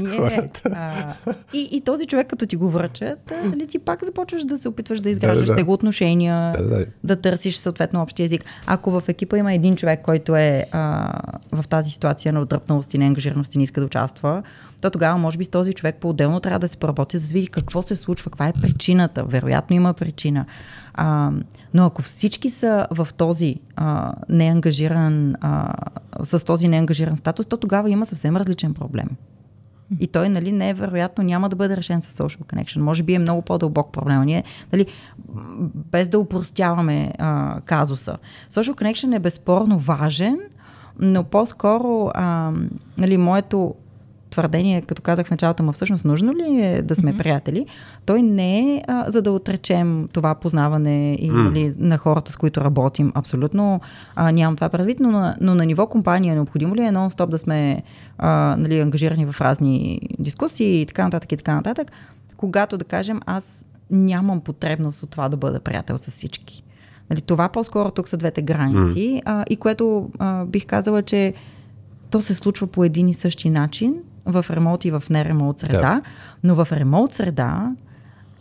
Ние, 0.01 0.49
а, 0.73 1.13
и, 1.53 1.69
и 1.71 1.81
този 1.81 2.05
човек, 2.05 2.27
като 2.27 2.45
ти 2.45 2.55
го 2.55 2.69
връчат, 2.69 3.33
нали, 3.43 3.67
ти 3.67 3.79
пак 3.79 4.05
започваш 4.05 4.45
да 4.45 4.57
се 4.57 4.67
опитваш 4.67 5.01
да 5.01 5.09
изграждаш 5.09 5.47
да, 5.47 5.55
да, 5.55 5.63
да. 5.63 5.71
отношения, 5.71 6.51
да, 6.51 6.63
да. 6.63 6.85
да 7.03 7.15
търсиш 7.15 7.57
съответно 7.57 8.01
общия 8.01 8.25
език. 8.25 8.45
Ако 8.65 8.91
в 8.91 9.03
екипа 9.07 9.37
има 9.37 9.53
един 9.53 9.75
човек, 9.75 10.01
който 10.03 10.35
е 10.35 10.65
а, 10.71 11.13
в 11.51 11.67
тази 11.67 11.91
ситуация 11.91 12.33
на 12.33 12.41
отдръпналост 12.41 12.93
и 12.93 12.97
неангажираност 12.97 13.55
и 13.55 13.57
не 13.57 13.63
иска 13.63 13.81
да 13.81 13.85
участва, 13.85 14.43
то 14.81 14.89
тогава 14.89 15.17
може 15.17 15.37
би 15.37 15.43
с 15.45 15.49
този 15.49 15.73
човек 15.73 15.95
по-отделно 15.99 16.39
трябва 16.39 16.59
да 16.59 16.67
се 16.67 16.77
поработи, 16.77 17.17
за 17.17 17.27
да 17.27 17.33
види 17.33 17.47
какво 17.47 17.81
се 17.81 17.95
случва, 17.95 18.31
каква 18.31 18.47
е 18.47 18.53
причината. 18.61 19.23
Вероятно 19.23 19.75
има 19.75 19.93
причина. 19.93 20.45
А, 20.97 21.31
но 21.73 21.85
ако 21.85 22.01
всички 22.01 22.49
са 22.49 22.87
в 22.91 23.07
този 23.17 23.55
а, 23.75 24.13
неангажиран, 24.29 25.35
а, 25.41 25.73
с 26.23 26.45
този 26.45 26.67
неангажиран 26.67 27.17
статус, 27.17 27.45
то 27.45 27.57
тогава 27.57 27.89
има 27.89 28.05
съвсем 28.05 28.37
различен 28.37 28.73
проблем. 28.73 29.07
И 29.99 30.07
той, 30.07 30.29
нали, 30.29 30.51
невероятно 30.51 31.23
няма 31.23 31.49
да 31.49 31.55
бъде 31.55 31.77
решен 31.77 32.01
с 32.01 32.23
social 32.23 32.53
connection. 32.53 32.79
Може 32.79 33.03
би 33.03 33.13
е 33.13 33.19
много 33.19 33.41
по-дълбок 33.41 33.91
проблем. 33.91 34.21
Ние, 34.21 34.43
нали, 34.73 34.85
без 35.75 36.09
да 36.09 36.19
упростяваме 36.19 37.13
а, 37.19 37.61
казуса. 37.61 38.17
Social 38.51 38.71
connection 38.71 39.15
е 39.15 39.19
безспорно 39.19 39.77
важен, 39.77 40.39
но 40.99 41.23
по-скоро, 41.23 42.11
а, 42.13 42.51
нали, 42.97 43.17
моето 43.17 43.75
твърдение, 44.35 44.81
като 44.81 45.01
казах 45.01 45.27
в 45.27 45.31
началото, 45.31 45.63
му 45.63 45.71
всъщност 45.71 46.05
нужно 46.05 46.35
ли 46.35 46.61
е 46.61 46.81
да 46.81 46.95
сме 46.95 47.13
mm-hmm. 47.13 47.17
приятели, 47.17 47.65
той 48.05 48.21
не 48.21 48.59
е 48.59 48.81
а, 48.87 49.11
за 49.11 49.21
да 49.21 49.31
отречем 49.31 50.07
това 50.13 50.35
познаване 50.35 51.13
и, 51.13 51.31
mm. 51.31 51.43
нали, 51.43 51.73
на 51.77 51.97
хората, 51.97 52.31
с 52.31 52.37
които 52.37 52.61
работим. 52.61 53.11
Абсолютно 53.15 53.81
а, 54.15 54.31
нямам 54.31 54.55
това 54.55 54.69
предвид, 54.69 54.99
но 54.99 55.11
на, 55.11 55.35
но 55.41 55.55
на 55.55 55.65
ниво 55.65 55.87
компания 55.87 56.35
необходимо 56.35 56.75
ли 56.75 56.81
е 56.81 56.91
нон-стоп 56.91 57.25
да 57.25 57.37
сме 57.37 57.83
а, 58.17 58.55
нали, 58.59 58.79
ангажирани 58.79 59.25
в 59.25 59.41
разни 59.41 59.99
дискусии 60.19 60.81
и 60.81 60.85
така 60.85 61.03
нататък 61.03 61.31
и 61.31 61.37
така 61.37 61.55
нататък, 61.55 61.91
когато 62.37 62.77
да 62.77 62.85
кажем 62.85 63.19
аз 63.25 63.65
нямам 63.91 64.41
потребност 64.41 65.03
от 65.03 65.09
това 65.09 65.29
да 65.29 65.37
бъда 65.37 65.59
приятел 65.59 65.97
с 65.97 66.11
всички. 66.11 66.63
Нали, 67.09 67.21
това 67.21 67.49
по-скоро 67.49 67.91
тук 67.91 68.07
са 68.07 68.17
двете 68.17 68.41
граници 68.41 68.99
mm. 68.99 69.21
а, 69.25 69.43
и 69.49 69.55
което 69.55 70.09
а, 70.19 70.45
бих 70.45 70.65
казала, 70.65 71.01
че 71.01 71.33
то 72.09 72.21
се 72.21 72.33
случва 72.33 72.67
по 72.67 72.83
един 72.83 73.07
и 73.07 73.13
същи 73.13 73.49
начин 73.49 73.95
в 74.25 74.49
ремонт 74.49 74.85
и 74.85 74.91
в 74.91 75.03
неремонт 75.09 75.59
среда, 75.59 75.81
да. 75.81 76.01
но 76.41 76.55
в 76.55 76.71
ремонт 76.71 77.13
среда 77.13 77.75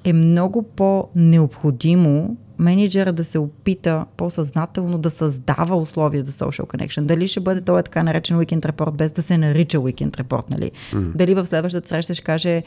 е 0.05 0.13
много 0.13 0.63
по-необходимо 0.63 2.37
менеджера 2.59 3.13
да 3.13 3.25
се 3.25 3.39
опита 3.39 4.05
по-съзнателно 4.17 4.99
да 4.99 5.11
създава 5.11 5.77
условия 5.77 6.23
за 6.23 6.33
social 6.33 6.67
connection. 6.67 7.03
Дали 7.03 7.29
ще 7.29 7.41
бъде 7.41 7.61
това 7.61 7.83
така 7.83 8.03
наречен 8.03 8.37
weekend 8.37 8.61
report, 8.61 8.91
без 8.91 9.13
да 9.13 9.23
се 9.23 9.39
нарича 9.39 9.79
weekend 9.79 10.11
report, 10.11 10.51
нали? 10.51 10.71
Mm. 10.93 11.17
Дали 11.17 11.35
в 11.35 11.47
следващата 11.47 11.89
среща 11.89 12.15
ще 12.15 12.25
каже, 12.25 12.63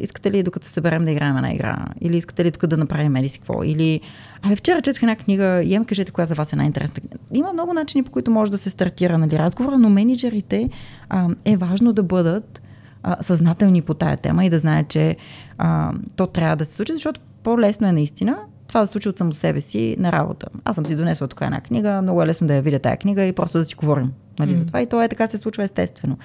искате 0.00 0.30
ли 0.30 0.42
докато 0.42 0.66
се 0.66 0.72
съберем 0.72 1.04
да 1.04 1.10
играем 1.10 1.36
една 1.36 1.52
игра? 1.52 1.86
Или 2.00 2.16
искате 2.16 2.44
ли 2.44 2.50
тук 2.50 2.66
да 2.66 2.76
направим 2.76 3.12
меди 3.12 3.28
си 3.28 3.38
какво? 3.38 3.64
Или, 3.64 4.00
абе, 4.42 4.56
вчера 4.56 4.82
четох 4.82 5.02
една 5.02 5.16
книга, 5.16 5.62
и 5.62 5.74
ем 5.74 5.84
кажете 5.84 6.12
коя 6.12 6.26
за 6.26 6.34
вас 6.34 6.52
е 6.52 6.56
най-интересна. 6.56 7.00
Има 7.34 7.52
много 7.52 7.72
начини, 7.72 8.02
по 8.02 8.10
които 8.10 8.30
може 8.30 8.50
да 8.50 8.58
се 8.58 8.70
стартира 8.70 9.18
нали, 9.18 9.38
разговора, 9.38 9.78
но 9.78 9.90
менеджерите 9.90 10.70
а, 11.08 11.28
е 11.44 11.56
важно 11.56 11.92
да 11.92 12.02
бъдат 12.02 12.62
а, 13.02 13.22
съзнателни 13.22 13.82
по 13.82 13.94
тая 13.94 14.16
тема 14.16 14.44
и 14.44 14.50
да 14.50 14.58
знаят, 14.58 14.88
че 14.88 15.16
а, 15.58 15.92
то 16.16 16.26
трябва 16.26 16.56
да 16.56 16.64
се 16.64 16.74
случи, 16.74 16.92
защото 16.92 17.20
по-лесно 17.42 17.86
е 17.86 17.92
наистина 17.92 18.38
това 18.74 18.80
да 18.80 18.86
се 18.86 18.92
случи 18.92 19.08
от 19.08 19.18
само 19.18 19.34
себе 19.34 19.60
си 19.60 19.96
на 19.98 20.12
работа. 20.12 20.46
Аз 20.64 20.74
съм 20.76 20.86
си 20.86 20.96
донесла 20.96 21.28
тук 21.28 21.40
една 21.40 21.60
книга, 21.60 22.02
много 22.02 22.22
е 22.22 22.26
лесно 22.26 22.46
да 22.46 22.54
я 22.54 22.62
видя 22.62 22.78
тая 22.78 22.96
книга 22.96 23.24
и 23.24 23.32
просто 23.32 23.58
да 23.58 23.64
си 23.64 23.74
говорим 23.74 24.12
нали, 24.38 24.52
mm. 24.52 24.58
за 24.58 24.66
това. 24.66 24.82
И 24.82 24.86
то 24.86 25.02
е 25.02 25.08
така 25.08 25.26
се 25.26 25.38
случва 25.38 25.64
естествено. 25.64 26.18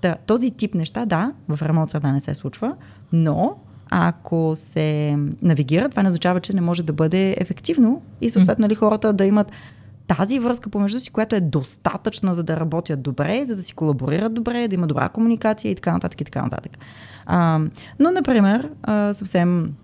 Та, 0.00 0.16
този 0.26 0.50
тип 0.50 0.74
неща, 0.74 1.06
да, 1.06 1.32
в 1.48 1.58
ремонт 1.62 1.90
среда 1.90 2.12
не 2.12 2.20
се 2.20 2.34
случва, 2.34 2.76
но 3.12 3.56
ако 3.90 4.54
се 4.56 5.18
навигира, 5.42 5.88
това 5.88 6.02
не 6.02 6.08
означава, 6.08 6.40
че 6.40 6.52
не 6.52 6.60
може 6.60 6.82
да 6.82 6.92
бъде 6.92 7.36
ефективно 7.38 8.02
и 8.20 8.30
съответно 8.30 8.62
нали, 8.62 8.74
хората 8.74 9.12
да 9.12 9.24
имат 9.24 9.52
тази 10.06 10.38
връзка 10.38 10.70
помежду 10.70 11.00
си, 11.00 11.10
която 11.10 11.36
е 11.36 11.40
достатъчна 11.40 12.34
за 12.34 12.42
да 12.42 12.56
работят 12.56 13.02
добре, 13.02 13.44
за 13.44 13.56
да 13.56 13.62
си 13.62 13.74
колаборират 13.74 14.34
добре, 14.34 14.68
да 14.68 14.74
има 14.74 14.86
добра 14.86 15.08
комуникация 15.08 15.70
и 15.70 15.74
така 15.74 15.92
нататък 15.92 16.20
и 16.20 16.24
така 16.24 16.42
нататък. 16.42 16.78
А, 17.26 17.60
но, 17.98 18.10
например, 18.10 18.70
а, 18.82 19.12
съвсем 19.14 19.74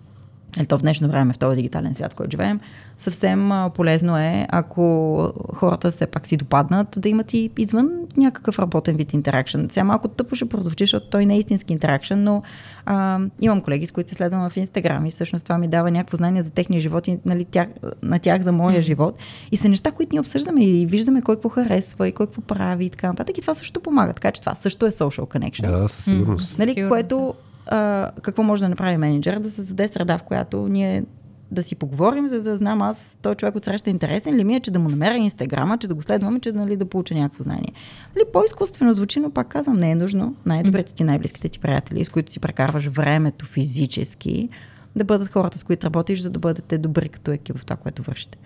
или 0.59 0.67
то 0.67 0.79
в 0.79 0.83
днешно 0.83 1.09
време, 1.09 1.33
в 1.33 1.39
този 1.39 1.57
дигитален 1.57 1.95
свят, 1.95 2.15
който 2.15 2.31
живеем, 2.31 2.61
съвсем 2.97 3.53
а, 3.53 3.71
полезно 3.71 4.19
е, 4.19 4.47
ако 4.51 5.33
хората 5.55 5.91
все 5.91 6.07
пак 6.07 6.27
си 6.27 6.37
допаднат, 6.37 6.89
да 6.99 7.09
имат 7.09 7.35
и 7.35 7.51
извън 7.59 7.89
някакъв 8.17 8.59
работен 8.59 8.97
вид 8.97 9.13
интеракшн. 9.13 9.61
Сега 9.69 9.85
малко 9.85 10.09
тъпо 10.09 10.35
ще 10.35 10.49
прозвучи, 10.49 10.85
защото 10.85 11.07
той 11.07 11.27
не 11.27 11.35
е 11.35 11.39
истински 11.39 11.73
интеракшн, 11.73 12.15
но 12.17 12.43
а, 12.87 13.21
имам 13.41 13.61
колеги, 13.61 13.87
с 13.87 13.91
които 13.91 14.11
се 14.11 14.15
следвам 14.15 14.51
в 14.51 14.57
Инстаграм 14.57 15.07
и 15.07 15.11
всъщност 15.11 15.45
това 15.45 15.59
ми 15.59 15.69
дава 15.69 15.91
някакво 15.91 16.17
знание 16.17 16.43
за 16.43 16.51
техния 16.51 16.81
живот 16.81 17.09
и 17.09 17.19
нали, 17.27 17.45
тях, 17.45 17.69
на 18.03 18.19
тях 18.19 18.43
за 18.43 18.53
моя 18.53 18.79
mm. 18.79 18.83
живот. 18.83 19.19
И 19.53 19.57
са 19.57 19.69
неща, 19.69 19.91
които 19.91 20.11
ние 20.13 20.21
обсъждаме 20.21 20.65
и 20.65 20.87
виждаме 20.87 21.23
кой 21.23 21.37
какво 21.37 21.49
харесва 21.49 22.09
и 22.09 22.13
кой 22.13 22.27
какво 22.27 22.41
прави 22.41 22.85
и 22.85 22.91
така 22.91 23.07
нататък. 23.07 23.39
И 23.39 23.41
това 23.41 23.55
също 23.55 23.81
помага. 23.81 24.13
Така 24.13 24.31
че 24.31 24.41
това 24.41 24.55
също 24.55 24.87
е 24.87 24.91
social 24.91 25.39
connection. 25.39 25.81
Да, 25.81 25.89
със 25.89 26.05
сигурност. 26.05 26.59
Нали, 26.59 26.89
което 26.89 27.35
а, 27.67 28.11
какво 28.23 28.43
може 28.43 28.63
да 28.63 28.69
направи 28.69 28.97
менеджер, 28.97 29.39
да 29.39 29.51
създаде 29.51 29.89
среда, 29.89 30.19
в 30.19 30.23
която 30.23 30.69
ние 30.69 31.05
да 31.53 31.63
си 31.63 31.75
поговорим, 31.75 32.29
за 32.29 32.43
да 32.43 32.57
знам 32.57 32.83
аз, 32.83 33.19
той 33.23 33.35
човек 33.35 33.57
от 33.57 33.65
среща 33.65 33.91
интересен 33.91 34.37
ли 34.37 34.45
ми 34.45 34.55
е, 34.55 34.61
че 34.61 34.71
да 34.71 34.79
му 34.79 34.89
намеря 34.89 35.17
инстаграма, 35.17 35.79
че 35.79 35.89
да 35.89 35.95
го 35.95 36.03
следваме, 36.03 36.41
че 36.41 36.53
нали, 36.53 36.77
да 36.77 36.85
получа 36.85 37.15
някакво 37.15 37.43
знание. 37.43 37.73
Нали, 38.17 38.25
по-изкуствено 38.33 38.95
звучи, 38.95 39.21
но 39.21 39.31
пак 39.31 39.49
казвам, 39.49 39.77
не 39.77 39.91
е 39.91 39.95
нужно. 39.95 40.37
Най-добрите 40.47 40.95
ти, 40.95 41.05
най-близките 41.05 41.49
ти 41.49 41.59
приятели, 41.59 42.05
с 42.05 42.09
които 42.09 42.33
си 42.33 42.41
прекарваш 42.41 42.87
времето 42.87 43.47
физически, 43.47 44.49
да 44.97 45.05
бъдат 45.05 45.29
хората, 45.29 45.59
с 45.59 45.65
които 45.65 45.87
работиш, 45.87 46.21
за 46.21 46.31
да 46.31 46.39
бъдете 46.39 46.79
добри 46.79 47.09
като 47.09 47.31
екип 47.31 47.59
в 47.59 47.65
това, 47.65 47.77
което 47.77 48.03
вършите. 48.03 48.39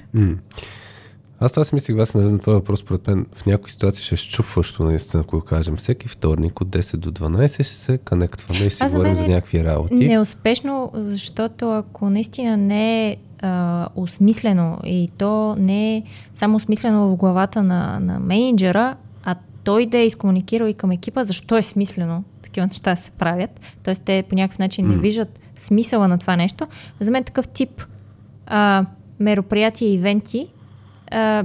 Аз 1.40 1.52
това 1.52 1.64
си 1.64 1.74
мислих, 1.74 1.96
вас 1.96 2.14
на 2.14 2.38
това 2.38 2.52
въпрос, 2.52 2.80
според 2.80 3.06
мен 3.06 3.26
в 3.34 3.46
някои 3.46 3.70
ситуации 3.70 4.04
ще 4.04 4.14
е 4.14 4.18
щупващо, 4.18 4.82
наистина, 4.82 5.22
ако 5.26 5.40
кажем. 5.40 5.76
Всеки 5.76 6.08
вторник 6.08 6.60
от 6.60 6.68
10 6.68 6.96
до 6.96 7.10
12 7.10 7.52
ще 7.52 7.64
се 7.64 7.98
конектваме 7.98 8.64
и 8.66 8.70
си 8.70 8.82
Аз 8.82 8.92
говорим 8.92 9.16
за, 9.16 9.22
за 9.22 9.30
някакви 9.30 9.64
работи. 9.64 9.94
Неуспешно, 9.94 10.90
защото 10.94 11.70
ако 11.70 12.10
наистина 12.10 12.56
не 12.56 13.08
е 13.08 13.16
а, 13.40 13.88
осмислено 13.96 14.78
и 14.84 15.10
то 15.18 15.56
не 15.58 15.96
е 15.96 16.02
само 16.34 16.56
осмислено 16.56 17.08
в 17.08 17.16
главата 17.16 17.62
на, 17.62 18.00
на 18.00 18.18
менеджера, 18.18 18.96
а 19.24 19.34
той 19.64 19.86
да 19.86 19.98
е 19.98 20.06
изкомуникирал 20.06 20.66
и 20.66 20.74
към 20.74 20.90
екипа, 20.90 21.24
защо 21.24 21.56
е 21.56 21.62
смислено 21.62 22.24
такива 22.42 22.66
неща 22.66 22.96
се 22.96 23.10
правят. 23.10 23.60
Тоест 23.82 24.02
те 24.02 24.24
по 24.28 24.34
някакъв 24.34 24.58
начин 24.58 24.86
mm. 24.86 24.88
не 24.88 24.96
виждат 24.96 25.40
смисъла 25.56 26.08
на 26.08 26.18
това 26.18 26.36
нещо. 26.36 26.66
За 27.00 27.10
мен 27.10 27.24
такъв 27.24 27.48
тип 27.48 27.82
а, 28.46 28.86
мероприятия 29.20 29.90
и 29.90 29.94
ивенти 29.94 30.46
а, 31.10 31.44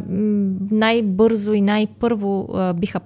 най-бързо 0.71 1.53
и 1.53 1.61
най-първо 1.61 2.49
а, 2.53 2.73
биха 2.73 2.99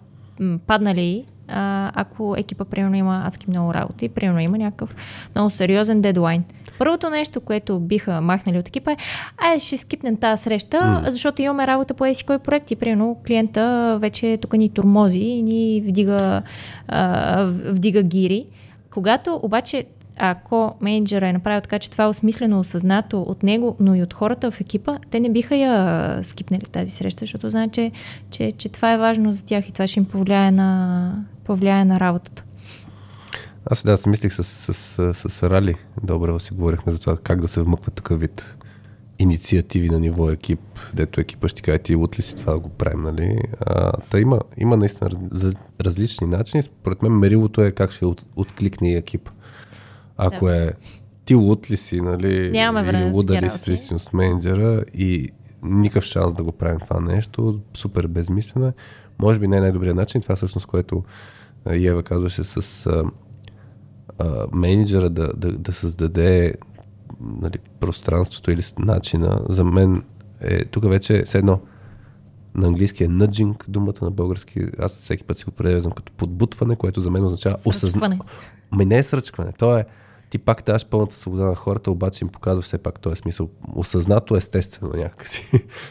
паднали, 0.68 1.26
а, 1.48 1.92
ако 1.96 2.36
екипа 2.38 2.66
примерно 2.66 2.96
има 2.96 3.22
адски 3.26 3.46
много 3.50 3.74
работа 3.74 4.06
и 4.06 4.10
примерно 4.10 4.40
има 4.40 4.58
някакъв 4.58 4.96
много 5.36 5.50
сериозен 5.50 6.02
дедлайн. 6.02 6.44
Първото 6.80 7.10
нещо, 7.10 7.42
което 7.42 7.80
биха 7.80 8.22
махнали 8.22 8.60
от 8.60 8.68
екипа 8.68 8.92
е, 8.92 8.98
ай, 9.38 9.60
ще 9.60 9.78
скипнем 9.78 10.18
тази 10.18 10.44
среща, 10.44 10.78
mm. 10.78 11.10
защото 11.10 11.42
имаме 11.42 11.68
работа 11.68 11.94
по 11.94 12.06
еси 12.06 12.26
кой 12.26 12.40
проект 12.40 12.72
и 12.72 12.76
примерно 12.76 13.18
клиента 13.28 13.98
вече 14.02 14.38
тук 14.42 14.54
ни 14.54 14.70
турмози 14.70 15.20
и 15.20 15.42
ни 15.42 15.84
вдига, 15.88 16.42
а, 16.88 17.44
вдига 17.66 18.04
гири. 18.04 18.46
Когато 18.90 19.40
обаче 19.44 19.86
ако 20.18 20.76
менеджера 20.82 21.28
е 21.28 21.34
направил 21.34 21.62
така, 21.62 21.80
че 21.80 21.92
това 21.92 22.04
е 22.04 22.08
осмислено, 22.08 22.60
осъзнато 22.60 23.22
от 23.22 23.44
него, 23.44 23.76
но 23.80 23.96
и 23.96 24.04
от 24.04 24.14
хората 24.14 24.52
в 24.52 24.62
екипа, 24.62 24.98
те 25.12 25.20
не 25.20 25.30
биха 25.30 25.56
я 25.56 26.20
скипнали 26.24 26.62
тази 26.62 26.92
среща, 26.92 27.20
защото 27.20 27.50
знаят, 27.50 27.72
че, 27.72 27.92
че, 28.30 28.52
че 28.52 28.70
това 28.70 28.94
е 28.94 28.98
важно 28.98 29.34
за 29.34 29.46
тях 29.46 29.70
и 29.70 29.72
това 29.72 29.88
ще 29.88 30.00
им 30.00 30.06
повлияе 30.06 30.52
на, 30.52 31.26
повлияе 31.44 31.86
на 31.86 32.00
работата. 32.00 32.44
Аз 33.72 33.84
да, 33.84 33.98
си 33.98 34.10
мислих 34.10 34.34
с, 34.34 34.44
с, 34.44 34.74
с, 35.14 35.30
с 35.30 35.44
Рали, 35.44 35.76
добре 36.04 36.40
си 36.40 36.54
говорихме 36.54 36.92
за 36.92 37.00
това 37.00 37.18
как 37.18 37.42
да 37.42 37.48
се 37.48 37.62
вмъква 37.62 37.92
такъв 37.92 38.20
вид 38.20 38.58
инициативи 39.20 39.90
на 39.90 40.00
ниво 40.00 40.30
екип, 40.30 40.60
дето 40.94 41.22
екипа 41.22 41.48
ще 41.48 41.62
каже 41.62 41.78
ти 41.78 41.96
от 41.96 42.20
ли 42.20 42.22
си 42.22 42.36
това 42.36 42.60
го 42.60 42.70
правим, 42.70 43.04
нали? 43.04 43.38
А, 43.66 43.92
та 44.10 44.20
има, 44.20 44.40
има 44.58 44.78
наистина 44.78 45.10
раз, 45.10 45.56
различни 45.82 46.28
начини. 46.28 46.64
Според 46.64 47.02
мен 47.02 47.12
мерилото 47.12 47.62
е 47.62 47.72
как 47.72 47.92
ще 47.92 48.06
от, 48.06 48.26
откликне 48.36 48.92
и 48.92 48.96
екип. 48.96 49.30
Ако 50.18 50.46
да. 50.46 50.66
е 50.66 50.72
ти 51.26 51.36
луд 51.36 51.72
ли 51.72 51.78
си, 51.78 52.02
нали, 52.02 52.52
Нямаме 52.52 52.88
време 52.88 53.06
или 53.06 53.14
луда 53.14 53.42
ли 53.42 53.50
си 53.50 53.78
с 53.78 54.14
менеджера 54.14 54.84
и 54.94 55.30
никакъв 55.64 56.04
шанс 56.04 56.34
да 56.34 56.44
го 56.44 56.52
правим 56.52 56.80
това 56.80 57.00
нещо, 57.00 57.60
супер 57.74 58.08
безмислено 58.08 58.68
е. 58.68 58.74
Може 59.20 59.40
би 59.40 59.48
не 59.48 59.58
е 59.58 59.62
най-добрият 59.62 59.96
начин. 59.96 60.22
Това 60.22 60.36
всъщност, 60.36 60.66
което 60.66 61.04
Ева 61.66 62.04
казваше 62.04 62.44
с 62.44 62.86
а, 62.86 63.04
а, 64.20 64.48
менеджера 64.54 65.10
да, 65.10 65.34
да, 65.34 65.52
да 65.52 65.74
създаде 65.74 66.54
нали, 67.42 67.58
пространството 67.80 68.52
или 68.52 68.62
начина, 68.80 69.42
за 69.50 69.64
мен 69.64 70.04
е, 70.42 70.66
тук 70.66 70.90
вече 70.90 71.18
е 71.18 71.38
едно 71.38 71.60
на 72.56 72.68
английски 72.68 73.04
е 73.04 73.08
nudging, 73.08 73.70
думата 73.70 73.94
на 74.02 74.12
български, 74.12 74.62
аз 74.80 75.00
всеки 75.00 75.24
път 75.24 75.38
си 75.38 75.46
го 75.46 75.52
превеждам 75.52 75.92
като 75.92 76.12
подбутване, 76.12 76.76
което 76.76 77.02
за 77.02 77.12
мен 77.12 77.26
означава 77.26 77.56
осъзнаване. 77.66 78.20
Ами 78.72 78.86
не 78.86 78.98
е 78.98 79.04
сръчкване, 79.04 79.52
то 79.58 79.78
е 79.78 79.86
ти 80.30 80.38
пак 80.38 80.64
даваш 80.66 80.86
пълната 80.86 81.16
свобода 81.16 81.44
на 81.44 81.56
хората, 81.56 81.92
обаче 81.92 82.26
им 82.26 82.30
показва 82.30 82.62
все 82.62 82.78
пак 82.78 83.00
този 83.00 83.16
смисъл. 83.16 83.50
Осъзнато 83.74 84.36
естествено 84.36 84.94
някакси. 84.96 85.50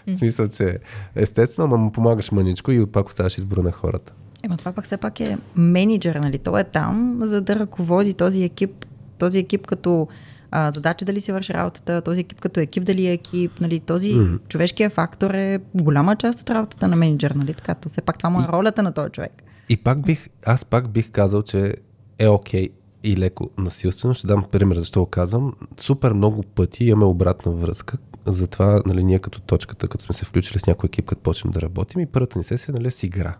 Mm. 0.08 0.14
смисъл, 0.18 0.48
че 0.48 0.78
естествено, 1.14 1.68
но 1.68 1.76
му 1.76 1.92
помагаш 1.92 2.32
мъничко 2.32 2.72
и 2.72 2.86
пак 2.86 3.08
оставаш 3.08 3.38
избора 3.38 3.62
на 3.62 3.72
хората. 3.72 4.12
Ема 4.42 4.56
това 4.56 4.72
пак 4.72 4.84
все 4.84 4.96
пак 4.96 5.20
е 5.20 5.38
менеджер, 5.56 6.14
нали? 6.14 6.38
Той 6.38 6.60
е 6.60 6.64
там, 6.64 7.20
за 7.22 7.40
да 7.40 7.56
ръководи 7.56 8.14
този 8.14 8.44
екип, 8.44 8.86
този 9.18 9.38
екип 9.38 9.66
като 9.66 10.08
а, 10.50 10.70
задача 10.70 11.04
дали 11.04 11.20
си 11.20 11.32
върши 11.32 11.54
работата, 11.54 12.00
този 12.00 12.20
екип 12.20 12.40
като 12.40 12.60
екип 12.60 12.84
дали 12.84 13.06
е 13.06 13.12
екип, 13.12 13.60
нали, 13.60 13.80
този 13.80 14.14
mm-hmm. 14.14 14.48
човешкия 14.48 14.90
фактор 14.90 15.30
е 15.30 15.60
голяма 15.74 16.16
част 16.16 16.40
от 16.40 16.50
работата 16.50 16.88
на 16.88 16.96
менеджер, 16.96 17.30
нали, 17.30 17.54
така, 17.54 17.74
то 17.74 17.88
все 17.88 18.00
пак 18.00 18.18
това 18.18 18.30
му 18.30 18.40
е 18.40 18.46
ролята 18.48 18.82
на 18.82 18.92
този 18.92 19.10
човек. 19.10 19.42
И 19.68 19.76
пак 19.76 20.02
бих, 20.02 20.28
аз 20.46 20.64
пак 20.64 20.88
бих 20.88 21.10
казал, 21.10 21.42
че 21.42 21.74
е 22.18 22.28
окей 22.28 22.68
и 23.04 23.16
леко 23.16 23.50
насилствено. 23.58 24.14
Ще 24.14 24.26
дам 24.26 24.44
пример 24.52 24.76
защо 24.76 25.00
го 25.00 25.06
казвам. 25.06 25.54
Супер 25.80 26.12
много 26.12 26.42
пъти 26.42 26.84
имаме 26.84 27.04
обратна 27.04 27.52
връзка. 27.52 27.98
Затова 28.26 28.82
нали, 28.86 29.04
ние 29.04 29.18
като 29.18 29.40
точката, 29.40 29.88
като 29.88 30.04
сме 30.04 30.14
се 30.14 30.24
включили 30.24 30.58
с 30.58 30.66
някой 30.66 30.86
екип, 30.86 31.06
като 31.06 31.22
почнем 31.22 31.52
да 31.52 31.62
работим 31.62 32.00
и 32.00 32.06
първата 32.06 32.38
ни 32.38 32.44
сесия 32.44 32.74
нали, 32.74 32.86
е 32.86 32.90
с 32.90 33.02
игра. 33.02 33.36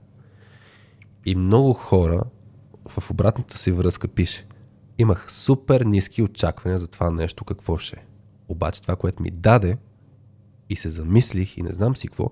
И 1.26 1.34
много 1.34 1.72
хора 1.72 2.22
в 2.88 3.10
обратната 3.10 3.58
си 3.58 3.72
връзка 3.72 4.08
пише 4.08 4.46
имах 4.98 5.32
супер 5.32 5.80
ниски 5.80 6.22
очаквания 6.22 6.78
за 6.78 6.86
това 6.86 7.10
нещо, 7.10 7.44
какво 7.44 7.78
ще 7.78 7.96
е. 7.96 8.04
Обаче 8.48 8.82
това, 8.82 8.96
което 8.96 9.22
ми 9.22 9.30
даде 9.30 9.78
и 10.70 10.76
се 10.76 10.90
замислих 10.90 11.56
и 11.56 11.62
не 11.62 11.72
знам 11.72 11.96
си 11.96 12.08
какво, 12.08 12.30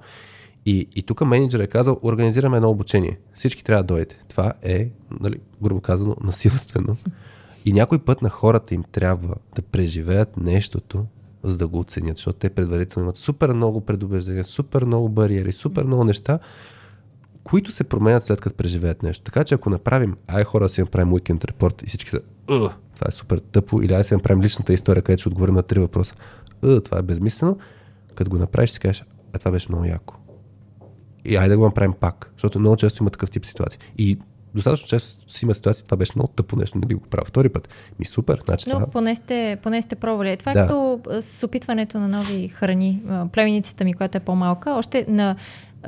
и, 0.66 0.88
и 0.96 1.02
тук 1.02 1.20
менеджер 1.20 1.60
е 1.60 1.66
казал, 1.66 1.98
организираме 2.02 2.56
едно 2.56 2.70
обучение. 2.70 3.18
Всички 3.34 3.64
трябва 3.64 3.82
да 3.82 3.86
дойдете. 3.86 4.20
Това 4.28 4.52
е, 4.62 4.88
нали, 5.20 5.36
грубо 5.62 5.80
казано, 5.80 6.16
насилствено. 6.24 6.96
И 7.64 7.72
някой 7.72 7.98
път 7.98 8.22
на 8.22 8.28
хората 8.28 8.74
им 8.74 8.84
трябва 8.92 9.34
да 9.54 9.62
преживеят 9.62 10.36
нещото, 10.36 11.06
за 11.42 11.56
да 11.56 11.68
го 11.68 11.78
оценят, 11.78 12.16
защото 12.16 12.38
те 12.38 12.50
предварително 12.50 13.04
имат 13.04 13.16
супер 13.16 13.52
много 13.52 13.80
предубеждения, 13.80 14.44
супер 14.44 14.84
много 14.84 15.08
бариери, 15.08 15.52
супер 15.52 15.84
много 15.84 16.04
неща, 16.04 16.38
които 17.44 17.72
се 17.72 17.84
променят 17.84 18.22
след 18.22 18.40
като 18.40 18.56
преживеят 18.56 19.02
нещо. 19.02 19.24
Така 19.24 19.44
че 19.44 19.54
ако 19.54 19.70
направим, 19.70 20.16
ай 20.26 20.44
хора 20.44 20.68
си 20.68 20.80
направим 20.80 21.12
уикенд 21.12 21.44
репорт 21.44 21.82
и 21.82 21.86
всички 21.86 22.10
са, 22.10 22.20
това 22.46 23.06
е 23.08 23.12
супер 23.12 23.38
тъпо, 23.38 23.82
или 23.82 23.92
ай 23.92 24.04
си 24.04 24.14
направим 24.14 24.42
личната 24.42 24.72
история, 24.72 25.02
където 25.02 25.20
ще 25.20 25.28
отговорим 25.28 25.54
на 25.54 25.62
три 25.62 25.80
въпроса, 25.80 26.14
това 26.84 26.98
е 26.98 27.02
безмислено, 27.02 27.58
като 28.14 28.30
го 28.30 28.38
направиш, 28.38 28.70
си 28.70 28.80
кажеш, 28.80 29.04
а 29.32 29.38
това 29.38 29.50
беше 29.50 29.66
много 29.68 29.84
яко 29.84 30.21
и 31.24 31.36
айде 31.36 31.48
да 31.48 31.58
го 31.58 31.64
направим 31.64 31.92
пак, 31.92 32.30
защото 32.36 32.60
много 32.60 32.76
често 32.76 33.02
има 33.02 33.10
такъв 33.10 33.30
тип 33.30 33.46
ситуации. 33.46 33.80
И 33.98 34.18
достатъчно 34.54 34.88
често 34.88 35.32
си 35.32 35.44
има 35.44 35.54
ситуации, 35.54 35.84
това 35.84 35.96
беше 35.96 36.12
много 36.16 36.28
тъпо 36.28 36.56
нещо, 36.56 36.78
не 36.78 36.86
би 36.86 36.94
го 36.94 37.00
правил 37.00 37.24
втори 37.24 37.48
път. 37.48 37.68
Ми 37.98 38.06
супер, 38.06 38.42
значи 38.44 38.68
Но 38.68 38.74
това... 38.74 38.86
поне 38.86 39.14
сте, 39.14 39.58
поне 39.62 39.82
сте 39.82 39.94
пробвали. 39.94 40.36
Това 40.36 40.52
е 40.52 40.54
Да. 40.54 40.60
като 40.60 41.00
а, 41.10 41.22
с 41.22 41.46
опитването 41.46 41.98
на 41.98 42.08
нови 42.08 42.48
храни. 42.48 43.02
Племеницата 43.32 43.84
ми, 43.84 43.94
която 43.94 44.18
е 44.18 44.20
по-малка, 44.20 44.70
още 44.70 45.06
на 45.08 45.36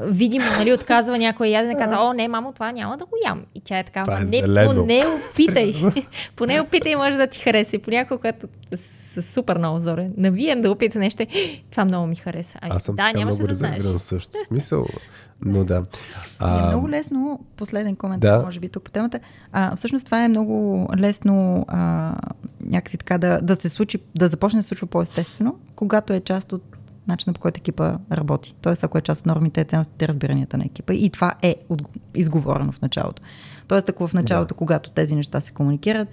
видимо, 0.03 0.45
нали, 0.59 0.73
отказва 0.73 1.19
някой 1.19 1.47
ядене, 1.47 1.75
казва, 1.75 1.97
о, 2.01 2.13
не, 2.13 2.29
мамо, 2.29 2.53
това 2.53 2.73
няма 2.73 2.97
да 2.97 3.05
го 3.05 3.13
ям. 3.25 3.45
И 3.55 3.61
тя 3.61 3.79
е 3.79 3.85
така, 3.85 4.05
Това 4.05 4.15
е 4.15 4.17
«Ама 4.17 4.31
не, 4.31 4.41
зелено». 4.41 4.75
поне 4.75 5.05
опитай. 5.31 5.75
поне 6.37 6.61
опитай, 6.61 6.97
може 6.97 7.17
да 7.17 7.27
ти 7.27 7.41
хареса. 7.41 7.77
И 7.77 7.79
понякога, 7.79 8.17
когато 8.17 8.47
с, 8.75 9.23
с 9.23 9.33
супер 9.33 9.59
много 9.59 9.79
зоре, 9.79 10.11
навием 10.17 10.61
да 10.61 10.71
опита 10.71 10.99
нещо, 10.99 11.23
«Е, 11.23 11.27
това 11.71 11.85
много 11.85 12.07
ми 12.07 12.17
хареса. 12.17 12.59
Ай, 12.63 12.71
Аз 12.73 12.83
съм 12.83 12.97
да, 12.97 13.13
нямаше 13.13 13.43
да 13.43 13.55
знаеш. 13.55 13.83
също. 13.99 14.39
Мисъл, 14.51 14.87
но 15.45 15.65
да. 15.65 15.77
е 15.77 15.81
А, 16.39 16.67
много 16.67 16.89
лесно, 16.89 17.41
последен 17.57 17.97
коментар, 17.97 18.39
да. 18.39 18.45
може 18.45 18.61
би 18.61 18.69
тук 18.69 18.85
по 18.85 18.91
темата. 18.91 19.21
А, 19.53 19.77
всъщност 19.77 20.05
това 20.05 20.25
е 20.25 20.29
много 20.29 20.87
лесно 20.99 21.65
а, 21.69 22.13
някакси 22.65 22.99
така 22.99 23.19
да, 23.19 23.41
да 23.43 23.55
се 23.55 23.69
случи, 23.69 23.99
да 24.15 24.29
започне 24.29 24.59
да 24.59 24.63
се 24.63 24.69
случва 24.69 24.87
по-естествено, 24.87 25.59
когато 25.77 26.13
е 26.13 26.21
част 26.21 26.53
от 26.53 26.74
начина 27.09 27.33
по 27.33 27.41
който 27.41 27.59
екипа 27.59 27.99
работи. 28.13 28.55
Тоест, 28.63 28.85
ако 28.85 28.99
е 28.99 29.01
част 29.01 29.21
от 29.21 29.27
нормите, 29.27 29.65
ценностите, 29.65 30.09
разбиранията 30.09 30.59
на 30.59 30.65
екипа. 30.65 30.93
И 30.93 31.11
това 31.11 31.35
е 31.43 31.57
изговорено 32.15 32.73
в 32.73 32.83
началото. 32.83 33.23
Тоест, 33.69 33.89
ако 33.89 34.07
в 34.07 34.15
началото, 34.15 34.55
да. 34.55 34.59
когато 34.59 34.91
тези 34.91 35.17
неща 35.17 35.41
се 35.41 35.53
комуникират, 35.53 36.09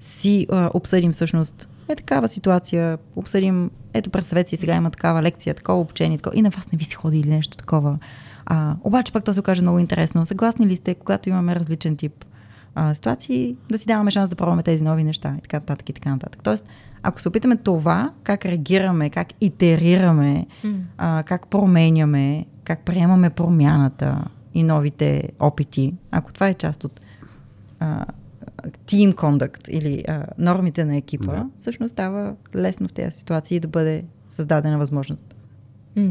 си 0.00 0.46
а, 0.50 0.70
обсъдим 0.74 1.12
всъщност 1.12 1.68
е 1.88 1.96
такава 1.96 2.28
ситуация, 2.28 2.98
обсъдим, 3.16 3.70
ето 3.94 4.10
представете 4.10 4.50
си, 4.50 4.56
сега 4.56 4.74
има 4.74 4.90
такава 4.90 5.22
лекция, 5.22 5.54
такова 5.54 5.80
обучение, 5.80 6.16
такова, 6.16 6.38
и 6.38 6.42
на 6.42 6.50
вас 6.50 6.72
не 6.72 6.78
ви 6.78 6.84
се 6.84 6.94
ходи 6.94 7.18
или 7.18 7.30
нещо 7.30 7.56
такова. 7.56 7.98
А, 8.46 8.76
обаче 8.84 9.12
пък 9.12 9.24
то 9.24 9.34
се 9.34 9.40
окаже 9.40 9.62
много 9.62 9.78
интересно. 9.78 10.26
Съгласни 10.26 10.66
ли 10.66 10.76
сте, 10.76 10.94
когато 10.94 11.28
имаме 11.28 11.54
различен 11.54 11.96
тип 11.96 12.24
а, 12.74 12.94
ситуации, 12.94 13.56
да 13.70 13.78
си 13.78 13.86
даваме 13.86 14.10
шанс 14.10 14.30
да 14.30 14.36
пробваме 14.36 14.62
тези 14.62 14.84
нови 14.84 15.04
неща 15.04 15.34
и 15.38 15.40
така 15.42 15.56
нататък 15.56 15.88
и 15.88 15.92
така 15.92 16.10
нататък. 16.10 16.42
Тоест, 16.42 16.64
ако 17.02 17.20
се 17.20 17.28
опитаме 17.28 17.56
това, 17.56 18.12
как 18.22 18.44
реагираме, 18.46 19.10
как 19.10 19.28
итерираме, 19.40 20.46
М. 20.64 20.74
а, 20.98 21.22
как 21.22 21.48
променяме, 21.48 22.46
как 22.64 22.84
приемаме 22.84 23.30
промяната 23.30 24.24
и 24.54 24.62
новите 24.62 25.28
опити, 25.38 25.94
ако 26.10 26.32
това 26.32 26.48
е 26.48 26.54
част 26.54 26.84
от 26.84 27.00
а, 27.80 28.04
team 28.86 29.14
conduct 29.14 29.68
или 29.68 30.04
а, 30.08 30.26
нормите 30.38 30.84
на 30.84 30.96
екипа, 30.96 31.32
Да. 31.32 31.46
всъщност 31.58 31.92
става 31.92 32.34
лесно 32.56 32.88
в 32.88 32.92
тези 32.92 33.18
ситуации 33.18 33.60
да 33.60 33.68
бъде 33.68 34.04
създадена 34.30 34.78
възможност. 34.78 35.34
М. 35.96 36.10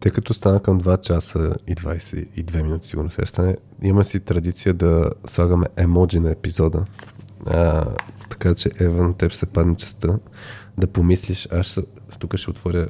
Тъй 0.00 0.12
като 0.12 0.34
стана 0.34 0.60
към 0.60 0.80
2 0.80 1.00
часа 1.00 1.52
и 1.66 1.74
22 1.74 2.62
минути, 2.62 2.88
сигурно 2.88 3.10
се 3.10 3.26
стане, 3.26 3.56
има 3.82 4.04
си 4.04 4.20
традиция 4.20 4.74
да 4.74 5.10
слагаме 5.26 5.66
емоджи 5.76 6.20
на 6.20 6.30
епизода. 6.30 6.84
А, 7.46 7.84
така 8.28 8.54
че, 8.54 8.70
Ева, 8.80 9.02
на 9.02 9.16
теб 9.16 9.32
се 9.32 9.46
падне 9.46 9.76
частта 9.76 10.18
да 10.78 10.86
помислиш. 10.86 11.48
Аз 11.52 11.80
тук 12.18 12.36
ще 12.36 12.50
отворя 12.50 12.86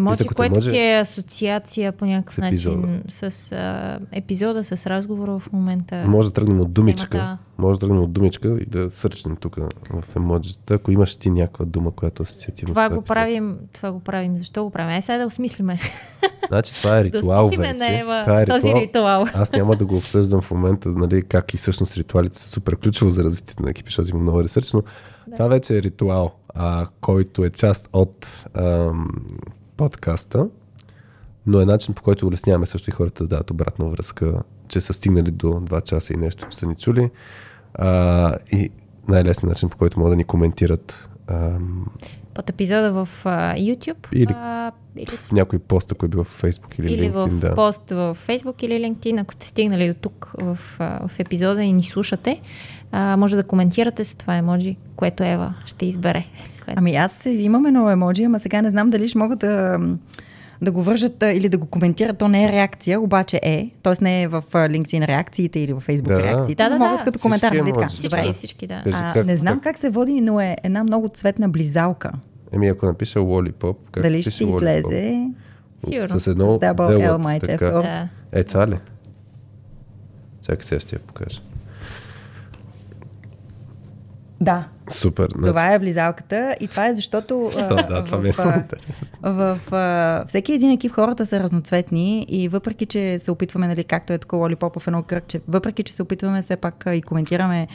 От 0.00 0.34
което 0.34 0.60
ти 0.60 0.78
е 0.78 0.98
асоциация 0.98 1.92
по 1.92 2.06
някакъв 2.06 2.34
С 2.34 2.38
начин 2.38 3.02
с 3.10 3.52
а, 3.52 3.98
епизода, 4.12 4.64
с 4.64 4.86
разговора 4.86 5.38
в 5.38 5.52
момента. 5.52 6.04
Може 6.06 6.28
да 6.28 6.34
тръгнем 6.34 6.60
от 6.60 6.72
думичка. 6.72 7.10
темата. 7.10 7.38
Може 7.58 7.80
да 7.80 7.86
тръгнем 7.86 8.02
от 8.02 8.12
думичка 8.12 8.48
и 8.48 8.64
да 8.66 8.90
сърчнем 8.90 9.36
тук 9.36 9.56
в 9.90 10.16
емоджите. 10.16 10.74
Ако 10.74 10.90
имаш 10.90 11.16
ти 11.16 11.30
някаква 11.30 11.64
дума, 11.64 11.90
която 11.90 12.22
е 12.22 12.24
асоциативна. 12.24 12.72
Това 12.74 12.88
този 12.88 12.94
го 12.94 13.00
епизод. 13.00 13.14
правим, 13.14 13.56
това 13.72 13.92
го 13.92 14.00
правим. 14.00 14.36
Защо 14.36 14.64
го 14.64 14.70
правим? 14.70 14.90
Ай 14.94 15.02
сега 15.02 15.18
да 15.18 15.26
осмислиме. 15.26 15.78
Значи 16.48 16.74
това 16.74 16.98
е 16.98 17.04
ритуал 17.04 17.48
вече. 17.48 18.00
това 18.24 18.40
е 18.40 18.46
този 18.46 18.68
ритуал. 18.68 18.80
ритуал. 18.82 19.26
Аз 19.34 19.52
няма 19.52 19.76
да 19.76 19.84
го 19.84 19.96
обсъждам 19.96 20.40
в 20.40 20.50
момента, 20.50 20.88
нали, 20.88 21.22
как 21.22 21.54
и 21.54 21.56
всъщност 21.56 21.96
ритуалите 21.96 22.38
са 22.38 22.48
супер 22.48 22.76
ключово 22.76 23.10
за 23.10 23.24
развитието 23.24 23.62
на 23.62 23.70
екипи, 23.70 23.88
защото 23.88 24.10
има 24.10 24.18
много 24.18 24.42
ресърч, 24.42 24.72
но 24.72 24.82
да. 25.26 25.36
това 25.36 25.48
вече 25.48 25.78
е 25.78 25.82
ритуал, 25.82 26.32
а, 26.54 26.86
който 27.00 27.44
е 27.44 27.50
част 27.50 27.88
от 27.92 28.26
ам, 28.54 29.08
подкаста, 29.76 30.48
но 31.46 31.60
е 31.60 31.64
начин 31.64 31.94
по 31.94 32.02
който 32.02 32.26
улесняваме 32.26 32.66
също 32.66 32.90
и 32.90 32.92
хората 32.92 33.24
да 33.24 33.28
дадат 33.28 33.50
обратна 33.50 33.86
връзка, 33.86 34.42
че 34.68 34.80
са 34.80 34.92
стигнали 34.92 35.30
до 35.30 35.46
2 35.46 35.82
часа 35.82 36.12
и 36.12 36.16
нещо, 36.16 36.46
че 36.50 36.58
са 36.58 36.66
ни 36.66 36.74
чули. 36.74 37.10
А, 37.74 38.36
и 38.52 38.70
най-лесният 39.08 39.54
начин 39.54 39.68
по 39.68 39.76
който 39.76 39.98
могат 39.98 40.12
да 40.12 40.16
ни 40.16 40.24
коментират 40.24 41.08
ам, 41.26 41.86
Под 42.34 42.50
епизода 42.50 42.92
в 42.92 43.08
а, 43.24 43.54
YouTube. 43.56 44.06
Или- 44.12 44.34
а, 44.36 44.72
или 44.96 45.06
в 45.06 45.32
някой 45.32 45.58
пост, 45.58 45.92
ако 45.92 46.06
е 46.06 46.08
бил 46.08 46.24
в 46.24 46.42
Facebook 46.42 46.78
или, 46.80 46.92
или 46.92 47.10
LinkedIn. 47.10 47.28
в 47.28 47.40
да. 47.40 47.54
пост 47.54 47.90
в 47.90 48.16
Facebook 48.26 48.64
или 48.64 48.72
LinkedIn, 48.72 49.22
ако 49.22 49.32
сте 49.34 49.46
стигнали 49.46 49.88
до 49.88 49.94
тук 49.94 50.32
в, 50.40 50.58
в 50.78 51.10
епизода 51.18 51.62
и 51.62 51.72
ни 51.72 51.82
слушате, 51.82 52.40
а, 52.92 53.16
може 53.16 53.36
да 53.36 53.44
коментирате 53.44 54.04
с 54.04 54.16
това 54.16 54.36
емоджи, 54.36 54.76
което 54.96 55.24
Ева 55.24 55.54
ще 55.66 55.86
избере. 55.86 56.24
Което... 56.64 56.78
Ами 56.78 56.96
аз 56.96 57.12
имам 57.26 57.66
едно 57.66 57.90
емоджи, 57.90 58.24
ама 58.24 58.40
сега 58.40 58.62
не 58.62 58.70
знам 58.70 58.90
дали 58.90 59.08
ще 59.08 59.18
могат 59.18 59.38
да, 59.38 59.78
да 60.62 60.72
го 60.72 60.82
вържат 60.82 61.22
а, 61.22 61.32
или 61.32 61.48
да 61.48 61.58
го 61.58 61.66
коментират. 61.66 62.18
То 62.18 62.28
не 62.28 62.44
е 62.44 62.52
реакция, 62.52 63.00
обаче 63.00 63.40
е. 63.42 63.70
Тоест 63.82 64.00
не 64.00 64.22
е 64.22 64.28
в 64.28 64.42
LinkedIn 64.52 65.06
реакциите 65.06 65.60
или 65.60 65.72
в 65.72 65.80
Facebook 65.80 66.02
Да. 66.08 66.22
реакциите. 66.22 66.62
Да, 66.62 66.68
да, 66.68 66.78
могат 66.78 66.98
да. 66.98 67.04
като 67.04 67.18
коментар, 67.18 67.52
нали 67.52 67.72
така? 67.72 67.88
всички, 67.88 68.08
Добре. 68.08 68.32
всички, 68.32 68.66
да. 68.66 68.82
А, 68.86 69.12
как- 69.14 69.26
не 69.26 69.36
знам 69.36 69.54
как- 69.54 69.62
как 69.62 69.78
се 69.78 69.90
води, 69.90 70.20
но 70.20 70.40
е 70.40 70.56
една 70.62 70.84
много 70.84 71.08
цветна 71.08 71.48
близалка. 71.48 72.12
Еми, 72.52 72.68
ако 72.68 72.86
напиша 72.86 73.18
Lollipop, 73.18 73.76
как 73.92 74.02
дали 74.02 74.22
ще 74.22 74.30
Lollipop? 74.30 74.56
излезе? 74.56 75.30
Сигурно. 75.88 76.20
С 76.20 76.26
едно 76.26 76.44
double 76.46 77.08
L 77.10 77.16
майче. 77.16 77.56
Да. 77.56 78.08
Е, 78.32 78.44
това 78.44 78.68
ли? 78.68 78.76
Чакай 80.42 80.62
сега 80.62 80.80
ще 80.80 80.96
я 80.96 81.00
покажа. 81.00 81.40
Да, 84.40 84.64
Супер. 84.90 85.28
Значи, 85.34 85.48
това 85.48 85.72
е 85.72 85.78
близалката 85.78 86.56
и 86.60 86.68
това 86.68 86.86
е 86.88 86.94
защото 86.94 87.50
Да, 87.56 87.82
да, 87.82 88.04
това 88.04 88.18
ми 88.18 88.28
е 88.28 88.32
в, 88.32 88.64
в 89.22 90.24
всеки 90.28 90.52
един 90.52 90.70
екип 90.70 90.92
хората 90.92 91.26
са 91.26 91.40
разноцветни 91.40 92.26
и 92.28 92.48
въпреки, 92.48 92.86
че 92.86 93.18
се 93.18 93.30
опитваме, 93.30 93.66
нали, 93.66 93.84
както 93.84 94.12
е 94.12 94.18
такова 94.18 94.42
лолипоп 94.42 94.80
в 94.80 94.86
едно 94.86 95.02
кръгче, 95.02 95.40
въпреки, 95.48 95.82
че 95.82 95.92
се 95.92 96.02
опитваме 96.02 96.42
все 96.42 96.56
пак 96.56 96.84
и 96.92 97.02
коментираме 97.02 97.68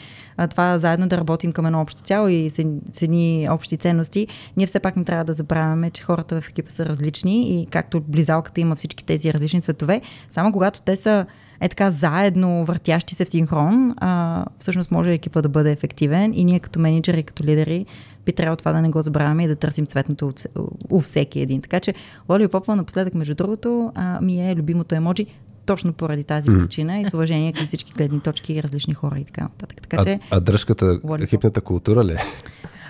това 0.50 0.80
заедно 0.80 1.08
да 1.08 1.18
работим 1.18 1.52
към 1.52 1.66
едно 1.66 1.82
общо 1.82 2.02
цяло 2.02 2.28
и 2.28 2.50
с, 2.50 2.66
с 2.94 3.02
едни 3.02 3.48
общи 3.52 3.78
ценности, 3.78 4.28
ние 4.58 4.68
все 4.68 4.80
пак 4.80 4.96
не 4.96 5.04
трябва 5.04 5.26
да 5.26 5.34
забравяме, 5.34 5.92
че 5.92 6.04
хората 6.04 6.42
в 6.42 6.50
екипа 6.50 6.70
са 6.70 6.86
различни 6.86 7.62
и 7.62 7.66
както 7.66 8.02
близалката 8.02 8.62
има 8.62 8.76
всички 8.76 9.06
тези 9.06 9.34
различни 9.34 9.62
цветове, 9.62 10.02
само 10.30 10.52
когато 10.52 10.82
те 10.82 10.96
са 10.96 11.26
е 11.62 11.70
така 11.70 11.92
заедно 11.92 12.66
въртящи 12.66 13.16
се 13.16 13.26
в 13.26 13.30
синхрон, 13.30 13.94
а, 13.98 14.46
всъщност 14.60 14.92
може 14.92 15.14
екипа 15.14 15.42
да 15.42 15.50
бъде 15.50 15.72
ефективен 15.72 16.34
и 16.34 16.46
ние 16.46 16.60
като 16.60 16.80
менеджери, 16.80 17.24
като 17.24 17.44
лидери 17.44 17.86
би 18.26 18.34
трябвало 18.34 18.56
това 18.56 18.72
да 18.72 18.82
не 18.82 18.90
го 18.90 19.02
забравяме 19.02 19.44
и 19.44 19.48
да 19.48 19.56
търсим 19.56 19.86
цветното 19.86 20.28
у, 20.28 20.32
вс- 20.32 20.70
у 20.90 21.00
всеки 21.00 21.40
един. 21.40 21.62
Така 21.62 21.80
че 21.80 21.94
Лолипопа 22.30 22.76
напоследък, 22.76 23.14
между 23.14 23.36
другото, 23.36 23.92
а, 23.96 24.22
ми 24.22 24.50
е 24.52 24.56
любимото 24.56 24.96
емоджи 24.96 25.26
точно 25.66 25.94
поради 25.94 26.24
тази 26.24 26.50
причина 26.50 27.00
и 27.00 27.06
с 27.06 27.14
уважение 27.14 27.54
към 27.54 27.68
всички 27.68 27.94
гледни 27.94 28.20
точки 28.20 28.54
и 28.54 28.64
различни 28.64 28.94
хора 28.94 29.20
и 29.20 29.26
така 29.26 29.42
нататък. 29.42 29.82
Така 29.82 30.04
че, 30.06 30.20
А, 30.30 30.38
а 30.38 30.40
дръжката, 30.40 31.00
екипната 31.22 31.62
култура 31.62 32.06
ли? 32.06 32.12
е? 32.12 32.18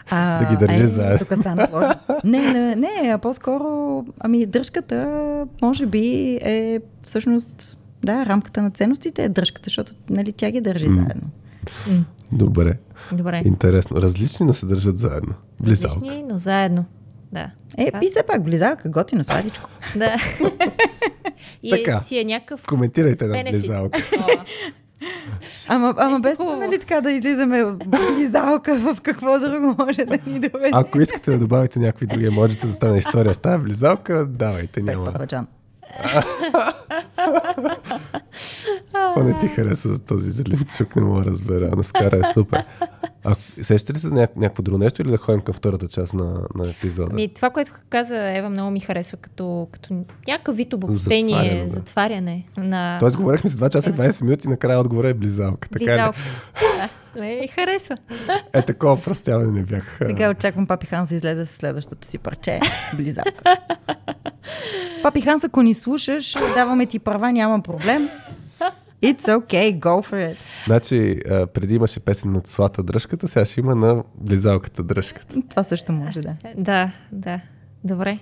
а, 0.09 0.39
да 0.39 0.45
ги 0.49 0.57
държи 0.57 0.81
е, 0.83 0.85
заедно. 0.87 1.19
Тук 1.27 1.39
стана 1.41 1.67
сложно. 1.69 1.95
Не, 2.23 2.53
не, 2.53 2.75
не, 2.75 3.09
а 3.13 3.17
по-скоро, 3.17 4.05
ами 4.19 4.45
дръжката, 4.45 5.45
може 5.61 5.85
би 5.85 6.35
е 6.41 6.79
всъщност, 7.01 7.77
да, 8.03 8.25
рамката 8.25 8.61
на 8.61 8.71
ценностите 8.71 9.23
е 9.23 9.29
дръжката, 9.29 9.63
защото 9.63 9.93
нали, 10.09 10.33
тя 10.33 10.51
ги 10.51 10.61
държи 10.61 10.89
М. 10.89 10.95
заедно. 11.01 11.29
Добре. 12.31 12.77
Добре. 13.11 13.41
Интересно. 13.45 13.97
Различни, 13.97 14.45
но 14.45 14.53
се 14.53 14.65
държат 14.65 14.97
заедно. 14.97 15.33
Близалка. 15.59 15.95
Различни, 15.95 16.23
но 16.23 16.37
заедно. 16.37 16.85
Да. 17.31 17.51
Е, 17.77 17.91
А? 17.93 17.99
пи 17.99 18.07
се 18.07 18.23
пак, 18.27 18.43
близалка, 18.43 18.89
готино, 18.89 19.23
сладичко. 19.23 19.69
Да. 19.95 20.15
И 21.63 21.69
Така. 21.71 21.99
си 21.99 22.19
е 22.19 22.23
някакъв 22.23 22.65
Коментирайте 22.67 23.25
на 23.25 23.43
близалка. 23.43 23.99
Ама, 25.67 25.93
ама 25.97 26.19
без 26.19 26.39
нали 26.39 26.79
така 26.79 27.01
да 27.01 27.11
излизаме 27.11 27.65
близалка 28.15 28.75
в 28.75 29.01
какво 29.01 29.39
друго 29.39 29.75
може 29.79 30.05
да 30.05 30.17
ни 30.27 30.39
доведе. 30.39 30.69
Ако 30.71 31.01
искате 31.01 31.31
да 31.31 31.39
добавите 31.39 31.79
някакви 31.79 32.05
други 32.05 32.25
емоджита 32.25 32.61
за 32.61 32.67
да 32.67 32.75
стане 32.75 32.97
история 32.97 33.33
с 33.33 33.37
тази 33.37 33.63
близалка, 33.63 34.25
давайте, 34.25 34.81
Без 34.81 34.97
няма. 34.97 35.13
пападжан. 35.13 35.47
Какво 38.93 39.23
не 39.23 39.39
ти 39.39 39.47
харесва 39.47 39.89
за 39.89 39.99
този 39.99 40.31
зеленчук, 40.31 40.95
не 40.95 41.01
мога 41.01 41.23
да 41.23 41.29
разбера. 41.31 41.75
Наскара 41.75 42.17
е 42.17 42.33
супер. 42.33 42.63
А 43.23 43.35
сещате 43.61 43.93
ли 43.93 43.99
се 43.99 44.07
за 44.07 44.15
ня- 44.15 44.29
някакво 44.35 44.63
друго 44.63 44.77
нещо 44.77 45.01
или 45.01 45.11
да 45.11 45.17
ходим 45.17 45.41
към 45.41 45.53
втората 45.53 45.87
част 45.87 46.13
на, 46.13 46.41
на 46.55 46.69
епизода? 46.69 47.13
Ми, 47.15 47.33
това, 47.33 47.49
което 47.49 47.71
каза 47.89 48.37
Ева, 48.37 48.49
много 48.49 48.71
ми 48.71 48.79
харесва 48.79 49.17
като, 49.17 49.67
като 49.71 50.05
някакъв 50.27 50.55
вид 50.55 50.73
обобщение, 50.73 51.35
Затваряне, 51.35 51.63
да. 51.63 51.69
затваряне, 51.69 52.43
на 52.57 52.97
Тоест 52.99 53.17
говорихме 53.17 53.49
за 53.49 53.57
2 53.57 53.71
часа 53.71 53.89
и 53.89 53.93
20 53.93 54.21
минути, 54.21 54.47
накрая 54.47 54.79
отговора 54.79 55.09
е 55.09 55.13
близалка. 55.13 55.69
Така 55.69 55.83
ли? 55.83 55.87
близалка. 55.87 56.19
Да, 57.15 57.19
ме 57.21 57.35
ми 57.35 57.47
харесва. 57.47 57.97
Е, 58.53 58.61
такова 58.61 59.01
простяване 59.01 59.51
не 59.51 59.61
бях. 59.61 59.97
Сега 59.99 60.29
очаквам 60.29 60.67
Папи 60.67 60.85
Ханс 60.85 61.09
да 61.09 61.15
излезе 61.15 61.45
с 61.45 61.49
следващото 61.49 62.07
си 62.07 62.17
парче. 62.17 62.59
Близалка. 62.95 63.57
Папи 65.03 65.21
Ханс, 65.21 65.43
ако 65.43 65.61
ни 65.61 65.73
слушаш, 65.73 66.35
даваме 66.55 66.85
ти 66.85 66.99
права, 66.99 67.31
няма 67.31 67.61
проблем. 67.61 68.09
It's 69.03 69.21
okay, 69.21 69.79
go 69.79 70.09
for 70.11 70.33
it. 70.33 70.35
Значи, 70.65 71.19
а, 71.29 71.47
преди 71.47 71.75
имаше 71.75 71.99
песен 71.99 72.31
на 72.31 72.41
Слата 72.45 72.83
дръжката, 72.83 73.27
сега 73.27 73.45
ще 73.45 73.59
има 73.59 73.75
на 73.75 74.03
близалката 74.15 74.83
дръжката. 74.83 75.35
Това 75.49 75.63
също 75.63 75.91
може 75.91 76.21
да. 76.21 76.35
Да, 76.57 76.91
да. 77.11 77.39
Добре. 77.83 78.19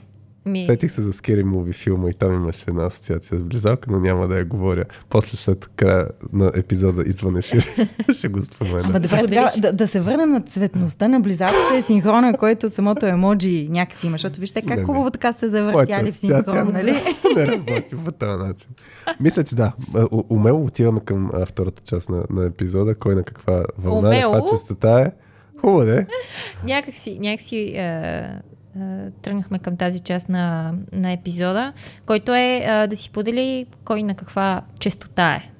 Ми, 0.47 0.65
Сетих 0.65 0.91
се 0.91 1.01
за 1.01 1.13
Scary 1.13 1.43
Movie 1.43 1.73
филма 1.73 2.09
и 2.09 2.13
там 2.13 2.33
имаше 2.33 2.65
една 2.67 2.85
асоциация 2.85 3.39
с 3.39 3.43
близалка, 3.43 3.91
но 3.91 3.99
няма 3.99 4.27
да 4.27 4.37
я 4.37 4.45
говоря. 4.45 4.83
После 5.09 5.37
след 5.37 5.69
края 5.75 6.07
на 6.33 6.51
епизода 6.55 7.03
извън 7.05 7.37
ефир 7.37 7.87
ще 8.13 8.27
го 8.27 8.41
спомена. 8.41 8.81
Ама 8.85 8.99
добре, 8.99 9.21
тогава, 9.21 9.49
да, 9.57 9.73
да 9.73 9.87
се 9.87 9.99
върнем 9.99 10.29
на 10.29 10.41
цветността 10.41 11.07
на 11.07 11.19
близалката 11.19 11.75
е 11.75 11.81
синхрона, 11.81 12.37
който 12.37 12.69
самото 12.69 13.05
емоджи 13.05 13.67
някакси 13.69 14.07
има, 14.07 14.13
защото 14.13 14.39
вижте 14.39 14.61
как 14.61 14.77
не. 14.77 14.83
хубаво 14.83 15.11
така 15.11 15.33
сте 15.33 15.45
Моята 15.45 15.63
завъртяли 15.63 16.11
в 16.11 16.15
синхрон, 16.17 16.71
нали? 16.73 16.91
не 17.35 17.47
работи 17.47 17.95
по 18.05 18.11
този 18.11 18.37
начин. 18.37 18.69
Мисля, 19.19 19.43
че 19.43 19.55
да. 19.55 19.73
Умело 20.29 20.65
отиваме 20.65 20.99
към 20.99 21.29
а, 21.33 21.45
втората 21.45 21.81
част 21.85 22.09
на, 22.09 22.23
на 22.29 22.45
епизода. 22.45 22.95
Кой 22.95 23.15
на 23.15 23.23
каква 23.23 23.63
вълна, 23.77 24.07
Умело? 24.07 24.33
на 24.33 24.37
каква 24.37 24.51
частота 24.51 25.01
е. 25.01 25.11
Хубаво 25.61 25.85
де. 25.85 26.07
някакси, 26.63 27.17
някакси 27.19 27.57
е, 27.57 27.81
е, 27.81 28.29
тръгнахме 29.21 29.59
към 29.59 29.77
тази 29.77 29.99
част 29.99 30.29
на, 30.29 30.73
на 30.91 31.11
епизода, 31.11 31.73
който 32.05 32.35
е 32.35 32.57
е, 32.57 32.87
да 32.87 32.95
си 32.95 33.09
подели 33.09 33.65
кой 33.85 34.03
на 34.03 34.15
каква 34.15 34.61
частота 34.79 35.35
е. 35.35 35.51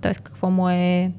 Т.е. 0.00 0.12
какво 0.14 0.50
му 0.50 0.68
е 0.68 1.12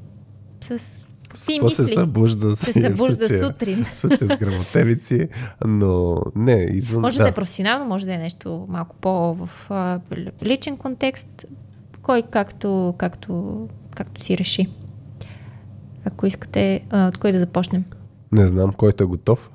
с 0.62 1.04
си 1.34 1.58
То 1.62 1.70
се 1.70 1.88
събужда. 1.88 2.56
Се 2.56 2.74
събужда 2.74 3.28
случая- 3.28 3.44
сутрин. 3.44 3.86
Случая 3.92 4.28
с 4.28 4.38
грамотевици, 4.38 5.28
но 5.66 6.22
не, 6.36 6.68
извън... 6.72 7.02
Може 7.02 7.18
да. 7.18 7.28
е 7.28 7.32
професионално, 7.32 7.86
може 7.86 8.06
да 8.06 8.14
е 8.14 8.18
нещо 8.18 8.66
малко 8.70 8.96
по 8.96 9.34
в 9.36 9.50
а, 9.70 10.00
личен 10.44 10.78
контекст. 10.78 11.46
Кой 12.02 12.22
както, 12.22 12.96
както, 12.98 13.68
както 13.96 14.24
си 14.24 14.38
реши. 14.38 14.68
Ако 16.06 16.26
искате, 16.26 16.88
а, 16.90 17.08
от 17.08 17.18
кой 17.18 17.32
да 17.32 17.40
започнем? 17.40 17.84
Не 18.32 18.48
знам, 18.48 18.74
който 18.74 19.04
е 19.04 19.08
готов. 19.08 19.50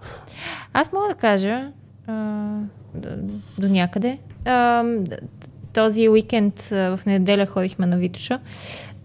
Аз 0.73 0.92
мога 0.92 1.08
да 1.08 1.15
кажа 1.15 1.68
а, 2.06 2.58
до 3.58 3.68
някъде. 3.68 4.18
А, 4.44 4.84
този 5.73 6.08
уикенд 6.08 6.60
в 6.62 7.00
неделя 7.06 7.47
ходихме 7.47 7.86
на 7.86 7.97
Витоша 7.97 8.40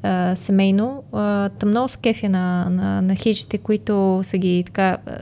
а, 0.04 0.36
семейно. 0.36 1.04
А, 1.12 1.50
там 1.50 1.70
много 1.70 1.90
с 1.90 1.98
кефя 1.98 2.30
на, 2.30 2.70
на, 2.70 3.02
на 3.02 3.16
хижите, 3.16 3.58
които 3.58 4.20
са 4.24 4.38
ги 4.38 4.64
така... 4.66 4.98
А, 5.06 5.18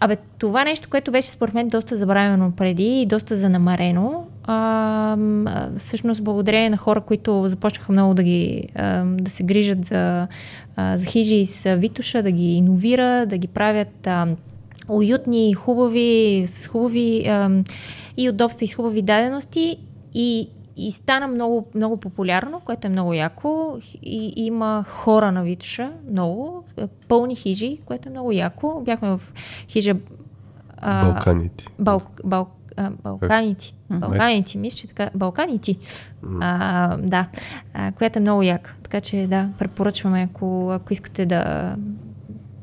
Абе, 0.00 0.16
това 0.38 0.64
нещо, 0.64 0.88
което 0.90 1.12
беше 1.12 1.30
според 1.30 1.54
мен 1.54 1.68
доста 1.68 1.96
забравено 1.96 2.52
преди 2.56 3.00
и 3.00 3.06
доста 3.06 3.36
занамарено, 3.36 4.26
а, 4.44 5.16
всъщност 5.78 6.24
благодарение 6.24 6.70
на 6.70 6.76
хора, 6.76 7.00
които 7.00 7.48
започнаха 7.48 7.92
много 7.92 8.14
да 8.14 8.22
ги 8.22 8.68
а, 8.74 9.04
да 9.04 9.30
се 9.30 9.42
грижат 9.42 9.84
за, 9.84 10.28
а, 10.76 10.98
за 10.98 11.06
хижи 11.06 11.46
с 11.46 11.76
Витоша, 11.76 12.22
да 12.22 12.30
ги 12.30 12.52
иновира, 12.52 13.26
да 13.26 13.38
ги 13.38 13.48
правят 13.48 14.06
а, 14.06 14.26
уютни, 14.88 15.54
хубави, 15.54 16.44
с 16.46 16.66
хубави 16.66 17.26
а, 17.28 17.62
и 18.16 18.30
удобства 18.30 18.64
и 18.64 18.68
с 18.68 18.74
хубави 18.74 19.02
дадености 19.02 19.76
и, 20.14 20.48
и 20.76 20.92
стана 20.92 21.26
много, 21.28 21.66
много 21.74 21.96
популярно, 21.96 22.60
което 22.60 22.86
е 22.86 22.90
много 22.90 23.14
яко. 23.14 23.78
И, 24.02 24.32
и 24.36 24.46
има 24.46 24.84
хора 24.88 25.32
на 25.32 25.42
Витоша, 25.42 25.92
много, 26.10 26.64
е, 26.76 26.86
пълни 26.86 27.36
хижи, 27.36 27.78
което 27.84 28.08
е 28.08 28.10
много 28.10 28.32
яко. 28.32 28.82
Бяхме 28.84 29.08
в 29.08 29.20
хижа 29.68 29.96
а, 30.76 31.10
Балканите. 31.10 31.66
Бал, 31.78 32.00
бал, 32.24 32.48
а, 32.76 32.90
Балканите. 32.90 33.72
Балканите, 33.90 34.58
мисля, 34.58 34.76
че 34.76 34.86
така. 34.86 35.10
Балканите. 35.14 35.76
А, 36.40 36.96
да, 36.96 37.28
а, 37.74 37.92
която 37.92 38.18
е 38.18 38.22
много 38.22 38.42
яка. 38.42 38.74
Така 38.82 39.00
че 39.00 39.26
да, 39.26 39.48
препоръчваме, 39.58 40.28
ако, 40.30 40.70
ако 40.72 40.92
искате 40.92 41.26
да. 41.26 41.76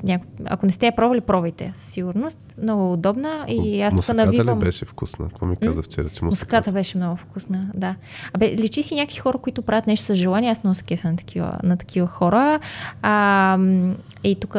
Няко... 0.04 0.24
Ако 0.44 0.66
не 0.66 0.72
сте 0.72 0.86
я 0.86 0.96
пробвали, 0.96 1.20
пробвайте 1.20 1.72
със 1.74 1.88
сигурност. 1.88 2.38
Много 2.62 2.92
удобна 2.92 3.44
и 3.48 3.82
аз 3.82 3.94
тук 3.94 4.16
навивам. 4.16 4.58
ли 4.58 4.64
беше 4.64 4.84
вкусна? 4.84 5.28
Какво 5.28 5.46
ми 5.46 5.56
каза 5.56 5.82
вчера, 5.82 6.08
че 6.08 6.24
мусаката? 6.24 6.56
Муската 6.56 6.72
беше 6.72 6.96
много 6.96 7.16
вкусна, 7.16 7.70
да. 7.74 7.94
Абе, 8.32 8.56
личи 8.56 8.82
си 8.82 8.94
някакви 8.94 9.18
хора, 9.18 9.38
които 9.38 9.62
правят 9.62 9.86
нещо 9.86 10.06
с 10.06 10.14
желание. 10.14 10.50
Аз 10.50 10.64
много 10.64 10.74
се 10.74 10.84
кефя 10.84 11.10
на 11.10 11.16
такива, 11.16 11.58
на 11.62 11.76
такива 11.76 12.06
хора. 12.06 12.60
А, 13.02 13.58
и 14.24 14.34
тук 14.34 14.56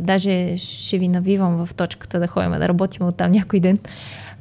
даже 0.00 0.58
ще 0.58 0.98
ви 0.98 1.08
навивам 1.08 1.66
в 1.66 1.74
точката 1.74 2.20
да 2.20 2.26
ходим 2.26 2.50
да 2.50 2.68
работим 2.68 3.06
от 3.06 3.16
там 3.16 3.30
някой 3.30 3.60
ден. 3.60 3.78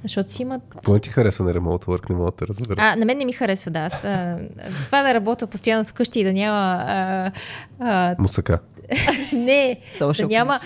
Защото 0.03 0.33
си 0.33 0.41
имат... 0.41 0.61
Какво 0.69 0.93
не 0.93 0.99
ти 0.99 1.09
хареса 1.09 1.43
на 1.43 1.53
ремонт 1.53 1.85
work, 1.85 2.09
не 2.09 2.15
мога 2.15 2.31
да 2.39 2.47
разбера. 2.47 2.75
А, 2.77 2.95
на 2.95 3.05
мен 3.05 3.17
не 3.17 3.25
ми 3.25 3.33
харесва, 3.33 3.71
да. 3.71 3.79
Аз, 3.79 4.03
а, 4.03 4.37
това 4.85 5.03
да 5.03 5.13
работя 5.13 5.47
постоянно 5.47 5.83
с 5.83 5.91
къщи 5.91 6.19
и 6.19 6.23
да 6.23 6.33
няма... 6.33 6.85
А, 6.87 7.31
а, 7.79 8.15
Мусака. 8.19 8.59
не, 9.33 9.77
Social 9.99 10.21
да 10.21 10.27
няма... 10.27 10.59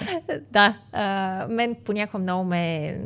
Да, 0.52 0.78
а, 0.92 1.48
мен 1.50 1.76
понякога 1.86 2.22
много 2.24 2.44
ме, 2.44 2.98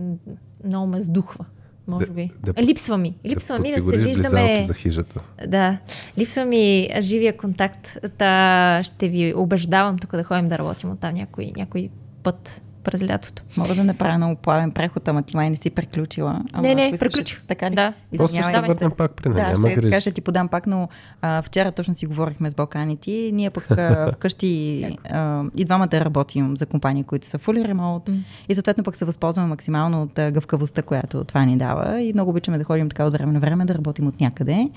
много 0.65 0.87
ме 0.87 1.01
сдухва. 1.01 1.45
Може 1.87 2.05
Да- 2.05 2.13
би. 2.13 2.31
да- 2.43 2.63
липсва 2.63 2.97
ми. 2.97 3.15
Липсва 3.25 3.59
ми 3.59 3.71
да 3.71 3.81
се 3.81 3.97
виждаме. 3.97 4.63
за 4.63 4.73
хижата. 4.73 5.21
Да, 5.47 5.77
липсва 6.17 6.45
ми 6.45 6.89
живия 6.99 7.37
контакт. 7.37 7.97
Та 8.17 8.81
ще 8.83 9.07
ви 9.09 9.33
убеждавам 9.33 9.97
тук 9.97 10.11
да 10.11 10.23
ходим 10.23 10.47
да 10.47 10.57
работим 10.57 10.89
от 10.91 10.99
там 10.99 11.13
някой, 11.13 11.51
някой 11.57 11.89
път 12.23 12.61
през 12.87 13.03
лятото. 13.03 13.43
Мога 13.57 13.75
да 13.75 13.83
направя 13.83 14.17
много 14.17 14.35
плавен 14.35 14.71
преход, 14.71 15.07
ама 15.07 15.23
ти 15.23 15.35
май 15.35 15.49
не 15.49 15.55
си 15.55 15.69
приключила. 15.69 16.41
Ама 16.53 16.67
Не, 16.67 16.75
не, 16.75 16.81
искаш- 16.81 16.99
приключих. 16.99 17.41
Така 17.47 17.71
ли? 17.71 17.75
Да. 17.75 17.93
После 18.17 18.27
ще 18.27 18.33
се 18.33 18.39
Извинявай. 18.39 18.67
върнем 18.67 18.91
пак 18.91 19.11
при 19.13 19.29
нея. 19.29 19.45
Да, 19.45 19.51
няма 19.51 19.69
ще, 19.69 19.81
така 19.81 20.01
ще 20.01 20.11
ти 20.11 20.21
подам 20.21 20.47
пак, 20.47 20.67
но 20.67 20.87
а, 21.21 21.41
вчера 21.41 21.71
точно 21.71 21.95
си 21.95 22.05
говорихме 22.05 22.51
с 22.51 22.55
Балканите. 22.55 23.11
Ние 23.33 23.49
пък 23.49 23.71
а, 23.71 24.11
вкъщи 24.15 24.83
а, 25.09 25.43
и 25.55 25.65
двамата 25.65 25.89
работим 25.93 26.57
за 26.57 26.65
компании, 26.65 27.03
които 27.03 27.27
са 27.27 27.37
fully 27.37 27.73
remote 27.73 28.19
и 28.49 28.55
съответно 28.55 28.83
пък 28.83 28.95
се 28.95 29.05
възползваме 29.05 29.47
максимално 29.49 30.01
от 30.03 30.19
а, 30.19 30.31
гъвкавостта, 30.31 30.81
която 30.81 31.23
това 31.23 31.45
ни 31.45 31.57
дава 31.57 32.01
и 32.01 32.13
много 32.13 32.29
обичаме 32.31 32.57
да 32.57 32.63
ходим 32.63 32.89
така 32.89 33.05
от 33.05 33.13
време 33.13 33.31
на 33.31 33.39
време 33.39 33.65
да 33.65 33.75
работим 33.75 34.07
от 34.07 34.21
някъде. 34.21 34.69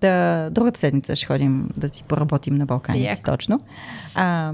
Та, 0.00 0.50
другата 0.50 0.78
седмица 0.80 1.16
ще 1.16 1.26
ходим 1.26 1.68
да 1.76 1.88
си 1.88 2.02
поработим 2.02 2.54
на 2.54 2.66
Балканите, 2.66 3.04
Яко. 3.04 3.22
точно. 3.24 3.60
А, 4.14 4.52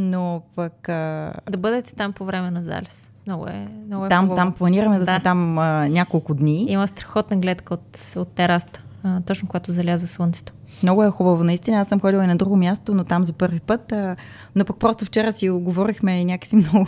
но 0.00 0.42
пък 0.56 0.88
а, 0.88 1.32
Да 1.50 1.58
бъдете 1.58 1.94
там 1.94 2.12
по 2.12 2.24
време 2.24 2.50
на 2.50 2.62
залез. 2.62 3.10
Много 3.26 3.46
е, 3.46 3.68
много 3.86 4.06
е 4.06 4.08
там, 4.08 4.24
хубаво. 4.24 4.36
там 4.36 4.52
планираме 4.52 4.98
да, 4.98 5.04
Да. 5.04 5.12
сме 5.12 5.20
там 5.20 5.58
а, 5.58 5.88
няколко 5.88 6.34
дни. 6.34 6.66
Има 6.68 6.86
страхотна 6.86 7.36
гледка 7.36 7.74
от, 7.74 8.12
от 8.16 8.28
тераста, 8.28 8.82
а, 9.02 9.20
точно 9.20 9.48
когато 9.48 9.72
залязва 9.72 10.06
слънцето. 10.06 10.52
Много 10.82 11.04
е 11.04 11.10
хубаво, 11.10 11.44
наистина. 11.44 11.76
Аз 11.80 11.88
съм 11.88 12.00
ходила 12.00 12.24
и 12.24 12.26
на 12.26 12.36
друго 12.36 12.56
място, 12.56 12.94
но 12.94 13.04
там 13.04 13.24
за 13.24 13.32
първи 13.32 13.60
път. 13.60 13.92
А, 13.92 14.16
но 14.56 14.64
пък 14.64 14.76
просто 14.76 15.04
вчера 15.04 15.32
си 15.32 15.48
говорихме 15.50 16.20
и 16.20 16.24
някакси 16.24 16.56
много, 16.72 16.86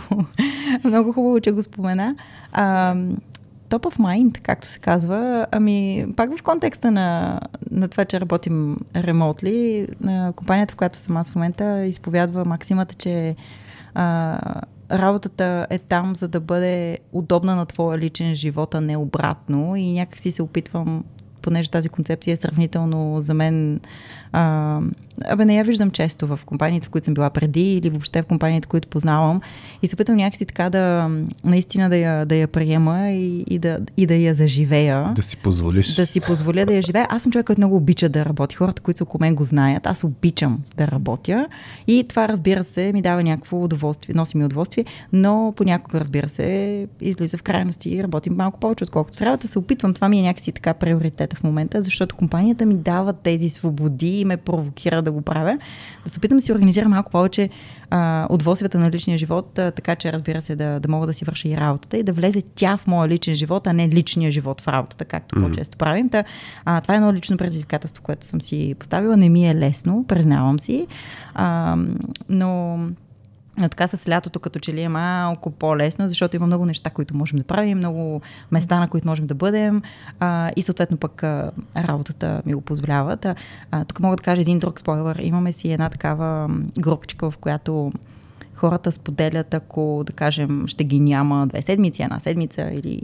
много 0.83 1.13
хубаво, 1.13 1.39
че 1.39 1.51
го 1.51 1.63
спомена. 1.63 2.15
А, 2.51 2.95
top 3.73 3.93
of 3.93 3.99
mind, 3.99 4.41
както 4.41 4.69
се 4.69 4.79
казва. 4.79 5.47
Ами, 5.51 6.05
пак 6.17 6.37
в 6.37 6.43
контекста 6.43 6.91
на, 6.91 7.39
на 7.71 7.87
това, 7.87 8.05
че 8.05 8.21
работим 8.21 8.77
ремонтли, 8.95 9.87
компанията, 10.35 10.73
в 10.73 10.77
която 10.77 10.97
съм 10.97 11.17
аз 11.17 11.31
в 11.31 11.35
момента, 11.35 11.85
изповядва 11.85 12.45
максимата, 12.45 12.95
че 12.95 13.35
а, 13.93 14.39
работата 14.91 15.67
е 15.69 15.79
там, 15.79 16.15
за 16.15 16.27
да 16.27 16.39
бъде 16.39 16.97
удобна 17.11 17.55
на 17.55 17.65
твоя 17.65 17.97
личен 17.97 18.35
живот, 18.35 18.75
а 18.75 18.81
не 18.81 18.97
обратно. 18.97 19.75
И 19.75 19.93
някакси 19.93 20.31
се 20.31 20.43
опитвам 20.43 21.03
понеже 21.41 21.71
тази 21.71 21.89
концепция 21.89 22.33
е 22.33 22.37
сравнително 22.37 23.21
за 23.21 23.33
мен 23.33 23.79
а, 24.31 24.79
абе 25.25 25.45
не 25.45 25.55
я 25.55 25.63
виждам 25.63 25.91
често 25.91 26.27
в 26.27 26.39
компаниите, 26.45 26.87
в 26.87 26.89
които 26.89 27.05
съм 27.05 27.13
била 27.13 27.29
преди 27.29 27.73
или 27.73 27.89
въобще 27.89 28.21
в 28.21 28.25
компаниите, 28.25 28.67
които 28.67 28.87
познавам 28.87 29.41
и 29.81 29.87
се 29.87 29.95
опитвам 29.95 30.17
някакси 30.17 30.45
така 30.45 30.69
да 30.69 31.09
наистина 31.45 31.89
да 31.89 31.97
я, 31.97 32.25
да 32.25 32.35
я 32.35 32.47
приема 32.47 33.09
и, 33.09 33.43
и, 33.49 33.59
да, 33.59 33.79
и 33.97 34.05
да 34.05 34.15
я 34.15 34.33
заживея. 34.33 35.13
Да 35.15 35.23
си 35.23 35.37
позволиш. 35.37 35.95
Да 35.95 36.05
си 36.05 36.19
позволя 36.19 36.65
да 36.65 36.73
я 36.73 36.81
живея. 36.81 37.07
Аз 37.09 37.23
съм 37.23 37.31
човек, 37.31 37.45
който 37.45 37.59
много 37.59 37.75
обича 37.75 38.09
да 38.09 38.25
работи. 38.25 38.55
Хората, 38.55 38.81
които 38.81 38.97
са 38.97 39.03
около 39.03 39.19
мен 39.21 39.35
го 39.35 39.43
знаят. 39.43 39.87
Аз 39.87 40.03
обичам 40.03 40.59
да 40.77 40.87
работя 40.87 41.47
и 41.87 42.05
това 42.09 42.27
разбира 42.27 42.63
се 42.63 42.93
ми 42.93 43.01
дава 43.01 43.23
някакво 43.23 43.63
удоволствие, 43.63 44.15
носи 44.15 44.37
ми 44.37 44.45
удоволствие, 44.45 44.85
но 45.13 45.53
понякога 45.55 45.99
разбира 45.99 46.29
се 46.29 46.87
излиза 47.01 47.37
в 47.37 47.43
крайности 47.43 47.89
и 47.89 48.03
работим 48.03 48.35
малко 48.35 48.59
повече, 48.59 48.83
отколкото 48.83 49.17
трябва 49.17 49.37
да 49.37 49.47
се 49.47 49.59
опитвам. 49.59 49.93
Това 49.93 50.09
ми 50.09 50.19
е 50.19 50.21
някакси 50.21 50.51
така 50.51 50.73
приоритета 50.73 51.35
в 51.35 51.43
момента, 51.43 51.81
защото 51.81 52.15
компанията 52.15 52.65
ми 52.65 52.77
дава 52.77 53.13
тези 53.13 53.49
свободи 53.49 54.19
и 54.19 54.25
ме 54.25 54.37
провокира 54.37 55.01
да 55.03 55.11
го 55.11 55.21
правя. 55.21 55.57
Да 56.03 56.09
се 56.09 56.19
опитам 56.19 56.37
да 56.37 56.41
си 56.41 56.53
организирам 56.53 56.91
малко 56.91 57.11
повече 57.11 57.49
а, 57.89 58.27
удоволствията 58.29 58.79
на 58.79 58.91
личния 58.91 59.17
живот, 59.17 59.59
а, 59.59 59.71
така 59.71 59.95
че 59.95 60.13
разбира 60.13 60.41
се 60.41 60.55
да, 60.55 60.79
да 60.79 60.87
мога 60.87 61.07
да 61.07 61.13
си 61.13 61.25
върша 61.25 61.47
и 61.47 61.57
работата 61.57 61.97
и 61.97 62.03
да 62.03 62.13
влезе 62.13 62.41
тя 62.55 62.77
в 62.77 62.87
моя 62.87 63.09
личен 63.09 63.35
живот, 63.35 63.67
а 63.67 63.73
не 63.73 63.89
личния 63.89 64.31
живот 64.31 64.61
в 64.61 64.67
работата, 64.67 65.05
както 65.05 65.35
mm. 65.35 65.41
по-често 65.41 65.77
правим. 65.77 66.09
Та, 66.09 66.23
а, 66.65 66.81
това 66.81 66.93
е 66.93 66.97
едно 66.97 67.13
лично 67.13 67.37
предизвикателство, 67.37 68.03
което 68.03 68.25
съм 68.25 68.41
си 68.41 68.75
поставила. 68.79 69.17
Не 69.17 69.29
ми 69.29 69.49
е 69.49 69.55
лесно, 69.55 70.05
признавам 70.07 70.59
си, 70.59 70.87
а, 71.33 71.77
но 72.29 72.79
но 73.61 73.69
така 73.69 73.87
с 73.87 74.09
лятото 74.09 74.39
като 74.39 74.59
че 74.59 74.73
ли 74.73 74.81
е 74.81 74.89
малко 74.89 75.51
по-лесно, 75.51 76.07
защото 76.07 76.35
има 76.35 76.45
много 76.45 76.65
неща, 76.65 76.89
които 76.89 77.17
можем 77.17 77.37
да 77.37 77.43
правим, 77.43 77.77
много 77.77 78.21
места, 78.51 78.79
на 78.79 78.87
които 78.87 79.07
можем 79.07 79.27
да 79.27 79.35
бъдем 79.35 79.81
а, 80.19 80.51
и 80.55 80.61
съответно 80.61 80.97
пък 80.97 81.23
а, 81.23 81.51
работата 81.77 82.41
ми 82.45 82.53
го 82.53 82.61
позволява. 82.61 83.17
Тук 83.87 83.99
мога 83.99 84.15
да 84.15 84.23
кажа 84.23 84.41
един 84.41 84.59
друг 84.59 84.79
спойлер. 84.79 85.15
Имаме 85.19 85.51
си 85.51 85.71
една 85.71 85.89
такава 85.89 86.49
групичка, 86.79 87.31
в 87.31 87.37
която 87.37 87.91
хората 88.63 88.91
споделят, 88.91 89.53
ако, 89.53 90.03
да 90.05 90.13
кажем, 90.13 90.63
ще 90.67 90.83
ги 90.83 90.99
няма 90.99 91.47
две 91.47 91.61
седмици, 91.61 92.01
една 92.03 92.19
седмица 92.19 92.69
или 92.73 93.01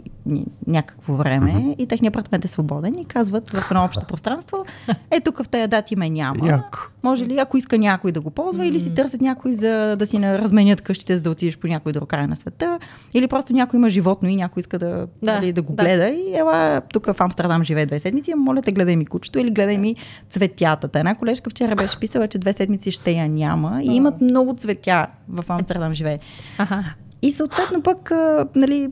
някакво 0.66 1.14
време 1.14 1.52
mm-hmm. 1.52 1.76
и 1.76 1.86
техният 1.86 2.16
апартамент 2.16 2.44
е 2.44 2.48
свободен 2.48 2.98
и 2.98 3.04
казват 3.04 3.48
в 3.48 3.70
едно 3.70 3.84
общо 3.84 4.06
пространство, 4.06 4.64
е 5.10 5.20
тук 5.20 5.42
в 5.42 5.48
тези 5.48 5.68
дати 5.68 5.96
ме 5.96 6.10
няма. 6.10 6.48
Яко. 6.48 6.78
Може 7.02 7.26
ли, 7.26 7.38
ако 7.38 7.56
иска 7.56 7.78
някой 7.78 8.12
да 8.12 8.20
го 8.20 8.30
ползва 8.30 8.64
mm-hmm. 8.64 8.68
или 8.68 8.80
си 8.80 8.94
търсят 8.94 9.20
някой 9.20 9.52
за 9.52 9.96
да 9.96 10.06
си 10.06 10.20
разменят 10.20 10.80
къщите, 10.80 11.16
за 11.16 11.22
да 11.22 11.30
отидеш 11.30 11.58
по 11.58 11.66
някой 11.66 11.92
друг 11.92 12.08
край 12.08 12.26
на 12.26 12.36
света 12.36 12.78
или 13.14 13.28
просто 13.28 13.52
някой 13.52 13.78
има 13.78 13.90
животно 13.90 14.28
и 14.28 14.36
някой 14.36 14.60
иска 14.60 14.78
да, 14.78 15.06
да, 15.22 15.34
нали, 15.34 15.52
да 15.52 15.62
го 15.62 15.72
да. 15.72 15.82
гледа 15.82 16.08
и 16.08 16.38
ела, 16.38 16.80
тук 16.92 17.06
в 17.06 17.20
Амстердам 17.20 17.64
живее 17.64 17.86
две 17.86 18.00
седмици, 18.00 18.34
моля 18.34 18.62
те 18.62 18.72
гледай 18.72 18.96
ми 18.96 19.06
кучето 19.06 19.38
или 19.38 19.50
гледай 19.50 19.78
ми 19.78 19.96
цветята. 20.28 20.98
Една 20.98 21.14
колежка 21.14 21.50
вчера 21.50 21.76
беше 21.76 21.98
писала, 21.98 22.28
че 22.28 22.38
две 22.38 22.52
седмици 22.52 22.90
ще 22.90 23.12
я 23.12 23.28
няма 23.28 23.80
и 23.82 23.96
имат 23.96 24.20
много 24.20 24.54
цветя 24.54 25.06
в 25.28 25.49
Амстердам 25.54 25.94
живее. 25.94 26.18
Ага. 26.58 26.84
И 27.22 27.32
съответно 27.32 27.82
пък, 27.82 28.10
а, 28.10 28.46
нали, 28.56 28.88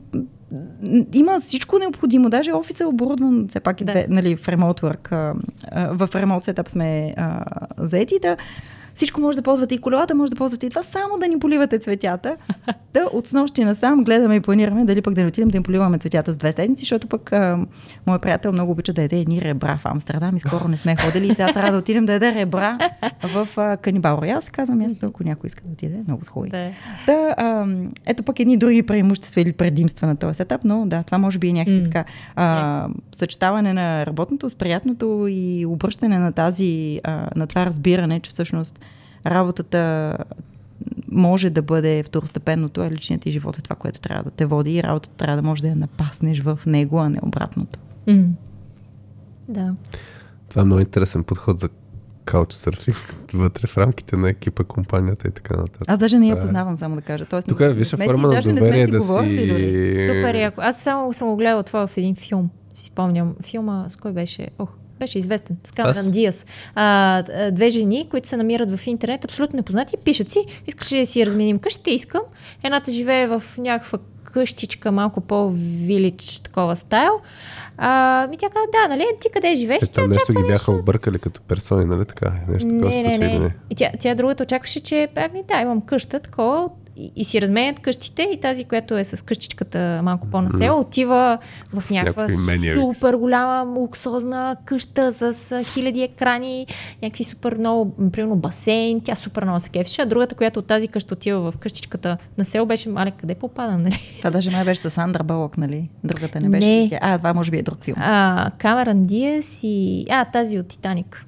има 1.13 1.39
всичко 1.39 1.79
необходимо. 1.79 2.29
Даже 2.29 2.53
офиса 2.53 2.83
е 2.83 2.87
оборудван, 2.87 3.47
все 3.49 3.59
пак, 3.59 3.83
да. 3.83 4.05
нали, 4.09 4.35
в 4.35 4.49
ремонт 4.49 4.79
work, 4.79 5.33
в 5.73 6.09
ремонт 6.15 6.43
сетъп 6.43 6.69
сме 6.69 7.13
а, 7.17 7.45
заети, 7.77 8.19
да 8.21 8.37
всичко 8.99 9.21
може 9.21 9.37
да 9.37 9.41
ползвате 9.41 9.75
и 9.75 9.77
колелата, 9.77 10.15
може 10.15 10.31
да 10.31 10.35
ползвате 10.35 10.65
и 10.65 10.69
това, 10.69 10.83
само 10.83 11.17
да 11.19 11.27
ни 11.27 11.39
поливате 11.39 11.79
цветята. 11.79 12.37
да, 12.93 13.09
от 13.13 13.27
снощи 13.27 13.63
насам 13.63 14.03
гледаме 14.03 14.35
и 14.35 14.39
планираме 14.39 14.85
дали 14.85 15.01
пък 15.01 15.13
да 15.13 15.21
не 15.21 15.27
отидем 15.27 15.49
да 15.49 15.57
им 15.57 15.63
поливаме 15.63 15.97
цветята 15.97 16.33
с 16.33 16.37
две 16.37 16.51
седмици, 16.51 16.81
защото 16.81 17.07
пък 17.07 17.33
а, 17.33 17.59
моят 18.07 18.21
приятел 18.21 18.51
много 18.51 18.71
обича 18.71 18.93
да 18.93 19.01
яде 19.01 19.19
едни 19.19 19.41
ребра 19.41 19.77
в 19.77 19.85
Амстердам 19.85 20.35
и 20.35 20.39
скоро 20.39 20.67
не 20.67 20.77
сме 20.77 20.95
ходили 20.95 21.27
и 21.27 21.29
сега 21.29 21.53
трябва 21.53 21.71
да 21.71 21.77
отидем 21.77 22.05
да 22.05 22.13
яде 22.13 22.35
ребра 22.35 22.77
в 23.23 23.47
а, 23.57 23.77
Канибал 23.77 24.17
Роял. 24.21 24.41
Се 24.41 24.51
казвам 24.51 24.77
място, 24.77 25.05
ако 25.05 25.23
някой 25.23 25.47
иска 25.47 25.63
да 25.63 25.71
отиде, 25.71 26.03
много 26.07 26.25
схуи. 26.25 26.49
Да. 26.49 26.71
да 27.05 27.35
а, 27.37 27.67
ето 28.05 28.23
пък 28.23 28.39
едни 28.39 28.57
други 28.57 28.83
преимущества 28.83 29.41
или 29.41 29.51
предимства 29.51 30.07
на 30.07 30.15
този 30.15 30.35
сетап, 30.35 30.61
но 30.63 30.85
да, 30.85 31.03
това 31.03 31.17
може 31.17 31.39
би 31.39 31.47
е 31.47 31.53
някакси 31.53 31.81
mm. 31.81 31.83
така 31.83 32.03
а, 32.35 32.87
съчетаване 33.15 33.73
на 33.73 34.05
работното 34.05 34.49
с 34.49 34.55
приятното 34.55 35.27
и 35.29 35.65
обръщане 35.65 36.19
на 36.19 36.31
тази, 36.31 36.99
а, 37.03 37.29
на 37.35 37.47
това 37.47 37.65
разбиране, 37.65 38.19
че 38.19 38.31
всъщност 38.31 38.79
работата 39.25 40.15
може 41.11 41.49
да 41.49 41.61
бъде 41.61 42.03
второстепенното, 42.03 42.81
а 42.81 42.91
личният 42.91 43.21
ти 43.21 43.31
живот 43.31 43.57
е 43.57 43.61
това, 43.61 43.75
което 43.75 43.99
трябва 43.99 44.23
да 44.23 44.31
те 44.31 44.45
води 44.45 44.75
и 44.75 44.83
работата 44.83 45.15
трябва 45.15 45.35
да 45.35 45.47
може 45.47 45.63
да 45.63 45.69
я 45.69 45.75
напаснеш 45.75 46.41
в 46.41 46.59
него, 46.65 46.99
а 46.99 47.09
не 47.09 47.19
обратното. 47.23 47.79
Mm. 48.07 48.29
Да. 49.47 49.75
Това 50.49 50.61
е 50.61 50.65
много 50.65 50.81
интересен 50.81 51.23
подход 51.23 51.59
за 51.59 51.69
каучсърфинг 52.25 53.15
вътре 53.33 53.67
в 53.67 53.77
рамките 53.77 54.17
на 54.17 54.29
екипа, 54.29 54.63
компанията 54.63 55.27
и 55.27 55.31
така 55.31 55.57
нататък. 55.57 55.83
Аз 55.87 55.99
даже 55.99 56.19
не 56.19 56.27
я 56.27 56.41
познавам, 56.41 56.77
само 56.77 56.95
да 56.95 57.01
кажа. 57.01 57.25
Тоест, 57.25 57.47
Тук 57.47 57.59
е 57.59 57.73
висша 57.73 57.97
форма 57.97 58.27
на 58.27 58.41
доверие 58.41 58.87
да 58.87 59.01
си... 59.01 59.07
Супер 60.07 60.35
яко. 60.35 60.61
Аз 60.61 60.81
само 60.81 61.13
съм 61.13 61.27
го 61.27 61.35
гледала 61.35 61.63
това 61.63 61.87
в 61.87 61.97
един 61.97 62.15
филм. 62.15 62.49
Си 62.73 62.85
спомням. 62.85 63.35
Филма 63.43 63.85
с 63.89 63.95
кой 63.95 64.11
беше? 64.11 64.47
Ох, 64.59 64.69
беше 64.99 65.19
известен, 65.19 65.57
с 65.63 65.71
Камеран 65.71 66.11
Диас. 66.11 66.45
А, 66.75 67.51
две 67.51 67.69
жени, 67.69 68.07
които 68.09 68.27
се 68.27 68.37
намират 68.37 68.77
в 68.77 68.87
интернет, 68.87 69.25
абсолютно 69.25 69.57
непознати, 69.57 69.97
пишат 69.97 70.31
си, 70.31 70.45
искаш 70.67 70.91
ли 70.91 70.99
да 70.99 71.05
си 71.05 71.25
разменим 71.25 71.59
къщите, 71.59 71.91
искам. 71.91 72.21
Едната 72.63 72.91
живее 72.91 73.27
в 73.27 73.43
някаква 73.57 73.99
къщичка, 74.23 74.91
малко 74.91 75.21
по-вилич, 75.21 76.39
такова 76.39 76.75
стайл. 76.75 77.11
А, 77.77 78.27
ми 78.29 78.37
тя 78.37 78.49
каза, 78.49 78.65
да, 78.71 78.87
нали, 78.87 79.05
ти 79.21 79.29
къде 79.33 79.55
живееш? 79.55 79.83
Е, 79.83 79.87
там 79.87 80.09
нещо 80.09 80.33
ги 80.33 80.41
бяха 80.41 80.51
нещо... 80.51 80.71
объркали 80.71 81.19
като 81.19 81.41
персони, 81.41 81.85
нали 81.85 82.05
така? 82.05 82.33
Нещо 82.47 82.67
не, 82.67 83.03
не, 83.03 83.17
не. 83.17 83.39
не. 83.39 83.55
И 83.69 83.75
тя, 83.75 83.91
тя 83.99 84.15
другата 84.15 84.43
очакваше, 84.43 84.79
че, 84.79 85.07
ами 85.15 85.43
да, 85.47 85.61
имам 85.61 85.81
къща, 85.81 86.19
такова, 86.19 86.69
и, 86.99 87.11
и 87.15 87.23
си 87.23 87.41
разменят 87.41 87.79
къщите 87.79 88.29
и 88.33 88.39
тази, 88.39 88.63
която 88.63 88.97
е 88.97 89.03
с 89.03 89.25
къщичката 89.25 90.01
малко 90.03 90.27
по-насело, 90.27 90.79
отива 90.79 91.37
в 91.73 91.89
някаква 91.89 92.27
супер 92.75 93.13
голяма 93.13 93.79
луксозна 93.79 94.55
къща 94.65 95.13
с 95.13 95.63
хиляди 95.63 96.01
екрани, 96.01 96.67
някакви 97.03 97.23
супер 97.23 97.55
много, 97.55 98.09
примерно 98.11 98.35
басейн, 98.35 99.01
тя 99.01 99.15
супер 99.15 99.43
много 99.43 99.59
се 99.59 99.69
кефеше, 99.69 100.01
а 100.01 100.05
другата, 100.05 100.35
която 100.35 100.59
от 100.59 100.65
тази 100.65 100.87
къща 100.87 101.13
отива 101.13 101.51
в 101.51 101.57
къщичката 101.57 102.17
на 102.37 102.45
село, 102.45 102.65
беше, 102.65 102.89
мале, 102.89 103.11
къде 103.11 103.35
попадам, 103.35 103.81
нали? 103.81 103.99
Това 104.17 104.29
даже 104.29 104.51
май 104.51 104.65
беше 104.65 104.81
с 104.81 104.89
Сандра 104.89 105.23
Балок, 105.23 105.57
нали? 105.57 105.89
Другата 106.03 106.39
не 106.39 106.49
беше. 106.49 106.67
Не. 106.67 106.99
А, 107.01 107.17
това 107.17 107.33
може 107.33 107.51
би 107.51 107.57
е 107.57 107.61
друг 107.61 107.83
филм. 107.83 107.97
А, 107.99 108.51
Камеран 108.57 109.05
Диас 109.05 109.59
и... 109.63 110.05
А, 110.09 110.25
тази 110.25 110.59
от 110.59 110.67
Титаник. 110.67 111.25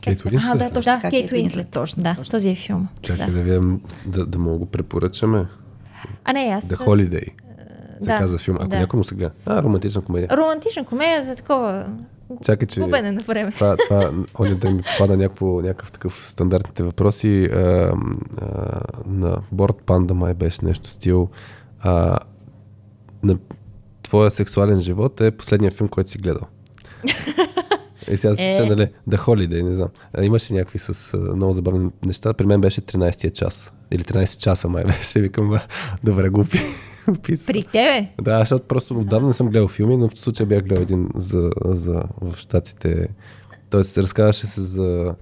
Кейт 0.00 0.24
Уинслет? 0.24 0.42
А, 0.46 0.56
да, 0.56 0.70
точно 0.70 0.92
да, 0.92 0.96
така. 0.96 1.10
Кейт 1.10 1.32
Уинслет. 1.32 1.70
Точно, 1.70 2.02
да, 2.02 2.14
точно. 2.14 2.30
този 2.30 2.50
е 2.50 2.54
филм. 2.54 2.88
Чакай 3.02 3.26
да, 3.26 3.32
да 3.32 3.42
видим, 3.42 3.80
да, 4.06 4.26
да 4.26 4.38
мога 4.38 4.58
го 4.58 4.66
препоръчаме. 4.66 5.46
А 6.24 6.32
не, 6.32 6.40
аз... 6.40 6.64
The 6.64 6.76
Holiday. 6.76 7.30
Се 8.00 8.04
да, 8.04 8.18
казва 8.18 8.38
филм. 8.38 8.56
Ако 8.60 8.68
да. 8.68 8.78
някой 8.78 8.98
му 8.98 9.04
се 9.04 9.14
гледа. 9.14 9.30
А, 9.46 9.62
романтична 9.62 10.02
комедия. 10.02 10.36
Романтична 10.36 10.84
комедия 10.84 11.24
за 11.24 11.36
такова 11.36 11.86
Чакай, 12.44 12.68
че 12.68 12.80
губене 12.80 13.12
на 13.12 13.22
време. 13.22 13.50
Това, 13.50 13.76
това 13.88 14.12
оня 14.40 14.54
да 14.54 14.70
ми 14.70 14.82
попада 14.82 15.16
някакво, 15.16 15.60
някакъв 15.60 15.92
такъв 15.92 16.26
стандартните 16.26 16.82
въпроси. 16.82 17.44
А, 17.44 17.58
а, 17.58 17.92
на 19.06 19.38
Борд 19.52 19.82
Панда 19.86 20.14
май 20.14 20.34
беше 20.34 20.64
нещо 20.64 20.88
стил. 20.88 21.28
А, 21.80 22.18
на 23.22 23.38
твоя 24.02 24.30
сексуален 24.30 24.80
живот 24.80 25.20
е 25.20 25.30
последният 25.30 25.74
филм, 25.74 25.88
който 25.88 26.10
си 26.10 26.18
гледал. 26.18 26.42
И 28.10 28.16
сега 28.16 28.36
се 28.36 28.44
е... 28.44 28.64
нали, 28.64 28.88
The 29.10 29.18
Holiday, 29.18 29.62
не 29.62 29.74
знам. 29.74 29.88
А, 30.12 30.24
имаше 30.24 30.52
някакви 30.52 30.78
с 30.78 31.14
а, 31.14 31.16
много 31.16 31.52
забавни 31.52 31.90
неща. 32.06 32.32
При 32.32 32.46
мен 32.46 32.60
беше 32.60 32.80
13-я 32.80 33.30
час. 33.30 33.72
Или 33.90 34.02
13 34.02 34.38
часа 34.38 34.68
май 34.68 34.84
беше. 34.84 35.20
Викам, 35.20 35.58
добре, 36.04 36.28
глупи. 36.28 36.58
При 37.46 37.62
тебе? 37.62 38.08
Да, 38.22 38.38
защото 38.38 38.66
просто 38.66 38.98
отдавна 38.98 39.28
не 39.28 39.34
съм 39.34 39.48
гледал 39.48 39.68
филми, 39.68 39.96
но 39.96 40.08
в 40.08 40.18
случая 40.18 40.46
бях 40.46 40.62
гледал 40.62 40.82
един 40.82 41.08
за, 41.14 41.50
за, 41.64 42.02
в 42.20 42.36
Штатите. 42.36 43.08
Тоест 43.70 43.92
се 43.92 44.02
разказваше 44.02 44.46
се 44.46 44.60
за 44.60 45.14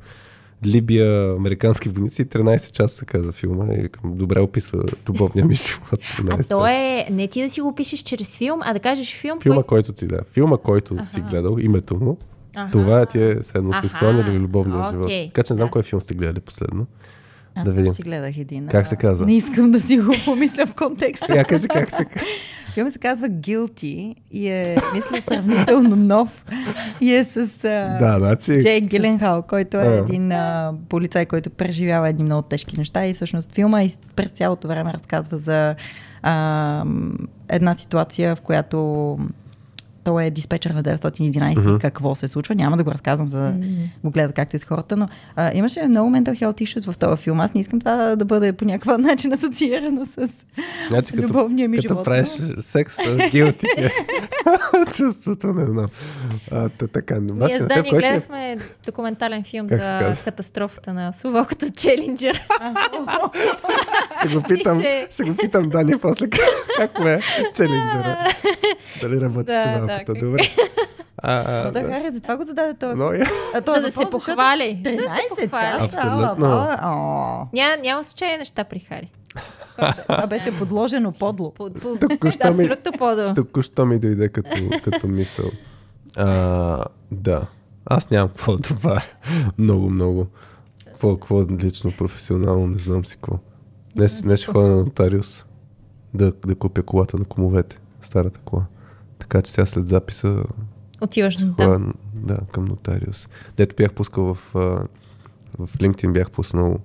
Либия, 0.66 1.34
американски 1.36 1.88
войници, 1.88 2.26
13 2.26 2.70
часа 2.70 2.96
се 2.96 3.04
казва 3.04 3.32
филма 3.32 3.64
и 3.74 3.88
добре 4.04 4.40
описва 4.40 4.84
любовния 5.08 5.46
ми 5.46 5.54
живот. 5.54 6.00
А 6.30 6.48
то 6.48 6.66
е 6.66 7.06
не 7.10 7.28
ти 7.28 7.42
да 7.42 7.50
си 7.50 7.60
го 7.60 7.74
пишеш 7.74 8.00
чрез 8.00 8.36
филм, 8.36 8.60
а 8.62 8.72
да 8.72 8.80
кажеш 8.80 9.14
филм, 9.14 9.40
Филма, 9.40 9.56
кой... 9.56 9.64
който 9.64 9.92
ти 9.92 10.06
да. 10.06 10.20
Филма, 10.32 10.56
който 10.56 10.94
ага. 10.94 11.06
си 11.06 11.20
гледал, 11.20 11.56
името 11.60 11.96
му, 11.96 12.18
Аха. 12.56 12.72
Това 12.72 13.06
ти 13.06 13.22
е 13.22 13.36
едно 13.54 13.72
сексуалния 13.80 14.26
или 14.28 14.38
любовния 14.38 14.78
okay. 14.78 14.90
живот. 14.90 15.10
Така 15.34 15.42
че 15.42 15.52
не 15.52 15.56
знам 15.56 15.66
да. 15.66 15.72
кой 15.72 15.82
филм 15.82 16.00
сте 16.00 16.14
гледали 16.14 16.40
последно. 16.40 16.86
Аз 17.54 17.64
да 17.64 17.72
видим. 17.72 17.94
си 17.94 18.02
гледах 18.02 18.38
един. 18.38 18.66
Как 18.66 18.86
се 18.86 18.96
казва? 18.96 19.26
Не 19.26 19.36
искам 19.36 19.70
да 19.70 19.80
си 19.80 19.98
го 19.98 20.14
помисля 20.24 20.66
в 20.66 20.74
контекста. 20.74 21.36
Я 21.36 21.44
кажи 21.44 21.68
как 21.68 21.90
се 21.90 22.04
казва. 22.04 22.26
Филмът 22.74 22.92
се 22.92 22.98
казва 22.98 23.28
Guilty 23.28 24.14
и 24.30 24.48
е, 24.48 24.76
мисля, 24.94 25.22
сравнително 25.28 25.96
нов 25.96 26.44
и 27.00 27.14
е 27.14 27.24
с 27.24 27.46
uh, 27.46 27.98
да, 27.98 28.18
значи... 28.18 28.62
Джей 28.62 28.80
Гиленхал, 28.80 29.42
който 29.42 29.76
е 29.76 29.98
един 29.98 30.28
uh, 30.28 30.76
полицай, 30.88 31.26
който 31.26 31.50
преживява 31.50 32.08
едни 32.08 32.24
много 32.24 32.42
тежки 32.42 32.78
неща 32.78 33.06
и 33.06 33.14
всъщност 33.14 33.54
филма 33.54 33.82
и 33.82 33.90
през 34.16 34.30
цялото 34.30 34.68
време 34.68 34.92
разказва 34.92 35.38
за 35.38 35.74
uh, 36.24 37.12
една 37.48 37.74
ситуация, 37.74 38.36
в 38.36 38.40
която 38.40 39.18
той 40.06 40.24
е 40.24 40.30
диспетчер 40.30 40.70
на 40.70 40.82
911 40.82 41.54
mm-hmm. 41.54 41.80
какво 41.80 42.14
се 42.14 42.28
случва. 42.28 42.54
Няма 42.54 42.76
да 42.76 42.84
го 42.84 42.90
разказвам, 42.90 43.28
за 43.28 43.38
да 43.38 43.48
mm-hmm. 43.48 43.88
го 44.04 44.10
гледат 44.10 44.34
както 44.34 44.56
и 44.56 44.58
с 44.58 44.64
хората, 44.64 44.96
но 44.96 45.08
а, 45.36 45.54
имаше 45.54 45.82
много 45.82 46.10
mental 46.10 46.42
health 46.42 46.62
issues 46.62 46.92
в 46.92 46.98
този 46.98 47.22
филм. 47.22 47.40
Аз 47.40 47.54
не 47.54 47.60
искам 47.60 47.78
това 47.78 48.16
да 48.16 48.24
бъде 48.24 48.52
по 48.52 48.64
някакъв 48.64 48.98
начин 49.10 49.32
асоциирано 49.32 50.06
с 50.06 50.28
значи, 50.88 51.12
като, 51.12 51.28
любовния 51.28 51.68
ми 51.68 51.76
като 51.76 51.88
живот. 51.88 52.04
правиш 52.04 52.28
секс 52.60 52.94
с 52.94 53.30
гилти, 53.30 53.66
чувството 54.96 55.46
не 55.46 55.64
знам. 55.64 55.88
А, 56.52 56.68
та, 56.68 56.86
така, 56.86 57.20
Ние 57.20 57.58
с 57.58 57.66
Дани 57.66 57.90
гледахме 57.90 58.58
документален 58.86 59.44
филм 59.44 59.68
за 59.68 60.16
катастрофата 60.24 60.94
на 60.94 61.12
сувалката 61.12 61.70
Челенджер. 61.70 62.42
ще 64.18 64.34
го 64.34 64.42
питам, 64.42 64.80
Ще- 64.80 65.06
ще 65.10 65.24
го 65.24 65.36
питам 65.36 65.68
Дани 65.68 65.98
после 65.98 66.28
как 66.76 66.90
е 66.98 67.20
челенджера. 67.56 68.28
Дали 69.00 69.20
работи 69.20 69.46
Да, 69.46 69.95
малката, 69.96 70.12
как- 70.12 70.20
добре. 70.20 70.42
А, 71.18 71.32
а, 71.32 71.64
Но 71.64 71.70
да. 71.72 71.80
Хари, 71.82 72.10
затова 72.10 72.36
го 72.36 72.44
зададе 72.44 72.74
този. 72.74 72.94
Но 72.96 73.12
я. 73.12 73.26
А, 73.54 73.60
той 73.60 73.74
За 73.74 73.80
е 73.80 73.82
да 73.82 73.92
се 73.92 74.04
похвали. 74.06 74.80
Да 74.84 74.90
се 74.90 74.96
13 74.96 75.08
похвали. 75.30 75.90
часа. 75.90 76.02
Абсолютно. 76.02 76.46
ала. 76.46 77.46
Няма, 77.52 77.76
няма 77.76 78.04
случайни 78.04 78.36
неща 78.36 78.64
при 78.64 78.78
Хари. 78.78 79.10
Това 80.02 80.26
беше 80.26 80.58
подложено 80.58 81.12
подло. 81.12 81.50
По, 81.50 81.70
по, 81.72 81.96
Току-що 81.98 82.52
ми- 82.52 82.68
Току-що 83.34 83.86
ми 83.86 83.98
дойде 83.98 84.28
като, 84.28 84.50
като 84.84 85.08
мисъл. 85.08 85.46
А, 86.16 86.84
да. 87.10 87.46
Аз 87.86 88.10
нямам 88.10 88.28
какво 88.28 88.52
да 88.52 88.68
добавя. 88.68 89.02
Много, 89.58 89.90
много. 89.90 90.26
Какво, 90.86 91.12
какво 91.12 91.42
лично, 91.52 91.92
професионално, 91.92 92.66
не 92.66 92.78
знам 92.78 93.04
си 93.04 93.16
какво. 93.16 93.38
Днес, 93.96 94.22
днес 94.22 94.40
ще 94.40 94.52
ходя 94.52 94.66
на 94.66 94.76
нотариус 94.76 95.44
да, 96.14 96.32
да 96.46 96.54
купя 96.54 96.82
колата 96.82 97.18
на 97.18 97.24
комовете. 97.24 97.78
Старата 98.00 98.40
кола. 98.40 98.62
Така 99.18 99.42
че 99.42 99.52
сега 99.52 99.66
след 99.66 99.88
записа 99.88 100.44
Отиваш 101.00 101.38
на 101.38 101.56
там. 101.56 101.94
да, 102.14 102.38
към 102.52 102.64
нотариус. 102.64 103.28
Дето 103.56 103.74
бях 103.76 103.92
пускал 103.92 104.34
в, 104.34 104.52
в 105.58 105.78
LinkedIn 105.78 106.12
бях 106.12 106.30
пуснал 106.30 106.78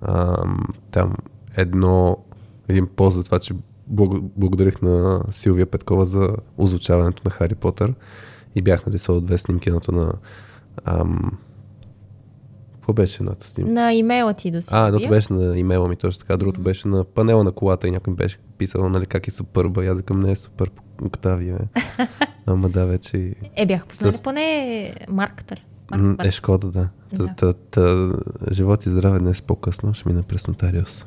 ам, 0.00 0.60
там 0.90 1.14
едно, 1.56 2.16
един 2.68 2.86
пост 2.86 3.16
за 3.16 3.24
това, 3.24 3.38
че 3.38 3.54
благ- 3.92 4.20
благодарих 4.36 4.82
на 4.82 5.24
Силвия 5.30 5.66
Петкова 5.66 6.06
за 6.06 6.28
озвучаването 6.58 7.22
на 7.24 7.30
Хари 7.30 7.54
Потър 7.54 7.94
и 8.54 8.62
бях 8.62 8.86
нарисувал 8.86 9.20
две 9.20 9.38
снимки, 9.38 9.68
едното 9.68 9.92
на 9.92 10.12
ам, 10.84 11.38
какво 12.72 12.92
беше 12.92 13.22
едната 13.22 13.46
снимка? 13.46 13.72
На 13.72 13.92
имейла 13.92 14.34
ти 14.34 14.50
до 14.50 14.60
А, 14.70 14.86
едното 14.86 15.02
Силвия. 15.02 15.16
беше 15.16 15.32
на 15.32 15.58
имейла 15.58 15.88
ми 15.88 15.96
точно 15.96 16.20
така, 16.20 16.36
другото 16.36 16.60
беше 16.60 16.88
на 16.88 17.04
панела 17.04 17.44
на 17.44 17.52
колата 17.52 17.88
и 17.88 17.90
някой 17.90 18.14
беше 18.14 18.38
писал, 18.58 18.88
нали, 18.88 19.06
как 19.06 19.28
е 19.28 19.30
супер. 19.30 19.64
Аз 19.78 20.02
към 20.02 20.20
не 20.20 20.30
е 20.30 20.36
супер, 20.36 20.70
Октавия. 21.04 21.58
Ама 22.46 22.68
да, 22.68 22.86
вече 22.86 23.16
и... 23.16 23.34
Е, 23.56 23.66
бях 23.66 23.86
познали 23.86 24.12
С- 24.12 24.22
поне 24.22 24.94
марката. 25.08 25.54
ли? 25.56 25.62
М, 25.92 25.98
Марката. 26.02 26.28
Е, 26.28 26.30
Шкода, 26.30 26.70
да. 26.70 26.88
Да. 27.12 27.26
та, 27.26 27.52
та, 27.52 28.12
живот 28.52 28.86
и 28.86 28.90
здраве 28.90 29.18
днес 29.18 29.42
по-късно 29.42 29.94
ще 29.94 30.08
мина 30.08 30.22
през 30.22 30.46
нотариус. 30.46 31.06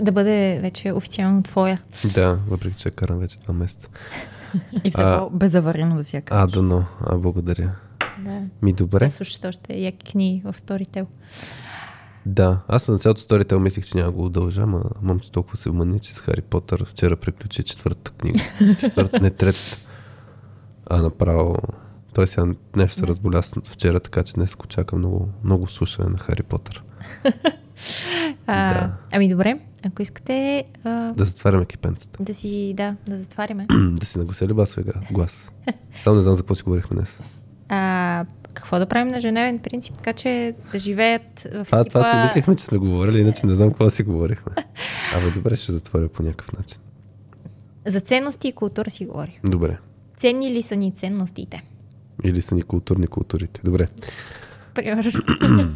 Да 0.00 0.12
бъде 0.12 0.58
вече 0.62 0.92
официално 0.92 1.42
твоя. 1.42 1.80
Да, 2.14 2.38
въпреки 2.48 2.76
че 2.76 2.90
карам 2.90 3.18
вече 3.18 3.38
два 3.38 3.54
месеца. 3.54 3.88
И 4.84 4.90
все 4.90 5.02
по-безаварено 5.18 5.96
да 5.96 6.04
си 6.04 6.16
я 6.16 6.22
кажеш. 6.22 6.42
А, 6.42 6.46
дано. 6.46 6.84
А, 7.00 7.16
благодаря. 7.16 7.72
Да. 8.24 8.40
Ми 8.62 8.72
добре. 8.72 8.98
Да 9.04 9.08
слушаш 9.10 9.38
още 9.44 9.74
яки 9.74 10.12
книги 10.12 10.42
в 10.44 10.52
Storytel. 10.52 11.06
Да, 12.26 12.60
аз 12.68 12.88
на 12.88 12.98
цялото 12.98 13.20
сторител 13.20 13.60
мислих, 13.60 13.86
че 13.86 13.98
няма 13.98 14.12
го 14.12 14.24
удължа, 14.24 14.62
ама 14.62 14.82
момче 15.02 15.30
толкова 15.30 15.56
се 15.56 15.70
вмъни, 15.70 16.00
че 16.00 16.14
с 16.14 16.20
Хари 16.20 16.42
Потър 16.42 16.84
вчера 16.84 17.16
приключи 17.16 17.62
четвъртата 17.62 18.10
книга. 18.10 18.40
Четвърта, 18.80 19.20
не 19.20 19.30
третата. 19.30 19.78
А 20.90 21.02
направо... 21.02 21.56
Той 22.14 22.26
сега 22.26 22.46
нещо 22.76 23.00
се 23.00 23.06
разболя 23.06 23.42
вчера, 23.42 24.00
така 24.00 24.22
че 24.22 24.34
днес 24.34 24.56
го 24.56 24.66
чака 24.66 24.96
много, 24.96 25.28
много 25.44 25.66
слушане 25.66 26.08
на 26.10 26.18
Хари 26.18 26.42
Потър. 26.42 26.82
А, 28.46 28.74
Да. 28.74 28.96
Ами 29.12 29.28
добре, 29.28 29.58
ако 29.86 30.02
искате 30.02 30.64
а, 30.84 31.12
Да 31.12 31.24
затваряме 31.24 31.64
кипенцата. 31.64 32.24
да 32.24 32.34
си, 32.34 32.74
да, 32.76 32.96
да 33.08 33.16
затваряме. 33.16 33.66
да 33.90 34.06
си 34.06 34.18
наглася 34.18 34.48
ли 34.48 34.52
басова 34.52 34.80
игра? 34.80 35.00
Глас. 35.12 35.52
Само 36.02 36.16
не 36.16 36.22
знам 36.22 36.34
за 36.34 36.42
какво 36.42 36.54
си 36.54 36.62
говорихме 36.62 36.96
днес. 36.96 37.20
А, 37.68 38.24
какво 38.54 38.78
да 38.78 38.86
правим 38.86 39.08
на 39.08 39.20
женевен 39.20 39.58
принцип, 39.58 39.96
така 39.96 40.12
че 40.12 40.54
да 40.72 40.78
живеят 40.78 41.40
в 41.40 41.64
Това, 41.64 41.80
екипа... 41.80 41.84
това 41.84 42.10
си 42.10 42.16
мислихме, 42.16 42.56
че 42.56 42.64
сме 42.64 42.78
говорили, 42.78 43.20
иначе 43.20 43.46
не 43.46 43.54
знам 43.54 43.68
какво 43.68 43.90
си 43.90 44.02
говорихме. 44.02 44.52
Абе, 45.16 45.30
добре, 45.30 45.56
ще 45.56 45.72
затворя 45.72 46.08
по 46.08 46.22
някакъв 46.22 46.52
начин. 46.52 46.78
За 47.86 48.00
ценности 48.00 48.48
и 48.48 48.52
култура 48.52 48.90
си 48.90 49.06
говорих. 49.06 49.40
Добре. 49.44 49.78
Ценни 50.16 50.50
ли 50.50 50.62
са 50.62 50.76
ни 50.76 50.92
ценностите? 50.92 51.62
Или 52.24 52.42
са 52.42 52.54
ни 52.54 52.62
културни 52.62 53.06
културите. 53.06 53.60
Добре. 53.64 53.86
Примерно. 54.74 55.12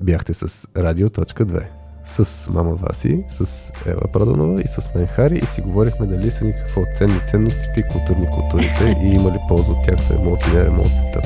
Бяхте 0.00 0.34
с 0.34 0.68
Радио.2. 0.76 1.79
С 2.04 2.48
мама 2.50 2.74
Васи, 2.74 3.24
с 3.28 3.72
Ева 3.86 4.08
Прадонова 4.12 4.60
и 4.60 4.66
с 4.66 4.90
мен 4.94 5.06
Хари 5.06 5.36
и 5.36 5.46
си 5.46 5.60
говорихме 5.60 6.06
дали 6.06 6.30
са 6.30 6.44
ни 6.44 6.52
какво 6.52 6.82
ценни 6.98 7.20
ценностите 7.26 7.80
и 7.80 7.82
културни 7.82 8.26
културите 8.26 8.96
и 9.02 9.06
има 9.06 9.30
ли 9.30 9.38
полза 9.48 9.72
от 9.72 9.84
тях 9.84 9.98
в 10.00 10.10
ремонт 10.10 10.40
и 10.54 10.64
ремонт 10.64 10.92
сетъп. 10.96 11.24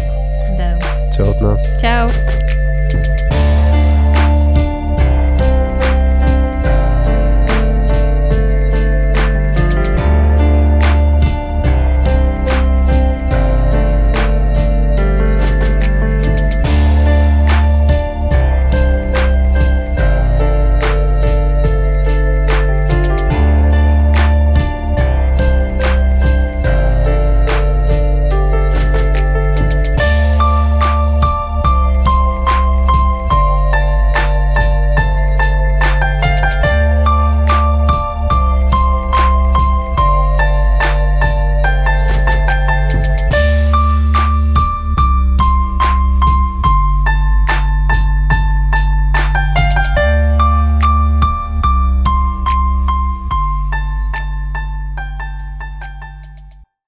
да. 0.57 0.79
Чао 1.17 1.27
от 1.27 1.41
нас! 1.41 1.61
Чао! 1.81 2.09